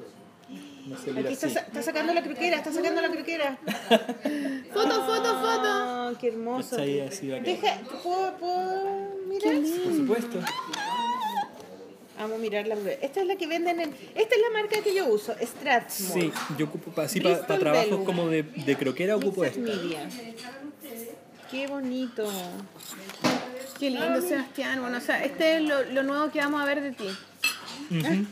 no 0.88 0.97
se 0.97 1.11
Aquí 1.11 1.34
está, 1.34 1.47
está 1.47 1.81
sacando 1.81 2.13
la 2.13 2.23
croquera, 2.23 2.57
está 2.57 2.72
sacando 2.72 3.01
la 3.01 3.09
croquera. 3.09 3.57
Foto, 4.73 5.03
foto, 5.05 5.23
foto. 5.41 5.67
Ah, 5.67 6.13
qué 6.22 6.27
hermoso. 6.30 6.69
Está 6.77 6.81
ahí 6.84 6.99
así 7.01 7.27
bacán. 7.30 7.43
Deja, 7.43 7.80
¿puedo, 8.03 8.38
puedo 8.38 9.09
mirar? 9.27 9.55
Por 9.84 9.93
supuesto. 9.93 10.39
Vamos 12.17 12.37
a 12.37 12.41
mirar 12.41 12.65
la 12.67 12.75
Esta 13.01 13.21
es 13.21 13.27
la 13.27 13.35
que 13.35 13.45
venden 13.47 13.79
en... 13.81 13.89
Esta 14.15 14.35
es 14.35 14.41
la 14.41 14.49
marca 14.59 14.81
que 14.81 14.95
yo 14.95 15.05
uso, 15.07 15.33
Strathmore. 15.41 16.21
Sí, 16.21 16.31
yo 16.57 16.65
ocupo 16.67 16.91
pa- 16.91 17.03
así 17.03 17.19
para 17.19 17.35
Bristol 17.35 17.59
trabajos 17.59 18.05
como 18.05 18.27
de, 18.29 18.43
de 18.43 18.75
croquera 18.77 19.15
ocupo 19.17 19.43
esta. 19.43 19.59
Media. 19.59 20.07
Qué 21.51 21.67
bonito. 21.67 22.25
Qué 23.79 23.89
lindo, 23.89 24.21
Sebastián. 24.21 24.79
Bueno, 24.81 24.97
o 24.97 25.01
sea, 25.01 25.23
este 25.25 25.57
es 25.57 25.63
lo, 25.63 25.83
lo 25.83 26.03
nuevo 26.03 26.31
que 26.31 26.39
vamos 26.39 26.61
a 26.61 26.65
ver 26.65 26.81
de 26.81 26.91
ti. 26.93 27.07
Mira 27.89 28.25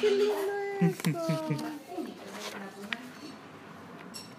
qué 0.00 0.10
lindo 0.10 0.34
esto. 0.80 1.26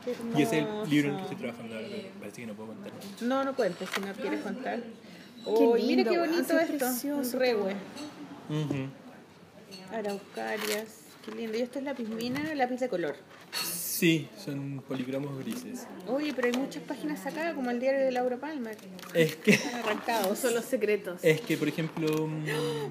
Qué 0.05 0.15
Y 0.39 0.41
ese 0.41 0.59
es 0.59 0.65
el 0.65 0.89
libro 0.89 1.09
en 1.09 1.15
el 1.15 1.17
que 1.17 1.21
estoy 1.33 1.37
trabajando 1.37 1.75
ahora, 1.75 1.87
parece 2.19 2.41
que 2.41 2.47
no 2.47 2.53
puedo 2.55 2.69
contar. 2.69 2.91
No, 3.21 3.43
no 3.43 3.55
cuentes 3.55 3.89
si 3.93 4.01
no 4.01 4.13
quieres 4.13 4.41
contar. 4.41 4.79
Oh, 5.45 5.75
mira 5.75 5.87
lindo, 5.87 6.11
qué 6.11 6.17
bonito 6.19 6.43
sí, 6.43 6.55
es 6.55 6.69
esto. 6.69 6.77
precioso 6.77 7.37
Un 7.37 7.39
rehue. 7.39 7.75
Araucarias. 9.91 10.87
Qué 11.25 11.31
lindo. 11.31 11.57
Y 11.57 11.61
esto 11.61 11.79
es 11.79 11.85
lápiz 11.85 12.07
mina, 12.07 12.53
lápiz 12.55 12.79
de 12.79 12.89
color. 12.89 13.15
Sí, 13.63 14.29
son 14.45 14.81
policromos 14.87 15.37
grises. 15.39 15.85
Oye, 16.07 16.33
pero 16.33 16.47
hay 16.47 16.57
muchas 16.57 16.81
páginas 16.83 17.25
acá, 17.25 17.53
como 17.53 17.69
el 17.69 17.81
diario 17.81 17.99
de 17.99 18.11
Laura 18.11 18.37
Palmer. 18.37 18.77
Es 19.13 19.35
que, 19.35 19.51
Están 19.51 19.75
arrancados. 19.75 20.39
Son 20.39 20.53
los 20.53 20.63
secretos. 20.63 21.19
es 21.21 21.41
que 21.41 21.57
por 21.57 21.67
ejemplo, 21.67 22.27
mm, 22.27 22.45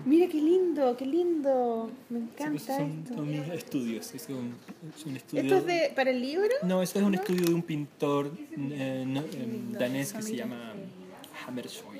Mira 0.04 0.26
qué 0.28 0.36
lindo, 0.36 0.96
qué 0.98 1.06
lindo. 1.06 1.90
Me 2.10 2.18
sí, 2.18 2.24
encanta 2.24 2.50
pues 2.50 2.62
son, 2.64 2.98
esto. 3.04 3.14
son 3.14 3.30
mis 3.30 3.48
estudios. 3.48 4.14
Es 4.14 4.28
un, 4.28 4.54
es 4.94 5.06
un 5.06 5.16
estudio. 5.16 5.42
¿Esto 5.44 5.56
es 5.56 5.66
de, 5.66 5.92
para 5.96 6.10
el 6.10 6.20
libro? 6.20 6.50
No, 6.62 6.82
eso 6.82 6.98
es 6.98 7.04
un 7.04 7.14
estudio 7.14 7.46
de 7.46 7.54
un 7.54 7.62
pintor 7.62 8.30
eh, 8.56 9.04
no, 9.06 9.20
eh, 9.20 9.60
danés 9.78 10.12
que 10.12 10.20
se 10.22 10.36
llama 10.36 10.74
Hammershoy. 11.46 11.97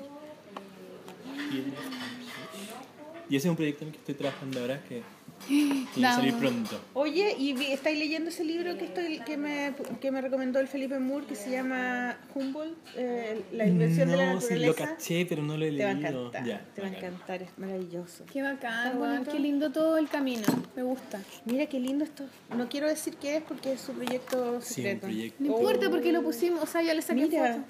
Y 3.29 3.35
ese 3.35 3.47
es 3.47 3.49
un 3.51 3.55
proyecto 3.55 3.83
en 3.83 3.89
el 3.89 3.93
que 3.93 3.99
estoy 3.99 4.15
trabajando 4.15 4.59
ahora 4.59 4.81
que 4.89 5.03
tiene 5.47 5.85
que 5.93 6.01
salir 6.01 6.33
pronto. 6.35 6.81
Oye, 6.95 7.35
¿y 7.37 7.51
estáis 7.71 7.97
leyendo 7.97 8.29
ese 8.29 8.43
libro 8.43 8.75
que 8.77 8.85
estoy 8.85 9.19
que 9.19 9.37
me, 9.37 9.73
que 10.01 10.11
me 10.11 10.19
recomendó 10.19 10.59
el 10.59 10.67
Felipe 10.67 10.99
Moore 10.99 11.27
que 11.27 11.35
se 11.35 11.51
llama 11.51 12.17
Humboldt, 12.35 12.75
eh, 12.97 13.41
La 13.53 13.65
invención 13.67 14.09
de 14.09 14.17
la 14.17 14.33
No, 14.33 14.41
sí, 14.41 14.55
lo 14.55 14.67
naturaleza? 14.67 14.95
caché, 14.97 15.25
pero 15.27 15.43
no 15.43 15.55
lo 15.57 15.63
he 15.65 15.71
te 15.71 15.83
va 15.85 15.91
a 15.91 15.93
leído. 15.93 16.09
encantar, 16.27 16.45
Ya, 16.45 16.65
te 16.75 16.81
va 16.81 16.87
a 16.87 16.89
encantar, 16.89 17.43
es 17.43 17.57
maravilloso. 17.57 18.25
Qué 18.33 18.41
bacán. 18.41 19.25
Qué 19.31 19.39
lindo 19.39 19.71
todo 19.71 19.97
el 19.97 20.09
camino. 20.09 20.43
Me 20.75 20.81
gusta. 20.83 21.21
Mira 21.45 21.67
qué 21.67 21.79
lindo 21.79 22.03
esto. 22.03 22.25
No 22.57 22.67
quiero 22.67 22.87
decir 22.87 23.15
qué 23.15 23.37
es 23.37 23.43
porque 23.43 23.73
es 23.73 23.81
su 23.81 23.93
proyecto 23.93 24.59
Sí, 24.61 24.81
un 24.81 24.85
secreto. 24.87 25.01
proyecto. 25.01 25.43
No 25.43 25.55
importa 25.57 25.89
porque 25.89 26.11
lo 26.11 26.21
pusimos, 26.23 26.63
o 26.63 26.65
sea, 26.67 26.81
ya 26.81 26.93
le 26.95 27.01
saqué 27.03 27.27
Mira, 27.27 27.53
foto. 27.53 27.63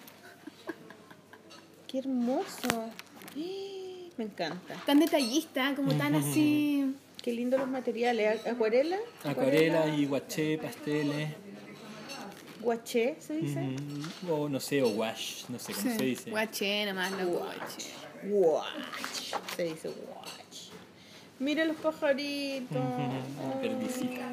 qué 1.88 2.00
hermoso. 2.00 2.90
Me 4.18 4.26
encanta. 4.26 4.76
Tan 4.86 5.00
detallista, 5.00 5.74
como 5.76 5.94
tan 5.94 6.16
así. 6.16 6.94
Qué 7.22 7.32
lindo 7.34 7.58
los 7.58 7.68
materiales. 7.68 8.46
Acuarela. 8.46 8.98
Acuarela 9.24 9.88
y 9.96 10.06
guaché, 10.06 10.58
pasteles. 10.58 11.30
Guaché, 12.62 13.16
se 13.20 13.36
dice. 13.38 13.60
mm, 13.62 14.30
o 14.30 14.50
no 14.50 14.60
sé, 14.60 14.82
o 14.82 14.90
wash, 14.90 15.46
no 15.48 15.58
sé 15.60 15.72
cómo 15.74 15.96
se 15.98 16.04
dice. 16.04 16.30
Guaché 16.30 16.86
nomás, 16.86 17.12
no 17.12 17.28
guaché. 17.28 17.92
Watch. 18.26 19.34
Se 19.56 19.64
dice 19.64 19.88
watch. 19.88 20.70
Mira 21.40 21.64
los 21.64 21.78
pajaritos. 21.78 22.82
Perdicita. 23.62 24.28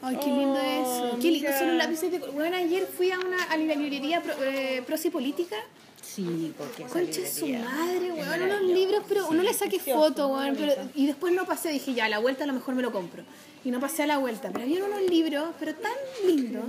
Ay, 0.00 0.16
qué 0.16 0.26
lindo 0.26 0.54
Oh, 0.58 1.10
eso. 1.10 1.18
Qué 1.20 1.30
lindo 1.30 1.50
son 1.58 1.68
los 1.68 1.76
lápices 1.76 2.10
de 2.10 2.20
color. 2.20 2.34
Bueno, 2.34 2.56
ayer 2.56 2.86
fui 2.86 3.10
a 3.10 3.18
una 3.18 3.42
a 3.44 3.56
la 3.58 3.74
librería 3.74 4.22
Pro, 4.22 4.32
eh, 4.42 4.82
Prosi 4.86 5.10
Política. 5.10 5.56
Sí, 6.14 6.54
porque 6.56 7.12
su 7.26 7.48
madre, 7.48 8.12
weón. 8.12 8.42
Unos 8.42 8.62
libros, 8.62 9.02
pero 9.08 9.26
uno 9.28 9.42
le 9.42 9.52
saqué 9.52 9.76
precioso, 9.76 10.00
foto, 10.00 10.28
weón. 10.28 10.54
Pero, 10.56 10.74
y 10.94 11.06
después 11.06 11.32
no 11.32 11.44
pasé, 11.44 11.70
dije, 11.70 11.92
ya, 11.94 12.04
a 12.04 12.08
la 12.08 12.18
vuelta 12.18 12.44
a 12.44 12.46
lo 12.46 12.52
mejor 12.52 12.74
me 12.74 12.82
lo 12.82 12.92
compro. 12.92 13.24
Y 13.64 13.70
no 13.70 13.80
pasé 13.80 14.04
a 14.04 14.06
la 14.06 14.18
vuelta. 14.18 14.50
Pero 14.52 14.64
había 14.64 14.84
unos 14.84 15.02
libros, 15.02 15.48
pero 15.58 15.74
tan 15.74 15.92
lindos. 16.24 16.66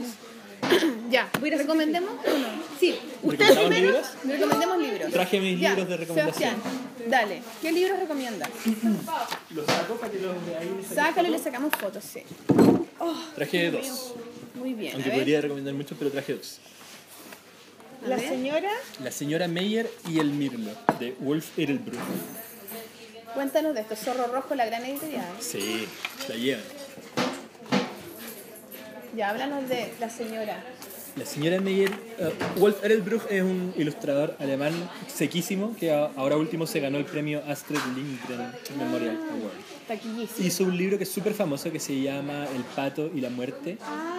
ya, 1.11 1.29
¿recomendemos 1.41 2.11
o 2.11 2.37
no? 2.37 2.47
Sí, 2.79 2.95
¿Recomendamos 3.23 3.69
libros? 3.69 4.07
recomendemos 4.23 4.77
libros. 4.79 5.11
Traje 5.11 5.39
mis 5.39 5.59
Ya, 5.59 5.69
libros 5.69 5.89
de 5.89 5.97
recomendación. 5.97 6.51
Sebastián, 6.55 7.09
dale. 7.11 7.41
¿Qué 7.61 7.71
libros 7.71 7.99
recomiendas? 7.99 8.49
Los 9.51 9.65
saco 9.65 9.95
para 9.95 10.11
que 10.11 10.19
los 10.19 10.45
de 10.45 10.57
ahí 10.57 10.85
Sácalo 10.91 11.27
y 11.27 11.31
le 11.31 11.39
sacamos 11.39 11.71
fotos, 11.75 12.03
sí. 12.03 12.21
Traje 13.35 13.71
dos. 13.71 14.13
Muy 14.55 14.73
bien. 14.73 14.93
Aunque 14.93 15.09
a 15.09 15.11
ver. 15.11 15.19
podría 15.19 15.41
recomendar 15.41 15.73
muchos, 15.73 15.97
pero 15.97 16.09
traje 16.09 16.33
dos. 16.33 16.59
A 18.05 18.07
La 18.09 18.15
ver. 18.17 18.29
señora, 18.29 18.69
La 19.03 19.11
señora 19.11 19.47
Meyer 19.47 19.89
y 20.09 20.19
el 20.19 20.29
Mirlo, 20.31 20.71
de 20.99 21.15
Wolf 21.19 21.57
Edelbruch. 21.57 21.99
Cuéntanos 23.33 23.73
de 23.73 23.81
esto. 23.81 23.95
Zorro 23.95 24.27
Rojo, 24.27 24.55
la 24.55 24.65
gran 24.65 24.85
editorial. 24.85 25.25
Sí, 25.39 25.87
la 26.29 26.35
llevan. 26.35 26.63
Ya, 29.15 29.29
háblanos 29.29 29.67
de 29.69 29.91
la 29.99 30.09
señora. 30.09 30.63
La 31.15 31.25
señora 31.25 31.61
Meyer, 31.61 31.89
eh, 32.19 32.33
Wolf 32.57 32.83
Edelbruch 32.83 33.21
es 33.29 33.41
un 33.41 33.73
ilustrador 33.77 34.35
alemán 34.39 34.73
sequísimo 35.07 35.73
que 35.79 35.89
a- 35.93 36.11
ahora 36.17 36.35
último 36.35 36.67
se 36.67 36.81
ganó 36.81 36.97
el 36.97 37.05
premio 37.05 37.41
Astrid 37.47 37.79
Lindgren 37.95 38.51
Memorial 38.77 39.15
Award. 39.15 39.53
Taquillísima. 39.87 40.45
Hizo 40.47 40.63
un 40.65 40.77
libro 40.77 40.97
que 40.97 41.05
es 41.05 41.09
súper 41.11 41.33
famoso 41.33 41.71
que 41.71 41.79
se 41.79 42.01
llama 42.01 42.45
El 42.53 42.63
pato 42.63 43.09
y 43.15 43.21
la 43.21 43.29
muerte. 43.29 43.77
Ah, 43.81 44.14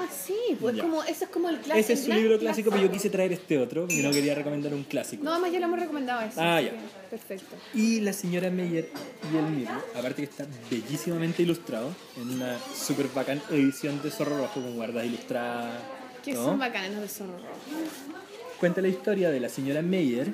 pues 0.55 0.77
Ya. 0.77 0.82
como, 0.82 1.02
ese 1.02 1.24
es 1.24 1.31
como 1.31 1.48
el 1.48 1.56
clásico. 1.56 1.78
Ese 1.78 1.93
es 1.94 2.05
su 2.05 2.12
libro 2.12 2.39
clásico, 2.39 2.70
pero 2.70 2.82
yo 2.85 2.90
quise 2.93 3.10
traer 3.10 3.32
este 3.32 3.59
otro 3.59 3.86
y 3.90 3.98
no 4.02 4.10
quería 4.10 4.35
recomendar 4.35 4.73
un 4.74 4.85
clásico. 4.85 5.24
No, 5.24 5.32
además 5.32 5.52
ya 5.52 5.59
lo 5.60 5.66
hemos 5.66 5.81
recomendado 5.81 6.20
ese. 6.27 6.40
Ah, 6.40 6.60
ya. 6.60 6.73
Perfecto. 7.10 7.56
Y 7.74 8.01
la 8.01 8.12
señora 8.12 8.51
Meyer 8.51 8.90
y 9.32 9.36
el 9.36 9.44
Mirlo, 9.47 9.82
aparte 9.94 10.23
que 10.23 10.31
está 10.31 10.47
bellísimamente 10.70 11.43
ilustrado, 11.43 11.94
en 12.16 12.31
una 12.31 12.56
súper 12.74 13.09
bacán 13.09 13.43
edición 13.51 14.01
de 14.02 14.10
Zorro 14.10 14.39
Rojo 14.39 14.60
con 14.60 14.74
guardas 14.77 15.05
ilustradas. 15.05 15.81
Que 16.24 16.32
¿no? 16.35 16.44
son 16.44 16.59
bacanes 16.59 16.93
los 16.93 17.02
de 17.02 17.09
Zorro 17.09 17.32
Rojo. 17.39 18.20
Cuenta 18.60 18.81
la 18.81 18.89
historia 18.89 19.31
de 19.31 19.40
la 19.40 19.48
señora 19.48 19.82
Meyer, 19.82 20.32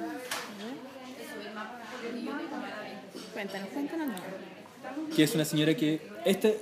Cuéntanos, 3.33 3.69
cuéntanos. 3.71 4.09
no. 4.09 5.17
que 5.17 5.23
es 5.25 5.35
una 5.35 5.45
señora 5.45 5.75
que... 5.75 6.01
Este, 6.25 6.61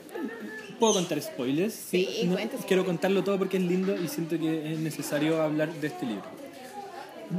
¿Puedo 0.81 0.95
contar 0.95 1.21
spoilers? 1.23 1.75
Sí, 1.75 2.23
No. 2.25 2.37
Quiero 2.67 2.85
contarlo 2.85 3.23
todo 3.23 3.39
porque 3.39 3.59
es 3.59 3.63
lindo 3.63 3.95
y 4.03 4.09
siento 4.09 4.39
que 4.39 4.73
es 4.73 4.79
necesario 4.79 5.41
hablar 5.43 5.73
de 5.75 5.87
este 5.87 6.07
libro. 6.07 6.25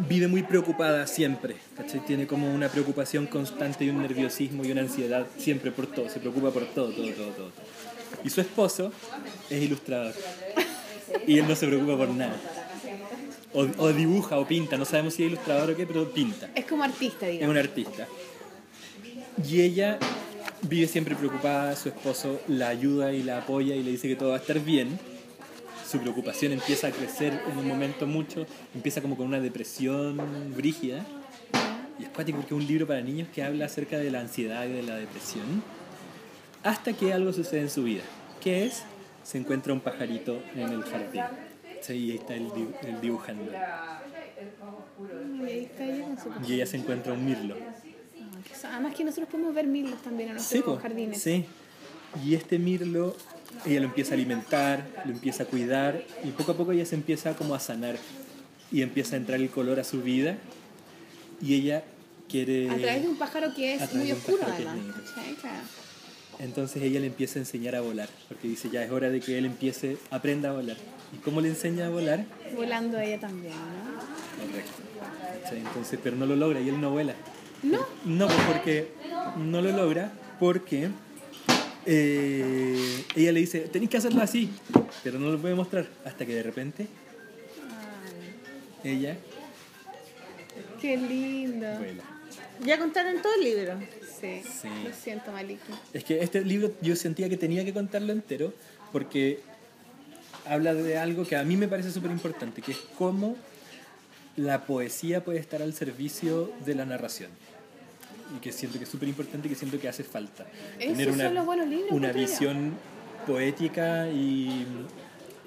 Vive 0.08 0.28
muy 0.30 0.44
preocupada 0.44 1.06
siempre, 1.06 1.56
¿cachai? 1.76 2.00
Tiene 2.06 2.26
como 2.28 2.54
una 2.54 2.70
preocupación 2.70 3.26
constante 3.28 3.84
y 3.84 3.90
un 3.90 4.02
nerviosismo 4.02 4.64
y 4.64 4.72
una 4.72 4.82
ansiedad 4.82 5.26
siempre 5.38 5.72
por 5.72 5.88
todo, 5.88 6.08
se 6.10 6.20
preocupa 6.20 6.52
por 6.52 6.66
todo, 6.68 6.92
todo, 6.92 7.10
todo, 7.12 7.28
todo. 7.32 7.52
Y 8.24 8.30
su 8.30 8.40
esposo 8.40 8.94
es 9.50 9.62
ilustrador. 9.62 10.14
Y 11.28 11.40
él 11.40 11.48
no 11.48 11.56
se 11.58 11.68
preocupa 11.68 11.98
por 11.98 12.10
nada. 12.10 12.38
O, 13.54 13.68
o 13.80 13.92
dibuja 13.92 14.40
o 14.40 14.48
pinta, 14.48 14.78
no 14.78 14.86
sabemos 14.86 15.16
si 15.16 15.24
es 15.24 15.28
ilustrador 15.32 15.72
o 15.72 15.76
qué, 15.76 15.86
pero 15.86 16.10
pinta. 16.10 16.50
Es 16.56 16.64
como 16.66 16.84
artista, 16.86 17.26
Es 17.28 17.34
digamos. 17.34 17.52
un 17.52 17.58
artista. 17.58 18.08
Y 19.50 19.62
ella 19.62 19.98
vive 20.64 20.88
siempre 20.88 21.16
preocupada, 21.16 21.76
su 21.76 21.90
esposo 21.90 22.40
la 22.48 22.70
ayuda 22.70 23.12
y 23.14 23.24
la 23.24 23.40
apoya 23.40 23.76
y 23.76 23.84
le 23.84 23.92
dice 23.92 24.08
que 24.08 24.16
todo 24.16 24.30
va 24.30 24.36
a 24.36 24.40
estar 24.40 24.60
bien. 24.60 25.00
Su 25.90 26.00
preocupación 26.00 26.52
empieza 26.54 26.88
a 26.88 26.92
crecer 26.92 27.42
en 27.52 27.58
un 27.58 27.68
momento 27.68 28.08
mucho, 28.08 28.46
empieza 28.74 29.02
como 29.02 29.18
con 29.18 29.28
una 29.28 29.40
depresión 29.40 30.18
brígida. 30.56 31.06
Y 32.00 32.04
es 32.04 32.10
cuático 32.10 32.38
porque 32.40 32.56
es 32.56 32.62
un 32.62 32.66
libro 32.68 32.88
para 32.88 33.02
niños 33.02 33.28
que 33.34 33.44
habla 33.44 33.66
acerca 33.66 33.98
de 33.98 34.10
la 34.10 34.22
ansiedad 34.22 34.66
y 34.66 34.72
de 34.72 34.84
la 34.84 34.96
depresión. 34.96 35.62
Hasta 36.64 36.94
que 36.94 37.12
algo 37.14 37.34
sucede 37.34 37.62
en 37.62 37.70
su 37.70 37.84
vida. 37.84 38.04
que 38.40 38.66
es? 38.66 38.84
Se 39.24 39.38
encuentra 39.38 39.72
un 39.74 39.82
pajarito 39.82 40.42
en 40.56 40.70
el 40.70 40.84
jardín. 40.84 41.22
Sí, 41.82 41.94
y 41.94 42.12
ahí 42.12 42.18
está 42.18 42.36
el, 42.36 42.48
dibu- 42.50 42.74
el 42.84 43.02
dibujando. 43.02 43.52
Y 46.48 46.54
ella 46.54 46.66
se 46.66 46.78
encuentra 46.78 47.14
un 47.14 47.26
mirlo. 47.26 47.56
Además 48.64 48.96
que 48.96 49.04
nosotros 49.04 49.30
podemos 49.30 49.54
ver 49.54 49.68
milos 49.68 50.02
también 50.02 50.30
en 50.30 50.36
nuestros 50.36 50.60
Sí, 50.60 50.64
po, 50.64 50.78
jardines. 50.78 51.22
sí. 51.22 51.46
Y 52.26 52.36
este 52.36 52.60
mirlo, 52.60 53.16
ella 53.66 53.80
lo 53.80 53.86
empieza 53.88 54.12
a 54.12 54.14
alimentar, 54.16 54.86
lo 55.06 55.12
empieza 55.12 55.44
a 55.44 55.46
cuidar 55.46 56.04
y 56.24 56.32
poco 56.32 56.52
a 56.52 56.58
poco 56.58 56.74
ella 56.74 56.86
se 56.86 56.96
empieza 56.96 57.36
como 57.36 57.56
a 57.56 57.60
sanar 57.60 57.96
y 58.72 58.82
empieza 58.82 59.16
a 59.16 59.18
entrar 59.18 59.40
el 59.40 59.50
color 59.50 59.80
a 59.80 59.84
su 59.86 60.02
vida 60.02 60.38
y 61.42 61.56
ella 61.56 61.84
quiere... 62.28 62.70
A 62.70 62.76
través 62.76 63.04
de 63.04 63.10
un 63.10 63.18
pájaro 63.18 63.54
que 63.56 63.76
es 63.76 63.94
muy 63.94 64.12
oscuro, 64.12 64.44
además. 64.46 64.76
Claro. 65.40 65.58
Entonces 66.40 66.82
ella 66.84 67.00
le 67.00 67.08
empieza 67.08 67.40
a 67.40 67.42
enseñar 67.44 67.76
a 67.76 67.82
volar, 67.82 68.10
porque 68.28 68.48
dice 68.48 68.70
ya 68.70 68.84
es 68.84 68.92
hora 68.92 69.10
de 69.10 69.20
que 69.20 69.38
él 69.38 69.46
empiece, 69.46 69.98
aprenda 70.10 70.50
a 70.50 70.54
volar. 70.54 70.78
¿Y 71.14 71.18
cómo 71.18 71.40
le 71.40 71.50
enseña 71.50 71.88
a 71.88 71.90
volar? 71.90 72.26
Volando 72.56 73.00
ella 73.00 73.20
también, 73.20 73.54
¿no? 73.54 74.48
Correcto. 74.48 75.56
Entonces, 75.56 76.00
pero 76.02 76.16
no 76.16 76.26
lo 76.26 76.36
logra 76.36 76.60
y 76.62 76.70
él 76.70 76.80
no 76.80 76.92
vuela. 76.92 77.14
No. 77.64 77.86
No, 78.06 78.28
porque 78.48 78.92
no 79.38 79.62
lo 79.62 79.72
logra 79.72 80.12
porque 80.40 80.90
eh, 81.86 83.04
ella 83.16 83.32
le 83.32 83.40
dice, 83.40 83.62
tenéis 83.62 83.90
que 83.92 83.98
hacerlo 83.98 84.22
así, 84.22 84.50
pero 85.04 85.20
no 85.20 85.32
lo 85.32 85.40
puede 85.40 85.56
mostrar. 85.56 85.88
Hasta 86.06 86.26
que 86.26 86.34
de 86.36 86.44
repente 86.44 86.88
ella 88.84 89.18
Qué 90.80 90.98
lindo. 90.98 91.68
vuela. 91.78 92.04
Ya 92.66 92.78
contaron 92.80 93.22
todo 93.22 93.34
el 93.36 93.44
libro. 93.44 93.80
Sí. 94.20 94.42
Sí. 94.44 94.68
Lo 94.84 94.94
siento, 94.94 95.32
Maliki. 95.32 95.62
Es 95.94 96.04
que 96.04 96.22
este 96.24 96.42
libro 96.42 96.74
yo 96.82 96.96
sentía 96.96 97.30
que 97.30 97.38
tenía 97.38 97.66
que 97.66 97.74
contarlo 97.74 98.12
entero 98.14 98.54
porque 98.92 99.40
habla 100.46 100.74
de 100.74 100.98
algo 100.98 101.26
que 101.26 101.36
a 101.36 101.44
mí 101.44 101.58
me 101.58 101.68
parece 101.68 101.92
súper 101.92 102.12
importante, 102.12 102.62
que 102.62 102.72
es 102.72 102.78
cómo 102.98 103.36
la 104.38 104.66
poesía 104.66 105.24
puede 105.24 105.40
estar 105.40 105.62
al 105.62 105.74
servicio 105.74 106.52
de 106.66 106.76
la 106.76 106.86
narración. 106.86 107.30
Y 108.36 108.40
que 108.40 108.52
siento 108.52 108.78
que 108.78 108.86
es 108.86 108.90
súper 108.90 109.10
importante 109.10 109.48
y 109.48 109.50
que 109.50 109.56
siento 109.56 109.80
que 109.80 109.88
hace 109.88 110.04
falta. 110.04 110.46
Esos 110.80 111.18
son 111.18 111.36
los 111.36 111.46
buenos 111.46 111.68
libros, 111.68 111.92
una 111.92 112.12
yo. 112.12 112.20
visión 112.20 112.74
poética 113.28 114.08
y, 114.10 114.66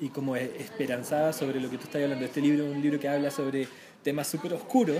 y 0.00 0.08
como 0.08 0.36
esperanzada 0.36 1.32
sobre 1.32 1.60
lo 1.60 1.70
que 1.70 1.78
tú 1.78 1.84
estás 1.84 2.02
hablando. 2.02 2.24
Este 2.24 2.40
libro 2.40 2.66
es 2.66 2.74
un 2.74 2.82
libro 2.82 3.00
que 3.00 3.08
habla 3.08 3.30
sobre 3.30 3.68
temas 4.02 4.26
súper 4.28 4.52
oscuros, 4.52 4.98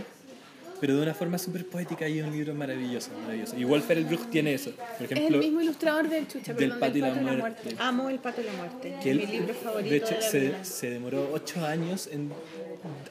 pero 0.84 0.96
de 0.96 1.02
una 1.02 1.14
forma 1.14 1.38
súper 1.38 1.64
poética 1.64 2.06
y 2.06 2.20
un 2.20 2.30
libro 2.30 2.54
maravilloso, 2.54 3.08
maravilloso. 3.22 3.56
Y 3.56 3.64
Wolfer 3.64 3.96
el 3.96 4.04
Bruch 4.04 4.28
tiene 4.28 4.52
eso. 4.52 4.70
Por 4.72 5.06
Es 5.06 5.12
el 5.12 5.16
ejemplo, 5.16 5.38
mismo 5.38 5.62
ilustrador 5.62 6.10
del 6.10 6.28
Chucha, 6.28 6.52
del 6.52 6.72
perdón, 6.72 6.80
Pato 6.80 6.98
y 6.98 7.00
la 7.00 7.08
y 7.08 7.20
Muerte. 7.20 7.76
Amo 7.78 8.10
El 8.10 8.18
Pato 8.18 8.42
y 8.42 8.44
la 8.44 8.52
Muerte. 8.52 8.94
que 9.02 9.10
es 9.12 9.16
mi 9.16 9.26
libro 9.26 9.54
favorito. 9.54 9.88
de 9.88 9.96
hecho, 9.96 10.12
la 10.12 10.20
se, 10.20 10.40
vida. 10.40 10.62
se 10.62 10.90
demoró 10.90 11.30
ocho 11.32 11.64
años 11.64 12.06
en 12.12 12.30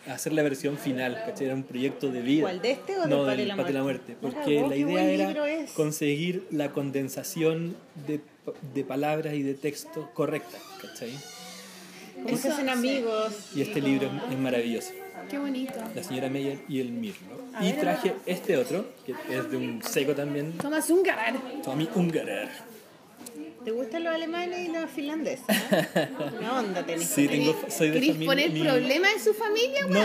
hacer 0.05 0.33
la 0.33 0.43
versión 0.43 0.77
final, 0.77 1.19
¿cachai? 1.25 1.47
Era 1.47 1.55
un 1.55 1.63
proyecto 1.63 2.11
de 2.11 2.21
vida. 2.21 2.43
¿Cuál, 2.43 2.61
de 2.61 2.71
este 2.73 2.95
o 2.95 3.01
del 3.01 3.09
no, 3.09 3.25
Pato 3.25 3.33
y 3.33 3.37
del 3.37 3.47
la 3.47 3.55
Pato 3.55 3.69
y 3.71 3.73
la 3.73 3.81
Muerte? 3.81 4.17
Muerte? 4.21 4.27
Mira 4.27 4.43
Porque 4.43 4.67
la 4.69 4.75
idea 4.75 5.03
era 5.09 5.65
conseguir 5.73 6.45
la 6.51 6.71
condensación 6.71 7.75
de, 8.05 8.21
de 8.75 8.83
palabras 8.83 9.33
y 9.33 9.41
de 9.41 9.55
texto 9.55 10.11
correcta, 10.13 10.59
¿cachai? 10.79 11.09
Como 12.21 12.37
se 12.37 12.49
hacen 12.49 12.69
amigos. 12.69 13.33
Y 13.55 13.63
este 13.63 13.81
libro 13.81 14.05
es, 14.05 14.31
es 14.31 14.37
maravilloso. 14.37 14.91
Qué 15.29 15.37
bonito. 15.37 15.73
La 15.95 16.03
señora 16.03 16.29
Meyer 16.29 16.59
y 16.67 16.79
el 16.79 16.91
Mirlo. 16.91 17.37
Y 17.61 17.73
traje 17.73 18.15
este 18.25 18.57
otro, 18.57 18.85
que 19.05 19.15
es 19.29 19.49
de 19.49 19.57
un 19.57 19.81
seco 19.83 20.13
también, 20.13 20.53
Thomas 20.53 20.89
Ungar. 20.89 21.33
Tommy 21.63 21.89
Ungerer. 21.95 22.72
¿Te 23.63 23.71
gustan 23.71 24.03
los 24.03 24.13
alemanes 24.13 24.67
y 24.67 24.71
los 24.71 24.89
finlandeses? 24.89 25.45
¿no? 26.19 26.37
Una 26.39 26.59
onda 26.59 26.85
tenés. 26.85 27.07
Sí, 27.07 27.27
tengo, 27.27 27.55
soy 27.69 27.87
de 27.89 27.93
¿Querés 27.93 28.09
familia. 28.11 28.27
poner 28.29 28.51
mi- 28.51 28.61
problema 28.61 29.07
en 29.11 29.19
su 29.23 29.33
familia, 29.33 29.81
No, 29.87 29.99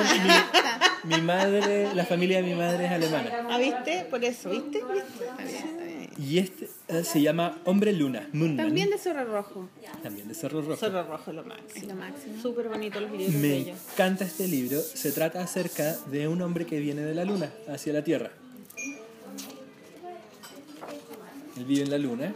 mi, 1.05 1.16
mi 1.16 1.22
madre, 1.22 1.94
la 1.94 2.05
familia 2.05 2.40
de 2.40 2.44
mi 2.44 2.55
madre 2.55 2.86
es 2.86 2.93
alemana. 2.93 3.47
Ah, 3.51 3.59
¿viste? 3.59 4.06
Por 4.09 4.24
eso, 4.24 4.51
¿viste? 4.51 4.80
¿Viste? 4.93 6.09
Y 6.20 6.39
este 6.39 6.68
eh, 6.89 7.05
se 7.05 7.20
llama 7.20 7.59
Hombre 7.64 7.93
Luna, 7.93 8.28
Moonman. 8.32 8.56
También 8.66 8.90
de 8.90 8.98
Zorro 8.98 9.24
Rojo. 9.24 9.68
También 10.02 10.26
de 10.28 10.35
Zorro 10.35 10.60
Rojo. 10.62 10.76
Zorro 10.76 11.02
Rojo 11.05 11.30
es 11.30 11.35
lo 11.36 11.43
Es 11.43 11.47
máximo. 11.48 11.89
lo 11.89 11.94
máximo. 11.94 12.43
Súper 12.43 12.68
bonito 12.68 13.01
los 13.01 13.10
libros 13.12 13.32
de 13.32 13.39
Me 13.39 13.55
ellos. 13.56 13.78
encanta 13.93 14.24
este 14.24 14.47
libro. 14.48 14.80
Se 14.80 15.12
trata 15.12 15.43
acerca 15.43 15.97
de 16.10 16.26
un 16.28 16.43
hombre 16.43 16.66
que 16.66 16.80
viene 16.80 17.02
de 17.02 17.14
la 17.14 17.24
luna 17.24 17.51
hacia 17.68 17.93
la 17.93 18.02
Tierra. 18.02 18.30
Él 21.56 21.64
vive 21.64 21.82
en 21.85 21.90
la 21.90 21.98
luna, 21.98 22.35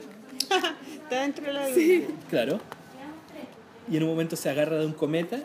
Está 1.12 1.24
dentro 1.24 1.44
de 1.44 1.52
la 1.52 1.66
claro. 2.30 2.60
Y 3.90 3.98
en 3.98 4.02
un 4.02 4.08
momento 4.08 4.34
se 4.34 4.48
agarra 4.48 4.78
de 4.78 4.86
un 4.86 4.94
cometa 4.94 5.40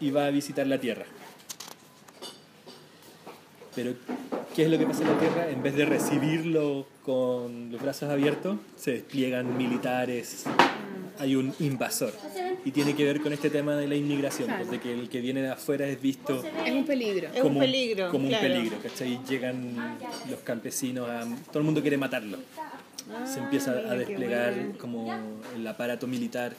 y 0.00 0.10
va 0.10 0.26
a 0.26 0.30
visitar 0.30 0.66
la 0.66 0.80
Tierra. 0.80 1.04
Pero, 3.76 3.94
¿qué 4.56 4.64
es 4.64 4.70
lo 4.70 4.76
que 4.76 4.86
pasa 4.86 5.02
en 5.02 5.08
la 5.10 5.18
Tierra? 5.20 5.50
En 5.50 5.62
vez 5.62 5.76
de 5.76 5.84
recibirlo 5.84 6.88
con 7.04 7.70
los 7.70 7.80
brazos 7.80 8.10
abiertos, 8.10 8.58
se 8.76 8.90
despliegan 8.90 9.56
militares. 9.56 10.46
Hay 11.20 11.36
un 11.36 11.54
invasor. 11.60 12.12
Y 12.64 12.72
tiene 12.72 12.96
que 12.96 13.04
ver 13.04 13.20
con 13.20 13.32
este 13.32 13.50
tema 13.50 13.76
de 13.76 13.86
la 13.86 13.94
inmigración, 13.94 14.50
pues, 14.56 14.68
de 14.68 14.80
que 14.80 14.92
el 14.92 15.08
que 15.08 15.20
viene 15.20 15.42
de 15.42 15.50
afuera 15.50 15.86
es 15.86 16.02
visto 16.02 16.42
Es 16.66 16.72
un 16.72 16.84
peligro. 16.84 17.28
Es 17.32 17.44
un 17.44 17.56
peligro, 17.56 18.10
como 18.10 18.26
claro. 18.26 18.46
un 18.46 18.52
peligro, 18.52 18.78
¿cachai? 18.82 19.20
Llegan 19.28 19.96
los 20.28 20.40
campesinos 20.40 21.08
a... 21.08 21.20
Todo 21.52 21.60
el 21.60 21.64
mundo 21.64 21.82
quiere 21.82 21.98
matarlo. 21.98 22.38
Se 23.26 23.38
empieza 23.38 23.72
mira 23.72 23.88
a 23.88 23.92
qué 23.92 23.98
desplegar 24.04 24.54
bueno. 24.54 24.78
como 24.78 25.14
el 25.56 25.66
aparato 25.66 26.06
militar. 26.06 26.52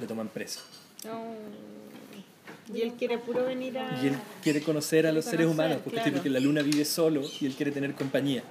Lo 0.00 0.06
toman 0.06 0.28
preso. 0.28 0.60
No. 1.04 1.22
Y 2.74 2.80
él 2.82 2.94
quiere 2.98 3.18
puro 3.18 3.44
venir 3.44 3.78
a. 3.78 4.02
Y 4.02 4.08
él 4.08 4.16
quiere 4.42 4.60
conocer 4.60 5.06
a 5.06 5.12
los 5.12 5.24
seres 5.24 5.46
humanos, 5.46 5.78
porque, 5.84 6.00
claro. 6.00 6.12
porque 6.14 6.30
la 6.30 6.40
luna 6.40 6.62
vive 6.62 6.84
solo 6.84 7.22
y 7.40 7.46
él 7.46 7.54
quiere 7.54 7.70
tener 7.70 7.94
compañía. 7.94 8.42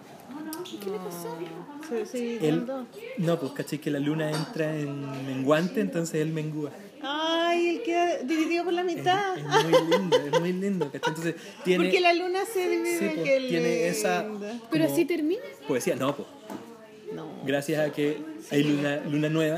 Se, 1.90 2.06
se 2.06 2.48
Él, 2.48 2.58
mandó. 2.66 2.88
no, 3.18 3.40
pues 3.40 3.52
cachai 3.52 3.80
que 3.80 3.92
la 3.92 4.00
luna 4.00 4.32
entra 4.32 4.76
en 4.76 5.26
menguante, 5.28 5.82
entonces 5.82 6.22
él 6.22 6.30
Ay, 7.56 7.68
él 7.68 7.82
queda 7.84 8.18
dividido 8.20 8.64
por 8.64 8.74
la 8.74 8.82
Es, 8.82 8.88
mitad. 8.96 9.38
es 9.38 9.44
muy 9.44 9.90
lindo, 9.98 10.18
es 10.18 10.40
muy 10.40 10.54
lindo, 10.54 10.86
¿cachai? 10.92 11.10
Entonces 11.10 11.36
tiene... 11.64 11.84
Porque 11.86 12.00
la 12.00 12.14
luna 12.14 12.40
se 12.46 12.70
divide. 12.70 13.00
sí, 13.00 13.12
pues, 13.16 13.48
tiene 13.48 13.88
esa... 13.88 14.24
lindo. 14.24 14.46
Pero 14.72 14.84
como 14.86 14.94
así 14.94 15.06
termina. 15.06 15.42
Poesía, 15.68 15.96
no, 15.96 16.16
pues. 16.16 16.28
No, 17.14 17.28
Gracias 17.46 17.80
a 17.90 17.94
que 17.94 18.18
hay 18.52 18.64
luna, 18.64 19.02
luna 19.10 19.30
nueva, 19.30 19.58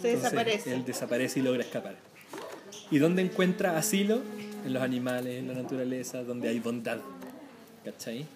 se 0.00 0.10
entonces 0.12 0.22
desaparece. 0.22 0.74
él 0.74 0.84
desaparece 0.84 1.40
y 1.40 1.42
logra 1.42 1.62
escapar. 1.62 1.96
¿Y 2.90 2.98
dónde 2.98 3.22
encuentra 3.22 3.78
asilo? 3.78 4.20
En 4.66 4.72
los 4.74 4.82
animales, 4.82 5.38
en 5.38 5.48
la 5.48 5.54
naturaleza, 5.54 6.22
donde 6.22 6.48
hay 6.48 6.60
bondad. 6.60 6.98
¿Cachai? 7.84 8.26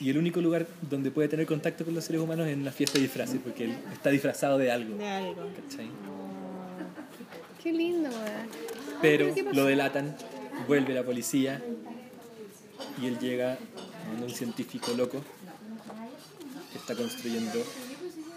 Y 0.00 0.10
el 0.10 0.18
único 0.18 0.40
lugar 0.40 0.66
donde 0.90 1.10
puede 1.10 1.28
tener 1.28 1.46
contacto 1.46 1.84
con 1.84 1.94
los 1.94 2.04
seres 2.04 2.20
humanos 2.20 2.46
es 2.46 2.52
en 2.52 2.64
la 2.64 2.70
fiesta 2.72 2.94
de 2.98 3.02
disfraces, 3.02 3.40
porque 3.42 3.64
él 3.64 3.76
está 3.92 4.10
disfrazado 4.10 4.58
de 4.58 4.70
algo. 4.70 4.96
De 4.96 5.06
algo. 5.08 5.46
¿Cachai? 5.56 5.86
Qué 7.62 7.72
lindo, 7.72 8.08
weón. 8.08 8.48
Pero 9.02 9.26
lo 9.52 9.64
delatan, 9.64 10.16
vuelve 10.66 10.94
la 10.94 11.02
policía 11.02 11.62
y 13.00 13.06
él 13.06 13.18
llega 13.18 13.54
a 13.54 14.22
un 14.22 14.30
científico 14.30 14.92
loco 14.96 15.20
que 16.72 16.78
está 16.78 16.94
construyendo. 16.94 17.58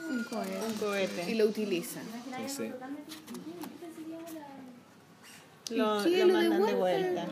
Un 0.10 0.24
cohete. 0.80 1.24
Un 1.24 1.30
Y 1.30 1.36
lo 1.36 1.46
utilizan. 1.46 2.04
Entonces, 2.32 2.74
Lo, 5.72 6.08
¿Y 6.08 6.16
lo 6.18 6.34
mandan 6.34 6.66
de 6.66 6.74
vuelta. 6.74 7.28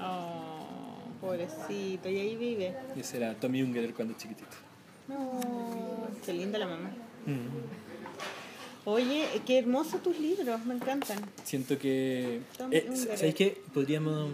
Oh, 0.00 0.98
pobrecito. 1.20 2.08
Y 2.08 2.18
ahí 2.18 2.36
vive. 2.36 2.74
ese 2.96 3.16
era 3.16 3.34
Tommy 3.34 3.62
Ungerer 3.62 3.92
cuando 3.92 4.14
chiquitito. 4.16 4.56
No, 5.08 5.40
qué 6.24 6.32
linda 6.32 6.58
la 6.58 6.66
mamá. 6.66 6.90
Mm. 7.26 7.81
Oye, 8.84 9.26
qué 9.46 9.58
hermosos 9.58 10.02
tus 10.02 10.18
libros, 10.18 10.64
me 10.66 10.74
encantan. 10.74 11.18
Siento 11.44 11.78
que. 11.78 12.40
Eh. 12.70 12.90
¿Sabéis 13.16 13.34
qué? 13.36 13.62
Podríamos. 13.72 14.30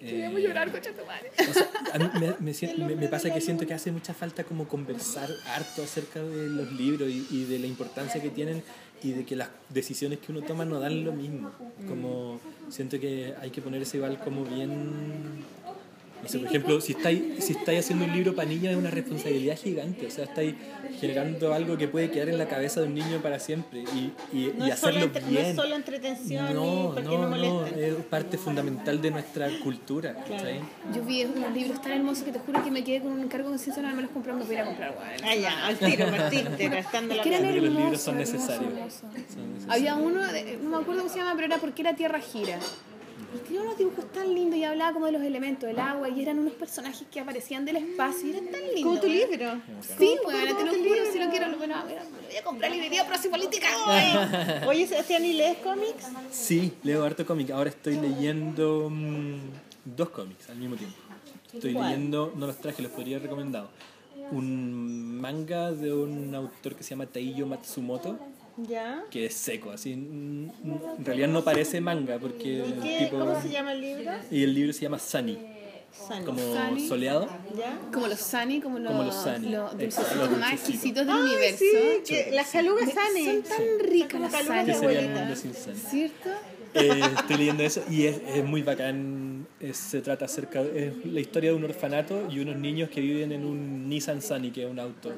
eh, 0.00 0.06
Queríamos 0.10 0.40
llorar, 0.40 0.70
madre. 0.70 1.32
o 1.50 1.52
sea, 1.52 1.68
a 1.92 1.98
mí 1.98 2.10
me, 2.20 2.52
me 2.52 2.86
me- 2.86 2.96
me 2.96 3.08
pasa 3.08 3.32
que 3.34 3.40
siento 3.40 3.66
que 3.66 3.74
hace 3.74 3.90
mucha 3.90 4.14
falta 4.14 4.44
como 4.44 4.68
conversar 4.68 5.28
harto 5.48 5.82
acerca 5.82 6.22
de 6.22 6.48
los 6.48 6.72
libros 6.72 7.08
y, 7.10 7.26
y 7.30 7.44
de 7.44 7.58
la 7.58 7.66
importancia 7.66 8.22
que 8.22 8.30
tienen 8.30 8.62
y 9.02 9.12
de 9.12 9.24
que 9.24 9.34
las 9.36 9.48
decisiones 9.68 10.20
que 10.20 10.30
uno 10.30 10.42
toma 10.42 10.64
no 10.64 10.78
dan 10.78 11.04
lo 11.04 11.12
mismo. 11.12 11.50
Como 11.88 12.40
siento 12.70 13.00
que 13.00 13.34
hay 13.40 13.50
que 13.50 13.60
ponerse 13.62 13.96
igual 13.96 14.18
como 14.20 14.44
bien... 14.44 15.44
No 16.22 16.28
sé, 16.28 16.38
por 16.38 16.48
ejemplo, 16.48 16.80
si 16.80 16.92
estáis, 16.92 17.22
si 17.44 17.52
estáis 17.52 17.80
haciendo 17.80 18.04
un 18.04 18.12
libro 18.12 18.34
para 18.34 18.48
niños 18.48 18.72
es 18.72 18.76
una 18.78 18.90
responsabilidad 18.90 19.56
gigante. 19.56 20.06
O 20.06 20.10
sea, 20.10 20.24
estáis 20.24 20.54
generando 21.00 21.52
algo 21.54 21.76
que 21.76 21.86
puede 21.88 22.10
quedar 22.10 22.28
en 22.30 22.38
la 22.38 22.48
cabeza 22.48 22.80
de 22.80 22.86
un 22.88 22.94
niño 22.94 23.20
para 23.22 23.38
siempre 23.38 23.80
y, 23.94 24.12
y, 24.32 24.52
No, 24.56 24.66
y 24.66 24.70
es, 24.70 24.78
solo 24.78 24.96
hacerlo 24.96 25.04
entre- 25.06 25.22
no 25.22 25.28
bien. 25.28 25.44
es 25.46 25.56
solo 25.56 25.76
entretención 25.76 26.54
No, 26.54 26.64
y 26.64 26.86
porque 26.86 27.02
no, 27.02 27.28
no, 27.28 27.36
no, 27.36 27.66
es 27.66 27.94
parte 28.10 28.38
fundamental 28.38 29.00
de 29.00 29.10
nuestra 29.10 29.48
cultura. 29.62 30.14
¿cachai? 30.14 30.60
Yo 30.94 31.02
vi 31.02 31.24
unos 31.24 31.52
libros 31.52 31.80
tan 31.82 31.92
hermosos 31.92 32.24
que 32.24 32.32
te 32.32 32.38
juro 32.38 32.64
que 32.64 32.70
me 32.70 32.82
quedé 32.82 33.00
con 33.02 33.12
un 33.12 33.28
cargo 33.28 33.48
de 33.48 33.52
conciencia 33.56 33.82
no 33.82 33.94
me 33.94 34.02
los 34.02 34.10
compré, 34.10 34.32
me 34.32 34.42
voy 34.44 34.56
a 34.56 34.64
comprar, 34.64 34.90
weón. 34.98 35.24
Ah, 35.24 35.34
ya, 35.34 35.66
al 35.66 35.76
tiro, 35.78 36.06
partiste, 36.16 36.68
gastando 36.68 37.14
la 37.14 37.22
plata. 37.22 37.50
Los 37.50 37.62
libros 37.72 38.00
son 38.00 38.16
necesarios. 38.18 38.72
Son 38.94 39.12
necesarios. 39.12 39.64
Había 39.68 39.94
uno, 39.96 40.20
de- 40.32 40.58
no 40.62 40.70
me 40.70 40.76
acuerdo 40.78 41.02
cómo 41.02 41.12
se 41.12 41.18
llama, 41.20 41.32
pero 41.34 41.46
era 41.46 41.58
porque 41.58 41.82
la 41.82 41.94
Tierra 41.94 42.20
gira. 42.20 42.58
Y 43.36 43.38
tenía 43.46 43.62
unos 43.62 43.78
dibujos 43.78 44.10
tan 44.12 44.34
lindos 44.34 44.58
y 44.58 44.64
hablaba 44.64 44.92
como 44.92 45.06
de 45.06 45.12
los 45.12 45.22
elementos, 45.22 45.68
del 45.68 45.78
agua, 45.78 46.08
y 46.08 46.22
eran 46.22 46.38
unos 46.38 46.54
personajes 46.54 47.06
que 47.10 47.20
aparecían 47.20 47.64
del 47.64 47.76
espacio 47.76 48.28
y 48.28 48.30
eran 48.30 48.46
tan 48.50 48.62
lindos. 48.62 48.82
Como 48.82 49.00
tu 49.00 49.08
libro. 49.08 49.60
Sí, 49.98 50.16
bueno, 50.24 50.56
te 50.56 50.64
lo 50.64 50.72
juro, 50.72 50.82
libro. 50.82 51.12
si 51.12 51.18
lo 51.18 51.30
quiero, 51.30 51.48
lo, 51.48 51.58
bueno, 51.58 51.76
voy 51.84 52.36
a 52.36 52.44
comprar 52.44 52.70
librería 52.70 53.06
Proxy 53.06 53.28
Política. 53.28 53.66
Oye, 54.66 54.86
Sebastián, 54.86 55.24
¿y 55.24 55.34
lees 55.34 55.58
cómics? 55.58 56.06
Sí, 56.30 56.72
leo 56.82 57.04
harto 57.04 57.26
cómic. 57.26 57.50
Ahora 57.50 57.70
estoy 57.70 57.96
leyendo 57.96 58.88
mm, 58.90 59.36
dos 59.84 60.08
cómics 60.10 60.48
al 60.50 60.56
mismo 60.56 60.76
tiempo. 60.76 60.96
Estoy 61.52 61.74
¿Cuál? 61.74 61.90
leyendo, 61.90 62.32
no 62.36 62.46
los 62.46 62.56
traje, 62.58 62.82
los 62.82 62.92
podría 62.92 63.16
haber 63.16 63.28
recomendado. 63.28 63.70
Un 64.30 65.20
manga 65.20 65.72
de 65.72 65.92
un 65.92 66.34
autor 66.34 66.74
que 66.74 66.82
se 66.82 66.90
llama 66.90 67.06
Taiyo 67.06 67.46
Matsumoto, 67.46 68.18
¿Ya? 68.58 69.04
que 69.10 69.26
es 69.26 69.34
seco, 69.34 69.70
así. 69.70 69.92
En 69.92 70.52
realidad 71.04 71.28
no 71.28 71.44
parece 71.44 71.80
manga 71.80 72.18
porque 72.18 72.48
¿Y 72.48 72.60
el 72.60 72.74
qué, 72.80 72.98
tipo. 73.04 73.18
cómo 73.18 73.40
se 73.40 73.50
llama 73.50 73.72
el 73.72 73.80
libro? 73.80 74.12
Y 74.30 74.42
el 74.44 74.54
libro 74.54 74.72
se 74.72 74.80
llama 74.82 74.98
Sunny, 74.98 75.38
Sunny. 76.08 76.24
como 76.24 76.38
Sunny. 76.38 76.88
soleado. 76.88 77.28
¿Ya? 77.56 77.78
Como 77.92 78.06
los 78.08 78.18
Sunny, 78.20 78.60
como 78.60 78.78
los, 78.78 78.90
Como 78.90 79.02
los 79.04 79.14
Sunny. 79.14 79.50
los 79.50 79.72
los 79.74 80.38
más 80.38 80.52
exquisitos 80.54 81.06
del 81.06 81.16
Ay, 81.16 81.22
universo. 81.22 81.58
sí, 81.58 82.02
que 82.06 82.30
las 82.32 82.50
calugas 82.50 82.88
Sunny. 82.90 83.24
Son 83.26 83.42
tan 83.42 83.88
ricas 83.90 84.20
las 84.20 84.32
Calugas 84.32 84.64
Que 84.64 84.70
de 84.72 84.76
abuelita. 84.78 85.28
los 85.28 85.38
sin 85.38 85.54
Sunny. 85.54 85.76
¿cierto? 85.78 86.30
Eh, 86.78 87.00
estoy 87.18 87.36
leyendo 87.38 87.62
eso 87.62 87.82
y 87.90 88.04
es, 88.06 88.20
es 88.34 88.44
muy 88.44 88.62
bacán. 88.62 89.46
Es- 89.60 89.78
se 89.78 90.02
trata 90.02 90.26
acerca 90.26 90.60
es 90.60 90.92
la 91.06 91.20
historia 91.20 91.50
de 91.50 91.56
un 91.56 91.64
orfanato 91.64 92.28
y 92.30 92.40
unos 92.40 92.56
niños 92.56 92.90
que 92.90 93.00
viven 93.00 93.32
en 93.32 93.46
un 93.46 93.88
Nissan 93.88 94.20
Sunny, 94.20 94.50
que 94.50 94.64
es 94.64 94.70
un 94.70 94.78
auto. 94.78 95.12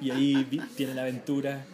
Y 0.00 0.10
ahí 0.10 0.46
vi- 0.50 0.60
tienen 0.74 0.98
aventuras. 0.98 1.66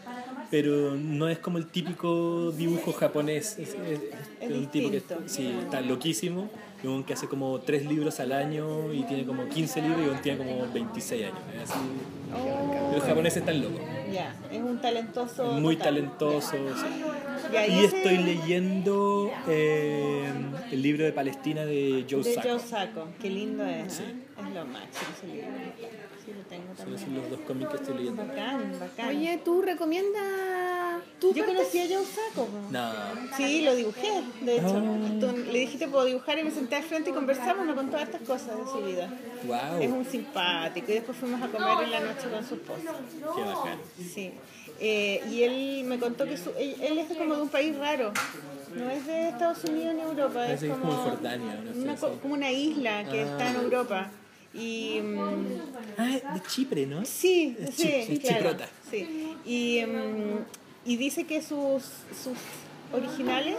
Pero 0.50 0.94
no 0.96 1.28
es 1.28 1.38
como 1.38 1.58
el 1.58 1.66
típico 1.66 2.52
dibujo 2.52 2.92
japonés. 2.92 3.58
Es, 3.58 3.74
es- 3.74 4.00
es 4.40 4.50
un 4.50 4.66
tipo 4.68 4.90
que 4.90 5.02
sí, 5.26 5.54
está 5.62 5.80
loquísimo. 5.80 6.48
y 6.82 6.86
Un 6.86 7.02
que 7.04 7.12
hace 7.14 7.26
como 7.28 7.58
tres 7.60 7.84
libros 7.84 8.18
al 8.20 8.32
año 8.32 8.92
y 8.94 9.02
tiene 9.02 9.26
como 9.26 9.48
15 9.48 9.82
libros 9.82 10.00
y 10.06 10.08
un 10.08 10.22
tiene 10.22 10.38
como 10.38 10.66
26 10.72 11.24
años. 11.24 11.38
es 11.54 11.70
así. 11.70 11.78
Oh, 12.34 12.92
Los 12.94 13.02
japoneses 13.04 13.38
están 13.38 13.60
locos. 13.60 13.80
ya, 14.12 14.34
es 14.50 14.60
un 14.60 14.80
talentoso. 14.80 15.52
Muy 15.54 15.76
total. 15.76 15.94
talentosos. 15.94 16.54
Y 17.68 17.84
estoy 17.84 18.18
leyendo 18.18 19.30
eh, 19.48 20.30
el 20.70 20.82
libro 20.82 21.04
de 21.04 21.12
Palestina 21.12 21.64
de 21.64 22.06
Joe 22.08 22.22
De 22.22 22.34
Sacco. 22.34 22.48
Joe 22.50 22.58
Sacco, 22.60 23.08
qué 23.20 23.28
lindo 23.30 23.64
es. 23.66 23.92
Sí. 23.94 24.02
¿eh? 24.04 24.14
Es 24.48 24.54
lo 24.54 24.64
máximo 24.66 25.10
ese 25.16 25.26
libro. 25.26 25.48
Sí, 26.28 26.34
lo 26.36 26.44
tengo 26.44 26.98
Son 26.98 27.14
los 27.14 27.30
dos 27.30 27.40
cómics 27.46 27.70
que 27.70 27.76
estoy 27.76 27.96
leyendo. 27.96 28.26
Bacán, 28.26 28.78
bacán. 28.78 29.08
Oye, 29.08 29.40
¿tú 29.44 29.62
recomiendas...? 29.62 31.02
¿Tú 31.20 31.32
Yo 31.32 31.46
conocí 31.46 31.78
a 31.80 31.86
Joe 31.86 32.04
Sacco. 32.04 32.48
No. 32.70 32.92
Sí, 33.36 33.62
lo 33.62 33.74
dibujé, 33.74 34.22
de 34.42 34.56
hecho. 34.56 34.76
Ah. 34.76 35.10
Tú- 35.20 35.50
le 35.52 35.58
dijiste 35.60 35.88
puedo 35.88 36.04
dibujar 36.04 36.38
y 36.38 36.44
me 36.44 36.50
senté 36.50 36.76
al 36.76 36.82
frente 36.82 37.10
y 37.10 37.12
conversamos, 37.12 37.66
me 37.66 37.74
contó 37.74 37.96
estas 37.98 38.20
cosas 38.22 38.56
de 38.58 38.64
su 38.64 38.80
vida. 38.84 39.08
Wow. 39.44 39.80
Es 39.80 39.90
un 39.90 40.04
simpático 40.04 40.90
y 40.90 40.94
después 40.94 41.16
fuimos 41.16 41.40
a 41.42 41.48
comer 41.48 41.84
en 41.84 41.90
la 41.90 42.00
noche 42.00 42.28
con 42.30 42.44
su 42.46 42.54
esposa. 42.54 42.94
Qué 43.34 43.42
bacán. 43.42 43.78
Sí. 43.96 44.32
Eh, 44.80 45.22
y 45.30 45.42
él 45.42 45.84
me 45.86 45.98
contó 45.98 46.24
que 46.24 46.36
su- 46.36 46.52
él, 46.58 46.76
él 46.80 46.98
es 46.98 47.16
como 47.16 47.34
de 47.36 47.42
un 47.42 47.48
país 47.48 47.76
raro. 47.76 48.12
No 48.76 48.90
es 48.90 49.06
de 49.06 49.28
Estados 49.30 49.64
Unidos 49.64 49.94
ni 49.94 50.02
Europa, 50.02 50.52
es 50.52 50.60
como, 50.60 50.76
como 50.78 50.92
Jordania, 50.92 51.60
no 51.64 51.72
sé, 51.72 51.78
una, 51.80 51.96
como 52.20 52.34
una 52.34 52.52
isla 52.52 53.04
que 53.10 53.22
Ah. 53.22 53.24
está 53.24 53.50
en 53.50 53.56
Europa. 53.56 54.10
Y 54.54 55.00
Ah, 55.98 56.32
de 56.34 56.42
Chipre, 56.48 56.86
¿no? 56.86 57.04
sí, 57.04 57.56
sí, 57.72 58.18
claro, 58.20 58.38
chiprota. 58.38 58.68
sí. 58.90 59.36
Y, 59.44 59.84
mm, 59.84 60.38
y 60.86 60.96
dice 60.96 61.24
que 61.24 61.42
sus, 61.42 61.82
sus 62.22 62.36
originales 62.92 63.56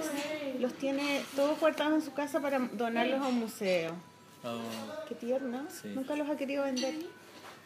los 0.60 0.74
tiene 0.74 1.22
todos 1.36 1.60
guardados 1.60 1.94
en 1.94 2.02
su 2.02 2.14
casa 2.14 2.40
para 2.40 2.60
donarlos 2.60 3.22
a 3.22 3.28
un 3.28 3.40
museo. 3.40 3.94
Oh, 4.44 4.60
Qué 5.08 5.16
tierno. 5.16 5.66
Sí. 5.70 5.90
Nunca 5.90 6.16
los 6.16 6.28
ha 6.30 6.36
querido 6.38 6.64
vender. 6.64 6.96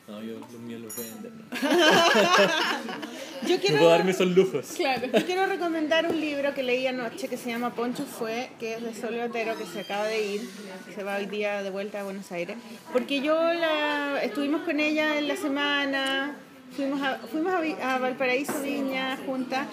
No, 0.07 0.21
yo 0.21 0.39
los 0.39 0.51
míos 0.59 0.81
los 0.81 0.95
voy 0.95 1.05
a 1.05 1.13
vender. 1.13 1.31
¿no? 1.31 1.43
Yo 3.47 3.59
quiero, 3.59 3.77
puedo 3.77 3.89
darme 3.89 4.11
esos 4.11 4.27
lujos. 4.27 4.67
Claro. 4.77 5.07
yo 5.07 5.25
quiero 5.25 5.45
recomendar 5.45 6.09
un 6.09 6.17
libro 6.17 6.53
que 6.53 6.63
leí 6.63 6.87
anoche 6.87 7.27
que 7.27 7.35
se 7.35 7.49
llama 7.49 7.75
Poncho 7.75 8.05
Fue, 8.05 8.51
que 8.57 8.75
es 8.75 8.81
de 8.81 8.93
Sol 8.93 9.19
Otero, 9.19 9.57
que 9.57 9.65
se 9.65 9.81
acaba 9.81 10.05
de 10.05 10.25
ir, 10.25 10.49
se 10.95 11.03
va 11.03 11.17
hoy 11.17 11.25
día 11.25 11.61
de 11.61 11.69
vuelta 11.69 11.99
a 11.99 12.03
Buenos 12.03 12.31
Aires. 12.31 12.55
Porque 12.93 13.19
yo 13.19 13.35
la, 13.35 14.23
estuvimos 14.23 14.61
con 14.61 14.79
ella 14.79 15.17
en 15.17 15.27
la 15.27 15.35
semana, 15.35 16.37
fuimos 16.75 17.01
a, 17.01 17.17
fuimos 17.17 17.53
a, 17.53 17.95
a 17.95 17.99
Valparaíso 17.99 18.61
Viña 18.61 19.17
juntas, 19.25 19.67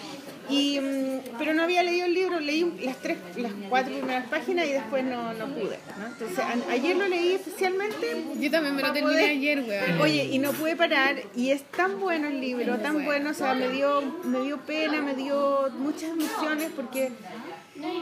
y, 0.51 0.81
mm, 0.81 1.21
pero 1.39 1.55
no 1.55 1.63
había 1.63 1.83
leído 1.83 2.07
el 2.07 2.15
libro, 2.15 2.41
leí 2.41 2.65
las, 2.83 2.97
tres, 2.99 3.19
las 3.37 3.53
cuatro 3.69 3.93
primeras 3.95 4.27
páginas 4.29 4.67
y 4.67 4.73
después 4.73 5.05
no, 5.05 5.33
no 5.35 5.47
pude. 5.49 5.79
¿no? 5.99 6.07
Entonces 6.07 6.39
a- 6.39 6.73
ayer 6.73 6.97
lo 6.97 7.09
leí 7.09 7.33
especialmente 7.33 8.25
Yo 8.39 8.51
también 8.51 8.77
me 8.77 8.83
lo 8.83 8.93
terminé 8.93 9.15
poder- 9.15 9.31
ayer, 9.31 9.61
weón. 9.67 10.01
Oye, 10.01 10.25
y 10.25 10.39
no 10.39 10.53
pude 10.53 10.77
parar, 10.77 11.17
y 11.37 11.51
es 11.51 11.63
tan 11.65 12.01
bueno 12.01 12.29
el 12.29 12.41
libro, 12.41 12.77
tan 12.79 13.05
bueno, 13.05 13.31
o 13.31 13.35
sea, 13.35 13.55
me 13.55 13.69
dio, 13.71 14.01
me 14.25 14.41
dio 14.43 14.59
pena, 14.59 15.01
me 15.01 15.15
dio 15.15 15.69
muchas 15.79 16.11
emociones, 16.11 16.71
porque 16.75 17.11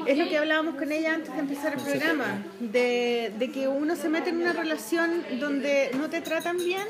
es 0.07 0.19
lo 0.19 0.29
que 0.29 0.39
hablábamos 0.39 0.75
con 0.75 0.91
ella 0.91 1.15
antes 1.15 1.33
de 1.33 1.39
empezar 1.41 1.75
el 1.75 1.81
programa, 1.81 2.43
de, 2.59 3.33
de 3.39 3.51
que 3.51 3.69
uno 3.69 3.95
se 3.95 4.09
mete 4.09 4.31
en 4.31 4.39
una 4.39 4.53
relación 4.53 5.23
donde 5.39 5.91
no 5.97 6.11
te 6.11 6.21
tratan 6.21 6.57
bien, 6.59 6.83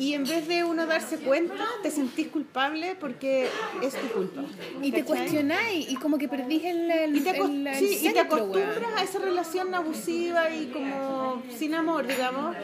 y 0.00 0.14
en 0.14 0.24
vez 0.24 0.48
de 0.48 0.64
uno 0.64 0.86
darse 0.86 1.18
cuenta, 1.18 1.64
te 1.82 1.90
sentís 1.90 2.28
culpable 2.28 2.96
porque 2.98 3.48
es 3.82 3.94
tu 3.94 4.08
culpa. 4.08 4.42
Y 4.82 4.90
te 4.92 5.04
cuestionáis 5.04 5.90
y 5.90 5.96
como 5.96 6.18
que 6.18 6.26
perdís 6.28 6.64
el, 6.64 6.90
el, 6.90 7.16
Y 7.16 7.20
te, 7.20 7.30
acos- 7.38 7.50
el- 7.50 7.66
el 7.66 7.74
sí, 7.76 7.84
y 7.84 7.88
te 8.08 8.14
centro, 8.14 8.22
acostumbras 8.22 8.92
a 8.96 9.02
esa 9.04 9.18
relación 9.18 9.74
abusiva 9.74 10.50
y 10.50 10.66
como 10.68 11.42
sin 11.58 11.74
amor, 11.74 12.06
digamos, 12.06 12.56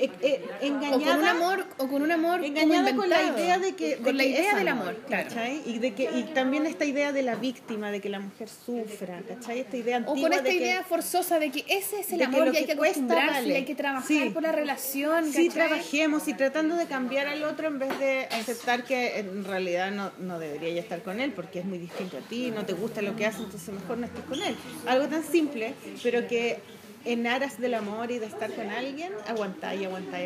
eh, 0.00 0.10
eh, 0.22 0.44
O 0.60 0.64
engañada. 0.64 0.98
con 1.12 1.18
un 1.20 1.24
amor, 1.28 1.66
o 1.78 1.88
con 1.88 2.02
un 2.02 2.10
amor 2.12 2.44
engañada 2.44 2.94
con 2.94 3.08
la 3.08 3.22
idea 3.22 3.58
de 3.58 3.74
que 3.74 3.96
de 3.96 3.96
con 3.98 4.16
la 4.16 4.22
que 4.22 4.28
idea 4.30 4.54
del 4.56 4.68
amor, 4.68 4.88
amor, 4.90 5.02
claro. 5.06 5.28
¿cachai? 5.28 5.62
y 5.66 5.78
de 5.78 5.94
que 5.94 6.04
y 6.04 6.22
también 6.34 6.66
esta 6.66 6.84
idea 6.84 7.12
de 7.12 7.22
la 7.22 7.34
víctima 7.36 7.90
de 7.90 8.00
que 8.00 8.08
la 8.08 8.20
mujer 8.20 8.48
sufra 8.48 9.20
¿cachai? 9.26 9.60
esta 9.60 9.76
idea 9.76 9.96
O 9.98 10.10
antigua 10.10 10.28
con 10.28 10.32
esta 10.32 10.42
de 10.44 10.50
que- 10.50 10.56
idea 10.64 10.82
forzosa 10.84 11.38
de 11.38 11.50
que 11.50 11.64
ese 11.68 12.00
es 12.00 12.12
el 12.12 12.18
que 12.18 12.24
amor 12.24 12.46
lo 12.46 12.52
y 12.52 12.56
hay 12.56 12.64
que 12.64 12.72
que 12.72 12.76
cuesta 12.78 12.98
acostumbrarse 13.00 13.32
vale. 13.40 13.48
y 13.48 13.52
hay 13.56 13.64
que 13.64 13.74
trabajar 13.74 14.06
Sí. 14.08 14.30
por 14.32 14.42
la 14.42 14.52
relación, 14.52 15.32
sí 15.32 15.48
trabajemos 15.48 16.28
y 16.28 16.34
tratando 16.34 16.76
de 16.76 16.86
cambiar 16.86 17.26
al 17.26 17.42
otro 17.44 17.68
en 17.68 17.78
vez 17.78 17.98
de 17.98 18.26
aceptar 18.30 18.84
que 18.84 19.18
en 19.18 19.44
realidad 19.44 19.90
no, 19.90 20.12
no 20.18 20.38
debería 20.38 20.70
ya 20.74 20.80
estar 20.80 21.02
con 21.02 21.20
él 21.20 21.32
porque 21.32 21.58
es 21.60 21.64
muy 21.64 21.78
distinto 21.78 22.16
a 22.18 22.20
ti 22.20 22.50
no 22.54 22.64
te 22.64 22.72
gusta 22.72 23.02
lo 23.02 23.16
que 23.16 23.26
hace 23.26 23.42
entonces 23.42 23.68
mejor 23.74 23.98
no 23.98 24.06
estés 24.06 24.24
con 24.24 24.42
él 24.42 24.54
algo 24.86 25.06
tan 25.08 25.24
simple 25.24 25.74
pero 26.02 26.26
que 26.28 26.58
en 27.04 27.26
aras 27.26 27.58
del 27.60 27.74
amor 27.74 28.10
y 28.10 28.18
de 28.18 28.26
estar 28.26 28.52
con 28.52 28.68
alguien 28.70 29.12
aguantar 29.26 29.76
y 29.76 29.84
aguantar 29.84 30.24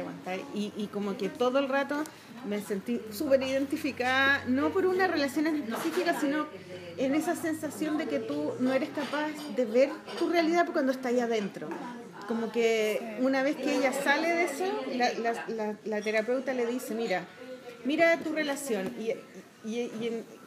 y 0.55 0.73
y, 0.77 0.87
como 0.87 1.17
que 1.17 1.29
todo 1.29 1.59
el 1.59 1.69
rato 1.69 2.03
me 2.49 2.61
sentí 2.61 3.01
súper 3.13 3.43
identificada 3.43 4.45
no 4.49 4.71
por 4.71 4.87
una 4.87 5.07
relación 5.07 5.47
específica 5.47 6.19
sino 6.21 6.47
en 6.97 7.15
esa 7.15 7.37
sensación 7.37 7.99
de 7.99 8.07
que 8.07 8.19
tú 8.19 8.53
no 8.61 8.73
eres 8.73 8.91
capaz 8.91 9.31
de 9.57 9.65
ver 9.65 9.91
tu 10.19 10.29
realidad 10.29 10.67
cuando 10.73 10.93
estás 10.93 11.13
ahí 11.13 11.21
adentro. 11.21 11.69
Como 12.29 12.53
que 12.53 13.17
una 13.21 13.43
vez 13.43 13.57
que 13.57 13.77
ella 13.77 13.93
sale 13.93 14.29
de 14.29 14.45
eso, 14.45 14.65
la, 14.95 15.13
la- 15.49 15.77
la- 15.85 16.01
terapeuta 16.03 16.53
le 16.55 16.67
dice, 16.67 16.95
mira, 16.95 17.25
mira 17.85 18.17
tu 18.19 18.33
relación 18.33 18.95
y, 18.99 19.13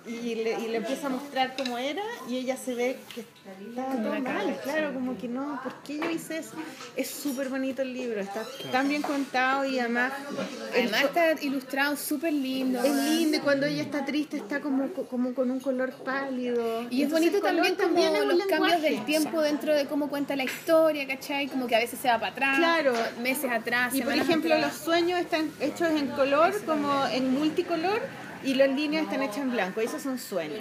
y 0.08 0.36
le, 0.36 0.60
y 0.62 0.68
le 0.68 0.78
empieza 0.78 1.08
a 1.08 1.10
mostrar 1.10 1.56
cómo 1.58 1.78
era 1.78 2.04
y 2.30 2.38
ella 2.38 2.58
se 2.58 2.76
ve 2.76 2.98
que 3.14 3.22
está 3.22 3.92
todo 4.02 4.20
mal, 4.22 4.60
claro, 4.64 4.94
como 4.94 5.18
que 5.18 5.28
no, 5.28 5.60
¿por 5.64 5.74
qué 5.84 5.98
yo 5.98 6.10
hice 6.10 6.38
eso? 6.40 6.54
Es 6.96 7.10
súper 7.10 7.50
bonito 7.50 7.82
el 7.82 7.94
libro, 7.94 8.20
está 8.22 8.44
tan 8.72 8.88
bien 8.90 9.02
contado 9.02 9.66
y 9.66 9.80
además... 9.80 10.14
Además 10.74 11.04
está 11.04 11.32
ilustrado 11.42 11.96
súper 11.96 12.34
lindo. 12.34 12.84
es 12.84 12.94
lindo 12.94 13.38
y 13.38 13.40
cuando 13.40 13.66
ella 13.66 13.82
está 13.84 14.06
triste 14.06 14.38
está 14.38 14.60
como, 14.62 14.90
como 14.90 15.34
con 15.34 15.50
un 15.52 15.60
color 15.60 15.92
pálido. 15.94 16.84
Y 16.90 17.02
es 17.02 17.06
Entonces, 17.06 17.32
bonito 17.32 17.40
también 17.42 17.76
como 17.76 17.88
también 17.88 18.28
los 18.28 18.46
cambios 18.48 18.82
del 18.82 19.06
tiempo 19.06 19.42
dentro 19.42 19.74
de 19.74 19.86
cómo 19.86 20.10
cuenta 20.10 20.36
la 20.36 20.44
historia, 20.44 21.08
¿cachai? 21.08 21.48
Como 21.48 21.68
que 21.68 21.76
a 21.76 21.80
veces 21.80 22.00
se 22.00 22.08
va 22.08 22.20
para 22.20 22.32
atrás, 22.32 22.58
Claro. 22.58 22.94
meses 23.22 23.50
atrás, 23.52 23.94
Y 23.96 24.02
por 24.02 24.14
ejemplo, 24.14 24.54
atrás. 24.54 24.74
los 24.74 24.82
sueños 24.84 25.20
están 25.20 25.52
hechos 25.60 25.90
en 25.92 26.08
color, 26.08 26.54
como 26.66 27.06
en 27.08 27.34
multicolor, 27.34 28.02
y 28.46 28.54
las 28.56 28.70
líneas 28.70 29.04
están 29.04 29.22
hechas 29.24 29.38
en 29.40 29.52
blanco. 29.52 29.82
Y 29.82 29.86
esos 29.86 30.02
son 30.02 30.18
sueños. 30.20 30.60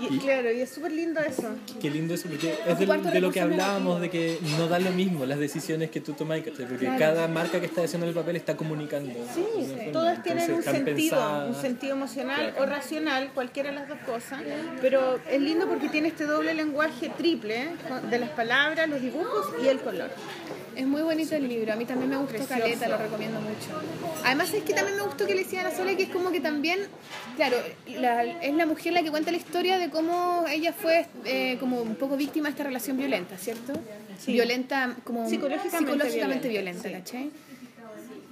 Y, 0.00 0.14
Y- 0.14 0.18
claro, 0.18 0.50
y 0.50 0.60
es 0.60 0.70
súper 0.70 0.92
lindo 0.92 1.20
eso. 1.20 1.54
Qué 1.80 1.90
lindo 1.90 2.14
eso, 2.14 2.28
porque 2.28 2.54
es 2.66 2.86
Cuarto 2.86 3.10
de 3.10 3.20
lo 3.20 3.30
que 3.30 3.40
hablábamos, 3.40 4.00
de 4.00 4.08
que 4.10 4.38
no 4.58 4.66
da 4.66 4.78
lo 4.78 4.90
mismo 4.92 5.26
las 5.26 5.38
decisiones 5.38 5.90
que 5.90 6.00
tú 6.00 6.14
tomas, 6.14 6.40
porque 6.40 6.86
cada 6.98 7.28
marca 7.28 7.60
que 7.60 7.66
está 7.66 7.82
haciendo 7.82 8.06
el 8.08 8.14
papel 8.14 8.36
está 8.36 8.56
comunicando. 8.56 9.12
Sí, 9.34 9.44
de 9.66 9.90
todas 9.92 10.22
tienen 10.22 10.52
un 10.54 10.62
sentido, 10.62 10.94
pensadas. 11.16 11.56
un 11.56 11.60
sentido 11.62 11.92
emocional 11.94 12.50
Claro. 12.50 12.62
o 12.62 12.66
racional, 12.66 13.30
cualquiera 13.34 13.70
de 13.70 13.76
las 13.76 13.88
dos 13.88 13.98
cosas, 14.06 14.40
pero 14.80 15.18
es 15.30 15.40
lindo 15.40 15.68
porque 15.68 15.88
tiene 15.88 16.08
este 16.08 16.24
doble 16.24 16.54
lenguaje 16.54 17.10
triple 17.16 17.62
¿eh? 17.62 17.68
de 18.10 18.18
las 18.18 18.30
palabras, 18.30 18.88
los 18.88 19.00
dibujos 19.02 19.46
y 19.62 19.68
el 19.68 19.80
color. 19.80 20.10
Es 20.80 20.86
muy 20.86 21.02
bonito 21.02 21.34
el 21.36 21.46
libro, 21.46 21.74
a 21.74 21.76
mí 21.76 21.84
también 21.84 22.08
me 22.08 22.16
gustó 22.16 22.36
Precioso. 22.38 22.58
Caleta, 22.62 22.88
lo 22.88 22.96
recomiendo 22.96 23.38
mucho. 23.38 23.68
Además 24.24 24.54
es 24.54 24.62
que 24.62 24.72
también 24.72 24.96
me 24.96 25.02
gustó 25.02 25.26
que 25.26 25.34
le 25.34 25.44
decían 25.44 25.66
a 25.66 25.70
Sole 25.76 25.94
que 25.94 26.04
es 26.04 26.08
como 26.08 26.30
que 26.32 26.40
también, 26.40 26.78
claro, 27.36 27.58
la- 27.98 28.24
es 28.24 28.54
la 28.54 28.64
mujer 28.64 28.94
la 28.94 29.02
que 29.02 29.10
cuenta 29.10 29.30
la 29.30 29.36
historia 29.36 29.76
de 29.78 29.90
cómo 29.90 30.46
ella 30.48 30.72
fue 30.72 31.06
eh, 31.26 31.58
como 31.60 31.82
un 31.82 31.96
poco 31.96 32.16
víctima 32.16 32.48
de 32.48 32.52
esta 32.52 32.64
relación 32.64 32.96
violenta, 32.96 33.36
¿cierto? 33.36 33.74
Sí. 34.18 34.32
Violenta, 34.32 34.96
como 35.04 35.28
Psicológicamente 35.28 35.78
psicológicamente 35.92 36.48
violenta, 36.48 36.82
violenta, 36.88 36.88
sí. 36.88 36.94
¿cachai? 37.18 37.30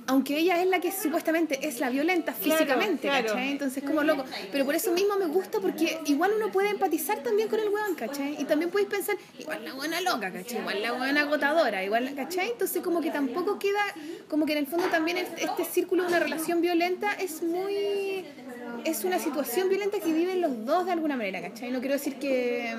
Aunque 0.09 0.39
ella 0.39 0.61
es 0.63 0.67
la 0.67 0.81
que 0.81 0.91
supuestamente 0.91 1.69
es 1.69 1.81
la 1.81 1.91
violenta 1.91 2.33
físicamente, 2.33 3.09
claro. 3.09 3.29
¿cachai? 3.29 3.51
Entonces 3.51 3.85
como 3.85 4.03
loco. 4.03 4.25
Pero 4.51 4.65
por 4.65 4.75
eso 4.75 4.91
mismo 4.91 5.17
me 5.17 5.27
gusta 5.27 5.61
porque 5.61 5.99
igual 6.07 6.33
uno 6.35 6.51
puede 6.51 6.71
empatizar 6.71 7.23
también 7.23 7.49
con 7.49 7.61
el 7.61 7.69
weón, 7.69 7.95
¿cachai? 7.95 8.41
Y 8.41 8.45
también 8.45 8.71
podéis 8.71 8.89
pensar, 8.89 9.17
igual 9.39 9.63
la 9.63 9.75
buena 9.75 10.01
loca, 10.01 10.33
¿cachai? 10.33 10.61
Igual 10.61 10.81
la 10.81 10.93
buena 10.93 11.21
agotadora, 11.21 11.85
igual, 11.85 12.15
¿cachai? 12.17 12.49
Entonces 12.53 12.83
como 12.83 13.03
que 13.03 13.11
tampoco 13.11 13.59
queda, 13.59 13.83
como 14.29 14.47
que 14.47 14.53
en 14.53 14.59
el 14.59 14.67
fondo 14.67 14.87
también 14.87 15.19
este, 15.19 15.45
este 15.45 15.67
círculo 15.67 16.05
de 16.05 16.09
una 16.09 16.21
relación 16.21 16.63
violenta 16.63 17.13
es 17.13 17.43
muy... 17.43 18.25
Es 18.85 19.05
una 19.05 19.19
situación 19.19 19.69
violenta 19.69 19.99
que 19.99 20.13
viven 20.13 20.41
los 20.41 20.65
dos 20.65 20.87
de 20.87 20.93
alguna 20.93 21.17
manera, 21.17 21.43
¿cachai? 21.43 21.71
No 21.71 21.81
quiero 21.81 21.95
decir 21.95 22.19
que 22.19 22.75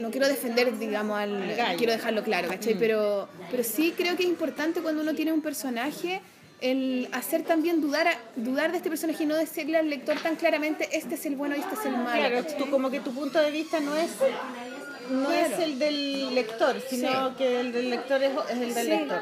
no 0.00 0.10
quiero 0.10 0.26
defender, 0.28 0.78
digamos, 0.78 1.18
al. 1.18 1.54
Quiero 1.76 1.92
dejarlo 1.92 2.22
claro, 2.22 2.48
¿cachai? 2.48 2.74
Pero, 2.74 3.28
pero 3.50 3.62
sí 3.64 3.92
creo 3.96 4.16
que 4.16 4.22
es 4.24 4.28
importante 4.28 4.80
cuando 4.80 5.02
uno 5.02 5.14
tiene 5.14 5.32
un 5.32 5.42
personaje 5.42 6.20
el 6.60 7.08
hacer 7.12 7.42
también 7.42 7.80
dudar, 7.82 8.08
a- 8.08 8.18
dudar 8.36 8.70
de 8.70 8.78
este 8.78 8.88
personaje 8.88 9.24
y 9.24 9.26
no 9.26 9.34
decirle 9.36 9.76
al 9.76 9.90
lector 9.90 10.18
tan 10.20 10.36
claramente 10.36 10.88
este 10.92 11.16
es 11.16 11.26
el 11.26 11.36
bueno 11.36 11.56
y 11.56 11.60
este 11.60 11.74
es 11.74 11.84
el 11.84 11.92
malo. 11.92 12.26
Claro, 12.28 12.46
tú 12.58 12.70
como 12.70 12.90
que 12.90 13.00
tu 13.00 13.12
punto 13.12 13.38
de 13.40 13.50
vista 13.50 13.80
no 13.80 13.94
es 13.96 14.10
no 15.10 15.28
Claro. 15.28 15.46
es 15.54 15.58
el 15.58 15.78
del 15.78 16.34
lector, 16.34 16.76
sino 16.88 17.28
Sí. 17.30 17.34
que 17.36 17.60
el 17.60 17.72
del 17.72 17.90
lector 17.90 18.22
es, 18.22 18.30
es 18.50 18.56
el 18.60 18.74
del 18.74 18.84
Sí. 18.84 18.90
lector. 18.90 19.20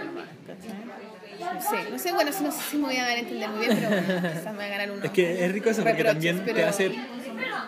Sí, 1.61 1.77
no 1.91 1.99
sé, 1.99 2.13
bueno, 2.13 2.31
no 2.41 2.53
sé 2.53 2.59
si 2.71 2.77
me 2.77 2.85
voy 2.85 2.97
a 2.97 3.03
dar 3.03 3.17
a 3.17 3.19
entender 3.19 3.49
muy 3.49 3.67
bien, 3.67 3.79
pero 3.79 3.89
bueno, 3.89 4.29
quizás 4.31 4.45
me 4.45 4.53
voy 4.53 4.65
a 4.65 4.69
ganar 4.69 4.91
uno. 4.93 5.05
Es 5.05 5.11
que 5.11 5.45
es 5.45 5.53
rico 5.53 5.71
eso 5.71 5.83
porque 5.83 6.05
también 6.05 6.45
te 6.45 6.55
pero- 6.55 6.69
hace 6.69 6.93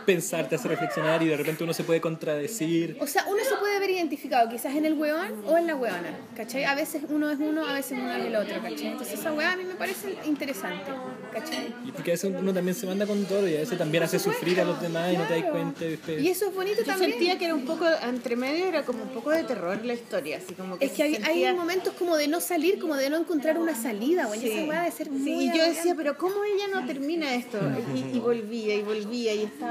pensar, 0.07 0.49
te 0.49 0.57
hace 0.57 0.69
reflexionar 0.69 1.23
y 1.23 1.29
de 1.29 1.37
repente 1.37 1.65
uno 1.65 1.73
se 1.73 1.85
puede 1.85 2.01
contradecir. 2.01 2.97
O 3.01 3.07
sea, 3.07 3.25
uno 3.29 3.39
se 3.49 3.55
puede 3.57 3.79
ver 3.81 3.91
identificado 3.91 4.49
quizás 4.49 4.75
en 4.75 4.85
el 4.85 4.95
weón 4.95 5.45
o 5.47 5.57
en 5.57 5.67
la 5.67 5.77
weona, 5.77 6.19
¿cachai? 6.37 6.65
A 6.65 6.75
veces 6.75 7.03
uno 7.09 7.31
es 7.31 7.39
uno, 7.39 7.67
a 7.67 7.73
veces 7.75 7.99
uno 7.99 8.13
es 8.15 8.25
el 8.27 8.37
otro, 8.37 8.55
¿cachai? 8.63 8.87
Entonces 8.89 9.19
esa 9.21 9.33
weá 9.33 9.53
a 9.53 9.57
mí 9.57 9.65
me 9.65 9.75
parece 9.75 10.15
interesante, 10.27 10.91
¿cachai? 11.33 11.75
Y 11.87 11.93
porque 11.93 12.11
a 12.13 12.15
veces 12.15 12.33
uno 12.39 12.53
también 12.53 12.75
se 12.75 12.87
manda 12.87 13.07
con 13.07 13.25
todo 13.25 13.49
y 13.49 13.57
a 13.57 13.61
veces 13.61 13.79
también 13.79 14.03
hace 14.03 14.19
sufrir 14.19 14.61
a 14.61 14.65
los 14.65 14.81
demás 14.81 15.13
y 15.13 15.17
no 15.17 15.25
te 15.27 15.41
das 15.41 15.51
cuenta. 15.51 15.85
y 15.85 15.89
después- 15.91 16.23
Y 16.23 16.29
eso 16.29 16.47
es 16.49 16.55
bonito 16.55 16.79
Yo 16.81 16.85
también. 16.87 17.11
sentía 17.13 17.39
que 17.39 17.45
era 17.47 17.55
un 17.55 17.65
poco, 17.65 17.87
entre 18.07 18.37
medio 18.37 18.67
era 18.67 18.85
como 18.85 19.03
un 19.03 19.09
poco 19.11 19.31
de 19.31 19.45
terror 19.45 19.85
la 19.85 19.95
historia, 19.95 20.39
así 20.39 20.55
como 20.55 20.79
que 20.79 20.85
Es 20.87 20.91
que 20.93 20.97
se 20.97 21.03
hay, 21.05 21.15
hay 21.17 21.23
sentía- 21.25 21.55
momentos 21.55 21.95
como 21.95 22.17
de 22.17 22.29
no 22.29 22.41
salir, 22.41 22.79
como 22.79 22.97
de 22.97 23.11
no 23.11 23.17
encontrar 23.17 23.59
una 23.59 23.75
salida, 23.75 24.27
güey. 24.27 24.41
Sí. 24.41 24.51
Esa 24.51 24.65
weá 24.69 24.83
de 24.83 24.91
ser 24.91 25.07
Sí, 25.07 25.13
muy 25.13 25.45
y 25.49 25.57
yo 25.57 25.65
decía, 25.65 25.95
pero 25.97 26.17
¿cómo 26.19 26.37
ella 26.45 26.67
no 26.73 26.87
termina 26.87 27.35
esto? 27.35 27.59
Y, 27.95 28.17
y 28.17 28.21
volvía 28.21 28.75
y 28.75 28.83
volvía 28.83 29.35
y 29.35 29.43
estaba 29.45 29.64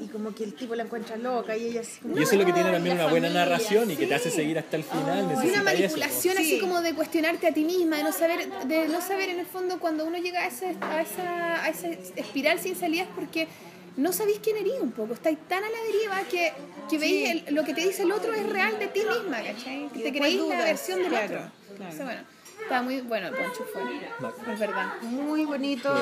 y, 0.00 0.04
y 0.04 0.08
como 0.08 0.34
que 0.34 0.44
el 0.44 0.54
tipo 0.54 0.74
la 0.74 0.82
encuentra 0.84 1.16
loca 1.16 1.56
y 1.56 1.66
ella 1.66 1.80
así 1.80 2.00
como, 2.00 2.18
Y 2.18 2.22
eso 2.22 2.32
es 2.32 2.38
lo 2.40 2.46
que 2.46 2.52
tiene 2.52 2.68
"No, 2.68 2.74
también 2.76 2.96
una 2.96 3.06
buena 3.08 3.28
familia", 3.28 3.44
narración 3.44 3.90
y 3.90 3.96
que 3.96 4.06
te 4.06 4.14
hace 4.14 4.30
seguir 4.30 4.58
hasta 4.58 4.76
el 4.76 4.84
final. 4.84 5.28
Y 5.30 5.34
una 5.34 5.44
eso, 5.54 5.64
manipulación 5.64 6.38
así 6.38 6.50
Sí. 6.54 6.58
como 6.60 6.80
de 6.82 6.94
cuestionarte 6.94 7.46
a 7.48 7.52
ti 7.52 7.64
misma, 7.64 7.96
de 7.98 8.02
no 8.04 8.12
saber, 8.12 8.48
de 8.66 8.88
no 8.88 9.00
saber 9.00 9.30
en 9.30 9.40
el 9.40 9.46
fondo 9.46 9.78
cuando 9.78 10.04
uno 10.04 10.18
llega 10.18 10.40
a, 10.42 10.46
ese, 10.48 10.76
a, 10.80 11.00
esa, 11.02 11.64
a 11.64 11.68
esa 11.68 11.88
espiral 12.16 12.58
sin 12.60 12.76
salida 12.76 13.02
es 13.04 13.08
porque 13.14 13.48
no 13.96 14.12
sabéis 14.12 14.40
quién 14.42 14.56
eres 14.58 14.74
un 14.80 14.92
poco, 14.92 15.14
estáis 15.14 15.38
tan 15.48 15.64
a 15.64 15.68
la 15.70 15.78
deriva 15.90 16.20
que, 16.30 16.52
que 16.90 16.98
veis 16.98 17.30
el- 17.46 17.54
lo 17.54 17.64
que 17.64 17.72
te 17.72 17.80
dice 17.80 18.02
el 18.02 18.12
otro 18.12 18.34
es 18.34 18.46
real 18.46 18.78
de 18.78 18.88
ti 18.88 19.00
misma, 19.00 19.38
¿cachai? 19.42 19.88
Que 19.92 20.00
Y 20.00 20.02
te 20.02 20.12
creéis 20.12 20.40
la 20.42 20.64
versión 20.64 20.98
del 21.00 21.08
claro, 21.08 21.24
otro. 21.24 21.36
claro. 21.38 21.52
Entonces, 21.72 22.04
bueno, 22.04 22.20
está 22.66 22.82
muy 22.82 23.00
bueno 23.00 23.28
el 23.28 23.34
poncho 23.34 23.64
fue, 23.72 23.82
Bacán. 24.20 24.52
es 24.52 24.58
verdad. 24.60 24.86
Muy 25.02 25.44
bonito, 25.44 25.94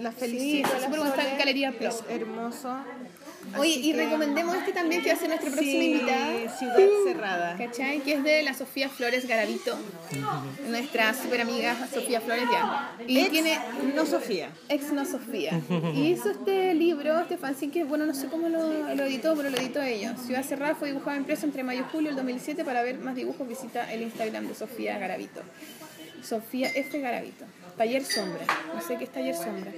la 0.00 0.10
en 0.10 0.14
Sole, 0.16 1.36
Galería 1.38 1.72
Plop. 1.72 1.92
Es 1.92 2.04
hermoso. 2.20 2.76
Oye, 3.58 3.72
Así 3.72 3.88
y 3.88 3.92
que- 3.92 4.04
recomendemos 4.04 4.54
este 4.54 4.72
también 4.72 5.02
que 5.02 5.08
va 5.10 5.16
a 5.16 5.18
ser 5.18 5.28
nuestra 5.28 5.50
próxima 5.50 5.72
Sí, 5.82 5.90
invitada. 5.92 6.58
Ciudad 6.58 6.76
Cerrada. 7.04 7.56
¿Cachai? 7.58 8.00
Que 8.00 8.12
es 8.14 8.22
de 8.22 8.42
la 8.44 8.54
Sofía 8.54 8.88
Flores 8.88 9.26
Garavito, 9.26 9.76
nuestra 10.68 11.12
super 11.12 11.40
amiga 11.40 11.74
Sofía 11.92 12.20
Flores 12.20 12.44
ya. 12.52 12.92
Y 13.06 13.18
Ex, 13.18 13.30
tiene 13.30 13.58
no 13.96 14.06
Sofía. 14.06 14.50
ex 14.68 14.92
no 14.92 15.04
Sofía. 15.04 15.60
Y 15.92 16.12
hizo 16.12 16.30
este 16.30 16.72
libro, 16.74 17.18
este 17.18 17.36
fanzine 17.36 17.72
que, 17.72 17.82
bueno, 17.84 18.06
no 18.06 18.14
sé 18.14 18.28
cómo 18.28 18.48
lo, 18.48 18.94
lo 18.94 19.04
editó, 19.04 19.34
pero 19.36 19.50
lo 19.50 19.56
editó 19.58 19.82
ella. 19.82 20.16
Ciudad 20.16 20.44
Cerrada 20.44 20.76
fue 20.76 20.88
dibujado 20.88 21.12
en 21.12 21.18
impreso 21.22 21.44
entre 21.44 21.64
mayo 21.64 21.80
y 21.80 21.90
julio 21.90 22.08
del 22.10 22.16
2007. 22.16 22.64
Para 22.64 22.82
ver 22.82 22.98
más 23.00 23.16
dibujos 23.16 23.46
visita 23.48 23.92
el 23.92 24.02
Instagram 24.02 24.46
de 24.46 24.54
Sofía 24.54 24.98
Garavito. 24.98 25.40
Sofía 26.22 26.70
F. 26.74 26.98
Garavito. 27.00 27.44
Taller 27.76 28.04
Sombra. 28.04 28.44
No 28.74 28.80
sé 28.82 28.96
qué 28.96 29.04
es 29.04 29.10
Taller 29.10 29.34
Sombra. 29.34 29.72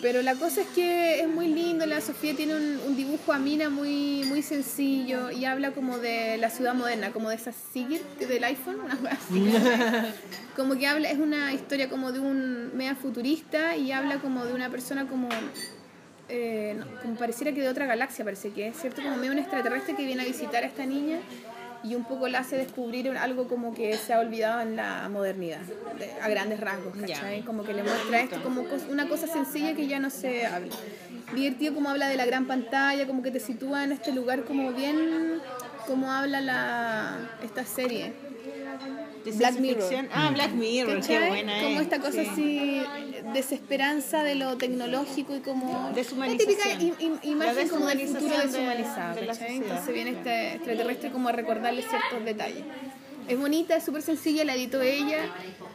Pero 0.00 0.22
la 0.22 0.34
cosa 0.34 0.62
es 0.62 0.66
que 0.68 1.20
es 1.20 1.28
muy 1.28 1.48
lindo. 1.48 1.84
La 1.86 2.00
Sofía 2.00 2.34
tiene 2.34 2.56
un, 2.56 2.80
un 2.86 2.96
dibujo 2.96 3.32
a 3.32 3.38
mina 3.38 3.68
muy, 3.68 4.24
muy 4.26 4.42
sencillo 4.42 5.30
y 5.30 5.44
habla 5.44 5.72
como 5.72 5.98
de 5.98 6.38
la 6.38 6.50
ciudad 6.50 6.74
moderna, 6.74 7.12
como 7.12 7.28
de 7.28 7.36
esa 7.36 7.52
Sigir 7.52 8.02
del 8.18 8.44
iPhone, 8.44 8.76
una 8.80 9.10
así. 9.10 9.52
como 10.56 10.76
que 10.76 10.86
habla, 10.86 11.10
es 11.10 11.18
una 11.18 11.52
historia 11.52 11.88
como 11.90 12.12
de 12.12 12.20
un 12.20 12.76
media 12.76 12.94
futurista 12.94 13.76
y 13.76 13.92
habla 13.92 14.18
como 14.18 14.44
de 14.44 14.54
una 14.54 14.70
persona 14.70 15.06
como 15.06 15.28
eh, 16.28 16.76
no, 16.78 16.86
como 17.00 17.14
pareciera 17.14 17.52
que 17.52 17.60
de 17.60 17.68
otra 17.68 17.86
galaxia 17.86 18.24
parece 18.24 18.50
que 18.50 18.68
es, 18.68 18.76
¿cierto? 18.76 19.02
Como 19.02 19.16
medio 19.16 19.32
un 19.32 19.38
extraterrestre 19.38 19.94
que 19.94 20.04
viene 20.04 20.22
a 20.22 20.26
visitar 20.26 20.62
a 20.62 20.66
esta 20.66 20.84
niña 20.84 21.20
y 21.84 21.94
un 21.94 22.04
poco 22.04 22.28
la 22.28 22.40
hace 22.40 22.56
descubrir 22.56 23.08
algo 23.16 23.46
como 23.48 23.74
que 23.74 23.96
se 23.96 24.12
ha 24.12 24.18
olvidado 24.20 24.60
en 24.60 24.76
la 24.76 25.08
modernidad, 25.08 25.60
de- 25.98 26.12
a 26.20 26.28
grandes 26.28 26.60
rasgos, 26.60 26.94
¿cachai? 26.96 27.42
Como 27.42 27.64
que 27.64 27.72
le 27.74 27.82
muestra 27.82 28.20
esto 28.20 28.42
como 28.42 28.64
una 28.90 29.08
cosa 29.08 29.26
sencilla 29.26 29.74
que 29.74 29.86
ya 29.86 29.98
no 30.00 30.10
se 30.10 30.46
habla. 30.46 30.74
Divertido 31.34 31.74
como 31.74 31.90
habla 31.90 32.08
de 32.08 32.16
la 32.16 32.24
gran 32.26 32.46
pantalla, 32.46 33.06
como 33.06 33.22
que 33.22 33.30
te 33.30 33.40
sitúa 33.40 33.84
en 33.84 33.92
este 33.92 34.12
lugar 34.12 34.44
como 34.44 34.72
bien, 34.72 35.40
como 35.86 36.10
habla 36.10 36.40
la 36.40 37.18
esta 37.42 37.64
serie. 37.64 38.12
De 39.30 39.36
Black 39.38 39.58
Mirror. 39.60 39.80
ficción. 39.82 40.08
Ah, 40.12 40.30
Black 40.32 40.52
Mirror, 40.52 40.94
qué 40.94 41.00
¿Cachai? 41.00 41.28
buena 41.28 41.60
Como 41.62 41.76
es. 41.76 41.80
esta 41.82 41.98
cosa 42.00 42.22
sí. 42.24 42.28
así, 42.32 42.82
desesperanza 43.34 44.22
de 44.22 44.34
lo 44.34 44.56
tecnológico 44.56 45.36
y 45.36 45.40
como... 45.40 45.90
Deshumanización. 45.94 46.56
La 46.58 46.78
típica 46.78 46.84
im- 46.84 46.98
im- 47.12 47.18
imagen 47.22 47.56
La 47.66 47.70
como 47.72 47.86
del 47.86 48.06
futuro 48.08 48.36
de- 48.38 48.46
deshumanizado, 48.46 49.20
de 49.20 49.26
sociedad. 49.26 49.52
Entonces 49.52 49.94
viene 49.94 50.10
este 50.10 50.54
extraterrestre 50.54 51.10
como 51.10 51.28
a 51.28 51.32
recordarle 51.32 51.82
ciertos 51.82 52.24
detalles. 52.24 52.64
Es 53.28 53.38
bonita, 53.38 53.76
es 53.76 53.84
súper 53.84 54.02
sencilla, 54.02 54.44
la 54.44 54.54
editó 54.54 54.80
ella 54.82 55.26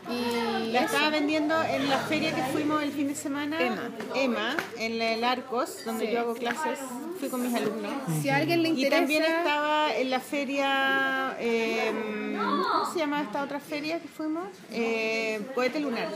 y... 0.10 0.72
La 0.72 0.80
eso. 0.86 0.86
estaba 0.96 1.10
vendiendo 1.12 1.56
en 1.64 1.88
la 1.88 1.98
feria 2.00 2.34
que 2.34 2.42
fuimos 2.52 2.82
el 2.82 2.92
fin 2.92 3.08
de 3.08 3.16
semana. 3.16 3.62
Emma. 3.62 3.90
Emma, 4.16 4.58
en 4.80 5.00
el 5.02 5.24
Arcos, 5.24 5.86
donde 5.86 6.08
Sí. 6.08 6.12
yo 6.14 6.20
hago 6.22 6.34
clases. 6.34 6.80
Fui 7.20 7.30
con 7.30 7.44
mis 7.44 7.54
alumnos. 7.54 7.92
Si 8.22 8.30
a 8.30 8.38
alguien 8.38 8.64
le 8.64 8.70
Y 8.70 8.72
interesa... 8.72 8.98
también 8.98 9.24
estaba 9.24 9.96
en 9.96 10.10
la 10.10 10.20
feria, 10.20 11.38
eh, 11.40 11.92
¿cómo 12.36 12.92
se 12.92 13.00
llama 13.00 13.22
esta 13.22 13.44
otra 13.44 13.60
feria 13.60 14.00
que 14.00 14.08
fuimos? 14.08 14.48
Eh, 14.72 15.40
Cohete 15.54 15.80
Lunar. 15.80 16.10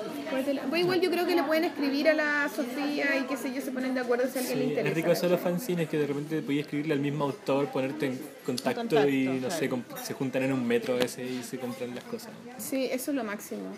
Pues 0.69 0.81
igual 0.81 0.99
yo 0.99 1.11
creo 1.11 1.25
que 1.27 1.35
le 1.35 1.43
pueden 1.43 1.65
escribir 1.65 2.09
a 2.09 2.13
la 2.13 2.49
Sofía 2.53 3.15
y 3.17 3.23
qué 3.27 3.37
sé 3.37 3.53
yo, 3.53 3.61
se 3.61 3.71
ponen 3.71 3.93
de 3.93 4.01
acuerdo 4.01 4.25
si 4.31 4.39
a 4.39 4.41
alguien 4.41 4.59
le 4.59 4.65
interesa. 4.65 4.89
es 4.89 4.95
rico 4.95 5.11
eso 5.11 5.23
de 5.27 5.29
los 5.33 5.39
fanzines 5.41 5.87
que 5.87 5.97
de 5.97 6.07
repente 6.07 6.41
podías 6.41 6.63
escribirle 6.65 6.93
al 6.95 6.99
mismo 6.99 7.25
autor, 7.25 7.67
ponerte 7.67 8.07
en 8.07 8.19
contacto, 8.45 8.81
Contacto, 8.81 9.07
y 9.09 9.25
no 9.25 9.47
claro. 9.47 9.55
sé, 9.55 9.69
se 10.03 10.13
juntan 10.13 10.43
en 10.43 10.53
un 10.53 10.65
metro 10.67 10.95
a 10.95 10.97
veces 10.97 11.26
y 11.27 11.43
se 11.43 11.57
compran 11.59 11.93
las 11.95 12.03
cosas. 12.05 12.31
Sí, 12.57 12.85
eso 12.91 13.11
es 13.11 13.17
lo 13.17 13.23
máximo. 13.23 13.69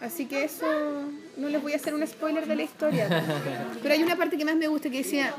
Así 0.00 0.26
que 0.26 0.44
eso, 0.44 0.64
no 1.36 1.48
les 1.48 1.60
voy 1.60 1.72
a 1.72 1.76
hacer 1.76 1.92
un 1.92 2.06
spoiler 2.06 2.46
de 2.46 2.54
la 2.54 2.62
historia. 2.62 3.08
Pero 3.82 3.94
hay 3.94 4.00
una 4.02 4.16
parte 4.16 4.38
que 4.38 4.44
más 4.44 4.54
me 4.54 4.68
gusta 4.68 4.88
que 4.90 4.98
decía, 4.98 5.34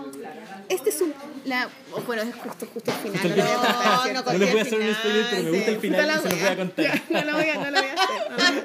este 0.68 0.90
es 0.90 1.00
un... 1.00 1.14
La, 1.46 1.70
oh, 1.94 2.02
bueno, 2.02 2.24
es 2.24 2.36
justo, 2.36 2.66
justo 2.74 2.92
el 2.92 2.98
final. 2.98 3.30
No, 3.30 3.36
lo 3.36 3.44
voy 3.44 3.52
a 3.52 3.56
contar, 3.56 4.14
No, 4.14 4.34
no 4.34 4.38
les 4.38 4.52
voy 4.52 4.60
a 4.60 4.62
el 4.62 4.68
hacer 4.68 4.80
un 4.82 4.96
spoiler, 4.96 5.26
pero 5.30 5.44
me 5.44 5.50
final, 5.50 5.54
gusta 5.56 5.72
el 5.72 5.80
final 5.80 6.04
y 6.04 6.08
la 6.08 6.18
se 6.20 6.30
los 6.30 6.40
voy 6.40 6.48
a 6.50 6.56
contar. 6.58 6.86
Ya, 7.10 7.22
no 7.22 7.32
lo 7.32 7.38
voy 7.38 7.50
a, 7.50 7.56
no 7.56 7.72
lo 7.72 7.80
voy 7.80 7.90
a 7.90 7.94
hacer. 7.94 8.32
no 8.32 8.38
lo 8.38 8.44
voy 8.44 8.60
a 8.60 8.64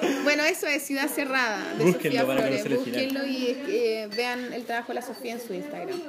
hacer. 0.00 0.22
Bueno, 0.24 0.44
eso 0.44 0.66
es 0.66 0.82
Ciudad 0.82 1.08
Cerrada 1.08 1.74
de 1.74 1.84
Búsquenlo 1.84 2.20
Sofía 2.20 2.26
para 2.26 2.40
Flores. 2.40 2.62
conocer 2.62 2.72
el 2.72 2.84
final. 2.84 3.04
Búsquenlo 3.04 3.26
y 3.26 3.46
eh, 3.68 4.08
vean 4.16 4.52
el 4.54 4.64
trabajo 4.64 4.88
de 4.88 4.94
la 4.94 5.02
Sofía 5.02 5.32
en 5.34 5.40
su 5.46 5.52
Instagram. 5.52 6.00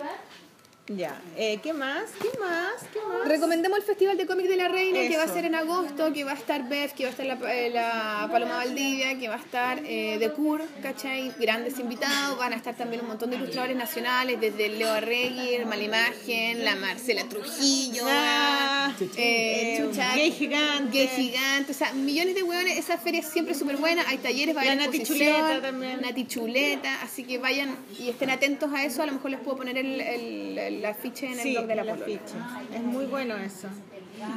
Ya, 0.88 1.18
eh, 1.38 1.60
¿qué 1.64 1.72
más? 1.72 2.10
¿Qué 2.22 2.28
más? 2.42 2.84
¿Qué 2.92 3.00
más? 3.08 3.26
Recomendemos 3.26 3.80
el 3.80 3.86
Festival 3.86 4.18
de 4.18 4.26
Cómic 4.26 4.48
de 4.50 4.58
la 4.58 4.68
Reina 4.68 5.00
que 5.08 5.16
va 5.16 5.24
a 5.24 5.28
ser 5.30 5.46
en 5.46 5.56
agosto, 5.56 6.12
que 6.12 6.26
va 6.26 6.32
a 6.32 6.36
estar 6.36 6.68
Beth, 6.68 6.92
que 6.92 7.04
va 7.06 7.08
a 7.08 7.12
estar 7.12 7.26
la, 7.26 7.36
eh, 7.54 7.70
la 7.70 8.28
Paloma 8.30 8.58
Valdivia, 8.58 9.18
que 9.18 9.30
va 9.30 9.36
a 9.36 9.40
estar 9.40 9.80
eh, 9.86 10.18
The 10.20 10.32
Cur, 10.34 10.62
¿cachai? 10.82 11.32
Grandes 11.40 11.80
invitados, 11.80 12.38
van 12.38 12.52
a 12.52 12.58
estar 12.58 12.76
también 12.76 13.02
un 13.02 13.08
montón 13.08 13.30
de 13.30 13.38
ilustradores 13.38 13.78
nacionales, 13.78 14.42
desde 14.42 14.68
Leo 14.68 14.92
Arregui, 14.92 15.64
Malimagen, 15.66 16.66
la 16.66 16.76
Marcela 16.76 17.24
Trujillo, 17.30 18.04
Ah, 18.06 18.94
eh, 19.16 19.78
Chucha, 19.80 20.16
Gay 20.16 20.32
Gigante. 20.34 20.98
Gay 20.98 21.08
Gigante, 21.08 21.72
o 21.72 21.76
sea, 21.76 21.94
millones 21.94 22.36
de 22.36 22.44
hueones, 22.44 22.78
esa 22.78 22.98
feria 22.98 23.22
es 23.22 23.28
siempre 23.30 23.56
súper 23.56 23.78
buena, 23.78 24.04
hay 24.10 24.18
talleres, 24.18 24.54
va 24.54 24.60
a 24.60 24.64
haber 24.66 24.76
Nati 24.80 25.02
Chuleta 25.04 25.62
también. 25.62 26.02
Nati 26.02 26.28
Chuleta, 26.28 27.02
así 27.04 27.24
que 27.24 27.38
vayan 27.38 27.74
y 27.98 28.10
estén 28.10 28.30
atentos 28.32 28.70
a 28.74 28.84
eso, 28.84 29.02
a 29.02 29.06
lo 29.06 29.14
mejor 29.14 29.32
les 29.32 29.40
puedo 29.40 29.56
poner 29.56 29.78
el, 29.78 30.02
el, 30.02 30.58
el 30.58 30.73
afiche 30.86 31.26
en 31.28 31.34
el 31.34 31.40
Sí, 31.40 31.52
blog 31.54 31.68
de 31.68 31.76
la 31.76 31.82
el 31.84 31.90
afiche. 31.90 32.36
Es 32.74 32.82
muy 32.82 33.06
bueno 33.06 33.36
eso. 33.38 33.68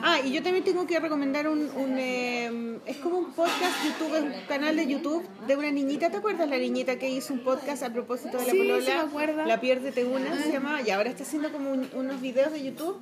Ah, 0.03 0.19
y 0.25 0.33
yo 0.33 0.43
también 0.43 0.65
tengo 0.65 0.87
que 0.87 0.99
recomendar 0.99 1.47
un... 1.49 1.71
un, 1.77 1.97
eh, 1.99 2.79
es 2.87 2.97
como 2.97 3.19
un 3.19 3.33
podcast 3.33 3.75
YouTube, 3.85 4.15
es 4.17 4.23
un 4.23 4.33
canal 4.49 4.75
de 4.77 4.87
YouTube 4.87 5.25
de 5.47 5.57
una 5.57 5.71
niñita. 5.71 6.11
¿Te 6.11 6.17
acuerdas 6.17 6.49
la 6.49 6.57
niñita 6.59 6.99
que 6.99 7.09
hizo 7.09 7.33
un 7.33 7.41
podcast 7.41 7.83
a 7.85 7.93
propósito 7.93 8.39
de 8.39 8.45
la 8.47 8.51
Sí, 8.51 8.59
polola? 8.59 8.81
sí 8.85 8.91
me 8.91 8.99
acuerdo. 9.01 9.45
La 9.45 9.61
Piérdete 9.61 10.05
Una 10.05 10.43
se 10.43 10.51
llama. 10.53 10.81
Y 10.85 10.91
ahora 10.91 11.11
está 11.11 11.23
haciendo 11.23 11.53
como 11.53 11.71
un- 11.73 11.89
unos 11.95 12.21
videos 12.21 12.53
de 12.53 12.65
YouTube 12.65 12.97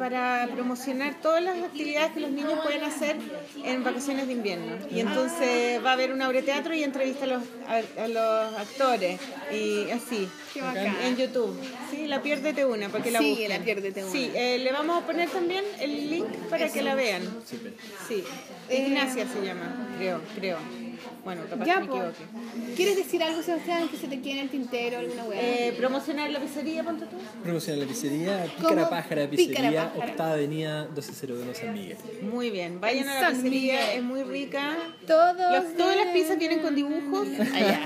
para 0.00 0.48
promocionar 0.54 1.20
todas 1.20 1.42
las 1.42 1.58
actividades 1.58 2.12
que 2.12 2.20
los 2.20 2.30
niños 2.30 2.54
pueden 2.62 2.82
hacer 2.84 3.16
en 3.62 3.84
vacaciones 3.84 4.26
de 4.28 4.32
invierno. 4.32 4.78
Y 4.90 5.00
entonces 5.00 5.84
va 5.84 5.90
a 5.90 5.92
haber 5.92 6.10
un 6.14 6.20
teatro 6.42 6.72
y 6.74 6.82
entrevista 6.82 7.26
a 7.26 7.28
los, 7.28 7.42
a, 7.68 8.02
a 8.04 8.08
los 8.08 8.54
actores. 8.58 9.20
Y 9.52 9.90
así. 9.90 10.26
Qué 10.54 10.62
bacán. 10.62 10.96
En 11.04 11.16
YouTube. 11.18 11.54
Sí, 11.90 12.06
la 12.06 12.22
Piérdete 12.22 12.64
Una, 12.64 12.88
para 12.88 13.04
que 13.04 13.10
la 13.10 13.18
Sí, 13.18 13.28
busquen. 13.28 13.48
la 13.50 13.58
Piérdete 13.58 14.02
Una. 14.02 14.10
Sí, 14.12 14.30
eh, 14.34 14.58
le 14.58 14.72
vamos 14.72 15.02
a 15.02 15.06
poner 15.06 15.28
también 15.28 15.64
el 15.78 16.10
link 16.10 16.28
para 16.48 16.70
que 16.70 16.80
la 16.80 16.94
vean. 16.94 17.22
Sí. 18.08 18.24
Ignacia 18.70 19.26
se 19.28 19.44
llama, 19.44 19.94
creo, 19.98 20.22
creo. 20.34 20.56
Bueno, 21.24 21.42
capaz 21.50 21.64
Ya, 21.66 21.74
que 21.74 21.80
me 21.80 21.86
po. 21.86 21.94
equivoque. 21.96 22.74
¿Quieres 22.76 22.96
decir 22.96 23.22
algo, 23.22 23.42
Sebastián, 23.42 23.88
que 23.88 23.96
se 23.96 24.06
te 24.08 24.20
quede 24.20 24.32
en 24.32 24.38
el 24.40 24.48
tintero, 24.50 24.98
alguna 24.98 25.24
weá? 25.24 25.40
Eh, 25.40 25.74
promocionar 25.76 26.30
la 26.30 26.40
pizzería, 26.40 26.82
ponte 26.82 27.04
tú. 27.06 27.16
Promocionar 27.42 27.82
la 27.82 27.86
pizzería, 27.86 28.46
¿Cómo? 28.56 28.68
Pícara 28.68 28.90
Pájara 28.90 29.28
Pícara 29.30 29.30
Pizzería, 29.30 29.92
Pájara. 29.92 30.10
octava 30.12 30.32
avenida 30.32 30.84
1201 30.86 31.54
San 31.54 31.74
Miguel. 31.74 31.96
Muy 32.22 32.50
bien, 32.50 32.80
vayan 32.80 33.08
a 33.08 33.14
la 33.14 33.20
San 33.20 33.32
pizzería, 33.34 33.74
Miguel. 33.80 33.96
es 33.98 34.02
muy 34.02 34.22
rica. 34.22 34.76
Todos. 35.06 35.36
Los- 35.64 35.76
todas 35.76 35.96
las 35.96 36.06
pizzas 36.08 36.38
vienen 36.38 36.60
con 36.60 36.74
dibujos. 36.74 37.28
Allá. 37.54 37.80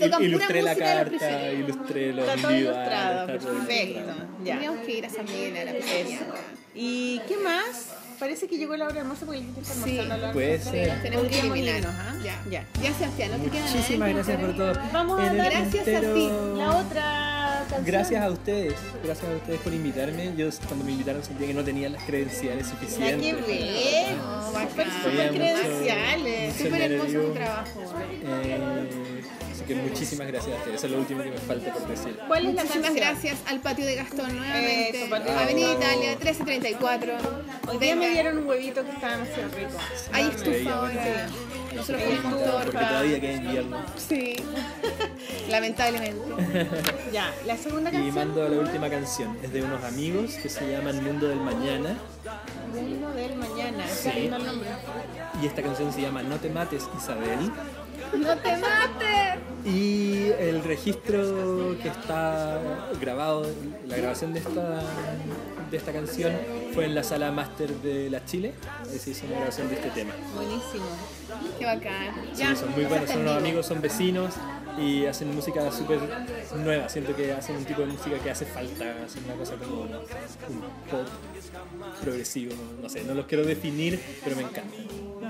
Tocan 0.00 0.22
Ilustré 0.22 0.28
pura 0.28 0.28
la 0.28 0.28
música 0.30 0.54
de 0.54 0.62
la 0.62 0.76
carta, 0.76 1.52
ilustré 1.52 2.12
los 2.12 2.28
Está 2.28 2.40
todo 2.42 2.56
ilustrado, 2.56 3.26
perfecto. 3.26 4.00
Ya. 4.44 4.54
Teníamos 4.54 4.86
que 4.86 4.98
ir 4.98 5.06
a 5.06 5.10
San 5.10 5.24
Miguel 5.26 5.56
a 5.58 5.64
la 5.64 5.72
pizzería. 5.72 6.16
Eso. 6.16 6.24
¿Y 6.74 7.20
qué 7.28 7.36
más? 7.36 7.94
Parece 8.18 8.46
que 8.48 8.56
llegó 8.58 8.76
la 8.76 8.84
hora 8.86 8.94
de 8.94 9.00
almuerzo 9.00 9.26
porque 9.26 9.40
la 9.40 9.44
gente 9.46 9.60
está 9.60 9.74
Sí. 9.74 9.80
almorzando. 9.98 10.14
a 10.14 10.16
la 10.16 10.22
hora 10.22 10.28
de 10.28 10.32
Puede 10.34 10.58
ser. 10.60 11.02
Tenemos 11.02 11.26
que 11.26 11.28
Podríamos 11.36 11.56
eliminar. 11.58 11.78
irnos, 11.80 11.94
¿ah? 11.96 12.14
Ya. 12.24 12.42
Ya. 12.50 12.66
Ya, 12.82 12.94
Sebastián, 12.94 13.30
no 13.30 13.36
te 13.44 13.50
queda. 13.50 13.66
Muchísimas 13.66 14.08
gracias 14.14 14.40
por 14.40 14.56
todo. 14.56 14.72
Vamos 14.92 15.20
a 15.20 15.34
dar 15.34 15.50
gracias 15.50 15.88
a 15.88 16.00
ti. 16.14 16.30
La 16.56 16.76
otra 16.76 17.64
canción. 17.68 17.84
Gracias 17.84 18.22
a 18.24 18.30
ustedes, 18.30 18.74
gracias 19.04 19.30
a 19.30 19.36
ustedes 19.36 19.60
por 19.60 19.72
invitarme. 19.74 20.32
Yo 20.36 20.48
cuando 20.66 20.84
me 20.84 20.92
invitaron 20.92 21.22
sentía 21.22 21.46
que 21.46 21.54
no 21.54 21.64
tenía 21.64 21.88
las 21.90 22.02
credenciales 22.04 22.66
suficientes. 22.66 23.20
qué 23.20 23.34
bueno. 23.34 24.22
No, 24.24 24.46
Súper, 24.48 24.86
bacán. 24.86 25.02
súper 25.02 25.30
credenciales. 25.34 26.54
Súper 26.56 26.82
hermoso 26.82 27.10
nervio. 27.12 27.28
tu 27.28 27.34
trabajo. 27.34 27.80
Eh, 28.24 29.17
así 29.58 29.64
que 29.66 29.74
muchísimas 29.74 30.26
gracias 30.28 30.54
a 30.54 30.58
ustedes. 30.58 30.76
Eso 30.76 30.86
es 30.86 30.92
lo 30.92 30.98
último 30.98 31.22
que 31.22 31.30
me 31.30 31.38
falta 31.38 31.72
por 31.72 31.88
decir. 31.88 32.18
¿Cuál 32.26 32.46
es 32.46 32.54
la 32.54 32.62
Muchísimas 32.62 32.86
canción? 32.90 32.94
gracias 33.14 33.38
al 33.46 33.60
patio 33.60 33.86
de 33.86 33.94
Gastón 33.96 34.36
nuevamente. 34.36 35.00
Eso, 35.02 35.10
patio 35.10 35.32
de 35.32 35.38
Avenida 35.38 35.68
Gastón. 35.68 35.82
Italia 35.92 36.08
1334. 36.10 37.12
Hoy 37.68 37.78
día 37.78 37.96
me 37.96 38.08
dieron 38.10 38.38
un 38.38 38.46
huevito 38.46 38.84
que 38.84 38.90
estaba 38.90 39.12
demasiado 39.16 39.48
rico. 39.56 39.78
Hay 40.12 40.24
estufa 40.28 40.74
ahora. 40.74 41.26
Nosotros 41.74 42.02
comimos 42.02 42.32
estufa. 42.32 42.52
Porque 42.54 42.70
torta. 42.72 42.88
todavía 42.88 43.20
queda 43.20 43.32
invierno. 43.34 43.76
Sí. 43.96 44.36
Lamentablemente. 45.50 46.18
Ya, 47.12 47.32
la 47.46 47.56
segunda 47.56 47.88
Y 47.90 47.92
canción. 47.94 48.14
mando 48.14 48.48
la 48.48 48.58
última 48.60 48.90
canción. 48.90 49.36
Es 49.42 49.52
de 49.52 49.62
unos 49.62 49.82
amigos 49.82 50.32
que 50.34 50.48
se 50.48 50.70
llaman 50.70 51.02
Mundo 51.02 51.26
del 51.28 51.40
Mañana. 51.40 51.96
Mundo 52.74 53.10
del 53.12 53.34
mañana. 53.34 53.86
Sí. 53.88 54.10
el 54.14 54.30
nombre. 54.30 54.68
Y 55.42 55.46
esta 55.46 55.62
canción 55.62 55.90
se 55.92 56.02
llama 56.02 56.22
No 56.22 56.36
te 56.36 56.50
mates, 56.50 56.84
Isabel. 56.98 57.50
¡No 58.16 58.36
te 58.38 58.56
mates! 58.56 59.38
Y 59.64 60.30
el 60.38 60.62
registro 60.64 61.76
que 61.82 61.88
está 61.88 62.58
grabado, 63.00 63.46
la 63.86 63.96
grabación 63.96 64.32
de 64.32 64.38
esta, 64.40 64.82
de 65.70 65.76
esta 65.76 65.92
canción 65.92 66.32
fue 66.72 66.86
en 66.86 66.94
la 66.94 67.02
sala 67.02 67.30
máster 67.32 67.70
de 67.82 68.08
la 68.08 68.24
Chile. 68.24 68.54
Se 68.86 69.10
hizo 69.10 69.26
una 69.26 69.36
grabación 69.36 69.68
de 69.68 69.74
este 69.74 69.90
tema. 69.90 70.12
Buenísimo. 70.34 70.86
Qué 71.58 71.66
bacán. 71.66 72.14
Sí, 72.32 72.40
Ya, 72.42 72.56
son 72.56 72.72
muy 72.72 72.84
buenos, 72.84 73.10
son 73.10 73.20
unos 73.22 73.36
amigos, 73.36 73.66
son 73.66 73.80
vecinos 73.82 74.34
y 74.78 75.06
hacen 75.06 75.34
música 75.34 75.70
súper 75.70 75.98
nueva. 76.56 76.88
Siento 76.88 77.14
que 77.14 77.32
hacen 77.32 77.56
un 77.56 77.64
tipo 77.64 77.82
de 77.82 77.88
música 77.88 78.16
que 78.18 78.30
hace 78.30 78.46
falta, 78.46 78.84
hacen 79.04 79.24
una 79.24 79.34
cosa 79.34 79.56
como 79.56 79.82
un 79.82 79.90
pop 80.90 81.06
progresivo. 82.02 82.52
No 82.82 82.88
sé, 82.88 83.04
no 83.04 83.14
los 83.14 83.26
quiero 83.26 83.44
definir, 83.44 84.00
pero 84.24 84.36
me 84.36 84.42
encanta. 84.42 84.74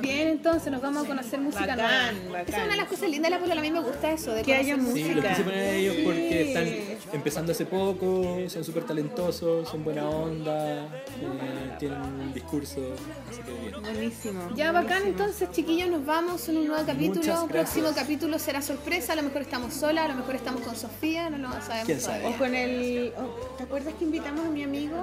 Bien, 0.01 0.29
entonces 0.29 0.71
nos 0.71 0.81
vamos 0.81 1.05
a 1.05 1.09
conocer 1.09 1.41
música 1.41 1.67
Bacán, 1.67 2.15
nueva. 2.15 2.39
bacán. 2.39 2.49
Esa 2.49 2.59
es 2.59 2.65
una 2.65 2.73
de 2.75 2.81
las 2.81 2.89
cosas 2.89 3.11
lindas 3.11 3.31
de 3.31 3.37
la 3.37 3.43
polola. 3.43 3.61
A 3.61 3.65
mí 3.65 3.71
me 3.71 3.81
gusta 3.81 4.13
eso. 4.13 4.33
De 4.33 4.43
Que 4.43 4.55
haya 4.55 4.77
música. 4.77 5.09
Sí, 5.09 5.15
los 5.15 5.25
quise 5.25 5.43
poner 5.43 5.59
a 5.59 5.73
ellos 5.73 5.97
porque 6.05 6.49
están 6.49 6.67
empezando 7.13 7.53
hace 7.53 7.67
poco, 7.67 8.39
son 8.49 8.65
súper 8.65 8.85
talentosos, 8.85 9.69
son 9.69 9.83
buena 9.83 10.09
onda, 10.09 10.85
eh, 10.85 11.77
tienen 11.79 12.01
un 12.01 12.33
discurso, 12.33 12.81
así 13.29 13.43
que 13.43 13.53
bien. 13.53 13.81
Buenísimo. 13.81 14.51
Ya, 14.55 14.73
bacán, 14.73 14.89
buenísimo. 15.01 15.25
entonces, 15.25 15.51
chiquillos, 15.51 15.89
nos 15.91 16.05
vamos 16.05 16.49
en 16.49 16.59
un 16.59 16.69
nuevo 16.69 16.87
capítulo. 16.87 17.43
Un 17.43 17.49
próximo 17.49 17.89
capítulo 17.95 18.39
será 18.39 18.63
sorpresa. 18.63 19.15
A 19.15 19.17
lo 19.17 19.23
mejor 19.23 19.43
estamos 19.43 19.75
solas, 19.75 20.05
a 20.05 20.09
lo 20.09 20.15
mejor 20.15 20.37
estamos 20.37 20.61
con 20.63 20.77
Sofía, 20.77 21.31
no 21.31 21.39
lo 21.39 21.49
sabemos 21.61 21.87
¿Quién 21.87 22.01
sabe? 22.01 22.27
O 22.27 22.39
con 22.39 22.55
el. 22.55 23.13
oh, 23.17 23.57
¿Te 23.57 23.65
acuerdas 23.65 23.95
que 23.99 24.05
invitamos 24.05 24.47
a 24.47 24.51
mi 24.51 24.63
amigo? 24.63 24.97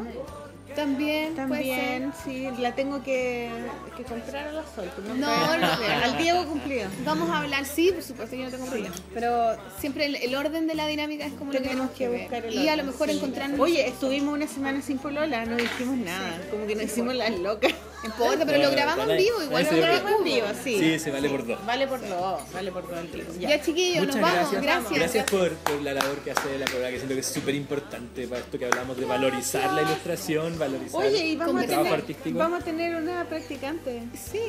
También, 0.76 1.36
También, 1.36 2.12
sí, 2.24 2.48
la 2.60 2.76
tengo 2.76 3.02
que, 3.02 3.50
que 3.95 4.04
comprar 4.04 4.48
a 4.50 4.52
la 4.52 4.64
sol. 4.64 4.90
pues 4.95 5.08
No, 5.18 5.28
fue- 5.28 5.58
no. 5.58 5.68
Al 6.04 6.18
Diego 6.18 6.45
cumplido. 6.45 6.88
Vamos 7.06 7.30
a 7.30 7.40
hablar, 7.40 7.66
sí, 7.66 7.92
por 7.92 8.04
supuesto, 8.04 8.36
yo 8.36 8.44
no 8.45 8.52
tengo 8.52 8.66
problema. 8.66 8.94
Pero 9.14 9.56
siempre 9.80 10.06
el, 10.06 10.16
el 10.18 10.36
orden 10.36 10.68
de 10.68 10.76
la 10.76 10.88
dinámica 10.88 11.26
es 11.26 11.34
como 11.34 11.52
lo 11.54 11.60
que 11.60 11.64
Tenemos 11.68 11.92
que 11.92 12.08
ver. 12.10 12.22
buscar 12.22 12.45
el 12.45 12.54
Y 12.54 12.68
a 12.68 12.76
lo 12.76 12.84
mejor 12.84 13.10
sí. 13.10 13.16
encontrarnos. 13.18 13.60
Oye, 13.60 13.88
estuvimos 13.88 14.34
una 14.34 14.48
semana 14.48 14.82
sin 14.82 14.98
polola, 14.98 15.45
no 15.45 15.56
dijimos 15.56 15.98
nada. 15.98 16.42
Como 16.52 16.68
que 16.68 16.76
nos 16.76 16.86
hicimos 16.86 17.16
las 17.16 17.32
locas. 17.40 17.74
Importa, 18.06 18.45
pero 18.45 18.58
lo 18.64 18.72
grabamos 18.72 19.09
en 19.09 19.17
vivo, 19.17 19.43
igual 19.43 19.67
lo 19.72 19.77
grabamos 19.77 20.11
en 20.19 20.24
vivo, 20.24 20.48
sí. 20.64 20.80
Sí, 20.80 21.00
se 21.00 21.11
vale 21.11 21.30
por 21.30 21.45
dos. 21.48 21.66
Vale 21.66 21.88
por 21.88 22.08
dos, 22.08 22.42
vale 22.53 22.72
por 22.72 22.88
dos. 22.90 23.40
Ya, 23.40 23.61
chiquillos, 23.61 24.06
Muchas 24.06 24.16
nos 24.22 24.32
vamos. 24.32 24.51
gracias. 24.51 24.61
Gracias. 24.61 24.93
Gracias 25.00 25.25
por, 25.32 25.51
por 25.58 25.82
la 25.82 25.93
labor 25.93 26.17
que 26.19 26.32
hace 26.32 26.58
la 26.59 26.66
programa, 26.66 26.92
que 26.92 26.98
siento 26.98 27.14
que 27.16 27.19
es 27.22 27.27
súper 27.27 27.56
importante 27.56 28.27
para 28.27 28.42
esto 28.42 28.58
que 28.59 28.66
hablamos 28.66 28.98
de 28.98 29.06
valorizar 29.06 29.72
la 29.74 29.82
ilustración, 29.82 30.58
valorizar 30.59 31.01
Oye, 31.01 31.25
y 31.25 31.35
vamos 31.35 31.56
a, 31.58 31.61
el 31.61 31.67
trabajo 31.67 31.85
tener, 31.90 32.00
artístico. 32.01 32.38
vamos 32.40 32.61
a 32.61 32.64
tener 32.64 32.95
una 32.95 33.25
practicante. 33.27 34.03
Sí, 34.14 34.40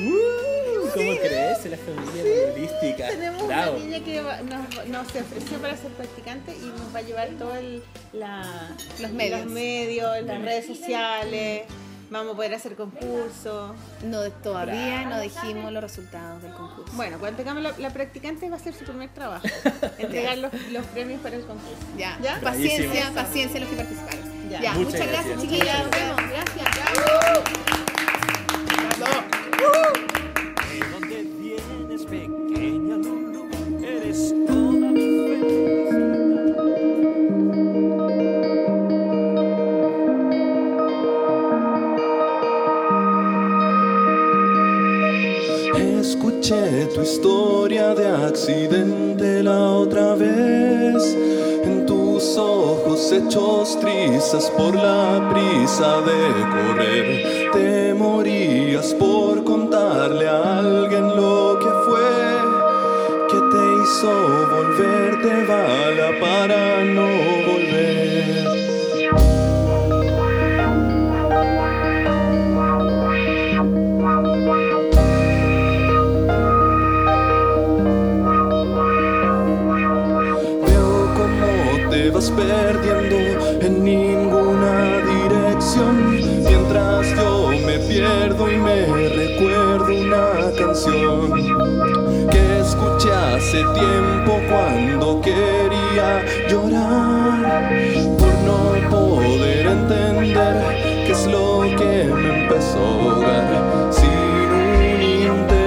Uh, 0.00 0.88
¿Cómo 0.94 1.16
crees? 1.16 1.64
La 1.66 1.76
familia 1.76 2.22
periodística. 2.22 3.08
Tenemos 3.08 3.46
Bravo. 3.46 3.76
una 3.76 3.84
niña 3.84 4.04
que 4.04 4.20
va- 4.22 4.40
nos, 4.42 4.86
nos 4.88 5.06
ofreció 5.06 5.58
para 5.60 5.76
ser 5.76 5.90
practicante 5.92 6.52
y 6.52 6.66
nos 6.66 6.94
va 6.94 6.98
a 6.98 7.02
llevar 7.02 7.28
todo 7.38 7.54
el, 7.56 7.82
la, 8.12 8.74
Los 9.00 9.10
medios. 9.12 9.40
los 9.44 9.50
medios, 9.52 10.22
las 10.24 10.42
redes 10.42 10.66
sociales. 10.66 11.62
Vamos 12.10 12.32
a 12.32 12.36
poder 12.36 12.54
hacer 12.54 12.74
concursos. 12.74 13.70
No, 14.04 14.22
todavía 14.42 15.04
no 15.08 15.20
dijimos 15.20 15.70
los 15.72 15.82
resultados 15.82 16.42
del 16.42 16.52
concurso. 16.52 16.92
Bueno, 16.94 17.18
cuando 17.20 17.36
tengamos 17.36 17.62
la, 17.62 17.72
la 17.78 17.90
practicante 17.90 18.50
va 18.50 18.56
a 18.56 18.58
ser 18.58 18.74
su 18.74 18.84
primer 18.84 19.10
trabajo. 19.10 19.46
entregar 19.98 20.38
los, 20.38 20.52
los 20.72 20.84
premios 20.86 21.20
para 21.20 21.36
el 21.36 21.42
concurso. 21.46 21.76
Ya, 21.96 22.18
¿Ya? 22.20 22.40
paciencia, 22.40 22.88
Bravísimo. 22.88 23.14
paciencia 23.14 23.60
los 23.60 23.68
que 23.68 23.76
participaron. 23.76 24.50
Ya. 24.50 24.60
Ya, 24.60 24.72
Muchas 24.74 24.92
muchas, 24.92 25.06
gracias, 25.06 25.26
gracias. 25.26 25.40
chiquillas. 25.42 25.78
Nos 25.84 25.90
vemos. 25.90 26.16
Gracias. 26.16 26.66
¿De 29.60 30.78
dónde 30.90 31.06
vienes, 31.06 31.09
tu 47.00 47.04
historia 47.04 47.94
de 47.94 48.06
accidente 48.06 49.42
la 49.42 49.70
otra 49.70 50.14
vez. 50.14 51.16
En 51.64 51.86
tus 51.86 52.36
ojos 52.36 53.10
hechos 53.12 53.78
trizas 53.80 54.50
por 54.50 54.74
la 54.74 55.30
prisa 55.32 56.02
de 56.02 56.20
correr. 56.54 57.50
Te 57.52 57.94
morías 57.94 58.92
por 58.94 59.44
contarle 59.44 60.28
a 60.28 60.58
alguien 60.58 61.06
lo 61.16 61.58
que 61.58 61.70
fue. 61.86 62.12
Que 63.30 63.40
te 63.52 63.62
hizo 63.82 64.12
volver 64.54 65.22
cuando 94.50 95.20
quería 95.20 96.24
llorar. 96.48 97.70
Por 98.18 98.34
no 98.48 98.90
poder 98.90 99.66
entender 99.66 100.54
qué 101.06 101.12
es 101.12 101.26
lo 101.26 101.62
que 101.78 102.04
me 102.12 102.42
empezó 102.42 102.78
a 102.78 102.88
ahogar 102.90 103.48
sin 103.92 104.48
un 104.62 105.02
interlocutor 105.38 105.60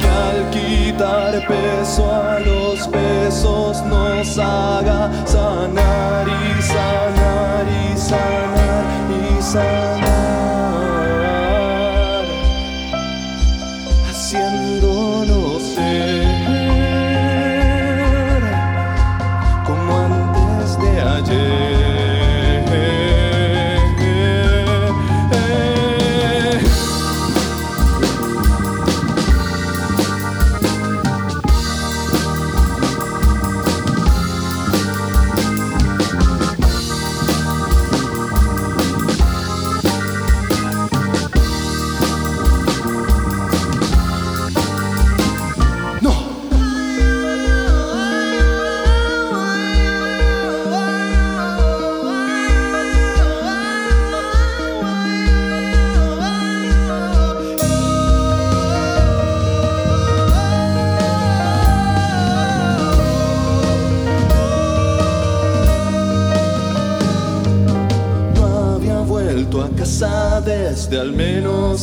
que 0.00 0.08
al 0.08 0.50
quitar 0.50 1.32
peso 1.48 2.02
a 2.12 2.38
los 2.40 2.86
pesos 2.88 3.82
nos 3.84 4.38
haga 4.38 5.10
sanar 5.24 6.26
y 6.28 6.62
sanar 6.62 7.66
y 7.66 7.96
sanar 7.96 8.84
y 9.08 9.42
sanar 9.42 9.95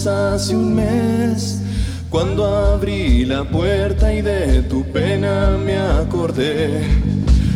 hace 0.07 0.56
un 0.56 0.75
mes. 0.75 1.59
Cuando 2.09 2.45
abrí 2.45 3.25
la 3.25 3.43
puerta 3.43 4.14
y 4.14 4.22
de 4.22 4.61
tu 4.64 4.83
pena 4.91 5.57
me 5.57 5.77
acordé. 5.77 6.82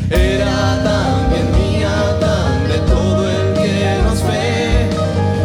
Era 0.09 0.81
también 0.83 1.45
mía, 1.51 2.17
tan 2.19 2.67
de 2.67 2.79
todo 2.91 3.29
el 3.29 3.53
que 3.53 4.01
nos 4.03 4.23
ve. 4.23 4.89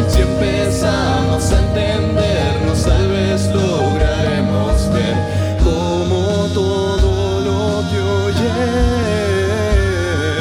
Si 0.09 0.21
empezamos 0.21 1.53
a 1.53 1.59
entendernos, 1.59 2.85
tal 2.85 3.09
vez 3.09 3.51
lograremos 3.53 4.93
ver 4.95 5.17
como 5.65 6.47
todo 6.55 7.41
lo 7.49 7.91
que 7.91 7.99
hoy 8.01 8.35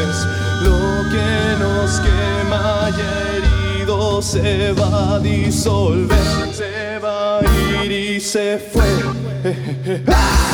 es, 0.07 0.15
lo 0.61 0.81
que 1.11 1.31
nos 1.59 1.99
quema 1.99 2.89
y 2.95 2.99
herido 3.79 4.21
se 4.21 4.71
va 4.73 5.15
a 5.15 5.19
disolver, 5.19 6.30
se 8.31 8.57
fue. 8.57 8.85